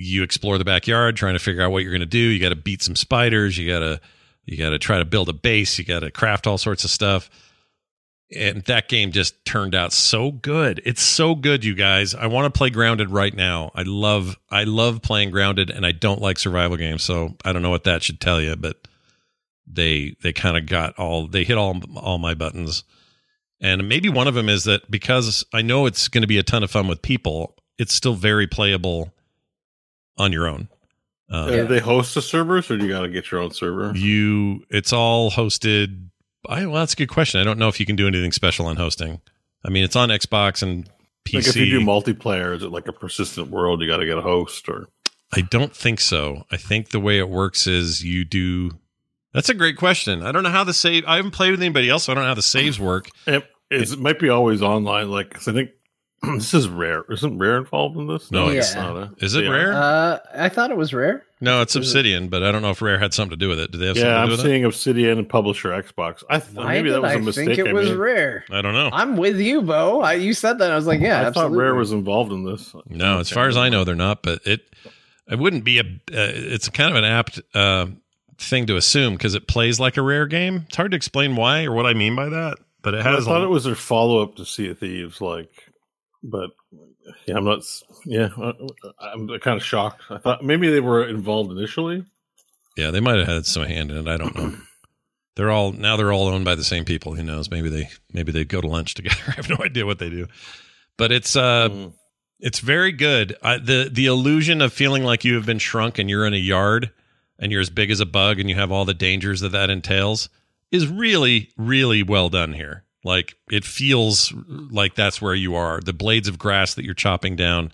you 0.00 0.22
explore 0.22 0.58
the 0.58 0.64
backyard 0.64 1.16
trying 1.16 1.34
to 1.34 1.38
figure 1.38 1.62
out 1.62 1.72
what 1.72 1.82
you're 1.82 1.92
going 1.92 2.00
to 2.00 2.06
do. 2.06 2.18
You 2.18 2.40
got 2.40 2.50
to 2.50 2.56
beat 2.56 2.82
some 2.82 2.96
spiders. 2.96 3.56
You 3.58 3.68
got 3.68 3.80
to 3.80 4.00
you 4.44 4.56
got 4.56 4.70
to 4.70 4.78
try 4.78 4.98
to 4.98 5.04
build 5.04 5.28
a 5.28 5.32
base. 5.32 5.78
You 5.78 5.84
got 5.84 6.00
to 6.00 6.10
craft 6.10 6.46
all 6.46 6.58
sorts 6.58 6.84
of 6.84 6.90
stuff. 6.90 7.30
And 8.34 8.62
that 8.64 8.88
game 8.88 9.10
just 9.10 9.44
turned 9.44 9.74
out 9.74 9.92
so 9.92 10.30
good. 10.30 10.80
It's 10.84 11.02
so 11.02 11.34
good, 11.34 11.64
you 11.64 11.74
guys. 11.74 12.14
I 12.14 12.26
want 12.26 12.52
to 12.52 12.56
play 12.56 12.70
Grounded 12.70 13.10
right 13.10 13.34
now. 13.34 13.72
I 13.74 13.82
love 13.82 14.36
I 14.50 14.64
love 14.64 15.02
playing 15.02 15.30
Grounded 15.30 15.70
and 15.70 15.84
I 15.84 15.92
don't 15.92 16.20
like 16.20 16.38
survival 16.38 16.76
games. 16.76 17.02
So 17.02 17.36
I 17.44 17.52
don't 17.52 17.62
know 17.62 17.70
what 17.70 17.84
that 17.84 18.02
should 18.02 18.20
tell 18.20 18.40
you, 18.40 18.56
but 18.56 18.88
they 19.66 20.16
they 20.22 20.32
kind 20.32 20.56
of 20.56 20.66
got 20.66 20.96
all 20.98 21.26
they 21.26 21.44
hit 21.44 21.58
all 21.58 21.80
all 21.96 22.18
my 22.18 22.34
buttons. 22.34 22.84
And 23.60 23.88
maybe 23.88 24.08
one 24.08 24.28
of 24.28 24.34
them 24.34 24.48
is 24.48 24.64
that 24.64 24.90
because 24.90 25.44
I 25.52 25.60
know 25.62 25.86
it's 25.86 26.08
going 26.08 26.22
to 26.22 26.28
be 26.28 26.38
a 26.38 26.42
ton 26.42 26.62
of 26.62 26.70
fun 26.70 26.88
with 26.88 27.02
people, 27.02 27.56
it's 27.78 27.92
still 27.92 28.14
very 28.14 28.46
playable 28.46 29.12
on 30.18 30.32
your 30.32 30.46
own. 30.46 30.68
Uh, 31.30 31.48
Do 31.50 31.66
they 31.66 31.78
host 31.80 32.14
the 32.14 32.22
servers, 32.22 32.70
or 32.70 32.76
do 32.76 32.84
you 32.86 32.90
got 32.90 33.02
to 33.02 33.08
get 33.08 33.30
your 33.30 33.40
own 33.40 33.52
server? 33.52 33.92
You, 33.96 34.64
it's 34.68 34.92
all 34.92 35.30
hosted. 35.30 36.08
I, 36.48 36.66
well, 36.66 36.80
that's 36.80 36.94
a 36.94 36.96
good 36.96 37.08
question. 37.08 37.40
I 37.40 37.44
don't 37.44 37.58
know 37.58 37.68
if 37.68 37.78
you 37.78 37.86
can 37.86 37.96
do 37.96 38.08
anything 38.08 38.32
special 38.32 38.66
on 38.66 38.76
hosting. 38.76 39.20
I 39.64 39.68
mean, 39.68 39.84
it's 39.84 39.94
on 39.94 40.08
Xbox 40.08 40.62
and 40.62 40.88
PC. 41.24 41.34
Like 41.34 41.46
if 41.48 41.56
you 41.56 41.66
do 41.66 41.80
multiplayer, 41.80 42.56
is 42.56 42.62
it 42.62 42.70
like 42.72 42.88
a 42.88 42.92
persistent 42.92 43.50
world? 43.50 43.80
You 43.80 43.86
got 43.86 43.98
to 43.98 44.06
get 44.06 44.18
a 44.18 44.22
host, 44.22 44.68
or 44.68 44.88
I 45.32 45.42
don't 45.42 45.76
think 45.76 46.00
so. 46.00 46.44
I 46.50 46.56
think 46.56 46.88
the 46.88 46.98
way 47.00 47.18
it 47.18 47.28
works 47.28 47.66
is 47.68 48.02
you 48.02 48.24
do. 48.24 48.72
That's 49.32 49.48
a 49.48 49.54
great 49.54 49.76
question. 49.76 50.22
I 50.24 50.32
don't 50.32 50.42
know 50.42 50.50
how 50.50 50.64
the 50.64 50.74
save. 50.74 51.04
I 51.06 51.16
haven't 51.16 51.30
played 51.30 51.52
with 51.52 51.60
anybody 51.60 51.88
else, 51.88 52.04
so 52.04 52.12
I 52.12 52.14
don't 52.16 52.24
know 52.24 52.28
how 52.28 52.34
the 52.34 52.42
saves 52.42 52.80
work. 52.80 53.08
it, 53.28 53.44
it's, 53.70 53.92
it 53.92 54.00
might 54.00 54.18
be 54.18 54.28
always 54.30 54.62
online. 54.62 55.10
Like 55.10 55.32
'cause 55.34 55.46
I 55.46 55.52
think 55.52 55.70
this 56.34 56.52
is 56.54 56.68
rare. 56.68 57.04
Isn't 57.10 57.38
rare 57.38 57.56
involved 57.56 57.96
in 57.96 58.06
this? 58.06 58.30
No, 58.30 58.48
it's 58.48 58.74
not. 58.74 58.96
A, 58.96 59.10
Is 59.18 59.34
it 59.34 59.44
yeah. 59.44 59.50
rare? 59.50 59.72
Uh, 59.72 60.18
I 60.34 60.48
thought 60.50 60.70
it 60.70 60.76
was 60.76 60.92
rare. 60.92 61.24
no, 61.40 61.62
it's 61.62 61.72
is 61.72 61.76
it- 61.76 61.78
Obsidian, 61.80 62.28
but 62.28 62.42
I 62.42 62.52
don't 62.52 62.60
know 62.62 62.70
if 62.70 62.82
Rare 62.82 62.98
had 62.98 63.14
something 63.14 63.30
to 63.30 63.42
do 63.42 63.48
with 63.48 63.58
it. 63.58 63.70
Did 63.70 63.78
they 63.80 63.86
have 63.86 63.96
Yeah, 63.96 64.02
something 64.02 64.16
I'm 64.22 64.28
to 64.28 64.36
do 64.36 64.42
with 64.42 64.50
seeing 64.52 64.64
Obsidian 64.64 65.18
and 65.18 65.28
publisher 65.28 65.70
Xbox. 65.70 66.22
I 66.28 66.38
th- 66.40 66.54
Why 66.54 66.74
maybe 66.74 66.90
that 66.90 67.00
was 67.00 67.10
I 67.10 67.14
a 67.14 67.18
mistake. 67.20 67.46
think 67.46 67.58
it 67.60 67.66
I 67.68 67.72
was 67.72 67.88
made. 67.88 67.96
rare? 67.96 68.44
I 68.50 68.60
don't 68.60 68.74
know. 68.74 68.90
I'm 68.92 69.16
with 69.16 69.38
you, 69.40 69.62
Beau. 69.62 70.00
I, 70.02 70.14
you 70.14 70.34
said 70.34 70.58
that. 70.58 70.70
I 70.70 70.76
was 70.76 70.86
like, 70.86 71.00
yeah, 71.00 71.20
I 71.20 71.24
absolutely. 71.24 71.56
thought 71.56 71.62
Rare 71.62 71.74
was 71.74 71.92
involved 71.92 72.32
in 72.32 72.44
this. 72.44 72.74
No, 72.88 73.18
as 73.20 73.30
far 73.30 73.48
as 73.48 73.56
I 73.56 73.68
know, 73.70 73.84
they're 73.84 73.94
not. 73.94 74.22
But 74.22 74.40
it 74.46 74.60
it 75.26 75.38
wouldn't 75.38 75.64
be 75.64 75.78
a. 75.78 75.82
Uh, 75.82 75.86
it's 76.12 76.68
kind 76.68 76.90
of 76.90 76.96
an 76.96 77.04
apt 77.04 77.40
uh, 77.54 77.86
thing 78.36 78.66
to 78.66 78.76
assume 78.76 79.14
because 79.14 79.34
it 79.34 79.46
plays 79.48 79.80
like 79.80 79.96
a 79.96 80.02
rare 80.02 80.26
game. 80.26 80.64
It's 80.66 80.76
hard 80.76 80.90
to 80.90 80.96
explain 80.98 81.34
why 81.36 81.64
or 81.64 81.72
what 81.72 81.86
I 81.86 81.94
mean 81.94 82.14
by 82.14 82.28
that. 82.28 82.58
But 82.82 82.92
it 82.94 83.02
has. 83.06 83.26
I 83.26 83.30
thought 83.30 83.40
a- 83.40 83.44
it 83.44 83.48
was 83.50 83.64
their 83.64 83.74
follow 83.74 84.22
up 84.22 84.36
to 84.36 84.44
Sea 84.44 84.68
of 84.70 84.78
Thieves, 84.78 85.20
like, 85.22 85.69
but 86.22 86.50
yeah, 87.26 87.36
I'm 87.36 87.44
not. 87.44 87.62
Yeah, 88.04 88.28
I- 88.38 88.52
I'm 89.12 89.28
kind 89.40 89.56
of 89.56 89.64
shocked. 89.64 90.02
I 90.10 90.18
thought 90.18 90.44
maybe 90.44 90.68
they 90.70 90.80
were 90.80 91.06
involved 91.08 91.50
initially. 91.50 92.04
Yeah, 92.76 92.90
they 92.90 93.00
might 93.00 93.18
have 93.18 93.26
had 93.28 93.46
some 93.46 93.64
hand 93.64 93.90
in 93.90 93.96
it. 93.96 94.08
I 94.08 94.16
don't 94.16 94.34
know. 94.36 94.56
They're 95.36 95.50
all 95.50 95.72
now. 95.72 95.96
They're 95.96 96.12
all 96.12 96.28
owned 96.28 96.44
by 96.44 96.54
the 96.54 96.64
same 96.64 96.84
people. 96.84 97.14
Who 97.14 97.22
knows? 97.22 97.50
Maybe 97.50 97.68
they 97.68 97.88
maybe 98.12 98.32
they 98.32 98.44
go 98.44 98.60
to 98.60 98.66
lunch 98.68 98.94
together. 98.94 99.16
I 99.28 99.32
have 99.32 99.48
no 99.48 99.56
idea 99.64 99.86
what 99.86 99.98
they 99.98 100.10
do. 100.10 100.26
But 100.96 101.12
it's 101.12 101.34
uh, 101.36 101.68
Mm. 101.68 101.92
it's 102.40 102.58
very 102.58 102.92
good. 102.92 103.36
I, 103.42 103.58
the 103.58 103.88
the 103.90 104.06
illusion 104.06 104.60
of 104.60 104.72
feeling 104.72 105.04
like 105.04 105.24
you 105.24 105.34
have 105.36 105.46
been 105.46 105.58
shrunk 105.58 105.98
and 105.98 106.10
you're 106.10 106.26
in 106.26 106.34
a 106.34 106.38
yard 106.38 106.90
and 107.38 107.50
you're 107.50 107.60
as 107.62 107.70
big 107.70 107.90
as 107.90 108.00
a 108.00 108.06
bug 108.06 108.38
and 108.38 108.50
you 108.50 108.56
have 108.56 108.70
all 108.70 108.84
the 108.84 108.92
dangers 108.94 109.40
that 109.40 109.52
that 109.52 109.70
entails 109.70 110.28
is 110.70 110.86
really 110.88 111.50
really 111.56 112.02
well 112.02 112.28
done 112.28 112.52
here. 112.52 112.84
Like 113.04 113.34
it 113.50 113.64
feels 113.64 114.32
like 114.70 114.94
that's 114.94 115.22
where 115.22 115.34
you 115.34 115.54
are. 115.54 115.80
The 115.80 115.92
blades 115.92 116.28
of 116.28 116.38
grass 116.38 116.74
that 116.74 116.84
you're 116.84 116.94
chopping 116.94 117.36
down 117.36 117.72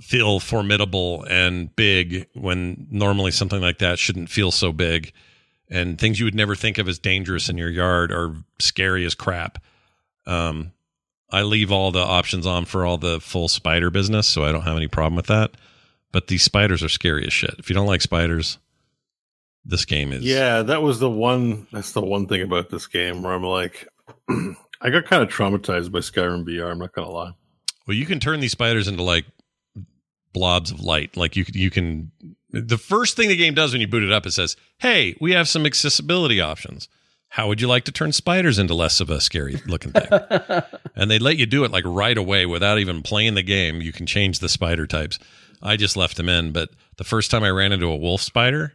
feel 0.00 0.40
formidable 0.40 1.24
and 1.24 1.74
big 1.74 2.28
when 2.34 2.86
normally 2.90 3.30
something 3.30 3.60
like 3.60 3.78
that 3.78 3.98
shouldn't 3.98 4.30
feel 4.30 4.50
so 4.50 4.72
big. 4.72 5.12
And 5.68 5.98
things 5.98 6.20
you 6.20 6.26
would 6.26 6.34
never 6.34 6.54
think 6.54 6.78
of 6.78 6.88
as 6.88 6.98
dangerous 6.98 7.48
in 7.48 7.58
your 7.58 7.70
yard 7.70 8.12
are 8.12 8.34
scary 8.60 9.04
as 9.04 9.14
crap. 9.14 9.58
Um, 10.26 10.72
I 11.30 11.42
leave 11.42 11.72
all 11.72 11.90
the 11.90 12.00
options 12.00 12.46
on 12.46 12.66
for 12.66 12.86
all 12.86 12.98
the 12.98 13.20
full 13.20 13.48
spider 13.48 13.90
business, 13.90 14.28
so 14.28 14.44
I 14.44 14.52
don't 14.52 14.62
have 14.62 14.76
any 14.76 14.86
problem 14.86 15.16
with 15.16 15.26
that. 15.26 15.52
But 16.12 16.28
these 16.28 16.44
spiders 16.44 16.84
are 16.84 16.88
scary 16.88 17.26
as 17.26 17.32
shit. 17.32 17.56
If 17.58 17.68
you 17.68 17.74
don't 17.74 17.86
like 17.86 18.00
spiders, 18.00 18.58
this 19.64 19.84
game 19.84 20.12
is 20.12 20.22
Yeah, 20.22 20.62
that 20.62 20.82
was 20.82 21.00
the 21.00 21.10
one. 21.10 21.66
That's 21.72 21.92
the 21.92 22.00
one 22.00 22.28
thing 22.28 22.42
about 22.42 22.70
this 22.70 22.86
game 22.86 23.22
where 23.22 23.32
I'm 23.32 23.42
like, 23.42 23.88
I 24.80 24.90
got 24.90 25.06
kind 25.06 25.22
of 25.22 25.28
traumatized 25.28 25.90
by 25.90 26.00
Skyrim 26.00 26.44
VR. 26.44 26.70
I'm 26.70 26.78
not 26.78 26.92
gonna 26.92 27.10
lie. 27.10 27.32
Well, 27.86 27.96
you 27.96 28.06
can 28.06 28.20
turn 28.20 28.40
these 28.40 28.52
spiders 28.52 28.88
into 28.88 29.02
like 29.02 29.24
blobs 30.32 30.70
of 30.70 30.80
light. 30.80 31.16
Like 31.16 31.36
you 31.36 31.44
you 31.52 31.70
can. 31.70 32.12
The 32.50 32.78
first 32.78 33.16
thing 33.16 33.28
the 33.28 33.36
game 33.36 33.54
does 33.54 33.72
when 33.72 33.80
you 33.80 33.88
boot 33.88 34.02
it 34.02 34.12
up, 34.12 34.26
it 34.26 34.32
says, 34.32 34.56
"Hey, 34.78 35.16
we 35.20 35.32
have 35.32 35.48
some 35.48 35.66
accessibility 35.66 36.40
options. 36.40 36.88
How 37.28 37.48
would 37.48 37.60
you 37.60 37.68
like 37.68 37.84
to 37.84 37.92
turn 37.92 38.12
spiders 38.12 38.58
into 38.58 38.74
less 38.74 39.00
of 39.00 39.10
a 39.10 39.20
scary 39.20 39.60
looking 39.66 39.92
thing?" 39.92 40.08
and 40.96 41.10
they 41.10 41.18
let 41.18 41.38
you 41.38 41.46
do 41.46 41.64
it 41.64 41.70
like 41.70 41.84
right 41.86 42.16
away 42.16 42.46
without 42.46 42.78
even 42.78 43.02
playing 43.02 43.34
the 43.34 43.42
game. 43.42 43.80
You 43.80 43.92
can 43.92 44.06
change 44.06 44.38
the 44.38 44.48
spider 44.48 44.86
types. 44.86 45.18
I 45.62 45.76
just 45.76 45.96
left 45.96 46.16
them 46.16 46.28
in, 46.28 46.52
but 46.52 46.70
the 46.96 47.04
first 47.04 47.30
time 47.30 47.42
I 47.42 47.50
ran 47.50 47.72
into 47.72 47.86
a 47.86 47.96
wolf 47.96 48.20
spider, 48.20 48.74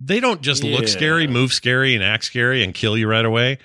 they 0.00 0.20
don't 0.20 0.40
just 0.40 0.62
look 0.62 0.88
scary, 0.88 1.26
move 1.26 1.52
scary, 1.52 1.94
and 1.94 2.04
act 2.04 2.24
scary 2.24 2.62
and 2.62 2.74
kill 2.74 2.96
you 2.96 3.08
right 3.08 3.24
away. 3.24 3.58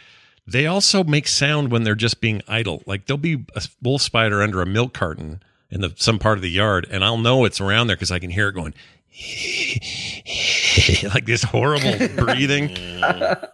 They 0.52 0.66
also 0.66 1.04
make 1.04 1.28
sound 1.28 1.72
when 1.72 1.84
they're 1.84 1.96
just 1.96 2.22
being 2.22 2.42
idle. 2.48 2.84
Like 2.86 3.06
there'll 3.06 3.18
be 3.18 3.46
a 3.56 3.62
wolf 3.82 4.02
spider 4.02 4.42
under 4.42 4.62
a 4.62 4.66
milk 4.66 4.94
carton 4.94 5.42
in 5.72 5.82
the 5.82 5.94
some 5.98 6.20
part 6.20 6.38
of 6.38 6.42
the 6.42 6.50
yard, 6.50 6.88
and 6.90 7.04
I'll 7.04 7.18
know 7.18 7.46
it's 7.46 7.62
around 7.62 7.88
there 7.88 7.96
because 7.96 8.12
I 8.12 8.20
can 8.20 8.30
hear 8.32 8.50
it 8.50 8.54
going 8.54 8.74
like 11.14 11.26
this 11.26 11.44
horrible 11.44 11.96
breathing. 12.18 12.76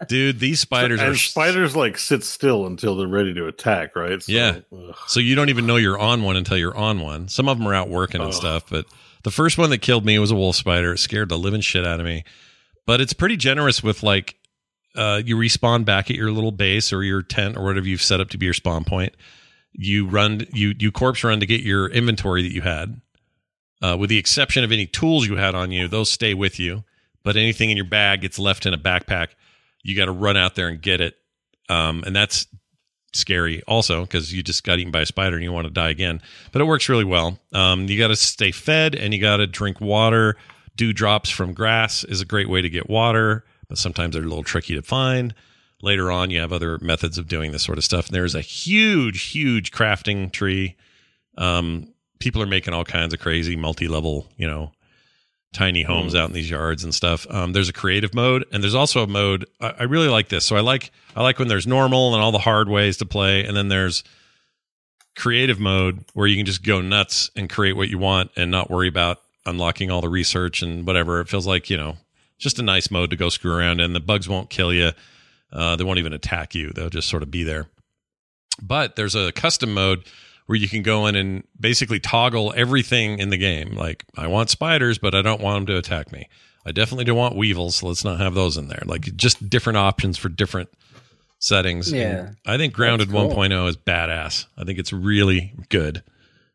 Dude, 0.08 0.40
these 0.40 0.60
spiders 0.60 1.02
and 1.02 1.12
are 1.12 1.16
spiders 1.16 1.76
like 1.76 1.98
sit 1.98 2.24
still 2.24 2.68
until 2.68 2.96
they're 2.96 3.08
ready 3.08 3.34
to 3.34 3.48
attack, 3.48 3.96
right? 3.96 4.22
So, 4.22 4.32
Yeah. 4.32 4.60
ugh. 4.72 4.96
So 5.08 5.20
you 5.20 5.36
don't 5.36 5.50
even 5.50 5.66
know 5.66 5.76
you're 5.78 5.98
on 6.00 6.24
one 6.24 6.36
until 6.36 6.58
you're 6.58 6.76
on 6.78 7.00
one. 7.00 7.28
Some 7.28 7.50
of 7.50 7.58
them 7.58 7.68
are 7.68 7.74
out 7.74 7.90
working 7.90 8.22
and 8.22 8.30
Oh. 8.30 8.34
stuff, 8.36 8.66
but 8.70 8.86
the 9.24 9.32
first 9.32 9.58
one 9.58 9.70
that 9.72 9.80
killed 9.80 10.06
me 10.06 10.20
was 10.20 10.32
a 10.32 10.36
wolf 10.36 10.56
spider. 10.56 10.94
It 10.94 11.00
scared 11.00 11.30
the 11.30 11.38
living 11.38 11.62
shit 11.62 11.86
out 11.86 12.00
of 12.00 12.06
me. 12.06 12.24
But 12.86 13.02
it's 13.02 13.14
pretty 13.14 13.38
generous 13.38 13.82
with 13.82 14.04
like 14.04 14.36
uh, 14.96 15.22
you 15.26 15.36
respawn 15.36 15.86
back 15.86 16.10
at 16.10 16.16
your 16.16 16.32
little 16.32 16.52
base 16.52 16.94
or 16.94 17.04
your 17.04 17.22
tent 17.22 17.58
or 17.58 17.64
whatever 17.64 17.88
you've 17.88 18.02
set 18.02 18.20
up 18.20 18.30
to 18.30 18.38
be 18.38 18.46
your 18.46 18.54
spawn 18.54 18.84
point. 18.84 19.16
You 19.74 20.08
run 20.08 20.46
you 20.54 20.74
you 20.80 20.92
corpse 20.92 21.24
run 21.24 21.40
to 21.42 21.46
get 21.46 21.62
your 21.62 21.88
inventory 21.88 22.44
that 22.44 22.54
you 22.54 22.62
had. 22.62 23.02
Uh, 23.82 23.98
with 24.00 24.10
the 24.10 24.18
exception 24.18 24.64
of 24.64 24.72
any 24.72 24.86
tools 24.86 25.28
you 25.28 25.36
had 25.36 25.54
on 25.54 25.72
you, 25.72 25.88
those 25.88 26.10
stay 26.10 26.34
with 26.34 26.60
you. 26.60 26.84
But 27.24 27.36
anything 27.36 27.72
in 27.72 27.78
your 27.78 27.86
bag 27.86 28.22
gets 28.22 28.40
left 28.40 28.66
in 28.66 28.74
a 28.74 28.78
backpack. 28.78 29.30
You 29.84 29.96
got 29.98 30.06
to 30.06 30.12
run 30.12 30.38
out 30.38 30.56
there 30.56 30.68
and 30.68 30.82
get 30.82 31.02
it. 31.02 31.16
Um, 31.70 32.04
and 32.06 32.16
that's 32.16 32.48
scary 33.14 33.64
also 33.64 34.02
because 34.02 34.34
you 34.34 34.44
just 34.44 34.64
got 34.64 34.78
eaten 34.80 34.92
by 34.92 35.02
a 35.02 35.06
spider 35.06 35.36
and 35.36 35.44
you 35.44 35.52
want 35.52 35.66
to 35.66 35.74
die 35.74 35.90
again. 35.90 36.22
But 36.52 36.62
it 36.62 36.66
works 36.66 36.88
really 36.90 37.04
well. 37.04 37.40
Um, 37.54 37.88
you 37.88 37.98
got 37.98 38.10
to 38.10 38.16
stay 38.16 38.52
fed 38.52 38.96
and 38.96 39.14
you 39.14 39.20
got 39.20 39.38
to 39.38 39.48
drink 39.48 39.82
water. 39.82 40.38
Dew 40.76 40.94
drops 40.94 41.30
from 41.30 41.54
grass 41.54 42.04
is 42.04 42.22
a 42.22 42.26
great 42.26 42.50
way 42.50 42.62
to 42.62 42.70
get 42.70 42.90
water, 42.90 43.46
but 43.68 43.78
sometimes 43.78 44.14
they're 44.14 44.24
a 44.24 44.28
little 44.28 44.44
tricky 44.44 44.76
to 44.76 44.82
find. 44.82 45.34
Later 45.82 46.12
on, 46.12 46.32
you 46.32 46.40
have 46.40 46.54
other 46.54 46.80
methods 46.80 47.18
of 47.18 47.28
doing 47.28 47.52
this 47.52 47.64
sort 47.64 47.78
of 47.78 47.84
stuff. 47.84 48.08
And 48.08 48.16
there's 48.16 48.36
a 48.36 48.42
huge, 48.42 49.24
huge 49.24 49.72
crafting 49.72 50.32
tree. 50.32 50.76
Um, 51.38 51.94
people 52.20 52.42
are 52.42 52.48
making 52.48 52.74
all 52.74 52.86
kinds 52.86 53.14
of 53.14 53.20
crazy 53.20 53.56
multi-level, 53.56 54.28
you 54.38 54.48
know, 54.48 54.72
tiny 55.56 55.84
homes 55.84 56.14
out 56.16 56.28
in 56.28 56.34
these 56.34 56.50
yards 56.50 56.84
and 56.84 56.94
stuff. 56.94 57.26
Um, 57.30 57.54
there's 57.54 57.70
a 57.70 57.74
creative 57.74 58.14
mode, 58.14 58.46
and 58.52 58.62
there's 58.62 58.76
also 58.76 59.04
a 59.04 59.08
mode. 59.08 59.46
I, 59.62 59.74
I 59.80 59.84
really 59.84 60.10
like 60.10 60.30
this. 60.30 60.46
So 60.46 60.56
I 60.56 60.60
like 60.60 60.92
I 61.16 61.24
like 61.24 61.40
when 61.40 61.48
there's 61.48 61.66
normal 61.66 62.14
and 62.14 62.22
all 62.22 62.32
the 62.32 62.40
hard 62.40 62.70
ways 62.70 62.98
to 62.98 63.06
play, 63.06 63.46
and 63.46 63.56
then 63.56 63.70
there's 63.70 64.04
creative 65.16 65.60
mode 65.60 66.04
where 66.14 66.28
you 66.28 66.36
can 66.36 66.46
just 66.46 66.64
go 66.64 66.82
nuts 66.82 67.32
and 67.36 67.50
create 67.50 67.78
what 67.78 67.88
you 67.88 67.98
want 67.98 68.32
and 68.36 68.52
not 68.52 68.70
worry 68.70 68.90
about 68.90 69.22
unlocking 69.46 69.90
all 69.90 70.02
the 70.02 70.10
research 70.10 70.62
and 70.62 70.86
whatever. 70.86 71.22
It 71.22 71.30
feels 71.30 71.48
like 71.48 71.70
you 71.70 71.78
know 71.78 71.98
just 72.38 72.60
a 72.60 72.64
nice 72.64 72.92
mode 72.92 73.10
to 73.12 73.16
go 73.16 73.30
screw 73.30 73.54
around 73.54 73.80
in. 73.80 73.94
The 73.94 74.00
bugs 74.00 74.28
won't 74.28 74.50
kill 74.50 74.74
you. 74.74 74.92
Uh, 75.52 75.76
they 75.76 75.84
won't 75.84 76.00
even 76.00 76.14
attack 76.14 76.56
you. 76.56 76.72
They'll 76.72 76.90
just 76.90 77.10
sort 77.10 77.24
of 77.24 77.32
be 77.32 77.44
there. 77.44 77.68
But 78.62 78.96
there's 78.96 79.16
a 79.16 79.32
custom 79.32 79.74
mode 79.74 80.06
where 80.46 80.58
you 80.58 80.70
can 80.70 80.84
go 80.84 81.08
in 81.08 81.16
and 81.16 81.44
basically 81.60 82.00
toggle 82.00 82.54
everything 82.56 83.20
in 83.20 83.30
the 83.30 83.38
game. 83.38 83.76
Like, 83.76 84.06
I 84.18 84.28
want 84.28 84.50
spiders, 84.50 84.98
but 84.98 85.16
I 85.16 85.22
don't 85.22 85.42
want 85.42 85.58
them 85.58 85.66
to 85.68 85.78
attack 85.78 86.12
me. 86.12 86.28
I 86.66 86.72
definitely 86.72 87.06
don't 87.06 87.18
want 87.18 87.36
weevils, 87.36 87.78
so 87.78 87.88
let's 87.88 88.04
not 88.04 88.20
have 88.20 88.34
those 88.34 88.58
in 88.58 88.68
there. 88.68 88.84
Like, 88.86 89.16
just 89.16 89.50
different 89.50 89.78
options 89.78 90.18
for 90.18 90.30
different 90.30 90.70
settings. 91.40 91.92
Yeah. 91.92 92.20
And 92.28 92.38
I 92.46 92.58
think 92.58 92.74
Grounded 92.74 93.10
cool. 93.10 93.30
1.0 93.30 93.70
is 93.70 93.78
badass. 93.78 94.46
I 94.58 94.64
think 94.64 94.80
it's 94.80 94.94
really 94.94 95.54
good. 95.70 96.04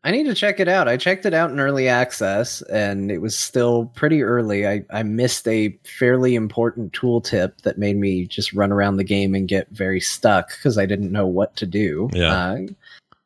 I 0.03 0.09
need 0.09 0.23
to 0.23 0.33
check 0.33 0.59
it 0.59 0.67
out. 0.67 0.87
I 0.87 0.97
checked 0.97 1.27
it 1.27 1.33
out 1.33 1.51
in 1.51 1.59
early 1.59 1.87
access 1.87 2.63
and 2.63 3.11
it 3.11 3.19
was 3.19 3.37
still 3.37 3.85
pretty 3.93 4.23
early. 4.23 4.67
I, 4.67 4.83
I 4.89 5.03
missed 5.03 5.47
a 5.47 5.77
fairly 5.83 6.33
important 6.33 6.93
tooltip 6.93 7.61
that 7.61 7.77
made 7.77 7.97
me 7.97 8.25
just 8.25 8.51
run 8.53 8.71
around 8.71 8.97
the 8.97 9.03
game 9.03 9.35
and 9.35 9.47
get 9.47 9.67
very 9.69 9.99
stuck 9.99 10.49
because 10.57 10.79
I 10.79 10.87
didn't 10.87 11.11
know 11.11 11.27
what 11.27 11.55
to 11.57 11.67
do. 11.67 12.09
Yeah. 12.13 12.33
Uh, 12.33 12.59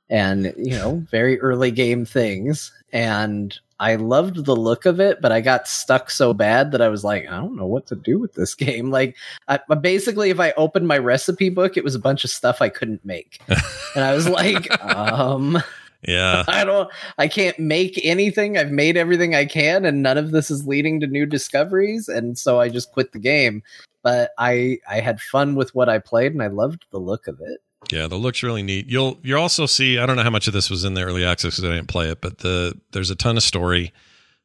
and, 0.09 0.53
you 0.57 0.71
know, 0.71 1.03
very 1.09 1.39
early 1.39 1.71
game 1.71 2.05
things. 2.05 2.71
And 2.91 3.57
I 3.79 3.95
loved 3.95 4.45
the 4.45 4.55
look 4.55 4.85
of 4.85 4.99
it, 4.99 5.21
but 5.21 5.31
I 5.31 5.39
got 5.41 5.67
stuck 5.69 6.09
so 6.09 6.33
bad 6.33 6.71
that 6.73 6.81
I 6.81 6.89
was 6.89 7.03
like, 7.05 7.25
I 7.27 7.37
don't 7.37 7.55
know 7.55 7.65
what 7.65 7.87
to 7.87 7.95
do 7.95 8.19
with 8.19 8.33
this 8.33 8.53
game. 8.55 8.91
Like, 8.91 9.15
I, 9.47 9.59
basically, 9.75 10.29
if 10.29 10.41
I 10.41 10.51
opened 10.57 10.89
my 10.89 10.97
recipe 10.97 11.49
book, 11.49 11.77
it 11.77 11.85
was 11.85 11.95
a 11.95 11.99
bunch 11.99 12.25
of 12.25 12.29
stuff 12.29 12.61
I 12.61 12.67
couldn't 12.67 13.03
make. 13.05 13.39
and 13.95 14.03
I 14.03 14.13
was 14.13 14.27
like, 14.27 14.69
um. 14.83 15.63
Yeah. 16.01 16.43
I 16.47 16.63
don't 16.65 16.89
I 17.17 17.27
can't 17.27 17.57
make 17.59 17.99
anything. 18.03 18.57
I've 18.57 18.71
made 18.71 18.97
everything 18.97 19.35
I 19.35 19.45
can 19.45 19.85
and 19.85 20.01
none 20.03 20.17
of 20.17 20.31
this 20.31 20.49
is 20.51 20.67
leading 20.67 20.99
to 21.01 21.07
new 21.07 21.25
discoveries 21.25 22.07
and 22.07 22.37
so 22.37 22.59
I 22.59 22.69
just 22.69 22.91
quit 22.91 23.11
the 23.11 23.19
game. 23.19 23.63
But 24.03 24.31
I 24.37 24.79
I 24.89 24.99
had 24.99 25.19
fun 25.19 25.55
with 25.55 25.73
what 25.73 25.89
I 25.89 25.99
played 25.99 26.33
and 26.33 26.43
I 26.43 26.47
loved 26.47 26.85
the 26.91 26.99
look 26.99 27.27
of 27.27 27.39
it. 27.41 27.61
Yeah, 27.91 28.07
the 28.07 28.15
looks 28.15 28.41
really 28.43 28.63
neat. 28.63 28.87
You'll 28.87 29.19
you'll 29.23 29.41
also 29.41 29.65
see. 29.67 29.99
I 29.99 30.05
don't 30.05 30.15
know 30.15 30.23
how 30.23 30.29
much 30.31 30.47
of 30.47 30.53
this 30.53 30.69
was 30.71 30.85
in 30.85 30.95
the 30.95 31.03
early 31.03 31.23
access 31.23 31.55
because 31.55 31.69
I 31.69 31.75
didn't 31.75 31.87
play 31.87 32.09
it, 32.09 32.19
but 32.21 32.39
the 32.39 32.73
there's 32.91 33.11
a 33.11 33.15
ton 33.15 33.37
of 33.37 33.43
story. 33.43 33.93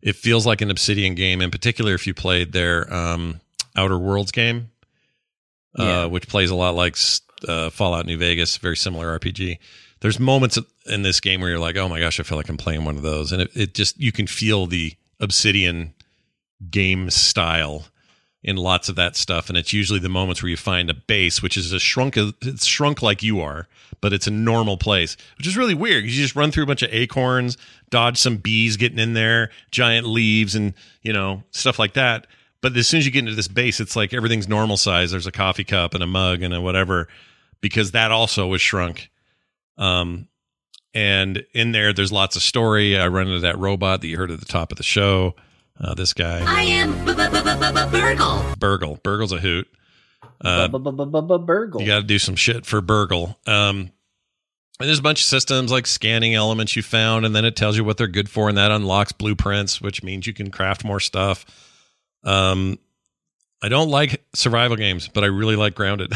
It 0.02 0.16
feels 0.16 0.46
like 0.46 0.60
an 0.62 0.70
Obsidian 0.70 1.14
game, 1.14 1.40
in 1.42 1.50
particular 1.50 1.94
if 1.94 2.06
you 2.06 2.14
played 2.14 2.52
their 2.52 2.92
um, 2.92 3.40
Outer 3.76 3.98
Worlds 3.98 4.32
game, 4.32 4.70
Yeah. 5.78 6.02
uh, 6.02 6.08
which 6.08 6.26
plays 6.28 6.50
a 6.50 6.54
lot 6.54 6.74
like 6.74 6.96
uh, 7.46 7.70
Fallout 7.70 8.06
New 8.06 8.16
Vegas, 8.18 8.56
very 8.58 8.76
similar 8.76 9.18
RPG. 9.18 9.58
There's 10.00 10.18
moments 10.18 10.58
in 10.86 11.02
this 11.02 11.20
game 11.20 11.40
where 11.40 11.50
you're 11.50 11.58
like, 11.58 11.76
oh 11.76 11.88
my 11.88 12.00
gosh, 12.00 12.18
I 12.20 12.22
feel 12.22 12.38
like 12.38 12.48
I'm 12.48 12.56
playing 12.56 12.84
one 12.84 12.96
of 12.96 13.02
those, 13.02 13.32
and 13.32 13.42
it, 13.42 13.50
it 13.54 13.74
just 13.74 13.98
you 14.00 14.12
can 14.12 14.26
feel 14.26 14.66
the 14.66 14.94
Obsidian 15.20 15.94
game 16.70 17.10
style 17.10 17.86
in 18.42 18.56
lots 18.56 18.88
of 18.88 18.96
that 18.96 19.16
stuff. 19.16 19.48
And 19.48 19.58
it's 19.58 19.72
usually 19.72 19.98
the 19.98 20.08
moments 20.08 20.42
where 20.42 20.50
you 20.50 20.56
find 20.56 20.88
a 20.90 20.94
base 20.94 21.42
which 21.42 21.56
is 21.56 21.72
a 21.72 21.78
shrunk 21.78 22.16
it's 22.16 22.64
shrunk 22.64 23.02
like 23.02 23.22
you 23.22 23.40
are 23.40 23.68
but 24.00 24.12
it's 24.12 24.26
a 24.26 24.30
normal 24.30 24.76
place 24.76 25.16
which 25.38 25.46
is 25.46 25.56
really 25.56 25.74
weird. 25.74 26.04
You 26.04 26.10
just 26.10 26.36
run 26.36 26.50
through 26.50 26.64
a 26.64 26.66
bunch 26.66 26.82
of 26.82 26.92
acorns 26.92 27.58
dodge 27.90 28.16
some 28.16 28.38
bees 28.38 28.76
getting 28.76 28.98
in 28.98 29.12
there 29.12 29.50
giant 29.70 30.06
leaves 30.06 30.54
and 30.54 30.74
you 31.02 31.12
know 31.12 31.42
stuff 31.50 31.78
like 31.78 31.94
that. 31.94 32.26
But 32.62 32.76
as 32.76 32.86
soon 32.86 32.98
as 32.98 33.06
you 33.06 33.12
get 33.12 33.20
into 33.20 33.34
this 33.34 33.48
base 33.48 33.80
it's 33.80 33.96
like 33.96 34.14
everything's 34.14 34.48
normal 34.48 34.76
size. 34.76 35.10
There's 35.10 35.26
a 35.26 35.32
coffee 35.32 35.64
cup 35.64 35.94
and 35.94 36.02
a 36.02 36.06
mug 36.06 36.42
and 36.42 36.54
a 36.54 36.60
whatever 36.60 37.08
because 37.60 37.90
that 37.90 38.10
also 38.10 38.46
was 38.46 38.62
shrunk 38.62 39.09
um 39.80 40.28
and 40.94 41.44
in 41.52 41.72
there 41.72 41.92
there's 41.92 42.12
lots 42.12 42.36
of 42.36 42.42
story 42.42 42.96
i 42.96 43.08
run 43.08 43.26
into 43.26 43.40
that 43.40 43.58
robot 43.58 44.00
that 44.00 44.06
you 44.06 44.16
heard 44.16 44.30
at 44.30 44.38
the 44.38 44.46
top 44.46 44.70
of 44.70 44.78
the 44.78 44.84
show 44.84 45.34
uh, 45.80 45.94
this 45.94 46.12
guy 46.12 46.44
I 46.46 46.62
am 46.62 47.04
Burgle. 47.04 48.54
Burgle. 48.58 48.96
Burgle's 49.02 49.32
a 49.32 49.38
hoot. 49.38 49.68
Uh, 50.42 50.68
Burgle. 50.68 51.80
you 51.80 51.86
got 51.86 52.00
to 52.00 52.04
do 52.04 52.18
some 52.18 52.36
shit 52.36 52.66
for 52.66 52.80
Burgle. 52.80 53.38
Um, 53.46 53.90
and 54.78 54.88
there's 54.88 54.98
a 54.98 55.02
bunch 55.02 55.20
of 55.20 55.26
systems 55.26 55.70
like 55.70 55.86
scanning 55.86 56.34
elements 56.34 56.74
you 56.74 56.82
found, 56.82 57.26
and 57.26 57.36
then 57.36 57.44
it 57.44 57.54
tells 57.54 57.76
you 57.76 57.84
what 57.84 57.98
they're 57.98 58.06
good 58.08 58.30
for, 58.30 58.48
and 58.48 58.56
that 58.56 58.70
unlocks 58.70 59.12
blueprints, 59.12 59.80
which 59.80 60.02
means 60.02 60.26
you 60.26 60.32
can 60.32 60.50
craft 60.50 60.84
more 60.84 61.00
stuff. 61.00 61.44
Um, 62.24 62.78
I 63.62 63.68
don't 63.68 63.90
like 63.90 64.24
survival 64.34 64.78
games, 64.78 65.08
but 65.08 65.22
I 65.22 65.26
really 65.26 65.56
like 65.56 65.74
Grounded. 65.74 66.14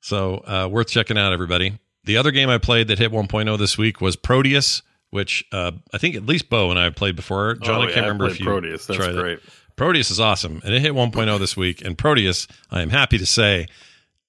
so 0.00 0.36
uh, 0.38 0.68
worth 0.70 0.88
checking 0.88 1.18
out, 1.18 1.34
everybody. 1.34 1.78
The 2.06 2.16
other 2.16 2.30
game 2.30 2.48
I 2.48 2.58
played 2.58 2.88
that 2.88 2.98
hit 2.98 3.12
1.0 3.12 3.58
this 3.58 3.76
week 3.76 4.00
was 4.00 4.16
Prodeus, 4.16 4.82
which 5.10 5.44
uh, 5.52 5.72
I 5.92 5.98
think 5.98 6.14
at 6.16 6.24
least 6.24 6.48
Beau 6.48 6.70
and 6.70 6.78
I 6.78 6.84
have 6.84 6.94
played 6.96 7.16
before. 7.16 7.54
Jon, 7.56 7.76
Oh, 7.76 7.82
I 7.82 7.86
can't 7.92 8.02
remember 8.02 8.26
if 8.26 8.40
you 8.40 8.46
Prodeus. 8.46 8.86
That's 8.86 8.96
tried 8.98 9.10
it. 9.10 9.20
great. 9.20 9.38
Prodeus 9.76 10.10
is 10.10 10.18
awesome, 10.20 10.62
and 10.64 10.72
it 10.72 10.80
hit 10.80 10.92
1.0 10.94 11.38
this 11.38 11.56
week. 11.56 11.84
And 11.84 11.98
Prodeus, 11.98 12.46
I 12.70 12.80
am 12.80 12.88
happy 12.90 13.18
to 13.18 13.26
say, 13.26 13.66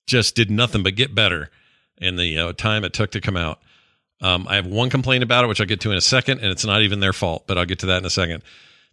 just 0.05 0.35
did 0.35 0.51
nothing 0.51 0.83
but 0.83 0.95
get 0.95 1.15
better 1.15 1.49
in 1.99 2.15
the 2.17 2.37
uh, 2.37 2.53
time 2.53 2.83
it 2.83 2.93
took 2.93 3.11
to 3.11 3.21
come 3.21 3.37
out. 3.37 3.59
Um, 4.21 4.47
I 4.49 4.55
have 4.55 4.65
one 4.65 4.89
complaint 4.89 5.23
about 5.23 5.43
it, 5.45 5.47
which 5.47 5.61
I'll 5.61 5.67
get 5.67 5.79
to 5.81 5.91
in 5.91 5.97
a 5.97 6.01
second, 6.01 6.39
and 6.39 6.49
it's 6.51 6.65
not 6.65 6.81
even 6.81 6.99
their 6.99 7.13
fault, 7.13 7.45
but 7.47 7.57
I'll 7.57 7.65
get 7.65 7.79
to 7.79 7.85
that 7.87 7.97
in 7.99 8.05
a 8.05 8.09
second. 8.09 8.43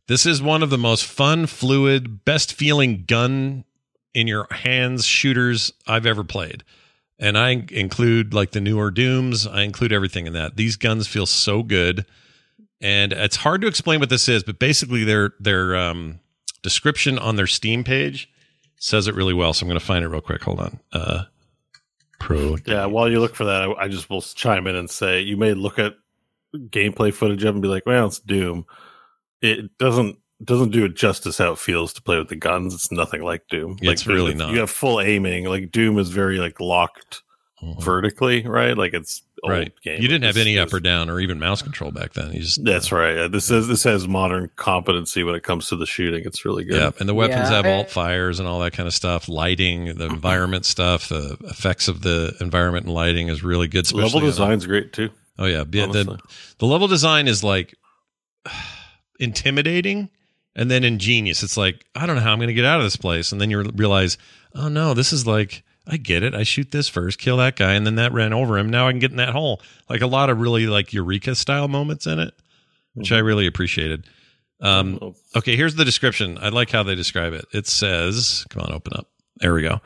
This 0.07 0.27
is 0.27 0.43
one 0.43 0.63
of 0.63 0.69
the 0.71 0.79
most 0.79 1.07
fun, 1.07 1.47
fluid, 1.47 2.25
best 2.27 2.53
feeling 2.53 3.05
gun 3.07 3.65
in 4.13 4.27
your 4.27 4.47
hands 4.51 5.07
shooters 5.07 5.73
I've 5.87 6.05
ever 6.07 6.23
played. 6.23 6.63
And 7.25 7.39
I 7.39 7.65
include 7.71 8.35
like 8.35 8.51
the 8.51 8.61
newer 8.61 8.91
Dooms, 8.91 9.47
I 9.47 9.63
include 9.63 9.95
everything 9.95 10.27
in 10.27 10.35
that. 10.35 10.57
These 10.57 10.77
guns 10.77 11.07
feel 11.07 11.25
so 11.25 11.63
good. 11.63 12.05
And 12.83 13.15
it's 13.15 13.37
hard 13.37 13.63
to 13.63 13.67
explain 13.67 13.99
what 14.01 14.11
this 14.11 14.29
is, 14.29 14.45
but 14.45 14.59
basically 14.59 15.05
their 15.05 15.33
their 15.41 15.75
um, 15.75 16.21
description 16.61 17.19
on 17.19 17.37
their 17.37 17.47
Steam 17.47 17.83
page 17.83 18.31
says 18.77 19.09
it 19.09 19.15
really 19.15 19.33
well. 19.33 19.55
So 19.55 19.65
I'm 19.65 19.69
going 19.69 19.81
to 19.81 19.87
find 19.87 20.05
it 20.05 20.09
real 20.09 20.21
quick. 20.21 20.43
Hold 20.43 20.61
on. 20.61 20.81
Uh, 20.93 21.25
Pro. 22.21 22.59
Yeah, 22.67 22.85
while 22.85 23.11
you 23.11 23.21
look 23.21 23.35
for 23.35 23.47
that, 23.47 23.63
I, 23.63 23.73
I 23.85 23.89
just 23.89 24.11
will 24.11 24.21
chime 24.21 24.67
in 24.67 24.77
and 24.77 24.91
say 24.91 25.23
you 25.23 25.39
may 25.39 25.55
look 25.55 25.79
at 25.79 25.95
gameplay 26.55 27.13
footage 27.13 27.43
of 27.45 27.55
and 27.55 27.63
be 27.63 27.69
like, 27.69 27.87
"Well, 27.87 28.07
it's 28.07 28.19
Doom." 28.19 28.67
It 29.41 29.79
doesn't 29.79 30.19
doesn't 30.45 30.71
do 30.71 30.85
it 30.85 30.95
justice 30.97 31.39
how 31.39 31.53
it 31.53 31.59
feels 31.59 31.93
to 31.95 32.03
play 32.03 32.19
with 32.19 32.29
the 32.29 32.37
guns. 32.37 32.75
It's 32.75 32.91
nothing 32.93 33.23
like 33.23 33.49
Doom. 33.49 33.77
Yeah, 33.81 33.93
it's 33.93 34.07
like, 34.07 34.15
really 34.15 34.35
not. 34.35 34.53
You 34.53 34.61
have 34.61 34.71
full 34.71 35.01
aiming. 35.01 35.45
Like 35.47 35.71
Doom 35.73 35.99
is 35.99 36.09
very 36.11 36.39
like 36.39 36.61
locked 36.61 37.23
Mhm. 37.63 37.83
vertically, 37.83 38.47
right? 38.47 38.77
Like 38.77 38.93
it's 38.95 39.23
old 39.43 39.53
Right. 39.53 39.73
game. 39.83 40.03
You 40.03 40.09
didn't 40.09 40.25
have 40.25 40.37
any 40.37 40.59
up 40.59 40.73
or 40.73 40.81
down 40.81 41.09
or 41.09 41.21
even 41.21 41.39
mouse 41.39 41.63
control 41.63 41.93
back 41.93 42.13
then. 42.15 42.33
You 42.33 42.41
just 42.41 42.63
That's 42.65 42.91
right. 42.93 43.17
Yeah, 43.17 43.29
this 43.29 43.51
is 43.51 43.69
this 43.69 43.85
has 43.85 44.09
modern 44.09 44.51
competency 44.57 45.23
when 45.23 45.35
it 45.35 45.45
comes 45.45 45.69
to 45.69 45.77
the 45.77 45.87
shooting. 45.87 46.25
It's 46.27 46.45
really 46.45 46.65
good. 46.65 46.77
Yeah, 46.81 46.91
and 46.99 47.09
the 47.09 47.15
weapons 47.15 47.49
Yeah. 47.51 47.57
have 47.63 47.67
alt 47.67 47.91
fires 47.91 48.39
and 48.41 48.49
all 48.49 48.59
that 48.61 48.73
kind 48.73 48.87
of 48.87 48.93
stuff. 48.95 49.29
Lighting, 49.29 49.95
the 49.95 50.07
environment 50.11 50.67
stuff, 50.67 51.09
the 51.09 51.37
effects 51.45 51.87
of 51.89 52.03
the 52.03 52.35
environment 52.41 52.87
and 52.87 52.95
lighting 52.95 53.29
is 53.29 53.43
really 53.45 53.69
good. 53.69 53.91
Level 53.93 54.21
design's 54.21 54.67
great 54.67 54.93
too. 54.93 55.11
Oh 55.39 55.47
yeah, 55.47 55.65
yeah. 55.71 55.87
The 55.87 56.19
the 56.59 56.67
level 56.67 56.89
design 56.89 57.29
is 57.29 57.43
like 57.45 57.75
intimidating 59.21 60.11
and 60.57 60.71
then 60.71 60.85
ingenious. 60.85 61.43
It's 61.43 61.57
like 61.57 61.85
I 61.95 62.07
don't 62.07 62.17
know 62.17 62.23
how 62.23 62.33
I'm 62.33 62.39
going 62.39 62.49
to 62.49 62.55
get 62.55 62.65
out 62.65 62.81
of 62.81 62.87
this 62.87 62.97
place, 62.97 63.33
and 63.33 63.41
then 63.41 63.51
you 63.51 63.63
realize, 63.63 64.19
oh 64.55 64.69
no, 64.69 64.95
this 64.95 65.13
is 65.13 65.27
like 65.27 65.63
I 65.87 65.97
get 65.97 66.23
it. 66.23 66.35
I 66.35 66.43
shoot 66.45 66.71
this 66.71 66.89
first, 66.89 67.19
kill 67.19 67.37
that 67.39 67.57
guy, 67.57 67.75
and 67.75 67.87
then 67.87 67.97
that 67.97 68.13
ran 68.13 68.33
over 68.33 68.57
him. 68.57 68.71
Now 68.71 68.89
I 68.89 68.93
can 68.93 69.01
get 69.01 69.11
in 69.11 69.19
that 69.19 69.31
hole. 69.31 69.61
Like 69.89 70.01
a 70.01 70.07
lot 70.07 70.31
of 70.31 70.41
really 70.41 70.67
like 70.67 70.93
eureka 70.93 71.35
style 71.35 71.69
moments 71.69 72.07
in 72.07 72.19
it, 72.19 72.35
which 72.95 73.13
I 73.13 73.19
really 73.19 73.47
appreciated. 73.47 74.07
Um, 74.61 75.15
Okay, 75.37 75.57
here's 75.57 75.75
the 75.75 75.85
description. 75.85 76.39
I 76.41 76.49
like 76.49 76.71
how 76.71 76.83
they 76.83 76.95
describe 76.95 77.33
it. 77.35 77.45
It 77.53 77.67
says, 77.67 78.47
come 78.49 78.63
on, 78.63 78.73
open 78.73 78.95
up. 78.97 79.09
There 79.39 79.53
we 79.53 79.63
go. 79.63 79.81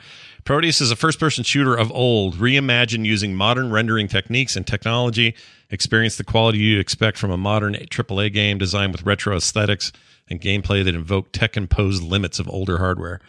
Prodeus 0.45 0.81
is 0.81 0.90
a 0.90 0.97
first 0.97 1.19
person 1.19 1.43
shooter 1.43 1.74
of 1.74 1.90
old, 1.90 2.36
reimagined 2.36 3.05
using 3.05 3.35
modern 3.35 3.73
rendering 3.73 4.09
techniques 4.09 4.57
and 4.57 4.66
technology. 4.66 5.35
Experience 5.70 6.16
the 6.16 6.24
quality 6.24 6.59
you'd 6.59 6.81
expect 6.81 7.19
from 7.19 7.31
a 7.31 7.36
modern 7.36 7.74
AAA 7.74 8.32
game 8.32 8.59
designed 8.59 8.93
with 8.93 9.03
retro 9.03 9.36
aesthetics 9.36 9.93
and 10.28 10.40
gameplay 10.40 10.82
that 10.85 10.95
invoke 10.95 11.32
tech 11.32 11.57
imposed 11.57 12.03
limits 12.03 12.39
of 12.39 12.49
older 12.49 12.78
hardware. 12.78 13.20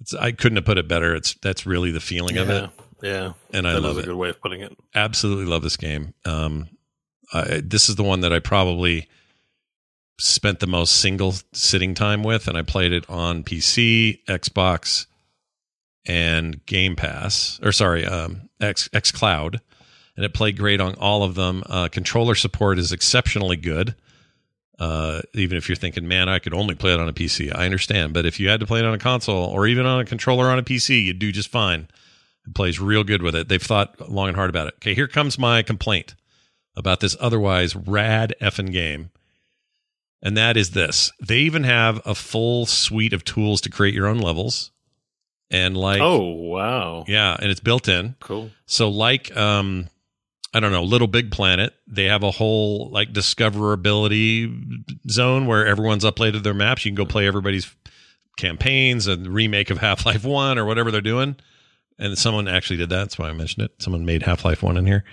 It's, 0.00 0.14
I 0.14 0.32
couldn't 0.32 0.56
have 0.56 0.64
put 0.64 0.78
it 0.78 0.86
better. 0.86 1.14
It's 1.14 1.34
that's 1.34 1.66
really 1.66 1.90
the 1.90 2.00
feeling 2.00 2.36
of 2.36 2.50
it, 2.50 2.70
yeah, 3.02 3.10
yeah, 3.10 3.32
and 3.52 3.66
I 3.66 3.78
love 3.78 3.98
it 3.98 4.04
good 4.04 4.16
way 4.16 4.28
of 4.28 4.40
putting 4.40 4.60
it. 4.60 4.76
absolutely 4.94 5.46
love 5.46 5.62
this 5.62 5.76
game. 5.76 6.14
Um, 6.24 6.68
I, 7.32 7.62
this 7.64 7.88
is 7.88 7.96
the 7.96 8.04
one 8.04 8.20
that 8.20 8.32
I 8.32 8.38
probably 8.38 9.08
spent 10.20 10.60
the 10.60 10.66
most 10.66 10.96
single 10.96 11.34
sitting 11.52 11.94
time 11.94 12.22
with, 12.22 12.48
and 12.48 12.56
I 12.56 12.62
played 12.62 12.92
it 12.92 13.08
on 13.08 13.44
PC, 13.44 14.24
Xbox, 14.26 15.06
and 16.06 16.64
Game 16.66 16.96
Pass, 16.96 17.60
or 17.62 17.72
sorry, 17.72 18.04
um, 18.04 18.48
X 18.60 18.88
X 18.92 19.10
Cloud, 19.12 19.60
and 20.18 20.24
it 20.24 20.34
played 20.34 20.58
great 20.58 20.80
on 20.80 20.96
all 20.96 21.22
of 21.22 21.36
them. 21.36 21.62
Uh, 21.66 21.86
controller 21.86 22.34
support 22.34 22.76
is 22.76 22.90
exceptionally 22.90 23.54
good. 23.54 23.94
Uh, 24.76 25.20
even 25.32 25.56
if 25.56 25.68
you're 25.68 25.76
thinking, 25.76 26.08
man, 26.08 26.28
I 26.28 26.40
could 26.40 26.52
only 26.52 26.74
play 26.74 26.92
it 26.92 26.98
on 26.98 27.08
a 27.08 27.12
PC, 27.12 27.54
I 27.54 27.64
understand. 27.64 28.14
But 28.14 28.26
if 28.26 28.40
you 28.40 28.48
had 28.48 28.58
to 28.58 28.66
play 28.66 28.80
it 28.80 28.84
on 28.84 28.92
a 28.92 28.98
console 28.98 29.44
or 29.44 29.68
even 29.68 29.86
on 29.86 30.00
a 30.00 30.04
controller 30.04 30.46
on 30.46 30.58
a 30.58 30.64
PC, 30.64 31.04
you'd 31.04 31.20
do 31.20 31.30
just 31.30 31.52
fine. 31.52 31.86
It 32.44 32.52
plays 32.52 32.80
real 32.80 33.04
good 33.04 33.22
with 33.22 33.36
it. 33.36 33.48
They've 33.48 33.62
thought 33.62 34.10
long 34.10 34.26
and 34.26 34.36
hard 34.36 34.50
about 34.50 34.66
it. 34.66 34.74
Okay, 34.78 34.92
here 34.92 35.06
comes 35.06 35.38
my 35.38 35.62
complaint 35.62 36.16
about 36.74 36.98
this 36.98 37.16
otherwise 37.20 37.76
rad 37.76 38.34
effing 38.42 38.72
game. 38.72 39.10
And 40.20 40.36
that 40.36 40.56
is 40.56 40.72
this. 40.72 41.12
They 41.24 41.38
even 41.38 41.62
have 41.62 42.02
a 42.04 42.16
full 42.16 42.66
suite 42.66 43.12
of 43.12 43.24
tools 43.24 43.60
to 43.60 43.70
create 43.70 43.94
your 43.94 44.08
own 44.08 44.18
levels. 44.18 44.72
And 45.48 45.76
like 45.76 46.00
oh 46.02 46.24
wow, 46.24 47.04
yeah, 47.06 47.36
and 47.40 47.50
it's 47.50 47.60
built 47.60 47.88
in. 47.88 48.16
cool. 48.20 48.50
So 48.66 48.90
like 48.90 49.34
um 49.34 49.88
I 50.54 50.60
don't 50.60 50.72
know, 50.72 50.82
Little 50.82 51.08
Big 51.08 51.30
Planet, 51.30 51.74
they 51.86 52.04
have 52.04 52.22
a 52.22 52.30
whole 52.30 52.88
like 52.90 53.12
discoverability 53.12 54.82
zone 55.10 55.46
where 55.46 55.66
everyone's 55.66 56.04
uploaded 56.04 56.42
their 56.42 56.54
maps. 56.54 56.84
You 56.84 56.90
can 56.90 56.96
go 56.96 57.04
play 57.06 57.26
everybody's 57.26 57.70
campaigns, 58.36 59.06
a 59.06 59.16
remake 59.16 59.70
of 59.70 59.78
Half-Life 59.78 60.24
1 60.24 60.58
or 60.58 60.64
whatever 60.64 60.90
they're 60.90 61.00
doing. 61.00 61.36
And 61.98 62.16
someone 62.16 62.46
actually 62.48 62.76
did 62.76 62.90
that. 62.90 62.98
That's 62.98 63.18
why 63.18 63.28
I 63.28 63.32
mentioned 63.32 63.64
it. 63.66 63.82
Someone 63.82 64.06
made 64.06 64.22
Half-Life 64.22 64.62
1 64.62 64.76
in 64.76 64.86
here. 64.86 65.04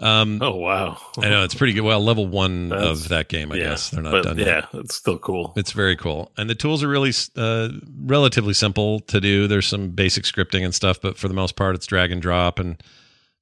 Um 0.00 0.40
Oh 0.42 0.56
wow, 0.56 0.98
I 1.18 1.28
know 1.28 1.44
it's 1.44 1.54
pretty 1.54 1.74
good. 1.74 1.82
Well, 1.82 2.00
level 2.00 2.26
1 2.26 2.70
That's- 2.70 3.02
of 3.02 3.08
that 3.10 3.28
game, 3.28 3.52
I 3.52 3.56
yeah, 3.56 3.62
guess. 3.70 3.90
They're 3.90 4.02
not 4.02 4.10
but 4.10 4.24
done 4.24 4.38
yet. 4.38 4.46
Yeah, 4.72 4.80
it's 4.80 4.96
still 4.96 5.18
cool. 5.18 5.52
It's 5.56 5.70
very 5.72 5.96
cool. 5.96 6.32
And 6.36 6.50
the 6.50 6.56
tools 6.56 6.82
are 6.82 6.88
really 6.88 7.12
uh, 7.36 7.68
relatively 8.00 8.52
simple 8.54 8.98
to 9.00 9.20
do. 9.20 9.46
There's 9.46 9.66
some 9.66 9.90
basic 9.90 10.24
scripting 10.24 10.64
and 10.64 10.74
stuff, 10.74 11.00
but 11.00 11.18
for 11.18 11.28
the 11.28 11.34
most 11.34 11.54
part, 11.56 11.76
it's 11.76 11.86
drag 11.86 12.10
and 12.10 12.20
drop. 12.20 12.58
And 12.58 12.82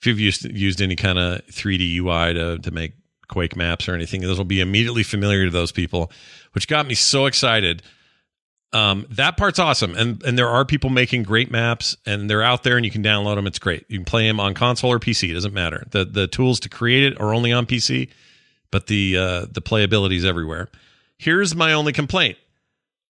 if 0.00 0.06
you've 0.06 0.20
used 0.20 0.44
used 0.44 0.80
any 0.80 0.96
kind 0.96 1.18
of 1.18 1.46
3D 1.46 1.96
UI 1.96 2.34
to, 2.34 2.58
to 2.58 2.70
make 2.70 2.94
Quake 3.28 3.54
maps 3.54 3.88
or 3.88 3.94
anything, 3.94 4.22
those 4.22 4.38
will 4.38 4.44
be 4.44 4.60
immediately 4.60 5.02
familiar 5.02 5.44
to 5.44 5.50
those 5.50 5.72
people, 5.72 6.10
which 6.52 6.66
got 6.66 6.86
me 6.86 6.94
so 6.94 7.26
excited. 7.26 7.82
Um, 8.72 9.06
that 9.10 9.36
part's 9.36 9.58
awesome. 9.58 9.94
And, 9.96 10.22
and 10.22 10.38
there 10.38 10.48
are 10.48 10.64
people 10.64 10.90
making 10.90 11.24
great 11.24 11.50
maps 11.50 11.96
and 12.06 12.30
they're 12.30 12.42
out 12.42 12.62
there 12.62 12.76
and 12.76 12.84
you 12.84 12.90
can 12.90 13.02
download 13.02 13.34
them. 13.34 13.46
It's 13.46 13.58
great. 13.58 13.84
You 13.88 13.98
can 13.98 14.04
play 14.04 14.26
them 14.26 14.38
on 14.38 14.54
console 14.54 14.92
or 14.92 15.00
PC. 15.00 15.30
It 15.30 15.34
doesn't 15.34 15.52
matter. 15.52 15.84
The, 15.90 16.04
the 16.04 16.28
tools 16.28 16.60
to 16.60 16.68
create 16.68 17.12
it 17.12 17.20
are 17.20 17.34
only 17.34 17.52
on 17.52 17.66
PC, 17.66 18.10
but 18.70 18.86
the, 18.86 19.16
uh, 19.16 19.46
the 19.50 19.60
playability 19.60 20.16
is 20.16 20.24
everywhere. 20.24 20.68
Here's 21.18 21.54
my 21.54 21.72
only 21.72 21.92
complaint. 21.92 22.38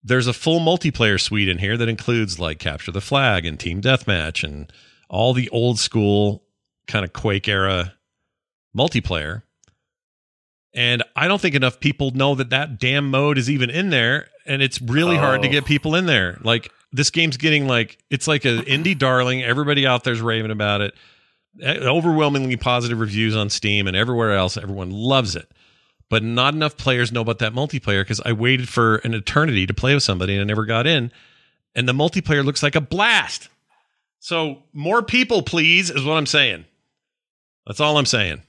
There's 0.03 0.25
a 0.25 0.33
full 0.33 0.59
multiplayer 0.59 1.21
suite 1.21 1.47
in 1.47 1.59
here 1.59 1.77
that 1.77 1.87
includes 1.87 2.39
like 2.39 2.57
Capture 2.57 2.91
the 2.91 3.01
Flag 3.01 3.45
and 3.45 3.59
Team 3.59 3.81
Deathmatch 3.81 4.43
and 4.43 4.73
all 5.09 5.33
the 5.33 5.47
old 5.49 5.79
school 5.79 6.43
kind 6.91 7.05
of 7.05 7.13
Quake 7.13 7.47
era 7.47 7.93
multiplayer. 8.77 9.43
And 10.73 11.03
I 11.15 11.27
don't 11.27 11.41
think 11.41 11.55
enough 11.55 11.79
people 11.79 12.11
know 12.11 12.35
that 12.35 12.49
that 12.51 12.79
damn 12.79 13.09
mode 13.09 13.37
is 13.37 13.49
even 13.49 13.69
in 13.69 13.89
there. 13.89 14.27
And 14.45 14.61
it's 14.61 14.81
really 14.81 15.17
hard 15.17 15.41
to 15.41 15.47
Oh. 15.47 15.51
get 15.51 15.65
people 15.65 15.95
in 15.95 16.05
there. 16.05 16.37
Like, 16.41 16.71
this 16.93 17.09
game's 17.09 17.37
getting 17.37 17.67
like 17.67 17.97
it's 18.09 18.27
like 18.27 18.45
an 18.45 18.59
indie 18.63 18.97
darling. 18.97 19.43
Everybody 19.43 19.85
out 19.87 20.03
there's 20.03 20.21
raving 20.21 20.51
about 20.51 20.81
it. 20.81 20.93
Overwhelmingly 21.63 22.55
positive 22.57 22.99
reviews 22.99 23.35
on 23.35 23.49
Steam 23.49 23.87
and 23.87 23.95
everywhere 23.95 24.33
else. 24.33 24.57
Everyone 24.57 24.91
loves 24.91 25.35
it. 25.35 25.49
But 26.09 26.23
not 26.23 26.53
enough 26.53 26.75
players 26.77 27.11
know 27.11 27.21
about 27.21 27.39
that 27.39 27.53
multiplayer 27.53 28.01
because 28.01 28.21
I 28.25 28.33
waited 28.33 28.67
for 28.67 28.97
an 28.97 29.13
eternity 29.13 29.65
to 29.67 29.73
play 29.73 29.93
with 29.93 30.03
somebody 30.03 30.33
and 30.33 30.41
I 30.41 30.45
never 30.45 30.65
got 30.65 30.85
in. 30.87 31.11
And 31.75 31.87
the 31.87 31.93
multiplayer 31.93 32.43
looks 32.43 32.61
like 32.63 32.75
a 32.75 32.81
blast. 32.81 33.47
So 34.19 34.63
more 34.73 35.01
people, 35.01 35.41
please, 35.41 35.89
is 35.89 36.03
what 36.03 36.13
I'm 36.17 36.25
saying. 36.25 36.65
That's 37.67 37.79
all 37.79 37.97
I'm 37.97 38.05
saying. 38.05 38.41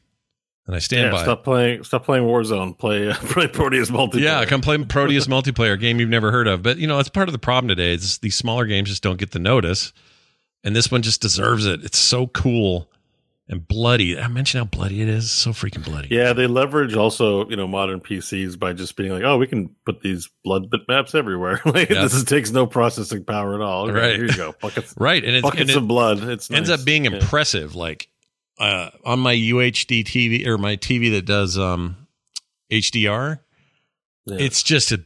And 0.66 0.76
I 0.76 0.78
stand 0.78 1.06
Yeah, 1.06 1.10
by 1.10 1.20
it. 1.20 1.24
stop 1.24 1.42
playing. 1.44 1.82
Stop 1.84 2.04
playing 2.04 2.24
Warzone. 2.24 2.78
Play 2.78 3.10
uh, 3.10 3.14
play 3.20 3.48
Prodeus 3.48 3.90
multiplayer. 3.90 4.20
Yeah, 4.20 4.44
come 4.44 4.60
play 4.60 4.78
Prodeus 4.78 5.26
multiplayer 5.26 5.78
game 5.78 5.98
you've 5.98 6.08
never 6.08 6.30
heard 6.30 6.46
of. 6.46 6.62
But 6.62 6.78
you 6.78 6.86
know, 6.86 6.96
that's 6.96 7.08
part 7.08 7.28
of 7.28 7.32
the 7.32 7.38
problem 7.38 7.68
today. 7.68 7.92
Is 7.92 8.18
these 8.18 8.36
smaller 8.36 8.66
games 8.66 8.88
just 8.88 9.02
don't 9.02 9.18
get 9.18 9.32
the 9.32 9.40
notice, 9.40 9.92
and 10.62 10.74
this 10.76 10.90
one 10.90 11.02
just 11.02 11.20
deserves 11.20 11.66
it. 11.66 11.84
It's 11.84 11.98
so 11.98 12.28
cool 12.28 12.88
and 13.48 13.66
bloody. 13.66 14.16
I 14.18 14.28
mentioned 14.28 14.60
how 14.60 14.64
bloody 14.78 15.02
it 15.02 15.08
is. 15.08 15.32
So 15.32 15.50
freaking 15.50 15.84
bloody. 15.84 16.08
Yeah, 16.12 16.32
they 16.32 16.46
leverage 16.46 16.94
also, 16.94 17.48
you 17.50 17.56
know, 17.56 17.66
modern 17.66 17.98
PCs 18.00 18.56
by 18.56 18.72
just 18.72 18.94
being 18.96 19.10
like, 19.10 19.24
oh, 19.24 19.38
we 19.38 19.48
can 19.48 19.74
put 19.84 20.00
these 20.00 20.30
blood 20.44 20.70
bitmaps 20.70 21.16
everywhere. 21.16 21.60
like 21.66 21.90
Yeah. 21.90 22.02
this 22.02 22.14
is, 22.14 22.22
takes 22.22 22.52
no 22.52 22.66
processing 22.68 23.24
power 23.24 23.56
at 23.56 23.60
all. 23.60 23.90
Okay, 23.90 23.98
Right. 23.98 24.14
Here 24.16 24.26
you 24.26 24.36
go. 24.36 24.54
Buckets, 24.62 24.94
Right, 24.98 25.24
and 25.24 25.34
it's 25.34 25.42
buckets 25.42 25.62
and 25.62 25.70
it 25.70 25.76
of 25.76 25.88
blood. 25.88 26.22
It's 26.22 26.52
ends 26.52 26.70
nice. 26.70 26.78
up 26.78 26.86
being 26.86 27.04
Yeah. 27.04 27.14
impressive. 27.16 27.74
Like 27.74 28.08
uh, 28.62 28.90
on 29.04 29.18
my 29.18 29.34
UHD 29.34 30.04
TV 30.04 30.46
or 30.46 30.56
my 30.58 30.76
TV 30.76 31.10
that 31.12 31.26
does 31.26 31.58
um, 31.58 32.06
HDR, 32.70 33.40
Yeah. 34.26 34.36
it's 34.38 34.62
just 34.62 34.92
a. 34.92 35.04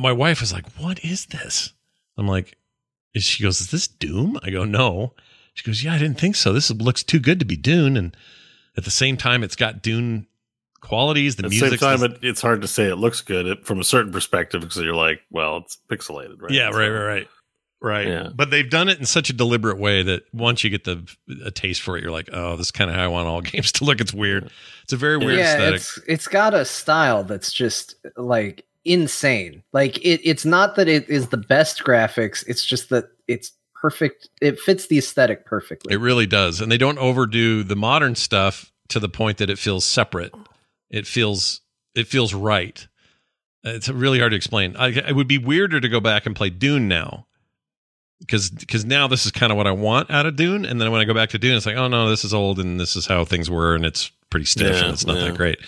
My 0.00 0.12
wife 0.12 0.40
was 0.40 0.52
like, 0.52 0.66
"What 0.78 1.04
is 1.04 1.26
this?" 1.26 1.72
I'm 2.18 2.26
like, 2.26 2.56
she 3.16 3.42
goes, 3.42 3.60
"Is 3.60 3.70
this 3.70 3.86
Doom?" 3.86 4.38
I 4.42 4.50
go, 4.50 4.64
"No." 4.64 5.14
She 5.54 5.64
goes, 5.64 5.82
"Yeah, 5.84 5.94
I 5.94 5.98
didn't 5.98 6.18
think 6.20 6.36
so. 6.36 6.52
This 6.52 6.70
looks 6.70 7.02
too 7.04 7.20
good 7.20 7.38
to 7.38 7.46
be 7.46 7.56
Dune." 7.56 7.96
And 7.96 8.16
at 8.76 8.84
the 8.84 8.90
same 8.90 9.16
time, 9.16 9.42
it's 9.44 9.56
got 9.56 9.82
Dune 9.82 10.26
qualities. 10.80 11.36
The 11.36 11.44
At 11.44 11.50
the 11.50 11.58
music, 11.60 11.78
same 11.80 11.98
time, 11.98 12.10
it, 12.10 12.18
it's 12.22 12.42
hard 12.42 12.60
to 12.62 12.68
say 12.68 12.84
it 12.90 12.96
looks 12.96 13.20
good 13.20 13.46
it, 13.46 13.64
from 13.64 13.78
a 13.80 13.84
certain 13.84 14.12
perspective 14.12 14.60
because 14.60 14.76
you're 14.82 14.94
like, 14.94 15.20
well, 15.30 15.58
it's 15.58 15.78
pixelated, 15.88 16.42
right? 16.42 16.50
yeah, 16.52 16.70
So- 16.72 16.78
right, 16.78 16.88
right, 16.88 17.04
right, 17.06 17.28
right. 17.86 18.06
Yeah. 18.06 18.30
But 18.34 18.50
they've 18.50 18.68
done 18.68 18.88
it 18.88 18.98
in 18.98 19.06
such 19.06 19.30
a 19.30 19.32
deliberate 19.32 19.78
way 19.78 20.02
that 20.02 20.22
once 20.34 20.64
you 20.64 20.70
get 20.70 20.84
the 20.84 21.08
a 21.44 21.50
taste 21.50 21.82
for 21.82 21.96
it, 21.96 22.02
you're 22.02 22.12
like, 22.12 22.28
"Oh, 22.32 22.56
this 22.56 22.66
is 22.66 22.70
kind 22.70 22.90
of 22.90 22.96
how 22.96 23.04
I 23.04 23.08
want 23.08 23.28
all 23.28 23.40
games 23.52 23.72
to 23.72 23.84
look." 23.84 24.00
It's 24.00 24.12
weird. 24.12 24.50
It's 24.82 24.92
a 24.92 24.96
very 24.96 25.16
weird 25.16 25.38
yeah, 25.38 25.54
aesthetic. 25.54 25.76
it's 25.76 25.98
it's 26.06 26.28
got 26.28 26.54
a 26.54 26.64
style 26.64 27.24
that's 27.24 27.52
just 27.52 27.94
like 28.16 28.64
insane. 28.84 29.62
Like 29.72 29.98
it, 29.98 30.20
it's 30.24 30.44
not 30.44 30.76
that 30.76 30.88
it 30.88 31.08
is 31.08 31.28
the 31.28 31.36
best 31.36 31.84
graphics. 31.84 32.44
It's 32.46 32.64
just 32.64 32.90
that 32.90 33.10
it's 33.28 33.52
perfect. 33.74 34.28
It 34.40 34.58
fits 34.58 34.86
the 34.86 34.98
aesthetic 34.98 35.44
perfectly. 35.44 35.94
It 35.94 35.98
really 35.98 36.26
does. 36.26 36.60
And 36.60 36.70
they 36.72 36.78
don't 36.78 36.98
overdo 36.98 37.62
the 37.62 37.76
modern 37.76 38.14
stuff 38.14 38.72
to 38.88 39.00
the 39.00 39.08
point 39.08 39.38
that 39.38 39.50
it 39.50 39.58
feels 39.58 39.84
separate. 39.84 40.34
It 40.90 41.06
feels 41.06 41.60
it 41.94 42.06
feels 42.06 42.34
right. 42.34 42.86
It's 43.64 43.88
really 43.88 44.20
hard 44.20 44.30
to 44.30 44.36
explain. 44.36 44.76
I, 44.76 44.88
it 44.88 45.16
would 45.16 45.26
be 45.26 45.38
weirder 45.38 45.80
to 45.80 45.88
go 45.88 45.98
back 45.98 46.24
and 46.24 46.36
play 46.36 46.50
Dune 46.50 46.86
now. 46.86 47.26
Because 48.20 48.50
because 48.50 48.84
now 48.84 49.08
this 49.08 49.26
is 49.26 49.32
kind 49.32 49.52
of 49.52 49.58
what 49.58 49.66
I 49.66 49.72
want 49.72 50.10
out 50.10 50.24
of 50.26 50.36
Dune, 50.36 50.64
and 50.64 50.80
then 50.80 50.90
when 50.90 51.00
I 51.00 51.04
go 51.04 51.12
back 51.14 51.30
to 51.30 51.38
Dune, 51.38 51.56
it's 51.56 51.66
like, 51.66 51.76
oh 51.76 51.88
no, 51.88 52.08
this 52.08 52.24
is 52.24 52.32
old, 52.32 52.58
and 52.58 52.80
this 52.80 52.96
is 52.96 53.06
how 53.06 53.24
things 53.24 53.50
were, 53.50 53.74
and 53.74 53.84
it's 53.84 54.10
pretty 54.30 54.46
stiff, 54.46 54.74
Yeah, 54.74 54.84
and 54.84 54.94
it's 54.94 55.06
not 55.06 55.18
yeah. 55.18 55.24
that 55.26 55.36
great. 55.36 55.58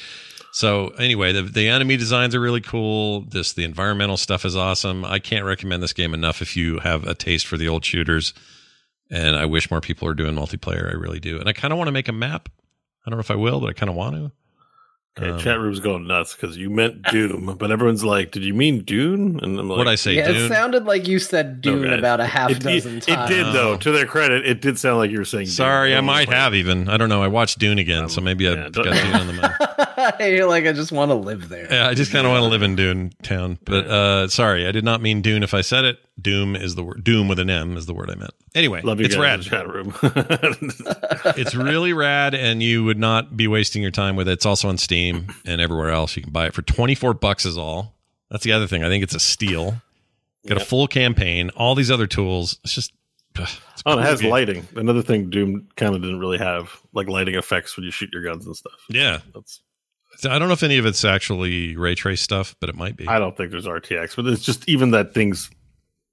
So 0.52 0.88
anyway, 0.98 1.32
the 1.32 1.42
the 1.42 1.68
enemy 1.68 1.96
designs 1.98 2.34
are 2.34 2.40
really 2.40 2.62
cool. 2.62 3.20
This 3.20 3.52
the 3.52 3.64
environmental 3.64 4.16
stuff 4.16 4.44
is 4.44 4.56
awesome. 4.56 5.04
I 5.04 5.18
can't 5.18 5.44
recommend 5.44 5.82
this 5.82 5.92
game 5.92 6.14
enough 6.14 6.40
if 6.40 6.56
you 6.56 6.78
have 6.78 7.06
a 7.06 7.14
taste 7.14 7.46
for 7.46 7.56
the 7.58 7.68
old 7.68 7.84
shooters. 7.84 8.32
And 9.10 9.36
I 9.36 9.46
wish 9.46 9.70
more 9.70 9.80
people 9.80 10.06
are 10.08 10.14
doing 10.14 10.34
multiplayer. 10.34 10.88
I 10.90 10.94
really 10.96 11.20
do. 11.20 11.38
And 11.38 11.48
I 11.48 11.52
kind 11.52 11.72
of 11.72 11.78
want 11.78 11.88
to 11.88 11.92
make 11.92 12.08
a 12.08 12.12
map. 12.12 12.48
I 13.06 13.10
don't 13.10 13.16
know 13.16 13.22
if 13.22 13.30
I 13.30 13.36
will, 13.36 13.60
but 13.60 13.70
I 13.70 13.72
kind 13.72 13.88
of 13.88 13.96
want 13.96 14.16
to. 14.16 14.32
Okay, 15.18 15.30
Um, 15.30 15.38
chat 15.38 15.58
room's 15.58 15.80
going 15.80 16.06
nuts 16.06 16.34
because 16.34 16.56
you 16.56 16.70
meant 16.70 17.02
Doom, 17.10 17.56
but 17.58 17.70
everyone's 17.70 18.04
like, 18.04 18.30
"Did 18.30 18.44
you 18.44 18.54
mean 18.54 18.80
Dune?" 18.82 19.40
And 19.42 19.58
I'm 19.58 19.68
like, 19.68 19.78
What 19.78 19.88
I 19.88 19.94
say, 19.96 20.14
yeah, 20.14 20.30
it 20.30 20.48
sounded 20.48 20.84
like 20.84 21.08
you 21.08 21.18
said 21.18 21.60
Dune 21.60 21.84
Okay. 21.84 21.98
about 21.98 22.20
a 22.20 22.26
half 22.26 22.50
it, 22.52 22.60
dozen 22.60 22.98
it, 22.98 23.02
times. 23.02 23.30
It 23.30 23.34
did 23.34 23.46
though. 23.52 23.72
Oh. 23.72 23.76
To 23.78 23.92
their 23.92 24.06
credit, 24.06 24.46
it 24.46 24.60
did 24.60 24.78
sound 24.78 24.98
like 24.98 25.10
you 25.10 25.18
were 25.18 25.24
saying. 25.24 25.46
Dune. 25.46 25.52
Sorry, 25.54 25.94
I 25.96 26.00
might 26.00 26.28
have 26.28 26.54
even. 26.54 26.88
I 26.88 26.96
don't 26.96 27.08
know. 27.08 27.22
I 27.22 27.28
watched 27.28 27.58
Dune 27.58 27.78
again, 27.78 28.04
Um, 28.04 28.08
so 28.08 28.20
maybe 28.20 28.44
yeah, 28.44 28.66
I've 28.66 28.72
got 28.72 28.84
Dune 28.84 29.14
on 29.14 29.26
the 29.26 29.32
mind. 29.32 29.54
You're 30.20 30.48
like, 30.48 30.64
I 30.66 30.72
just 30.72 30.92
want 30.92 31.10
to 31.10 31.14
live 31.16 31.48
there. 31.48 31.66
Yeah, 31.70 31.88
I 31.88 31.94
just 31.94 32.12
kind 32.12 32.26
of 32.26 32.32
want 32.32 32.42
to 32.44 32.48
live 32.48 32.62
in 32.62 32.76
Dune 32.76 33.12
Town. 33.22 33.58
But 33.64 33.86
uh, 33.86 34.28
sorry, 34.28 34.66
I 34.66 34.72
did 34.72 34.84
not 34.84 35.02
mean 35.02 35.22
Dune. 35.22 35.42
If 35.42 35.54
I 35.54 35.60
said 35.60 35.84
it, 35.84 35.98
Doom 36.20 36.54
is 36.56 36.74
the 36.76 36.84
word. 36.84 37.02
Doom 37.04 37.28
with 37.28 37.38
an 37.40 37.50
M 37.50 37.76
is 37.76 37.86
the 37.86 37.94
word 37.94 38.10
I 38.10 38.14
meant. 38.14 38.32
Anyway, 38.54 38.80
Love 38.82 39.00
you 39.00 39.06
it's 39.06 39.16
rad. 39.16 39.42
chat 39.42 39.68
room. 39.68 39.94
it's 41.36 41.54
really 41.54 41.92
rad, 41.92 42.34
and 42.34 42.62
you 42.62 42.84
would 42.84 42.98
not 42.98 43.36
be 43.36 43.46
wasting 43.48 43.82
your 43.82 43.90
time 43.90 44.16
with 44.16 44.28
it. 44.28 44.32
It's 44.32 44.46
also 44.46 44.68
on 44.68 44.78
Steam 44.78 45.07
and 45.44 45.60
everywhere 45.60 45.90
else. 45.90 46.16
You 46.16 46.22
can 46.22 46.32
buy 46.32 46.46
it 46.46 46.54
for 46.54 46.62
twenty 46.62 46.94
four 46.94 47.14
bucks 47.14 47.44
is 47.46 47.56
all. 47.58 47.94
That's 48.30 48.44
the 48.44 48.52
other 48.52 48.66
thing. 48.66 48.84
I 48.84 48.88
think 48.88 49.02
it's 49.02 49.14
a 49.14 49.20
steal. 49.20 49.80
Got 50.46 50.58
a 50.62 50.64
full 50.64 50.86
campaign, 50.86 51.50
all 51.56 51.74
these 51.74 51.90
other 51.90 52.06
tools. 52.06 52.58
It's 52.64 52.74
just. 52.74 52.92
it's 53.38 53.60
oh, 53.86 53.92
cool 53.94 53.98
it 53.98 54.02
has 54.06 54.20
game. 54.20 54.30
lighting. 54.30 54.68
Another 54.76 55.02
thing 55.02 55.30
Doom 55.30 55.68
kind 55.76 55.94
of 55.94 56.00
didn't 56.02 56.20
really 56.20 56.38
have, 56.38 56.80
like 56.92 57.08
lighting 57.08 57.34
effects 57.34 57.76
when 57.76 57.84
you 57.84 57.90
shoot 57.90 58.10
your 58.12 58.22
guns 58.22 58.46
and 58.46 58.56
stuff. 58.56 58.80
Yeah, 58.88 59.18
That's. 59.34 59.60
I 60.24 60.38
don't 60.38 60.48
know 60.48 60.54
if 60.54 60.62
any 60.62 60.78
of 60.78 60.86
it's 60.86 61.04
actually 61.04 61.76
ray 61.76 61.94
trace 61.94 62.20
stuff, 62.22 62.56
but 62.60 62.68
it 62.68 62.74
might 62.76 62.96
be. 62.96 63.06
I 63.06 63.18
don't 63.18 63.36
think 63.36 63.50
there's 63.50 63.66
RTX, 63.66 64.16
but 64.16 64.26
it's 64.26 64.42
just 64.44 64.68
even 64.68 64.90
that 64.92 65.14
things 65.14 65.50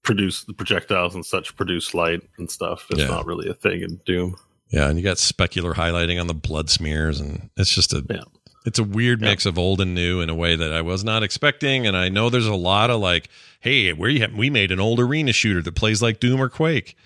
produce 0.03 0.43
the 0.43 0.53
projectiles 0.53 1.15
and 1.15 1.25
such 1.25 1.55
produce 1.55 1.93
light 1.95 2.21
and 2.37 2.51
stuff. 2.51 2.85
It's 2.91 2.99
Yeah. 2.99 3.07
not 3.07 3.25
really 3.25 3.49
a 3.49 3.53
thing 3.55 3.81
in 3.81 3.99
Doom. 4.05 4.35
Yeah, 4.69 4.89
and 4.89 4.97
you 4.99 5.03
got 5.03 5.17
specular 5.17 5.73
highlighting 5.73 6.19
on 6.21 6.27
the 6.27 6.33
blood 6.35 6.69
smears, 6.69 7.19
and 7.19 7.49
it's 7.57 7.73
just 7.73 7.93
a 7.93 8.03
Yeah. 8.09 8.21
It's 8.65 8.79
a 8.79 8.83
weird 8.83 9.21
mix 9.21 9.45
of 9.45 9.57
old 9.57 9.79
and 9.79 9.93
new 9.93 10.21
in 10.21 10.29
a 10.29 10.35
way 10.35 10.55
that 10.55 10.73
I 10.73 10.81
was 10.81 11.03
not 11.03 11.23
expecting. 11.23 11.85
And 11.85 11.95
I 11.95 12.09
know 12.09 12.29
there's 12.29 12.47
a 12.47 12.55
lot 12.55 12.89
of 12.89 12.99
like, 12.99 13.29
hey, 13.59 13.93
we 13.93 14.19
have, 14.19 14.33
we 14.33 14.49
made 14.49 14.71
an 14.71 14.79
old 14.79 14.99
arena 14.99 15.33
shooter 15.33 15.61
that 15.61 15.75
plays 15.75 16.01
like 16.01 16.19
Doom 16.19 16.41
or 16.41 16.49
Quake. 16.49 16.97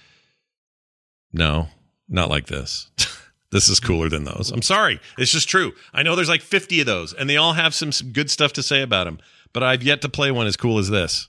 No, 1.34 1.68
not 2.08 2.30
like 2.30 2.48
this. 2.48 2.90
this 3.52 3.68
is 3.68 3.80
cooler 3.80 4.10
than 4.10 4.24
those. 4.24 4.52
I'm 4.52 4.62
sorry, 4.62 5.00
it's 5.18 5.32
just 5.32 5.50
true. 5.50 5.74
I 5.94 6.02
know 6.02 6.16
there's 6.16 6.30
like 6.30 6.42
50 6.42 6.80
of 6.80 6.86
those, 6.86 7.14
and 7.14 7.30
they 7.30 7.38
all 7.38 7.54
have 7.54 7.74
some, 7.74 7.92
some 7.92 8.12
good 8.12 8.32
stuff 8.32 8.54
to 8.54 8.64
say 8.64 8.82
about 8.82 9.06
them. 9.06 9.20
But 9.52 9.64
I've 9.64 9.84
yet 9.84 10.02
to 10.04 10.10
play 10.10 10.32
one 10.32 10.48
as 10.48 10.56
cool 10.56 10.78
as 10.78 10.90
this. 10.90 11.28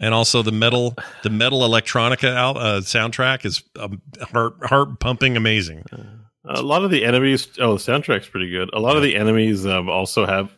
And 0.00 0.14
also 0.14 0.42
the 0.42 0.52
metal, 0.52 0.96
the 1.22 1.30
metal 1.30 1.60
electronica 1.60 2.34
al- 2.34 2.56
uh, 2.56 2.80
soundtrack 2.80 3.44
is 3.44 3.62
um, 3.78 4.00
heart 4.20 4.54
heart 4.64 5.00
pumping 5.00 5.36
amazing. 5.36 5.84
A 6.50 6.62
lot 6.62 6.84
of 6.84 6.90
the 6.90 7.04
enemies. 7.04 7.46
Oh, 7.60 7.76
the 7.76 7.78
soundtrack's 7.92 8.28
pretty 8.28 8.50
good. 8.50 8.70
A 8.72 8.80
lot 8.80 8.96
of 8.96 9.02
the 9.02 9.16
enemies 9.16 9.66
um, 9.66 9.88
also 9.88 10.24
have. 10.26 10.50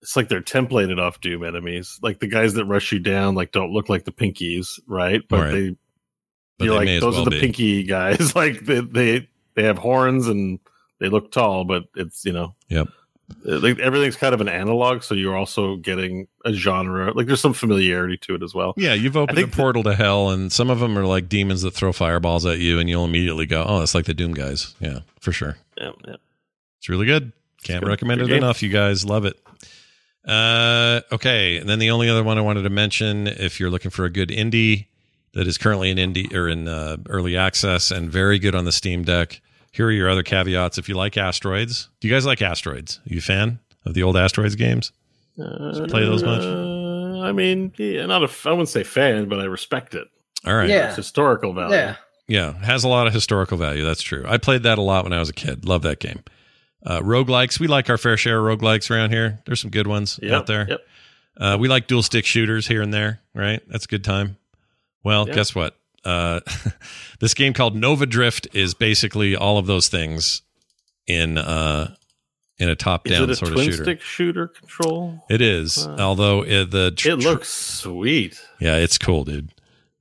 It's 0.00 0.16
like 0.16 0.28
they're 0.28 0.42
templated 0.42 0.98
off 1.00 1.20
Doom 1.20 1.44
enemies. 1.44 1.98
Like 2.02 2.18
the 2.18 2.26
guys 2.26 2.54
that 2.54 2.64
rush 2.64 2.90
you 2.90 2.98
down, 2.98 3.36
like 3.36 3.52
don't 3.52 3.70
look 3.72 3.88
like 3.88 4.04
the 4.04 4.10
pinkies, 4.10 4.80
right? 4.88 5.22
But 5.28 5.40
Right. 5.40 5.50
they, 5.52 5.76
But 6.58 6.64
you're 6.64 6.78
they 6.80 6.94
like 6.94 7.00
those 7.00 7.14
well 7.14 7.22
are 7.22 7.24
the 7.26 7.30
be. 7.30 7.40
pinky 7.40 7.82
guys. 7.84 8.34
like 8.36 8.64
they, 8.66 8.80
they 8.80 9.28
they 9.54 9.62
have 9.62 9.78
horns 9.78 10.26
and 10.26 10.58
they 10.98 11.08
look 11.08 11.30
tall, 11.30 11.64
but 11.64 11.84
it's 11.94 12.24
you 12.24 12.32
know. 12.32 12.56
Yep. 12.68 12.88
Like 13.44 13.78
everything's 13.78 14.16
kind 14.16 14.34
of 14.34 14.40
an 14.40 14.48
analog, 14.48 15.02
so 15.02 15.14
you're 15.14 15.36
also 15.36 15.76
getting 15.76 16.28
a 16.44 16.52
genre. 16.52 17.12
Like 17.12 17.26
there's 17.26 17.40
some 17.40 17.54
familiarity 17.54 18.16
to 18.18 18.34
it 18.34 18.42
as 18.42 18.54
well. 18.54 18.74
Yeah, 18.76 18.94
you've 18.94 19.16
opened 19.16 19.38
a 19.38 19.46
portal 19.46 19.82
to 19.84 19.94
hell, 19.94 20.30
and 20.30 20.52
some 20.52 20.70
of 20.70 20.80
them 20.80 20.98
are 20.98 21.06
like 21.06 21.28
demons 21.28 21.62
that 21.62 21.72
throw 21.72 21.92
fireballs 21.92 22.46
at 22.46 22.58
you, 22.58 22.78
and 22.78 22.88
you'll 22.88 23.04
immediately 23.04 23.46
go, 23.46 23.64
"Oh, 23.66 23.82
it's 23.82 23.94
like 23.94 24.04
the 24.06 24.14
Doom 24.14 24.34
guys." 24.34 24.74
Yeah, 24.80 25.00
for 25.20 25.32
sure. 25.32 25.56
Yeah, 25.78 25.92
yeah. 26.06 26.16
It's 26.78 26.88
really 26.88 27.06
good. 27.06 27.32
Can't 27.62 27.82
good. 27.82 27.88
recommend 27.90 28.20
Good 28.20 28.26
it 28.26 28.34
game. 28.34 28.42
enough. 28.42 28.62
You 28.62 28.68
guys 28.70 29.04
love 29.04 29.24
it. 29.24 29.36
Uh, 30.26 31.00
okay, 31.10 31.56
and 31.58 31.68
then 31.68 31.78
the 31.78 31.90
only 31.90 32.08
other 32.08 32.22
one 32.22 32.38
I 32.38 32.42
wanted 32.42 32.62
to 32.62 32.70
mention, 32.70 33.26
if 33.26 33.58
you're 33.58 33.70
looking 33.70 33.90
for 33.90 34.04
a 34.04 34.10
good 34.10 34.28
indie 34.28 34.86
that 35.34 35.46
is 35.46 35.58
currently 35.58 35.90
in 35.90 35.96
indie 35.96 36.32
or 36.32 36.48
in 36.48 36.68
uh, 36.68 36.98
early 37.08 37.36
access 37.36 37.90
and 37.90 38.10
very 38.10 38.38
good 38.38 38.54
on 38.54 38.64
the 38.64 38.72
Steam 38.72 39.02
Deck, 39.02 39.40
here 39.72 39.86
are 39.86 39.90
your 39.92 40.08
other 40.08 40.22
caveats. 40.22 40.78
If 40.78 40.88
you 40.88 40.94
like 40.94 41.16
asteroids, 41.16 41.88
do 42.00 42.08
you 42.08 42.14
guys 42.14 42.24
like 42.26 42.40
asteroids? 42.42 43.00
Are 43.08 43.12
you 43.12 43.18
a 43.18 43.22
fan 43.22 43.58
of 43.84 43.94
the 43.94 44.02
old 44.02 44.16
asteroids 44.16 44.54
games? 44.54 44.92
play 45.36 46.04
those 46.04 46.22
much? 46.22 46.42
Uh, 46.42 47.22
I 47.22 47.32
mean, 47.32 47.72
yeah, 47.78 48.06
not 48.06 48.22
a. 48.22 48.24
f- 48.26 48.46
I 48.46 48.50
wouldn't 48.50 48.68
say 48.68 48.84
fan, 48.84 49.28
but 49.28 49.40
I 49.40 49.44
respect 49.44 49.94
it. 49.94 50.06
All 50.46 50.54
right. 50.54 50.68
Yeah. 50.68 50.88
It's 50.88 50.96
historical 50.96 51.52
value. 51.52 51.74
Yeah. 51.74 51.96
Yeah, 52.28 52.52
has 52.64 52.84
a 52.84 52.88
lot 52.88 53.06
of 53.06 53.12
historical 53.12 53.58
value. 53.58 53.82
That's 53.84 54.00
true. 54.02 54.24
I 54.26 54.38
played 54.38 54.62
that 54.62 54.78
a 54.78 54.82
lot 54.82 55.04
when 55.04 55.12
I 55.12 55.18
was 55.18 55.28
a 55.28 55.32
kid. 55.34 55.64
Love 55.64 55.82
that 55.82 55.98
game. 55.98 56.22
Uh, 56.84 57.00
roguelikes, 57.00 57.58
we 57.60 57.66
like 57.66 57.90
our 57.90 57.98
fair 57.98 58.16
share 58.16 58.38
of 58.38 58.44
roguelikes 58.58 58.90
around 58.90 59.10
here. 59.10 59.40
There's 59.44 59.60
some 59.60 59.70
good 59.70 59.86
ones 59.86 60.18
Yep, 60.22 60.32
out 60.32 60.46
there. 60.46 60.66
Yep. 60.68 60.80
Uh, 61.36 61.56
we 61.60 61.68
like 61.68 61.86
dual 61.88 62.02
stick 62.02 62.24
shooters 62.24 62.66
here 62.66 62.80
and 62.80 62.92
there, 62.94 63.20
right? 63.34 63.60
That's 63.68 63.84
a 63.84 63.88
good 63.88 64.04
time. 64.04 64.36
Well, 65.04 65.26
Yeah. 65.28 65.34
guess 65.34 65.54
what? 65.54 65.76
Uh, 66.04 66.40
this 67.20 67.34
game 67.34 67.52
called 67.52 67.76
Nova 67.76 68.06
Drift 68.06 68.48
is 68.52 68.74
basically 68.74 69.36
all 69.36 69.58
of 69.58 69.66
those 69.66 69.88
things 69.88 70.42
in 71.06 71.38
uh, 71.38 71.94
in 72.58 72.68
a 72.68 72.76
top 72.76 73.04
down 73.04 73.24
it 73.24 73.30
a 73.30 73.36
sort 73.36 73.52
of 73.52 73.58
shooter. 73.62 73.82
stick 73.84 74.00
shooter 74.00 74.48
control? 74.48 75.24
It 75.30 75.40
is, 75.40 75.86
Wow. 75.86 75.96
although 75.98 76.42
uh, 76.42 76.64
the 76.64 76.92
tr- 76.96 77.10
It 77.10 77.16
looks 77.18 77.48
sweet. 77.48 78.40
yeah, 78.60 78.76
it's 78.76 78.98
cool, 78.98 79.24
dude. 79.24 79.50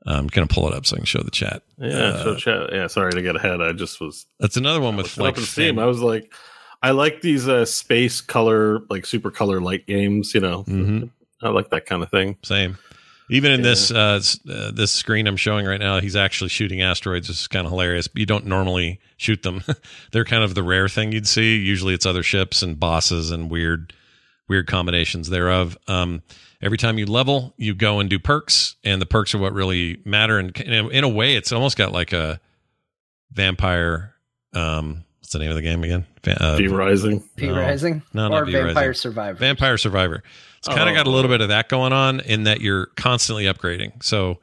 I'm 0.06 0.28
gonna 0.28 0.48
pull 0.48 0.68
it 0.68 0.74
up 0.74 0.86
so 0.88 0.96
I 0.96 1.00
can 1.00 1.06
show 1.06 1.22
the 1.22 1.30
chat. 1.32 1.62
Yeah, 1.78 1.88
Uh, 1.90 2.24
so 2.24 2.36
chat, 2.36 2.70
yeah. 2.74 2.88
Sorry 2.88 3.12
to 3.12 3.22
get 3.22 3.36
ahead. 3.36 3.62
I 3.62 3.72
just 3.74 4.02
was 4.02 4.26
That's 4.40 4.58
another 4.58 4.82
one 4.82 4.96
with 4.98 5.18
like 5.18 5.38
Steam. 5.38 5.78
I 5.78 5.86
was 5.86 6.00
like, 6.02 6.34
I 6.82 6.90
like 6.92 7.22
these 7.22 7.48
uh, 7.48 7.66
space 7.66 8.20
color, 8.22 8.80
like 8.90 9.06
super 9.06 9.30
color 9.30 9.62
light 9.62 9.86
games. 9.86 10.34
You 10.34 10.42
know, 10.42 10.64
Mhm. 10.64 11.12
I 11.44 11.50
like 11.50 11.70
that 11.70 11.86
kind 11.86 12.02
of 12.02 12.10
thing. 12.10 12.38
Same. 12.44 12.78
Even 13.34 13.52
in 13.54 13.62
Yeah. 13.62 13.64
this 13.70 13.92
uh, 13.92 14.22
uh, 14.50 14.72
this 14.72 14.92
screen 14.92 15.26
I'm 15.26 15.38
showing 15.38 15.66
right 15.66 15.80
now, 15.80 16.00
he's 16.02 16.16
actually 16.18 16.50
shooting 16.50 16.82
asteroids. 16.82 17.28
This 17.30 17.42
is 17.42 17.48
kind 17.48 17.66
of 17.66 17.72
hilarious. 17.72 18.08
You 18.14 18.26
don't 18.26 18.46
normally 18.46 19.00
shoot 19.18 19.42
them. 19.42 19.64
They're 20.12 20.26
kind 20.26 20.44
of 20.44 20.54
the 20.54 20.64
rare 20.64 20.90
thing 20.90 21.12
you'd 21.14 21.28
see. 21.28 21.56
Usually 21.58 21.94
it's 21.94 22.06
other 22.06 22.24
ships 22.24 22.62
and 22.62 22.80
bosses 22.80 23.32
and 23.32 23.50
weird 23.50 23.94
weird 24.50 24.68
combinations 24.68 25.30
thereof. 25.30 25.78
Um, 25.88 26.24
every 26.62 26.78
time 26.78 26.98
you 27.00 27.06
level, 27.06 27.54
you 27.56 27.74
go 27.74 28.02
and 28.02 28.10
do 28.10 28.20
perks, 28.20 28.76
and 28.84 29.02
the 29.02 29.06
perks 29.06 29.34
are 29.34 29.38
what 29.38 29.54
really 29.54 30.02
matter. 30.04 30.38
And 30.38 30.56
in 30.60 31.04
a, 31.06 31.10
way, 31.10 31.36
it's 31.36 31.54
almost 31.54 31.78
got 31.78 31.94
like 31.94 32.12
a 32.12 32.40
vampire. 33.32 34.14
Um, 34.54 35.06
what's 35.20 35.32
the 35.32 35.40
name 35.40 35.50
of 35.50 35.56
the 35.56 35.62
game 35.62 35.84
again? 35.84 36.06
Va- 36.24 36.44
Uh, 36.44 36.56
V 36.58 36.68
Rising. 36.68 37.24
P 37.38 37.48
No. 37.48 37.56
Rising 37.56 38.02
No, 38.14 38.28
not 38.28 38.42
or 38.42 38.46
V 38.46 38.52
Vampire 38.52 38.88
Rising. 38.88 38.94
Survivor. 38.94 39.40
Vampire 39.40 39.78
Survivor. 39.78 40.24
It's 40.64 40.68
kind 40.76 40.90
of 40.90 40.96
got 40.96 41.08
a 41.08 41.10
little 41.10 41.30
bit 41.30 41.42
of 41.42 41.50
that 41.50 41.70
going 41.70 41.92
on 41.94 42.20
in 42.20 42.44
that 42.44 42.62
you're 42.62 42.86
constantly 42.96 43.46
upgrading. 43.46 44.04
So 44.04 44.40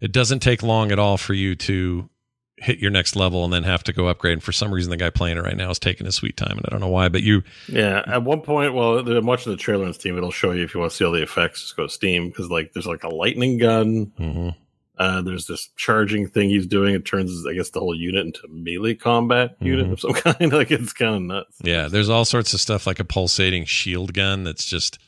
it 0.00 0.10
doesn't 0.12 0.40
take 0.40 0.62
long 0.62 0.90
at 0.90 0.98
all 0.98 1.16
for 1.18 1.34
you 1.34 1.54
to 1.56 2.08
hit 2.56 2.78
your 2.78 2.90
next 2.90 3.14
level 3.16 3.44
and 3.44 3.52
then 3.52 3.62
have 3.64 3.82
to 3.84 3.92
go 3.92 4.06
upgrade. 4.08 4.34
And 4.34 4.42
for 4.42 4.52
some 4.52 4.72
reason, 4.72 4.90
the 4.90 4.96
guy 4.96 5.10
playing 5.10 5.36
it 5.38 5.42
right 5.42 5.56
now 5.56 5.70
is 5.70 5.78
taking 5.78 6.04
his 6.06 6.14
sweet 6.14 6.36
time, 6.36 6.52
and 6.58 6.64
I 6.66 6.70
don't 6.70 6.80
know 6.80 6.88
why. 6.88 7.08
But 7.08 7.22
you, 7.22 7.42
Yeah, 7.68 8.02
at 8.06 8.22
one 8.22 8.40
point, 8.42 8.74
well, 8.74 8.98
I'm 9.06 9.26
watching 9.26 9.52
the 9.52 9.56
trailer 9.58 9.86
on 9.86 9.92
Steam. 9.94 10.16
It'll 10.16 10.30
show 10.30 10.52
you 10.52 10.64
if 10.64 10.74
you 10.74 10.80
want 10.80 10.92
to 10.92 10.96
see 10.96 11.04
all 11.04 11.12
the 11.12 11.22
effects. 11.22 11.60
Just 11.62 11.76
go 11.76 11.84
to 11.86 11.92
Steam 11.92 12.28
because 12.28 12.50
like 12.50 12.72
there's 12.72 12.86
like 12.86 13.04
a 13.04 13.08
lightning 13.08 13.58
gun. 13.58 14.12
Mhm. 14.18 14.54
Uh, 14.98 15.22
there's 15.22 15.46
this 15.46 15.70
charging 15.76 16.28
thing 16.28 16.50
he's 16.50 16.66
doing. 16.66 16.94
It 16.94 17.06
turns, 17.06 17.46
I 17.46 17.54
guess, 17.54 17.70
the 17.70 17.80
whole 17.80 17.94
unit 17.94 18.26
into 18.26 18.46
melee 18.50 18.94
combat 18.94 19.56
unit 19.60 19.86
Mhm. 19.86 19.92
of 19.92 20.00
some 20.00 20.12
kind. 20.38 20.52
like 20.52 20.70
it's 20.70 20.92
kind 20.92 21.14
of 21.16 21.22
nuts. 21.22 21.56
yeah, 21.64 21.88
there's 21.88 22.10
all 22.10 22.26
sorts 22.26 22.52
of 22.52 22.60
stuff 22.60 22.86
like 22.86 23.00
a 23.00 23.04
pulsating 23.04 23.64
shield 23.64 24.12
gun 24.12 24.44
that's 24.44 24.66
just, 24.66 24.98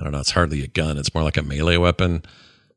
I 0.00 0.02
don't 0.02 0.12
know, 0.12 0.20
it's 0.20 0.30
hardly 0.30 0.64
a 0.64 0.68
gun. 0.68 0.96
It's 0.96 1.14
more 1.14 1.22
like 1.22 1.36
a 1.36 1.42
melee 1.42 1.76
weapon. 1.76 2.22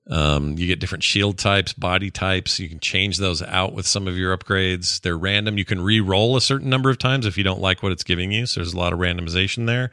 Um, 0.10 0.58
you 0.58 0.68
get 0.68 0.82
different 0.82 1.04
shield 1.04 1.38
types, 1.38 1.72
body 1.72 2.12
types. 2.12 2.60
You 2.60 2.68
can 2.68 2.82
change 2.82 3.18
those 3.18 3.42
out 3.42 3.74
with 3.74 3.88
some 3.88 4.08
of 4.08 4.18
your 4.18 4.38
upgrades. 4.38 5.00
They're 5.00 5.18
random. 5.18 5.58
You 5.58 5.64
can 5.64 5.82
re-roll 5.82 6.36
a 6.36 6.42
certain 6.42 6.70
number 6.70 6.90
of 6.90 6.98
times 6.98 7.26
if 7.26 7.38
you 7.38 7.44
don't 7.46 7.62
like 7.62 7.82
what 7.82 7.94
it's 7.94 8.04
giving 8.04 8.32
you. 8.32 8.46
So 8.46 8.60
there's 8.60 8.74
a 8.74 8.78
lot 8.78 8.92
of 8.92 9.00
randomization 9.00 9.66
there. 9.66 9.92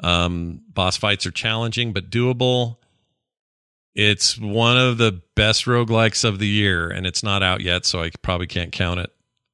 Um, 0.00 0.62
boss 0.72 0.96
fights 0.96 1.26
are 1.26 1.30
challenging 1.30 1.92
but 1.92 2.10
doable. 2.10 2.78
It's 3.94 4.38
one 4.38 4.78
of 4.78 4.98
the 4.98 5.22
best 5.34 5.64
roguelikes 5.64 6.24
of 6.24 6.38
the 6.38 6.48
year, 6.48 6.88
and 6.88 7.06
it's 7.06 7.22
not 7.22 7.42
out 7.42 7.62
yet, 7.62 7.86
so 7.86 8.02
I 8.02 8.10
probably 8.22 8.46
can't 8.46 8.72
count 8.72 9.00
it 9.00 9.10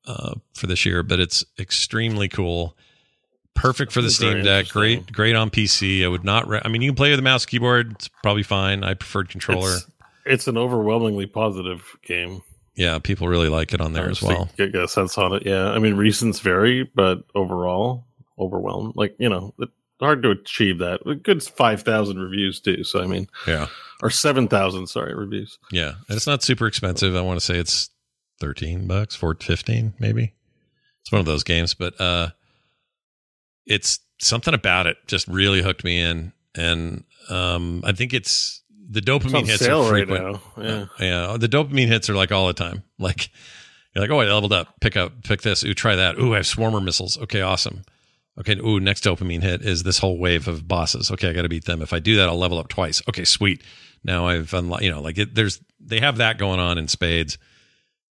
uh, 0.06 0.34
for 0.54 0.66
this 0.66 0.84
year. 0.84 1.02
But 1.02 1.20
it's 1.20 1.44
extremely 1.58 2.28
cool. 2.28 2.76
Perfect 3.54 3.92
for 3.92 4.02
the 4.02 4.10
Steam 4.10 4.42
Deck. 4.42 4.68
Great, 4.68 5.12
great 5.12 5.36
on 5.36 5.50
PC. 5.50 6.04
I 6.04 6.08
would 6.08 6.24
not. 6.24 6.48
Re- 6.48 6.60
I 6.64 6.68
mean, 6.68 6.82
you 6.82 6.88
can 6.90 6.96
play 6.96 7.10
with 7.10 7.18
a 7.18 7.22
mouse 7.22 7.46
keyboard. 7.46 7.92
It's 7.92 8.08
probably 8.22 8.42
fine. 8.42 8.82
I 8.82 8.94
preferred 8.94 9.28
controller. 9.28 9.74
It's, 9.74 9.86
it's 10.24 10.48
an 10.48 10.56
overwhelmingly 10.58 11.26
positive 11.26 11.84
game. 12.04 12.42
yeah, 12.74 12.98
people 12.98 13.28
really 13.28 13.48
like 13.48 13.72
it 13.74 13.80
on 13.80 13.92
there 13.92 14.06
Uh, 14.06 14.10
as 14.10 14.22
well. 14.22 14.48
Get, 14.56 14.72
get 14.72 14.82
a 14.84 14.88
sense 14.88 15.16
on 15.18 15.32
it. 15.34 15.44
Yeah, 15.46 15.70
I 15.70 15.78
mean, 15.78 15.94
reasons 15.94 16.40
vary, 16.40 16.90
but 16.94 17.24
overall, 17.34 18.04
overwhelmed. 18.38 18.94
Like 18.96 19.14
you 19.18 19.28
know, 19.28 19.54
it's 19.58 19.70
hard 20.00 20.22
to 20.24 20.30
achieve 20.30 20.78
that. 20.78 21.00
A 21.06 21.14
good 21.14 21.42
five 21.42 21.82
thousand 21.82 22.18
reviews 22.18 22.58
too. 22.58 22.82
So 22.84 23.02
I 23.02 23.06
mean, 23.06 23.28
Yeah, 23.46 23.66
or 24.02 24.10
seven 24.10 24.48
thousand, 24.48 24.86
sorry, 24.88 25.14
reviews. 25.14 25.58
yeah, 25.70 25.92
and 26.08 26.16
it's 26.16 26.26
not 26.26 26.42
super 26.42 26.66
expensive. 26.66 27.14
I 27.14 27.20
want 27.20 27.38
to 27.38 27.44
say 27.44 27.58
it's 27.58 27.90
thirteen 28.40 28.86
bucks, 28.88 29.14
four 29.14 29.36
fifteen, 29.38 29.92
maybe. 30.00 30.32
It's 31.02 31.12
one 31.12 31.20
of 31.20 31.26
those 31.26 31.44
games, 31.44 31.74
but 31.74 32.00
uh, 32.00 32.30
it's 33.66 34.00
something 34.20 34.54
about 34.54 34.86
it 34.86 34.96
just 35.06 35.26
really 35.28 35.62
hooked 35.62 35.84
me 35.84 36.00
in, 36.00 36.32
and 36.54 37.04
um, 37.30 37.82
I 37.84 37.92
think 37.92 38.12
it's 38.14 38.62
the 38.90 39.00
dopamine 39.00 39.38
on 39.38 39.44
hits 39.46 39.64
sale 39.64 39.82
are 39.82 39.92
right 39.92 40.06
frequent. 40.06 40.40
now. 40.56 40.62
Yeah. 40.62 40.86
Yeah, 41.00 41.36
the 41.38 41.48
dopamine 41.48 41.86
hits 41.86 42.10
are 42.10 42.14
like 42.14 42.32
all 42.32 42.46
the 42.46 42.52
time. 42.52 42.82
Like 42.98 43.30
you're 43.94 44.02
like, 44.02 44.10
oh, 44.10 44.20
I 44.20 44.32
leveled 44.32 44.52
up. 44.52 44.80
Pick 44.80 44.96
up, 44.96 45.22
pick 45.24 45.42
this. 45.42 45.64
Ooh, 45.64 45.74
try 45.74 45.96
that. 45.96 46.18
Ooh, 46.18 46.34
I 46.34 46.36
have 46.36 46.46
swarmer 46.46 46.82
missiles. 46.82 47.18
Okay, 47.18 47.40
awesome. 47.40 47.82
Okay, 48.38 48.56
ooh, 48.58 48.80
next 48.80 49.04
dopamine 49.04 49.42
hit 49.42 49.62
is 49.62 49.82
this 49.82 49.98
whole 49.98 50.18
wave 50.18 50.48
of 50.48 50.66
bosses. 50.66 51.10
Okay, 51.10 51.28
I 51.28 51.32
got 51.34 51.42
to 51.42 51.48
beat 51.50 51.66
them. 51.66 51.82
If 51.82 51.92
I 51.92 51.98
do 51.98 52.16
that, 52.16 52.28
I'll 52.28 52.38
level 52.38 52.58
up 52.58 52.68
twice. 52.68 53.02
Okay, 53.08 53.24
sweet. 53.24 53.62
Now 54.04 54.26
I've 54.26 54.54
unlocked. 54.54 54.82
You 54.82 54.90
know, 54.90 55.02
like 55.02 55.18
it, 55.18 55.34
there's 55.34 55.60
they 55.80 56.00
have 56.00 56.18
that 56.18 56.38
going 56.38 56.58
on 56.60 56.78
in 56.78 56.88
spades, 56.88 57.38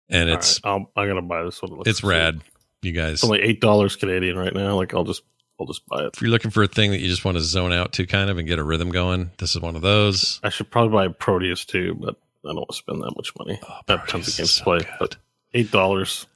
and 0.08 0.30
All 0.30 0.36
it's 0.36 0.60
right, 0.64 0.86
I'm 0.96 1.08
gonna 1.08 1.22
buy 1.22 1.42
this 1.42 1.60
one. 1.60 1.82
It's 1.86 2.04
rad. 2.04 2.40
You 2.82 2.92
guys, 2.92 3.14
It's 3.14 3.24
only 3.24 3.40
eight 3.40 3.60
dollars 3.60 3.96
Canadian 3.96 4.36
right 4.36 4.52
now. 4.54 4.76
Like 4.76 4.92
I'll 4.94 5.04
just 5.04 5.22
I'll 5.64 5.72
just 5.72 5.86
buy 5.86 6.02
it. 6.04 6.10
if 6.14 6.20
you're 6.22 6.30
looking 6.30 6.50
for 6.50 6.62
a 6.62 6.68
thing 6.68 6.90
that 6.90 7.00
you 7.00 7.08
just 7.08 7.24
want 7.24 7.36
to 7.38 7.42
zone 7.42 7.72
out 7.72 7.92
to, 7.94 8.06
kind 8.06 8.28
of, 8.30 8.38
and 8.38 8.46
get 8.46 8.58
a 8.58 8.62
rhythm 8.64 8.90
going, 8.90 9.30
this 9.38 9.54
is 9.56 9.60
one 9.62 9.76
of 9.76 9.82
those. 9.82 10.40
I 10.42 10.50
should 10.50 10.70
probably 10.70 10.92
buy 11.08 11.08
Prodeus 11.12 11.64
too, 11.64 11.94
but 11.98 12.16
I 12.44 12.48
don't 12.48 12.56
want 12.56 12.68
to 12.70 12.76
spend 12.76 13.00
that 13.02 13.12
much 13.16 13.32
money. 13.38 13.58
Oh, 13.62 13.78
I 13.88 13.92
have 13.92 14.06
tons 14.06 14.28
of 14.28 14.36
games 14.36 14.50
so 14.52 14.58
to 14.58 14.64
play. 14.64 14.78
good. 14.78 14.88
But 15.00 15.16
eight 15.54 15.70
dollars, 15.70 16.26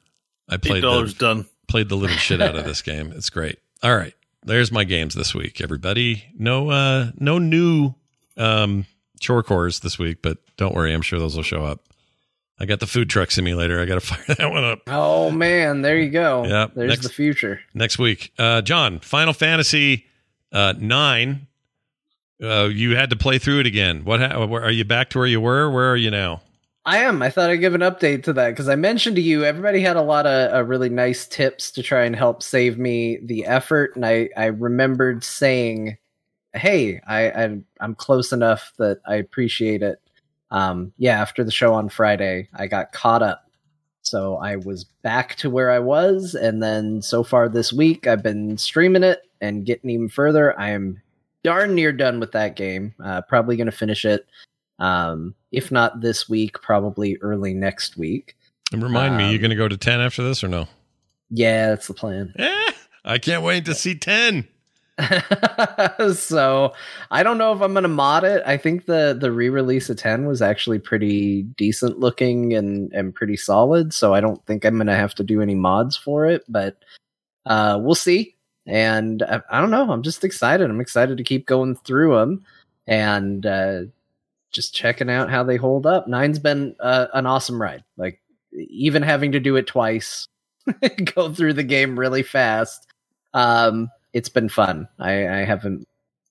I 0.48 0.54
eight 0.54 0.62
played 0.62 0.82
the, 0.82 0.88
dollars 0.88 1.14
done. 1.14 1.46
played 1.66 1.88
the 1.90 1.96
living 1.96 2.16
shit 2.16 2.40
out 2.40 2.56
of 2.56 2.64
this 2.64 2.80
game. 2.90 3.12
It's 3.14 3.30
great. 3.30 3.58
All 3.82 3.94
right. 3.94 4.14
There's 4.44 4.72
my 4.72 4.84
games 4.84 5.14
this 5.14 5.34
week, 5.34 5.60
everybody. 5.60 6.24
No 6.38 6.70
uh 6.70 7.10
no 7.18 7.38
new 7.38 7.94
um 8.36 8.86
chore 9.20 9.42
cores 9.42 9.80
this 9.80 9.98
week, 9.98 10.18
but 10.22 10.38
don't 10.56 10.74
worry, 10.74 10.94
I'm 10.94 11.02
sure 11.02 11.18
those 11.18 11.36
will 11.36 11.42
show 11.42 11.64
up. 11.64 11.82
I 12.60 12.66
got 12.66 12.80
the 12.80 12.86
food 12.86 13.08
truck 13.08 13.30
simulator. 13.30 13.80
I 13.80 13.84
got 13.84 13.94
to 13.94 14.00
fire 14.14 14.34
that 14.36 14.50
one 14.50 14.64
up 14.64 14.80
Oh 14.88 15.30
man, 15.30 15.82
there 15.82 15.98
you 15.98 16.10
go. 16.10 16.44
Yep, 16.44 16.72
There's 16.74 16.88
next- 16.88 17.02
the 17.02 17.08
future. 17.12 17.60
next 17.74 17.98
week. 17.98 18.32
Uh 18.38 18.62
Jon, 18.62 18.98
Final 19.00 19.32
Fantasy 19.32 20.06
uh 20.52 20.74
9 20.78 21.46
uh 22.42 22.64
you 22.72 22.96
had 22.96 23.10
to 23.10 23.16
play 23.16 23.38
through 23.38 23.60
it 23.60 23.66
again. 23.66 24.04
What 24.04 24.20
ha- 24.20 24.44
are 24.44 24.70
you 24.70 24.84
back 24.84 25.10
to 25.10 25.18
where 25.18 25.26
you 25.26 25.40
were? 25.40 25.70
Where 25.70 25.90
are 25.90 25.96
you 25.96 26.10
now? 26.10 26.42
I 26.84 26.98
am. 26.98 27.20
I 27.20 27.28
thought 27.28 27.50
I'd 27.50 27.56
give 27.56 27.74
an 27.74 27.82
update 27.82 28.22
to 28.24 28.32
that 28.34 28.50
because 28.50 28.68
I 28.68 28.74
mentioned 28.74 29.16
to 29.16 29.22
you 29.22 29.44
everybody 29.44 29.80
had 29.82 29.96
a 29.96 30.02
lot 30.02 30.26
of 30.26 30.54
uh, 30.54 30.64
really 30.64 30.88
nice 30.88 31.26
tips 31.26 31.70
to 31.72 31.82
try 31.82 32.04
and 32.04 32.16
help 32.16 32.42
save 32.42 32.78
me 32.78 33.18
the 33.22 33.44
effort, 33.44 33.94
and 33.94 34.06
I 34.06 34.30
I 34.38 34.46
remembered 34.46 35.22
saying, 35.22 35.98
"Hey, 36.54 37.02
I, 37.06 37.30
I 37.30 37.58
I'm 37.80 37.94
close 37.94 38.32
enough 38.32 38.72
that 38.78 39.00
I 39.06 39.16
appreciate 39.16 39.82
it." 39.82 40.00
Um, 40.50 40.92
yeah, 40.96 41.20
after 41.20 41.44
the 41.44 41.50
show 41.50 41.74
on 41.74 41.88
Friday, 41.88 42.48
I 42.54 42.66
got 42.66 42.92
caught 42.92 43.22
up, 43.22 43.50
so 44.02 44.36
I 44.36 44.56
was 44.56 44.84
back 44.84 45.36
to 45.36 45.50
where 45.50 45.70
I 45.70 45.78
was, 45.78 46.34
and 46.34 46.62
then 46.62 47.02
so 47.02 47.22
far 47.22 47.48
this 47.48 47.72
week, 47.72 48.06
I've 48.06 48.22
been 48.22 48.56
streaming 48.58 49.02
it 49.02 49.20
and 49.40 49.66
getting 49.66 49.90
even 49.90 50.08
further. 50.08 50.58
I 50.58 50.70
am 50.70 51.02
darn 51.44 51.74
near 51.74 51.92
done 51.92 52.18
with 52.18 52.32
that 52.32 52.56
game. 52.56 52.94
Uh, 53.02 53.20
probably 53.22 53.56
going 53.56 53.66
to 53.66 53.72
finish 53.72 54.04
it 54.04 54.26
um, 54.78 55.34
if 55.50 55.70
not 55.72 56.00
this 56.00 56.28
week, 56.28 56.60
probably 56.62 57.16
early 57.20 57.54
next 57.54 57.96
week. 57.96 58.36
And 58.72 58.82
remind 58.82 59.16
me, 59.16 59.30
you 59.30 59.36
Um, 59.36 59.40
going 59.40 59.50
to 59.50 59.56
go 59.56 59.68
to 59.68 59.76
10 59.76 60.00
after 60.00 60.22
this 60.22 60.44
or 60.44 60.48
no? 60.48 60.68
Yeah, 61.30 61.70
that's 61.70 61.88
the 61.88 61.94
plan. 61.94 62.32
Eh, 62.38 62.72
I 63.04 63.18
can't 63.18 63.42
wait 63.42 63.64
to 63.66 63.74
see 63.74 63.94
10. 63.94 64.46
so 66.14 66.72
I 67.10 67.22
don't 67.22 67.38
know 67.38 67.52
if 67.52 67.60
I'm 67.60 67.74
gonna 67.74 67.88
mod 67.88 68.24
it. 68.24 68.42
I 68.44 68.56
think 68.56 68.86
the 68.86 69.16
the 69.18 69.30
re-release 69.30 69.88
of 69.90 69.96
10 69.96 70.26
was 70.26 70.42
actually 70.42 70.78
pretty 70.78 71.42
decent 71.42 71.98
looking 72.00 72.54
and 72.54 72.92
and 72.92 73.14
pretty 73.14 73.36
solid. 73.36 73.92
So 73.92 74.14
I 74.14 74.20
don't 74.20 74.44
think 74.46 74.64
I'm 74.64 74.76
gonna 74.76 74.96
have 74.96 75.14
to 75.16 75.24
do 75.24 75.40
any 75.40 75.54
mods 75.54 75.96
for 75.96 76.26
it, 76.26 76.44
but 76.48 76.82
uh, 77.46 77.78
we'll 77.80 77.94
see. 77.94 78.34
And 78.66 79.22
I, 79.22 79.40
I 79.50 79.60
don't 79.60 79.70
know. 79.70 79.90
I'm 79.90 80.02
just 80.02 80.24
excited. 80.24 80.68
I'm 80.68 80.80
excited 80.80 81.16
to 81.16 81.24
keep 81.24 81.46
going 81.46 81.76
through 81.76 82.16
them 82.16 82.44
and 82.86 83.46
uh, 83.46 83.82
just 84.52 84.74
checking 84.74 85.08
out 85.10 85.30
how 85.30 85.44
they 85.44 85.56
hold 85.56 85.86
up. 85.86 86.08
Nine's 86.08 86.38
been 86.38 86.74
uh, 86.80 87.06
an 87.14 87.26
awesome 87.26 87.60
ride. 87.60 87.84
Like 87.96 88.20
even 88.52 89.02
having 89.02 89.32
to 89.32 89.40
do 89.40 89.56
it 89.56 89.66
twice, 89.66 90.26
go 91.14 91.32
through 91.32 91.54
the 91.54 91.62
game 91.62 91.98
really 91.98 92.22
fast. 92.22 92.86
Um, 93.32 93.90
it's 94.18 94.28
been 94.28 94.48
fun. 94.48 94.88
I, 94.98 95.28
I 95.28 95.44
haven't. 95.44 95.86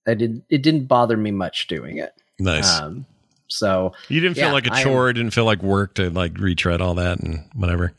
I 0.06 0.14
did. 0.14 0.42
It 0.50 0.62
didn't 0.62 0.86
bother 0.86 1.18
me 1.18 1.32
much 1.32 1.68
doing 1.68 1.98
it. 1.98 2.14
Nice. 2.40 2.80
Um, 2.80 3.06
so 3.48 3.94
You 4.10 4.20
didn't 4.20 4.36
feel 4.36 4.48
Yeah, 4.48 4.52
like 4.54 4.68
a 4.68 4.84
chore. 4.84 5.10
It 5.10 5.14
didn't 5.14 5.32
feel 5.34 5.46
like 5.46 5.64
work 5.64 5.94
to 5.96 6.10
like 6.10 6.38
retread 6.38 6.82
all 6.82 6.94
that 6.96 7.20
and 7.20 7.44
whatever. 7.56 7.94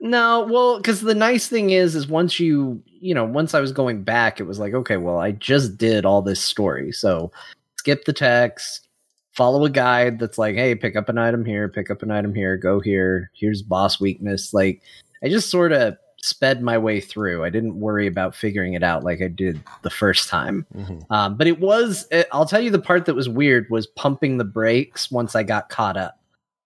no, 0.00 0.46
well, 0.50 0.76
because 0.76 1.00
the 1.00 1.14
nice 1.14 1.48
thing 1.48 1.70
is, 1.70 1.94
is 1.96 2.06
once 2.06 2.38
you, 2.38 2.82
you 2.86 3.14
know, 3.14 3.24
once 3.24 3.54
I 3.54 3.60
was 3.60 3.72
going 3.72 4.02
back, 4.02 4.40
it 4.40 4.44
was 4.44 4.58
like, 4.58 4.74
okay, 4.74 4.96
well, 4.98 5.18
I 5.18 5.32
just 5.32 5.76
did 5.78 6.04
all 6.04 6.22
this 6.22 6.40
story, 6.40 6.92
so 6.92 7.32
skip 7.76 8.04
the 8.04 8.12
text, 8.12 8.88
follow 9.32 9.64
a 9.64 9.70
guide 9.70 10.18
that's 10.18 10.36
like, 10.38 10.54
hey, 10.54 10.74
pick 10.74 10.96
up 10.96 11.08
an 11.08 11.16
item 11.18 11.44
here, 11.46 11.68
pick 11.68 11.90
up 11.90 12.02
an 12.02 12.10
item 12.10 12.34
here, 12.34 12.56
go 12.58 12.78
here. 12.80 13.30
Here's 13.34 13.62
boss 13.62 14.00
weakness. 14.00 14.52
Like, 14.54 14.82
I 15.24 15.28
just 15.28 15.50
sort 15.50 15.72
of 15.72 15.96
sped 16.22 16.62
my 16.62 16.76
way 16.78 17.00
through. 17.00 17.44
I 17.44 17.50
didn't 17.50 17.80
worry 17.80 18.06
about 18.06 18.34
figuring 18.34 18.74
it 18.74 18.82
out 18.82 19.04
like 19.04 19.22
I 19.22 19.28
did 19.28 19.60
the 19.82 19.90
first 19.90 20.28
time. 20.28 20.66
Um, 21.10 21.36
but 21.36 21.46
it 21.46 21.60
was, 21.60 22.06
it, 22.10 22.28
I'll 22.32 22.46
tell 22.46 22.60
you, 22.60 22.70
the 22.70 22.78
part 22.78 23.06
that 23.06 23.14
was 23.14 23.28
weird 23.28 23.68
was 23.70 23.86
pumping 23.86 24.38
the 24.38 24.44
brakes 24.44 25.10
once 25.10 25.34
I 25.34 25.42
got 25.42 25.68
caught 25.68 25.96
up. 25.96 26.20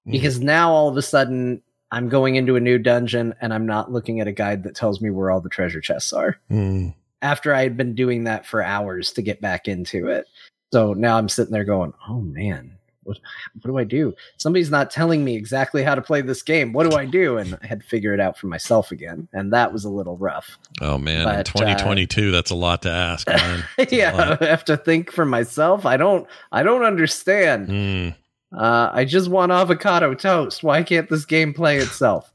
Mm. 0.06 0.12
because 0.12 0.40
now 0.40 0.70
all 0.70 0.88
of 0.88 0.96
a 0.96 1.02
sudden 1.02 1.62
I'm 1.90 2.08
going 2.08 2.36
into 2.36 2.56
a 2.56 2.60
new 2.60 2.78
dungeon 2.78 3.34
and 3.40 3.54
I'm 3.54 3.66
not 3.66 3.92
looking 3.92 4.20
at 4.20 4.28
a 4.28 4.32
guide 4.32 4.64
that 4.64 4.74
tells 4.74 5.00
me 5.00 5.10
where 5.10 5.30
all 5.30 5.40
the 5.40 5.48
treasure 5.48 5.80
chests 5.80 6.12
are. 6.12 6.38
Mm. 6.50 6.94
After 7.22 7.54
I 7.54 7.62
had 7.62 7.76
been 7.76 7.94
doing 7.94 8.24
that 8.24 8.44
for 8.44 8.62
hours 8.62 9.12
to 9.12 9.22
get 9.22 9.40
back 9.40 9.66
into 9.66 10.08
it. 10.08 10.26
So 10.72 10.92
now 10.92 11.16
I'm 11.16 11.28
sitting 11.28 11.52
there 11.52 11.64
going, 11.64 11.94
"Oh 12.08 12.20
man, 12.20 12.76
what 13.04 13.18
what 13.60 13.70
do 13.70 13.78
I 13.78 13.84
do? 13.84 14.14
Somebody's 14.36 14.70
not 14.70 14.90
telling 14.90 15.24
me 15.24 15.36
exactly 15.36 15.82
how 15.82 15.94
to 15.94 16.02
play 16.02 16.20
this 16.20 16.42
game. 16.42 16.72
What 16.72 16.90
do 16.90 16.96
I 16.96 17.04
do?" 17.04 17.38
And 17.38 17.58
I 17.62 17.66
had 17.66 17.80
to 17.80 17.86
figure 17.86 18.12
it 18.12 18.20
out 18.20 18.36
for 18.36 18.46
myself 18.46 18.90
again, 18.90 19.28
and 19.32 19.52
that 19.52 19.72
was 19.72 19.84
a 19.84 19.90
little 19.90 20.16
rough. 20.16 20.58
Oh 20.80 20.98
man, 20.98 21.24
But, 21.24 21.36
uh, 21.36 21.42
2022, 21.44 22.30
that's 22.30 22.50
a 22.50 22.56
lot 22.56 22.82
to 22.82 22.90
ask, 22.90 23.26
man. 23.28 23.64
That's 23.76 23.92
yeah. 23.92 24.36
I 24.40 24.44
have 24.44 24.64
to 24.66 24.76
think 24.76 25.12
for 25.12 25.24
myself. 25.24 25.86
I 25.86 25.96
don't 25.96 26.26
I 26.52 26.62
don't 26.62 26.84
understand. 26.84 27.68
Mm. 27.68 28.14
Uh, 28.56 28.90
I 28.92 29.04
just 29.04 29.28
want 29.28 29.50
avocado 29.50 30.14
toast. 30.14 30.62
Why 30.62 30.82
can't 30.82 31.08
this 31.08 31.24
game 31.24 31.52
play 31.52 31.78
itself? 31.78 32.32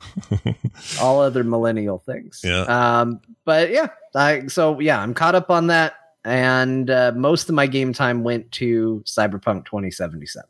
All 1.01 1.21
other 1.21 1.43
millennial 1.43 1.99
things. 1.99 2.41
Yeah. 2.43 2.63
Um, 2.63 3.21
but 3.45 3.69
yeah, 3.71 3.87
I 4.15 4.47
so 4.47 4.79
yeah, 4.79 5.01
I'm 5.01 5.13
caught 5.13 5.35
up 5.35 5.49
on 5.49 5.67
that, 5.67 5.93
and 6.25 6.89
uh, 6.89 7.13
most 7.15 7.47
of 7.47 7.55
my 7.55 7.67
game 7.67 7.93
time 7.93 8.23
went 8.23 8.51
to 8.53 9.01
Cyberpunk 9.05 9.65
2077. 9.65 10.49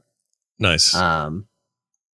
Nice. 0.59 0.93
Um, 0.95 1.47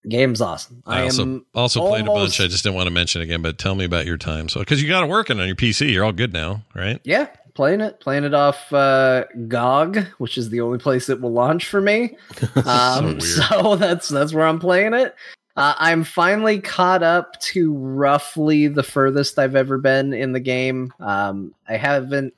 game's 0.09 0.41
awesome. 0.41 0.83
I 0.87 1.01
I, 1.01 1.03
also 1.05 1.23
am 1.23 1.47
also 1.55 1.87
played 1.89 2.07
a 2.07 2.07
bunch. 2.07 2.41
I 2.41 2.47
just 2.47 2.65
didn't 2.65 2.77
want 2.77 2.87
to 2.87 2.93
mention 2.93 3.23
again, 3.23 3.43
but 3.43 3.59
tell 3.59 3.75
me 3.75 3.85
about 3.85 4.07
your 4.07 4.17
time. 4.17 4.49
So, 4.49 4.61
because 4.61 4.83
you 4.83 4.89
got 4.89 5.05
it 5.05 5.09
working 5.09 5.39
on 5.39 5.47
your 5.47 5.57
PC, 5.57 5.93
you're 5.93 6.05
all 6.05 6.13
good 6.13 6.33
now, 6.33 6.63
right? 6.75 7.01
yeah 7.05 7.29
playing 7.55 7.81
it, 7.81 8.01
playing 8.01 8.25
it 8.25 8.33
off 8.33 8.73
uh, 8.73 9.25
GOG, 9.49 10.07
which 10.19 10.39
is 10.39 10.51
the 10.51 10.61
only 10.61 10.79
place 10.79 11.09
it 11.09 11.21
will 11.21 11.33
launch 11.33 11.67
for 11.67 11.81
me. 11.81 12.17
Um, 12.67 13.05
weird. 13.05 13.23
so, 13.23 13.77
that's 13.81 14.09
that's 14.09 14.33
where 14.33 14.47
I'm 14.47 14.59
playing 14.59 14.95
it. 14.95 15.15
Uh, 15.57 15.75
I'm 15.79 16.05
finally 16.05 16.61
caught 16.61 17.03
up 17.03 17.39
to 17.41 17.75
roughly 17.75 18.69
the 18.69 18.83
furthest 18.83 19.39
I've 19.39 19.57
ever 19.57 19.79
been 19.79 20.15
in 20.15 20.33
the 20.33 20.41
game. 20.41 20.93
Um, 21.01 21.55
I 21.69 21.77
haven't 21.77 22.35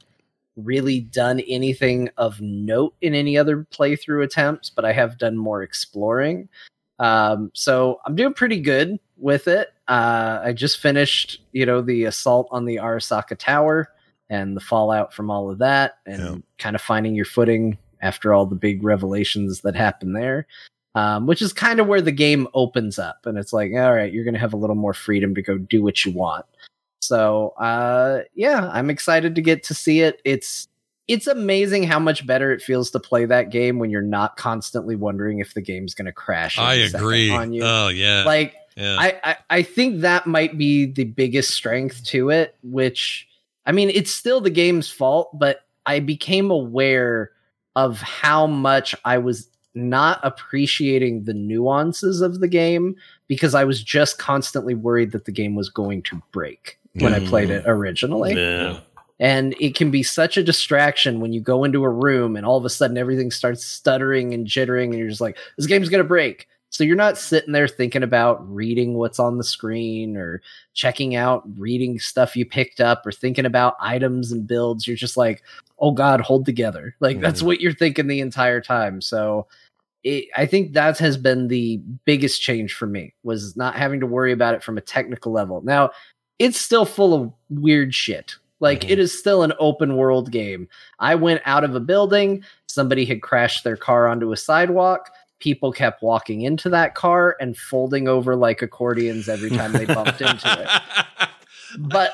really 0.56 1.00
done 1.00 1.40
anything 1.40 2.10
of 2.16 2.40
note 2.40 2.94
in 3.00 3.14
any 3.14 3.38
other 3.38 3.66
playthrough 3.72 4.24
attempts, 4.24 4.70
but 4.70 4.84
I 4.84 4.92
have 4.92 5.18
done 5.18 5.36
more 5.36 5.62
exploring. 5.62 6.48
Um, 6.98 7.50
so 7.54 8.00
I'm 8.06 8.14
doing 8.14 8.34
pretty 8.34 8.60
good 8.60 8.98
with 9.16 9.48
it. 9.48 9.72
Uh, 9.88 10.40
I 10.44 10.52
just 10.52 10.78
finished, 10.78 11.42
you 11.52 11.66
know, 11.66 11.80
the 11.80 12.04
assault 12.04 12.48
on 12.50 12.64
the 12.64 12.76
Arasaka 12.76 13.36
Tower 13.36 13.88
and 14.30 14.56
the 14.56 14.60
fallout 14.60 15.12
from 15.12 15.30
all 15.30 15.50
of 15.50 15.58
that, 15.58 15.98
and 16.06 16.22
Yeah. 16.22 16.36
kind 16.58 16.76
of 16.76 16.82
finding 16.82 17.14
your 17.14 17.24
footing 17.24 17.76
after 18.00 18.32
all 18.32 18.46
the 18.46 18.54
big 18.54 18.82
revelations 18.82 19.60
that 19.62 19.74
happen 19.76 20.12
there. 20.12 20.46
Um, 20.94 21.26
which 21.26 21.40
is 21.40 21.54
kind 21.54 21.80
of 21.80 21.86
where 21.86 22.02
the 22.02 22.12
game 22.12 22.46
opens 22.52 22.98
up, 22.98 23.24
and 23.24 23.38
it's 23.38 23.54
like, 23.54 23.72
all 23.72 23.94
right, 23.94 24.12
you're 24.12 24.24
going 24.24 24.34
to 24.34 24.40
have 24.40 24.52
a 24.52 24.58
little 24.58 24.76
more 24.76 24.92
freedom 24.92 25.34
to 25.34 25.40
go 25.40 25.56
do 25.56 25.82
what 25.82 26.04
you 26.04 26.12
want. 26.12 26.44
So, 27.02 27.54
uh, 27.58 28.20
yeah, 28.34 28.70
I'm 28.72 28.90
excited 28.90 29.34
to 29.34 29.42
get 29.42 29.64
to 29.64 29.74
see 29.74 30.00
it. 30.00 30.20
It's 30.24 30.68
it's 31.08 31.26
amazing 31.26 31.82
how 31.82 31.98
much 31.98 32.26
better 32.26 32.52
it 32.52 32.62
feels 32.62 32.90
to 32.92 33.00
play 33.00 33.24
that 33.24 33.50
game 33.50 33.78
when 33.78 33.90
you're 33.90 34.00
not 34.00 34.36
constantly 34.36 34.94
wondering 34.94 35.40
if 35.40 35.52
the 35.54 35.60
game's 35.60 35.94
going 35.94 36.06
to 36.06 36.12
crash. 36.12 36.58
I 36.58 36.74
agree. 36.74 37.30
on 37.30 37.52
you. 37.52 37.64
Oh 37.64 37.88
yeah, 37.88 38.22
like 38.24 38.54
yeah. 38.76 38.96
I, 38.98 39.20
I 39.24 39.36
I 39.50 39.62
think 39.62 40.00
that 40.02 40.26
might 40.26 40.56
be 40.56 40.86
the 40.86 41.04
biggest 41.04 41.50
strength 41.50 42.04
to 42.04 42.30
it, 42.30 42.56
which 42.62 43.26
I 43.66 43.72
mean, 43.72 43.90
it's 43.90 44.12
still 44.12 44.40
the 44.40 44.50
game's 44.50 44.90
fault, 44.90 45.36
but 45.36 45.66
I 45.86 45.98
became 45.98 46.50
aware 46.50 47.32
of 47.74 48.00
how 48.00 48.46
much 48.46 48.94
I 49.04 49.18
was 49.18 49.48
not 49.74 50.20
appreciating 50.22 51.24
the 51.24 51.34
nuances 51.34 52.20
of 52.20 52.40
the 52.40 52.48
game 52.48 52.94
because 53.26 53.54
I 53.54 53.64
was 53.64 53.82
just 53.82 54.18
constantly 54.18 54.74
worried 54.74 55.12
that 55.12 55.24
the 55.24 55.32
game 55.32 55.54
was 55.54 55.70
going 55.70 56.02
to 56.02 56.22
break 56.30 56.78
when 56.94 57.14
I 57.14 57.26
played 57.26 57.48
mm. 57.48 57.58
it 57.58 57.64
originally. 57.66 58.34
yeah. 58.34 58.80
And 59.20 59.54
it 59.60 59.76
can 59.76 59.92
be 59.92 60.02
such 60.02 60.36
a 60.36 60.42
distraction 60.42 61.20
when 61.20 61.32
you 61.32 61.40
go 61.40 61.62
into 61.62 61.84
a 61.84 61.88
room 61.88 62.34
and 62.34 62.44
all 62.44 62.56
of 62.56 62.64
a 62.64 62.70
sudden 62.70 62.98
everything 62.98 63.30
starts 63.30 63.64
stuttering 63.64 64.34
and 64.34 64.48
jittering, 64.48 64.86
and 64.86 64.98
you're 64.98 65.08
just 65.08 65.20
like, 65.20 65.38
this 65.56 65.66
game's 65.66 65.88
going 65.88 66.02
to 66.02 66.08
break. 66.08 66.48
So 66.70 66.84
you're 66.84 66.96
not 66.96 67.18
sitting 67.18 67.52
there 67.52 67.68
thinking 67.68 68.02
about 68.02 68.50
reading 68.52 68.94
what's 68.94 69.20
on 69.20 69.36
the 69.36 69.44
screen 69.44 70.16
or 70.16 70.40
checking 70.72 71.14
out 71.14 71.44
reading 71.58 71.98
stuff 71.98 72.34
you 72.34 72.46
picked 72.46 72.80
up 72.80 73.06
or 73.06 73.12
thinking 73.12 73.44
about 73.44 73.76
items 73.78 74.32
and 74.32 74.46
builds. 74.46 74.86
You're 74.86 74.96
just 74.96 75.18
like, 75.18 75.42
oh 75.78 75.92
God, 75.92 76.22
hold 76.22 76.46
together. 76.46 76.96
Like 76.98 77.20
that's 77.20 77.40
mm-hmm. 77.40 77.46
what 77.46 77.60
you're 77.60 77.74
thinking 77.74 78.06
the 78.06 78.20
entire 78.20 78.62
time. 78.62 79.02
So 79.02 79.46
it, 80.02 80.28
I 80.34 80.46
think 80.46 80.72
that 80.72 80.98
has 80.98 81.18
been 81.18 81.48
the 81.48 81.76
biggest 82.06 82.40
change 82.40 82.72
for 82.72 82.86
me 82.86 83.12
was 83.22 83.54
not 83.54 83.76
having 83.76 84.00
to 84.00 84.06
worry 84.06 84.32
about 84.32 84.54
it 84.54 84.62
from 84.62 84.78
a 84.78 84.82
technical 84.82 85.30
level. 85.30 85.60
Now 85.62 85.90
it's 86.42 86.60
still 86.60 86.84
full 86.84 87.14
of 87.14 87.32
weird 87.50 87.94
shit. 87.94 88.34
Like 88.60 88.80
Mhm. 88.82 88.90
it 88.90 88.98
is 88.98 89.16
still 89.18 89.42
an 89.42 89.52
open 89.58 89.96
world 89.96 90.30
game. 90.32 90.68
I 90.98 91.14
went 91.14 91.40
out 91.46 91.64
of 91.64 91.74
a 91.74 91.80
building, 91.80 92.44
somebody 92.66 93.04
had 93.04 93.22
crashed 93.22 93.64
their 93.64 93.76
car 93.76 94.08
onto 94.08 94.32
a 94.32 94.36
sidewalk. 94.36 95.10
People 95.38 95.72
kept 95.72 96.02
walking 96.02 96.42
into 96.42 96.68
that 96.70 96.94
car 96.94 97.36
and 97.40 97.56
folding 97.56 98.08
over 98.08 98.36
like 98.36 98.62
accordions 98.62 99.28
every 99.28 99.50
time 99.50 99.72
they 99.72 99.84
bumped 99.84 100.20
into 100.20 100.60
it. 100.60 100.68
But 101.78 102.12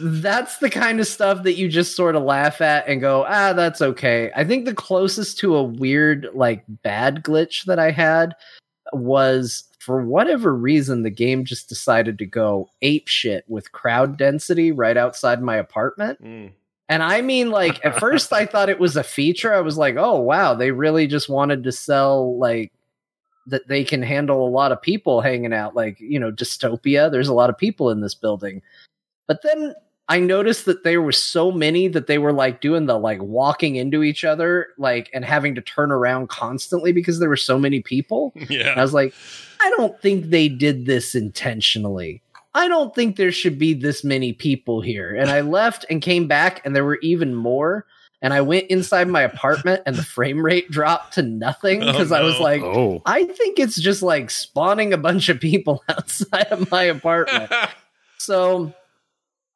that's 0.00 0.56
the 0.56 0.70
kind 0.70 0.98
of 1.00 1.06
stuff 1.06 1.42
that 1.42 1.52
you 1.58 1.68
just 1.68 1.94
sort 1.94 2.16
of 2.16 2.22
laugh 2.22 2.62
at 2.62 2.88
and 2.88 2.98
go, 2.98 3.26
ah, 3.28 3.52
that's 3.52 3.82
okay. 3.82 4.30
I 4.34 4.42
think 4.42 4.64
the 4.64 4.74
closest 4.74 5.38
to 5.40 5.54
a 5.54 5.62
weird, 5.62 6.28
like, 6.32 6.64
bad 6.66 7.22
glitch 7.22 7.66
that 7.66 7.78
I 7.78 7.90
had 7.90 8.34
was 8.92 9.64
for 9.78 10.04
whatever 10.04 10.54
reason, 10.54 11.02
the 11.02 11.10
game 11.10 11.44
just 11.44 11.68
decided 11.68 12.18
to 12.18 12.26
go 12.26 12.68
ape 12.82 13.08
shit 13.08 13.44
with 13.48 13.72
crowd 13.72 14.16
density 14.16 14.70
right 14.70 14.96
outside 14.96 15.42
my 15.42 15.56
apartment. 15.56 16.22
Mm. 16.22 16.52
And 16.88 17.02
I 17.02 17.22
mean, 17.22 17.50
like, 17.50 17.84
at 17.84 17.98
first 17.98 18.32
I 18.32 18.46
thought 18.46 18.68
it 18.68 18.78
was 18.78 18.96
a 18.96 19.02
feature. 19.02 19.54
I 19.54 19.60
was 19.60 19.78
like, 19.78 19.96
oh, 19.96 20.20
wow, 20.20 20.54
they 20.54 20.70
really 20.70 21.06
just 21.06 21.28
wanted 21.28 21.64
to 21.64 21.72
sell, 21.72 22.38
like, 22.38 22.72
that 23.46 23.66
they 23.66 23.82
can 23.82 24.02
handle 24.02 24.46
a 24.46 24.50
lot 24.50 24.72
of 24.72 24.82
people 24.82 25.20
hanging 25.20 25.52
out, 25.52 25.74
like, 25.74 25.98
you 25.98 26.20
know, 26.20 26.30
dystopia. 26.30 27.10
There's 27.10 27.28
a 27.28 27.34
lot 27.34 27.50
of 27.50 27.58
people 27.58 27.90
in 27.90 28.02
this 28.02 28.14
building. 28.14 28.62
But 29.26 29.40
then 29.42 29.74
I 30.12 30.20
noticed 30.20 30.66
that 30.66 30.84
there 30.84 31.00
were 31.00 31.10
so 31.10 31.50
many 31.50 31.88
that 31.88 32.06
they 32.06 32.18
were 32.18 32.34
like 32.34 32.60
doing 32.60 32.84
the 32.84 32.98
like 32.98 33.22
walking 33.22 33.76
into 33.76 34.02
each 34.02 34.24
other, 34.24 34.66
like, 34.76 35.08
and 35.14 35.24
having 35.24 35.54
to 35.54 35.62
turn 35.62 35.90
around 35.90 36.28
constantly 36.28 36.92
because 36.92 37.18
there 37.18 37.30
were 37.30 37.36
so 37.36 37.58
many 37.58 37.80
people. 37.80 38.34
And 38.50 38.78
I 38.78 38.82
was 38.82 38.92
like, 38.92 39.14
I 39.58 39.70
don't 39.70 39.98
think 40.02 40.26
they 40.26 40.50
did 40.50 40.84
this 40.84 41.14
intentionally. 41.14 42.20
I 42.52 42.68
don't 42.68 42.94
think 42.94 43.16
there 43.16 43.32
should 43.32 43.58
be 43.58 43.72
this 43.72 44.04
many 44.04 44.34
people 44.34 44.82
here. 44.82 45.16
And 45.16 45.30
I 45.30 45.40
left 45.58 45.86
and 45.88 46.02
came 46.02 46.28
back, 46.28 46.60
and 46.66 46.76
there 46.76 46.84
were 46.84 46.98
even 47.00 47.34
more. 47.34 47.86
And 48.20 48.34
I 48.34 48.42
went 48.42 48.66
inside 48.66 49.08
my 49.08 49.22
apartment, 49.22 49.80
and 49.86 49.96
the 49.96 50.04
frame 50.04 50.44
rate 50.44 50.70
dropped 50.70 51.14
to 51.14 51.22
nothing 51.22 51.82
Oh, 51.82 51.90
because 51.90 52.12
I 52.12 52.20
was 52.20 52.38
like, 52.38 52.60
Oh, 52.60 53.00
I 53.06 53.24
think 53.24 53.58
it's 53.58 53.80
just 53.80 54.02
like 54.02 54.28
spawning 54.28 54.92
a 54.92 54.98
bunch 54.98 55.30
of 55.30 55.40
people 55.40 55.82
outside 55.88 56.48
of 56.48 56.70
my 56.70 56.82
apartment. 56.82 57.50
So 58.18 58.74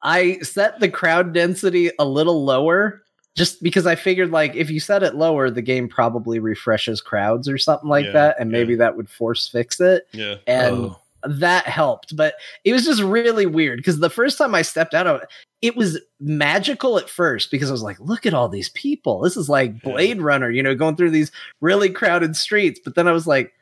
I 0.06 0.38
set 0.38 0.80
the 0.80 0.88
crowd 0.88 1.32
density 1.34 1.90
a 1.98 2.04
little 2.04 2.44
lower 2.44 3.02
just 3.36 3.62
because 3.62 3.86
I 3.86 3.96
figured 3.96 4.30
like 4.30 4.54
if 4.54 4.70
you 4.70 4.80
set 4.80 5.02
it 5.02 5.14
lower, 5.16 5.50
the 5.50 5.60
game 5.60 5.88
probably 5.88 6.38
refreshes 6.38 7.00
crowds 7.02 7.48
or 7.48 7.58
something 7.58 7.90
like 7.90 8.06
Yeah, 8.06 8.12
that, 8.12 8.36
and 8.40 8.50
yeah. 8.50 8.58
maybe 8.58 8.74
that 8.76 8.96
would 8.96 9.10
force 9.10 9.46
fix 9.48 9.78
it. 9.80 10.06
yeah. 10.12 10.36
And 10.46 10.76
Oh. 10.76 10.98
that 11.28 11.66
helped. 11.66 12.16
But 12.16 12.34
it 12.64 12.72
was 12.72 12.84
just 12.84 13.02
really 13.02 13.44
weird 13.44 13.78
because 13.78 13.98
the 13.98 14.08
first 14.08 14.38
time 14.38 14.54
I 14.54 14.62
stepped 14.62 14.94
out 14.94 15.06
of 15.08 15.20
it, 15.22 15.28
it 15.60 15.76
was 15.76 15.98
magical 16.20 16.98
at 16.98 17.10
first 17.10 17.50
because 17.50 17.68
I 17.68 17.72
was 17.72 17.82
like, 17.82 17.98
look 17.98 18.24
at 18.26 18.34
all 18.34 18.48
these 18.48 18.68
people. 18.70 19.20
This 19.20 19.36
is 19.36 19.48
like 19.48 19.72
Yeah. 19.72 19.90
Blade 19.92 20.22
Runner, 20.22 20.50
you 20.50 20.62
know, 20.62 20.74
going 20.76 20.96
through 20.96 21.10
these 21.10 21.32
really 21.60 21.90
crowded 21.90 22.36
streets. 22.36 22.80
But 22.82 22.94
then 22.94 23.08
I 23.08 23.12
was 23.12 23.26
like, 23.26 23.52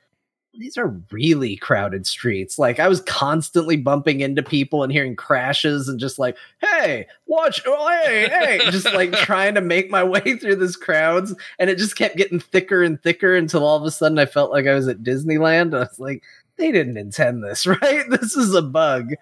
these 0.58 0.76
are 0.76 0.88
really 1.10 1.56
crowded 1.56 2.06
streets. 2.06 2.58
Like 2.58 2.78
I 2.78 2.88
was 2.88 3.00
constantly 3.02 3.76
bumping 3.76 4.20
into 4.20 4.42
people 4.42 4.82
and 4.82 4.92
hearing 4.92 5.16
crashes 5.16 5.88
and 5.88 5.98
just 5.98 6.18
like, 6.18 6.36
hey, 6.60 7.06
watch, 7.26 7.62
oh, 7.66 7.88
hey, 8.04 8.28
hey, 8.28 8.70
just 8.70 8.92
like 8.92 9.12
trying 9.18 9.54
to 9.54 9.60
make 9.60 9.90
my 9.90 10.02
way 10.04 10.36
through 10.36 10.56
this 10.56 10.76
crowds. 10.76 11.34
And 11.58 11.70
it 11.70 11.78
just 11.78 11.96
kept 11.96 12.16
getting 12.16 12.40
thicker 12.40 12.82
and 12.82 13.02
thicker 13.02 13.34
until 13.34 13.64
all 13.64 13.76
of 13.76 13.84
a 13.84 13.90
sudden 13.90 14.18
I 14.18 14.26
felt 14.26 14.50
like 14.50 14.66
I 14.66 14.74
was 14.74 14.88
at 14.88 15.02
Disneyland. 15.02 15.74
I 15.74 15.80
was 15.80 15.98
like, 15.98 16.22
they 16.56 16.70
didn't 16.70 16.96
intend 16.96 17.42
this, 17.42 17.66
right? 17.66 18.08
This 18.08 18.36
is 18.36 18.54
a 18.54 18.62
bug. 18.62 19.14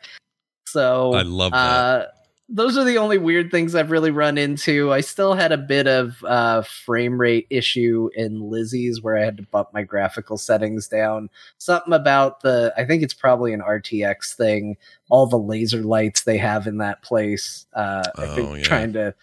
So 0.66 1.12
I 1.14 1.22
love 1.22 1.52
that. 1.52 1.58
uh, 1.58 2.06
those 2.54 2.76
are 2.76 2.84
the 2.84 2.98
only 2.98 3.16
weird 3.16 3.50
things 3.50 3.74
I've 3.74 3.90
really 3.90 4.10
run 4.10 4.36
into. 4.36 4.92
I 4.92 5.00
still 5.00 5.32
had 5.32 5.52
a 5.52 5.56
bit 5.56 5.86
of 5.86 6.22
uh, 6.24 6.60
frame 6.62 7.18
rate 7.18 7.46
issue 7.48 8.10
in 8.14 8.40
Lizzie's 8.50 9.00
where 9.00 9.16
I 9.16 9.24
had 9.24 9.38
to 9.38 9.42
bump 9.44 9.70
my 9.72 9.82
graphical 9.82 10.36
settings 10.36 10.86
down. 10.86 11.30
Something 11.56 11.94
about 11.94 12.42
the, 12.42 12.70
I 12.76 12.84
think 12.84 13.02
it's 13.02 13.14
probably 13.14 13.54
an 13.54 13.62
RTX 13.62 14.34
thing. 14.36 14.76
All 15.08 15.26
the 15.26 15.38
laser 15.38 15.82
lights 15.82 16.24
they 16.24 16.36
have 16.36 16.66
in 16.66 16.76
that 16.78 17.00
place. 17.02 17.66
Uh, 17.72 18.02
I 18.16 18.24
Oh, 18.26 18.34
think 18.34 18.58
yeah. 18.58 18.62
trying 18.64 18.92
to 18.92 19.14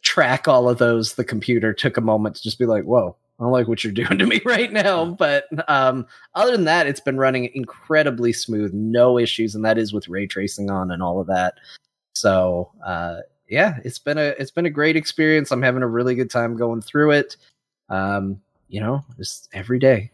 track 0.00 0.48
all 0.48 0.66
of 0.66 0.78
those, 0.78 1.14
the 1.14 1.24
computer 1.24 1.74
took 1.74 1.98
a 1.98 2.00
moment 2.00 2.36
to 2.36 2.42
just 2.42 2.58
be 2.58 2.64
like, 2.64 2.84
whoa, 2.84 3.14
I 3.38 3.42
don't 3.42 3.52
like 3.52 3.68
what 3.68 3.84
you're 3.84 3.92
doing 3.92 4.16
to 4.18 4.24
me 4.26 4.40
right 4.46 4.72
now. 4.72 5.04
But 5.04 5.44
um, 5.68 6.06
other 6.34 6.52
than 6.52 6.64
that, 6.64 6.86
it's 6.86 7.00
been 7.00 7.18
running 7.18 7.50
incredibly 7.54 8.32
smooth, 8.32 8.72
no 8.72 9.18
issues, 9.18 9.54
and 9.54 9.66
that 9.66 9.76
is 9.76 9.92
with 9.92 10.08
ray 10.08 10.26
tracing 10.26 10.70
on 10.70 10.90
and 10.90 11.02
all 11.02 11.20
of 11.20 11.26
that. 11.26 11.54
So 12.20 12.70
uh, 12.84 13.20
yeah, 13.48 13.78
it's 13.84 13.98
been 13.98 14.18
a 14.18 14.34
it's 14.38 14.50
been 14.50 14.66
a 14.66 14.70
great 14.70 14.96
experience. 14.96 15.50
I'm 15.50 15.62
having 15.62 15.82
a 15.82 15.88
really 15.88 16.14
good 16.14 16.30
time 16.30 16.56
going 16.56 16.82
through 16.82 17.12
it. 17.12 17.36
Um, 17.88 18.40
you 18.68 18.80
know, 18.80 19.04
just 19.16 19.48
every 19.52 19.78
day. 19.78 20.10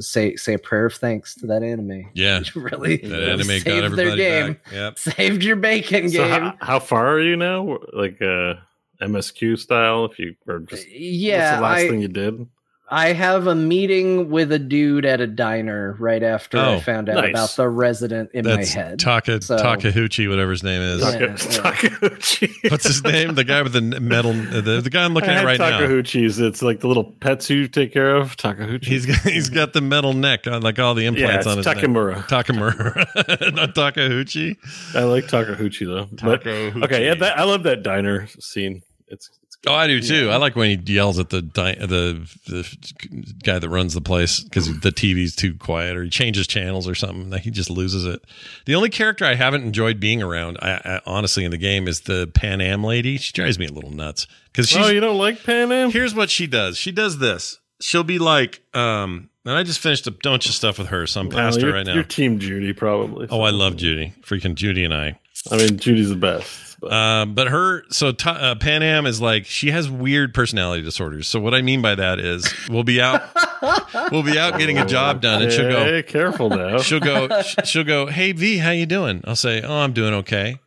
Say 0.00 0.36
say 0.36 0.52
a 0.52 0.58
prayer 0.58 0.84
of 0.84 0.94
thanks 0.94 1.34
to 1.36 1.46
that 1.46 1.62
anime. 1.62 2.10
Yeah, 2.12 2.42
really. 2.54 2.98
That 2.98 3.30
anime 3.30 3.46
saved 3.46 3.64
got 3.64 3.96
their 3.96 4.16
game. 4.16 4.52
back. 4.52 4.72
Yep. 4.72 4.98
Saved 5.16 5.42
your 5.42 5.56
bacon 5.56 6.10
So 6.10 6.18
game. 6.22 6.42
how, 6.42 6.56
how 6.60 6.78
far 6.78 7.08
are 7.08 7.22
you 7.22 7.36
now? 7.36 7.78
Like 7.94 8.20
uh, 8.20 8.56
MSQ 9.00 9.58
style? 9.58 10.04
If 10.04 10.18
you 10.18 10.36
or 10.46 10.58
just 10.60 10.86
yeah, 10.90 11.52
what's 11.52 11.56
the 11.56 11.62
last 11.62 11.78
I, 11.78 11.88
thing 11.88 12.02
you 12.02 12.08
did? 12.08 12.46
I 12.90 13.12
have 13.12 13.46
a 13.46 13.54
meeting 13.54 14.30
with 14.30 14.50
a 14.50 14.58
dude 14.58 15.04
at 15.04 15.20
a 15.20 15.26
diner 15.26 15.94
right 15.98 16.22
after 16.22 16.56
I 16.58 16.74
Oh, 16.76 16.80
found 16.80 17.08
out 17.10 17.16
nice. 17.16 17.30
about 17.30 17.50
the 17.50 17.68
resident 17.68 18.30
in 18.32 18.44
That's 18.46 18.74
my 18.74 18.82
head. 18.82 18.98
Taka 18.98 19.42
So- 19.42 19.56
Takahouchi, 19.58 20.26
whatever 20.28 20.52
his 20.52 20.62
name 20.62 20.80
is. 20.80 21.02
Yeah. 21.02 21.36
Taka- 21.36 21.90
What's 22.70 22.86
his 22.86 23.04
name? 23.04 23.34
The 23.34 23.44
guy 23.44 23.60
with 23.60 23.74
the 23.74 23.82
metal. 23.82 24.30
Uh, 24.30 24.60
the, 24.62 24.80
the 24.82 24.88
guy 24.90 25.04
I'm 25.04 25.12
looking 25.12 25.28
I 25.30 25.34
at 25.34 25.38
had 25.40 25.44
right 25.44 25.58
now. 25.58 25.80
Takahouchi's. 25.80 26.38
It's 26.40 26.62
like 26.62 26.80
the 26.80 26.88
little 26.88 27.04
pets 27.04 27.50
you 27.50 27.68
take 27.68 27.92
care 27.92 28.16
of. 28.16 28.36
Takahuchi. 28.38 28.84
He's 28.84 29.04
got, 29.06 29.18
he's 29.20 29.50
got 29.50 29.72
the 29.74 29.80
metal 29.82 30.14
neck, 30.14 30.46
on, 30.46 30.62
like 30.62 30.78
all 30.78 30.94
the 30.94 31.02
yeah, 31.02 31.08
implants 31.08 31.36
it's 31.36 31.46
on 31.46 31.56
his 31.58 31.66
neck. 31.66 31.76
Takamura. 31.76 32.22
Takamura, 32.28 33.54
not 33.54 33.74
Takahuchi. 33.74 34.56
I 34.94 35.02
like 35.04 35.24
Takahuchi 35.26 35.86
though. 35.86 36.08
But, 36.26 36.46
okay, 36.46 37.04
yeah, 37.04 37.14
that, 37.16 37.38
I 37.38 37.42
love 37.44 37.64
that 37.64 37.82
diner 37.82 38.26
scene. 38.40 38.82
It's, 39.08 39.28
it's 39.28 39.37
Oh, 39.66 39.74
I 39.74 39.88
do 39.88 40.00
too. 40.00 40.30
I 40.30 40.36
like 40.36 40.54
when 40.54 40.78
he 40.78 40.92
yells 40.92 41.18
at 41.18 41.30
the 41.30 41.40
the 41.40 42.28
the 42.46 43.34
guy 43.42 43.58
that 43.58 43.68
runs 43.68 43.92
the 43.94 44.00
place 44.00 44.40
because 44.40 44.66
the 44.80 44.90
TV's 44.90 45.34
too 45.34 45.56
quiet, 45.56 45.96
or 45.96 46.04
he 46.04 46.10
changes 46.10 46.46
channels 46.46 46.86
or 46.86 46.94
something. 46.94 47.30
Like 47.30 47.42
he 47.42 47.50
just 47.50 47.68
loses 47.68 48.04
it. 48.04 48.22
The 48.66 48.76
only 48.76 48.88
character 48.88 49.24
I 49.24 49.34
haven't 49.34 49.64
enjoyed 49.64 49.98
being 49.98 50.22
around, 50.22 50.58
I, 50.62 50.80
I, 50.84 51.00
honestly, 51.06 51.44
in 51.44 51.50
the 51.50 51.58
game 51.58 51.88
is 51.88 52.02
the 52.02 52.28
Panam 52.28 52.84
lady. 52.84 53.16
She 53.16 53.32
drives 53.32 53.58
me 53.58 53.66
a 53.66 53.72
little 53.72 53.90
nuts 53.90 54.28
because 54.52 54.74
oh, 54.76 54.88
you 54.88 55.00
don't 55.00 55.18
like 55.18 55.40
Panam? 55.40 55.90
here's 55.90 56.14
what 56.14 56.30
she 56.30 56.46
does. 56.46 56.78
She 56.78 56.92
does 56.92 57.18
this. 57.18 57.58
She'll 57.80 58.04
be 58.04 58.18
like, 58.20 58.60
um, 58.74 59.28
and 59.44 59.56
I 59.56 59.64
just 59.64 59.80
finished 59.80 60.06
a 60.06 60.12
bunch 60.12 60.46
of 60.46 60.54
stuff 60.54 60.78
with 60.78 60.88
her, 60.88 61.06
so 61.06 61.20
I'm 61.20 61.30
past 61.30 61.58
Well, 61.58 61.66
her 61.66 61.72
right 61.72 61.86
now. 61.86 61.94
You're 61.94 62.04
Team 62.04 62.38
Judy, 62.38 62.72
probably. 62.72 63.26
Oh, 63.30 63.40
I 63.40 63.50
love 63.50 63.76
Judy. 63.76 64.14
Freaking 64.20 64.54
Judy 64.54 64.84
and 64.84 64.94
I. 64.94 65.18
I 65.50 65.56
mean, 65.56 65.78
Judy's 65.78 66.10
the 66.10 66.16
best. 66.16 66.67
But 66.80 66.92
Uh, 66.92 67.26
but 67.26 67.48
her, 67.48 67.82
so 67.90 68.12
Ta 68.12 68.30
uh, 68.32 68.54
Panam 68.54 69.06
is 69.06 69.20
like 69.20 69.46
she 69.46 69.70
has 69.72 69.90
weird 69.90 70.32
personality 70.32 70.82
disorders. 70.82 71.26
So 71.26 71.40
what 71.40 71.52
I 71.54 71.62
mean 71.62 71.82
by 71.82 71.96
that 71.96 72.20
is 72.20 72.52
we'll 72.68 72.84
be 72.84 73.00
out, 73.00 73.22
we'll 74.12 74.22
be 74.22 74.38
out 74.38 74.58
getting 74.58 74.78
a 74.78 74.86
job 74.86 75.20
done, 75.20 75.42
and 75.42 75.52
she'll 75.52 75.68
go, 75.70 75.84
Hey, 75.84 76.02
careful 76.04 76.50
now. 76.50 76.78
she'll 76.82 77.00
go, 77.00 77.42
she'll 77.64 77.84
go, 77.84 78.06
hey 78.06 78.30
V, 78.32 78.58
how 78.58 78.70
you 78.70 78.86
doing? 78.86 79.22
I'll 79.26 79.34
say, 79.36 79.60
oh, 79.62 79.78
I'm 79.78 79.92
doing 79.92 80.14
okay, 80.14 80.60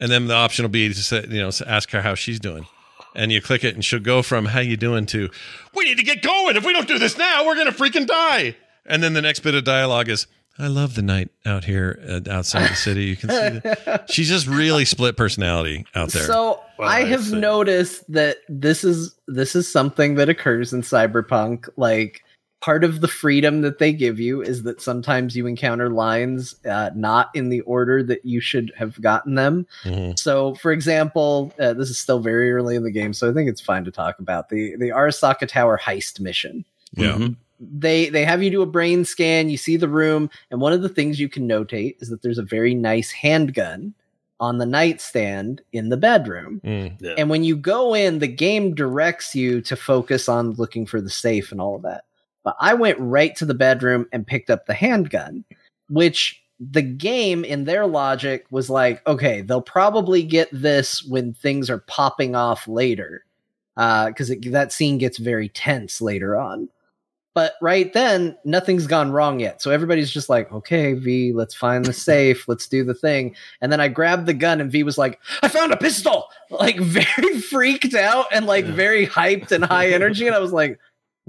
and 0.00 0.10
then 0.10 0.26
the 0.26 0.34
option 0.34 0.62
will 0.62 0.70
be 0.70 0.88
to 0.88 0.94
say, 0.94 1.26
you 1.28 1.40
know, 1.42 1.50
ask 1.66 1.90
her 1.90 2.00
how 2.00 2.14
she's 2.14 2.40
doing, 2.40 2.66
and 3.14 3.30
you 3.30 3.42
click 3.42 3.62
it, 3.62 3.74
and 3.74 3.84
she'll 3.84 4.00
go 4.00 4.22
from 4.22 4.46
how 4.46 4.60
you 4.60 4.78
doing 4.78 5.04
to 5.06 5.28
we 5.74 5.84
need 5.84 5.98
to 5.98 6.04
get 6.04 6.22
going. 6.22 6.56
If 6.56 6.64
we 6.64 6.72
don't 6.72 6.88
do 6.88 6.98
this 6.98 7.18
now, 7.18 7.44
we're 7.46 7.56
gonna 7.56 7.72
freaking 7.72 8.06
die. 8.06 8.56
And 8.86 9.02
then 9.02 9.12
the 9.12 9.22
next 9.22 9.40
bit 9.40 9.54
of 9.54 9.64
dialogue 9.64 10.08
is. 10.08 10.26
I 10.58 10.66
love 10.68 10.94
the 10.94 11.02
night 11.02 11.30
out 11.46 11.64
here 11.64 11.98
uh, 12.08 12.20
outside 12.30 12.68
the 12.70 12.74
city. 12.76 13.04
You 13.04 13.16
can 13.16 13.28
see 13.30 13.36
the, 13.36 14.04
she's 14.08 14.28
just 14.28 14.46
really 14.46 14.84
split 14.84 15.16
personality 15.16 15.86
out 15.94 16.10
there. 16.10 16.24
So 16.24 16.60
Well, 16.78 16.88
I 16.88 16.98
I 16.98 17.04
have 17.04 17.24
see. 17.24 17.36
noticed 17.38 18.10
that 18.12 18.38
this 18.48 18.84
is 18.84 19.14
this 19.26 19.56
is 19.56 19.70
something 19.70 20.16
that 20.16 20.28
occurs 20.28 20.72
in 20.72 20.82
cyberpunk. 20.82 21.68
Like 21.76 22.22
part 22.60 22.84
of 22.84 23.00
the 23.00 23.08
freedom 23.08 23.62
that 23.62 23.78
they 23.80 23.92
give 23.92 24.20
you 24.20 24.40
is 24.40 24.62
that 24.62 24.80
sometimes 24.80 25.34
you 25.36 25.46
encounter 25.48 25.90
lines 25.90 26.54
uh, 26.64 26.90
not 26.94 27.30
in 27.34 27.48
the 27.48 27.60
order 27.62 28.02
that 28.04 28.24
you 28.24 28.40
should 28.40 28.72
have 28.76 29.00
gotten 29.00 29.34
them. 29.34 29.66
Mhm. 29.84 30.16
So, 30.16 30.54
for 30.56 30.70
example, 30.70 31.52
uh, 31.58 31.72
this 31.72 31.90
is 31.90 31.98
still 31.98 32.20
very 32.20 32.52
early 32.52 32.76
in 32.76 32.84
the 32.84 32.92
game, 32.92 33.14
so 33.14 33.28
I 33.28 33.32
think 33.32 33.48
it's 33.48 33.60
fine 33.60 33.84
to 33.84 33.90
talk 33.90 34.18
about 34.20 34.48
the 34.50 34.76
the 34.76 34.90
Arasaka 34.90 35.48
Tower 35.48 35.80
heist 35.82 36.20
mission 36.20 36.64
Yeah. 36.94 37.14
Mhm. 37.14 37.36
They 37.70 38.08
they 38.08 38.24
have 38.24 38.42
you 38.42 38.50
do 38.50 38.62
a 38.62 38.66
brain 38.66 39.04
scan 39.04 39.48
you 39.48 39.56
see 39.56 39.76
the 39.76 39.88
room 39.88 40.28
and 40.50 40.60
one 40.60 40.72
of 40.72 40.82
the 40.82 40.88
things 40.88 41.20
you 41.20 41.28
can 41.28 41.48
notate 41.48 41.94
is 42.00 42.08
that 42.08 42.20
there's 42.22 42.38
a 42.38 42.42
very 42.42 42.74
nice 42.74 43.10
handgun 43.12 43.94
on 44.40 44.58
the 44.58 44.66
nightstand 44.66 45.62
in 45.72 45.88
the 45.88 45.96
bedroom 45.96 46.60
Mm. 46.64 46.96
Yeah. 47.00 47.14
and 47.16 47.30
when 47.30 47.44
you 47.44 47.54
go 47.56 47.94
in 47.94 48.18
the 48.18 48.26
game 48.26 48.74
directs 48.74 49.34
you 49.36 49.60
to 49.62 49.76
focus 49.76 50.28
on 50.28 50.52
looking 50.54 50.86
for 50.86 51.00
the 51.00 51.10
safe 51.10 51.52
and 51.52 51.60
all 51.60 51.76
of 51.76 51.82
that 51.82 52.04
but 52.42 52.56
i 52.60 52.74
went 52.74 52.98
right 52.98 53.36
to 53.36 53.44
the 53.44 53.54
bedroom 53.54 54.06
and 54.12 54.26
picked 54.26 54.50
up 54.50 54.66
the 54.66 54.74
handgun 54.74 55.44
which 55.88 56.42
the 56.58 56.82
game 56.82 57.44
in 57.44 57.64
their 57.64 57.86
logic 57.86 58.44
was 58.50 58.68
like 58.68 59.06
okay 59.06 59.40
they'll 59.42 59.62
probably 59.62 60.22
get 60.24 60.48
this 60.52 61.04
when 61.04 61.32
things 61.34 61.70
are 61.70 61.78
popping 61.86 62.34
off 62.34 62.66
later 62.66 63.24
because 63.76 64.28
that 64.46 64.72
scene 64.72 64.98
gets 64.98 65.18
very 65.18 65.48
tense 65.48 66.00
later 66.00 66.36
on 66.38 66.68
but 67.34 67.54
right 67.62 67.92
then, 67.92 68.36
nothing's 68.44 68.86
gone 68.86 69.10
wrong 69.10 69.40
yet. 69.40 69.62
So 69.62 69.70
everybody's 69.70 70.10
just 70.10 70.28
like, 70.28 70.52
okay, 70.52 70.92
V, 70.92 71.32
let's 71.32 71.54
find 71.54 71.84
the 71.84 71.92
safe. 71.92 72.46
Let's 72.46 72.66
do 72.66 72.84
the 72.84 72.94
thing. 72.94 73.34
And 73.60 73.72
then 73.72 73.80
I 73.80 73.88
grabbed 73.88 74.26
the 74.26 74.34
gun, 74.34 74.60
and 74.60 74.70
V 74.70 74.82
was 74.82 74.98
like, 74.98 75.18
I 75.42 75.48
found 75.48 75.72
a 75.72 75.76
pistol. 75.76 76.28
Like, 76.52 76.78
very 76.78 77.40
freaked 77.50 77.94
out 77.94 78.26
and 78.30 78.44
like 78.44 78.66
very 78.66 79.06
hyped 79.06 79.52
and 79.52 79.64
high 79.64 79.88
energy. 79.88 80.26
And 80.26 80.36
I 80.36 80.38
was 80.38 80.52
like, 80.52 80.78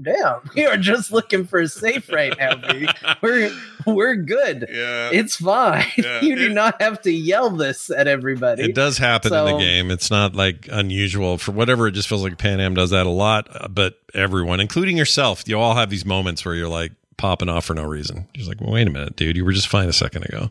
damn, 0.02 0.40
we 0.56 0.66
are 0.66 0.76
just 0.76 1.12
looking 1.12 1.44
for 1.46 1.60
a 1.60 1.68
safe 1.68 2.10
right 2.12 2.32
now, 2.38 2.56
V. 2.56 2.88
We're, 3.22 3.50
we're 3.86 4.14
good. 4.16 4.66
Yeah. 4.70 5.10
It's 5.12 5.36
fine. 5.36 5.86
Yeah, 5.96 6.20
you 6.22 6.36
do 6.36 6.46
it- 6.46 6.52
not 6.52 6.80
have 6.80 7.00
to 7.02 7.10
yell 7.12 7.50
this 7.50 7.90
at 7.90 8.06
everybody. 8.08 8.62
It 8.64 8.74
does 8.74 8.98
happen 8.98 9.32
in 9.32 9.44
the 9.44 9.58
game. 9.58 9.90
It's 9.90 10.10
not 10.10 10.34
like 10.34 10.68
unusual 10.72 11.38
for 11.38 11.52
whatever. 11.52 11.86
It 11.88 11.92
just 11.92 12.08
feels 12.08 12.22
like 12.22 12.36
Panam 12.38 12.74
does 12.74 12.90
that 12.90 13.06
a 13.06 13.10
lot. 13.10 13.48
uh, 13.54 13.68
But 13.68 13.98
everyone, 14.14 14.60
including 14.60 14.96
yourself, 14.96 15.44
you 15.46 15.58
all 15.58 15.74
have 15.74 15.90
these 15.90 16.04
moments 16.04 16.44
where 16.44 16.54
you're 16.54 16.68
like 16.68 16.92
popping 17.16 17.48
off 17.48 17.64
for 17.66 17.74
no 17.74 17.84
reason. 17.84 18.26
You're 18.34 18.44
just 18.44 18.48
like, 18.48 18.60
well, 18.60 18.72
wait 18.72 18.86
a 18.88 18.90
minute, 18.90 19.16
dude. 19.16 19.36
You 19.36 19.44
were 19.44 19.52
just 19.52 19.68
fine 19.68 19.88
a 19.88 19.92
second 19.92 20.24
ago, 20.24 20.50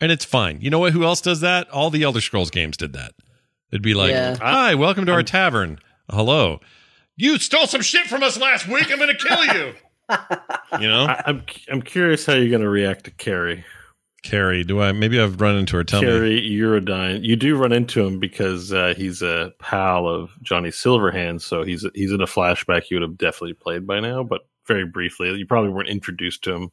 and 0.00 0.12
it's 0.12 0.24
fine. 0.24 0.60
You 0.60 0.70
know 0.70 0.78
what? 0.78 0.92
Who 0.92 1.04
else 1.04 1.20
does 1.20 1.40
that? 1.40 1.68
All 1.70 1.90
the 1.90 2.02
Elder 2.02 2.20
Scrolls 2.20 2.50
games 2.50 2.76
did 2.76 2.92
that. 2.92 3.12
It'd 3.72 3.82
be 3.82 3.94
like, 3.94 4.10
Yeah. 4.10 4.36
"Hi, 4.36 4.74
welcome 4.74 5.06
to 5.06 5.12
our 5.12 5.22
tavern. 5.24 5.78
Hello, 6.10 6.60
you 7.16 7.38
stole 7.38 7.66
some 7.66 7.82
shit 7.82 8.06
from 8.06 8.22
us 8.22 8.38
last 8.38 8.66
week. 8.68 8.90
I'm 8.90 8.98
going 8.98 9.14
to 9.16 9.26
kill 9.26 9.44
you." 9.46 9.74
you 10.80 10.88
know, 10.88 11.06
I, 11.06 11.22
I'm 11.26 11.44
I'm 11.70 11.82
curious 11.82 12.26
how 12.26 12.34
you're 12.34 12.50
going 12.50 12.62
to 12.62 12.68
react 12.68 13.04
to 13.04 13.10
Kerry. 13.10 13.64
Kerry. 14.22 14.64
Do 14.64 14.80
I? 14.80 14.92
Maybe 14.92 15.20
I've 15.20 15.40
run 15.40 15.56
into 15.56 15.76
her. 15.76 15.84
Tell 15.84 16.00
me. 16.00 16.06
Kerry 16.06 16.40
Eurodyne. 16.40 17.22
You 17.22 17.36
do 17.36 17.56
run 17.56 17.72
into 17.72 18.04
him 18.04 18.18
because 18.18 18.72
uh, 18.72 18.94
he's 18.96 19.22
a 19.22 19.52
pal 19.58 20.08
of 20.08 20.30
Johnny 20.42 20.70
Silverhand, 20.70 21.42
so 21.42 21.62
he's 21.62 21.86
he's 21.94 22.10
in 22.10 22.20
a 22.20 22.26
flashback 22.26 22.90
you 22.90 22.96
would 22.96 23.02
have 23.02 23.18
definitely 23.18 23.54
played 23.54 23.86
by 23.86 24.00
now, 24.00 24.22
but 24.22 24.42
very 24.66 24.86
briefly. 24.86 25.30
You 25.34 25.46
probably 25.46 25.70
weren't 25.70 25.90
introduced 25.90 26.42
to 26.44 26.54
him. 26.54 26.70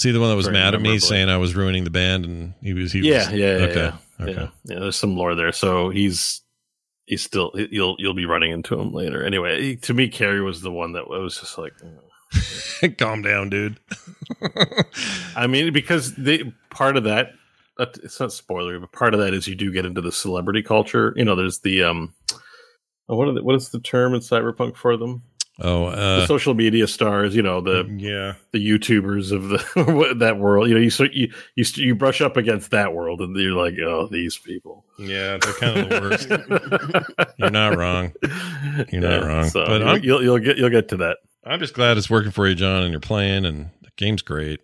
See 0.00 0.10
the 0.10 0.18
one 0.18 0.30
that 0.30 0.36
was 0.36 0.48
mad 0.50 0.74
at 0.74 0.80
me 0.80 0.98
saying 0.98 1.28
I 1.28 1.36
was 1.36 1.54
ruining 1.54 1.84
the 1.84 1.90
band, 1.90 2.24
and 2.24 2.54
he 2.60 2.74
was. 2.74 2.92
He 2.92 3.00
Yeah, 3.00 3.30
was, 3.30 3.38
yeah, 3.38 3.56
yeah, 3.56 3.64
Okay. 3.64 3.74
yeah. 3.80 3.96
Okay. 4.20 4.32
Yeah, 4.32 4.48
yeah, 4.64 4.78
there's 4.80 4.96
some 4.96 5.16
lore 5.16 5.36
there. 5.36 5.52
So 5.52 5.90
he's 5.90 6.40
he's 7.06 7.22
still 7.22 7.52
you'll 7.54 7.96
you'll 7.98 8.14
be 8.14 8.26
running 8.26 8.50
into 8.52 8.78
him 8.78 8.92
later. 8.92 9.24
Anyway, 9.24 9.60
he- 9.62 9.76
to 9.76 9.94
me, 9.94 10.08
Kerry 10.08 10.40
was 10.42 10.60
the 10.62 10.72
one 10.72 10.92
that 10.92 11.08
was 11.08 11.38
just 11.38 11.58
like. 11.58 11.72
Calm 12.98 13.22
down, 13.22 13.48
dude. 13.50 13.78
I 15.36 15.46
mean, 15.46 15.72
because 15.72 16.14
they 16.16 16.52
part 16.70 16.96
of 16.96 17.04
that. 17.04 17.30
uh, 17.78 17.86
It's 18.02 18.18
not 18.18 18.32
spoiler, 18.32 18.78
but 18.80 18.92
part 18.92 19.14
of 19.14 19.20
that 19.20 19.32
is 19.34 19.46
you 19.46 19.54
do 19.54 19.70
get 19.72 19.86
into 19.86 20.00
the 20.00 20.10
celebrity 20.12 20.62
culture. 20.62 21.12
You 21.16 21.24
know, 21.24 21.36
there's 21.36 21.60
the 21.60 21.84
um, 21.84 22.12
oh, 23.08 23.16
what 23.16 23.28
are 23.28 23.32
the, 23.34 23.42
what 23.44 23.54
is 23.54 23.68
the 23.70 23.78
term 23.80 24.14
in 24.14 24.20
cyberpunk 24.20 24.76
for 24.76 24.96
them? 24.96 25.22
Oh, 25.60 25.88
the 25.90 25.96
uh, 25.96 26.26
social 26.26 26.52
media 26.54 26.88
stars, 26.88 27.36
you 27.36 27.42
know, 27.42 27.60
the 27.60 27.84
yeah. 27.96 28.34
the 28.50 28.58
YouTubers 28.58 29.30
of 29.30 29.48
the 29.50 30.14
that 30.18 30.38
world. 30.38 30.68
You 30.68 30.74
know, 30.74 30.80
you 30.80 30.90
so 30.90 31.04
you 31.12 31.32
you 31.54 31.64
you 31.76 31.94
brush 31.94 32.20
up 32.20 32.36
against 32.36 32.72
that 32.72 32.92
world, 32.92 33.20
and 33.20 33.36
you're 33.36 33.52
like, 33.52 33.74
oh, 33.78 34.08
these 34.10 34.36
people. 34.36 34.84
Yeah, 34.98 35.38
they're 35.38 35.52
kind 35.54 35.78
of 35.78 35.88
the 35.88 36.00
worst. 36.00 36.28
You're 37.38 37.50
not 37.50 37.76
wrong. 37.76 38.12
You're 38.90 39.02
not 39.02 39.24
wrong. 39.24 39.48
So 39.48 39.64
But 39.64 39.80
you'll, 39.80 39.88
I'm- 39.88 40.00
you'll 40.02 40.22
you'll 40.24 40.38
get 40.38 40.58
you'll 40.58 40.70
get 40.70 40.88
to 40.88 40.96
that. 40.98 41.18
I'm 41.44 41.60
just 41.60 41.74
glad 41.74 41.98
it's 41.98 42.08
working 42.10 42.30
for 42.32 42.48
you, 42.48 42.54
Jon, 42.54 42.82
and 42.82 42.90
you're 42.90 43.00
playing, 43.00 43.44
and 43.44 43.70
the 43.82 43.90
game's 43.96 44.22
great. 44.22 44.60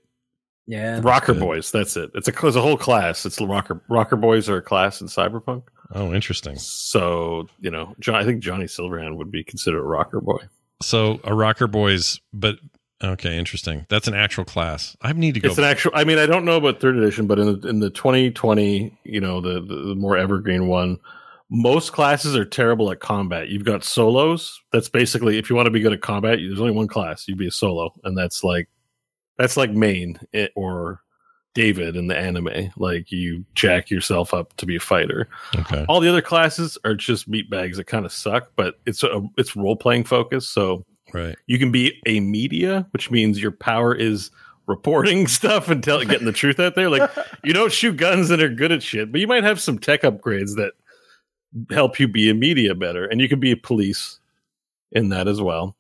yeah. 0.67 1.01
Rocker 1.03 1.35
good. 1.35 1.41
boys, 1.41 1.71
that's 1.71 1.97
it. 1.97 2.11
It's 2.15 2.27
a 2.27 2.47
it's 2.47 2.57
a 2.57 2.63
whole 2.63 2.77
class. 2.77 3.25
It's 3.27 3.37
the 3.37 3.47
rocker 3.47 3.81
rocker 3.89 4.17
boys 4.17 4.49
are 4.49 4.57
a 4.57 4.63
class 4.63 5.01
in 5.01 5.07
cyberpunk. 5.07 5.65
Oh, 5.93 6.13
interesting. 6.15 6.57
So 6.59 7.49
you 7.61 7.71
know, 7.71 7.95
Jon, 8.01 8.17
I 8.17 8.25
think 8.25 8.43
Johnny 8.43 8.65
Silverhand 8.65 9.17
would 9.17 9.31
be 9.31 9.45
considered 9.45 9.81
a 9.81 9.85
rocker 9.85 10.21
boy. 10.21 10.39
So 10.83 11.21
a 11.25 11.35
rocker 11.35 11.67
boys, 11.67 12.21
but 12.33 12.57
okay, 13.03 13.37
interesting. 13.37 13.87
That's 13.89 14.09
an 14.09 14.15
actual 14.15 14.45
class. 14.45 14.97
I 15.03 15.13
need 15.13 15.35
to 15.35 15.41
go. 15.41 15.49
It's 15.49 15.59
an 15.59 15.65
actual. 15.65 15.93
I 15.95 16.05
mean, 16.05 16.19
I 16.19 16.27
don't 16.27 16.45
know 16.45 16.57
about 16.57 16.81
third 16.81 16.97
edition, 16.97 17.27
but 17.27 17.39
in 17.39 17.61
the, 17.61 17.69
in 17.69 17.81
the 17.81 17.91
2020, 17.91 18.99
you 19.05 19.21
know, 19.21 19.41
the, 19.41 19.61
the 19.61 19.77
the 19.89 19.95
more 19.95 20.17
evergreen 20.17 20.69
one, 20.69 20.99
most 21.51 21.93
classes 21.93 22.37
are 22.37 22.45
terrible 22.45 22.91
at 22.91 23.01
combat. 23.01 23.49
You've 23.49 23.65
got 23.65 23.85
solos. 23.85 24.61
That's 24.73 24.89
basically 24.89 25.39
if 25.39 25.51
you 25.51 25.57
want 25.57 25.67
to 25.67 25.71
be 25.71 25.81
good 25.81 25.93
at 25.93 26.01
combat, 26.01 26.39
there's 26.39 26.61
only 26.61 26.73
one 26.73 26.89
class. 26.89 27.29
You'd 27.29 27.39
be 27.39 27.49
a 27.49 27.53
solo, 27.53 27.93
and 28.05 28.17
that's 28.17 28.43
like 28.43 28.69
that's 29.37 29.57
like 29.57 29.71
main 29.71 30.19
eh, 30.33 30.49
or 30.55 31.03
David 31.55 31.97
in 31.97 32.07
the 32.07 32.17
anime. 32.17 32.71
Like 32.77 33.11
you 33.11 33.45
jack 33.55 33.91
yourself 33.91 34.33
up 34.33 34.55
to 34.57 34.67
be 34.67 34.77
a 34.77 34.81
fighter. 34.81 35.29
Okay. 35.57 35.85
All 35.89 36.01
the 36.01 36.09
other 36.09 36.23
classes 36.23 36.79
are 36.85 36.95
just 36.95 37.29
meat 37.29 37.51
bags 37.51 37.77
that 37.77 37.85
kind 37.87 38.05
of 38.07 38.13
suck, 38.13 38.51
but 38.57 38.77
it's 38.87 39.03
a 39.03 39.21
it's 39.37 39.57
role 39.57 39.77
playing 39.77 40.05
focus. 40.05 40.49
So 40.49 40.85
Right. 41.13 41.37
you 41.49 41.59
can 41.59 41.73
be 41.73 42.01
a 42.07 42.21
media, 42.21 42.87
which 42.93 43.11
means 43.11 43.43
your 43.43 43.51
power 43.51 43.93
is 43.93 44.31
reporting 44.69 45.27
stuff 45.27 45.69
and 45.69 45.83
tell, 45.83 46.05
getting 46.05 46.27
the 46.27 46.33
truth 46.33 46.61
out 46.61 46.77
there. 46.77 46.89
Like 46.89 47.11
you 47.45 47.53
don't 47.53 47.73
shoot 47.73 47.97
guns 47.97 48.31
and 48.31 48.41
are 48.41 48.49
good 48.49 48.71
at 48.71 48.83
shit, 48.83 49.11
but 49.11 49.21
you 49.21 49.27
might 49.27 49.43
have 49.43 49.61
some 49.61 49.79
tech 49.79 50.03
upgrades 50.03 50.55
that 50.57 50.73
help 51.71 51.99
you 51.99 52.07
be 52.07 52.31
a 52.31 52.35
media 52.35 52.77
better, 52.77 53.07
and 53.07 53.21
you 53.21 53.29
can 53.29 53.41
be 53.41 53.51
a 53.51 53.57
police 53.57 54.21
in 54.93 55.09
that 55.09 55.27
as 55.27 55.41
well. 55.41 55.77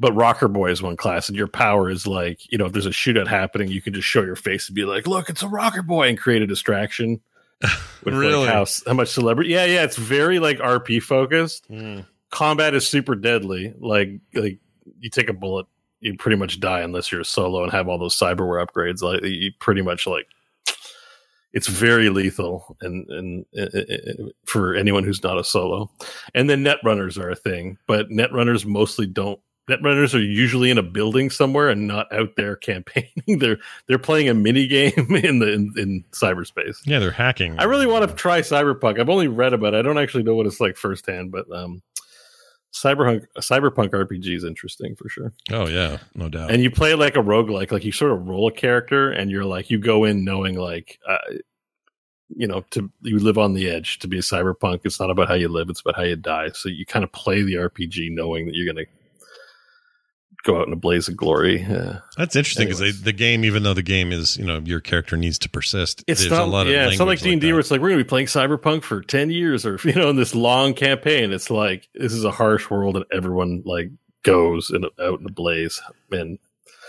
But 0.00 0.14
Rocker 0.14 0.48
Boy 0.48 0.70
is 0.70 0.82
one 0.82 0.96
class, 0.96 1.28
and 1.28 1.36
your 1.36 1.46
power 1.46 1.90
is 1.90 2.06
like 2.06 2.50
you 2.50 2.56
know 2.58 2.64
if 2.66 2.72
there's 2.72 2.86
a 2.86 2.90
shootout 2.90 3.28
happening, 3.28 3.68
you 3.68 3.82
can 3.82 3.92
just 3.92 4.08
show 4.08 4.22
your 4.22 4.34
face 4.34 4.66
and 4.68 4.74
be 4.74 4.84
like, 4.84 5.06
"Look, 5.06 5.28
it's 5.28 5.42
a 5.42 5.48
Rocker 5.48 5.82
Boy," 5.82 6.08
and 6.08 6.18
create 6.18 6.40
a 6.42 6.46
distraction. 6.46 7.20
With 7.60 8.14
like, 8.14 8.14
Really? 8.14 8.46
how, 8.48 8.64
how 8.86 8.94
much 8.94 9.08
celebrity? 9.10 9.50
Yeah, 9.50 9.66
yeah. 9.66 9.84
It's 9.84 9.96
very 9.98 10.38
like 10.38 10.56
RP 10.58 11.02
focused 11.02 11.70
Mm. 11.70 12.06
combat 12.30 12.72
is 12.74 12.88
super 12.88 13.14
deadly. 13.14 13.74
Like 13.78 14.08
like 14.32 14.58
you 14.98 15.10
take 15.10 15.28
a 15.28 15.34
bullet, 15.34 15.66
you 16.00 16.16
pretty 16.16 16.36
much 16.38 16.58
die 16.60 16.80
unless 16.80 17.12
you're 17.12 17.22
solo 17.22 17.62
and 17.62 17.70
have 17.70 17.86
all 17.86 17.98
those 17.98 18.16
cyberware 18.18 18.66
upgrades. 18.66 19.02
Like 19.02 19.22
you 19.22 19.50
pretty 19.60 19.82
much 19.82 20.06
like 20.06 20.26
it's 21.52 21.66
very 21.66 22.08
lethal 22.08 22.76
and 22.80 23.06
and 23.10 23.44
uh, 23.58 23.78
uh, 23.78 24.28
for 24.46 24.74
anyone 24.74 25.04
who's 25.04 25.22
not 25.22 25.38
a 25.38 25.44
solo. 25.44 25.90
And 26.34 26.48
then 26.48 26.62
net 26.62 26.78
runners 26.84 27.18
are 27.18 27.28
a 27.28 27.36
thing, 27.36 27.76
but 27.86 28.10
net 28.10 28.32
runners 28.32 28.64
mostly 28.64 29.06
don't. 29.06 29.38
Net 29.68 29.78
runners 29.82 30.14
are 30.14 30.22
usually 30.22 30.70
in 30.70 30.78
a 30.78 30.82
building 30.82 31.30
somewhere 31.30 31.68
and 31.68 31.86
not 31.86 32.12
out 32.12 32.34
there 32.36 32.56
campaigning. 32.70 33.38
they're 33.38 33.58
they're 33.86 33.98
playing 33.98 34.28
a 34.28 34.34
mini 34.34 34.66
game 34.66 34.92
in 34.96 35.38
the 35.38 35.52
in, 35.52 35.72
in 35.76 36.04
cyberspace. 36.12 36.78
Yeah, 36.86 36.98
they're 36.98 37.10
hacking. 37.10 37.58
I 37.58 37.64
really 37.64 37.86
want 37.86 38.08
to 38.08 38.14
try 38.14 38.40
Cyberpunk. 38.40 38.98
I've 38.98 39.08
only 39.08 39.28
read 39.28 39.52
about 39.52 39.74
it. 39.74 39.78
I 39.78 39.82
don't 39.82 39.98
actually 39.98 40.24
know 40.24 40.34
what 40.34 40.46
it's 40.46 40.60
like 40.60 40.76
firsthand, 40.76 41.30
but 41.30 41.46
um, 41.52 41.82
Cyberpunk 42.72 43.26
Cyberpunk 43.38 43.90
RPG 43.90 44.34
is 44.36 44.44
interesting 44.44 44.94
for 44.96 45.08
sure. 45.08 45.32
Oh 45.50 45.66
yeah, 45.66 45.98
no 46.14 46.28
doubt. 46.28 46.50
And 46.50 46.62
you 46.62 46.70
play 46.70 46.94
like 46.94 47.16
a 47.16 47.22
roguelike, 47.22 47.72
like 47.72 47.84
you 47.84 47.92
sort 47.92 48.12
of 48.12 48.26
roll 48.26 48.48
a 48.48 48.52
character 48.52 49.10
and 49.10 49.30
you're 49.30 49.44
like 49.44 49.70
you 49.70 49.78
go 49.78 50.04
in 50.04 50.24
knowing 50.24 50.56
like 50.56 50.98
uh, 51.08 51.18
you 52.28 52.46
know, 52.46 52.62
to 52.70 52.90
you 53.02 53.18
live 53.18 53.38
on 53.38 53.54
the 53.54 53.68
edge 53.68 53.98
to 54.00 54.08
be 54.08 54.18
a 54.18 54.22
cyberpunk. 54.22 54.80
It's 54.84 55.00
not 55.00 55.10
about 55.10 55.28
how 55.28 55.34
you 55.34 55.48
live, 55.48 55.68
it's 55.68 55.80
about 55.80 55.96
how 55.96 56.02
you 56.02 56.16
die. 56.16 56.50
So 56.54 56.68
you 56.68 56.86
kind 56.86 57.04
of 57.04 57.10
play 57.12 57.42
the 57.42 57.54
RPG 57.54 58.12
knowing 58.12 58.46
that 58.46 58.54
you're 58.54 58.72
gonna 58.72 58.86
go 60.44 60.60
out 60.60 60.66
in 60.66 60.72
a 60.72 60.76
blaze 60.76 61.08
of 61.08 61.16
glory. 61.16 61.64
Uh, 61.64 61.98
That's 62.16 62.34
interesting 62.36 62.68
because 62.68 63.02
the 63.02 63.12
game, 63.12 63.44
even 63.44 63.62
though 63.62 63.74
the 63.74 63.82
game 63.82 64.10
is, 64.12 64.36
you 64.36 64.44
know, 64.44 64.58
your 64.64 64.80
character 64.80 65.16
needs 65.16 65.38
to 65.40 65.48
persist. 65.48 66.02
It's 66.06 66.20
there's 66.20 66.30
not, 66.32 66.42
a 66.42 66.46
lot 66.46 66.66
of 66.66 66.72
yeah, 66.72 66.88
it's 66.88 66.98
not 66.98 67.08
like 67.08 67.20
D 67.20 67.32
and 67.32 67.40
D 67.40 67.52
where 67.52 67.60
it's 67.60 67.70
like 67.70 67.80
we're 67.80 67.88
going 67.90 67.98
to 67.98 68.04
be 68.04 68.08
playing 68.08 68.26
Cyberpunk 68.26 68.82
for 68.82 69.02
ten 69.02 69.30
years, 69.30 69.66
or 69.66 69.78
you 69.84 69.94
know, 69.94 70.10
in 70.10 70.16
this 70.16 70.34
long 70.34 70.74
campaign. 70.74 71.32
It's 71.32 71.50
like 71.50 71.88
this 71.94 72.12
is 72.12 72.24
a 72.24 72.30
harsh 72.30 72.70
world, 72.70 72.96
and 72.96 73.04
everyone 73.12 73.62
like 73.64 73.90
goes 74.22 74.70
in, 74.70 74.84
out 74.84 75.20
in 75.20 75.26
a 75.26 75.32
blaze. 75.32 75.80
And 76.10 76.38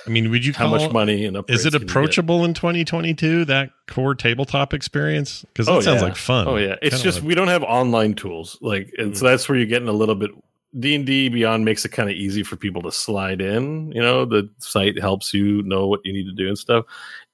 I 0.05 0.09
mean, 0.09 0.31
would 0.31 0.45
you 0.45 0.53
how 0.53 0.67
call 0.69 0.79
much 0.79 0.91
money 0.91 1.25
and 1.25 1.37
Is 1.47 1.65
it 1.65 1.71
can 1.71 1.81
you 1.81 1.85
get? 1.85 1.89
approachable 1.91 2.43
in 2.45 2.53
2022? 2.53 3.45
That 3.45 3.69
core 3.87 4.15
tabletop 4.15 4.73
experience 4.73 5.45
because 5.53 5.67
that 5.67 5.73
Oh, 5.73 5.81
sounds 5.81 6.01
yeah. 6.01 6.07
like 6.07 6.15
fun. 6.15 6.47
Oh 6.47 6.55
yeah, 6.57 6.75
it's 6.81 6.95
Kinda 6.95 7.03
just 7.03 7.19
like- 7.19 7.27
we 7.27 7.35
don't 7.35 7.49
have 7.49 7.63
online 7.63 8.13
tools, 8.15 8.57
like, 8.61 8.91
and 8.97 9.15
so 9.17 9.25
that's 9.25 9.47
where 9.47 9.57
you're 9.57 9.67
getting 9.67 9.87
a 9.89 9.93
little 9.93 10.15
bit. 10.15 10.31
D 10.79 10.95
and 10.95 11.05
D 11.05 11.27
Beyond 11.29 11.65
makes 11.65 11.83
it 11.85 11.89
kind 11.89 12.09
of 12.09 12.15
easy 12.15 12.43
for 12.43 12.55
people 12.55 12.81
to 12.83 12.91
slide 12.91 13.41
in. 13.41 13.91
You 13.91 14.01
know, 14.01 14.25
the 14.25 14.49
site 14.59 14.99
helps 14.99 15.33
you 15.33 15.61
know 15.63 15.87
what 15.87 15.99
you 16.05 16.13
need 16.13 16.25
to 16.25 16.31
do 16.33 16.47
and 16.47 16.57
stuff. 16.57 16.85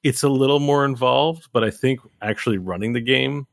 It's 0.03 0.24
a 0.24 0.30
little 0.30 0.59
more 0.59 0.85
involved, 0.85 1.48
but 1.53 1.64
I 1.64 1.69
think 1.69 1.99
actually 2.22 2.57
running 2.57 2.93
the 2.93 3.01
game, 3.01 3.45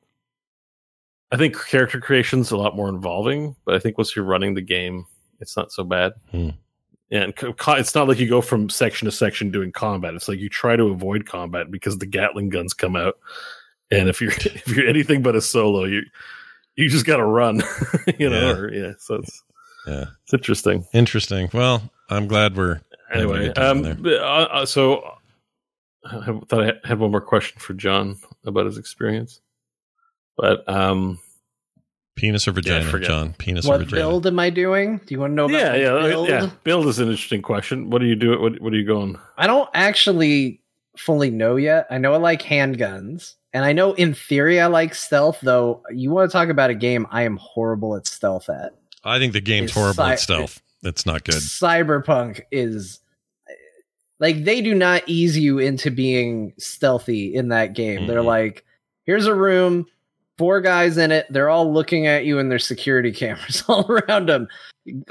I 1.32 1.36
think 1.36 1.56
character 1.66 2.00
creation's 2.00 2.50
a 2.50 2.56
lot 2.56 2.76
more 2.76 2.88
involving. 2.88 3.56
But 3.64 3.74
I 3.74 3.78
think 3.78 3.98
once 3.98 4.14
you're 4.16 4.24
running 4.24 4.54
the 4.54 4.62
game, 4.62 5.06
it's 5.40 5.56
not 5.56 5.72
so 5.72 5.84
bad. 5.84 6.12
Hmm. 6.30 6.50
And 7.10 7.36
co- 7.36 7.72
it's 7.74 7.94
not 7.94 8.08
like 8.08 8.18
you 8.18 8.28
go 8.28 8.40
from 8.40 8.68
section 8.70 9.04
to 9.06 9.12
section 9.12 9.50
doing 9.50 9.70
combat. 9.70 10.14
It's 10.14 10.28
like 10.28 10.38
you 10.40 10.48
try 10.48 10.74
to 10.76 10.84
avoid 10.84 11.26
combat 11.26 11.70
because 11.70 11.98
the 11.98 12.06
Gatling 12.06 12.48
guns 12.48 12.72
come 12.72 12.96
out, 12.96 13.18
and 13.90 14.08
if 14.08 14.20
you're 14.20 14.32
if 14.40 14.68
you're 14.68 14.88
anything 14.88 15.22
but 15.22 15.36
a 15.36 15.40
solo, 15.40 15.84
you 15.84 16.02
you 16.76 16.88
just 16.88 17.04
got 17.06 17.18
to 17.18 17.24
run. 17.24 17.62
you 18.18 18.30
know, 18.30 18.40
Yeah. 18.48 18.56
or, 18.56 18.72
yeah. 18.72 18.92
So 18.98 19.16
it's 19.16 19.42
yeah, 19.86 20.04
it's 20.22 20.34
interesting. 20.34 20.86
interesting. 20.92 21.50
Well, 21.52 21.82
I'm 22.10 22.26
glad 22.26 22.56
we're 22.56 22.80
Anyway, 23.12 23.48
um, 23.50 24.04
uh, 24.04 24.10
uh, 24.18 24.66
so 24.66 25.04
I 26.04 26.40
thought 26.48 26.64
I 26.64 26.72
had 26.84 26.98
one 26.98 27.12
more 27.12 27.20
question 27.20 27.60
for 27.60 27.72
Jon 27.74 28.16
about 28.44 28.66
his 28.66 28.76
experience, 28.76 29.40
but 30.36 30.68
um, 30.68 31.20
penis 32.16 32.48
or 32.48 32.52
vagina, 32.52 32.90
forget. 32.90 33.08
Jon? 33.08 33.34
Penis 33.34 33.66
or 33.66 33.70
What 33.70 33.80
vagina? 33.80 34.02
build 34.02 34.26
am 34.26 34.38
I 34.38 34.50
doing? 34.50 35.00
Do 35.06 35.14
you 35.14 35.20
want 35.20 35.32
to 35.32 35.34
know 35.34 35.44
about 35.44 35.60
yeah, 35.60 35.74
yeah, 35.76 36.08
build? 36.08 36.28
yeah. 36.28 36.50
Build 36.64 36.86
is 36.86 36.98
an 36.98 37.08
interesting 37.08 37.42
question. 37.42 37.90
What 37.90 38.02
are 38.02 38.06
you 38.06 38.16
doing? 38.16 38.40
What, 38.40 38.60
what 38.60 38.72
are 38.72 38.76
you 38.76 38.86
going? 38.86 39.18
I 39.36 39.46
don't 39.46 39.68
actually 39.74 40.60
fully 40.96 41.30
know 41.30 41.56
yet. 41.56 41.86
I 41.90 41.98
know 41.98 42.14
I 42.14 42.16
like 42.16 42.42
handguns, 42.42 43.34
and 43.52 43.64
I 43.64 43.72
know 43.72 43.92
in 43.92 44.14
theory 44.14 44.60
I 44.60 44.66
like 44.66 44.94
stealth. 44.94 45.38
Though 45.40 45.82
you 45.90 46.10
want 46.10 46.28
to 46.28 46.32
talk 46.32 46.48
about 46.48 46.70
a 46.70 46.74
game 46.74 47.06
I 47.10 47.22
am 47.22 47.36
horrible 47.36 47.94
at 47.96 48.06
stealth 48.06 48.48
at. 48.48 48.72
I 49.04 49.18
think 49.18 49.32
the 49.34 49.40
game's 49.40 49.72
horrible 49.72 50.02
at 50.04 50.18
cy- 50.18 50.22
stealth. 50.24 50.62
It's 50.82 51.06
not 51.06 51.24
good. 51.24 51.34
Cyberpunk 51.36 52.42
is 52.50 53.00
like 54.20 54.44
they 54.44 54.60
do 54.62 54.74
not 54.74 55.02
ease 55.06 55.36
you 55.38 55.58
into 55.58 55.90
being 55.90 56.52
stealthy 56.58 57.34
in 57.34 57.48
that 57.48 57.74
game. 57.74 58.06
They're 58.06 58.20
Mhm. 58.20 58.26
like, 58.26 58.64
here's 59.04 59.26
a 59.26 59.34
room, 59.34 59.86
four 60.38 60.60
guys 60.60 60.96
in 60.98 61.12
it. 61.12 61.26
They're 61.30 61.48
all 61.50 61.72
looking 61.72 62.06
at 62.06 62.24
you 62.24 62.38
and 62.38 62.50
there's 62.50 62.66
security 62.66 63.12
cameras 63.12 63.62
all 63.68 63.90
around 63.90 64.28
them. 64.28 64.48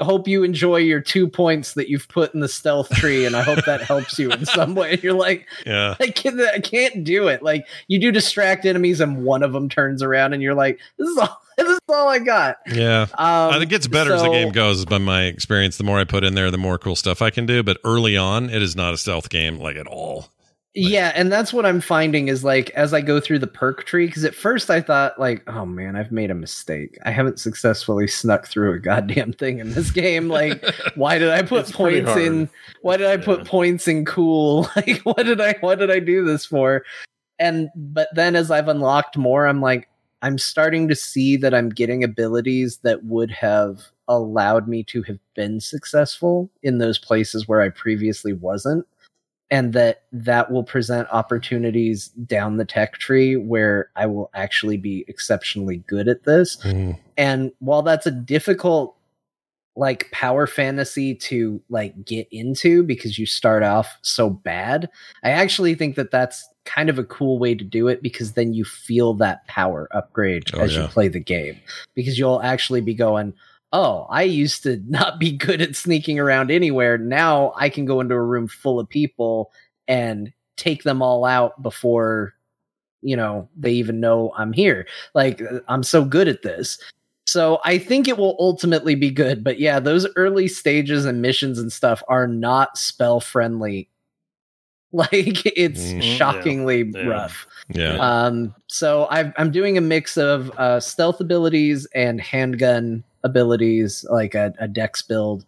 Hope 0.00 0.28
you 0.28 0.44
enjoy 0.44 0.76
your 0.76 1.00
two 1.00 1.26
points 1.28 1.74
that 1.74 1.88
you've 1.88 2.06
put 2.06 2.32
in 2.32 2.38
the 2.38 2.46
stealth 2.46 2.88
tree, 2.90 3.26
and 3.26 3.34
I 3.34 3.42
hope 3.42 3.64
that 3.64 3.80
helps 3.82 4.16
you 4.20 4.30
in 4.30 4.46
some 4.46 4.76
way. 4.76 4.98
You're 5.02 5.14
like, 5.14 5.48
Yeah, 5.66 5.96
I 5.98 6.06
can't, 6.08 6.40
I 6.40 6.60
can't 6.60 7.02
do 7.02 7.26
it. 7.26 7.42
Like 7.42 7.66
you 7.88 7.98
do 7.98 8.12
distract 8.12 8.66
enemies, 8.66 9.00
and 9.00 9.24
one 9.24 9.42
of 9.42 9.52
them 9.52 9.68
turns 9.68 10.00
around, 10.00 10.32
and 10.32 10.40
you're 10.44 10.54
like, 10.54 10.78
this 10.96 11.08
is 11.08 11.18
all. 11.18 11.40
This 11.56 11.68
is 11.68 11.78
all 11.88 12.08
I 12.08 12.18
got. 12.18 12.56
yeah. 12.66 13.02
Um, 13.02 13.08
I 13.18 13.52
think 13.52 13.64
it 13.64 13.68
gets 13.68 13.86
better 13.86 14.12
as 14.12 14.22
the 14.22 14.28
game 14.28 14.50
goes. 14.50 14.84
By 14.84 14.98
my 14.98 15.26
experience, 15.26 15.76
the 15.76 15.84
more 15.84 16.00
I 16.00 16.04
put 16.04 16.24
in 16.24 16.34
there, 16.34 16.50
the 16.50 16.58
more 16.58 16.78
cool 16.78 16.96
stuff 16.96 17.22
I 17.22 17.30
can 17.30 17.46
do. 17.46 17.62
But 17.62 17.78
early 17.84 18.16
on, 18.16 18.50
it 18.50 18.60
is 18.60 18.74
not 18.74 18.92
a 18.92 18.98
stealth 18.98 19.28
game 19.28 19.58
like 19.60 19.76
at 19.76 19.86
all. 19.86 20.33
Yeah, 20.76 21.12
and 21.14 21.30
that's 21.30 21.52
what 21.52 21.64
I'm 21.64 21.80
finding 21.80 22.26
is 22.26 22.42
like 22.42 22.70
as 22.70 22.92
I 22.92 23.00
go 23.00 23.20
through 23.20 23.38
the 23.38 23.46
perk 23.46 23.84
tree, 23.84 24.06
because 24.06 24.24
at 24.24 24.34
first 24.34 24.70
I 24.70 24.80
thought 24.80 25.20
like, 25.20 25.48
oh 25.48 25.64
man, 25.64 25.94
I've 25.94 26.10
made 26.10 26.32
a 26.32 26.34
mistake. 26.34 26.98
I 27.04 27.12
haven't 27.12 27.38
successfully 27.38 28.08
snuck 28.08 28.48
through 28.48 28.72
a 28.74 28.80
goddamn 28.80 29.34
thing 29.34 29.60
in 29.60 29.72
this 29.72 29.92
game. 29.92 30.28
Like, 30.28 30.64
why 30.96 31.18
did 31.18 31.30
I 31.30 31.42
put 31.42 31.72
points 31.72 32.16
in? 32.16 32.50
Why 32.82 32.96
did 32.96 33.06
I 33.06 33.18
put 33.18 33.46
points 33.46 33.86
in 33.86 34.04
cool? 34.04 34.68
Like, 34.76 35.02
what 35.02 35.24
did 35.24 35.40
I 35.40 35.54
what 35.60 35.78
did 35.78 35.90
I 35.90 36.00
do 36.00 36.24
this 36.24 36.44
for? 36.44 36.84
And 37.38 37.68
but 37.76 38.08
then 38.12 38.34
as 38.34 38.50
I've 38.50 38.66
unlocked 38.66 39.16
more, 39.16 39.46
I'm 39.46 39.60
like, 39.60 39.88
I'm 40.22 40.38
starting 40.38 40.88
to 40.88 40.96
see 40.96 41.36
that 41.36 41.54
I'm 41.54 41.68
getting 41.68 42.02
abilities 42.02 42.78
that 42.78 43.04
would 43.04 43.30
have 43.30 43.82
allowed 44.08 44.66
me 44.66 44.82
to 44.84 45.02
have 45.02 45.18
been 45.34 45.60
successful 45.60 46.50
in 46.64 46.78
those 46.78 46.98
places 46.98 47.46
where 47.46 47.60
I 47.60 47.68
previously 47.68 48.32
wasn't 48.32 48.86
and 49.50 49.72
that 49.72 50.02
that 50.12 50.50
will 50.50 50.64
present 50.64 51.08
opportunities 51.12 52.08
down 52.08 52.56
the 52.56 52.64
tech 52.64 52.94
tree 52.94 53.36
where 53.36 53.90
I 53.94 54.06
will 54.06 54.30
actually 54.34 54.76
be 54.76 55.04
exceptionally 55.08 55.78
good 55.86 56.08
at 56.08 56.24
this. 56.24 56.56
Mm. 56.64 56.98
And 57.16 57.52
while 57.58 57.82
that's 57.82 58.06
a 58.06 58.10
difficult 58.10 58.96
like 59.76 60.08
power 60.12 60.46
fantasy 60.46 61.14
to 61.16 61.60
like 61.68 62.04
get 62.04 62.28
into 62.30 62.84
because 62.84 63.18
you 63.18 63.26
start 63.26 63.62
off 63.62 63.98
so 64.02 64.30
bad, 64.30 64.88
I 65.22 65.30
actually 65.30 65.74
think 65.74 65.96
that 65.96 66.10
that's 66.10 66.48
kind 66.64 66.88
of 66.88 66.98
a 66.98 67.04
cool 67.04 67.38
way 67.38 67.54
to 67.54 67.64
do 67.64 67.88
it 67.88 68.02
because 68.02 68.32
then 68.32 68.54
you 68.54 68.64
feel 68.64 69.14
that 69.14 69.46
power 69.46 69.88
upgrade 69.92 70.44
Oh, 70.54 70.60
as 70.60 70.74
yeah. 70.74 70.82
you 70.82 70.88
play 70.88 71.08
the 71.08 71.20
game 71.20 71.58
because 71.94 72.18
you'll 72.18 72.40
actually 72.40 72.80
be 72.80 72.94
going 72.94 73.34
oh, 73.74 74.06
I 74.08 74.22
used 74.22 74.62
to 74.62 74.80
not 74.88 75.18
be 75.18 75.32
good 75.32 75.60
at 75.60 75.76
sneaking 75.76 76.18
around 76.18 76.50
anywhere. 76.50 76.96
Now 76.96 77.52
I 77.56 77.68
can 77.68 77.84
go 77.84 78.00
into 78.00 78.14
a 78.14 78.22
room 78.22 78.48
full 78.48 78.80
of 78.80 78.88
people 78.88 79.52
and 79.86 80.32
take 80.56 80.84
them 80.84 81.02
all 81.02 81.26
out 81.26 81.62
before, 81.62 82.32
you 83.02 83.16
know, 83.16 83.48
they 83.56 83.72
even 83.72 84.00
know 84.00 84.32
I'm 84.38 84.52
here. 84.54 84.86
Like, 85.14 85.42
I'm 85.68 85.82
so 85.82 86.04
good 86.04 86.28
at 86.28 86.42
this. 86.42 86.78
So 87.26 87.58
I 87.64 87.78
think 87.78 88.06
it 88.06 88.16
will 88.16 88.36
ultimately 88.38 88.94
be 88.94 89.10
good. 89.10 89.42
But 89.42 89.58
yeah, 89.58 89.80
those 89.80 90.06
early 90.16 90.46
stages 90.46 91.04
and 91.04 91.20
missions 91.20 91.58
and 91.58 91.72
stuff 91.72 92.02
are 92.08 92.26
not 92.28 92.78
spell 92.78 93.20
friendly 93.20 93.90
Like 94.92 95.44
it's 95.58 95.92
Mm. 95.94 96.02
shockingly 96.02 96.92
Yeah. 96.94 97.08
rough. 97.08 97.48
Yeah. 97.74 97.96
Um, 97.98 98.54
so 98.68 99.08
I've, 99.10 99.32
I'm 99.36 99.50
doing 99.50 99.76
a 99.76 99.80
mix 99.80 100.16
of 100.16 100.52
uh, 100.56 100.78
stealth 100.78 101.20
abilities 101.20 101.84
and 101.96 102.20
handgun 102.20 103.02
abilities, 103.24 104.04
like 104.10 104.34
a, 104.34 104.52
a 104.60 104.68
dex 104.68 105.02
build, 105.02 105.44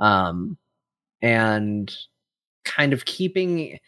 um, 0.00 0.56
and 1.22 1.94
kind 2.64 2.92
of 2.92 3.04
keeping 3.04 3.78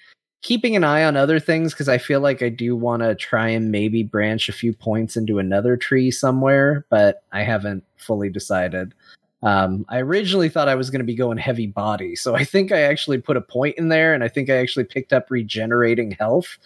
keeping 0.43 0.75
an 0.75 0.85
eye 0.85 1.05
on 1.05 1.17
other 1.17 1.39
things 1.39 1.73
because 1.73 1.89
I 1.89 1.99
feel 1.99 2.21
like 2.21 2.43
I 2.43 2.49
do 2.49 2.75
want 2.75 3.03
to 3.03 3.15
try 3.15 3.49
and 3.49 3.71
maybe 3.71 4.03
branch 4.03 4.49
a 4.49 4.55
few 4.55 4.73
points 4.73 5.17
into 5.17 5.39
another 5.39 5.77
tree 5.77 6.11
somewhere, 6.11 6.87
but 6.89 7.23
I 7.33 7.43
haven't 7.43 7.85
fully 7.97 8.31
decided. 8.31 8.95
Um, 9.43 9.85
I 9.89 10.01
originally 10.01 10.49
thought 10.49 10.69
I 10.69 10.75
was 10.75 10.91
going 10.91 11.01
to 11.01 11.05
be 11.05 11.15
going 11.15 11.39
heavy 11.39 11.67
body, 11.67 12.17
so 12.17 12.35
I 12.35 12.45
think 12.45 12.73
I 12.73 12.83
actually 12.83 13.19
put 13.19 13.37
a 13.37 13.43
point 13.43 13.77
in 13.79 13.89
there, 13.89 14.15
and 14.15 14.23
I 14.23 14.29
think 14.29 14.51
I 14.51 14.57
actually 14.57 14.85
picked 14.85 15.13
up 15.13 15.31
regenerating 15.31 16.13
health, 16.13 16.59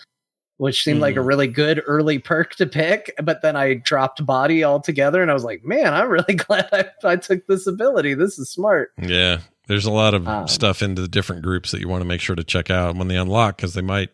which 0.59 0.85
seemed 0.85 1.01
like 1.01 1.17
a 1.17 1.21
really 1.21 1.49
good 1.49 1.83
early 1.87 2.19
perk 2.19 2.55
to 2.57 2.67
pick. 2.67 3.13
But 3.23 3.43
then 3.43 3.57
I 3.57 3.75
dropped 3.75 4.25
body 4.25 4.65
altogether, 4.65 5.21
and 5.23 5.31
I 5.31 5.35
was 5.35 5.45
like, 5.45 5.65
man, 5.65 5.93
I'm 5.95 6.09
really 6.09 6.35
glad 6.35 6.69
I, 6.73 6.87
I 7.05 7.17
took 7.17 7.47
this 7.47 7.67
ability. 7.67 8.15
This 8.15 8.39
is 8.39 8.51
smart. 8.51 8.93
Yeah. 9.01 9.39
There's 9.67 9.87
a 9.87 9.91
lot 9.91 10.13
of 10.13 10.29
Um, 10.29 10.47
stuff 10.47 10.83
into 10.83 11.01
the 11.01 11.09
different 11.09 11.43
groups 11.43 11.71
that 11.71 11.81
you 11.81 11.89
want 11.89 12.03
to 12.03 12.07
make 12.07 12.21
sure 12.21 12.37
to 12.37 12.45
check 12.45 12.71
out 12.71 12.97
when 12.97 13.09
they 13.09 13.17
unlock 13.17 13.57
because 13.57 13.75
they 13.75 13.83
might 13.83 14.11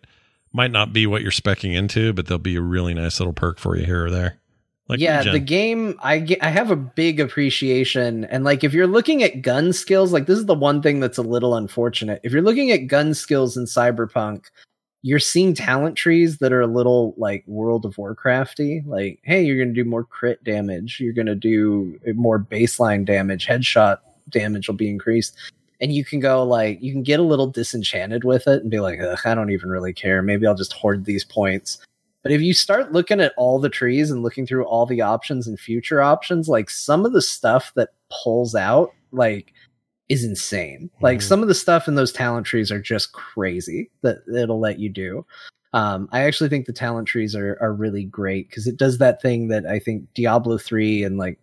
might 0.52 0.70
not 0.70 0.92
be 0.92 1.06
what 1.06 1.22
you're 1.22 1.30
specking 1.30 1.74
into, 1.74 2.12
but 2.12 2.26
they'll 2.26 2.38
be 2.38 2.56
a 2.56 2.60
really 2.60 2.94
nice 2.94 3.20
little 3.20 3.32
perk 3.32 3.58
for 3.58 3.76
you 3.76 3.84
here 3.84 4.06
or 4.06 4.10
there. 4.10 4.36
Like 4.88 4.98
yeah, 4.98 5.22
the 5.22 5.38
game 5.38 5.96
I 6.02 6.18
get, 6.18 6.42
I 6.42 6.48
have 6.50 6.72
a 6.72 6.76
big 6.76 7.20
appreciation 7.20 8.24
and 8.24 8.42
like 8.42 8.64
if 8.64 8.72
you're 8.72 8.88
looking 8.88 9.22
at 9.22 9.42
gun 9.42 9.72
skills, 9.72 10.12
like 10.12 10.26
this 10.26 10.38
is 10.38 10.46
the 10.46 10.54
one 10.54 10.82
thing 10.82 10.98
that's 10.98 11.18
a 11.18 11.22
little 11.22 11.54
unfortunate. 11.54 12.20
If 12.24 12.32
you're 12.32 12.42
looking 12.42 12.72
at 12.72 12.88
gun 12.88 13.14
skills 13.14 13.56
in 13.56 13.64
Cyberpunk, 13.66 14.46
you're 15.02 15.18
seeing 15.18 15.54
talent 15.54 15.96
trees 15.96 16.38
that 16.38 16.52
are 16.52 16.60
a 16.60 16.66
little 16.66 17.14
like 17.16 17.42
World 17.46 17.84
of 17.84 17.96
Warcrafty. 17.96 18.86
Like, 18.86 19.20
hey, 19.22 19.42
you're 19.42 19.56
going 19.56 19.74
to 19.74 19.84
do 19.84 19.88
more 19.88 20.04
crit 20.04 20.42
damage, 20.44 21.00
you're 21.00 21.14
going 21.14 21.26
to 21.26 21.34
do 21.34 21.98
eh, 22.06 22.12
more 22.14 22.38
baseline 22.38 23.04
damage, 23.04 23.46
headshot 23.46 23.98
damage 24.28 24.68
will 24.68 24.76
be 24.76 24.90
increased. 24.90 25.36
And 25.80 25.92
you 25.92 26.04
can 26.04 26.20
go 26.20 26.44
like 26.44 26.82
you 26.82 26.92
can 26.92 27.02
get 27.02 27.20
a 27.20 27.24
little 27.24 27.46
disenchanted 27.46 28.24
with 28.24 28.46
it 28.46 28.60
and 28.60 28.70
be 28.70 28.80
like, 28.80 29.00
I 29.24 29.34
don't 29.34 29.50
even 29.50 29.70
really 29.70 29.94
care. 29.94 30.20
Maybe 30.20 30.46
I'll 30.46 30.54
just 30.54 30.74
hoard 30.74 31.06
these 31.06 31.24
points. 31.24 31.78
But 32.22 32.32
if 32.32 32.42
you 32.42 32.52
start 32.52 32.92
looking 32.92 33.20
at 33.20 33.32
all 33.38 33.58
the 33.58 33.70
trees 33.70 34.10
and 34.10 34.22
looking 34.22 34.46
through 34.46 34.64
all 34.64 34.84
the 34.84 35.00
options 35.00 35.46
and 35.46 35.58
future 35.58 36.02
options, 36.02 36.50
like 36.50 36.68
some 36.68 37.06
of 37.06 37.14
the 37.14 37.22
stuff 37.22 37.72
that 37.76 37.94
pulls 38.10 38.54
out, 38.54 38.90
like 39.10 39.54
is 40.10 40.24
insane. 40.24 40.90
Like 41.00 41.20
Mhm. 41.20 41.22
some 41.22 41.40
of 41.40 41.48
the 41.48 41.54
stuff 41.54 41.88
in 41.88 41.94
those 41.94 42.12
talent 42.12 42.44
trees 42.46 42.70
are 42.70 42.80
just 42.82 43.12
crazy 43.12 43.90
that 44.02 44.18
it'll 44.28 44.60
let 44.60 44.78
you 44.78 44.90
do. 44.90 45.24
Um, 45.72 46.08
I 46.12 46.22
actually 46.22 46.50
think 46.50 46.66
the 46.66 46.72
talent 46.72 47.06
trees 47.08 47.34
are 47.36 47.56
are 47.62 47.72
really 47.72 48.04
great 48.04 48.48
because 48.50 48.66
it 48.66 48.76
does 48.76 48.98
that 48.98 49.22
thing 49.22 49.48
that 49.48 49.64
I 49.66 49.78
think 49.78 50.12
Diablo 50.14 50.58
three 50.58 51.04
and 51.04 51.16
like 51.16 51.38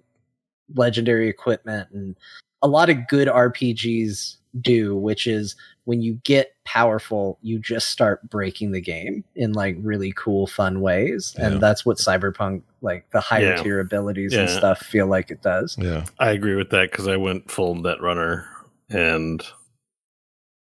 legendary 0.76 1.30
equipment 1.30 1.88
and 1.94 2.16
a 2.62 2.68
lot 2.68 2.90
of 2.90 3.08
good 3.08 3.28
RPGs 3.30 4.36
do, 4.60 4.98
which 4.98 5.28
is 5.28 5.56
when 5.86 6.02
you 6.02 6.16
get 6.24 6.52
powerful, 6.66 7.38
you 7.42 7.60
just 7.60 7.88
start 7.90 8.28
breaking 8.30 8.72
the 8.74 8.82
game 8.82 9.24
in 9.36 9.54
like 9.54 9.78
really 9.80 10.12
cool, 10.14 10.48
fun 10.48 10.82
ways. 10.82 11.34
Yeah. 11.38 11.48
And 11.48 11.62
that's 11.62 11.86
what 11.86 11.98
Cyberpunk, 11.98 12.64
like 12.82 13.10
the 13.12 13.22
higher 13.22 13.56
Yeah. 13.56 13.64
tier 13.64 13.80
abilities 13.80 14.34
and 14.34 14.50
stuff, 14.50 14.80
feel 14.80 15.08
like 15.08 15.32
it 15.32 15.42
does. 15.42 15.78
yeah. 15.80 16.04
I 16.20 16.32
agree 16.32 16.56
with 16.56 16.72
that 16.72 16.92
because 16.92 17.08
I 17.08 17.16
went 17.16 17.50
full 17.50 17.76
net 17.76 18.02
runner 18.02 18.46
and 18.90 19.42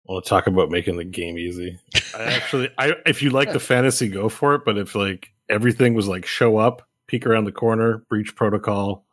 I 0.08 0.12
want 0.12 0.24
to 0.24 0.28
talk 0.28 0.46
about 0.46 0.70
making 0.70 0.96
the 0.96 1.04
game 1.04 1.38
easy. 1.38 1.78
I 2.16 2.22
actually, 2.22 2.70
I 2.78 2.94
if 3.06 3.22
you 3.22 3.30
like 3.30 3.52
the 3.52 3.60
fantasy, 3.60 4.08
go 4.08 4.28
for 4.28 4.54
it. 4.54 4.64
But 4.64 4.78
if 4.78 4.94
like 4.94 5.30
everything 5.48 5.94
was 5.94 6.08
like 6.08 6.26
show 6.26 6.58
up, 6.58 6.86
peek 7.06 7.26
around 7.26 7.44
the 7.44 7.52
corner, 7.52 7.98
breach 8.08 8.34
protocol, 8.36 9.04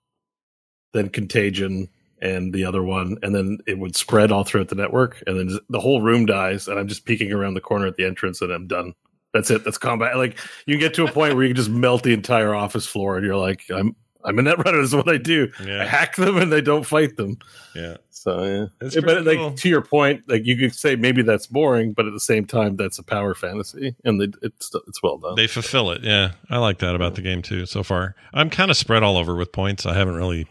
then 0.94 1.10
contagion, 1.10 1.90
and 2.22 2.54
the 2.54 2.64
other 2.64 2.84
one, 2.84 3.18
and 3.22 3.36
then 3.36 3.60
it 3.68 3.80
would 3.80 3.96
spread 3.96 4.32
all 4.32 4.44
throughout 4.44 4.70
the 4.70 4.76
network, 4.76 5.22
and 5.28 5.38
then 5.38 5.60
the 5.70 5.80
whole 5.80 6.02
room 6.02 6.26
dies, 6.26 6.68
and 6.68 6.80
I'm 6.80 6.88
just 6.88 7.06
peeking 7.06 7.34
around 7.34 7.56
the 7.56 7.62
corner 7.62 7.88
at 7.88 7.98
the 7.98 8.06
entrance, 8.06 8.42
and 8.42 8.52
I'm 8.52 8.68
done. 8.68 8.94
That's 9.34 9.50
it. 9.50 9.64
That's 9.64 9.80
combat. 9.80 10.16
Like 10.18 10.40
you 10.66 10.78
get 10.78 10.94
to 10.94 11.06
a 11.06 11.12
point 11.12 11.36
where 11.36 11.44
you 11.44 11.50
can 11.50 11.58
just 11.58 11.70
melt 11.70 12.04
the 12.04 12.14
entire 12.14 12.54
office 12.54 12.86
floor, 12.86 13.18
and 13.18 13.26
you're 13.26 13.36
like, 13.36 13.64
I'm 13.70 13.96
I'm 14.26 14.40
a 14.40 14.42
net 14.42 14.64
runner. 14.64 14.78
This 14.78 14.90
is 14.90 14.96
what 14.96 15.10
I 15.10 15.18
do. 15.18 15.52
I 15.60 15.86
hack 15.86 16.16
them, 16.16 16.38
and 16.38 16.52
they 16.52 16.62
don't 16.62 16.86
fight 16.86 17.18
them. 17.18 17.38
Yeah. 17.76 17.98
So 18.24 18.44
yeah, 18.44 18.66
That's 18.80 18.96
but 18.96 19.04
pretty 19.04 19.22
like 19.22 19.38
cool. 19.38 19.52
to 19.54 19.68
your 19.68 19.82
point, 19.82 20.24
like 20.30 20.46
you 20.46 20.56
could 20.56 20.74
say 20.74 20.96
maybe 20.96 21.24
that's 21.24 21.46
boring, 21.46 21.92
but 21.92 22.06
at 22.06 22.14
the 22.14 22.22
same 22.22 22.46
time, 22.46 22.78
that's 22.78 22.98
a 22.98 23.04
power 23.04 23.34
fantasy, 23.34 23.98
and 24.06 24.22
they, 24.22 24.28
it's 24.42 24.72
it's 24.88 25.04
well 25.04 25.18
done. 25.18 25.36
They 25.36 25.46
fulfill 25.48 25.92
it. 25.92 26.04
Yeah. 26.04 26.32
I 26.50 26.58
like 26.60 26.80
that 26.80 26.96
about 26.96 27.16
the 27.16 27.22
game 27.22 27.42
too 27.42 27.66
so 27.66 27.84
far. 27.84 28.16
I'm 28.34 28.50
kind 28.50 28.72
of 28.72 28.78
spread 28.78 29.04
all 29.04 29.18
over 29.18 29.36
with 29.36 29.52
points. 29.52 29.86
I 29.86 29.94
haven't 29.94 30.16
really 30.16 30.48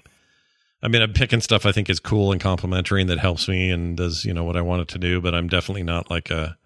I 0.82 0.88
mean, 0.88 1.00
I'm 1.00 1.14
picking 1.14 1.40
stuff 1.40 1.64
I 1.64 1.72
think 1.72 1.88
is 1.88 1.98
cool 1.98 2.30
and 2.30 2.40
complimentary 2.40 3.00
and 3.00 3.08
that 3.08 3.20
helps 3.20 3.48
me 3.48 3.70
and 3.70 3.96
does, 3.96 4.26
you 4.26 4.34
know, 4.34 4.44
what 4.44 4.58
I 4.58 4.60
want 4.60 4.82
it 4.82 4.88
to 4.88 4.98
do, 4.98 5.22
but 5.22 5.34
I'm 5.34 5.48
definitely 5.48 5.84
not 5.84 6.10
like 6.10 6.30
a 6.30 6.58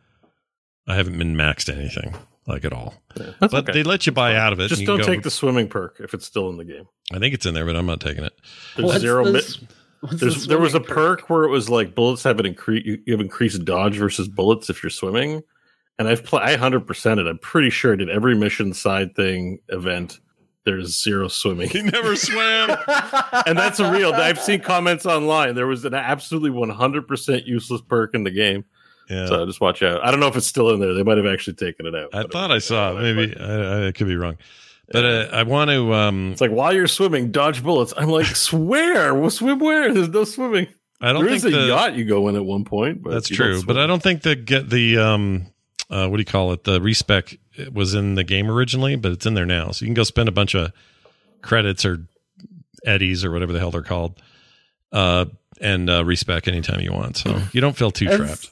I 0.88 0.96
haven't 0.96 1.18
been 1.18 1.36
maxed 1.36 1.72
anything 1.72 2.16
like 2.48 2.64
at 2.64 2.72
all. 2.72 2.94
Yeah, 3.16 3.32
that's 3.40 3.52
but 3.52 3.68
okay. 3.68 3.72
they 3.72 3.82
let 3.84 4.06
you 4.06 4.12
buy 4.12 4.34
out 4.34 4.52
of 4.52 4.58
it. 4.58 4.68
Just 4.68 4.84
don't 4.84 4.98
go- 4.98 5.04
take 5.04 5.22
the 5.22 5.30
swimming 5.30 5.68
perk 5.68 6.00
if 6.00 6.14
it's 6.14 6.26
still 6.26 6.48
in 6.48 6.56
the 6.56 6.64
game. 6.64 6.88
I 7.12 7.20
think 7.20 7.32
it's 7.32 7.46
in 7.46 7.54
there, 7.54 7.64
but 7.64 7.76
I'm 7.76 7.86
not 7.86 8.00
taking 8.00 8.24
it. 8.24 8.32
There's 8.74 8.86
What's 8.86 9.00
zero. 9.00 9.24
the 9.24 9.32
mi- 9.32 9.68
s- 10.04 10.20
the 10.20 10.46
there 10.48 10.58
was 10.58 10.74
a 10.74 10.78
swimming 10.80 10.94
perk 10.94 11.30
where 11.30 11.44
it 11.44 11.50
was 11.50 11.68
like 11.68 11.94
bullets 11.94 12.22
have 12.24 12.38
an 12.40 12.46
increase. 12.46 12.84
You 12.84 13.00
have 13.12 13.20
increased 13.20 13.64
dodge 13.64 13.96
versus 13.96 14.28
bullets 14.28 14.70
if 14.70 14.82
you're 14.82 14.90
swimming. 14.90 15.42
And 15.98 16.08
I've 16.08 16.24
played. 16.24 16.42
I 16.42 16.56
hundred 16.56 16.86
percent 16.86 17.20
it. 17.20 17.26
I'm 17.26 17.38
pretty 17.38 17.70
sure 17.70 17.92
I 17.92 17.96
did 17.96 18.10
every 18.10 18.34
mission 18.36 18.74
side 18.74 19.14
thing 19.16 19.60
event. 19.68 20.20
There's 20.64 21.00
zero 21.02 21.28
swimming. 21.28 21.68
He 21.70 21.80
never 21.82 22.16
swam. 22.16 22.76
and 23.46 23.56
that's 23.56 23.78
a 23.80 23.90
real. 23.90 24.12
I've 24.12 24.40
seen 24.40 24.60
comments 24.60 25.06
online. 25.06 25.54
There 25.54 25.66
was 25.68 25.84
an 25.84 25.94
absolutely 25.94 26.50
100% 26.50 27.46
useless 27.46 27.80
perk 27.82 28.14
in 28.14 28.24
the 28.24 28.30
game. 28.32 28.64
Yeah. 29.08 29.26
So 29.26 29.46
just 29.46 29.60
watch 29.60 29.82
out. 29.84 30.04
I 30.04 30.10
don't 30.10 30.18
know 30.18 30.26
if 30.26 30.36
it's 30.36 30.48
still 30.48 30.70
in 30.70 30.80
there. 30.80 30.92
They 30.92 31.04
might 31.04 31.18
have 31.18 31.26
actually 31.26 31.54
taken 31.54 31.86
it 31.86 31.94
out. 31.94 32.08
I 32.12 32.24
thought 32.24 32.50
I 32.50 32.58
saw 32.58 32.96
it. 32.96 33.00
Maybe 33.14 33.36
I, 33.38 33.86
I 33.86 33.92
could 33.92 34.08
be 34.08 34.16
wrong. 34.16 34.36
But 34.88 35.04
uh, 35.04 35.28
I 35.32 35.42
want 35.42 35.70
to 35.70 35.92
um 35.94 36.32
It's 36.32 36.40
like 36.40 36.50
while 36.52 36.72
you're 36.72 36.86
swimming, 36.86 37.32
dodge 37.32 37.62
bullets. 37.62 37.92
I'm 37.96 38.08
like, 38.08 38.26
swear, 38.36 39.14
we'll 39.14 39.30
swim 39.30 39.58
where? 39.58 39.92
There's 39.92 40.08
no 40.08 40.24
swimming. 40.24 40.68
I 41.00 41.12
don't 41.12 41.24
There 41.24 41.32
think 41.38 41.44
is 41.44 41.54
a 41.54 41.56
the, 41.58 41.66
yacht 41.66 41.94
you 41.94 42.04
go 42.04 42.28
in 42.28 42.36
at 42.36 42.44
one 42.44 42.64
point. 42.64 43.02
But 43.02 43.10
That's 43.12 43.28
true, 43.28 43.62
but. 43.64 43.76
I 43.76 43.86
don't 43.86 44.02
think 44.02 44.22
the 44.22 44.34
get 44.36 44.70
the 44.70 44.98
um 44.98 45.46
uh 45.90 46.08
what 46.08 46.16
do 46.16 46.20
you 46.20 46.24
call 46.26 46.52
it? 46.52 46.64
The 46.64 46.80
respec 46.80 47.36
was 47.72 47.94
in 47.94 48.14
the 48.14 48.24
game 48.24 48.50
originally, 48.50 48.96
but 48.96 49.12
it's 49.12 49.26
in 49.26 49.34
there 49.34 49.44
now. 49.46 49.72
So 49.72 49.84
you 49.84 49.88
can 49.88 49.94
go 49.94 50.04
spend 50.04 50.28
a 50.28 50.32
bunch 50.32 50.54
of 50.54 50.72
credits 51.42 51.84
or 51.84 52.06
eddies 52.84 53.24
or 53.24 53.30
whatever 53.30 53.52
the 53.52 53.58
hell 53.58 53.70
they're 53.70 53.82
called. 53.82 54.20
Uh 54.92 55.26
and 55.60 55.90
uh 55.90 56.04
respec 56.04 56.48
anytime 56.48 56.80
you 56.80 56.92
want. 56.92 57.16
So 57.16 57.40
you 57.52 57.60
don't 57.60 57.76
feel 57.76 57.90
too 57.90 58.06
trapped. 58.08 58.50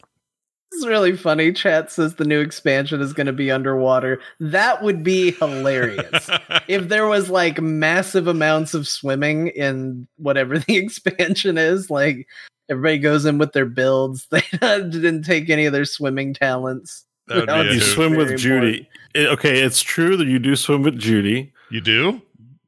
It's 0.76 0.86
really 0.86 1.16
funny. 1.16 1.52
Chat 1.52 1.90
says 1.92 2.14
the 2.16 2.24
new 2.24 2.40
expansion 2.40 3.00
is 3.00 3.12
going 3.12 3.26
to 3.26 3.32
be 3.32 3.50
underwater. 3.50 4.20
That 4.40 4.82
would 4.82 5.02
be 5.02 5.32
hilarious. 5.32 6.28
if 6.68 6.88
there 6.88 7.06
was 7.06 7.30
like 7.30 7.60
massive 7.60 8.26
amounts 8.26 8.74
of 8.74 8.86
swimming 8.88 9.48
in 9.48 10.06
whatever 10.16 10.58
the 10.60 10.76
expansion 10.76 11.58
is, 11.58 11.90
like 11.90 12.26
everybody 12.68 12.98
goes 12.98 13.24
in 13.24 13.38
with 13.38 13.52
their 13.52 13.66
builds. 13.66 14.26
They 14.30 14.42
didn't 14.60 15.22
take 15.22 15.50
any 15.50 15.66
of 15.66 15.72
their 15.72 15.84
swimming 15.84 16.34
talents. 16.34 17.04
That 17.28 17.36
would 17.36 17.48
That 17.48 17.56
would 17.58 17.68
be 17.68 17.68
you 17.68 17.76
a 17.76 17.80
be 17.80 17.84
hoot. 17.86 17.94
swim 17.94 18.16
with 18.16 18.36
Judy. 18.38 18.88
It- 19.14 19.28
okay, 19.28 19.60
it's 19.60 19.82
true 19.82 20.16
that 20.16 20.26
you 20.26 20.38
do 20.38 20.56
swim 20.56 20.82
with 20.82 20.98
Judy, 20.98 21.52
You 21.70 21.80
do? 21.80 22.20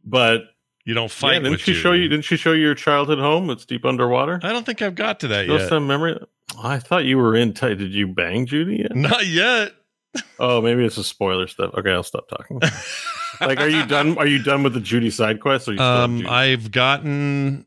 but 0.04 0.44
You 0.84 0.94
don't 0.94 1.04
yeah, 1.04 1.08
fight 1.08 1.34
didn't 1.38 1.50
with 1.50 1.60
she 1.60 1.74
show 1.74 1.92
you? 1.92 2.08
Didn't 2.08 2.24
she 2.24 2.36
show 2.36 2.52
you 2.52 2.62
your 2.62 2.74
childhood 2.76 3.18
home 3.18 3.48
that's 3.48 3.66
deep 3.66 3.84
underwater? 3.84 4.38
I 4.42 4.52
don't 4.52 4.64
think 4.64 4.80
I've 4.80 4.94
got 4.94 5.18
to 5.20 5.28
that 5.28 5.46
Ghost 5.48 5.64
yet. 5.64 5.72
of 5.72 5.82
memory. 5.82 6.18
I 6.62 6.78
thought 6.78 7.04
you 7.04 7.18
were 7.18 7.34
in. 7.34 7.52
Tight. 7.52 7.78
Did 7.78 7.92
you 7.92 8.06
bang 8.06 8.46
Judy 8.46 8.78
yet? 8.78 8.94
Not 8.94 9.26
yet. 9.26 9.72
Oh, 10.38 10.62
maybe 10.62 10.84
it's 10.84 10.96
a 10.96 11.04
spoiler 11.04 11.46
stuff. 11.46 11.74
Okay, 11.74 11.92
I'll 11.92 12.02
stop 12.02 12.28
talking. 12.28 12.60
like, 13.40 13.60
are 13.60 13.68
you 13.68 13.84
done? 13.86 14.16
Are 14.18 14.26
you 14.26 14.42
done 14.42 14.62
with 14.62 14.72
the 14.74 14.80
Judy 14.80 15.10
side 15.10 15.40
quest? 15.40 15.68
Or 15.68 15.74
you 15.74 15.80
Um 15.80 16.26
I've 16.26 16.70
gotten 16.70 17.66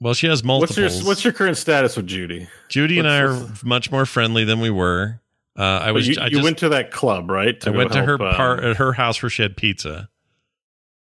well, 0.00 0.14
she 0.14 0.26
has 0.26 0.44
multiple. 0.44 0.82
what's 0.82 0.96
your 0.96 1.06
What's 1.06 1.24
your 1.24 1.32
current 1.32 1.56
status 1.56 1.96
with 1.96 2.06
Judy? 2.06 2.48
Judy 2.68 2.98
and 2.98 3.08
I 3.08 3.24
what's 3.24 3.62
are 3.62 3.66
much 3.66 3.90
more 3.90 4.06
friendly 4.06 4.44
than 4.44 4.60
we 4.60 4.70
were. 4.70 5.20
Uh, 5.56 5.62
I 5.62 5.92
was. 5.92 6.08
you, 6.08 6.16
I 6.20 6.26
you 6.26 6.32
just, 6.32 6.44
went 6.44 6.58
to 6.58 6.70
that 6.70 6.90
club, 6.90 7.30
right? 7.30 7.56
I 7.66 7.70
went 7.70 7.92
to 7.92 8.00
her 8.00 8.18
help, 8.18 8.20
um, 8.20 8.34
part 8.34 8.64
at 8.64 8.76
her 8.76 8.92
house 8.92 9.22
where 9.22 9.30
she 9.30 9.42
had 9.42 9.56
pizza, 9.56 10.08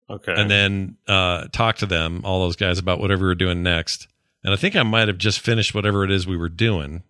Okay, 0.08 0.32
and 0.34 0.50
then 0.50 0.96
uh, 1.08 1.48
talked 1.52 1.80
to 1.80 1.86
them, 1.86 2.22
all 2.24 2.40
those 2.40 2.54
guys, 2.54 2.78
about 2.78 3.00
whatever 3.00 3.22
we 3.22 3.26
were 3.26 3.34
doing 3.34 3.62
next. 3.62 4.06
And 4.46 4.54
I 4.54 4.56
think 4.56 4.76
I 4.76 4.82
might 4.84 5.08
have 5.08 5.18
just 5.18 5.40
finished 5.40 5.74
whatever 5.74 6.04
it 6.04 6.10
is 6.12 6.26
we 6.26 6.36
were 6.36 6.48
doing. 6.48 7.02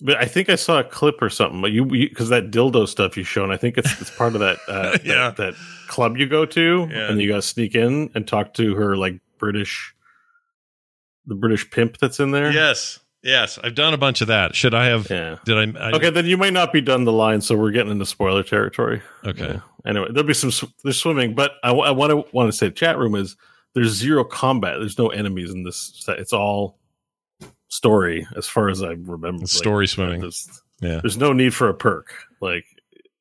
But 0.00 0.18
I 0.18 0.26
think 0.26 0.50
I 0.50 0.56
saw 0.56 0.80
a 0.80 0.84
clip 0.84 1.22
or 1.22 1.30
something. 1.30 1.62
But 1.62 1.72
you 1.72 1.86
because 1.86 2.28
that 2.28 2.50
dildo 2.50 2.86
stuff 2.86 3.16
you 3.16 3.24
shown, 3.24 3.50
I 3.50 3.56
think 3.56 3.78
it's 3.78 4.00
it's 4.02 4.10
part 4.10 4.34
of 4.34 4.40
that 4.40 4.58
uh, 4.68 4.98
Yeah. 5.04 5.30
that, 5.30 5.36
that 5.38 5.54
club 5.88 6.16
you 6.18 6.26
go 6.28 6.44
to, 6.44 6.86
Yeah. 6.90 7.10
and 7.10 7.20
you 7.20 7.28
got 7.28 7.36
to 7.36 7.42
sneak 7.42 7.74
in 7.74 8.10
and 8.14 8.28
talk 8.28 8.52
to 8.54 8.74
her 8.74 8.96
like 8.96 9.18
British, 9.38 9.94
the 11.26 11.34
British 11.34 11.70
pimp 11.70 11.96
that's 11.98 12.20
in 12.20 12.30
there. 12.32 12.52
Yes. 12.52 13.00
Yes, 13.22 13.58
I've 13.64 13.74
done 13.74 13.94
a 13.94 13.96
bunch 13.96 14.20
of 14.20 14.28
that. 14.28 14.54
Should 14.54 14.74
I 14.74 14.84
have? 14.88 15.08
Yeah. 15.08 15.36
Did 15.46 15.76
I? 15.76 15.88
I 15.88 15.92
Okay, 15.92 16.10
then 16.10 16.26
you 16.26 16.36
might 16.36 16.52
not 16.52 16.74
be 16.74 16.82
done 16.82 17.04
the 17.04 17.12
line, 17.12 17.40
so 17.40 17.56
we're 17.56 17.70
getting 17.70 17.90
into 17.90 18.04
spoiler 18.04 18.42
territory. 18.42 19.00
Okay. 19.24 19.46
Yeah. 19.46 19.60
Anyway, 19.86 20.08
there'll 20.10 20.26
be 20.28 20.34
some 20.34 20.50
there's 20.82 20.98
swimming, 21.00 21.34
but 21.34 21.52
I 21.62 21.72
want 21.72 22.10
to 22.10 22.24
want 22.36 22.52
to 22.52 22.52
say 22.52 22.70
chat 22.70 22.98
room 22.98 23.14
is 23.14 23.36
there's 23.74 23.92
zero 23.92 24.24
combat. 24.24 24.76
There's 24.78 24.98
no 24.98 25.08
enemies 25.08 25.50
in 25.50 25.64
this 25.64 25.92
set. 25.96 26.18
It's 26.18 26.32
all 26.32 26.78
story, 27.68 28.26
as 28.36 28.46
far 28.46 28.68
as 28.68 28.82
I 28.82 28.90
remember. 28.90 29.42
It's 29.42 29.52
story 29.56 29.86
swimming. 29.88 30.20
There's, 30.20 30.48
Yeah. 30.80 31.00
there's 31.02 31.16
no 31.16 31.32
need 31.32 31.54
for 31.54 31.68
a 31.68 31.74
perk, 31.74 32.14
like 32.40 32.64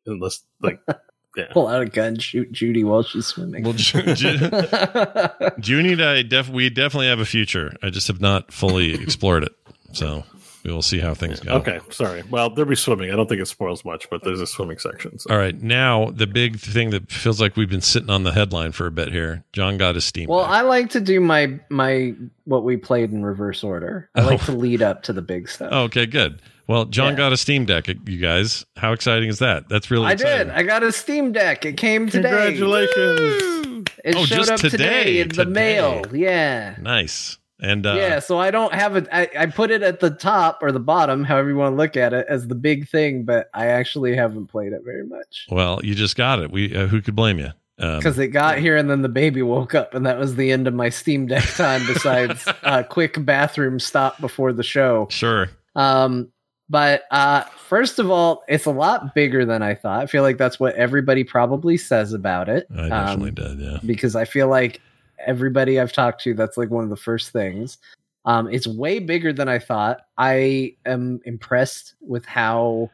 unless 0.06 0.43
like 0.61 0.80
yeah. 1.35 1.45
Pull 1.51 1.67
out 1.67 1.82
a 1.82 1.85
gun, 1.88 2.17
shoot 2.19 2.51
Judy 2.51 2.83
while 2.83 3.01
she's 3.03 3.25
swimming. 3.25 3.64
Well, 3.64 3.73
Ju- 3.73 4.14
Ju- 4.14 4.38
Junie 5.64 5.93
and 5.93 6.01
I 6.03 6.22
def- 6.22 6.49
we 6.49 6.69
definitely 6.69 7.07
have 7.07 7.19
a 7.19 7.25
future. 7.25 7.75
I 7.82 7.90
just 7.90 8.07
have 8.07 8.22
not 8.22 8.51
fully 8.53 8.93
explored 8.93 9.43
it. 9.43 9.51
So 9.93 10.23
we 10.64 10.72
will 10.72 10.82
see 10.82 11.00
how 11.00 11.14
things 11.14 11.40
go. 11.40 11.53
Okay, 11.56 11.80
sorry. 11.90 12.24
Well, 12.30 12.50
there'll 12.50 12.69
be 12.69 12.75
swimming. 12.75 13.11
I 13.11 13.16
don't 13.16 13.27
think 13.27 13.42
it 13.42 13.48
spoils 13.48 13.83
much, 13.83 14.09
but 14.09 14.24
there's 14.24 14.40
a 14.42 14.48
swimming 14.48 14.77
section. 14.80 15.19
So. 15.19 15.30
All 15.32 15.38
right. 15.38 15.59
Now 15.61 16.11
the 16.11 16.27
big 16.27 16.58
thing 16.59 16.90
that 16.92 17.11
feels 17.11 17.42
like 17.42 17.56
we've 17.58 17.69
been 17.69 17.82
sitting 17.82 18.09
on 18.09 18.24
the 18.24 18.32
headline 18.32 18.72
for 18.72 18.88
a 18.88 18.92
bit 18.92 19.11
here. 19.11 19.43
Jon 19.53 19.77
got 19.77 19.95
his 19.95 20.06
Steam. 20.06 20.30
well, 20.30 20.42
Deck. 20.45 20.50
I 20.51 20.61
like 20.61 20.90
to 20.92 21.01
do 21.01 21.19
my 21.19 21.59
my 21.69 22.14
what 22.45 22.64
we 22.64 22.77
played 22.77 23.11
in 23.11 23.24
reverse 23.25 23.64
order. 23.64 24.09
I 24.16 24.22
like 24.22 24.42
Oh. 24.43 24.51
to 24.53 24.58
lead 24.58 24.82
up 24.82 25.03
to 25.03 25.14
the 25.14 25.22
big 25.22 25.50
stuff. 25.50 25.69
Oh, 25.72 25.83
okay, 25.83 26.06
good. 26.06 26.42
Well, 26.66 26.85
Jon 26.85 27.11
Yeah. 27.11 27.17
got 27.17 27.33
a 27.33 27.38
Steam 27.38 27.66
Deck. 27.66 27.88
You 27.90 28.17
guys, 28.19 28.66
how 28.77 28.93
exciting 28.93 29.27
is 29.27 29.40
that? 29.40 29.67
That's 29.67 29.92
really 29.92 30.06
I 30.08 30.11
exciting. 30.14 30.48
did. 30.48 30.56
I 30.56 30.64
got 30.64 30.82
a 30.83 30.92
Steam 30.93 31.33
Deck. 31.33 31.66
It 31.66 31.75
came 31.75 32.09
today. 32.09 32.30
Congratulations! 32.56 33.85
It 34.06 34.16
Oh, 34.16 34.25
showed 34.25 34.35
just 34.38 34.51
up 34.51 34.59
today, 34.59 34.77
today, 34.77 35.19
in 35.22 35.30
the 35.30 35.45
mail. 35.45 36.03
Yeah. 36.14 36.75
Nice. 36.82 37.38
And 37.64 37.85
uh, 37.85 37.93
yeah, 37.95 38.19
so 38.19 38.38
I 38.38 38.51
don't 38.51 38.74
have 38.74 38.98
it. 38.98 39.08
I, 39.11 39.45
put 39.45 39.72
it 39.72 39.82
at 39.83 40.01
the 40.01 40.09
top 40.09 40.59
or 40.61 40.72
the 40.74 40.82
bottom, 40.82 41.24
however 41.24 41.50
you 41.50 41.56
want 41.56 41.72
to 41.72 41.77
look 41.77 41.95
at 41.95 42.14
it, 42.14 42.25
as 42.27 42.48
the 42.50 42.56
big 42.56 42.90
thing, 42.90 43.24
but 43.24 43.50
I 43.53 43.67
actually 43.67 44.16
haven't 44.16 44.48
played 44.48 44.74
it 44.74 44.82
very 44.83 45.06
much 45.06 45.48
well, 45.50 45.80
you 45.83 45.95
just 45.95 46.17
got 46.17 46.40
it. 46.40 46.51
We 46.51 46.75
uh, 46.75 46.88
who 46.88 47.01
could 47.01 47.16
blame 47.16 47.40
you? 47.40 47.51
Um, 47.80 47.98
because 47.98 48.19
it 48.19 48.27
got 48.27 48.59
here 48.59 48.77
and 48.77 48.90
then 48.90 49.01
the 49.01 49.09
baby 49.09 49.42
woke 49.42 49.74
up, 49.74 49.93
and 49.95 50.06
that 50.06 50.19
was 50.19 50.35
the 50.35 50.51
end 50.51 50.67
of 50.67 50.74
my 50.74 50.90
Steam 50.90 51.25
Deck 51.25 51.43
time. 51.56 51.82
Besides 51.88 52.45
a 52.64 52.83
quick 52.83 53.24
bathroom 53.25 53.80
stop 53.80 54.19
before 54.22 54.51
the 54.53 54.61
show. 54.64 55.08
sure. 55.09 55.50
Um, 55.75 56.30
but 56.69 57.03
uh, 57.11 57.43
first 57.67 57.98
of 58.00 58.09
all, 58.11 58.43
it's 58.48 58.66
a 58.66 58.72
lot 58.72 59.14
bigger 59.16 59.45
than 59.45 59.61
I 59.61 59.74
thought. 59.75 60.01
I 60.01 60.06
feel 60.06 60.24
like 60.24 60.38
that's 60.38 60.59
what 60.59 60.75
everybody 60.75 61.24
probably 61.24 61.77
says 61.77 62.14
about 62.14 62.48
it. 62.50 62.67
I 62.75 62.90
definitely 62.90 63.30
Um, 63.30 63.35
did. 63.35 63.59
Yeah. 63.59 63.77
because 63.85 64.16
I 64.16 64.25
feel 64.25 64.48
like 64.48 64.82
everybody 65.25 65.79
I've 65.79 65.93
talked 65.93 66.21
to, 66.23 66.33
that's 66.33 66.57
like 66.57 66.69
one 66.69 66.83
of 66.83 66.89
the 66.89 66.95
first 66.95 67.31
things. 67.31 67.77
Um, 68.25 68.47
it's 68.49 68.65
way 68.67 68.99
bigger 68.99 69.33
than 69.33 69.49
I 69.49 69.59
thought. 69.59 70.01
I 70.17 70.75
am 70.85 71.19
impressed 71.25 71.95
with 72.01 72.25
how, 72.25 72.89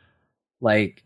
like, 0.62 1.04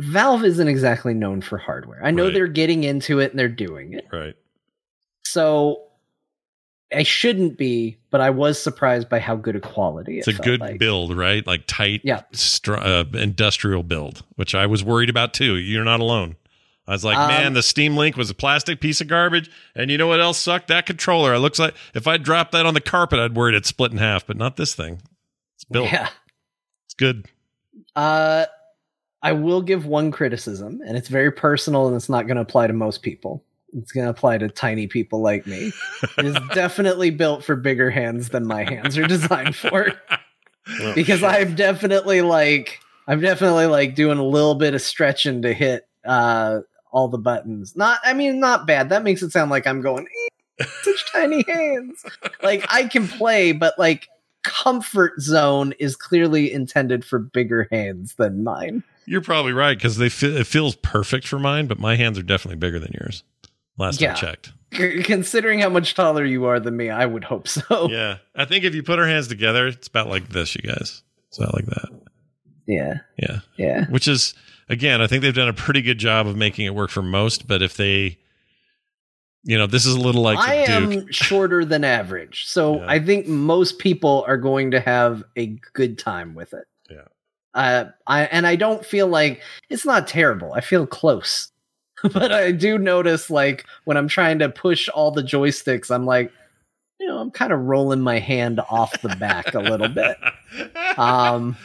Valve 0.00 0.44
isn't 0.44 0.66
exactly 0.66 1.14
known 1.14 1.40
for 1.40 1.56
hardware. 1.58 2.00
I 2.04 2.10
know 2.10 2.24
Right. 2.24 2.34
they're 2.34 2.46
getting 2.48 2.82
into 2.84 3.20
it 3.20 3.30
and 3.30 3.38
they're 3.38 3.48
doing 3.48 3.92
it. 3.92 4.06
Right. 4.12 4.34
So 5.24 5.82
I 6.92 7.02
shouldn't 7.04 7.56
be, 7.58 7.96
but 8.10 8.20
I 8.20 8.30
was 8.30 8.60
surprised 8.60 9.08
by 9.08 9.18
how 9.18 9.36
good 9.36 9.56
a 9.56 9.60
quality 9.60 10.18
It's 10.18 10.28
it 10.28 10.38
a 10.38 10.42
good 10.42 10.60
like. 10.60 10.78
build, 10.78 11.16
right? 11.16 11.46
Like 11.46 11.62
tight, 11.66 12.00
Yeah. 12.04 12.22
str- 12.32 12.74
uh, 12.74 13.04
industrial 13.14 13.82
build, 13.82 14.24
which 14.36 14.54
I 14.54 14.66
was 14.66 14.82
worried 14.84 15.10
about 15.10 15.32
too. 15.34 15.56
You're 15.56 15.84
not 15.84 16.00
alone. 16.00 16.36
I 16.86 16.92
was 16.92 17.04
like, 17.04 17.16
Um, 17.16 17.28
man, 17.28 17.54
the 17.54 17.62
Steam 17.62 17.96
Link 17.96 18.16
was 18.16 18.28
a 18.30 18.34
plastic 18.34 18.80
piece 18.80 19.00
of 19.00 19.08
garbage, 19.08 19.50
and 19.74 19.90
you 19.90 19.96
know 19.98 20.06
what 20.06 20.20
else 20.20 20.38
sucked? 20.38 20.68
That 20.68 20.86
controller. 20.86 21.34
It 21.34 21.38
looks 21.38 21.58
like 21.58 21.74
if 21.94 22.06
I 22.06 22.16
dropped 22.18 22.52
that 22.52 22.66
on 22.66 22.74
the 22.74 22.80
carpet, 22.80 23.18
I'd 23.18 23.34
worried 23.34 23.54
it'd 23.54 23.66
split 23.66 23.92
in 23.92 23.98
half, 23.98 24.26
but 24.26 24.36
not 24.36 24.56
this 24.56 24.74
thing. 24.74 25.00
It's 25.56 25.64
built. 25.64 25.90
Yeah. 25.90 26.08
It's 26.86 26.94
good. 26.94 27.26
Uh, 27.96 28.44
I 29.22 29.32
will 29.32 29.62
give 29.62 29.86
one 29.86 30.10
criticism, 30.10 30.80
and 30.86 30.96
it's 30.98 31.08
very 31.08 31.30
personal, 31.32 31.86
and 31.86 31.96
it's 31.96 32.10
not 32.10 32.26
going 32.26 32.36
to 32.36 32.42
apply 32.42 32.66
to 32.66 32.74
most 32.74 33.02
people. 33.02 33.42
It's 33.72 33.90
going 33.90 34.04
to 34.04 34.10
apply 34.10 34.38
to 34.38 34.48
tiny 34.48 34.86
people 34.86 35.20
like 35.20 35.46
me. 35.46 35.72
It 36.18 36.26
is 36.26 36.36
definitely 36.54 37.10
built 37.10 37.42
for 37.42 37.56
bigger 37.56 37.90
hands 37.90 38.28
than 38.28 38.46
my 38.46 38.62
hands 38.64 38.98
are 38.98 39.06
designed 39.06 39.56
for. 39.56 39.92
Because 40.94 41.20
shit. 41.20 41.24
I'm 41.28 41.54
definitely 41.54 42.22
like, 42.22 42.80
I'm 43.06 43.20
definitely 43.20 43.66
like 43.66 43.94
doing 43.94 44.16
a 44.16 44.24
little 44.24 44.54
bit 44.54 44.74
of 44.74 44.80
stretching 44.80 45.42
to 45.42 45.52
hit 45.52 45.86
uh 46.06 46.60
all 46.94 47.08
the 47.08 47.18
buttons. 47.18 47.76
Not, 47.76 47.98
I 48.04 48.14
mean, 48.14 48.40
not 48.40 48.66
bad. 48.66 48.88
That 48.88 49.02
makes 49.02 49.20
it 49.22 49.32
sound 49.32 49.50
like 49.50 49.66
I'm 49.66 49.82
going 49.82 50.06
"Eh, 50.60 50.64
such 50.82 51.04
tiny 51.12 51.44
hands. 51.46 52.04
Like 52.42 52.64
I 52.70 52.84
can 52.84 53.06
play, 53.08 53.52
but 53.52 53.78
like 53.78 54.08
comfort 54.44 55.20
zone 55.20 55.74
is 55.78 55.96
clearly 55.96 56.50
intended 56.52 57.04
for 57.04 57.18
bigger 57.18 57.68
hands 57.70 58.14
than 58.14 58.44
mine. 58.44 58.82
You're 59.06 59.20
probably 59.20 59.52
right 59.52 59.76
because 59.76 59.96
they 59.98 60.08
fe- 60.08 60.38
it 60.40 60.46
feels 60.46 60.76
perfect 60.76 61.26
for 61.26 61.38
mine, 61.38 61.66
but 61.66 61.78
my 61.78 61.96
hands 61.96 62.18
are 62.18 62.22
definitely 62.22 62.56
bigger 62.56 62.78
than 62.78 62.92
yours. 62.98 63.24
Last 63.76 64.00
I 64.02 64.14
checked. 64.14 64.52
C- 64.72 65.02
considering 65.02 65.58
how 65.58 65.68
much 65.68 65.94
taller 65.94 66.24
you 66.24 66.44
are 66.46 66.60
than 66.60 66.76
me, 66.76 66.90
I 66.90 67.04
would 67.04 67.24
hope 67.24 67.48
so. 67.48 67.88
Yeah, 67.90 68.18
I 68.36 68.44
think 68.44 68.64
if 68.64 68.74
you 68.74 68.82
put 68.84 68.98
our 69.00 69.06
hands 69.06 69.26
together, 69.28 69.66
it's 69.66 69.88
about 69.88 70.08
like 70.08 70.28
this, 70.28 70.54
you 70.54 70.62
guys. 70.62 71.02
It's 71.28 71.38
about 71.38 71.54
like 71.54 71.66
that. 71.66 71.88
Yeah. 72.66 72.94
Yeah. 73.18 73.40
Yeah. 73.56 73.86
which 73.86 74.06
is 74.08 74.34
again 74.68 75.00
i 75.00 75.06
think 75.06 75.22
they've 75.22 75.34
done 75.34 75.48
a 75.48 75.52
pretty 75.52 75.82
good 75.82 75.98
job 75.98 76.26
of 76.26 76.36
making 76.36 76.66
it 76.66 76.74
work 76.74 76.90
for 76.90 77.02
most 77.02 77.46
but 77.46 77.62
if 77.62 77.76
they 77.76 78.18
you 79.44 79.58
know 79.58 79.66
this 79.66 79.84
is 79.86 79.94
a 79.94 80.00
little 80.00 80.22
like 80.22 80.38
I 80.38 80.64
duke 80.64 80.92
am 81.04 81.06
shorter 81.12 81.64
than 81.64 81.84
average. 81.84 82.46
So 82.46 82.80
Yeah. 82.80 82.86
I 82.88 82.98
think 82.98 83.26
most 83.28 83.78
people 83.78 84.24
are 84.26 84.38
going 84.38 84.70
to 84.72 84.80
have 84.80 85.22
a 85.36 85.58
good 85.74 85.98
time 85.98 86.34
with 86.34 86.54
it. 86.54 86.64
Yeah. 86.90 87.04
Uh, 87.52 87.84
I 88.06 88.22
and 88.24 88.46
I 88.46 88.56
don't 88.56 88.84
feel 88.84 89.06
like 89.06 89.42
it's 89.68 89.84
not 89.84 90.08
terrible. 90.08 90.54
I 90.54 90.60
feel 90.60 90.86
close. 90.86 91.50
but 92.12 92.32
I 92.32 92.52
do 92.52 92.78
notice 92.78 93.30
like 93.30 93.66
when 93.84 93.96
I'm 93.96 94.08
trying 94.08 94.38
to 94.40 94.48
push 94.48 94.88
all 94.88 95.10
the 95.10 95.22
joysticks, 95.22 95.90
I'm 95.90 96.06
like, 96.06 96.32
you 96.98 97.06
know, 97.06 97.18
I'm 97.18 97.30
kind 97.30 97.52
of 97.52 97.60
rolling 97.60 98.00
my 98.00 98.18
hand 98.18 98.60
off 98.70 99.00
the 99.02 99.14
back 99.16 99.54
a 99.54 99.60
little 99.60 99.88
bit. 99.88 100.16
Um 100.96 101.56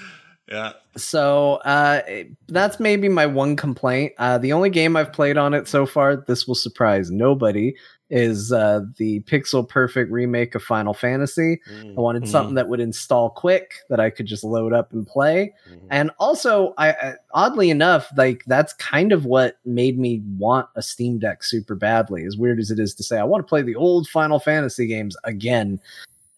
yeah 0.49 0.73
so 0.99 1.55
uh, 1.65 2.01
that's 2.47 2.79
maybe 2.79 3.09
my 3.09 3.25
one 3.25 3.55
complaint. 3.55 4.13
Uh, 4.17 4.37
the 4.37 4.53
only 4.53 4.69
game 4.69 4.95
I've 4.95 5.13
played 5.13 5.37
on 5.37 5.53
it 5.53 5.67
so 5.67 5.85
far, 5.85 6.17
this 6.17 6.47
will 6.47 6.55
surprise 6.55 7.09
nobody, 7.09 7.75
is 8.09 8.51
uh, 8.51 8.81
the 8.97 9.21
Pixel 9.21 9.67
Perfect 9.67 10.11
remake 10.11 10.55
of 10.55 10.63
Final 10.63 10.93
Fantasy. 10.93 11.61
I 11.69 11.99
wanted 11.99 12.27
something 12.27 12.55
that 12.55 12.67
would 12.67 12.79
install 12.79 13.29
quick, 13.29 13.75
that 13.89 13.99
I 13.99 14.09
could 14.09 14.25
just 14.25 14.43
load 14.43 14.73
up 14.73 14.91
and 14.91 15.05
play. 15.05 15.53
And 15.91 16.11
also, 16.19 16.73
I, 16.77 16.89
I 16.89 17.13
oddly 17.33 17.69
enough, 17.69 18.11
like 18.17 18.43
that's 18.45 18.73
kind 18.73 19.11
of 19.11 19.25
what 19.25 19.57
made 19.63 19.99
me 19.99 20.21
want 20.37 20.67
a 20.75 20.81
Steam 20.81 21.19
Deck 21.19 21.43
super 21.43 21.75
badly. 21.75 22.25
As 22.25 22.35
weird 22.35 22.59
as 22.59 22.71
it 22.71 22.79
is 22.79 22.95
to 22.95 23.03
say, 23.03 23.19
I 23.19 23.23
want 23.23 23.45
to 23.45 23.49
play 23.49 23.61
the 23.61 23.75
old 23.75 24.07
Final 24.07 24.39
Fantasy 24.39 24.87
games 24.87 25.15
again. 25.23 25.79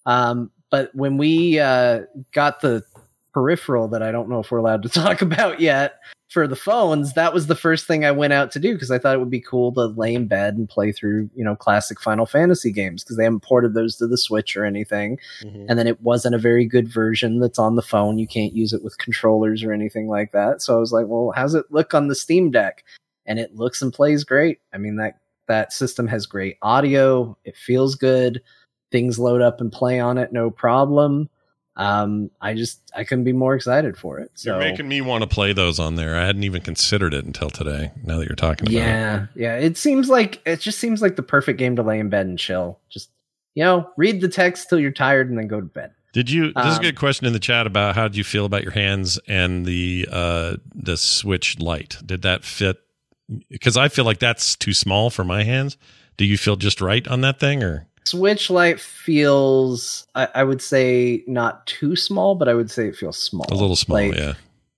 Um, 0.06 0.52
but 0.70 0.94
when 0.96 1.18
we 1.18 1.60
uh, 1.60 2.02
got 2.32 2.62
the 2.62 2.84
peripheral 3.34 3.88
that 3.90 4.04
I 4.04 4.12
don't 4.12 4.30
know 4.30 4.40
if 4.40 4.52
we're 4.52 4.60
allowed 4.60 4.84
to 4.84 4.90
talk 4.90 5.22
about 5.22 5.60
yet 5.60 6.00
for 6.32 6.48
the 6.48 6.56
phones, 6.56 7.14
that 7.14 7.34
was 7.34 7.48
the 7.48 7.56
first 7.56 7.86
thing 7.86 8.06
I 8.06 8.12
went 8.12 8.32
out 8.32 8.52
to 8.54 8.60
do 8.60 8.74
because 8.74 8.90
I 8.90 8.98
thought 8.98 9.16
it 9.16 9.20
would 9.20 9.30
be 9.30 9.42
cool 9.42 9.74
to 9.74 9.88
lay 9.88 10.16
in 10.16 10.28
bed 10.28 10.56
and 10.56 10.68
play 10.68 10.94
through, 10.94 11.30
you 11.36 11.44
know, 11.44 11.58
classic 11.58 12.00
Final 12.00 12.26
Fantasy 12.26 12.72
games 12.72 13.04
because 13.04 13.18
they 13.18 13.26
haven't 13.26 13.44
ported 13.44 13.74
those 13.74 13.98
to 13.98 14.08
the 14.08 14.18
Switch 14.18 14.56
or 14.56 14.64
anything. 14.64 15.20
Mhm. 15.44 15.66
And 15.68 15.78
then 15.78 15.88
it 15.88 16.02
wasn't 16.02 16.36
a 16.36 16.40
very 16.40 16.66
good 16.66 16.88
version 16.88 17.40
that's 17.40 17.60
on 17.60 17.76
the 17.76 17.82
phone. 17.82 18.18
You 18.18 18.28
can't 18.28 18.54
use 18.54 18.72
it 18.72 18.82
with 18.82 18.98
controllers 18.98 19.62
or 19.62 19.74
anything 19.74 20.08
like 20.08 20.32
that. 20.32 20.62
So 20.62 20.74
I 20.74 20.80
was 20.80 20.94
like, 20.94 21.08
well, 21.08 21.34
how's 21.36 21.54
it 21.54 21.66
look 21.70 21.94
on 21.94 22.08
the 22.08 22.16
Steam 22.16 22.50
Deck? 22.50 22.86
And 23.26 23.38
it 23.38 23.56
looks 23.56 23.82
and 23.82 23.94
plays 23.94 24.24
great. 24.24 24.60
I 24.74 24.78
mean, 24.78 24.96
that 24.96 25.18
that 25.48 25.74
system 25.74 26.08
has 26.08 26.26
great 26.26 26.58
audio. 26.62 27.38
It 27.44 27.58
feels 27.58 27.96
good. 27.96 28.42
Things 28.90 29.20
load 29.20 29.42
up 29.42 29.60
and 29.60 29.70
play 29.70 30.00
on 30.00 30.18
it, 30.18 30.32
no 30.32 30.50
problem. 30.50 31.30
Um, 31.82 32.30
I 32.42 32.54
just 32.54 32.80
I 32.96 33.04
couldn't 33.04 33.24
be 33.24 33.34
more 33.34 33.56
excited 33.56 33.98
for 33.98 34.20
it. 34.20 34.30
So 34.36 34.52
you're 34.52 34.60
making 34.60 34.88
me 34.88 35.02
want 35.02 35.24
to 35.24 35.28
play 35.28 35.52
those 35.54 35.80
on 35.80 35.96
there 35.96 36.16
i 36.16 36.26
hadn't 36.26 36.44
even 36.44 36.62
considered 36.62 37.14
it 37.14 37.26
until 37.26 37.50
today 37.50 37.92
now 38.04 38.18
that 38.18 38.28
you're 38.28 38.36
talking 38.36 38.68
about 38.68 38.74
it 38.76 38.78
yeah, 38.78 39.26
yeah. 39.36 39.56
It 39.58 39.78
seems 39.78 40.08
like 40.10 40.42
it 40.46 40.60
just 40.60 40.78
seems 40.80 41.02
like 41.02 41.16
the 41.16 41.24
perfect 41.24 41.58
game 41.58 41.76
to 41.78 41.84
lay 41.84 42.00
in 42.00 42.10
bed 42.10 42.26
and 42.28 42.38
chill. 42.38 42.80
Just 42.90 43.10
you 43.56 43.64
know, 43.64 43.90
read 43.98 44.22
the 44.22 44.28
text 44.30 44.70
till 44.70 44.80
you're 44.80 44.92
tired 44.92 45.30
and 45.30 45.38
then 45.38 45.48
go 45.48 45.60
to 45.60 45.66
bed. 45.66 45.92
did 46.14 46.30
you 46.30 46.54
there's 46.54 46.76
a 46.76 46.78
Um, 46.78 46.82
good 46.84 46.98
question 46.98 47.26
in 47.28 47.34
the 47.34 47.40
chat 47.40 47.66
about 47.68 47.96
how 47.96 48.08
did 48.08 48.16
you 48.18 48.24
feel 48.24 48.46
about 48.46 48.64
your 48.64 48.74
hands 48.74 49.20
and 49.28 49.66
the 49.66 50.08
uh 50.12 50.58
the 50.76 50.98
Switch 50.98 51.60
Lite 51.60 51.98
did 52.06 52.22
that 52.22 52.44
fit 52.44 52.78
because 53.50 53.78
i 53.78 53.88
feel 53.88 54.04
like 54.06 54.20
that's 54.20 54.56
too 54.58 54.74
small 54.74 55.10
for 55.10 55.24
my 55.24 55.44
hands 55.44 55.78
do 56.18 56.26
you 56.26 56.38
feel 56.38 56.58
just 56.58 56.82
right 56.82 57.08
on 57.08 57.22
that 57.22 57.40
thing 57.40 57.64
or 57.64 57.88
Switch 58.04 58.50
Lite 58.50 58.80
feels, 58.80 60.08
I, 60.16 60.28
I 60.36 60.44
would 60.44 60.62
say, 60.62 61.24
not 61.28 61.66
too 61.68 61.96
small, 61.96 62.36
but 62.36 62.48
I 62.48 62.54
would 62.54 62.72
say 62.72 62.88
it 62.88 62.96
feels 62.96 63.18
small. 63.18 63.46
a 63.50 63.56
little 63.56 63.76
small 63.76 63.98
Like, 63.98 64.16
yeah 64.16 64.34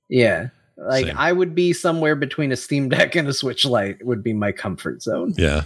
Yeah. 0.09 0.49
Like 0.77 1.07
Same. 1.07 1.17
I 1.17 1.31
would 1.31 1.55
be 1.55 1.71
somewhere 1.71 2.15
between 2.15 2.51
a 2.51 2.55
Steam 2.55 2.89
Deck 2.89 3.15
and 3.15 3.27
a 3.27 3.33
Switch 3.33 3.65
Lite 3.65 4.05
would 4.05 4.23
be 4.23 4.33
my 4.33 4.51
comfort 4.51 5.01
zone. 5.01 5.33
Yeah. 5.37 5.63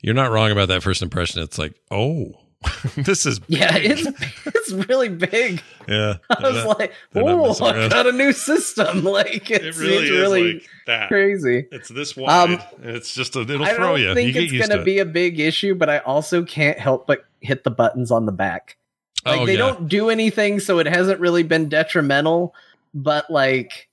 You're 0.00 0.14
not 0.14 0.30
wrong 0.30 0.50
about 0.50 0.68
that 0.68 0.82
first 0.82 1.02
impression. 1.02 1.42
It's 1.42 1.58
like, 1.58 1.74
oh, 1.90 2.34
this 2.96 3.26
is 3.26 3.40
Yeah, 3.48 3.76
it's 3.76 4.06
it's 4.46 4.72
really 4.72 5.08
big. 5.08 5.62
yeah. 5.88 6.14
I 6.30 6.42
was 6.42 6.54
They're 6.54 6.64
like, 6.66 6.92
not 7.14 7.60
"Oh, 7.60 7.64
I 7.66 7.88
got 7.88 8.06
a 8.06 8.12
new 8.12 8.32
system!" 8.32 9.04
Like 9.16 9.50
it 9.50 9.64
it's 9.64 9.78
really 9.78 9.96
it's 9.96 10.10
is 10.10 10.10
really 10.10 10.52
like 10.54 10.68
that. 10.86 11.08
crazy. 11.08 11.66
It's 11.70 11.88
this 11.88 12.16
wide. 12.16 12.50
Um, 12.50 12.60
it's 12.82 13.14
just 13.14 13.36
a, 13.36 13.40
it'll 13.42 13.64
I 13.64 13.72
throw 13.74 13.96
don't 13.96 14.00
you. 14.00 14.14
think 14.14 14.34
you 14.34 14.42
it's 14.42 14.52
gonna 14.68 14.78
to 14.78 14.84
be 14.84 14.98
it. 14.98 15.02
a 15.02 15.04
big 15.04 15.38
issue, 15.38 15.74
but 15.74 15.88
I 15.90 15.98
also 15.98 16.44
can't 16.44 16.78
help 16.78 17.06
but 17.06 17.24
hit 17.40 17.64
the 17.64 17.70
buttons 17.70 18.10
on 18.10 18.26
the 18.26 18.32
back. 18.32 18.76
Like 19.24 19.40
oh 19.40 19.46
they 19.46 19.52
yeah. 19.52 19.58
don't 19.58 19.88
do 19.88 20.08
anything, 20.10 20.60
so 20.60 20.78
it 20.78 20.86
hasn't 20.86 21.20
really 21.20 21.42
been 21.42 21.68
detrimental. 21.68 22.54
But 22.94 23.30
like, 23.30 23.85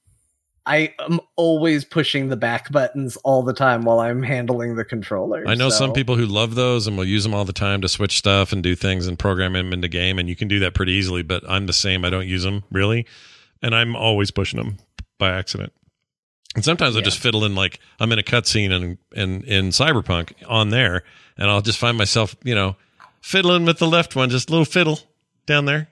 I 0.65 0.93
am 0.99 1.19
always 1.35 1.83
pushing 1.83 2.29
the 2.29 2.37
back 2.37 2.71
buttons 2.71 3.17
all 3.17 3.43
the 3.43 3.53
time 3.53 3.83
while 3.83 3.99
I'm 3.99 4.23
handling 4.23 4.75
the 4.75 4.85
controller. 4.85 5.43
I 5.45 5.55
know 5.55 5.69
some 5.69 5.91
people 5.91 6.15
who 6.15 6.25
love 6.25 6.55
those 6.55 6.87
and 6.87 6.97
will 6.97 7.03
use 7.05 7.23
them 7.23 7.33
all 7.33 7.43
the 7.43 7.51
time 7.51 7.81
to 7.81 7.89
switch 7.89 8.17
stuff 8.17 8.53
and 8.53 8.63
do 8.63 8.73
things 8.73 9.05
and 9.07 9.19
program 9.19 9.53
them 9.53 9.73
into 9.73 9.89
game, 9.89 10.19
and 10.19 10.29
you 10.29 10.35
can 10.37 10.47
do 10.47 10.59
that 10.59 10.73
pretty 10.73 10.93
easily. 10.93 11.21
But 11.21 11.43
I'm 11.49 11.65
the 11.65 11.73
same; 11.73 12.05
I 12.05 12.09
don't 12.09 12.27
use 12.27 12.43
them 12.43 12.63
really, 12.71 13.05
and 13.61 13.75
I'm 13.75 13.95
always 13.95 14.31
pushing 14.31 14.57
them 14.57 14.77
by 15.17 15.31
accident. 15.31 15.73
And 16.55 16.63
sometimes 16.63 16.95
I 16.95 16.99
Yeah. 16.99 17.05
just 17.05 17.19
fiddle 17.19 17.43
in 17.43 17.55
like 17.55 17.79
I'm 17.99 18.11
in 18.13 18.19
a 18.19 18.23
cutscene 18.23 18.71
and 18.71 18.97
in 19.13 19.43
in 19.43 19.69
Cyberpunk 19.69 20.31
on 20.47 20.69
there, 20.69 21.03
and 21.37 21.49
I'll 21.49 21.61
just 21.61 21.77
find 21.79 21.97
myself, 21.97 22.37
you 22.43 22.55
know, 22.55 22.77
fiddling 23.21 23.65
with 23.65 23.79
the 23.79 23.87
left 23.87 24.15
one, 24.15 24.29
just 24.29 24.49
a 24.49 24.51
little 24.51 24.65
fiddle 24.65 24.99
down 25.45 25.65
there. 25.65 25.89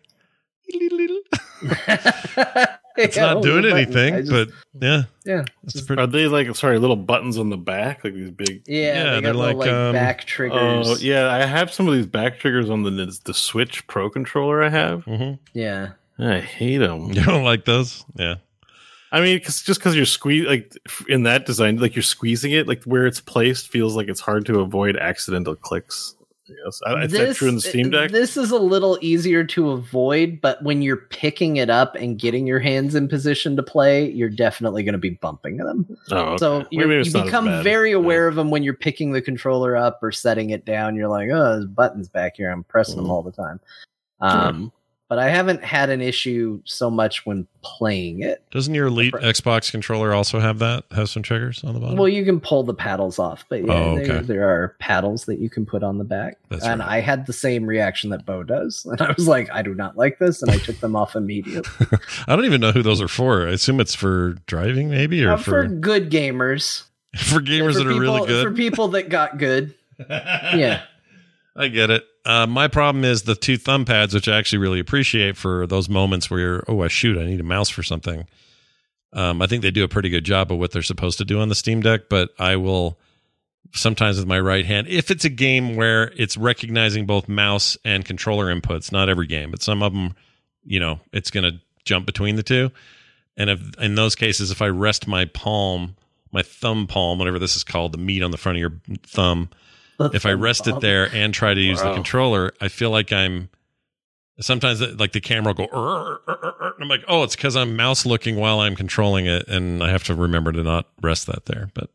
It's 2.98 3.16
Yeah, 3.16 3.34
not 3.34 3.44
doing 3.44 3.62
the 3.64 3.72
anything, 3.74 4.26
just- 4.26 4.32
but 4.32 4.50
yeah, 4.82 5.04
yeah, 5.26 5.46
it's 5.64 5.74
just- 5.74 5.88
pretty. 5.88 6.02
Are 6.02 6.08
they 6.08 6.28
like 6.28 6.54
sorry, 6.56 6.78
little 6.78 6.96
buttons 6.98 7.38
on 7.38 7.50
the 7.50 7.58
back, 7.58 8.04
like 8.04 8.14
these 8.14 8.32
big? 8.32 8.64
yeah, 8.68 8.82
Yeah, 8.82 9.04
they 9.04 9.10
they're 9.22 9.34
got 9.34 9.36
little, 9.40 9.58
like, 9.60 9.68
like, 9.68 9.70
um, 9.76 9.94
back 9.94 10.26
triggers. 10.26 10.88
Oh 10.90 10.96
yeah, 11.00 11.32
I 11.32 11.46
have 11.46 11.72
some 11.72 11.88
of 11.88 11.94
these 11.94 12.06
back 12.08 12.40
triggers 12.40 12.70
on 12.70 12.84
the 12.84 12.92
the 13.26 13.34
Switch 13.34 13.86
Pro 13.88 14.10
controller. 14.10 14.62
I 14.64 14.70
have. 14.70 15.06
Mhm. 15.06 15.40
yeah. 15.54 15.90
I 16.20 16.40
hate 16.40 16.78
them. 16.80 17.08
You 17.14 17.24
don't 17.24 17.44
like 17.44 17.66
those? 17.66 18.06
Yeah. 18.16 18.36
I 19.14 19.20
mean, 19.22 19.40
cause, 19.42 19.62
just 19.64 19.80
because 19.80 19.96
you're 19.96 20.06
squeeze 20.06 20.46
like 20.46 20.72
in 21.10 21.24
that 21.24 21.46
design, 21.46 21.78
like 21.78 21.96
you're 21.96 22.04
squeezing 22.04 22.52
it, 22.52 22.68
like 22.68 22.84
where 22.84 23.06
it's 23.08 23.20
placed 23.20 23.70
feels 23.70 23.96
like 23.96 24.08
it's 24.08 24.22
hard 24.22 24.46
to 24.46 24.60
avoid 24.60 24.96
accidental 24.98 25.56
clicks. 25.56 26.16
Yes, 26.66 26.80
I, 26.86 27.04
is 27.04 27.12
that 27.12 27.36
true 27.36 27.50
in 27.50 27.56
the 27.56 27.62
Steam 27.62 27.90
Deck? 27.90 28.12
This 28.12 28.36
is 28.38 28.52
a 28.52 28.58
little 28.58 28.98
easier 29.02 29.44
to 29.46 29.72
avoid, 29.72 30.40
but 30.42 30.62
when 30.64 30.82
you're 30.82 30.98
picking 30.98 31.58
it 31.58 31.70
up 31.70 31.96
and 31.96 32.18
getting 32.20 32.46
your 32.48 32.60
hands 32.60 32.96
in 32.96 33.08
position 33.08 33.56
to 33.56 33.64
play, 33.64 34.10
you're 34.12 34.30
definitely 34.30 34.84
going 34.84 34.94
to 34.94 35.00
be 35.00 35.12
bumping 35.12 35.58
them. 35.58 35.86
oh, 36.12 36.18
okay. 36.18 36.38
So 36.38 36.66
you're, 36.72 36.92
you 36.92 37.00
it's 37.02 37.14
not 37.14 37.22
as 37.22 37.26
become 37.26 37.64
very 37.64 37.92
Yeah. 37.92 37.98
aware 37.98 38.28
of 38.28 38.36
them 38.36 38.50
when 38.52 38.64
you're 38.64 38.74
picking 38.74 39.12
the 39.12 39.22
controller 39.22 39.76
up 39.78 40.00
or 40.02 40.12
setting 40.12 40.50
it 40.52 40.66
down. 40.66 40.96
You're 40.96 41.08
like, 41.10 41.30
oh, 41.32 41.54
there's 41.54 41.66
buttons 41.66 42.10
back 42.10 42.38
here. 42.38 42.50
I'm 42.52 42.64
pressing 42.64 42.98
them 42.98 43.06
Mhm. 43.06 43.10
all 43.10 43.24
the 43.24 43.32
time. 43.32 43.60
Um, 44.20 44.72
But 45.12 45.20
I 45.20 45.28
haven't 45.28 45.62
had 45.62 45.90
an 45.90 46.00
issue 46.00 46.62
so 46.64 46.90
much 46.90 47.26
when 47.26 47.46
playing 47.64 48.22
it. 48.22 48.46
Doesn't 48.50 48.74
your 48.74 48.88
Elite. 48.88 49.14
Xbox 49.16 49.70
controller 49.70 50.14
also 50.14 50.40
have 50.40 50.60
that? 50.60 50.86
Have 50.92 51.10
some 51.10 51.22
triggers 51.22 51.66
on 51.66 51.74
the 51.74 51.82
bottom? 51.82 51.98
Well, 51.98 52.08
you 52.08 52.24
can 52.24 52.40
pull 52.40 52.64
the 52.64 52.74
paddles 52.74 53.20
off, 53.20 53.44
but 53.50 53.66
yeah, 53.66 53.74
Oh, 53.74 53.96
there, 53.96 54.04
okay. 54.16 54.26
there 54.26 54.48
are 54.48 54.78
paddles 54.80 55.26
that 55.26 55.40
you 55.40 55.50
can 55.50 55.66
put 55.66 55.84
on 55.84 55.98
the 55.98 56.06
back. 56.06 56.38
That's 56.48 56.64
and 56.64 56.80
right. 56.80 56.88
I 56.90 57.00
had 57.02 57.26
the 57.26 57.34
same 57.34 57.66
reaction 57.66 58.10
that 58.12 58.26
Beau 58.26 58.44
does. 58.44 58.86
And 58.90 59.02
I 59.02 59.12
was 59.12 59.28
like, 59.28 59.52
I 59.52 59.62
do 59.62 59.76
not 59.76 59.98
like 59.98 60.18
this. 60.18 60.42
And 60.42 60.50
I 60.50 60.56
took 60.60 60.80
them 60.80 60.96
off 60.96 61.14
immediately. 61.18 61.88
I 62.30 62.38
don't 62.38 62.46
even 62.46 62.62
know 62.62 62.72
who 62.72 62.82
those 62.82 63.02
are 63.02 63.10
for. 63.10 63.50
I 63.50 63.52
assume 63.52 63.82
it's 63.82 63.94
for 63.94 64.38
driving, 64.46 64.90
maybe, 64.90 65.22
or 65.26 65.34
Uh, 65.34 65.36
for 65.36 65.44
for 65.44 65.68
good 65.68 66.10
gamers. 66.10 66.84
for 67.18 67.42
gamers 67.42 67.74
for 67.74 67.80
that 67.80 67.88
are 67.88 68.00
really 68.00 68.26
good. 68.28 68.46
For 68.48 68.54
people 68.54 68.88
that 68.88 69.10
got 69.10 69.38
good. 69.38 69.76
Yeah. 70.10 70.84
I 71.58 71.68
get 71.68 71.90
it. 71.90 72.06
Uh, 72.24 72.46
my 72.46 72.68
problem 72.68 73.04
is 73.04 73.24
the 73.24 73.36
two 73.36 73.58
thumb 73.58 73.86
pads, 73.86 74.14
which 74.14 74.28
I 74.28 74.38
actually 74.38 74.60
really 74.60 74.80
appreciate 74.80 75.38
for 75.38 75.66
those 75.66 75.90
moments 75.90 76.30
where 76.30 76.40
you're, 76.40 76.64
oh, 76.68 76.82
I 76.82 76.88
shoot, 76.88 77.18
I 77.18 77.26
need 77.26 77.40
a 77.40 77.44
mouse 77.44 77.70
for 77.70 77.84
something. 77.84 78.28
Um, 79.14 79.42
I 79.42 79.48
think 79.48 79.62
they 79.62 79.72
do 79.72 79.84
a 79.84 79.90
pretty 79.90 80.10
good 80.10 80.24
job 80.24 80.52
of 80.52 80.60
what 80.60 80.72
they're 80.72 80.84
supposed 80.84 81.18
to 81.18 81.26
do 81.26 81.40
on 81.40 81.50
the 81.50 81.56
Steam 81.56 81.82
Deck, 81.82 82.02
but 82.10 82.30
I 82.40 82.56
will 82.56 82.98
sometimes 83.74 84.18
with 84.18 84.28
my 84.28 84.40
right 84.40 84.66
hand, 84.66 84.88
if 84.88 85.12
it's 85.12 85.26
a 85.26 85.30
game 85.30 85.76
where 85.76 86.12
it's 86.16 86.38
recognizing 86.38 87.06
both 87.06 87.28
mouse 87.28 87.78
and 87.86 88.06
controller 88.06 88.54
inputs, 88.54 88.92
not 88.92 89.10
every 89.10 89.28
game, 89.28 89.52
but 89.52 89.62
some 89.62 89.82
of 89.82 89.94
them, 89.94 90.16
you 90.64 90.80
know, 90.80 91.00
it's 91.14 91.32
going 91.32 91.44
to 91.44 91.60
jump 91.86 92.06
between 92.06 92.36
the 92.36 92.44
two. 92.44 92.72
And 93.38 93.50
if 93.50 93.80
in 93.80 93.96
those 93.96 94.16
cases, 94.16 94.52
if 94.52 94.62
I 94.62 94.68
rest 94.68 95.08
my 95.08 95.26
palm, 95.26 95.96
my 96.32 96.42
thumb 96.42 96.88
palm, 96.88 97.18
whatever 97.18 97.40
this 97.40 97.56
is 97.56 97.64
called, 97.64 97.94
the 97.94 97.98
meat 97.98 98.24
on 98.24 98.32
the 98.32 98.38
front 98.38 98.58
of 98.58 98.60
your 98.60 98.74
thumb, 99.08 99.50
if 100.14 100.26
I 100.26 100.32
rest 100.32 100.68
it 100.68 100.80
there 100.82 101.10
and 101.14 101.34
try 101.34 101.54
to 101.54 101.62
use 101.62 101.82
the 101.82 101.94
controller, 101.94 102.54
I 102.60 102.68
feel 102.68 102.90
like 102.90 103.12
I'm 103.12 103.50
sometimes 104.40 104.82
uh, 104.82 104.96
like 104.98 105.12
the 105.12 105.22
camera 105.22 105.54
will 105.58 105.68
go, 105.68 106.20
and 106.28 106.74
I'm 106.82 106.88
like, 106.88 107.04
oh, 107.08 107.24
it's 107.24 107.36
because 107.36 107.56
I'm 107.56 107.76
mouse 107.76 108.06
looking 108.06 108.36
while 108.36 108.60
I'm 108.60 108.76
controlling 108.76 109.26
it, 109.26 109.48
and 109.48 109.84
I 109.84 109.90
have 109.90 110.04
to 110.06 110.16
remember 110.16 110.52
to 110.52 110.64
not 110.64 110.88
rest 111.02 111.28
that 111.28 111.46
there. 111.46 111.70
But 111.74 111.90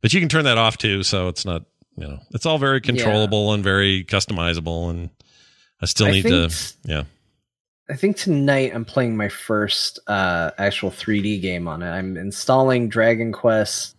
but 0.00 0.12
you 0.12 0.20
can 0.20 0.28
turn 0.28 0.44
that 0.44 0.58
off 0.58 0.78
too, 0.78 1.02
so 1.02 1.28
it's 1.28 1.44
not 1.44 1.64
you 1.96 2.06
know 2.06 2.18
it's 2.32 2.46
all 2.46 2.58
very 2.58 2.80
controllable 2.80 3.52
and 3.52 3.62
very 3.62 4.04
customizable, 4.04 4.90
and 4.90 5.10
I 5.80 5.86
still 5.86 6.06
I 6.06 6.12
need 6.12 6.22
think 6.22 6.50
to 6.50 6.74
yeah. 6.84 7.02
I 7.88 7.94
think 7.94 8.16
tonight 8.16 8.72
I'm 8.74 8.84
playing 8.84 9.16
my 9.16 9.28
first 9.28 10.00
uh, 10.08 10.50
actual 10.58 10.90
3D 10.90 11.40
game 11.40 11.68
on 11.68 11.82
it. 11.82 11.88
I'm 11.88 12.16
installing 12.16 12.88
Dragon 12.88 13.30
Quest 13.30 13.95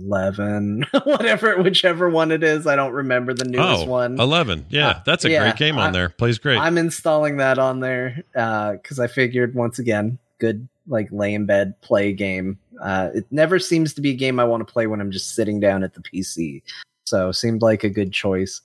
11, 0.00 0.84
whatever, 1.04 1.62
whichever 1.62 2.08
one 2.08 2.32
it 2.32 2.42
is. 2.42 2.66
I 2.66 2.76
don't 2.76 2.92
remember 2.92 3.34
the 3.34 3.44
newest 3.44 3.84
oh, 3.86 3.90
one. 3.90 4.18
11. 4.18 4.66
Yeah, 4.70 4.88
Uh, 4.88 5.00
that's 5.06 5.24
a 5.24 5.30
yeah, 5.30 5.40
great 5.42 5.56
game 5.56 5.78
on 5.78 5.88
I- 5.90 5.92
there. 5.92 6.08
Plays 6.10 6.38
great. 6.38 6.58
I'm 6.58 6.78
installing 6.78 7.36
that 7.38 7.58
on 7.58 7.80
there 7.80 8.22
because 8.32 8.98
I 8.98 9.06
figured 9.06 9.54
once 9.54 9.78
again, 9.78 10.18
good 10.38 10.68
like 10.86 11.08
lay 11.10 11.32
in 11.32 11.46
bed 11.46 11.80
play 11.80 12.12
game. 12.12 12.58
Uh, 12.82 13.10
it 13.14 13.24
never 13.30 13.58
seems 13.58 13.94
to 13.94 14.00
be 14.00 14.10
a 14.10 14.14
game 14.14 14.38
I 14.38 14.44
want 14.44 14.66
to 14.66 14.70
play 14.70 14.86
when 14.86 15.00
I'm 15.00 15.10
just 15.10 15.34
sitting 15.34 15.58
down 15.60 15.82
at 15.82 15.94
the 15.94 16.02
PC. 16.02 16.62
So 17.06 17.32
seemed 17.32 17.62
like 17.62 17.84
a 17.84 17.90
good 17.90 18.12
choice. 18.12 18.60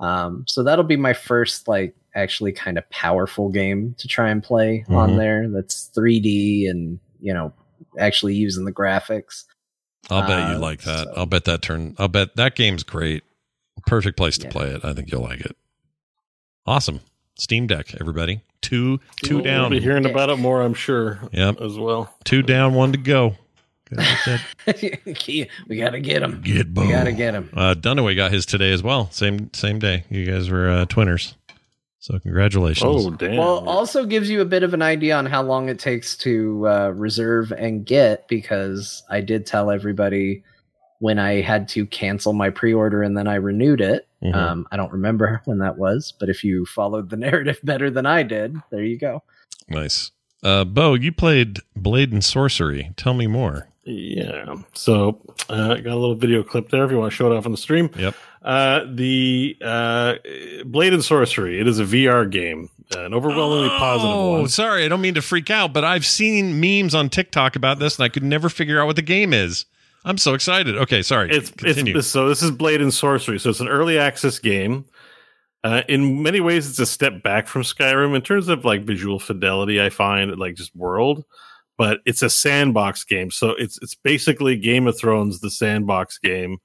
Um, 0.00 0.44
so 0.48 0.62
that'll 0.62 0.84
be 0.84 0.96
my 0.96 1.12
first 1.14 1.68
like 1.68 1.94
actually 2.14 2.52
kind 2.52 2.76
of 2.76 2.88
powerful 2.90 3.48
game 3.48 3.94
to 3.98 4.08
try 4.08 4.28
and 4.30 4.42
play 4.42 4.84
Mhm. 4.88 4.96
on 4.96 5.16
there. 5.16 5.48
That's 5.48 5.90
3D 5.96 6.68
and 6.68 6.98
you 7.20 7.32
know 7.32 7.52
actually 7.98 8.34
using 8.34 8.64
the 8.64 8.72
graphics. 8.72 9.44
I'll 10.10 10.26
bet 10.26 10.50
you 10.50 10.56
uh, 10.56 10.58
like 10.58 10.82
that. 10.82 11.04
so- 11.06 11.14
I'll 11.16 11.26
bet 11.26 11.44
that 11.44 11.62
turn. 11.62 11.94
I'll 11.98 12.08
bet 12.08 12.36
that 12.36 12.54
game's 12.54 12.82
great. 12.82 13.22
Perfect 13.86 14.16
place 14.16 14.36
to 14.38 14.44
Yeah. 14.46 14.52
play 14.52 14.68
it. 14.68 14.84
I 14.84 14.92
think 14.92 15.10
you'll 15.10 15.22
like 15.22 15.40
it. 15.40 15.56
Awesome. 16.66 17.00
Steam 17.38 17.66
Deck, 17.66 17.94
everybody. 18.00 18.42
Two 18.60 19.00
two 19.24 19.36
We'll 19.36 19.44
down. 19.44 19.70
be 19.70 19.80
hearing 19.80 20.06
about 20.06 20.30
it 20.30 20.36
more, 20.36 20.62
I'm 20.62 20.74
sure. 20.74 21.18
Yep. 21.32 21.60
as 21.60 21.76
well. 21.78 22.14
Two 22.24 22.42
down, 22.42 22.74
one 22.74 22.92
to 22.92 22.98
go. 22.98 23.36
We 23.96 25.76
gotta 25.76 26.00
get 26.00 26.22
him. 26.22 26.40
Get 26.42 26.72
Get 26.72 26.84
We 26.84 26.88
gotta 26.88 27.12
get 27.12 27.34
him. 27.34 27.50
Uh, 27.52 27.74
Dunaway 27.74 28.16
got 28.16 28.30
his 28.32 28.46
today 28.46 28.72
as 28.72 28.82
well. 28.82 29.10
Same 29.10 29.52
same 29.52 29.78
day. 29.78 30.04
You 30.08 30.24
guys 30.24 30.48
were 30.48 30.68
uh, 30.70 30.84
twinners. 30.86 31.34
So 32.02 32.18
congratulations. 32.18 33.06
Oh 33.06 33.10
damn! 33.12 33.36
Well, 33.36 33.64
also 33.68 34.04
gives 34.04 34.28
you 34.28 34.40
a 34.40 34.44
bit 34.44 34.64
of 34.64 34.74
an 34.74 34.82
idea 34.82 35.14
on 35.16 35.24
how 35.24 35.40
long 35.40 35.68
it 35.68 35.78
takes 35.78 36.16
to 36.16 36.66
uh, 36.66 36.88
reserve 36.96 37.52
and 37.52 37.86
get 37.86 38.26
because 38.26 39.04
I 39.08 39.20
did 39.20 39.46
tell 39.46 39.70
everybody 39.70 40.42
when 40.98 41.20
I 41.20 41.42
had 41.42 41.68
to 41.68 41.86
cancel 41.86 42.32
my 42.32 42.50
pre-order 42.50 43.04
and 43.04 43.16
then 43.16 43.28
I 43.28 43.36
renewed 43.36 43.80
it. 43.80 44.08
Mhm. 44.20 44.34
Um, 44.34 44.66
I 44.72 44.76
don't 44.76 44.90
remember 44.90 45.42
when 45.44 45.58
that 45.58 45.78
was, 45.78 46.12
but 46.18 46.28
if 46.28 46.42
you 46.42 46.66
followed 46.66 47.08
the 47.08 47.16
narrative 47.28 47.60
better 47.62 47.88
than 47.88 48.04
I 48.04 48.24
did, 48.24 48.56
there 48.70 48.82
you 48.82 48.98
go. 48.98 49.22
Nice. 49.68 50.10
Uh, 50.42 50.64
Beau, 50.64 50.94
you 50.94 51.12
played 51.12 51.60
Blade 51.76 52.10
and 52.10 52.24
Sorcery. 52.24 52.90
Tell 52.96 53.14
me 53.14 53.28
more. 53.28 53.68
Yeah. 53.84 54.56
So 54.72 55.20
uh, 55.48 55.74
got 55.74 55.86
a 55.86 55.96
little 55.96 56.16
video 56.16 56.42
clip 56.42 56.70
there 56.70 56.84
if 56.84 56.90
you 56.90 56.98
want 56.98 57.12
to 57.12 57.16
show 57.16 57.30
it 57.30 57.36
off 57.36 57.46
on 57.46 57.52
the 57.52 57.58
stream. 57.58 57.90
Yep. 57.96 58.16
Uh, 58.44 58.84
the 58.92 59.56
uh, 59.62 60.14
Blade 60.64 60.92
and 60.92 61.04
Sorcery. 61.04 61.60
It 61.60 61.68
is 61.68 61.78
a 61.78 61.84
VR 61.84 62.28
game, 62.28 62.68
an 62.96 63.14
overwhelmingly 63.14 63.68
positive 63.68 64.10
Oh, 64.16 64.32
one. 64.40 64.48
sorry, 64.48 64.84
I 64.84 64.88
don't 64.88 65.00
mean 65.00 65.14
to 65.14 65.22
freak 65.22 65.48
out, 65.50 65.72
but 65.72 65.84
I've 65.84 66.04
seen 66.04 66.60
memes 66.60 66.94
on 66.94 67.08
TikTok 67.08 67.54
about 67.54 67.78
this, 67.78 67.96
and 67.98 68.04
I 68.04 68.08
could 68.08 68.24
never 68.24 68.48
figure 68.48 68.80
out 68.80 68.86
what 68.86 68.96
the 68.96 69.02
game 69.02 69.32
is. 69.32 69.64
I'm 70.04 70.18
so 70.18 70.34
excited. 70.34 70.76
Okay, 70.76 71.02
sorry. 71.02 71.30
It's, 71.30 71.50
Continue. 71.50 71.96
it's 71.98 72.08
so 72.08 72.28
this 72.28 72.42
is 72.42 72.50
Blade 72.50 72.80
and 72.80 72.92
Sorcery. 72.92 73.38
So 73.38 73.50
it's 73.50 73.60
an 73.60 73.68
early 73.68 73.98
access 73.98 74.40
game. 74.40 74.86
Uh, 75.62 75.82
in 75.88 76.24
many 76.24 76.40
ways, 76.40 76.68
it's 76.68 76.80
a 76.80 76.86
step 76.86 77.22
back 77.22 77.46
from 77.46 77.62
Skyrim 77.62 78.16
in 78.16 78.22
terms 78.22 78.48
of 78.48 78.64
like 78.64 78.82
visual 78.82 79.20
fidelity. 79.20 79.80
I 79.80 79.90
find 79.90 80.36
like 80.36 80.56
just 80.56 80.74
world, 80.74 81.24
but 81.78 82.00
it's 82.04 82.22
a 82.22 82.28
sandbox 82.28 83.04
game. 83.04 83.30
So 83.30 83.50
it's 83.50 83.78
it's 83.80 83.94
basically 83.94 84.56
Game 84.56 84.88
of 84.88 84.98
Thrones, 84.98 85.38
the 85.38 85.50
sandbox 85.52 86.18
game. 86.18 86.58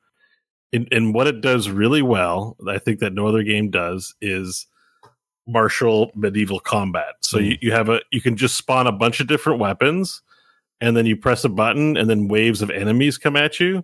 And, 0.73 0.87
and 0.91 1.13
what 1.13 1.27
it 1.27 1.41
does 1.41 1.69
really 1.69 2.01
well, 2.01 2.57
I 2.67 2.77
think 2.77 2.99
that 2.99 3.13
no 3.13 3.27
other 3.27 3.43
game 3.43 3.69
does, 3.69 4.13
is 4.21 4.67
martial 5.47 6.11
medieval 6.13 6.59
combat. 6.59 7.15
So 7.21 7.39
you, 7.39 7.55
hmm. 7.55 7.65
you 7.65 7.71
have 7.71 7.89
a 7.89 8.01
you 8.11 8.21
can 8.21 8.35
just 8.35 8.57
spawn 8.57 8.87
a 8.87 8.91
bunch 8.91 9.19
of 9.19 9.27
different 9.27 9.59
weapons, 9.59 10.21
and 10.81 10.95
then 10.95 11.05
you 11.05 11.15
press 11.15 11.43
a 11.43 11.49
button, 11.49 11.97
and 11.97 12.09
then 12.09 12.27
waves 12.27 12.61
of 12.61 12.69
enemies 12.69 13.17
come 13.17 13.35
at 13.35 13.59
you, 13.59 13.83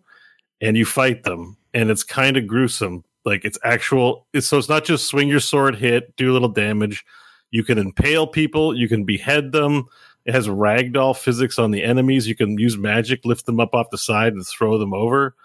and 0.62 0.78
you 0.78 0.86
fight 0.86 1.24
them, 1.24 1.58
and 1.74 1.90
it's 1.90 2.04
kind 2.04 2.38
of 2.38 2.48
gruesome. 2.48 3.04
Like 3.26 3.46
it's 3.46 3.58
actual. 3.64 4.28
It's 4.34 4.48
so 4.48 4.58
it's 4.58 4.70
not 4.70 4.84
just 4.84 5.08
swing 5.08 5.30
your 5.30 5.40
sword, 5.40 5.76
hit, 5.76 6.16
do 6.18 6.32
a 6.32 6.34
little 6.34 6.50
damage. 6.50 7.06
You 7.52 7.64
can 7.64 7.78
impale 7.78 8.28
people. 8.28 8.76
You 8.76 8.90
can 8.90 9.06
behead 9.06 9.52
them. 9.52 9.86
It 10.26 10.34
has 10.34 10.48
ragdoll 10.48 11.16
physics 11.16 11.60
on 11.60 11.72
the 11.72 11.84
enemies. 11.84 12.28
You 12.28 12.36
can 12.36 12.58
use 12.58 12.78
magic, 12.78 13.26
lift 13.26 13.46
them 13.46 13.60
up 13.60 13.74
off 13.74 13.90
the 13.92 13.98
side, 13.98 14.34
and 14.34 14.46
throw 14.46 14.78
them 14.78 14.94
over. 14.94 15.36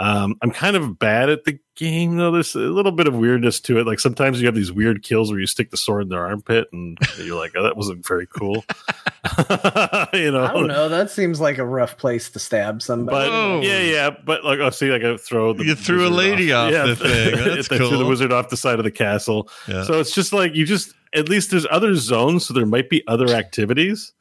Um, 0.00 0.36
I'm 0.42 0.52
kind 0.52 0.76
of 0.76 0.96
bad 0.96 1.28
at 1.28 1.42
the 1.42 1.58
game 1.74 2.16
though. 2.16 2.30
There's 2.30 2.54
a 2.54 2.60
little 2.60 2.92
bit 2.92 3.08
of 3.08 3.14
weirdness 3.14 3.58
to 3.60 3.80
it. 3.80 3.86
Like 3.86 3.98
sometimes 3.98 4.40
you 4.40 4.46
have 4.46 4.54
these 4.54 4.70
weird 4.70 5.02
kills 5.02 5.32
where 5.32 5.40
you 5.40 5.46
stick 5.48 5.72
the 5.72 5.76
sword 5.76 6.02
in 6.02 6.08
their 6.08 6.24
armpit, 6.24 6.68
and 6.72 6.96
you're 7.18 7.36
like, 7.36 7.52
"Oh, 7.56 7.64
that 7.64 7.76
wasn't 7.76 8.06
very 8.06 8.26
cool." 8.26 8.54
you 10.14 10.30
know, 10.30 10.44
I 10.44 10.52
don't 10.52 10.68
know. 10.68 10.88
That 10.88 11.10
seems 11.10 11.40
like 11.40 11.58
a 11.58 11.66
rough 11.66 11.98
place 11.98 12.30
to 12.30 12.38
stab 12.38 12.80
somebody. 12.80 13.28
But 13.28 13.32
Whoa. 13.32 13.60
yeah, 13.62 13.80
yeah. 13.80 14.10
But 14.10 14.44
like, 14.44 14.60
I 14.60 14.66
oh, 14.66 14.70
see, 14.70 14.90
like 14.92 15.02
I 15.02 15.16
throw 15.16 15.52
the 15.52 15.64
You 15.64 15.74
threw 15.74 16.06
a 16.06 16.10
lady 16.10 16.52
off 16.52 16.70
the 16.70 16.94
thing. 16.94 17.36
That's 17.56 17.70
I 17.70 17.78
threw 17.78 17.98
the 17.98 18.06
wizard 18.06 18.32
off 18.32 18.50
the 18.50 18.56
side 18.56 18.78
of 18.78 18.84
the 18.84 18.92
castle. 18.92 19.48
Yeah. 19.66 19.82
So 19.82 19.98
it's 19.98 20.12
just 20.12 20.32
like 20.32 20.54
you 20.54 20.64
just 20.64 20.94
at 21.12 21.28
least 21.28 21.50
there's 21.50 21.66
other 21.72 21.96
zones, 21.96 22.46
so 22.46 22.54
there 22.54 22.66
might 22.66 22.88
be 22.88 23.02
other 23.08 23.30
activities. 23.30 24.12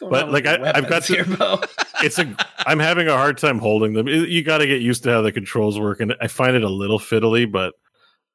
But, 0.00 0.32
like, 0.32 0.46
I- 0.46 0.72
I've 0.74 0.88
got 0.88 1.08
weapons 1.08 1.38
to- 1.38 1.68
It's 2.02 2.18
a 2.18 2.36
I'm 2.66 2.78
having 2.78 3.08
a 3.08 3.12
hard 3.16 3.38
time 3.38 3.58
holding 3.58 3.92
them. 3.94 4.08
It- 4.08 4.28
you 4.28 4.42
got 4.42 4.58
to 4.58 4.66
get 4.66 4.82
used 4.82 5.02
to 5.04 5.10
how 5.12 5.22
the 5.22 5.32
controls 5.32 5.78
work, 5.78 6.00
and 6.00 6.14
I 6.20 6.26
find 6.26 6.56
it 6.56 6.64
a 6.64 6.68
little 6.68 6.98
fiddly. 6.98 7.50
But 7.50 7.74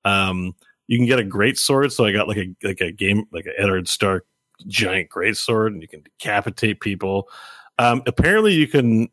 um, 0.05 0.55
you 0.87 0.97
can 0.97 1.05
get 1.05 1.19
a 1.19 1.23
great 1.23 1.57
sword. 1.57 1.91
So 1.91 2.05
I 2.05 2.11
got 2.11 2.27
like 2.27 2.37
a 2.37 2.55
like 2.63 2.81
a 2.81 2.91
game 2.91 3.25
like 3.31 3.45
an 3.45 3.53
Eddard 3.57 3.87
Stark 3.87 4.25
giant 4.67 5.09
great 5.09 5.37
sword, 5.37 5.73
and 5.73 5.81
you 5.81 5.87
can 5.87 6.01
decapitate 6.03 6.79
people. 6.81 7.29
Um, 7.77 8.01
apparently, 8.07 8.53
you 8.53 8.67
can. 8.67 9.09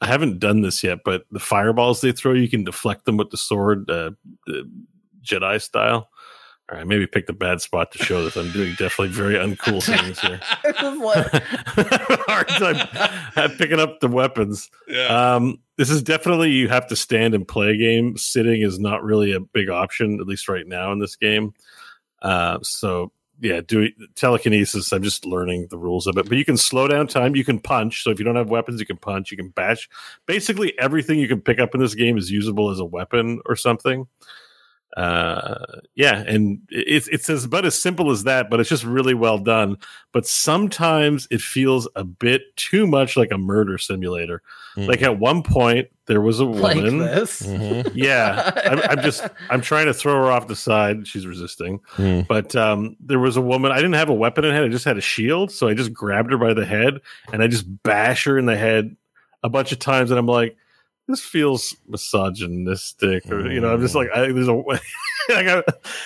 I 0.00 0.06
haven't 0.06 0.38
done 0.38 0.60
this 0.60 0.84
yet, 0.84 1.00
but 1.04 1.24
the 1.32 1.40
fireballs 1.40 2.00
they 2.00 2.12
throw, 2.12 2.32
you 2.32 2.48
can 2.48 2.62
deflect 2.62 3.04
them 3.04 3.16
with 3.16 3.30
the 3.30 3.36
sword, 3.36 3.90
uh, 3.90 4.12
the 4.46 4.70
Jedi 5.24 5.60
style. 5.60 6.08
All 6.70 6.76
right, 6.76 6.86
maybe 6.86 7.06
picked 7.06 7.30
a 7.30 7.34
bad 7.34 7.62
spot 7.62 7.92
to 7.92 8.04
show 8.04 8.22
this. 8.22 8.36
I'm 8.36 8.52
doing 8.52 8.74
definitely 8.78 9.08
very 9.08 9.34
uncool 9.34 9.82
things 9.82 10.20
here. 10.20 10.40
What? 10.98 11.42
Hard 12.26 12.48
time 12.48 13.50
picking 13.56 13.80
up 13.80 14.00
the 14.00 14.08
weapons. 14.08 14.70
yeah. 14.86 15.34
Um, 15.36 15.60
this 15.76 15.90
is 15.90 16.02
definitely 16.02 16.50
you 16.50 16.68
have 16.68 16.86
to 16.88 16.96
stand 16.96 17.34
and 17.34 17.46
play 17.46 17.70
a 17.70 17.76
game. 17.76 18.16
Sitting 18.16 18.62
is 18.62 18.78
not 18.78 19.02
really 19.02 19.32
a 19.32 19.40
big 19.40 19.70
option, 19.70 20.20
at 20.20 20.26
least 20.26 20.48
right 20.48 20.66
now 20.66 20.92
in 20.92 20.98
this 20.98 21.16
game. 21.16 21.54
Uh, 22.20 22.58
so 22.62 23.12
yeah, 23.40 23.60
do 23.66 23.88
telekinesis. 24.14 24.92
I'm 24.92 25.02
just 25.02 25.24
learning 25.24 25.68
the 25.70 25.78
rules 25.78 26.06
of 26.06 26.18
it, 26.18 26.28
but 26.28 26.36
you 26.36 26.44
can 26.44 26.56
slow 26.56 26.88
down 26.88 27.06
time. 27.06 27.36
You 27.36 27.44
can 27.44 27.60
punch. 27.60 28.02
So 28.02 28.10
if 28.10 28.18
you 28.18 28.24
don't 28.24 28.36
have 28.36 28.50
weapons, 28.50 28.80
you 28.80 28.86
can 28.86 28.96
punch. 28.96 29.30
You 29.30 29.36
can 29.36 29.50
bash. 29.50 29.88
Basically, 30.26 30.78
everything 30.78 31.18
you 31.18 31.28
can 31.28 31.40
pick 31.40 31.60
up 31.60 31.74
in 31.74 31.80
this 31.80 31.94
game 31.94 32.18
is 32.18 32.30
usable 32.30 32.70
as 32.70 32.80
a 32.80 32.84
weapon 32.84 33.40
or 33.46 33.56
something. 33.56 34.06
Uh, 34.98 35.64
yeah, 35.94 36.24
and 36.26 36.58
it's 36.70 37.06
it's 37.06 37.30
as 37.30 37.44
about 37.44 37.64
as 37.64 37.80
simple 37.80 38.10
as 38.10 38.24
that, 38.24 38.50
but 38.50 38.58
it's 38.58 38.68
just 38.68 38.82
really 38.82 39.14
well 39.14 39.38
done. 39.38 39.76
But 40.12 40.26
sometimes 40.26 41.28
it 41.30 41.40
feels 41.40 41.86
a 41.94 42.02
bit 42.02 42.42
too 42.56 42.84
much 42.86 43.16
like 43.16 43.30
a 43.30 43.38
murder 43.38 43.78
simulator. 43.78 44.42
Mm. 44.76 44.88
Like 44.88 45.02
at 45.02 45.20
one 45.20 45.44
point, 45.44 45.86
there 46.06 46.20
was 46.20 46.40
a 46.40 46.44
like 46.46 46.76
woman. 46.76 46.98
this? 46.98 47.42
Mhm. 47.42 47.92
Yeah, 47.94 48.50
I'm, 48.64 48.80
I'm 48.98 49.02
just 49.04 49.24
I'm 49.50 49.60
trying 49.60 49.86
to 49.86 49.94
throw 49.94 50.14
her 50.14 50.32
off 50.32 50.48
the 50.48 50.56
side. 50.56 51.06
She's 51.06 51.26
resisting, 51.28 51.78
Mm. 51.96 52.26
but 52.26 52.56
um, 52.56 52.96
there 52.98 53.20
was 53.20 53.36
a 53.36 53.40
woman. 53.42 53.70
I 53.70 53.76
didn't 53.76 53.92
have 53.94 54.08
a 54.08 54.14
weapon 54.14 54.44
in 54.44 54.52
hand. 54.52 54.64
I 54.64 54.68
just 54.68 54.84
had 54.84 54.98
a 54.98 55.00
shield, 55.02 55.52
so 55.52 55.68
I 55.68 55.74
just 55.74 55.92
grabbed 55.92 56.32
her 56.32 56.38
by 56.38 56.54
the 56.54 56.66
head 56.66 57.00
and 57.32 57.40
I 57.40 57.46
just 57.46 57.66
bash 57.84 58.24
her 58.24 58.36
in 58.36 58.46
the 58.46 58.56
head 58.56 58.96
a 59.44 59.48
bunch 59.48 59.70
of 59.70 59.78
times. 59.78 60.10
And 60.10 60.18
I'm 60.18 60.26
like, 60.26 60.56
this 61.08 61.20
feels 61.20 61.74
misogynistic, 61.88 63.30
or 63.30 63.50
you 63.50 63.60
know, 63.60 63.72
I'm 63.72 63.80
just 63.80 63.94
like, 63.94 64.10
I, 64.14 64.30
there's 64.30 64.48
a 64.48 64.52
like, 64.54 64.80
I, 65.30 65.62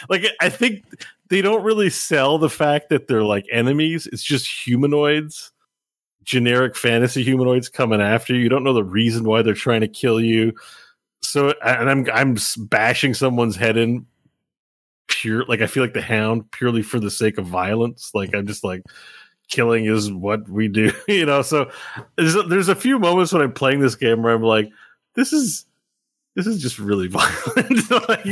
like 0.09 0.25
I 0.41 0.49
think 0.49 0.85
they 1.29 1.43
don't 1.43 1.65
really 1.65 1.91
sell 1.91 2.39
the 2.39 2.51
fact 2.51 2.89
that 2.91 3.09
they're 3.09 3.25
like 3.25 3.45
enemies. 3.51 4.09
It's 4.11 4.23
just 4.23 4.47
humanoids 4.47 5.53
generic 6.25 6.77
fantasy 6.77 7.23
humanoids 7.23 7.69
coming 7.69 8.01
after 8.01 8.35
you. 8.35 8.41
You 8.41 8.49
don't 8.49 8.65
know 8.65 8.73
the 8.73 8.85
reason 8.85 9.25
why 9.25 9.43
they're 9.43 9.55
trying 9.55 9.81
to 9.81 9.89
kill 9.89 10.21
you. 10.21 10.53
So, 11.21 11.55
and 11.65 11.91
I'm 11.91 12.07
I'm 12.13 12.37
bashing 12.69 13.15
someone's 13.15 13.57
head 13.57 13.77
in 13.77 14.07
pure. 15.09 15.45
Like 15.47 15.61
I 15.61 15.67
feel 15.67 15.83
like 15.83 15.95
the 15.95 16.03
Hound 16.03 16.51
purely 16.51 16.83
for 16.83 16.99
the 16.99 17.11
sake 17.11 17.39
of 17.39 17.47
violence. 17.47 18.11
Like 18.15 18.35
I'm 18.35 18.47
just 18.47 18.65
like 18.65 18.83
killing 19.49 19.87
is 19.87 20.11
what 20.13 20.49
we 20.49 20.69
do, 20.69 20.93
you 21.09 21.27
know. 21.27 21.43
So 21.43 21.71
there's 22.17 22.35
a, 22.35 22.43
there's 22.43 22.69
a 22.69 22.75
few 22.75 22.99
moments 22.99 23.33
when 23.33 23.43
I'm 23.43 23.53
playing 23.53 23.81
this 23.81 23.95
game 23.95 24.23
where 24.23 24.35
I'm 24.35 24.43
like, 24.43 24.71
this 25.15 25.33
is 25.33 25.67
this 26.35 26.47
is 26.47 26.63
just 26.63 26.79
really 26.79 27.09
violent. 27.11 27.91
like, 28.09 28.25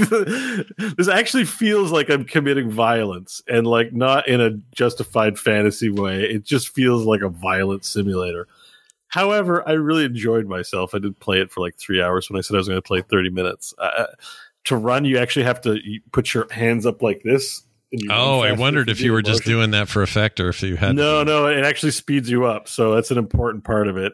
this 0.97 1.09
actually 1.09 1.44
feels 1.44 1.92
like 1.92 2.09
I'm 2.09 2.25
committing 2.25 2.70
violence 2.70 3.42
and 3.47 3.67
like 3.67 3.92
not 3.92 4.26
in 4.26 4.41
a 4.41 4.52
justified 4.75 5.39
fantasy 5.39 5.91
way. 5.91 6.23
It 6.23 6.44
just 6.44 6.70
feels 6.70 7.05
like 7.05 7.20
a 7.20 7.28
violent 7.28 7.84
simulator. 7.84 8.49
However, 9.09 9.68
I 9.68 9.73
really 9.73 10.05
enjoyed 10.05 10.47
myself. 10.47 10.94
I 10.94 10.99
did 10.99 11.18
play 11.20 11.41
it 11.41 11.50
for 11.50 11.60
like 11.60 11.76
three 11.76 12.00
hours 12.00 12.31
when 12.31 12.39
I 12.39 12.42
said 12.42 12.55
I 12.55 12.59
was 12.59 12.68
going 12.68 12.78
to 12.78 12.86
play 12.86 13.02
30 13.02 13.31
minutes. 13.31 13.75
Uh, 13.76 14.07
to 14.65 14.76
run, 14.76 15.05
you 15.05 15.18
actually 15.18 15.44
have 15.44 15.60
to 15.62 15.78
put 16.12 16.33
your 16.33 16.47
hands 16.50 16.86
up 16.86 17.02
like 17.02 17.23
this. 17.23 17.62
and 17.92 18.00
you 18.00 18.09
run 18.09 18.18
Oh, 18.18 18.41
I 18.41 18.52
wondered 18.52 18.89
if 18.89 19.00
you 19.00 19.12
were 19.12 19.20
just 19.23 19.44
doing 19.44 19.73
that 19.73 19.89
for 19.89 20.02
effect 20.02 20.39
or 20.41 20.49
if 20.49 20.62
you 20.62 20.76
had. 20.76 20.94
No, 20.94 21.23
no, 21.25 21.47
it 21.49 21.65
actually 21.65 21.92
speeds 21.92 22.31
you 22.31 22.44
up. 22.44 22.68
So 22.68 22.94
that's 22.94 23.10
an 23.10 23.18
important 23.18 23.65
part 23.65 23.89
of 23.89 23.97
it. 23.97 24.12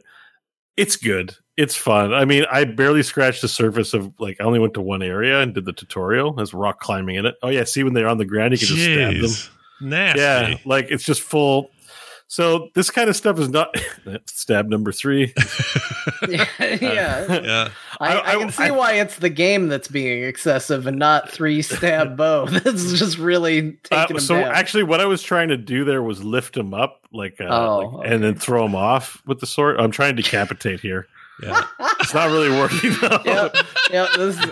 It's 0.76 0.96
good. 0.96 1.36
It's 1.56 1.74
fun. 1.74 2.12
I 2.12 2.24
mean, 2.26 2.44
I 2.52 2.64
barely 2.64 3.02
scratched 3.02 3.40
the 3.42 3.48
surface 3.48 3.94
of 3.94 4.12
like 4.18 4.36
I 4.40 4.44
only 4.44 4.58
went 4.58 4.74
to 4.74 4.80
one 4.82 5.02
area 5.02 5.40
and 5.40 5.54
did 5.54 5.64
the 5.64 5.72
tutorial. 5.72 6.32
There's 6.34 6.52
rock 6.52 6.80
climbing 6.80 7.16
in 7.16 7.24
it. 7.26 7.36
Oh 7.42 7.48
yeah, 7.48 7.64
see 7.64 7.82
when 7.82 7.94
they're 7.94 8.08
on 8.08 8.18
the 8.18 8.24
ground, 8.26 8.52
you 8.52 8.58
can 8.58 8.66
just 8.68 8.82
stab 8.82 9.12
them. 9.14 9.22
Jeez. 9.22 9.48
Nasty. 9.80 10.20
Yeah, 10.20 10.56
like 10.66 10.88
it's 10.90 11.04
just 11.04 11.22
full. 11.22 11.70
So 12.28 12.70
this 12.74 12.90
kind 12.90 13.08
of 13.08 13.14
stuff 13.16 13.38
is 13.38 13.48
not 13.48 13.74
stab 14.26 14.68
number 14.68 14.90
three. 14.92 15.32
yeah, 16.28 16.46
yeah. 16.58 17.40
Yeah. 17.40 17.68
I, 18.00 18.06
I- 18.16 18.28
I, 18.30 18.32
can 18.38 18.48
I- 18.48 18.50
see 18.50 18.70
why 18.72 18.92
it's 18.94 19.16
the 19.16 19.30
game 19.30 19.68
that's 19.68 19.88
being 19.88 20.24
excessive 20.24 20.86
and 20.86 20.98
not 20.98 21.30
three 21.30 21.62
stab 21.62 22.16
bow. 22.16 22.46
That's 22.46 22.92
just 22.98 23.18
really 23.18 23.78
Uh, 23.90 24.00
taking 24.00 24.16
them 24.16 24.24
so 24.24 24.34
down. 24.40 24.52
actually, 24.54 24.82
what 24.82 25.00
I 25.00 25.06
was 25.06 25.22
trying 25.22 25.48
to 25.48 25.56
do 25.56 25.84
there 25.84 26.02
was 26.02 26.22
lift 26.24 26.56
him 26.56 26.74
up, 26.74 27.00
like, 27.12 27.40
uh, 27.40 27.44
Oh, 27.44 27.78
like- 27.98 28.10
and 28.10 28.22
then 28.22 28.34
throw 28.34 28.64
him 28.66 28.74
off 28.74 29.22
with 29.26 29.40
the 29.40 29.46
sword. 29.46 29.78
I'm 29.80 29.90
trying 29.90 30.16
to 30.16 30.22
decapitate 30.22 30.80
here. 30.80 31.06
Yeah. 31.42 31.62
It's 32.00 32.15
not 32.15 32.31
really 32.31 32.50
working. 32.50 32.92
Though. 33.00 33.20
yep, 33.24 33.56
yep. 33.90 34.08
This 34.16 34.39
is 34.39 34.44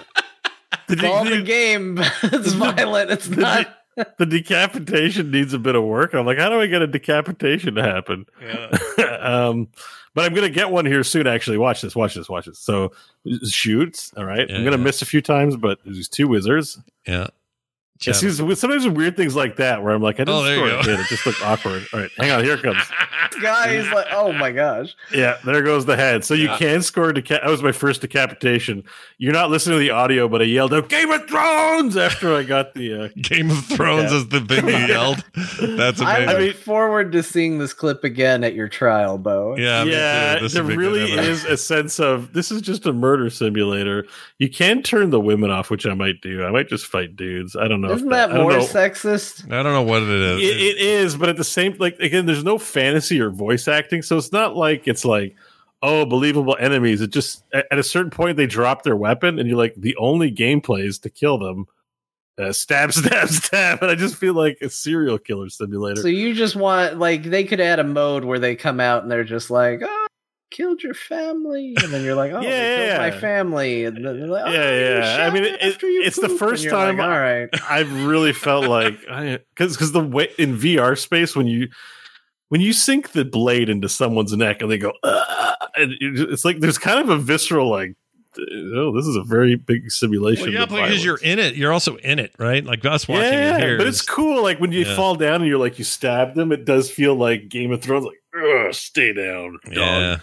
Did 0.88 1.02
you- 1.02 1.30
the 1.30 1.36
you- 1.36 1.42
game. 1.44 1.98
it's 2.24 2.52
violent. 2.52 3.10
It's 3.10 3.28
not. 3.28 3.68
the 4.18 4.26
decapitation 4.26 5.30
needs 5.30 5.52
a 5.54 5.58
bit 5.58 5.76
of 5.76 5.84
work. 5.84 6.14
I'm 6.14 6.26
like, 6.26 6.38
how 6.38 6.48
do 6.50 6.60
I 6.60 6.66
get 6.66 6.82
a 6.82 6.86
decapitation 6.86 7.76
to 7.76 7.82
happen? 7.82 8.26
um, 9.20 9.68
but 10.14 10.24
I'm 10.24 10.34
gonna 10.34 10.48
get 10.48 10.70
one 10.70 10.84
here 10.86 11.04
soon. 11.04 11.26
Actually, 11.26 11.58
watch 11.58 11.80
this, 11.80 11.94
watch 11.96 12.14
this, 12.14 12.28
watch 12.28 12.46
this. 12.46 12.58
So 12.58 12.92
shoots. 13.48 14.12
All 14.16 14.24
right, 14.24 14.48
Yeah, 14.48 14.56
I'm 14.56 14.64
gonna 14.64 14.76
yeah. 14.76 14.82
miss 14.82 15.00
a 15.02 15.06
few 15.06 15.20
times, 15.20 15.56
but 15.56 15.78
there's 15.84 16.08
two 16.08 16.28
wizards. 16.28 16.78
Yeah. 17.06 17.28
It's 18.10 18.20
these- 18.20 18.58
sometimes 18.58 18.86
weird 18.88 19.16
things 19.16 19.34
like 19.36 19.56
that 19.56 19.82
where 19.82 19.94
I'm 19.94 20.02
like, 20.02 20.16
I 20.16 20.24
didn't 20.24 20.34
Oh, 20.34 20.54
score 20.54 20.68
a 20.68 20.82
hit. 20.84 21.00
It 21.00 21.06
just 21.08 21.26
looked 21.26 21.42
awkward. 21.42 21.86
All 21.92 22.00
right, 22.00 22.10
hang 22.18 22.30
on, 22.30 22.44
here 22.44 22.54
it 22.54 22.62
comes. 22.62 22.82
Guys, 23.42 23.90
like, 23.92 24.06
oh 24.12 24.32
my 24.32 24.52
gosh. 24.52 24.94
Yeah, 25.12 25.38
there 25.44 25.62
goes 25.62 25.86
the 25.86 25.96
head. 25.96 26.24
So 26.24 26.34
you 26.34 26.44
Yeah. 26.48 26.58
can 26.58 26.82
score 26.82 27.10
a 27.10 27.14
deca- 27.14 27.42
That 27.42 27.46
was 27.50 27.62
my 27.62 27.72
first 27.72 28.00
decapitation. 28.00 28.84
You're 29.18 29.32
not 29.32 29.50
listening 29.50 29.76
to 29.76 29.80
the 29.80 29.90
audio, 29.90 30.28
but 30.28 30.40
I 30.40 30.44
yelled 30.44 30.72
out 30.74 30.88
"Game 30.88 31.10
of 31.10 31.26
Thrones" 31.28 31.96
after 31.96 32.34
I 32.34 32.42
got 32.44 32.74
the. 32.74 33.04
Uh, 33.04 33.08
Game 33.20 33.50
of 33.50 33.64
Thrones 33.64 34.12
Yeah. 34.12 34.18
is 34.18 34.28
the 34.28 34.40
thing 34.40 34.68
you 34.68 34.76
yelled. 34.86 35.24
That's 35.60 36.00
I 36.00 36.18
amazing. 36.18 36.26
look 36.28 36.38
mean- 36.38 36.52
forward 36.62 37.12
to 37.12 37.22
seeing 37.22 37.58
this 37.58 37.72
clip 37.72 38.04
again 38.04 38.44
at 38.44 38.54
your 38.54 38.68
trial, 38.68 39.18
Beau. 39.18 39.56
yeah. 39.58 39.82
yeah, 39.84 40.38
This 40.40 40.52
there 40.52 40.62
would 40.62 40.70
be 40.70 40.74
good 40.76 40.80
really 40.80 41.12
is 41.12 41.44
a 41.44 41.56
sense 41.56 41.98
of 41.98 42.32
this 42.34 42.50
is 42.50 42.60
just 42.62 42.86
a 42.86 42.92
murder 42.92 43.30
simulator. 43.30 44.06
You 44.38 44.48
can 44.48 44.82
turn 44.82 45.10
the 45.10 45.20
women 45.20 45.50
off, 45.50 45.70
which 45.70 45.86
I 45.86 45.94
might 45.94 46.20
do. 46.20 46.44
I 46.44 46.50
might 46.50 46.68
just 46.68 46.86
fight 46.86 47.16
dudes. 47.16 47.56
I 47.56 47.66
don't 47.68 47.80
know. 47.80 47.93
If 47.94 47.98
Isn't 48.00 48.10
that 48.10 48.30
I 48.30 48.34
don't 48.34 48.42
more 48.42 48.52
know. 48.52 48.64
sexist? 48.64 49.50
I 49.50 49.62
don't 49.62 49.72
know 49.72 49.82
what 49.82 50.02
it 50.02 50.08
is. 50.08 50.42
It, 50.42 50.56
it 50.56 50.78
is, 50.78 51.16
but 51.16 51.28
at 51.28 51.36
the 51.36 51.44
same 51.44 51.76
like 51.78 51.98
again, 51.98 52.26
there's 52.26 52.44
no 52.44 52.58
fantasy 52.58 53.20
or 53.20 53.30
voice 53.30 53.66
acting, 53.68 54.02
so 54.02 54.16
it's 54.18 54.32
not 54.32 54.56
like 54.56 54.86
it's 54.86 55.04
like 55.04 55.34
oh 55.82 56.04
believable 56.06 56.56
enemies. 56.58 57.00
It 57.00 57.10
just 57.10 57.44
at, 57.52 57.66
at 57.70 57.78
a 57.78 57.82
certain 57.82 58.10
point 58.10 58.36
they 58.36 58.46
drop 58.46 58.82
their 58.82 58.96
weapon, 58.96 59.38
and 59.38 59.48
you're 59.48 59.58
like 59.58 59.74
the 59.76 59.96
only 59.96 60.30
gameplay 60.30 60.86
is 60.86 60.98
to 61.00 61.10
kill 61.10 61.38
them. 61.38 61.66
Uh, 62.36 62.52
stab, 62.52 62.92
stab, 62.94 63.28
stab, 63.28 63.80
and 63.80 63.90
I 63.90 63.94
just 63.94 64.16
feel 64.16 64.34
like 64.34 64.58
a 64.60 64.68
serial 64.68 65.18
killer 65.18 65.48
simulator. 65.48 66.02
So 66.02 66.08
you 66.08 66.34
just 66.34 66.56
want 66.56 66.98
like 66.98 67.22
they 67.22 67.44
could 67.44 67.60
add 67.60 67.78
a 67.78 67.84
mode 67.84 68.24
where 68.24 68.38
they 68.38 68.56
come 68.56 68.80
out 68.80 69.02
and 69.02 69.10
they're 69.10 69.24
just 69.24 69.50
like, 69.50 69.82
oh, 69.84 70.06
killed 70.54 70.82
your 70.82 70.94
family, 70.94 71.74
and 71.82 71.92
then 71.92 72.02
you're 72.04 72.14
like, 72.14 72.32
oh, 72.32 72.40
they 72.42 72.48
Yeah, 72.48 72.86
killed 72.86 72.98
my 73.14 73.20
family, 73.20 73.84
and 73.84 73.96
then 73.96 74.02
they're 74.20 74.28
like, 74.28 74.44
oh, 74.46 74.50
Yeah, 74.52 74.98
yeah. 75.18 75.26
I 75.26 75.30
mean, 75.30 75.44
it 75.44 75.54
it- 75.60 75.74
after 75.74 75.86
it's 75.88 76.20
the 76.20 76.28
first 76.28 76.64
and 76.64 76.70
you're 76.72 76.78
like, 76.80 76.96
time- 76.96 77.00
All 77.00 77.08
right, 77.18 77.48
I've 77.68 78.04
really 78.06 78.32
felt 78.32 78.66
like 78.66 78.98
because 79.54 79.72
because 79.76 79.92
the 79.92 80.00
way 80.04 80.28
in 80.38 80.56
VR 80.56 80.98
space 80.98 81.34
when 81.36 81.46
you 81.46 81.68
when 82.50 82.60
you 82.60 82.72
sink 82.72 83.12
the 83.12 83.24
blade 83.24 83.68
into 83.68 83.88
someone's 83.88 84.32
neck 84.36 84.62
and 84.62 84.70
they 84.70 84.78
go 84.78 84.92
"Ugh," 85.02 85.56
and 85.76 85.92
it's 86.00 86.44
like 86.44 86.60
there's 86.60 86.78
kind 86.78 87.00
of 87.00 87.08
a 87.08 87.18
visceral 87.18 87.68
like 87.70 87.94
oh, 88.36 88.92
this 88.96 89.06
is 89.06 89.14
a 89.16 89.22
very 89.22 89.54
big 89.54 89.90
simulation. 89.92 90.46
Well, 90.46 90.52
yeah, 90.54 90.62
of 90.64 90.68
because 90.68 91.04
you're 91.04 91.18
in 91.22 91.38
it. 91.38 91.54
You're 91.54 91.72
also 91.72 91.96
in 91.98 92.18
it, 92.18 92.34
right? 92.38 92.64
Like 92.64 92.84
us 92.84 93.06
watching 93.08 93.32
yeah, 93.32 93.56
it 93.56 93.60
here. 93.60 93.78
but 93.78 93.86
it's 93.86 94.00
is- 94.00 94.06
cool. 94.06 94.42
Like 94.42 94.58
when 94.60 94.72
you 94.72 94.80
Yeah. 94.84 94.96
fall 94.96 95.14
down 95.14 95.36
and 95.36 95.46
you're 95.46 95.58
like 95.58 95.78
you 95.78 95.84
stab 95.84 96.34
them, 96.34 96.50
it 96.52 96.64
does 96.64 96.90
feel 96.90 97.14
like 97.14 97.48
Game 97.48 97.70
of 97.72 97.80
Thrones. 97.80 98.04
Like, 98.06 98.16
Ugh, 98.36 98.74
stay 98.74 99.12
down, 99.12 99.58
dog. 99.66 99.74
Yeah. 99.76 100.16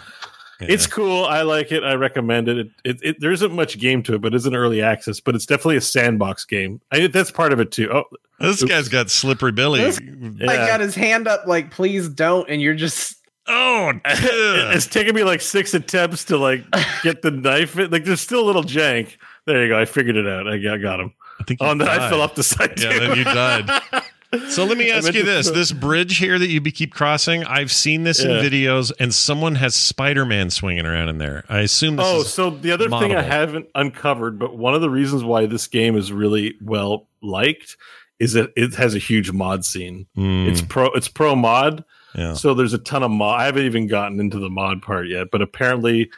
It's 0.69 0.87
cool. 0.87 1.25
I 1.25 1.41
like 1.41 1.71
it. 1.71 1.83
I 1.83 1.93
recommend 1.93 2.47
it. 2.47 2.57
It, 2.57 2.67
it, 2.83 2.99
it. 3.03 3.15
There 3.19 3.31
isn't 3.31 3.51
much 3.53 3.79
game 3.79 4.03
to 4.03 4.15
it, 4.15 4.21
but 4.21 4.33
it's 4.33 4.45
an 4.45 4.55
early 4.55 4.81
access. 4.81 5.19
But 5.19 5.35
it's 5.35 5.45
definitely 5.45 5.77
a 5.77 5.81
sandbox 5.81 6.45
game. 6.45 6.79
I, 6.91 7.07
that's 7.07 7.31
part 7.31 7.53
of 7.53 7.59
it 7.59 7.71
too. 7.71 7.89
Oh, 7.91 8.03
This 8.39 8.63
guy's 8.63 8.89
got 8.89 9.09
slippery 9.09 9.51
Billy. 9.51 9.81
This- 9.81 9.99
I 10.47 10.55
got 10.57 10.79
his 10.79 10.95
hand 10.95 11.27
up 11.27 11.47
like, 11.47 11.71
please 11.71 12.09
don't, 12.09 12.49
and 12.49 12.61
you're 12.61 12.73
just 12.75 13.17
oh, 13.47 13.91
it's 14.05 14.87
taken 14.87 15.13
me 15.15 15.23
like 15.23 15.41
six 15.41 15.73
attempts 15.73 16.23
to 16.25 16.37
like 16.37 16.63
get 17.03 17.21
the 17.21 17.31
knife. 17.31 17.77
In. 17.77 17.89
Like 17.91 18.03
there's 18.05 18.21
still 18.21 18.41
a 18.41 18.45
little 18.47 18.63
jank. 18.63 19.15
There 19.45 19.61
you 19.63 19.69
go. 19.69 19.79
I 19.79 19.85
figured 19.85 20.15
it 20.15 20.27
out. 20.27 20.47
I 20.47 20.57
got, 20.59 20.77
got 20.77 20.99
him. 20.99 21.13
I 21.39 21.43
think 21.43 21.59
Oh, 21.61 21.65
you 21.65 21.71
and 21.71 21.81
then 21.81 21.87
I 21.87 21.97
died. 21.97 22.09
fell 22.09 22.21
off 22.21 22.35
the 22.35 22.43
side. 22.43 22.79
Yeah, 22.79 22.93
too. 22.93 22.99
then 22.99 23.17
you 23.17 23.23
died. 23.23 23.81
So 24.49 24.65
let 24.65 24.77
me 24.77 24.89
ask 24.93 25.13
you 25.13 25.23
this: 25.23 25.49
this 25.51 25.71
bridge 25.71 26.17
here 26.17 26.39
that 26.39 26.47
you 26.47 26.61
keep 26.61 26.93
crossing, 26.93 27.43
I've 27.43 27.71
seen 27.71 28.03
this 28.03 28.23
Yeah. 28.23 28.39
in 28.39 28.45
videos, 28.45 28.91
and 28.99 29.13
someone 29.13 29.55
has 29.55 29.75
Spider-Man 29.75 30.49
swinging 30.49 30.85
around 30.85 31.09
in 31.09 31.17
there. 31.17 31.43
I 31.49 31.59
assume 31.59 31.97
this 31.97 32.05
Oh, 32.07 32.21
is 32.21 32.33
so 32.33 32.49
the 32.49 32.71
other 32.71 32.89
thing 32.89 33.15
I 33.15 33.21
haven't 33.21 33.67
uncovered, 33.75 34.39
but 34.39 34.57
one 34.57 34.73
of 34.73 34.81
the 34.81 34.89
reasons 34.89 35.23
why 35.23 35.45
this 35.47 35.67
game 35.67 35.95
is 35.97 36.11
really 36.13 36.55
well 36.61 37.07
liked 37.21 37.75
is 38.19 38.33
that 38.33 38.51
it 38.55 38.73
has 38.75 38.93
a 38.95 38.99
huge 38.99 39.31
mod 39.31 39.65
scene. 39.65 40.05
Hmm, 40.15 40.47
It's 40.47 40.61
pro. 40.61 40.87
It's 40.91 41.07
pro 41.07 41.35
mod. 41.35 41.83
yeah. 42.15 42.33
So 42.33 42.53
there's 42.53 42.73
a 42.73 42.77
ton 42.77 43.03
of 43.03 43.11
mod. 43.11 43.39
I 43.39 43.45
haven't 43.45 43.65
even 43.65 43.87
gotten 43.87 44.19
into 44.19 44.37
the 44.39 44.49
mod 44.49 44.81
part 44.81 45.07
yet, 45.07 45.27
but 45.31 45.41
apparently, 45.41 46.09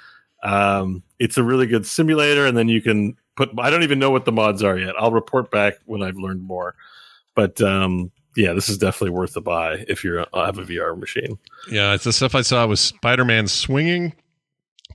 um, 0.43 1.01
it's 1.19 1.37
a 1.37 1.43
really 1.43 1.65
good 1.65 1.85
simulator. 1.87 2.45
And 2.45 2.57
then 2.57 2.67
you 2.67 2.81
can 2.81 3.15
put. 3.35 3.49
I 3.57 3.69
don't 3.69 3.83
even 3.83 3.99
know 3.99 4.11
what 4.11 4.25
the 4.25 4.31
mods 4.31 4.61
are 4.63 4.77
yet. 4.77 4.95
I'll 4.99 5.11
report 5.11 5.49
back 5.49 5.75
when 5.85 6.01
I've 6.03 6.17
learned 6.17 6.43
more. 6.43 6.75
But 7.35 7.59
um, 7.61 8.11
yeah, 8.35 8.53
this 8.53 8.69
is 8.69 8.77
definitely 8.77 9.11
worth 9.11 9.35
a 9.35 9.41
buy 9.41 9.85
if 9.87 10.03
you 10.03 10.17
have 10.33 10.57
a 10.57 10.63
VR 10.63 10.97
machine. 10.97 11.37
Yeah, 11.69 11.93
it's 11.93 12.03
the 12.03 12.13
stuff 12.13 12.35
I 12.35 12.41
saw 12.41 12.65
was 12.67 12.79
Spider-Man 12.79 13.47
swinging, 13.47 14.13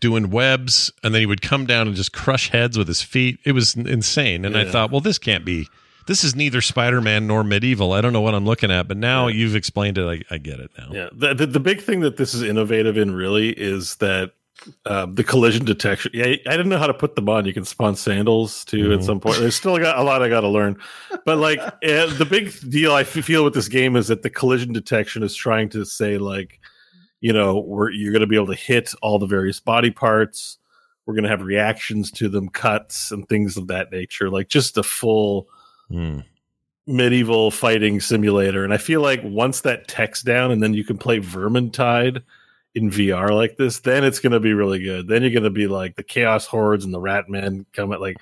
doing 0.00 0.30
webs, 0.30 0.92
and 1.02 1.14
then 1.14 1.20
he 1.20 1.26
would 1.26 1.42
come 1.42 1.66
down 1.66 1.86
and 1.86 1.96
just 1.96 2.12
crush 2.12 2.50
heads 2.50 2.78
with 2.78 2.88
his 2.88 3.02
feet. 3.02 3.38
It 3.44 3.52
was 3.52 3.74
insane. 3.74 4.44
And 4.44 4.56
I 4.56 4.64
thought, 4.64 4.90
well, 4.90 5.00
this 5.00 5.18
can't 5.18 5.44
be. 5.44 5.66
This 6.06 6.24
is 6.24 6.34
neither 6.34 6.62
Spider-Man 6.62 7.26
nor 7.26 7.44
medieval. 7.44 7.92
I 7.92 8.00
don't 8.00 8.14
know 8.14 8.22
what 8.22 8.34
I'm 8.34 8.46
looking 8.46 8.70
at, 8.70 8.88
but 8.88 8.96
now 8.96 9.26
Yeah. 9.26 9.34
you've 9.34 9.54
explained 9.56 9.98
it. 9.98 10.06
I, 10.30 10.34
I 10.34 10.38
get 10.38 10.58
it 10.58 10.70
now. 10.78 10.88
Yeah, 10.90 11.08
the, 11.12 11.34
the 11.34 11.46
the 11.46 11.60
big 11.60 11.82
thing 11.82 12.00
that 12.00 12.16
this 12.16 12.32
is 12.32 12.42
innovative 12.42 12.96
in 12.96 13.14
really 13.14 13.50
is 13.50 13.96
that 13.96 14.32
um, 14.86 15.14
the 15.14 15.24
collision 15.24 15.64
detection. 15.64 16.10
Yeah, 16.14 16.26
I 16.26 16.50
didn't 16.50 16.68
know 16.68 16.78
how 16.78 16.86
to 16.86 16.94
put 16.94 17.14
them 17.16 17.28
on. 17.28 17.44
You 17.46 17.52
can 17.54 17.64
spawn 17.64 17.94
sandals 17.96 18.64
too 18.64 18.92
at 18.92 19.00
Mhm. 19.00 19.04
some 19.04 19.20
point. 19.20 19.38
There's 19.38 19.54
still 19.56 19.78
got 19.78 19.98
a 19.98 20.02
lot 20.02 20.22
I 20.22 20.28
got 20.28 20.40
to 20.42 20.48
learn, 20.48 20.76
but 21.24 21.38
like 21.38 21.58
uh, 21.60 21.72
the 22.18 22.26
big 22.28 22.52
deal 22.70 22.92
I 22.92 23.04
feel 23.04 23.44
with 23.44 23.54
this 23.54 23.68
game 23.68 23.96
is 23.96 24.08
that 24.08 24.22
the 24.22 24.30
collision 24.30 24.72
detection 24.72 25.22
is 25.22 25.34
trying 25.34 25.68
to 25.70 25.84
say 25.84 26.18
like, 26.18 26.60
you 27.20 27.32
know, 27.32 27.58
we're 27.60 27.90
you're 27.90 28.12
going 28.12 28.20
to 28.20 28.26
be 28.26 28.36
able 28.36 28.46
to 28.48 28.54
hit 28.54 28.92
all 29.02 29.18
the 29.18 29.26
various 29.26 29.60
body 29.60 29.90
parts. 29.90 30.58
We're 31.06 31.14
going 31.14 31.24
to 31.24 31.30
have 31.30 31.42
reactions 31.42 32.10
to 32.12 32.28
them, 32.28 32.48
cuts 32.50 33.10
and 33.12 33.26
things 33.28 33.56
of 33.56 33.68
that 33.68 33.90
nature. 33.90 34.28
Like 34.28 34.48
just 34.48 34.76
a 34.76 34.82
full 34.82 35.48
Hmm. 35.88 36.18
medieval 36.86 37.50
fighting 37.50 38.00
simulator. 38.00 38.64
And 38.64 38.72
I 38.72 38.78
feel 38.78 39.00
like 39.00 39.20
once 39.24 39.60
that 39.62 39.88
tech's 39.88 40.22
down 40.22 40.50
and 40.50 40.62
then 40.62 40.74
you 40.74 40.84
can 40.84 40.96
play 40.98 41.18
Vermintide 41.20 42.22
in 42.78 42.90
VR 42.90 43.30
like 43.34 43.56
this, 43.56 43.80
then 43.80 44.04
it's 44.04 44.20
going 44.20 44.32
to 44.32 44.40
be 44.40 44.52
really 44.52 44.78
good. 44.78 45.08
Then 45.08 45.22
you're 45.22 45.32
going 45.32 45.42
to 45.42 45.50
be 45.50 45.66
like 45.66 45.96
the 45.96 46.04
Chaos 46.04 46.46
Hordes 46.46 46.84
and 46.84 46.94
the 46.94 47.00
Rat 47.00 47.28
Men 47.28 47.66
come 47.72 47.92
at 47.92 48.00
like, 48.00 48.16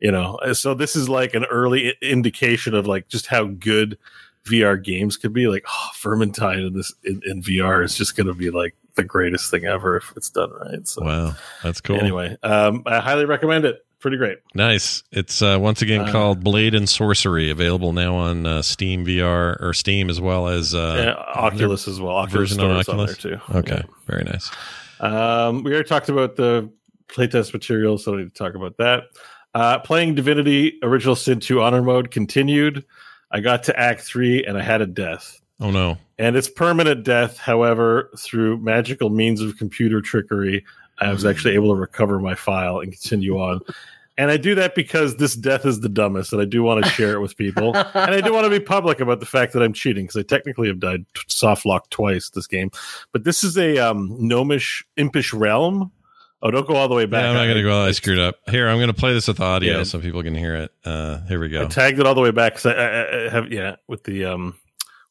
you 0.00 0.10
know. 0.10 0.38
So 0.54 0.72
this 0.72 0.96
is 0.96 1.08
like 1.10 1.34
an 1.34 1.44
early 1.44 1.94
indication 2.00 2.74
of 2.74 2.86
like 2.86 3.08
just 3.08 3.26
how 3.26 3.44
good 3.44 3.98
VR 4.46 4.82
games 4.82 5.18
could 5.18 5.34
be. 5.34 5.46
Like, 5.46 5.64
oh, 5.68 5.88
Vermintide 6.02 6.66
in 6.66 6.72
this 6.72 6.92
in, 7.04 7.20
in 7.26 7.42
VR 7.42 7.84
is 7.84 7.94
just 7.94 8.16
going 8.16 8.28
to 8.28 8.34
be 8.34 8.50
like 8.50 8.74
the 8.94 9.04
greatest 9.04 9.50
thing 9.50 9.66
ever 9.66 9.98
if 9.98 10.12
it's 10.16 10.30
done 10.30 10.50
right. 10.52 10.88
So 10.88 11.04
Wow, 11.04 11.34
that's 11.62 11.82
cool. 11.82 12.00
anyway, 12.00 12.36
um, 12.42 12.82
I 12.86 12.98
highly 13.00 13.26
recommend 13.26 13.66
it. 13.66 13.84
Pretty 14.02 14.16
great. 14.16 14.38
Nice. 14.52 15.04
It's 15.12 15.40
uh, 15.40 15.58
once 15.60 15.80
again 15.80 16.02
Uh, 16.02 16.12
called 16.12 16.42
Blade 16.42 16.74
and 16.74 16.88
Sorcery, 16.88 17.50
available 17.50 17.92
now 17.92 18.16
on 18.16 18.44
uh, 18.46 18.60
Steam 18.60 19.06
VR 19.06 19.56
or 19.62 19.72
Steam 19.72 20.10
as 20.10 20.20
well 20.20 20.48
as 20.48 20.74
uh, 20.74 21.14
Oculus 21.36 21.86
as 21.86 22.00
well. 22.00 22.16
Oculus 22.16 22.50
version 22.50 22.64
on 22.64 22.76
Oculus? 22.78 23.16
there 23.16 23.36
too. 23.38 23.54
Okay, 23.54 23.82
very 24.08 24.24
nice. 24.24 24.50
Um, 24.98 25.62
we 25.62 25.72
already 25.72 25.88
talked 25.88 26.08
about 26.08 26.34
the 26.34 26.68
playtest 27.06 27.52
material, 27.52 27.96
so 27.96 28.14
I 28.14 28.18
need 28.18 28.34
to 28.34 28.38
talk 28.44 28.54
about 28.56 28.76
that. 28.78 29.04
Uh, 29.54 29.78
playing 29.78 30.16
Divinity 30.16 30.78
Original 30.82 31.14
Sin 31.14 31.38
2 31.38 31.60
Honor 31.62 31.82
Mode 31.82 32.10
continued. 32.10 32.84
I 33.30 33.38
got 33.40 33.62
to 33.64 33.78
Act 33.78 34.00
3 34.00 34.44
and 34.44 34.58
I 34.58 34.62
had 34.62 34.80
a 34.80 34.86
death. 34.86 35.40
Oh 35.60 35.70
no. 35.70 35.98
And 36.18 36.34
it's 36.36 36.48
permanent 36.48 37.04
death. 37.04 37.38
However, 37.38 38.10
through 38.18 38.58
magical 38.58 39.10
means 39.10 39.40
of 39.40 39.56
computer 39.58 40.00
trickery, 40.00 40.64
I 40.98 41.10
was 41.12 41.24
actually 41.24 41.54
able 41.54 41.74
to 41.74 41.80
recover 41.80 42.18
my 42.20 42.34
file 42.34 42.80
and 42.80 42.92
continue 42.92 43.38
on. 43.38 43.60
And 44.18 44.30
I 44.30 44.36
do 44.36 44.54
that 44.56 44.74
because 44.74 45.16
this 45.16 45.34
death 45.34 45.64
is 45.64 45.80
the 45.80 45.88
dumbest, 45.88 46.32
and 46.34 46.42
I 46.42 46.44
do 46.44 46.62
want 46.62 46.84
to 46.84 46.90
share 46.90 47.14
it 47.14 47.20
with 47.20 47.36
people. 47.36 47.74
and 47.94 48.14
I 48.14 48.20
do 48.20 48.32
want 48.32 48.44
to 48.44 48.50
be 48.50 48.60
public 48.60 49.00
about 49.00 49.20
the 49.20 49.26
fact 49.26 49.54
that 49.54 49.62
I'm 49.62 49.72
cheating 49.72 50.04
because 50.04 50.16
I 50.16 50.22
technically 50.22 50.68
have 50.68 50.80
died 50.80 51.06
t- 51.14 51.22
soft 51.28 51.64
lock 51.64 51.88
twice 51.90 52.28
this 52.30 52.46
game. 52.46 52.70
But 53.12 53.24
this 53.24 53.42
is 53.42 53.56
a 53.56 53.78
um, 53.78 54.14
gnomish, 54.18 54.84
impish 54.98 55.32
realm. 55.32 55.90
Oh, 56.42 56.50
don't 56.50 56.66
go 56.66 56.74
all 56.76 56.88
the 56.88 56.94
way 56.94 57.06
back. 57.06 57.22
Yeah, 57.22 57.30
I'm 57.30 57.36
not 57.36 57.44
going 57.44 57.56
to 57.56 57.62
go. 57.62 57.82
I 57.84 57.88
I, 57.88 57.92
screwed 57.92 58.18
up. 58.18 58.36
Here, 58.50 58.68
I'm 58.68 58.76
going 58.76 58.88
to 58.88 58.94
play 58.94 59.14
this 59.14 59.28
with 59.28 59.40
audio 59.40 59.78
Yeah. 59.78 59.82
so 59.84 59.98
people 59.98 60.22
can 60.22 60.34
hear 60.34 60.56
it. 60.56 60.72
Uh, 60.84 61.20
here 61.26 61.40
we 61.40 61.46
I 61.46 61.62
go. 61.62 61.68
tagged 61.68 61.98
it 61.98 62.06
all 62.06 62.14
the 62.14 62.20
way 62.20 62.32
back 62.32 62.54
because 62.54 62.66
I, 62.66 62.72
I, 62.74 63.26
I 63.26 63.30
have 63.30 63.50
yeah 63.50 63.76
with 63.86 64.04
the 64.04 64.24
um 64.26 64.58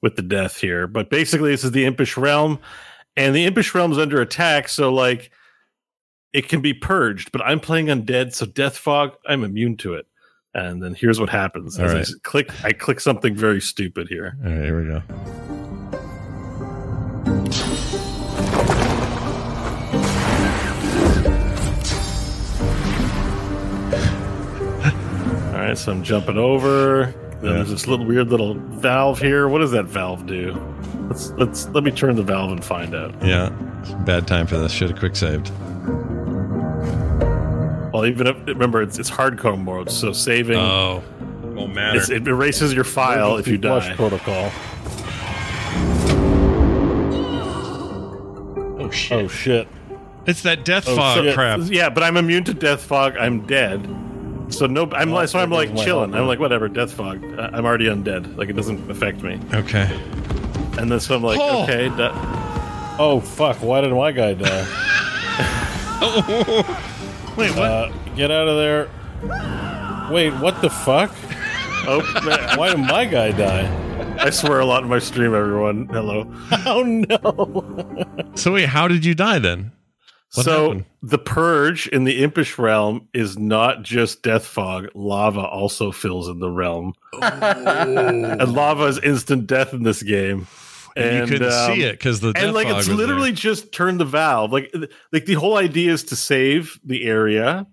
with 0.01 0.15
the 0.15 0.21
death 0.21 0.57
here. 0.57 0.87
But 0.87 1.09
basically, 1.09 1.51
this 1.51 1.63
is 1.63 1.71
the 1.71 1.85
impish 1.85 2.17
realm, 2.17 2.59
and 3.17 3.33
the 3.35 3.45
impish 3.45 3.73
realm 3.73 3.91
is 3.93 3.97
under 3.97 4.21
attack. 4.21 4.67
So 4.69 4.93
like, 4.93 5.31
it 6.33 6.47
can 6.49 6.61
be 6.61 6.73
purged. 6.73 7.31
But 7.31 7.41
I'm 7.43 7.59
playing 7.59 7.87
undead, 7.87 8.33
so 8.33 8.45
death 8.45 8.77
fog. 8.77 9.13
I'm 9.27 9.43
immune 9.43 9.77
to 9.77 9.93
it. 9.95 10.07
And 10.53 10.83
then 10.83 10.93
here's 10.93 11.19
what 11.19 11.29
happens. 11.29 11.79
All 11.79 11.89
I 11.89 12.03
click, 12.23 12.63
I 12.65 12.73
click 12.73 12.99
something 12.99 13.35
very 13.35 13.61
stupid 13.61 14.07
here. 14.09 14.37
All 14.43 14.51
right, 14.51 14.63
here 14.65 14.81
we 14.81 14.87
go. 14.87 15.01
All 25.53 25.57
right, 25.67 25.77
so 25.77 25.91
I'm 25.91 26.03
jumping 26.03 26.37
over. 26.37 27.13
Then 27.41 27.51
Yeah. 27.51 27.53
there's 27.57 27.69
this 27.69 27.87
little 27.87 28.05
weird 28.05 28.29
little 28.29 28.55
valve 28.55 29.19
here. 29.19 29.47
What 29.47 29.59
does 29.59 29.71
that 29.71 29.85
valve 29.85 30.25
do? 30.25 30.59
Let's 31.07 31.31
let's 31.31 31.67
let 31.69 31.83
me 31.83 31.91
turn 31.91 32.15
the 32.15 32.23
valve 32.23 32.51
and 32.51 32.63
find 32.63 32.95
out. 32.95 33.13
Yeah, 33.23 33.49
bad 34.05 34.27
time 34.27 34.47
for 34.47 34.57
this. 34.57 34.71
Should 34.71 34.89
have 34.91 34.99
quick 34.99 35.15
saved. 35.15 35.51
Well, 37.93 38.05
even 38.05 38.27
if 38.27 38.37
remember 38.47 38.81
it's 38.81 38.97
it's 38.99 39.11
hardcore 39.11 39.61
mode, 39.61 39.91
so 39.91 40.13
saving 40.13 40.57
Oh, 40.57 41.03
won't 41.43 41.73
matter. 41.75 41.97
it's, 41.97 42.09
it 42.09 42.25
erases 42.27 42.73
your 42.73 42.83
file 42.85 43.37
if 43.37 43.47
you 43.47 43.57
Flush 43.59 43.87
die. 43.89 43.95
protocol. 43.95 44.51
oh 48.79 48.89
shit! 48.91 49.11
Oh 49.17 49.27
shit! 49.27 49.67
It's 50.25 50.41
that 50.43 50.63
death 50.65 50.85
Oh, 50.87 50.95
fog 50.95 51.23
shit. 51.23 51.33
crap. 51.35 51.59
Yeah, 51.65 51.89
but 51.89 52.03
I'm 52.03 52.15
immune 52.17 52.43
to 52.45 52.53
death 52.53 52.83
fog. 52.83 53.17
I'm 53.17 53.45
dead. 53.45 53.83
So 54.49 54.67
no, 54.67 54.89
I'm 54.91 55.11
Oh, 55.11 55.15
like, 55.15 55.29
so 55.29 55.39
I'm 55.39 55.49
like 55.49 55.75
chilling. 55.75 56.13
I'm 56.13 56.27
like 56.27 56.39
whatever, 56.39 56.67
death 56.67 56.93
fog. 56.93 57.23
I- 57.39 57.49
I'm 57.53 57.65
already 57.65 57.85
undead. 57.85 58.37
Like 58.37 58.49
it 58.49 58.53
doesn't 58.55 58.89
affect 58.91 59.21
me. 59.23 59.39
Okay. 59.53 59.89
And 60.77 60.89
then 60.91 60.99
so 60.99 61.15
I'm 61.15 61.23
like, 61.23 61.39
Oh. 61.41 61.63
okay, 61.63 61.89
da- 61.89 62.95
Oh 62.99 63.19
fuck! 63.19 63.57
Why 63.61 63.81
did 63.81 63.91
my 63.91 64.11
guy 64.11 64.33
die? 64.33 64.67
Wait, 67.37 67.51
what? 67.55 67.59
uh, 67.59 67.91
get 68.15 68.31
out 68.31 68.47
of 68.47 68.57
there! 68.57 68.89
Wait, 70.11 70.31
what 70.41 70.61
the 70.61 70.69
fuck? 70.69 71.11
oh, 71.87 72.01
man, 72.25 72.57
Why 72.57 72.69
did 72.69 72.79
my 72.79 73.05
guy 73.05 73.31
die? 73.31 73.77
I 74.19 74.29
swear 74.29 74.59
a 74.59 74.65
lot 74.65 74.83
in 74.83 74.89
my 74.89 74.99
stream. 74.99 75.33
Everyone, 75.33 75.87
hello. 75.87 76.31
Oh 76.65 76.83
no! 76.83 78.31
so 78.35 78.51
wait, 78.53 78.67
how 78.67 78.87
did 78.87 79.05
you 79.05 79.15
die 79.15 79.39
then? 79.39 79.71
What 80.33 80.43
so 80.45 80.63
happened? 80.63 80.85
the 81.01 81.17
purge 81.17 81.87
in 81.87 82.03
the 82.03 82.23
impish 82.23 82.57
realm 82.57 83.07
is 83.13 83.37
not 83.37 83.83
just 83.83 84.21
death 84.21 84.45
fog. 84.45 84.89
Lava 84.93 85.41
also 85.41 85.91
fills 85.91 86.27
in 86.27 86.39
the 86.39 86.49
realm, 86.49 86.93
and 87.21 88.53
lava 88.53 88.85
is 88.85 88.99
instant 88.99 89.47
death 89.47 89.73
in 89.73 89.83
this 89.83 90.03
game. 90.03 90.47
And, 90.95 91.29
you 91.29 91.33
couldn't 91.33 91.53
um, 91.53 91.75
see 91.75 91.83
it 91.83 91.93
because 91.93 92.19
the 92.19 92.33
and 92.35 92.53
like 92.53 92.67
it's 92.67 92.75
was 92.75 92.87
there. 92.87 92.95
literally 92.95 93.31
just 93.31 93.71
turn 93.71 93.97
the 93.97 94.05
valve. 94.05 94.51
Like 94.51 94.73
like 95.11 95.25
the 95.25 95.35
whole 95.35 95.57
idea 95.57 95.91
is 95.91 96.03
to 96.05 96.15
save 96.15 96.79
the 96.83 97.05
area 97.05 97.65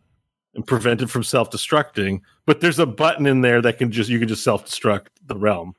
and 0.55 0.66
prevent 0.66 1.02
it 1.02 1.10
from 1.10 1.22
self-destructing 1.22 2.20
but 2.47 2.62
there's 2.62 2.78
a 2.78 2.86
button 2.86 3.26
in 3.26 3.42
there 3.42 3.60
that 3.60 3.76
can 3.76 3.92
just 3.92 4.08
you 4.08 4.18
can 4.18 4.26
just 4.26 4.42
self-destruct 4.42 5.08
the 5.26 5.36
realm. 5.36 5.74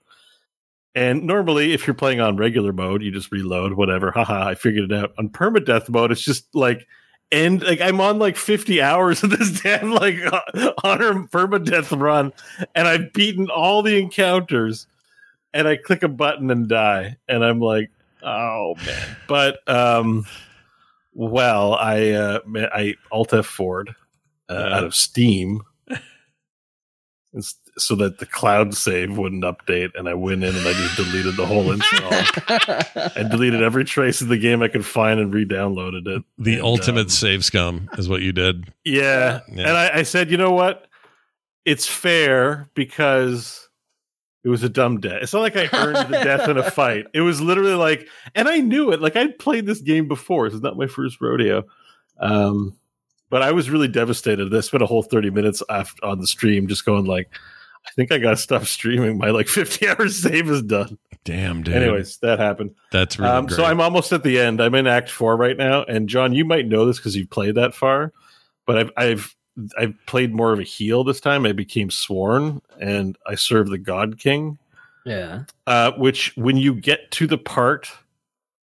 And 0.93 1.23
normally 1.23 1.73
if 1.73 1.87
you're 1.87 1.95
playing 1.95 2.21
on 2.21 2.37
regular 2.37 2.71
mode 2.71 3.01
you 3.01 3.11
just 3.11 3.31
reload 3.31 3.73
whatever 3.73 4.11
haha 4.15 4.49
i 4.49 4.55
figured 4.55 4.91
it 4.91 4.95
out. 4.95 5.13
On 5.17 5.29
permadeath 5.29 5.89
mode 5.89 6.11
it's 6.11 6.21
just 6.21 6.53
like 6.53 6.85
and 7.31 7.63
like 7.63 7.81
I'm 7.81 7.99
on 8.01 8.19
like 8.19 8.37
50 8.37 8.81
hours 8.81 9.23
of 9.23 9.31
this 9.31 9.61
damn 9.63 9.91
like 9.91 10.17
honor 10.83 11.13
permadeath 11.27 11.99
run, 11.99 12.33
and 12.75 12.87
I've 12.87 13.13
beaten 13.13 13.49
all 13.49 13.81
the 13.81 13.97
encounters, 13.97 14.87
and 15.53 15.67
I 15.67 15.77
click 15.77 16.03
a 16.03 16.07
button 16.07 16.49
and 16.51 16.67
die, 16.67 17.17
and 17.27 17.43
I'm 17.43 17.59
like, 17.59 17.89
oh 18.23 18.75
man. 18.85 19.17
But 19.27 19.67
um, 19.69 20.25
well, 21.13 21.73
I 21.75 22.11
uh, 22.11 22.39
I 22.73 22.95
Alt 23.11 23.29
F4'd 23.31 23.89
uh, 23.89 24.53
Yeah. 24.53 24.77
out 24.77 24.83
of 24.83 24.95
Steam. 24.95 25.61
So 27.77 27.95
that 27.95 28.17
the 28.17 28.25
cloud 28.25 28.73
save 28.73 29.17
wouldn't 29.17 29.43
update, 29.43 29.91
and 29.95 30.09
I 30.09 30.15
went 30.15 30.43
in 30.43 30.53
and 30.53 30.67
I 30.67 30.73
just 30.73 30.97
deleted 30.97 31.37
the 31.37 31.45
whole 31.45 31.71
install. 31.71 32.11
I 33.15 33.23
deleted 33.23 33.61
every 33.61 33.85
trace 33.85 34.19
of 34.21 34.27
the 34.27 34.37
game 34.37 34.61
I 34.63 34.67
could 34.67 34.85
find 34.85 35.17
and 35.19 35.33
re-downloaded 35.33 36.05
it. 36.07 36.23
The 36.39 36.55
And, 36.55 36.63
ultimate 36.63 37.03
um, 37.03 37.09
save 37.09 37.45
scum 37.45 37.87
is 37.99 38.09
what 38.09 38.21
you 38.21 38.33
did. 38.33 38.73
yeah. 38.83 39.41
Yeah. 39.49 39.67
And 39.69 39.77
I, 39.77 39.99
I 39.99 40.03
said, 40.03 40.29
you 40.31 40.35
know 40.37 40.51
what? 40.51 40.87
It's 41.63 41.87
fair 41.87 42.69
because 42.73 43.68
it 44.43 44.49
was 44.49 44.63
a 44.63 44.69
dumb 44.69 44.99
death. 44.99 45.19
It's 45.21 45.33
not 45.33 45.41
like 45.41 45.55
I 45.57 45.69
earned 45.73 46.13
the 46.13 46.19
death 46.23 46.47
in 46.47 46.57
a 46.57 46.69
fight. 46.71 47.05
It 47.13 47.21
was 47.21 47.41
literally 47.41 47.73
like, 47.73 48.07
and 48.35 48.47
I 48.47 48.59
knew 48.59 48.91
it. 48.91 49.01
Like 49.01 49.15
I'd 49.15 49.37
played 49.39 49.65
this 49.65 49.81
game 49.81 50.07
before. 50.07 50.47
This 50.47 50.55
is 50.55 50.61
not 50.61 50.77
my 50.77 50.87
first 50.87 51.19
rodeo. 51.21 51.63
Um, 52.19 52.75
but 53.29 53.41
I 53.41 53.51
was 53.51 53.69
really 53.69 53.87
devastated. 53.87 54.53
I 54.53 54.59
spent 54.61 54.81
a 54.83 54.87
whole 54.87 55.03
30 55.03 55.29
minutes 55.29 55.61
after, 55.69 56.03
on 56.05 56.19
the 56.19 56.27
stream 56.27 56.67
just 56.67 56.85
going 56.85 57.05
like, 57.05 57.29
I 57.85 57.91
think 57.91 58.11
I 58.11 58.17
got 58.17 58.31
to 58.31 58.37
stop 58.37 58.65
streaming. 58.65 59.17
My 59.17 59.29
like 59.29 59.47
50 59.49 59.87
hours 59.89 60.21
save 60.21 60.49
is 60.49 60.61
done. 60.63 60.97
Damn, 61.25 61.61
dude. 61.63 61.75
Anyways, 61.75 62.17
that 62.19 62.39
happened. 62.39 62.71
that's 62.91 63.19
really 63.19 63.31
Um, 63.31 63.45
great. 63.45 63.55
so 63.57 63.65
I'm 63.65 63.81
almost 63.81 64.11
at 64.13 64.23
the 64.23 64.39
end. 64.39 64.61
I'm 64.61 64.73
in 64.73 64.87
Act 64.87 65.09
Four 65.11 65.35
right 65.37 65.57
now, 65.57 65.83
and 65.83 66.07
Jon, 66.09 66.33
you 66.33 66.45
might 66.45 66.65
know 66.67 66.85
this 66.85 66.97
because 66.97 67.15
you've 67.15 67.29
played 67.29 67.55
that 67.55 67.75
far, 67.75 68.13
but 68.65 68.77
I've 68.77 68.91
I've 68.97 69.35
I've 69.77 69.93
played 70.05 70.33
more 70.33 70.51
of 70.53 70.59
a 70.59 70.63
heel 70.63 71.03
this 71.03 71.19
time. 71.19 71.45
I 71.45 71.51
became 71.51 71.89
sworn, 71.89 72.61
and 72.79 73.17
I 73.27 73.35
serve 73.35 73.69
the 73.69 73.77
God 73.77 74.17
King. 74.19 74.57
yeah. 75.05 75.43
Uh, 75.67 75.91
which 75.93 76.35
when 76.35 76.57
you 76.57 76.73
get 76.75 77.09
to 77.11 77.27
the 77.27 77.37
part 77.37 77.89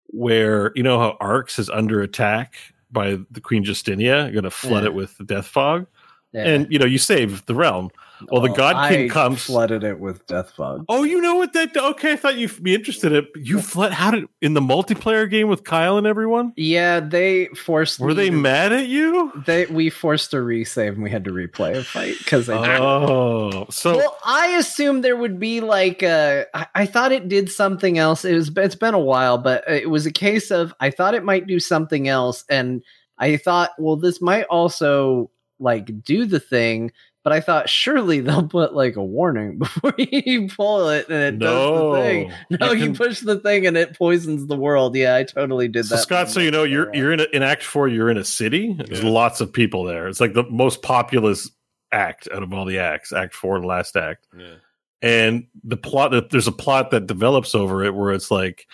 where 0.08 0.72
you 0.74 0.82
know 0.82 0.98
how 0.98 1.16
Arx 1.20 1.58
is 1.58 1.70
under 1.70 2.02
attack 2.02 2.54
by 2.90 3.18
the 3.30 3.40
Queen 3.40 3.64
Justinia, 3.64 4.24
you're 4.24 4.32
going 4.32 4.44
to 4.44 4.50
flood 4.50 4.82
Yeah. 4.82 4.88
it 4.88 4.94
with 4.94 5.16
the 5.18 5.24
Death 5.24 5.46
Fog, 5.46 5.86
yeah. 6.32 6.44
and 6.46 6.66
you 6.72 6.78
know 6.78 6.86
you 6.86 6.98
save 6.98 7.44
the 7.46 7.54
realm. 7.54 7.90
Well, 8.30 8.40
the 8.40 8.50
Oh, 8.50 8.54
God 8.54 8.88
King 8.90 9.06
I 9.10 9.12
comes. 9.12 9.42
flooded 9.44 9.84
it 9.84 9.98
with 10.00 10.26
death 10.26 10.50
fog. 10.50 10.84
Oh, 10.88 11.02
you 11.04 11.20
know 11.20 11.36
what 11.36 11.52
that? 11.54 11.76
Okay, 11.76 12.12
I 12.12 12.16
thought 12.16 12.36
you'd 12.36 12.62
be 12.62 12.74
interested 12.74 13.12
in. 13.12 13.26
You 13.36 13.60
fled. 13.60 13.92
How 13.92 14.10
did 14.10 14.26
in 14.40 14.54
the 14.54 14.60
multiplayer 14.60 15.28
game 15.30 15.48
with 15.48 15.64
Kyle 15.64 15.96
and 15.98 16.06
everyone? 16.06 16.52
Yeah, 16.56 17.00
they 17.00 17.46
forced. 17.56 18.00
Were 18.00 18.14
they 18.14 18.30
to- 18.30 18.36
mad 18.36 18.72
at 18.72 18.86
you? 18.88 19.32
They 19.46 19.66
we 19.66 19.90
forced 19.90 20.34
a 20.34 20.38
resave 20.38 20.88
and 20.94 21.02
we 21.02 21.10
had 21.10 21.24
to 21.24 21.30
replay 21.30 21.76
a 21.76 21.84
fight 21.84 22.16
because 22.18 22.48
I. 22.48 22.78
Oh, 22.78 23.66
so 23.70 23.96
well, 23.96 24.18
I 24.24 24.48
assumed 24.58 25.04
there 25.04 25.16
would 25.16 25.38
be 25.40 25.60
like 25.60 26.02
a. 26.02 26.46
I, 26.54 26.66
I 26.74 26.86
thought 26.86 27.12
it 27.12 27.28
did 27.28 27.50
something 27.50 27.98
else. 27.98 28.24
It 28.24 28.34
was. 28.34 28.50
It's 28.56 28.74
been 28.74 28.94
a 28.94 28.98
while, 28.98 29.38
but 29.38 29.64
it 29.68 29.88
was 29.90 30.06
a 30.06 30.12
case 30.12 30.50
of 30.50 30.74
I 30.80 30.90
thought 30.90 31.14
it 31.14 31.24
might 31.24 31.46
do 31.46 31.60
something 31.60 32.08
else, 32.08 32.44
and 32.50 32.82
I 33.18 33.36
thought, 33.36 33.70
well, 33.78 33.96
this 33.96 34.20
might 34.20 34.44
also 34.44 35.30
like 35.58 36.02
do 36.04 36.24
the 36.24 36.40
thing. 36.40 36.90
But 37.22 37.34
I 37.34 37.40
thought 37.40 37.68
surely 37.68 38.20
they'll 38.20 38.48
put 38.48 38.74
like 38.74 38.96
a 38.96 39.04
warning 39.04 39.58
before 39.58 39.92
you 39.98 40.48
pull 40.48 40.88
it 40.88 41.06
and 41.10 41.18
it 41.22 41.38
does 41.38 41.78
the 41.78 42.00
thing. 42.02 42.32
No, 42.58 42.72
you, 42.72 42.86
can- 42.86 42.94
push 42.96 43.20
the 43.20 43.38
thing 43.38 43.66
and 43.66 43.76
it 43.76 43.96
poisons 43.96 44.46
the 44.46 44.56
world. 44.56 44.96
Yeah, 44.96 45.16
I 45.16 45.24
totally 45.24 45.68
did 45.68 45.84
So 45.84 45.96
that. 45.96 46.02
Scott, 46.02 46.30
so 46.30 46.40
you 46.40 46.50
know, 46.50 46.64
you're 46.64 46.94
you're 46.94 47.12
in 47.12 47.20
a, 47.20 47.26
in 47.34 47.42
Act 47.42 47.62
Four. 47.62 47.88
You're 47.88 48.08
in 48.10 48.16
a 48.16 48.24
city. 48.24 48.74
There's 48.86 49.02
Yeah. 49.02 49.10
lots 49.10 49.40
of 49.42 49.52
people 49.52 49.84
there. 49.84 50.08
It's 50.08 50.20
like 50.20 50.32
the 50.32 50.44
most 50.44 50.80
populous 50.82 51.50
act 51.92 52.26
out 52.32 52.42
of 52.42 52.54
all 52.54 52.64
the 52.64 52.78
acts. 52.78 53.12
Act 53.12 53.34
Four 53.34 53.56
and 53.56 53.66
last 53.66 53.96
act. 53.96 54.26
Yeah. 54.38 54.54
And 55.02 55.46
the 55.64 55.76
plot 55.76 56.10
that 56.12 56.30
there's 56.30 56.46
a 56.48 56.52
plot 56.52 56.90
that 56.90 57.06
develops 57.06 57.54
over 57.54 57.84
it 57.84 57.94
where 57.94 58.12
it's 58.12 58.30
like 58.30 58.66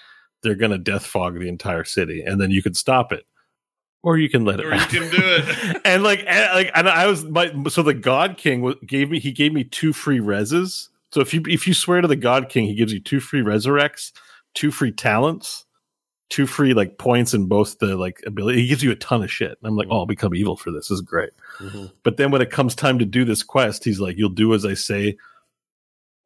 they're 0.42 0.54
gonna 0.54 0.78
death 0.78 1.04
fog 1.06 1.38
the 1.38 1.48
entire 1.48 1.82
city, 1.84 2.22
and 2.22 2.40
then 2.40 2.50
you 2.52 2.62
can 2.62 2.74
stop 2.74 3.12
it, 3.12 3.26
or 4.06 4.16
you 4.16 4.28
can 4.28 4.44
let 4.44 4.60
it. 4.60 4.66
Or 4.66 4.72
you 4.72 4.86
can 4.86 5.10
do 5.10 5.18
it. 5.20 5.80
and 5.84 6.04
like, 6.04 6.24
and 6.28 6.54
like, 6.54 6.70
and 6.76 6.88
I 6.88 7.08
was 7.08 7.24
my 7.24 7.52
so 7.68 7.82
the 7.82 7.92
God 7.92 8.36
King 8.36 8.72
gave 8.86 9.10
me 9.10 9.18
he 9.18 9.32
gave 9.32 9.52
me 9.52 9.64
two 9.64 9.92
free 9.92 10.20
reses. 10.20 10.88
So 11.10 11.20
if 11.20 11.34
you 11.34 11.42
if 11.48 11.66
you 11.66 11.74
swear 11.74 12.00
to 12.00 12.06
the 12.06 12.14
God 12.14 12.48
King, 12.48 12.66
he 12.66 12.74
gives 12.76 12.92
you 12.92 13.00
two 13.00 13.18
free 13.18 13.42
resurrects, 13.42 14.12
two 14.54 14.70
free 14.70 14.92
talents, 14.92 15.66
two 16.30 16.46
free 16.46 16.72
like 16.72 16.98
points 16.98 17.34
in 17.34 17.46
both 17.46 17.80
the 17.80 17.96
like 17.96 18.20
ability. 18.24 18.60
He 18.60 18.68
gives 18.68 18.84
you 18.84 18.92
a 18.92 18.96
ton 18.96 19.24
of 19.24 19.32
shit. 19.32 19.58
And 19.60 19.66
I'm 19.66 19.76
like, 19.76 19.88
oh, 19.90 19.98
I'll 19.98 20.06
become 20.06 20.36
evil 20.36 20.56
for 20.56 20.70
this. 20.70 20.86
This 20.86 20.98
is 20.98 21.00
great. 21.00 21.30
Mhm. 21.58 21.90
But 22.04 22.16
then 22.16 22.30
when 22.30 22.42
it 22.42 22.50
comes 22.52 22.76
time 22.76 23.00
to 23.00 23.04
do 23.04 23.24
this 23.24 23.42
quest, 23.42 23.82
he's 23.82 23.98
like, 23.98 24.16
you'll 24.16 24.28
do 24.28 24.54
as 24.54 24.64
I 24.64 24.74
say, 24.74 25.16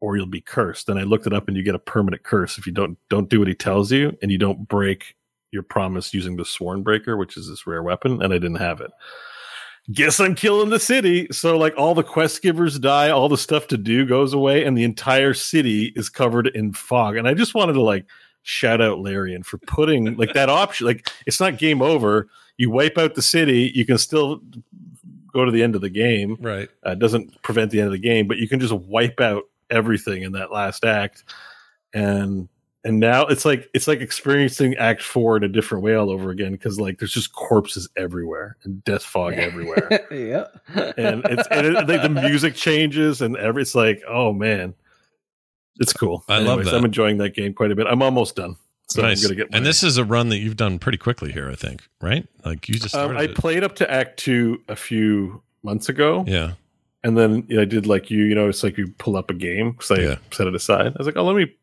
or 0.01 0.19
you'll 0.19 0.27
be 0.27 0.43
cursed. 0.43 0.91
And 0.91 0.99
I 0.99 1.05
looked 1.05 1.27
it 1.27 1.33
up, 1.33 1.49
and 1.49 1.57
you 1.57 1.63
get 1.63 1.75
a 1.75 1.79
permanent 1.79 2.25
curse 2.25 2.59
if 2.59 2.67
you 2.67 2.75
don't 2.75 2.99
don't 3.09 3.31
do 3.31 3.39
what 3.39 3.49
he 3.49 3.55
tells 3.55 3.91
you, 3.91 4.19
and 4.21 4.31
you 4.31 4.37
don't 4.37 4.69
break 4.69 5.17
your 5.53 5.63
promise 5.63 6.13
using 6.15 6.37
the 6.37 6.45
Sworn 6.45 6.83
Breaker, 6.83 7.17
which 7.17 7.37
is 7.37 7.49
this 7.49 7.67
rare 7.67 7.83
weapon. 7.83 8.23
And 8.23 8.33
I 8.33 8.39
didn't 8.39 8.57
have 8.57 8.81
it. 8.81 8.91
Guess 9.93 10.21
I'm 10.21 10.35
killing 10.35 10.71
the 10.71 10.79
city. 10.79 11.27
So 11.33 11.57
like 11.59 11.75
all 11.77 11.95
the 11.95 12.03
quest 12.05 12.43
givers 12.43 12.79
die, 12.79 13.11
all 13.11 13.29
the 13.29 13.39
stuff 13.39 13.67
to 13.69 13.77
do 13.79 14.07
goes 14.07 14.33
away, 14.33 14.65
and 14.65 14.77
the 14.77 14.85
entire 14.85 15.35
city 15.35 15.93
is 15.97 16.09
covered 16.09 16.47
in 16.49 16.73
fog. 16.73 17.17
And 17.17 17.27
I 17.27 17.35
just 17.35 17.55
wanted 17.55 17.73
to 17.73 17.83
like 17.83 18.05
shout 18.43 18.81
out 18.81 19.01
Larian 19.01 19.43
for 19.43 19.59
putting 19.59 20.17
like 20.17 20.35
that 20.35 20.49
option. 20.49 20.87
Like 20.87 21.09
it's 21.27 21.41
not 21.41 21.59
game 21.59 21.83
over. 21.83 22.29
You 22.57 22.71
wipe 22.71 22.99
out 22.99 23.15
the 23.15 23.23
city, 23.23 23.73
you 23.75 23.85
can 23.87 23.99
still 23.99 24.41
go 25.33 25.45
to 25.45 25.51
the 25.51 25.63
end 25.63 25.75
of 25.75 25.81
the 25.81 25.91
game 25.91 26.37
Right. 26.41 26.69
uh, 26.83 26.95
doesn't 26.95 27.41
prevent 27.43 27.71
the 27.71 27.79
end 27.81 27.87
of 27.87 27.93
the 27.93 27.99
game, 27.99 28.27
but 28.29 28.37
you 28.37 28.49
can 28.49 28.61
just 28.61 28.73
wipe 28.75 29.19
out 29.21 29.45
everything 29.71 30.23
in 30.23 30.33
that 30.33 30.53
last 30.53 30.85
act, 30.85 31.25
and 31.95 32.49
and 32.85 32.99
now 32.99 33.27
it's 33.27 33.45
like 33.45 33.69
it's 33.75 33.87
like 33.89 34.01
experiencing 34.01 34.75
Act 34.77 35.03
Four 35.03 35.37
in 35.37 35.45
a 35.45 35.49
different 35.49 35.85
way 35.85 35.95
all 35.95 36.11
over 36.11 36.31
again 36.31 36.53
because 36.53 36.81
like 36.81 36.99
there's 36.99 37.13
just 37.13 37.33
corpses 37.33 37.89
everywhere 37.97 38.57
and 38.65 38.83
death 38.85 39.03
fog 39.05 39.35
everywhere, 39.35 39.89
yeah. 40.11 40.47
and 40.97 41.23
it's 41.27 41.47
and 41.51 41.67
it, 41.67 41.89
like 41.89 42.03
the 42.03 42.09
music 42.29 42.55
changes 42.55 43.21
and 43.23 43.37
every 43.37 43.63
it's 43.63 43.75
like 43.75 44.03
oh 44.09 44.33
man, 44.33 44.75
it's 45.79 45.93
cool. 45.93 46.25
I 46.29 46.39
love 46.39 46.65
that. 46.65 46.75
I'm 46.75 46.85
enjoying 46.85 47.19
that 47.19 47.35
game 47.35 47.53
quite 47.55 47.71
a 47.71 47.77
bit. 47.77 47.87
I'm 47.87 48.03
almost 48.03 48.37
done, 48.37 48.57
so 48.89 49.03
nice. 49.03 49.23
I'm 49.23 49.29
gonna 49.29 49.45
get. 49.47 49.55
and 49.55 49.65
this 49.67 49.83
is 49.83 49.99
a 49.99 50.05
run 50.05 50.29
that 50.31 50.39
you've 50.39 50.57
done 50.57 50.79
pretty 50.79 50.99
quickly 50.99 51.33
here, 51.33 51.51
I 51.51 51.55
think. 51.55 51.83
Right? 52.01 52.27
Like 52.45 52.69
you 52.69 52.75
just 52.79 52.95
Um, 52.95 53.17
I 53.17 53.25
it. 53.25 53.35
played 53.35 53.63
up 53.63 53.77
to 53.77 53.91
Act 53.91 54.19
Two 54.19 54.63
a 54.69 54.77
few 54.77 55.43
months 55.63 55.89
ago. 55.89 56.25
Yeah. 56.27 56.53
And 57.05 57.17
then 57.17 57.45
you 57.49 57.57
know, 57.57 57.63
I 57.63 57.67
did 57.67 57.87
like 57.87 58.11
you, 58.11 58.25
you 58.25 58.35
know, 58.35 58.49
it's 58.49 58.63
like 58.63 58.77
you 58.77 58.89
pull 58.99 59.17
up 59.17 59.31
a 59.31 59.35
game 59.35 59.73
because 59.73 59.91
I 59.91 60.01
Yeah. 60.03 60.17
set 60.31 60.47
it 60.47 60.55
aside. 60.55 60.89
I 60.89 60.95
was 60.99 61.07
like, 61.07 61.17
oh, 61.17 61.25
let 61.25 61.35
me 61.37 61.55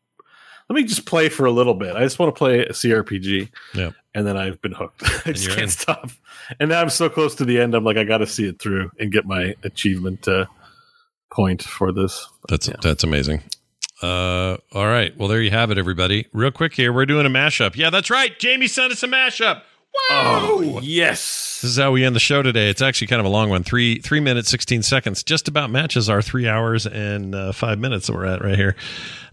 let 0.68 0.74
me 0.76 0.84
just 0.84 1.06
play 1.06 1.28
for 1.28 1.46
a 1.46 1.50
little 1.50 1.74
bit. 1.74 1.96
I 1.96 2.00
just 2.02 2.18
want 2.18 2.34
to 2.34 2.38
play 2.38 2.60
a 2.60 2.70
CRPG. 2.72 3.50
Yeah. 3.74 3.90
And 4.14 4.26
then 4.26 4.36
I've 4.36 4.60
been 4.60 4.72
hooked. 4.72 5.02
I 5.26 5.32
just 5.32 5.48
can't 5.48 5.62
in. 5.62 5.68
stop. 5.68 6.10
And 6.60 6.68
now 6.70 6.80
I'm 6.80 6.90
so 6.90 7.08
close 7.08 7.34
to 7.36 7.44
the 7.44 7.60
end. 7.60 7.74
I'm 7.74 7.84
like, 7.84 7.96
I 7.96 8.04
got 8.04 8.18
to 8.18 8.26
see 8.26 8.46
it 8.48 8.58
through 8.60 8.90
and 8.98 9.10
get 9.12 9.24
my 9.26 9.54
achievement 9.64 10.26
uh, 10.28 10.46
point 11.32 11.62
for 11.62 11.92
this. 11.92 12.26
That's 12.48 12.68
Yeah. 12.68 12.76
that's 12.82 13.04
amazing. 13.04 13.42
Uh, 14.02 14.56
all 14.72 14.86
right. 14.86 15.16
Well, 15.16 15.28
there 15.28 15.40
you 15.42 15.50
have 15.50 15.70
it, 15.70 15.78
everybody. 15.78 16.26
Real 16.32 16.50
quick 16.52 16.74
here, 16.74 16.92
we're 16.92 17.06
doing 17.06 17.26
a 17.26 17.30
mashup. 17.30 17.74
Yeah, 17.76 17.90
that's 17.90 18.10
right. 18.10 18.38
Jamie 18.38 18.68
sent 18.68 18.92
us 18.92 19.02
a 19.02 19.08
mashup. 19.08 19.62
Oh 20.10 20.80
yes. 20.82 21.58
This 21.60 21.72
is 21.72 21.76
how 21.76 21.90
we 21.90 22.04
end 22.04 22.14
the 22.16 22.20
show 22.20 22.42
today. 22.42 22.70
It's 22.70 22.82
actually 22.82 23.08
kind 23.08 23.20
of 23.20 23.26
a 23.26 23.28
long 23.28 23.50
one 23.50 23.62
three 23.64 23.98
three 24.00 24.20
minutes 24.20 24.48
sixteen 24.48 24.82
seconds. 24.82 25.22
Just 25.22 25.48
about 25.48 25.70
matches 25.70 26.08
our 26.08 26.22
three 26.22 26.48
hours 26.48 26.86
and 26.86 27.34
uh, 27.34 27.52
five 27.52 27.78
minutes 27.78 28.06
that 28.06 28.14
we're 28.14 28.26
at 28.26 28.42
right 28.42 28.56
here. 28.56 28.76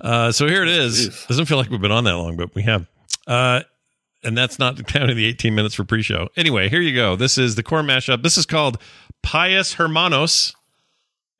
Uh, 0.01 0.31
so 0.31 0.47
here 0.47 0.63
it 0.63 0.69
is. 0.69 1.09
Jeez. 1.09 1.27
Doesn't 1.27 1.45
feel 1.45 1.57
like 1.57 1.69
we've 1.69 1.81
been 1.81 1.91
on 1.91 2.03
that 2.05 2.15
long, 2.17 2.35
but 2.35 2.53
we 2.55 2.63
have. 2.63 2.87
Uh, 3.27 3.61
and 4.23 4.37
that's 4.37 4.59
not 4.59 4.85
counting 4.87 5.15
the 5.15 5.25
18 5.25 5.53
minutes 5.55 5.75
for 5.75 5.83
pre-show. 5.83 6.29
Anyway, 6.35 6.67
here 6.67 6.81
you 6.81 6.95
go. 6.95 7.15
This 7.15 7.37
is 7.37 7.55
the 7.55 7.63
core 7.63 7.83
mashup. 7.83 8.23
This 8.23 8.37
is 8.37 8.45
called 8.45 8.81
Pius 9.21 9.73
Hermanos. 9.73 10.55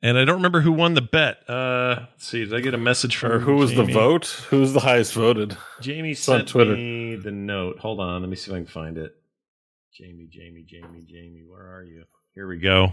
And 0.02 0.18
I 0.18 0.24
don't 0.24 0.36
remember 0.36 0.60
who 0.60 0.72
won 0.72 0.94
the 0.94 1.00
bet. 1.02 1.38
Uh, 1.48 1.96
let's 2.12 2.26
see. 2.26 2.44
Did 2.44 2.54
I 2.54 2.60
get 2.60 2.74
a 2.74 2.78
message 2.78 3.16
from 3.16 3.32
Or 3.32 3.38
who 3.38 3.56
was 3.56 3.70
the 3.70 3.82
Jamie? 3.82 3.92
vote? 3.94 4.26
Who's 4.50 4.72
the 4.72 4.80
highest 4.80 5.14
voted? 5.14 5.56
Jamie 5.80 6.14
sent 6.14 6.48
Twitter. 6.48 6.76
me 6.76 7.16
the 7.16 7.30
note. 7.32 7.78
Hold 7.78 8.00
on, 8.00 8.20
let 8.20 8.28
me 8.28 8.36
see 8.36 8.50
if 8.50 8.54
I 8.54 8.58
can 8.58 8.66
find 8.66 8.98
it. 8.98 9.16
Jamie, 9.94 10.28
Jamie, 10.30 10.64
Jamie, 10.68 11.02
Jamie, 11.08 11.44
where 11.48 11.62
are 11.74 11.82
you? 11.82 12.04
Here 12.34 12.46
we 12.46 12.58
go. 12.58 12.92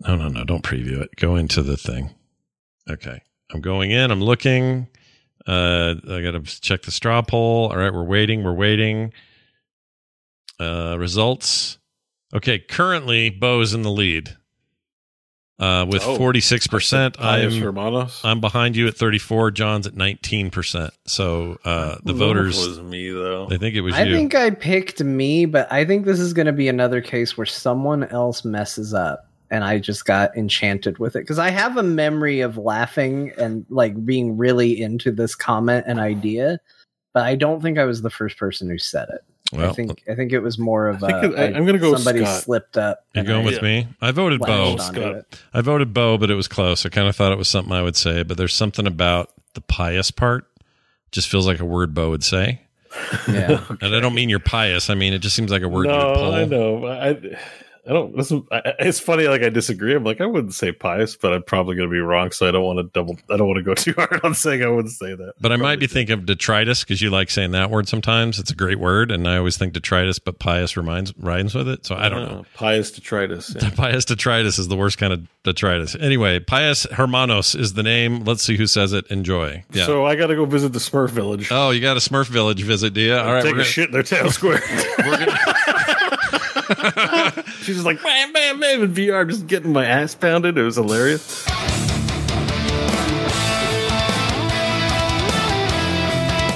No, 0.00 0.14
no, 0.16 0.28
no, 0.28 0.44
don't 0.44 0.62
preview 0.62 1.00
it. 1.00 1.16
Go 1.16 1.34
into 1.36 1.62
the 1.62 1.76
thing. 1.76 2.10
Okay. 2.88 3.20
I'm 3.52 3.60
going 3.60 3.90
in, 3.90 4.10
I'm 4.10 4.22
looking. 4.22 4.86
Uh 5.46 5.96
I 6.08 6.22
gotta 6.22 6.40
check 6.42 6.82
the 6.82 6.90
straw 6.92 7.20
poll. 7.22 7.68
All 7.70 7.76
right, 7.76 7.92
we're 7.92 8.04
waiting, 8.04 8.44
we're 8.44 8.54
waiting. 8.54 9.12
Uh 10.60 10.96
results. 10.98 11.78
Okay, 12.32 12.58
currently 12.60 13.30
Beau's 13.30 13.74
in 13.74 13.82
the 13.82 13.90
lead. 13.90 14.36
Uh, 15.58 15.86
with 15.88 16.02
forty 16.02 16.40
six 16.40 16.66
percent. 16.66 17.16
I'm 17.20 17.52
Hermanos. 17.52 18.20
I'm 18.24 18.40
behind 18.40 18.74
you 18.76 18.88
at 18.88 18.96
thirty 18.96 19.18
four. 19.18 19.52
Jon's 19.52 19.86
at 19.86 19.94
nineteen 19.94 20.50
percent. 20.50 20.92
So 21.06 21.58
uh, 21.64 21.96
the 22.02 22.12
voters 22.12 22.56
was 22.56 22.80
me 22.80 23.10
though. 23.10 23.46
they 23.46 23.58
think 23.58 23.76
it 23.76 23.82
was 23.82 23.94
I 23.94 24.02
you. 24.02 24.14
think 24.14 24.34
I 24.34 24.50
picked 24.50 25.02
me, 25.02 25.46
but 25.46 25.70
I 25.72 25.84
think 25.84 26.06
this 26.06 26.18
is 26.18 26.32
going 26.32 26.46
to 26.46 26.52
be 26.52 26.66
another 26.66 27.00
case 27.00 27.36
where 27.36 27.46
someone 27.46 28.02
else 28.04 28.44
messes 28.44 28.92
up 28.92 29.28
and 29.50 29.62
I 29.62 29.78
just 29.78 30.04
got 30.04 30.36
enchanted 30.36 30.98
with 30.98 31.14
it 31.14 31.20
because 31.20 31.38
I 31.38 31.50
have 31.50 31.76
a 31.76 31.82
memory 31.84 32.40
of 32.40 32.58
laughing 32.58 33.30
and 33.38 33.64
like 33.68 34.04
being 34.04 34.36
really 34.36 34.80
into 34.80 35.12
this 35.12 35.36
comment 35.36 35.84
and 35.86 36.00
idea, 36.00 36.58
but 37.12 37.24
I 37.24 37.36
don't 37.36 37.62
think 37.62 37.78
I 37.78 37.84
was 37.84 38.02
the 38.02 38.10
first 38.10 38.36
person 38.36 38.68
who 38.68 38.78
said 38.78 39.08
it. 39.10 39.24
Well, 39.52 39.70
I 39.70 39.72
think 39.74 39.90
uh, 40.08 40.12
I 40.12 40.14
think 40.16 40.32
it 40.32 40.40
was 40.40 40.58
more 40.58 40.88
of 40.88 41.04
I 41.04 41.20
think 41.20 41.34
a, 41.36 41.42
it- 41.44 41.54
I- 41.54 41.56
I'm 41.58 41.66
gonna 41.66 41.78
go 41.78 41.90
with 41.92 42.00
somebody 42.00 42.24
Scott. 42.24 42.42
slipped 42.42 42.76
up. 42.76 43.04
you're 43.14 43.24
going 43.24 43.42
I 43.42 43.44
with 43.44 43.56
Yeah. 43.56 43.62
me. 43.62 43.88
I 44.00 44.10
voted 44.10 44.40
Beau. 44.40 44.76
Scott. 44.78 45.24
I 45.52 45.60
voted 45.60 45.92
Beau, 45.92 46.16
but 46.18 46.30
it 46.30 46.34
was 46.34 46.48
close. 46.48 46.84
I 46.86 46.88
kind 46.88 47.08
of 47.08 47.14
thought 47.14 47.30
it 47.32 47.38
was 47.38 47.48
something 47.48 47.72
I 47.72 47.82
would 47.82 47.96
say, 47.96 48.22
but 48.22 48.36
there's 48.36 48.54
something 48.54 48.86
about 48.86 49.30
the 49.54 49.60
pious 49.60 50.10
part. 50.10 50.46
Just 51.12 51.28
feels 51.28 51.46
like 51.46 51.60
a 51.60 51.64
word 51.64 51.94
Beau 51.94 52.10
would 52.10 52.24
say. 52.24 52.62
Yeah. 53.28 53.64
And 53.80 53.94
I 53.94 54.00
don't 54.00 54.14
mean 54.14 54.28
you're 54.28 54.38
pious. 54.40 54.88
I 54.88 54.94
mean 54.94 55.12
it 55.12 55.18
just 55.18 55.36
seems 55.36 55.50
like 55.50 55.62
a 55.62 55.68
word 55.68 55.86
you 55.86 55.92
would 55.92 55.98
no, 55.98 56.14
pull. 56.14 56.32
I 56.34 56.44
know. 56.44 56.86
I, 56.86 57.36
I 57.86 57.92
don't. 57.92 58.16
This 58.16 58.32
is, 58.32 58.40
I, 58.50 58.72
it's 58.78 58.98
funny. 58.98 59.28
Like 59.28 59.42
I 59.42 59.50
disagree. 59.50 59.94
I'm 59.94 60.04
like 60.04 60.20
I 60.20 60.26
wouldn't 60.26 60.54
say 60.54 60.72
pious, 60.72 61.16
but 61.16 61.34
I'm 61.34 61.42
probably 61.42 61.76
going 61.76 61.88
to 61.88 61.92
be 61.92 61.98
wrong. 62.00 62.30
So 62.30 62.48
I 62.48 62.50
don't 62.50 62.64
want 62.64 62.78
to 62.78 62.84
double. 62.84 63.18
I 63.30 63.36
don't 63.36 63.46
want 63.46 63.58
to 63.58 63.62
go 63.62 63.74
too 63.84 63.92
hard 63.92 64.20
on 64.24 64.34
saying 64.34 64.62
I 64.62 64.68
wouldn't 64.68 64.94
say 64.94 65.14
that. 65.14 65.34
But 65.40 65.52
I 65.52 65.56
might 65.56 65.80
be 65.80 65.86
thinking 65.86 66.14
of 66.14 66.24
detritus 66.24 66.82
because 66.82 67.02
you 67.02 67.10
like 67.10 67.30
saying 67.30 67.50
that 67.50 67.70
word 67.70 67.88
sometimes. 67.88 68.38
It's 68.38 68.50
a 68.50 68.54
great 68.54 68.78
word, 68.78 69.10
and 69.10 69.28
I 69.28 69.36
always 69.36 69.58
think 69.58 69.74
detritus, 69.74 70.18
but 70.18 70.38
pious 70.38 70.76
reminds 70.76 71.12
rhymes 71.18 71.54
with 71.54 71.68
it. 71.68 71.84
So 71.84 71.94
I 71.94 72.08
don't 72.08 72.22
Uh, 72.22 72.26
know. 72.26 72.44
Pious 72.54 72.90
detritus. 72.90 73.54
Yeah. 73.60 73.70
Pious 73.76 74.04
detritus 74.06 74.58
is 74.58 74.68
the 74.68 74.76
worst 74.76 74.96
kind 74.98 75.12
of 75.12 75.26
detritus. 75.42 75.94
Anyway, 76.00 76.38
Pious 76.40 76.84
Hermanos 76.90 77.54
is 77.54 77.74
the 77.74 77.82
name. 77.82 78.24
Let's 78.24 78.42
see 78.42 78.56
who 78.56 78.66
says 78.66 78.94
it. 78.94 79.06
Enjoy. 79.08 79.62
Yeah. 79.72 79.84
So 79.84 80.06
I 80.06 80.16
got 80.16 80.28
to 80.28 80.36
go 80.36 80.46
visit 80.46 80.72
the 80.72 80.78
Smurf 80.78 81.10
village. 81.10 81.48
oh, 81.50 81.70
you 81.70 81.82
got 81.82 81.98
a 81.98 82.00
Smurf 82.00 82.28
Village 82.28 82.62
visit, 82.62 82.94
do 82.94 83.02
you? 83.02 83.14
All 83.14 83.34
right. 83.34 83.42
take 83.42 83.52
a 83.52 83.56
gonna- 83.56 83.64
shit 83.64 83.86
in 83.88 83.92
their 83.92 84.02
town 84.02 84.30
square. 84.30 84.62
She's 87.64 87.76
just 87.76 87.86
like 87.86 88.02
bam, 88.02 88.30
bam, 88.34 88.60
bam 88.60 88.82
in 88.82 88.92
VR, 88.92 89.26
just 89.26 89.46
getting 89.46 89.72
my 89.72 89.86
ass 89.86 90.14
pounded. 90.14 90.58
It 90.58 90.62
was 90.62 90.76
hilarious. 90.76 91.73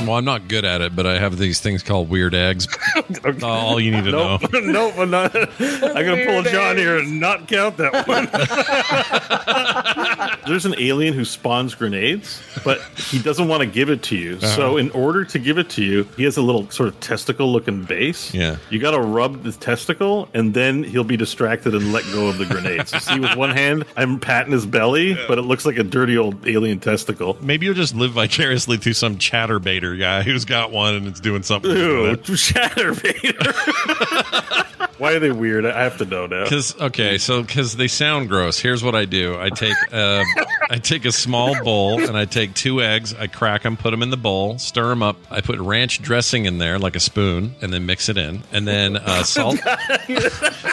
Well, 0.09 0.17
I'm 0.17 0.25
not 0.25 0.49
good 0.49 0.65
at 0.65 0.81
it, 0.81 0.97
but 0.97 1.05
I 1.07 1.19
have 1.19 1.37
these 1.37 1.61
things 1.61 1.83
called 1.83 2.09
weird 2.09 2.35
eggs. 2.35 2.67
All 3.43 3.79
you 3.79 3.91
need 3.91 4.05
to 4.05 4.11
know. 4.11 4.39
Nope, 4.41 4.51
nope, 4.65 4.95
I'm 4.97 5.11
not. 5.11 5.37
I'm 5.37 6.07
gonna 6.07 6.25
pull 6.25 6.39
a 6.39 6.51
Jon 6.51 6.79
here 6.79 6.97
and 6.97 7.21
not 7.21 7.47
count 7.47 7.77
that 7.77 8.09
one. 8.09 8.27
There's 10.49 10.65
an 10.65 10.77
alien 10.79 11.13
who 11.13 11.27
spawns 11.27 11.75
grenades, 11.75 12.43
but 12.65 12.81
he 12.97 13.19
doesn't 13.19 13.49
want 13.49 13.61
to 13.61 13.67
give 13.67 13.91
it 13.91 14.03
to 14.05 14.17
you. 14.17 14.37
Uh-huh. 14.37 14.47
So, 14.47 14.77
in 14.79 14.91
order 14.93 15.27
to 15.27 15.39
give 15.39 15.59
it 15.59 15.69
to 15.71 15.85
you, 15.85 16.05
he 16.17 16.25
has 16.25 16.39
a 16.39 16.43
little 16.43 16.71
sort 16.71 16.89
of 16.89 16.99
testicle-looking 17.01 17.85
base. 17.85 18.33
Yeah. 18.33 18.57
you 18.71 18.79
got 18.79 18.93
to 18.93 19.01
rub 19.01 19.43
the 19.43 19.53
testicle, 19.53 20.31
and 20.33 20.55
then 20.55 20.85
he'll 20.85 21.05
be 21.05 21.19
distracted 21.19 21.75
and 21.75 21.93
let 21.93 22.05
go 22.15 22.29
of 22.29 22.39
the 22.39 22.47
grenades. 22.47 22.95
You 22.95 23.01
see, 23.01 23.21
with 23.21 23.37
one 23.37 23.51
hand, 23.51 23.85
I'm 23.95 24.19
patting 24.21 24.53
his 24.53 24.65
belly, 24.65 25.19
but 25.29 25.37
it 25.37 25.43
looks 25.43 25.67
like 25.67 25.77
a 25.77 25.85
dirty 25.85 26.17
old 26.17 26.49
alien 26.49 26.81
testicle. 26.81 27.37
Maybe 27.43 27.67
you'll 27.67 27.75
just 27.75 27.95
live 27.95 28.13
vicariously 28.13 28.79
through 28.79 28.95
some 28.95 29.19
chatterbaiter 29.19 29.98
guy 29.99 30.23
who's 30.23 30.45
got 30.45 30.73
one 30.73 30.95
and 30.95 31.07
it's 31.07 31.21
doing 31.21 31.43
something. 31.43 31.71
Ew, 31.71 32.17
Chatterbaiter. 32.17 33.45
Why 34.99 35.13
are 35.13 35.21
they 35.21 35.31
weird? 35.31 35.65
I 35.65 35.85
have 35.85 35.99
to 35.99 36.05
know 36.05 36.27
now. 36.27 36.43
Because 36.43 36.79
okay, 36.81 37.19
so 37.19 37.43
because 37.43 37.77
they 37.77 37.87
sound 37.87 38.29
gross. 38.29 38.59
Here's 38.59 38.83
what 38.83 38.97
I 38.97 39.05
do: 39.05 39.39
I 39.39 39.49
take 39.49 39.77
uh, 39.93 40.25
I 40.71 40.79
take 40.79 41.05
a 41.05 41.13
small 41.13 41.63
bowl 41.63 42.03
and 42.03 42.17
I 42.17 42.25
take 42.25 42.55
two 42.55 42.83
eggs. 42.83 43.15
I 43.15 43.29
crack 43.29 43.63
them, 43.63 43.77
put 43.77 43.93
them 43.93 44.03
in 44.03 44.11
the 44.11 44.17
bowl, 44.17 44.59
stir 44.59 44.89
them 44.89 45.05
up. 45.05 45.17
I 45.31 45.41
put 45.41 45.61
ranch 45.61 46.03
dressing 46.03 46.47
in 46.47 46.59
there 46.59 46.81
like 46.81 46.97
a 46.97 47.01
spoon, 47.01 47.55
and 47.63 47.73
then 47.73 47.87
mix 47.87 48.09
it 48.09 48.19
in, 48.19 48.43
and 48.51 48.67
then 48.67 48.97
uh, 48.97 49.23
salt. 49.25 49.59
salt. 49.59 49.71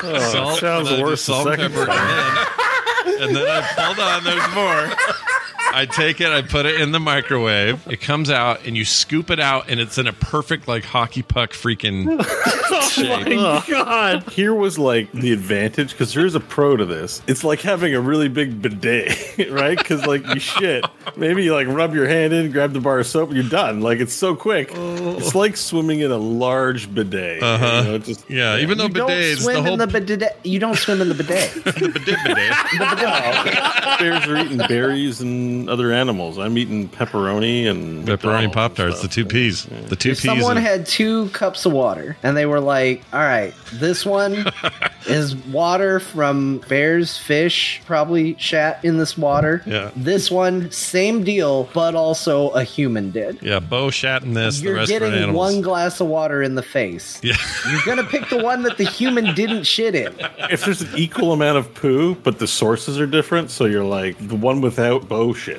Oh, 0.03 0.57
sounds 0.59 0.61
and 0.63 0.87
then 0.87 0.99
I 0.99 1.03
worse 1.03 1.21
Salt 1.21 1.47
and 1.47 1.57
pepper, 1.57 1.81
and 1.81 1.89
then, 1.89 3.27
and 3.27 3.35
then 3.35 3.47
I 3.47 3.61
hold 3.61 3.99
on. 3.99 4.23
There's 4.23 4.55
more. 4.55 5.44
I 5.75 5.85
take 5.85 6.21
it, 6.21 6.27
I 6.27 6.41
put 6.41 6.65
it 6.65 6.79
in 6.79 6.93
the 6.93 7.01
microwave. 7.01 7.85
It 7.87 7.99
comes 7.99 8.29
out, 8.29 8.65
and 8.65 8.77
you 8.77 8.85
scoop 8.85 9.29
it 9.29 9.41
out, 9.41 9.69
and 9.69 9.77
it's 9.77 9.97
in 9.97 10.07
a 10.07 10.13
perfect 10.13 10.69
like 10.69 10.85
hockey 10.85 11.21
puck 11.21 11.51
freaking 11.51 12.23
shape. 12.91 13.37
Oh 13.37 13.59
my 13.59 13.63
god! 13.67 14.23
Here 14.31 14.53
was 14.53 14.79
like 14.79 15.11
the 15.11 15.33
advantage 15.33 15.91
because 15.91 16.13
here's 16.13 16.33
a 16.33 16.39
pro 16.39 16.77
to 16.77 16.85
this. 16.85 17.21
It's 17.27 17.43
like 17.43 17.59
having 17.59 17.93
a 17.93 17.99
really 17.99 18.29
big 18.29 18.61
bidet, 18.61 19.49
right? 19.51 19.77
Because 19.77 20.05
like 20.05 20.25
you 20.27 20.39
shit, 20.39 20.85
maybe 21.17 21.43
you 21.43 21.53
like 21.53 21.67
rub 21.67 21.93
your 21.93 22.07
hand 22.07 22.31
in, 22.31 22.51
grab 22.51 22.71
the 22.71 22.79
bar 22.79 22.99
of 22.99 23.07
soap, 23.07 23.29
and 23.29 23.37
you're 23.37 23.49
done. 23.49 23.81
Like 23.81 23.99
it's 23.99 24.13
so 24.13 24.33
quick. 24.33 24.69
It's 24.73 25.35
like 25.35 25.57
swimming 25.57 25.99
in 25.99 26.11
a 26.11 26.17
large 26.17 26.93
bidet. 26.93 27.43
Uh-huh. 27.43 27.65
You 27.65 27.83
know, 27.89 27.95
it 27.95 28.03
just 28.05 28.29
Yeah, 28.29 28.57
even 28.59 28.77
though 28.77 28.85
You 28.85 28.93
don't 28.93 29.09
bidets, 29.09 29.45
the 29.45 29.61
whole 29.61 29.73
in 29.73 29.79
the 29.79 29.87
bidet. 29.87 30.39
You 30.45 30.59
don't 30.59 30.77
swim 30.77 31.01
in 31.01 31.09
the 31.09 31.15
bidet. 31.15 31.53
the 31.65 31.89
bidet 31.93 32.17
bidet. 32.23 33.99
bears 33.99 34.25
are 34.25 34.37
eating 34.37 34.57
berries 34.57 35.19
and 35.19 35.65
other 35.69 35.92
animals. 35.92 36.38
I'm 36.38 36.58
eating 36.58 36.88
pepperoni 36.90 37.68
and 37.69 38.08
Pepperoni 38.08 38.52
Pop 38.52 38.76
Tarts, 38.76 39.02
the 39.02 39.08
two 39.08 39.26
peas. 39.26 39.66
P's, 39.66 39.90
the 39.90 39.95
two 39.95 40.11
if 40.11 40.18
P's. 40.22 40.26
someone 40.26 40.58
of- 40.58 40.64
had 40.64 40.85
two 40.85 41.30
cups 41.30 41.66
of 41.66 41.74
water 41.74 42.16
and 42.24 42.35
they 42.38 42.45
were 42.45 42.60
like, 42.60 43.03
"All 43.14 43.19
right, 43.19 43.53
this 43.74 44.06
one 44.06 44.45
is 45.08 45.35
water 45.35 46.00
from 46.00 46.60
bears, 46.69 47.18
fish, 47.18 47.82
probably 47.85 48.35
shat 48.40 48.80
in 48.84 48.98
this 48.98 49.18
water. 49.18 49.61
Yeah. 49.66 49.92
This 49.95 50.32
one, 50.32 50.72
same 50.72 51.24
deal, 51.24 51.69
but 51.74 51.95
also 51.95 52.50
a 52.50 52.64
human 52.64 53.11
did. 53.11 53.40
yeah, 53.42 53.60
Beau 53.60 53.90
shat 53.90 54.24
in 54.24 54.34
this. 54.34 54.60
the 54.60 54.66
You're 54.68 54.76
rest 54.76 54.90
getting 54.90 55.14
animals. 55.14 55.35
one 55.35 55.61
glass 55.61 56.00
of 56.00 56.08
water 56.08 56.42
in 56.42 56.56
the 56.56 56.64
face. 56.64 57.19
Yeah. 57.24 57.35
You're 57.69 57.82
gonna 57.85 58.03
pick 58.03 58.30
the 58.30 58.42
one 58.44 58.64
that 58.64 58.77
the 58.77 58.84
human 58.85 59.34
didn't 59.35 59.64
shit 59.64 59.95
in. 59.95 60.14
If 60.50 60.66
there's 60.66 60.82
an 60.82 60.90
equal 60.95 61.34
amount 61.34 61.58
of 61.58 61.74
poo, 61.76 62.16
but 62.16 62.40
the 62.40 62.48
sources 62.48 63.00
are 63.00 63.08
different, 63.08 63.52
so 63.52 63.66
you're 63.66 63.84
like 63.84 64.16
the 64.27 64.35
one 64.35 64.61
without 64.61 65.08
Beau 65.08 65.34
shit 65.34 65.55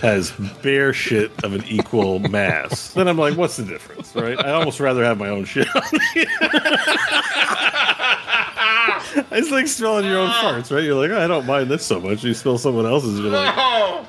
has 0.00 0.30
bear 0.62 0.92
shit 0.92 1.30
of 1.44 1.52
an 1.52 1.64
equal 1.64 2.18
mass. 2.18 2.92
Then 2.92 3.08
I'm 3.08 3.18
like, 3.18 3.36
what's 3.36 3.56
the 3.56 3.64
difference, 3.64 4.14
right? 4.14 4.38
I 4.38 4.52
almost 4.52 4.80
rather 4.80 5.04
have 5.04 5.18
my 5.18 5.28
own 5.28 5.44
shit. 5.44 5.68
it's 9.32 9.50
like 9.50 9.66
smelling 9.66 10.06
your 10.06 10.18
own 10.18 10.30
farts, 10.30 10.74
right? 10.74 10.82
You're 10.84 10.94
like, 10.94 11.10
oh, 11.10 11.22
I 11.22 11.26
don't 11.26 11.46
mind 11.46 11.70
this 11.70 11.84
so 11.86 12.00
much. 12.00 12.24
You 12.24 12.34
smell 12.34 12.58
someone 12.58 12.86
else's, 12.86 13.18
you're 13.18 13.30
like, 13.30 13.54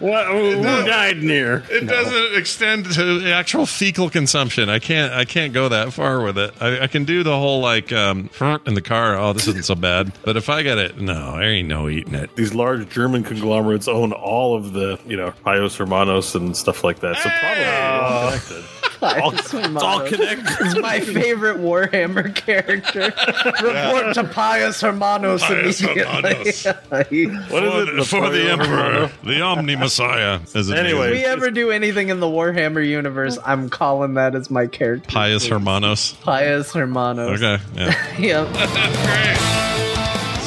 what? 0.01 0.25
Who, 0.27 0.61
died 0.61 1.17
here? 1.17 1.63
It 1.69 1.83
No. 1.83 1.91
doesn't 1.93 2.37
extend 2.37 2.91
to 2.93 3.31
actual 3.31 3.65
fecal 3.65 4.09
consumption. 4.09 4.69
I 4.69 4.79
can't. 4.79 5.13
I 5.13 5.25
can't 5.25 5.53
go 5.53 5.69
that 5.69 5.93
far 5.93 6.21
with 6.21 6.37
it. 6.37 6.53
I, 6.61 6.81
I 6.81 6.87
can 6.87 7.05
do 7.05 7.23
the 7.23 7.37
whole 7.37 7.61
like 7.61 7.91
um 7.91 8.29
in 8.65 8.73
the 8.73 8.81
car. 8.81 9.17
Oh, 9.17 9.33
this 9.33 9.47
isn't 9.47 9.65
so 9.65 9.75
bad. 9.75 10.11
But 10.23 10.37
if 10.37 10.49
I 10.49 10.61
get 10.63 10.77
it, 10.77 10.99
no, 10.99 11.33
there 11.33 11.43
ain't 11.43 11.67
no 11.67 11.89
eating 11.89 12.15
it. 12.15 12.35
These 12.35 12.53
large 12.53 12.89
German 12.89 13.23
conglomerates 13.23 13.87
own 13.87 14.11
all 14.13 14.55
of 14.55 14.73
the, 14.73 14.99
you 15.05 15.17
know, 15.17 15.31
Pius 15.43 15.75
Hermanos 15.75 16.35
and 16.35 16.55
stuff 16.55 16.83
like 16.83 16.99
that. 16.99 17.17
So 17.17 17.29
probably 17.29 18.55
they're 18.55 18.78
all 19.01 19.31
connected. 19.31 19.55
all, 19.55 19.75
it's 19.75 19.83
all 19.83 20.07
connected. 20.07 20.47
It's 20.65 20.79
my 20.79 20.99
favorite 20.99 21.57
Warhammer 21.57 22.35
character. 22.35 23.01
Report 23.63 24.13
to 24.15 24.23
Pius 24.25 24.81
Hermanos 24.81 25.41
Pius 25.43 25.81
immediately. 25.81 26.29
What 27.49 27.63
is 27.63 27.87
it? 27.99 28.03
for 28.05 28.29
the 28.29 28.49
emperor, 28.51 29.11
the 29.23 29.41
Omni 29.41 29.75
Messiah. 29.75 30.39
Is 30.53 30.71
Anyway. 30.71 31.07
if 31.07 31.11
we 31.13 31.25
ever 31.25 31.51
do 31.51 31.71
anything 31.71 32.09
in 32.09 32.19
the 32.19 32.27
Warhammer 32.27 32.85
universe, 32.87 33.37
I'm 33.45 33.69
calling 33.69 34.15
that 34.15 34.35
as 34.35 34.49
my 34.49 34.67
character. 34.67 35.09
Pius 35.09 35.47
Hermanos. 35.47 36.13
Pius 36.21 36.73
Hermanos. 36.73 37.41
Okay, 37.41 37.63
yeah. 37.75 37.95
Yep. 38.19 39.88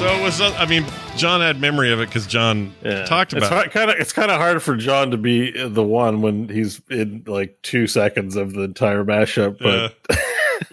So 0.02 0.08
it 0.08 0.20
was. 0.20 0.40
uh, 0.40 0.52
I 0.58 0.66
mean, 0.66 0.84
Jon 1.16 1.40
had 1.40 1.60
memory 1.60 1.92
of 1.92 2.00
it 2.00 2.06
because 2.06 2.26
Jon 2.26 2.74
Yeah. 2.84 3.04
talked 3.04 3.34
it's 3.34 3.46
about. 3.46 3.52
hard, 3.52 3.70
kind 3.70 3.88
of 3.88 3.98
it's 4.00 4.12
kind 4.12 4.32
of 4.32 4.36
hard 4.38 4.60
for 4.60 4.74
Jon 4.74 5.12
to 5.12 5.16
be 5.16 5.52
the 5.68 5.84
one 5.84 6.22
when 6.22 6.48
he's 6.48 6.82
in 6.90 7.22
like 7.24 7.56
two 7.62 7.86
seconds 7.86 8.34
of 8.34 8.52
the 8.52 8.62
entire 8.62 9.04
mashup. 9.04 9.58
But 9.60 9.94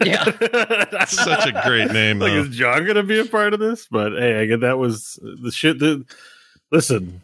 Yeah. 0.04 0.24
it. 0.40 1.08
Such 1.08 1.46
a 1.46 1.62
great 1.64 1.92
name, 1.92 2.18
like, 2.18 2.32
though. 2.32 2.40
is 2.40 2.48
Jon 2.56 2.82
going 2.82 2.96
to 2.96 3.04
be 3.04 3.20
a 3.20 3.24
part 3.24 3.54
of 3.54 3.60
this? 3.60 3.86
But 3.88 4.14
hey, 4.14 4.40
I 4.40 4.46
get 4.46 4.60
that 4.62 4.78
was 4.78 5.20
the 5.22 5.52
shit. 5.52 5.78
That 5.78 6.04
listen, 6.72 7.20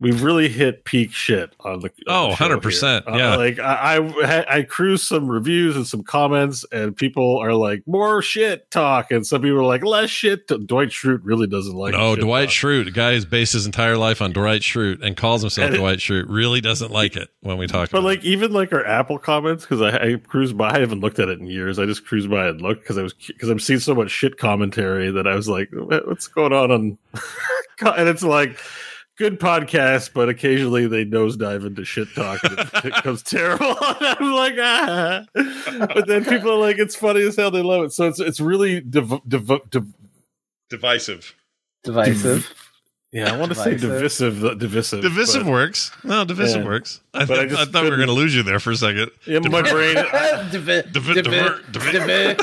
we've 0.00 0.22
really 0.22 0.48
hit 0.48 0.84
peak 0.84 1.12
shit 1.12 1.54
on 1.60 1.80
the. 1.80 1.88
on 1.88 1.92
Oh, 2.08 2.28
the 2.30 2.36
100%, 2.36 3.04
here. 3.04 3.14
Uh, 3.14 3.16
yeah. 3.18 3.36
like 3.36 3.58
I, 3.58 3.96
I, 3.98 4.56
I 4.58 4.62
cruised 4.62 5.04
some 5.06 5.28
reviews 5.28 5.76
and 5.76 5.86
some 5.86 6.02
comments, 6.02 6.64
and 6.72 6.96
people 6.96 7.36
are 7.38 7.52
like, 7.54 7.82
more 7.86 8.22
shit 8.22 8.70
talk, 8.70 9.10
and 9.10 9.26
some 9.26 9.42
people 9.42 9.58
are 9.58 9.64
like, 9.64 9.84
less 9.84 10.10
shit. 10.10 10.48
t-" 10.48 10.58
Dwight 10.66 10.88
Schrute 10.88 11.20
really 11.22 11.46
doesn't 11.46 11.74
like. 11.74 11.92
no, 11.92 12.14
shit 12.14 12.24
Dwight 12.24 12.48
talk. 12.48 12.54
Schrute, 12.54 12.86
a 12.88 12.90
guy 12.90 13.12
who's 13.12 13.24
based 13.24 13.52
his 13.52 13.66
entire 13.66 13.96
life 13.96 14.20
on 14.22 14.32
Dwight 14.32 14.62
Schrute 14.62 15.02
and 15.04 15.16
calls 15.16 15.42
himself 15.42 15.66
And 15.66 15.74
it- 15.74 15.78
Dwight 15.78 15.98
Schrute, 15.98 16.26
really 16.28 16.60
doesn't 16.60 16.90
like 16.90 17.16
it 17.16 17.28
when 17.40 17.58
we 17.58 17.66
talk 17.66 17.90
But 17.90 17.98
about 17.98 18.06
like 18.06 18.24
even 18.24 18.52
like 18.52 18.72
our 18.72 18.84
Apple 18.84 19.18
comments, 19.18 19.64
because 19.64 19.82
I, 19.82 19.96
I 20.12 20.16
cruised 20.16 20.56
by, 20.56 20.70
I 20.70 20.80
haven't 20.80 21.00
looked 21.00 21.18
at 21.18 21.28
it 21.28 21.38
in 21.40 21.46
years. 21.46 21.78
I 21.78 21.86
just 21.86 22.06
cruised 22.06 22.30
by 22.30 22.48
and 22.48 22.60
looked 22.60 22.82
because 22.82 22.98
I 22.98 23.02
was 23.02 23.12
because 23.12 23.48
I'm 23.50 23.58
seeing 23.60 23.80
so 23.80 23.94
much 23.94 24.10
shit 24.10 24.38
commentary 24.38 25.10
that 25.10 25.26
I 25.26 25.34
was 25.34 25.48
like, 25.48 25.68
what's 25.72 26.26
going 26.28 26.52
on 26.52 26.70
on? 26.70 26.98
and 27.98 28.08
it's 28.08 28.22
like 28.22 28.58
good 29.20 29.38
podcast, 29.38 30.14
but 30.14 30.30
occasionally 30.30 30.86
they 30.86 31.04
nosedive 31.04 31.66
into 31.66 31.84
shit 31.84 32.08
talk 32.14 32.42
and 32.42 32.58
it 32.58 32.72
becomes 32.82 33.22
terrible. 33.22 33.66
And 33.80 34.06
I'm 34.18 34.32
like, 34.32 34.54
ah. 34.58 35.24
But 35.94 36.06
then 36.06 36.24
people 36.24 36.50
are 36.52 36.58
like, 36.58 36.78
it's 36.78 36.96
funny 36.96 37.20
as 37.22 37.36
hell. 37.36 37.50
They 37.50 37.60
love 37.62 37.84
it. 37.84 37.92
So 37.92 38.08
it's 38.08 38.18
it's 38.18 38.40
really 38.40 38.80
div- 38.80 39.20
div- 39.28 39.70
div- 39.70 39.94
Divisive. 40.70 41.34
Divisive. 41.84 42.52
yeah. 43.12 43.32
I 43.32 43.36
want 43.36 43.50
to 43.52 43.54
say 43.56 43.76
Divisive. 43.76 44.40
divisive, 44.40 44.58
divisive, 44.58 45.02
Divisive 45.02 45.44
but- 45.44 45.50
works. 45.50 45.90
No, 46.02 46.24
divisive 46.24 46.62
Yeah. 46.62 46.68
works. 46.68 47.00
I, 47.12 47.24
But 47.26 47.38
I 47.38 47.42
I, 47.42 47.46
just 47.46 47.60
I 47.60 47.64
thought 47.70 47.84
we 47.84 47.90
were 47.90 47.96
going 47.96 48.08
to 48.08 48.14
lose 48.14 48.34
you 48.34 48.42
there 48.42 48.58
for 48.60 48.70
a 48.70 48.76
second. 48.76 49.10
In 49.26 49.42
my 49.50 49.62
brain, 49.62 49.96
Divi- 50.50 50.82
Divi- 50.92 51.14
divi- 51.22 51.22
divi- 51.72 52.34
divi- 52.34 52.36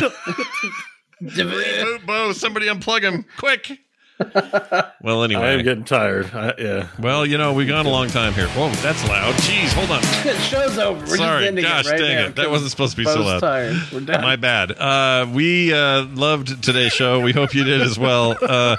divi- 1.35 2.05
Beau, 2.05 2.31
somebody 2.33 2.67
unplug 2.67 3.01
him 3.01 3.25
quick. 3.37 3.79
well, 5.01 5.23
anyway, 5.23 5.41
I 5.41 5.51
am 5.51 5.63
getting 5.63 5.83
tired. 5.83 6.33
I, 6.33 6.53
yeah. 6.57 6.87
well, 6.99 7.25
you 7.25 7.37
know, 7.37 7.53
we've 7.53 7.67
gone 7.67 7.85
a 7.85 7.89
long 7.89 8.07
time 8.07 8.33
here. 8.33 8.47
Whoa, 8.49 8.69
that's 8.69 9.07
loud. 9.07 9.35
Jeez, 9.35 9.71
hold 9.73 9.91
on. 9.91 10.01
Show's 10.41 10.77
over. 10.79 11.01
We're 11.01 11.17
Sorry. 11.17 11.41
just 11.41 11.47
ending 11.49 11.63
Gosh, 11.63 11.85
it 11.85 11.91
right 11.91 11.99
dang 11.99 12.15
now 12.15 12.25
it. 12.27 12.35
That 12.35 12.49
wasn't 12.49 12.71
supposed 12.71 12.93
to 12.93 12.97
be 12.97 13.05
so 13.05 13.21
loud. 13.21 13.39
tired. 13.41 13.77
We're 13.93 13.99
done. 13.99 14.21
My 14.21 14.35
bad. 14.35 14.71
Uh, 14.71 15.27
we 15.31 15.71
uh, 15.71 16.05
loved 16.05 16.63
today's 16.63 16.93
show. 16.93 17.19
We 17.19 17.31
hope 17.31 17.53
you 17.53 17.63
did 17.63 17.81
as 17.81 17.99
well. 17.99 18.35
Uh, 18.41 18.77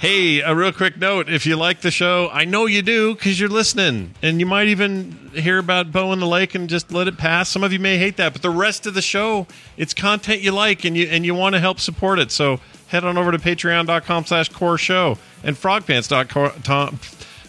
hey, 0.00 0.40
a 0.40 0.54
real 0.54 0.72
quick 0.72 0.96
note: 0.96 1.28
if 1.28 1.46
you 1.46 1.54
like 1.54 1.82
the 1.82 1.92
show, 1.92 2.28
I 2.32 2.44
know 2.44 2.66
you 2.66 2.82
do 2.82 3.14
because 3.14 3.38
you're 3.38 3.48
listening, 3.48 4.14
and 4.20 4.40
you 4.40 4.46
might 4.46 4.66
even 4.66 5.30
hear 5.32 5.58
about 5.58 5.92
Beau 5.92 6.12
in 6.12 6.18
the 6.18 6.26
Lake 6.26 6.56
and 6.56 6.68
just 6.68 6.90
let 6.92 7.06
it 7.06 7.18
pass. 7.18 7.48
Some 7.48 7.62
of 7.62 7.72
you 7.72 7.78
may 7.78 7.98
hate 7.98 8.16
that, 8.16 8.32
but 8.32 8.42
the 8.42 8.50
rest 8.50 8.86
of 8.86 8.94
the 8.94 9.02
show, 9.02 9.46
it's 9.76 9.94
content 9.94 10.42
you 10.42 10.50
like, 10.50 10.84
and 10.84 10.96
you 10.96 11.06
and 11.06 11.24
you 11.24 11.36
want 11.36 11.54
to 11.54 11.60
help 11.60 11.78
support 11.78 12.18
it. 12.18 12.32
So 12.32 12.58
head 12.92 13.04
on 13.04 13.18
over 13.18 13.32
to 13.32 13.38
Patreon.com/slash 13.38 14.50
Core 14.50 14.78
Show 14.78 15.18
and 15.42 15.56
Frogpants.com. 15.56 16.98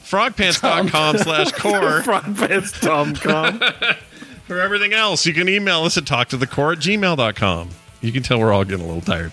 Frogpants.com 0.03 1.17
slash 1.17 1.51
core 1.53 2.01
frogpants.com 2.01 2.35
pants 2.35 2.80
Tom 2.80 3.15
Com. 3.15 3.59
for 4.47 4.59
everything 4.59 4.93
else. 4.93 5.25
You 5.25 5.33
can 5.33 5.47
email 5.49 5.83
us 5.83 5.97
at 5.97 6.03
talktothecore 6.03 6.73
at 6.73 6.80
gmail.com. 6.80 7.69
You 8.01 8.11
can 8.11 8.23
tell 8.23 8.39
we're 8.39 8.53
all 8.53 8.65
getting 8.65 8.83
a 8.83 8.88
little 8.88 9.01
tired. 9.01 9.31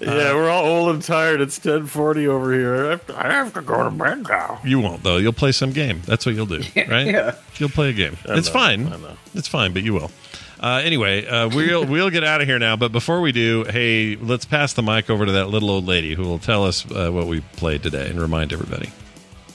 Yeah, 0.00 0.30
uh, 0.30 0.34
we're 0.34 0.50
all 0.50 0.64
old 0.64 0.94
and 0.94 1.02
tired. 1.02 1.40
It's 1.40 1.58
ten 1.58 1.86
forty 1.86 2.26
over 2.26 2.52
here. 2.52 2.86
I 2.86 2.90
have, 2.90 3.06
to, 3.06 3.26
I 3.26 3.32
have 3.32 3.54
to 3.54 3.62
go 3.62 3.84
to 3.84 3.90
bed 3.90 4.26
now. 4.28 4.60
You 4.64 4.80
won't 4.80 5.02
though. 5.02 5.18
You'll 5.18 5.32
play 5.32 5.52
some 5.52 5.72
game. 5.72 6.02
That's 6.06 6.26
what 6.26 6.34
you'll 6.34 6.46
do, 6.46 6.62
right? 6.88 7.06
Yeah. 7.06 7.36
You'll 7.56 7.68
play 7.68 7.90
a 7.90 7.92
game. 7.92 8.16
it's 8.24 8.48
know, 8.48 8.52
fine. 8.52 8.86
I 8.86 8.96
know. 8.96 9.16
It's 9.34 9.48
fine, 9.48 9.72
but 9.72 9.82
you 9.82 9.92
will. 9.94 10.10
Uh, 10.62 10.80
anyway, 10.84 11.26
uh, 11.26 11.48
we'll 11.48 11.84
we'll 11.84 12.08
get 12.10 12.22
out 12.22 12.40
of 12.40 12.46
here 12.46 12.58
now. 12.58 12.76
But 12.76 12.92
before 12.92 13.20
we 13.20 13.32
do, 13.32 13.64
hey, 13.64 14.14
let's 14.16 14.44
pass 14.44 14.72
the 14.74 14.82
mic 14.82 15.10
over 15.10 15.26
to 15.26 15.32
that 15.32 15.48
little 15.48 15.70
old 15.70 15.86
lady 15.86 16.14
who 16.14 16.22
will 16.22 16.38
tell 16.38 16.64
us 16.64 16.88
uh, 16.92 17.10
what 17.10 17.26
we 17.26 17.40
played 17.56 17.82
today 17.82 18.08
and 18.08 18.20
remind 18.20 18.52
everybody. 18.52 18.90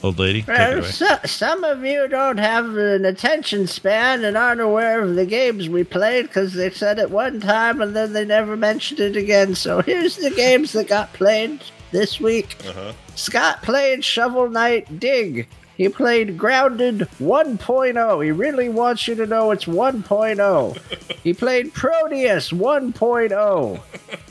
Old 0.02 0.18
lady, 0.18 0.42
take 0.42 0.48
it 0.50 0.52
Well, 0.58 0.78
away. 0.78 0.88
so, 0.90 1.18
some 1.24 1.64
of 1.64 1.82
you 1.84 2.06
don't 2.06 2.36
have 2.36 2.76
an 2.76 3.04
attention 3.04 3.66
span 3.66 4.22
and 4.24 4.36
aren't 4.36 4.60
aware 4.60 5.00
of 5.02 5.16
the 5.16 5.26
games 5.26 5.68
we 5.68 5.82
played 5.82 6.26
because 6.28 6.52
they 6.52 6.70
said 6.70 6.98
it 7.00 7.10
one 7.10 7.40
time 7.40 7.80
and 7.80 7.96
then 7.96 8.12
they 8.12 8.24
never 8.24 8.56
mentioned 8.56 9.00
it 9.00 9.16
again. 9.16 9.56
So 9.56 9.80
here's 9.82 10.14
the 10.16 10.30
games 10.30 10.70
that 10.74 10.86
got 10.86 11.12
played 11.14 11.60
this 11.90 12.20
week. 12.20 12.56
Scott 13.16 13.62
played 13.62 14.04
Shovel 14.04 14.48
Knight 14.50 15.00
Dig. 15.00 15.48
He 15.78 15.88
played 15.88 16.36
Grounded 16.36 17.08
1.0. 17.20 18.24
He 18.24 18.32
really 18.32 18.68
wants 18.68 19.06
you 19.06 19.14
to 19.14 19.26
know 19.26 19.52
it's 19.52 19.64
1.0. 19.66 21.18
he 21.22 21.32
played 21.32 21.72
Prodeus 21.72 22.50
1.0. 22.50 23.80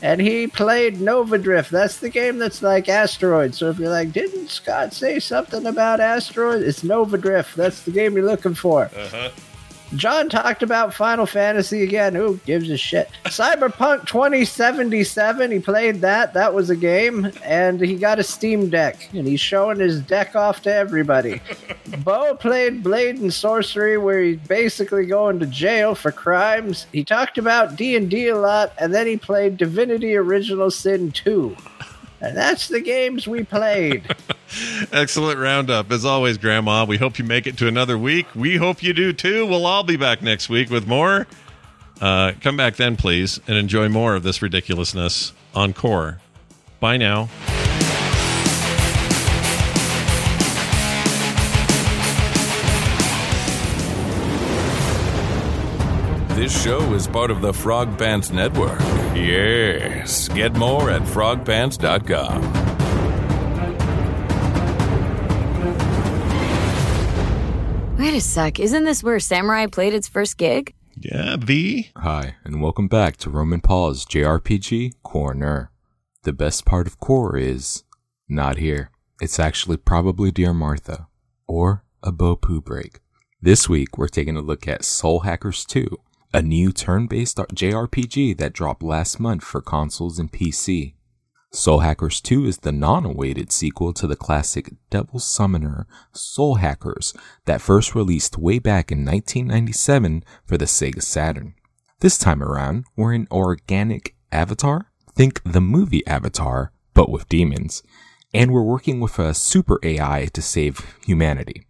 And 0.02 0.20
he 0.20 0.46
played 0.46 1.00
Nova 1.00 1.38
Drift. 1.38 1.70
That's 1.70 1.98
the 1.98 2.10
game 2.10 2.36
that's 2.36 2.62
like 2.62 2.90
asteroids. 2.90 3.56
So 3.56 3.70
if 3.70 3.78
you're 3.78 3.88
like, 3.88 4.12
didn't 4.12 4.48
Scott 4.48 4.92
say 4.92 5.18
something 5.18 5.64
about 5.64 6.00
asteroids? 6.00 6.64
It's 6.64 6.84
Nova 6.84 7.16
Drift. 7.16 7.56
That's 7.56 7.80
the 7.80 7.92
game 7.92 8.14
you're 8.14 8.26
looking 8.26 8.54
for. 8.54 8.90
Uh-huh. 8.94 9.30
Jon 9.94 10.28
talked 10.28 10.62
about 10.62 10.92
Final 10.92 11.26
Fantasy 11.26 11.82
again. 11.82 12.14
Who 12.14 12.38
gives 12.44 12.68
a 12.70 12.76
shit? 12.76 13.08
Cyberpunk 13.24 14.06
2077. 14.06 15.50
He 15.50 15.58
played 15.60 16.00
that. 16.02 16.34
That 16.34 16.52
was 16.52 16.70
a 16.70 16.76
game. 16.76 17.32
And 17.42 17.80
he 17.80 17.96
got 17.96 18.18
a 18.18 18.22
Steam 18.22 18.68
Deck. 18.68 19.08
And 19.14 19.26
he's 19.26 19.40
showing 19.40 19.78
his 19.78 20.00
deck 20.02 20.36
off 20.36 20.62
to 20.62 20.74
everybody. 20.74 21.40
Beau 22.04 22.34
played 22.34 22.82
Blade 22.82 23.16
and 23.18 23.32
Sorcery, 23.32 23.96
where 23.96 24.20
he's 24.20 24.38
basically 24.38 25.06
going 25.06 25.38
to 25.40 25.46
jail 25.46 25.94
for 25.94 26.12
crimes. 26.12 26.86
He 26.92 27.02
talked 27.02 27.38
about 27.38 27.76
D&D 27.76 28.28
a 28.28 28.36
lot. 28.36 28.72
And 28.78 28.94
then 28.94 29.06
he 29.06 29.16
played 29.16 29.56
Divinity 29.56 30.16
Original 30.16 30.70
Sin 30.70 31.12
2. 31.12 31.56
And 32.20 32.36
that's 32.36 32.68
the 32.68 32.80
games 32.80 33.28
we 33.28 33.44
played. 33.44 34.02
Excellent 34.92 35.38
roundup. 35.38 35.90
As 35.92 36.04
always, 36.04 36.36
Grandma, 36.36 36.84
we 36.84 36.96
hope 36.96 37.18
you 37.18 37.24
make 37.24 37.46
it 37.46 37.56
to 37.58 37.68
another 37.68 37.96
week. 37.96 38.26
We 38.34 38.56
hope 38.56 38.82
you 38.82 38.92
do 38.92 39.12
too. 39.12 39.46
We'll 39.46 39.66
all 39.66 39.84
be 39.84 39.96
back 39.96 40.20
next 40.20 40.48
week 40.48 40.68
with 40.70 40.86
more. 40.86 41.26
Uh, 42.00 42.32
come 42.40 42.56
back 42.56 42.76
then, 42.76 42.96
please, 42.96 43.40
and 43.46 43.56
enjoy 43.56 43.88
more 43.88 44.14
of 44.14 44.22
this 44.22 44.42
ridiculousness 44.42 45.32
on 45.54 45.72
Core. 45.72 46.20
Bye 46.80 46.96
now. 46.96 47.28
This 56.38 56.62
show 56.62 56.94
is 56.94 57.08
part 57.08 57.32
of 57.32 57.40
the 57.40 57.52
Frog 57.52 57.98
Pants 57.98 58.30
Network. 58.30 58.78
Yes. 59.12 60.28
Get 60.28 60.54
more 60.54 60.88
at 60.88 61.02
frogpants.com. 61.02 62.42
Wait 67.98 68.14
a 68.14 68.20
sec, 68.20 68.60
isn't 68.60 68.84
this 68.84 69.02
where 69.02 69.18
Samurai 69.18 69.66
played 69.66 69.92
its 69.92 70.06
first 70.06 70.38
gig? 70.38 70.72
Yeah, 70.96 71.34
the. 71.36 71.88
Hi, 71.96 72.36
and 72.44 72.62
welcome 72.62 72.86
back 72.86 73.16
to 73.16 73.30
Roman 73.30 73.60
Paul's 73.60 74.06
JRPG 74.06 74.92
Corner. 75.02 75.72
The 76.22 76.32
best 76.32 76.64
part 76.64 76.86
of 76.86 77.00
Core 77.00 77.36
is 77.36 77.82
not 78.28 78.58
here. 78.58 78.92
It's 79.20 79.40
actually 79.40 79.78
probably 79.78 80.30
Dear 80.30 80.54
Martha 80.54 81.08
or 81.48 81.82
a 82.00 82.12
Beau 82.12 82.36
Poo 82.36 82.60
break. 82.60 83.00
This 83.42 83.68
week, 83.68 83.98
we're 83.98 84.06
taking 84.06 84.36
a 84.36 84.40
look 84.40 84.68
at 84.68 84.84
Soul 84.84 85.20
Hackers 85.20 85.64
2, 85.64 85.98
a 86.32 86.42
new 86.42 86.72
turn 86.72 87.06
based 87.06 87.36
JRPG 87.36 88.36
that 88.38 88.52
dropped 88.52 88.82
last 88.82 89.18
month 89.18 89.42
for 89.42 89.60
consoles 89.60 90.18
and 90.18 90.30
PC. 90.30 90.94
Soul 91.50 91.78
Hackers 91.80 92.20
2 92.20 92.44
is 92.44 92.58
the 92.58 92.72
non 92.72 93.06
awaited 93.06 93.50
sequel 93.50 93.94
to 93.94 94.06
the 94.06 94.16
classic 94.16 94.70
Devil 94.90 95.18
Summoner 95.18 95.86
Soul 96.12 96.56
Hackers 96.56 97.14
that 97.46 97.62
first 97.62 97.94
released 97.94 98.36
way 98.36 98.58
back 98.58 98.92
in 98.92 98.98
1997 98.98 100.24
for 100.44 100.58
the 100.58 100.66
Sega 100.66 101.02
Saturn. 101.02 101.54
This 102.00 102.18
time 102.18 102.42
around, 102.42 102.84
we're 102.96 103.14
an 103.14 103.26
organic 103.30 104.14
Avatar. 104.30 104.90
Think 105.14 105.40
the 105.44 105.62
movie 105.62 106.06
Avatar, 106.06 106.72
but 106.92 107.10
with 107.10 107.28
demons. 107.28 107.82
And 108.34 108.52
we're 108.52 108.62
working 108.62 109.00
with 109.00 109.18
a 109.18 109.32
super 109.32 109.80
AI 109.82 110.28
to 110.34 110.42
save 110.42 110.96
humanity. 111.06 111.66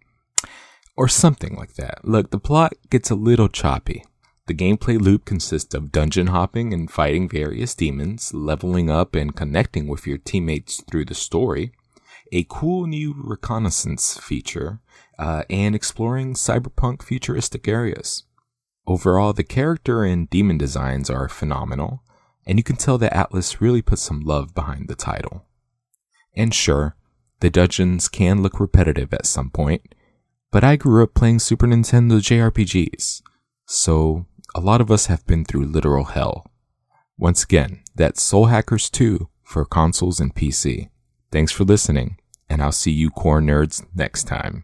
Or 0.97 1.07
something 1.07 1.55
like 1.55 1.75
that. 1.75 2.03
Look, 2.03 2.31
the 2.31 2.39
plot 2.39 2.73
gets 2.89 3.09
a 3.09 3.15
little 3.15 3.47
choppy. 3.47 4.03
The 4.49 4.55
gameplay 4.55 4.99
loop 4.99 5.25
consists 5.25 5.75
of 5.75 5.91
dungeon 5.91 6.25
hopping 6.25 6.73
and 6.73 6.89
fighting 6.89 7.29
various 7.29 7.75
demons, 7.75 8.33
leveling 8.33 8.89
up 8.89 9.13
and 9.13 9.35
connecting 9.35 9.87
with 9.87 10.07
your 10.07 10.17
teammates 10.17 10.81
through 10.89 11.05
the 11.05 11.13
story, 11.13 11.71
a 12.31 12.47
cool 12.49 12.87
new 12.87 13.13
reconnaissance 13.15 14.17
feature, 14.17 14.79
uh, 15.19 15.43
and 15.51 15.75
exploring 15.75 16.33
cyberpunk 16.33 17.03
futuristic 17.03 17.67
areas. 17.67 18.23
Overall, 18.87 19.33
the 19.33 19.43
character 19.43 20.03
and 20.03 20.27
demon 20.31 20.57
designs 20.57 21.11
are 21.11 21.29
phenomenal, 21.29 22.01
and 22.47 22.57
you 22.57 22.63
can 22.63 22.75
tell 22.75 22.97
that 22.97 23.13
Atlus 23.13 23.61
really 23.61 23.83
put 23.83 23.99
some 23.99 24.21
love 24.21 24.55
behind 24.55 24.87
the 24.87 24.95
title. 24.95 25.45
And 26.35 26.55
sure, 26.55 26.95
the 27.39 27.51
dungeons 27.51 28.07
can 28.07 28.41
look 28.41 28.59
repetitive 28.59 29.13
at 29.13 29.27
some 29.27 29.51
point, 29.51 29.93
but 30.49 30.63
I 30.63 30.75
grew 30.75 31.03
up 31.03 31.13
playing 31.13 31.37
Super 31.37 31.67
Nintendo 31.67 32.19
JRPGs, 32.19 33.21
so 33.67 34.25
a 34.55 34.59
lot 34.59 34.81
of 34.81 34.91
us 34.91 35.07
have 35.07 35.25
been 35.25 35.45
through 35.45 35.65
literal 35.65 36.05
hell. 36.05 36.45
Once 37.17 37.43
again, 37.43 37.81
that's 37.95 38.21
Soul 38.21 38.45
Hackers 38.45 38.89
2 38.89 39.29
for 39.43 39.65
consoles 39.65 40.19
and 40.19 40.33
PC. 40.33 40.89
Thanks 41.31 41.51
for 41.51 41.63
listening, 41.63 42.17
and 42.49 42.61
I'll 42.61 42.71
see 42.71 42.91
you 42.91 43.09
core 43.09 43.41
nerds 43.41 43.85
next 43.93 44.23
time. 44.23 44.63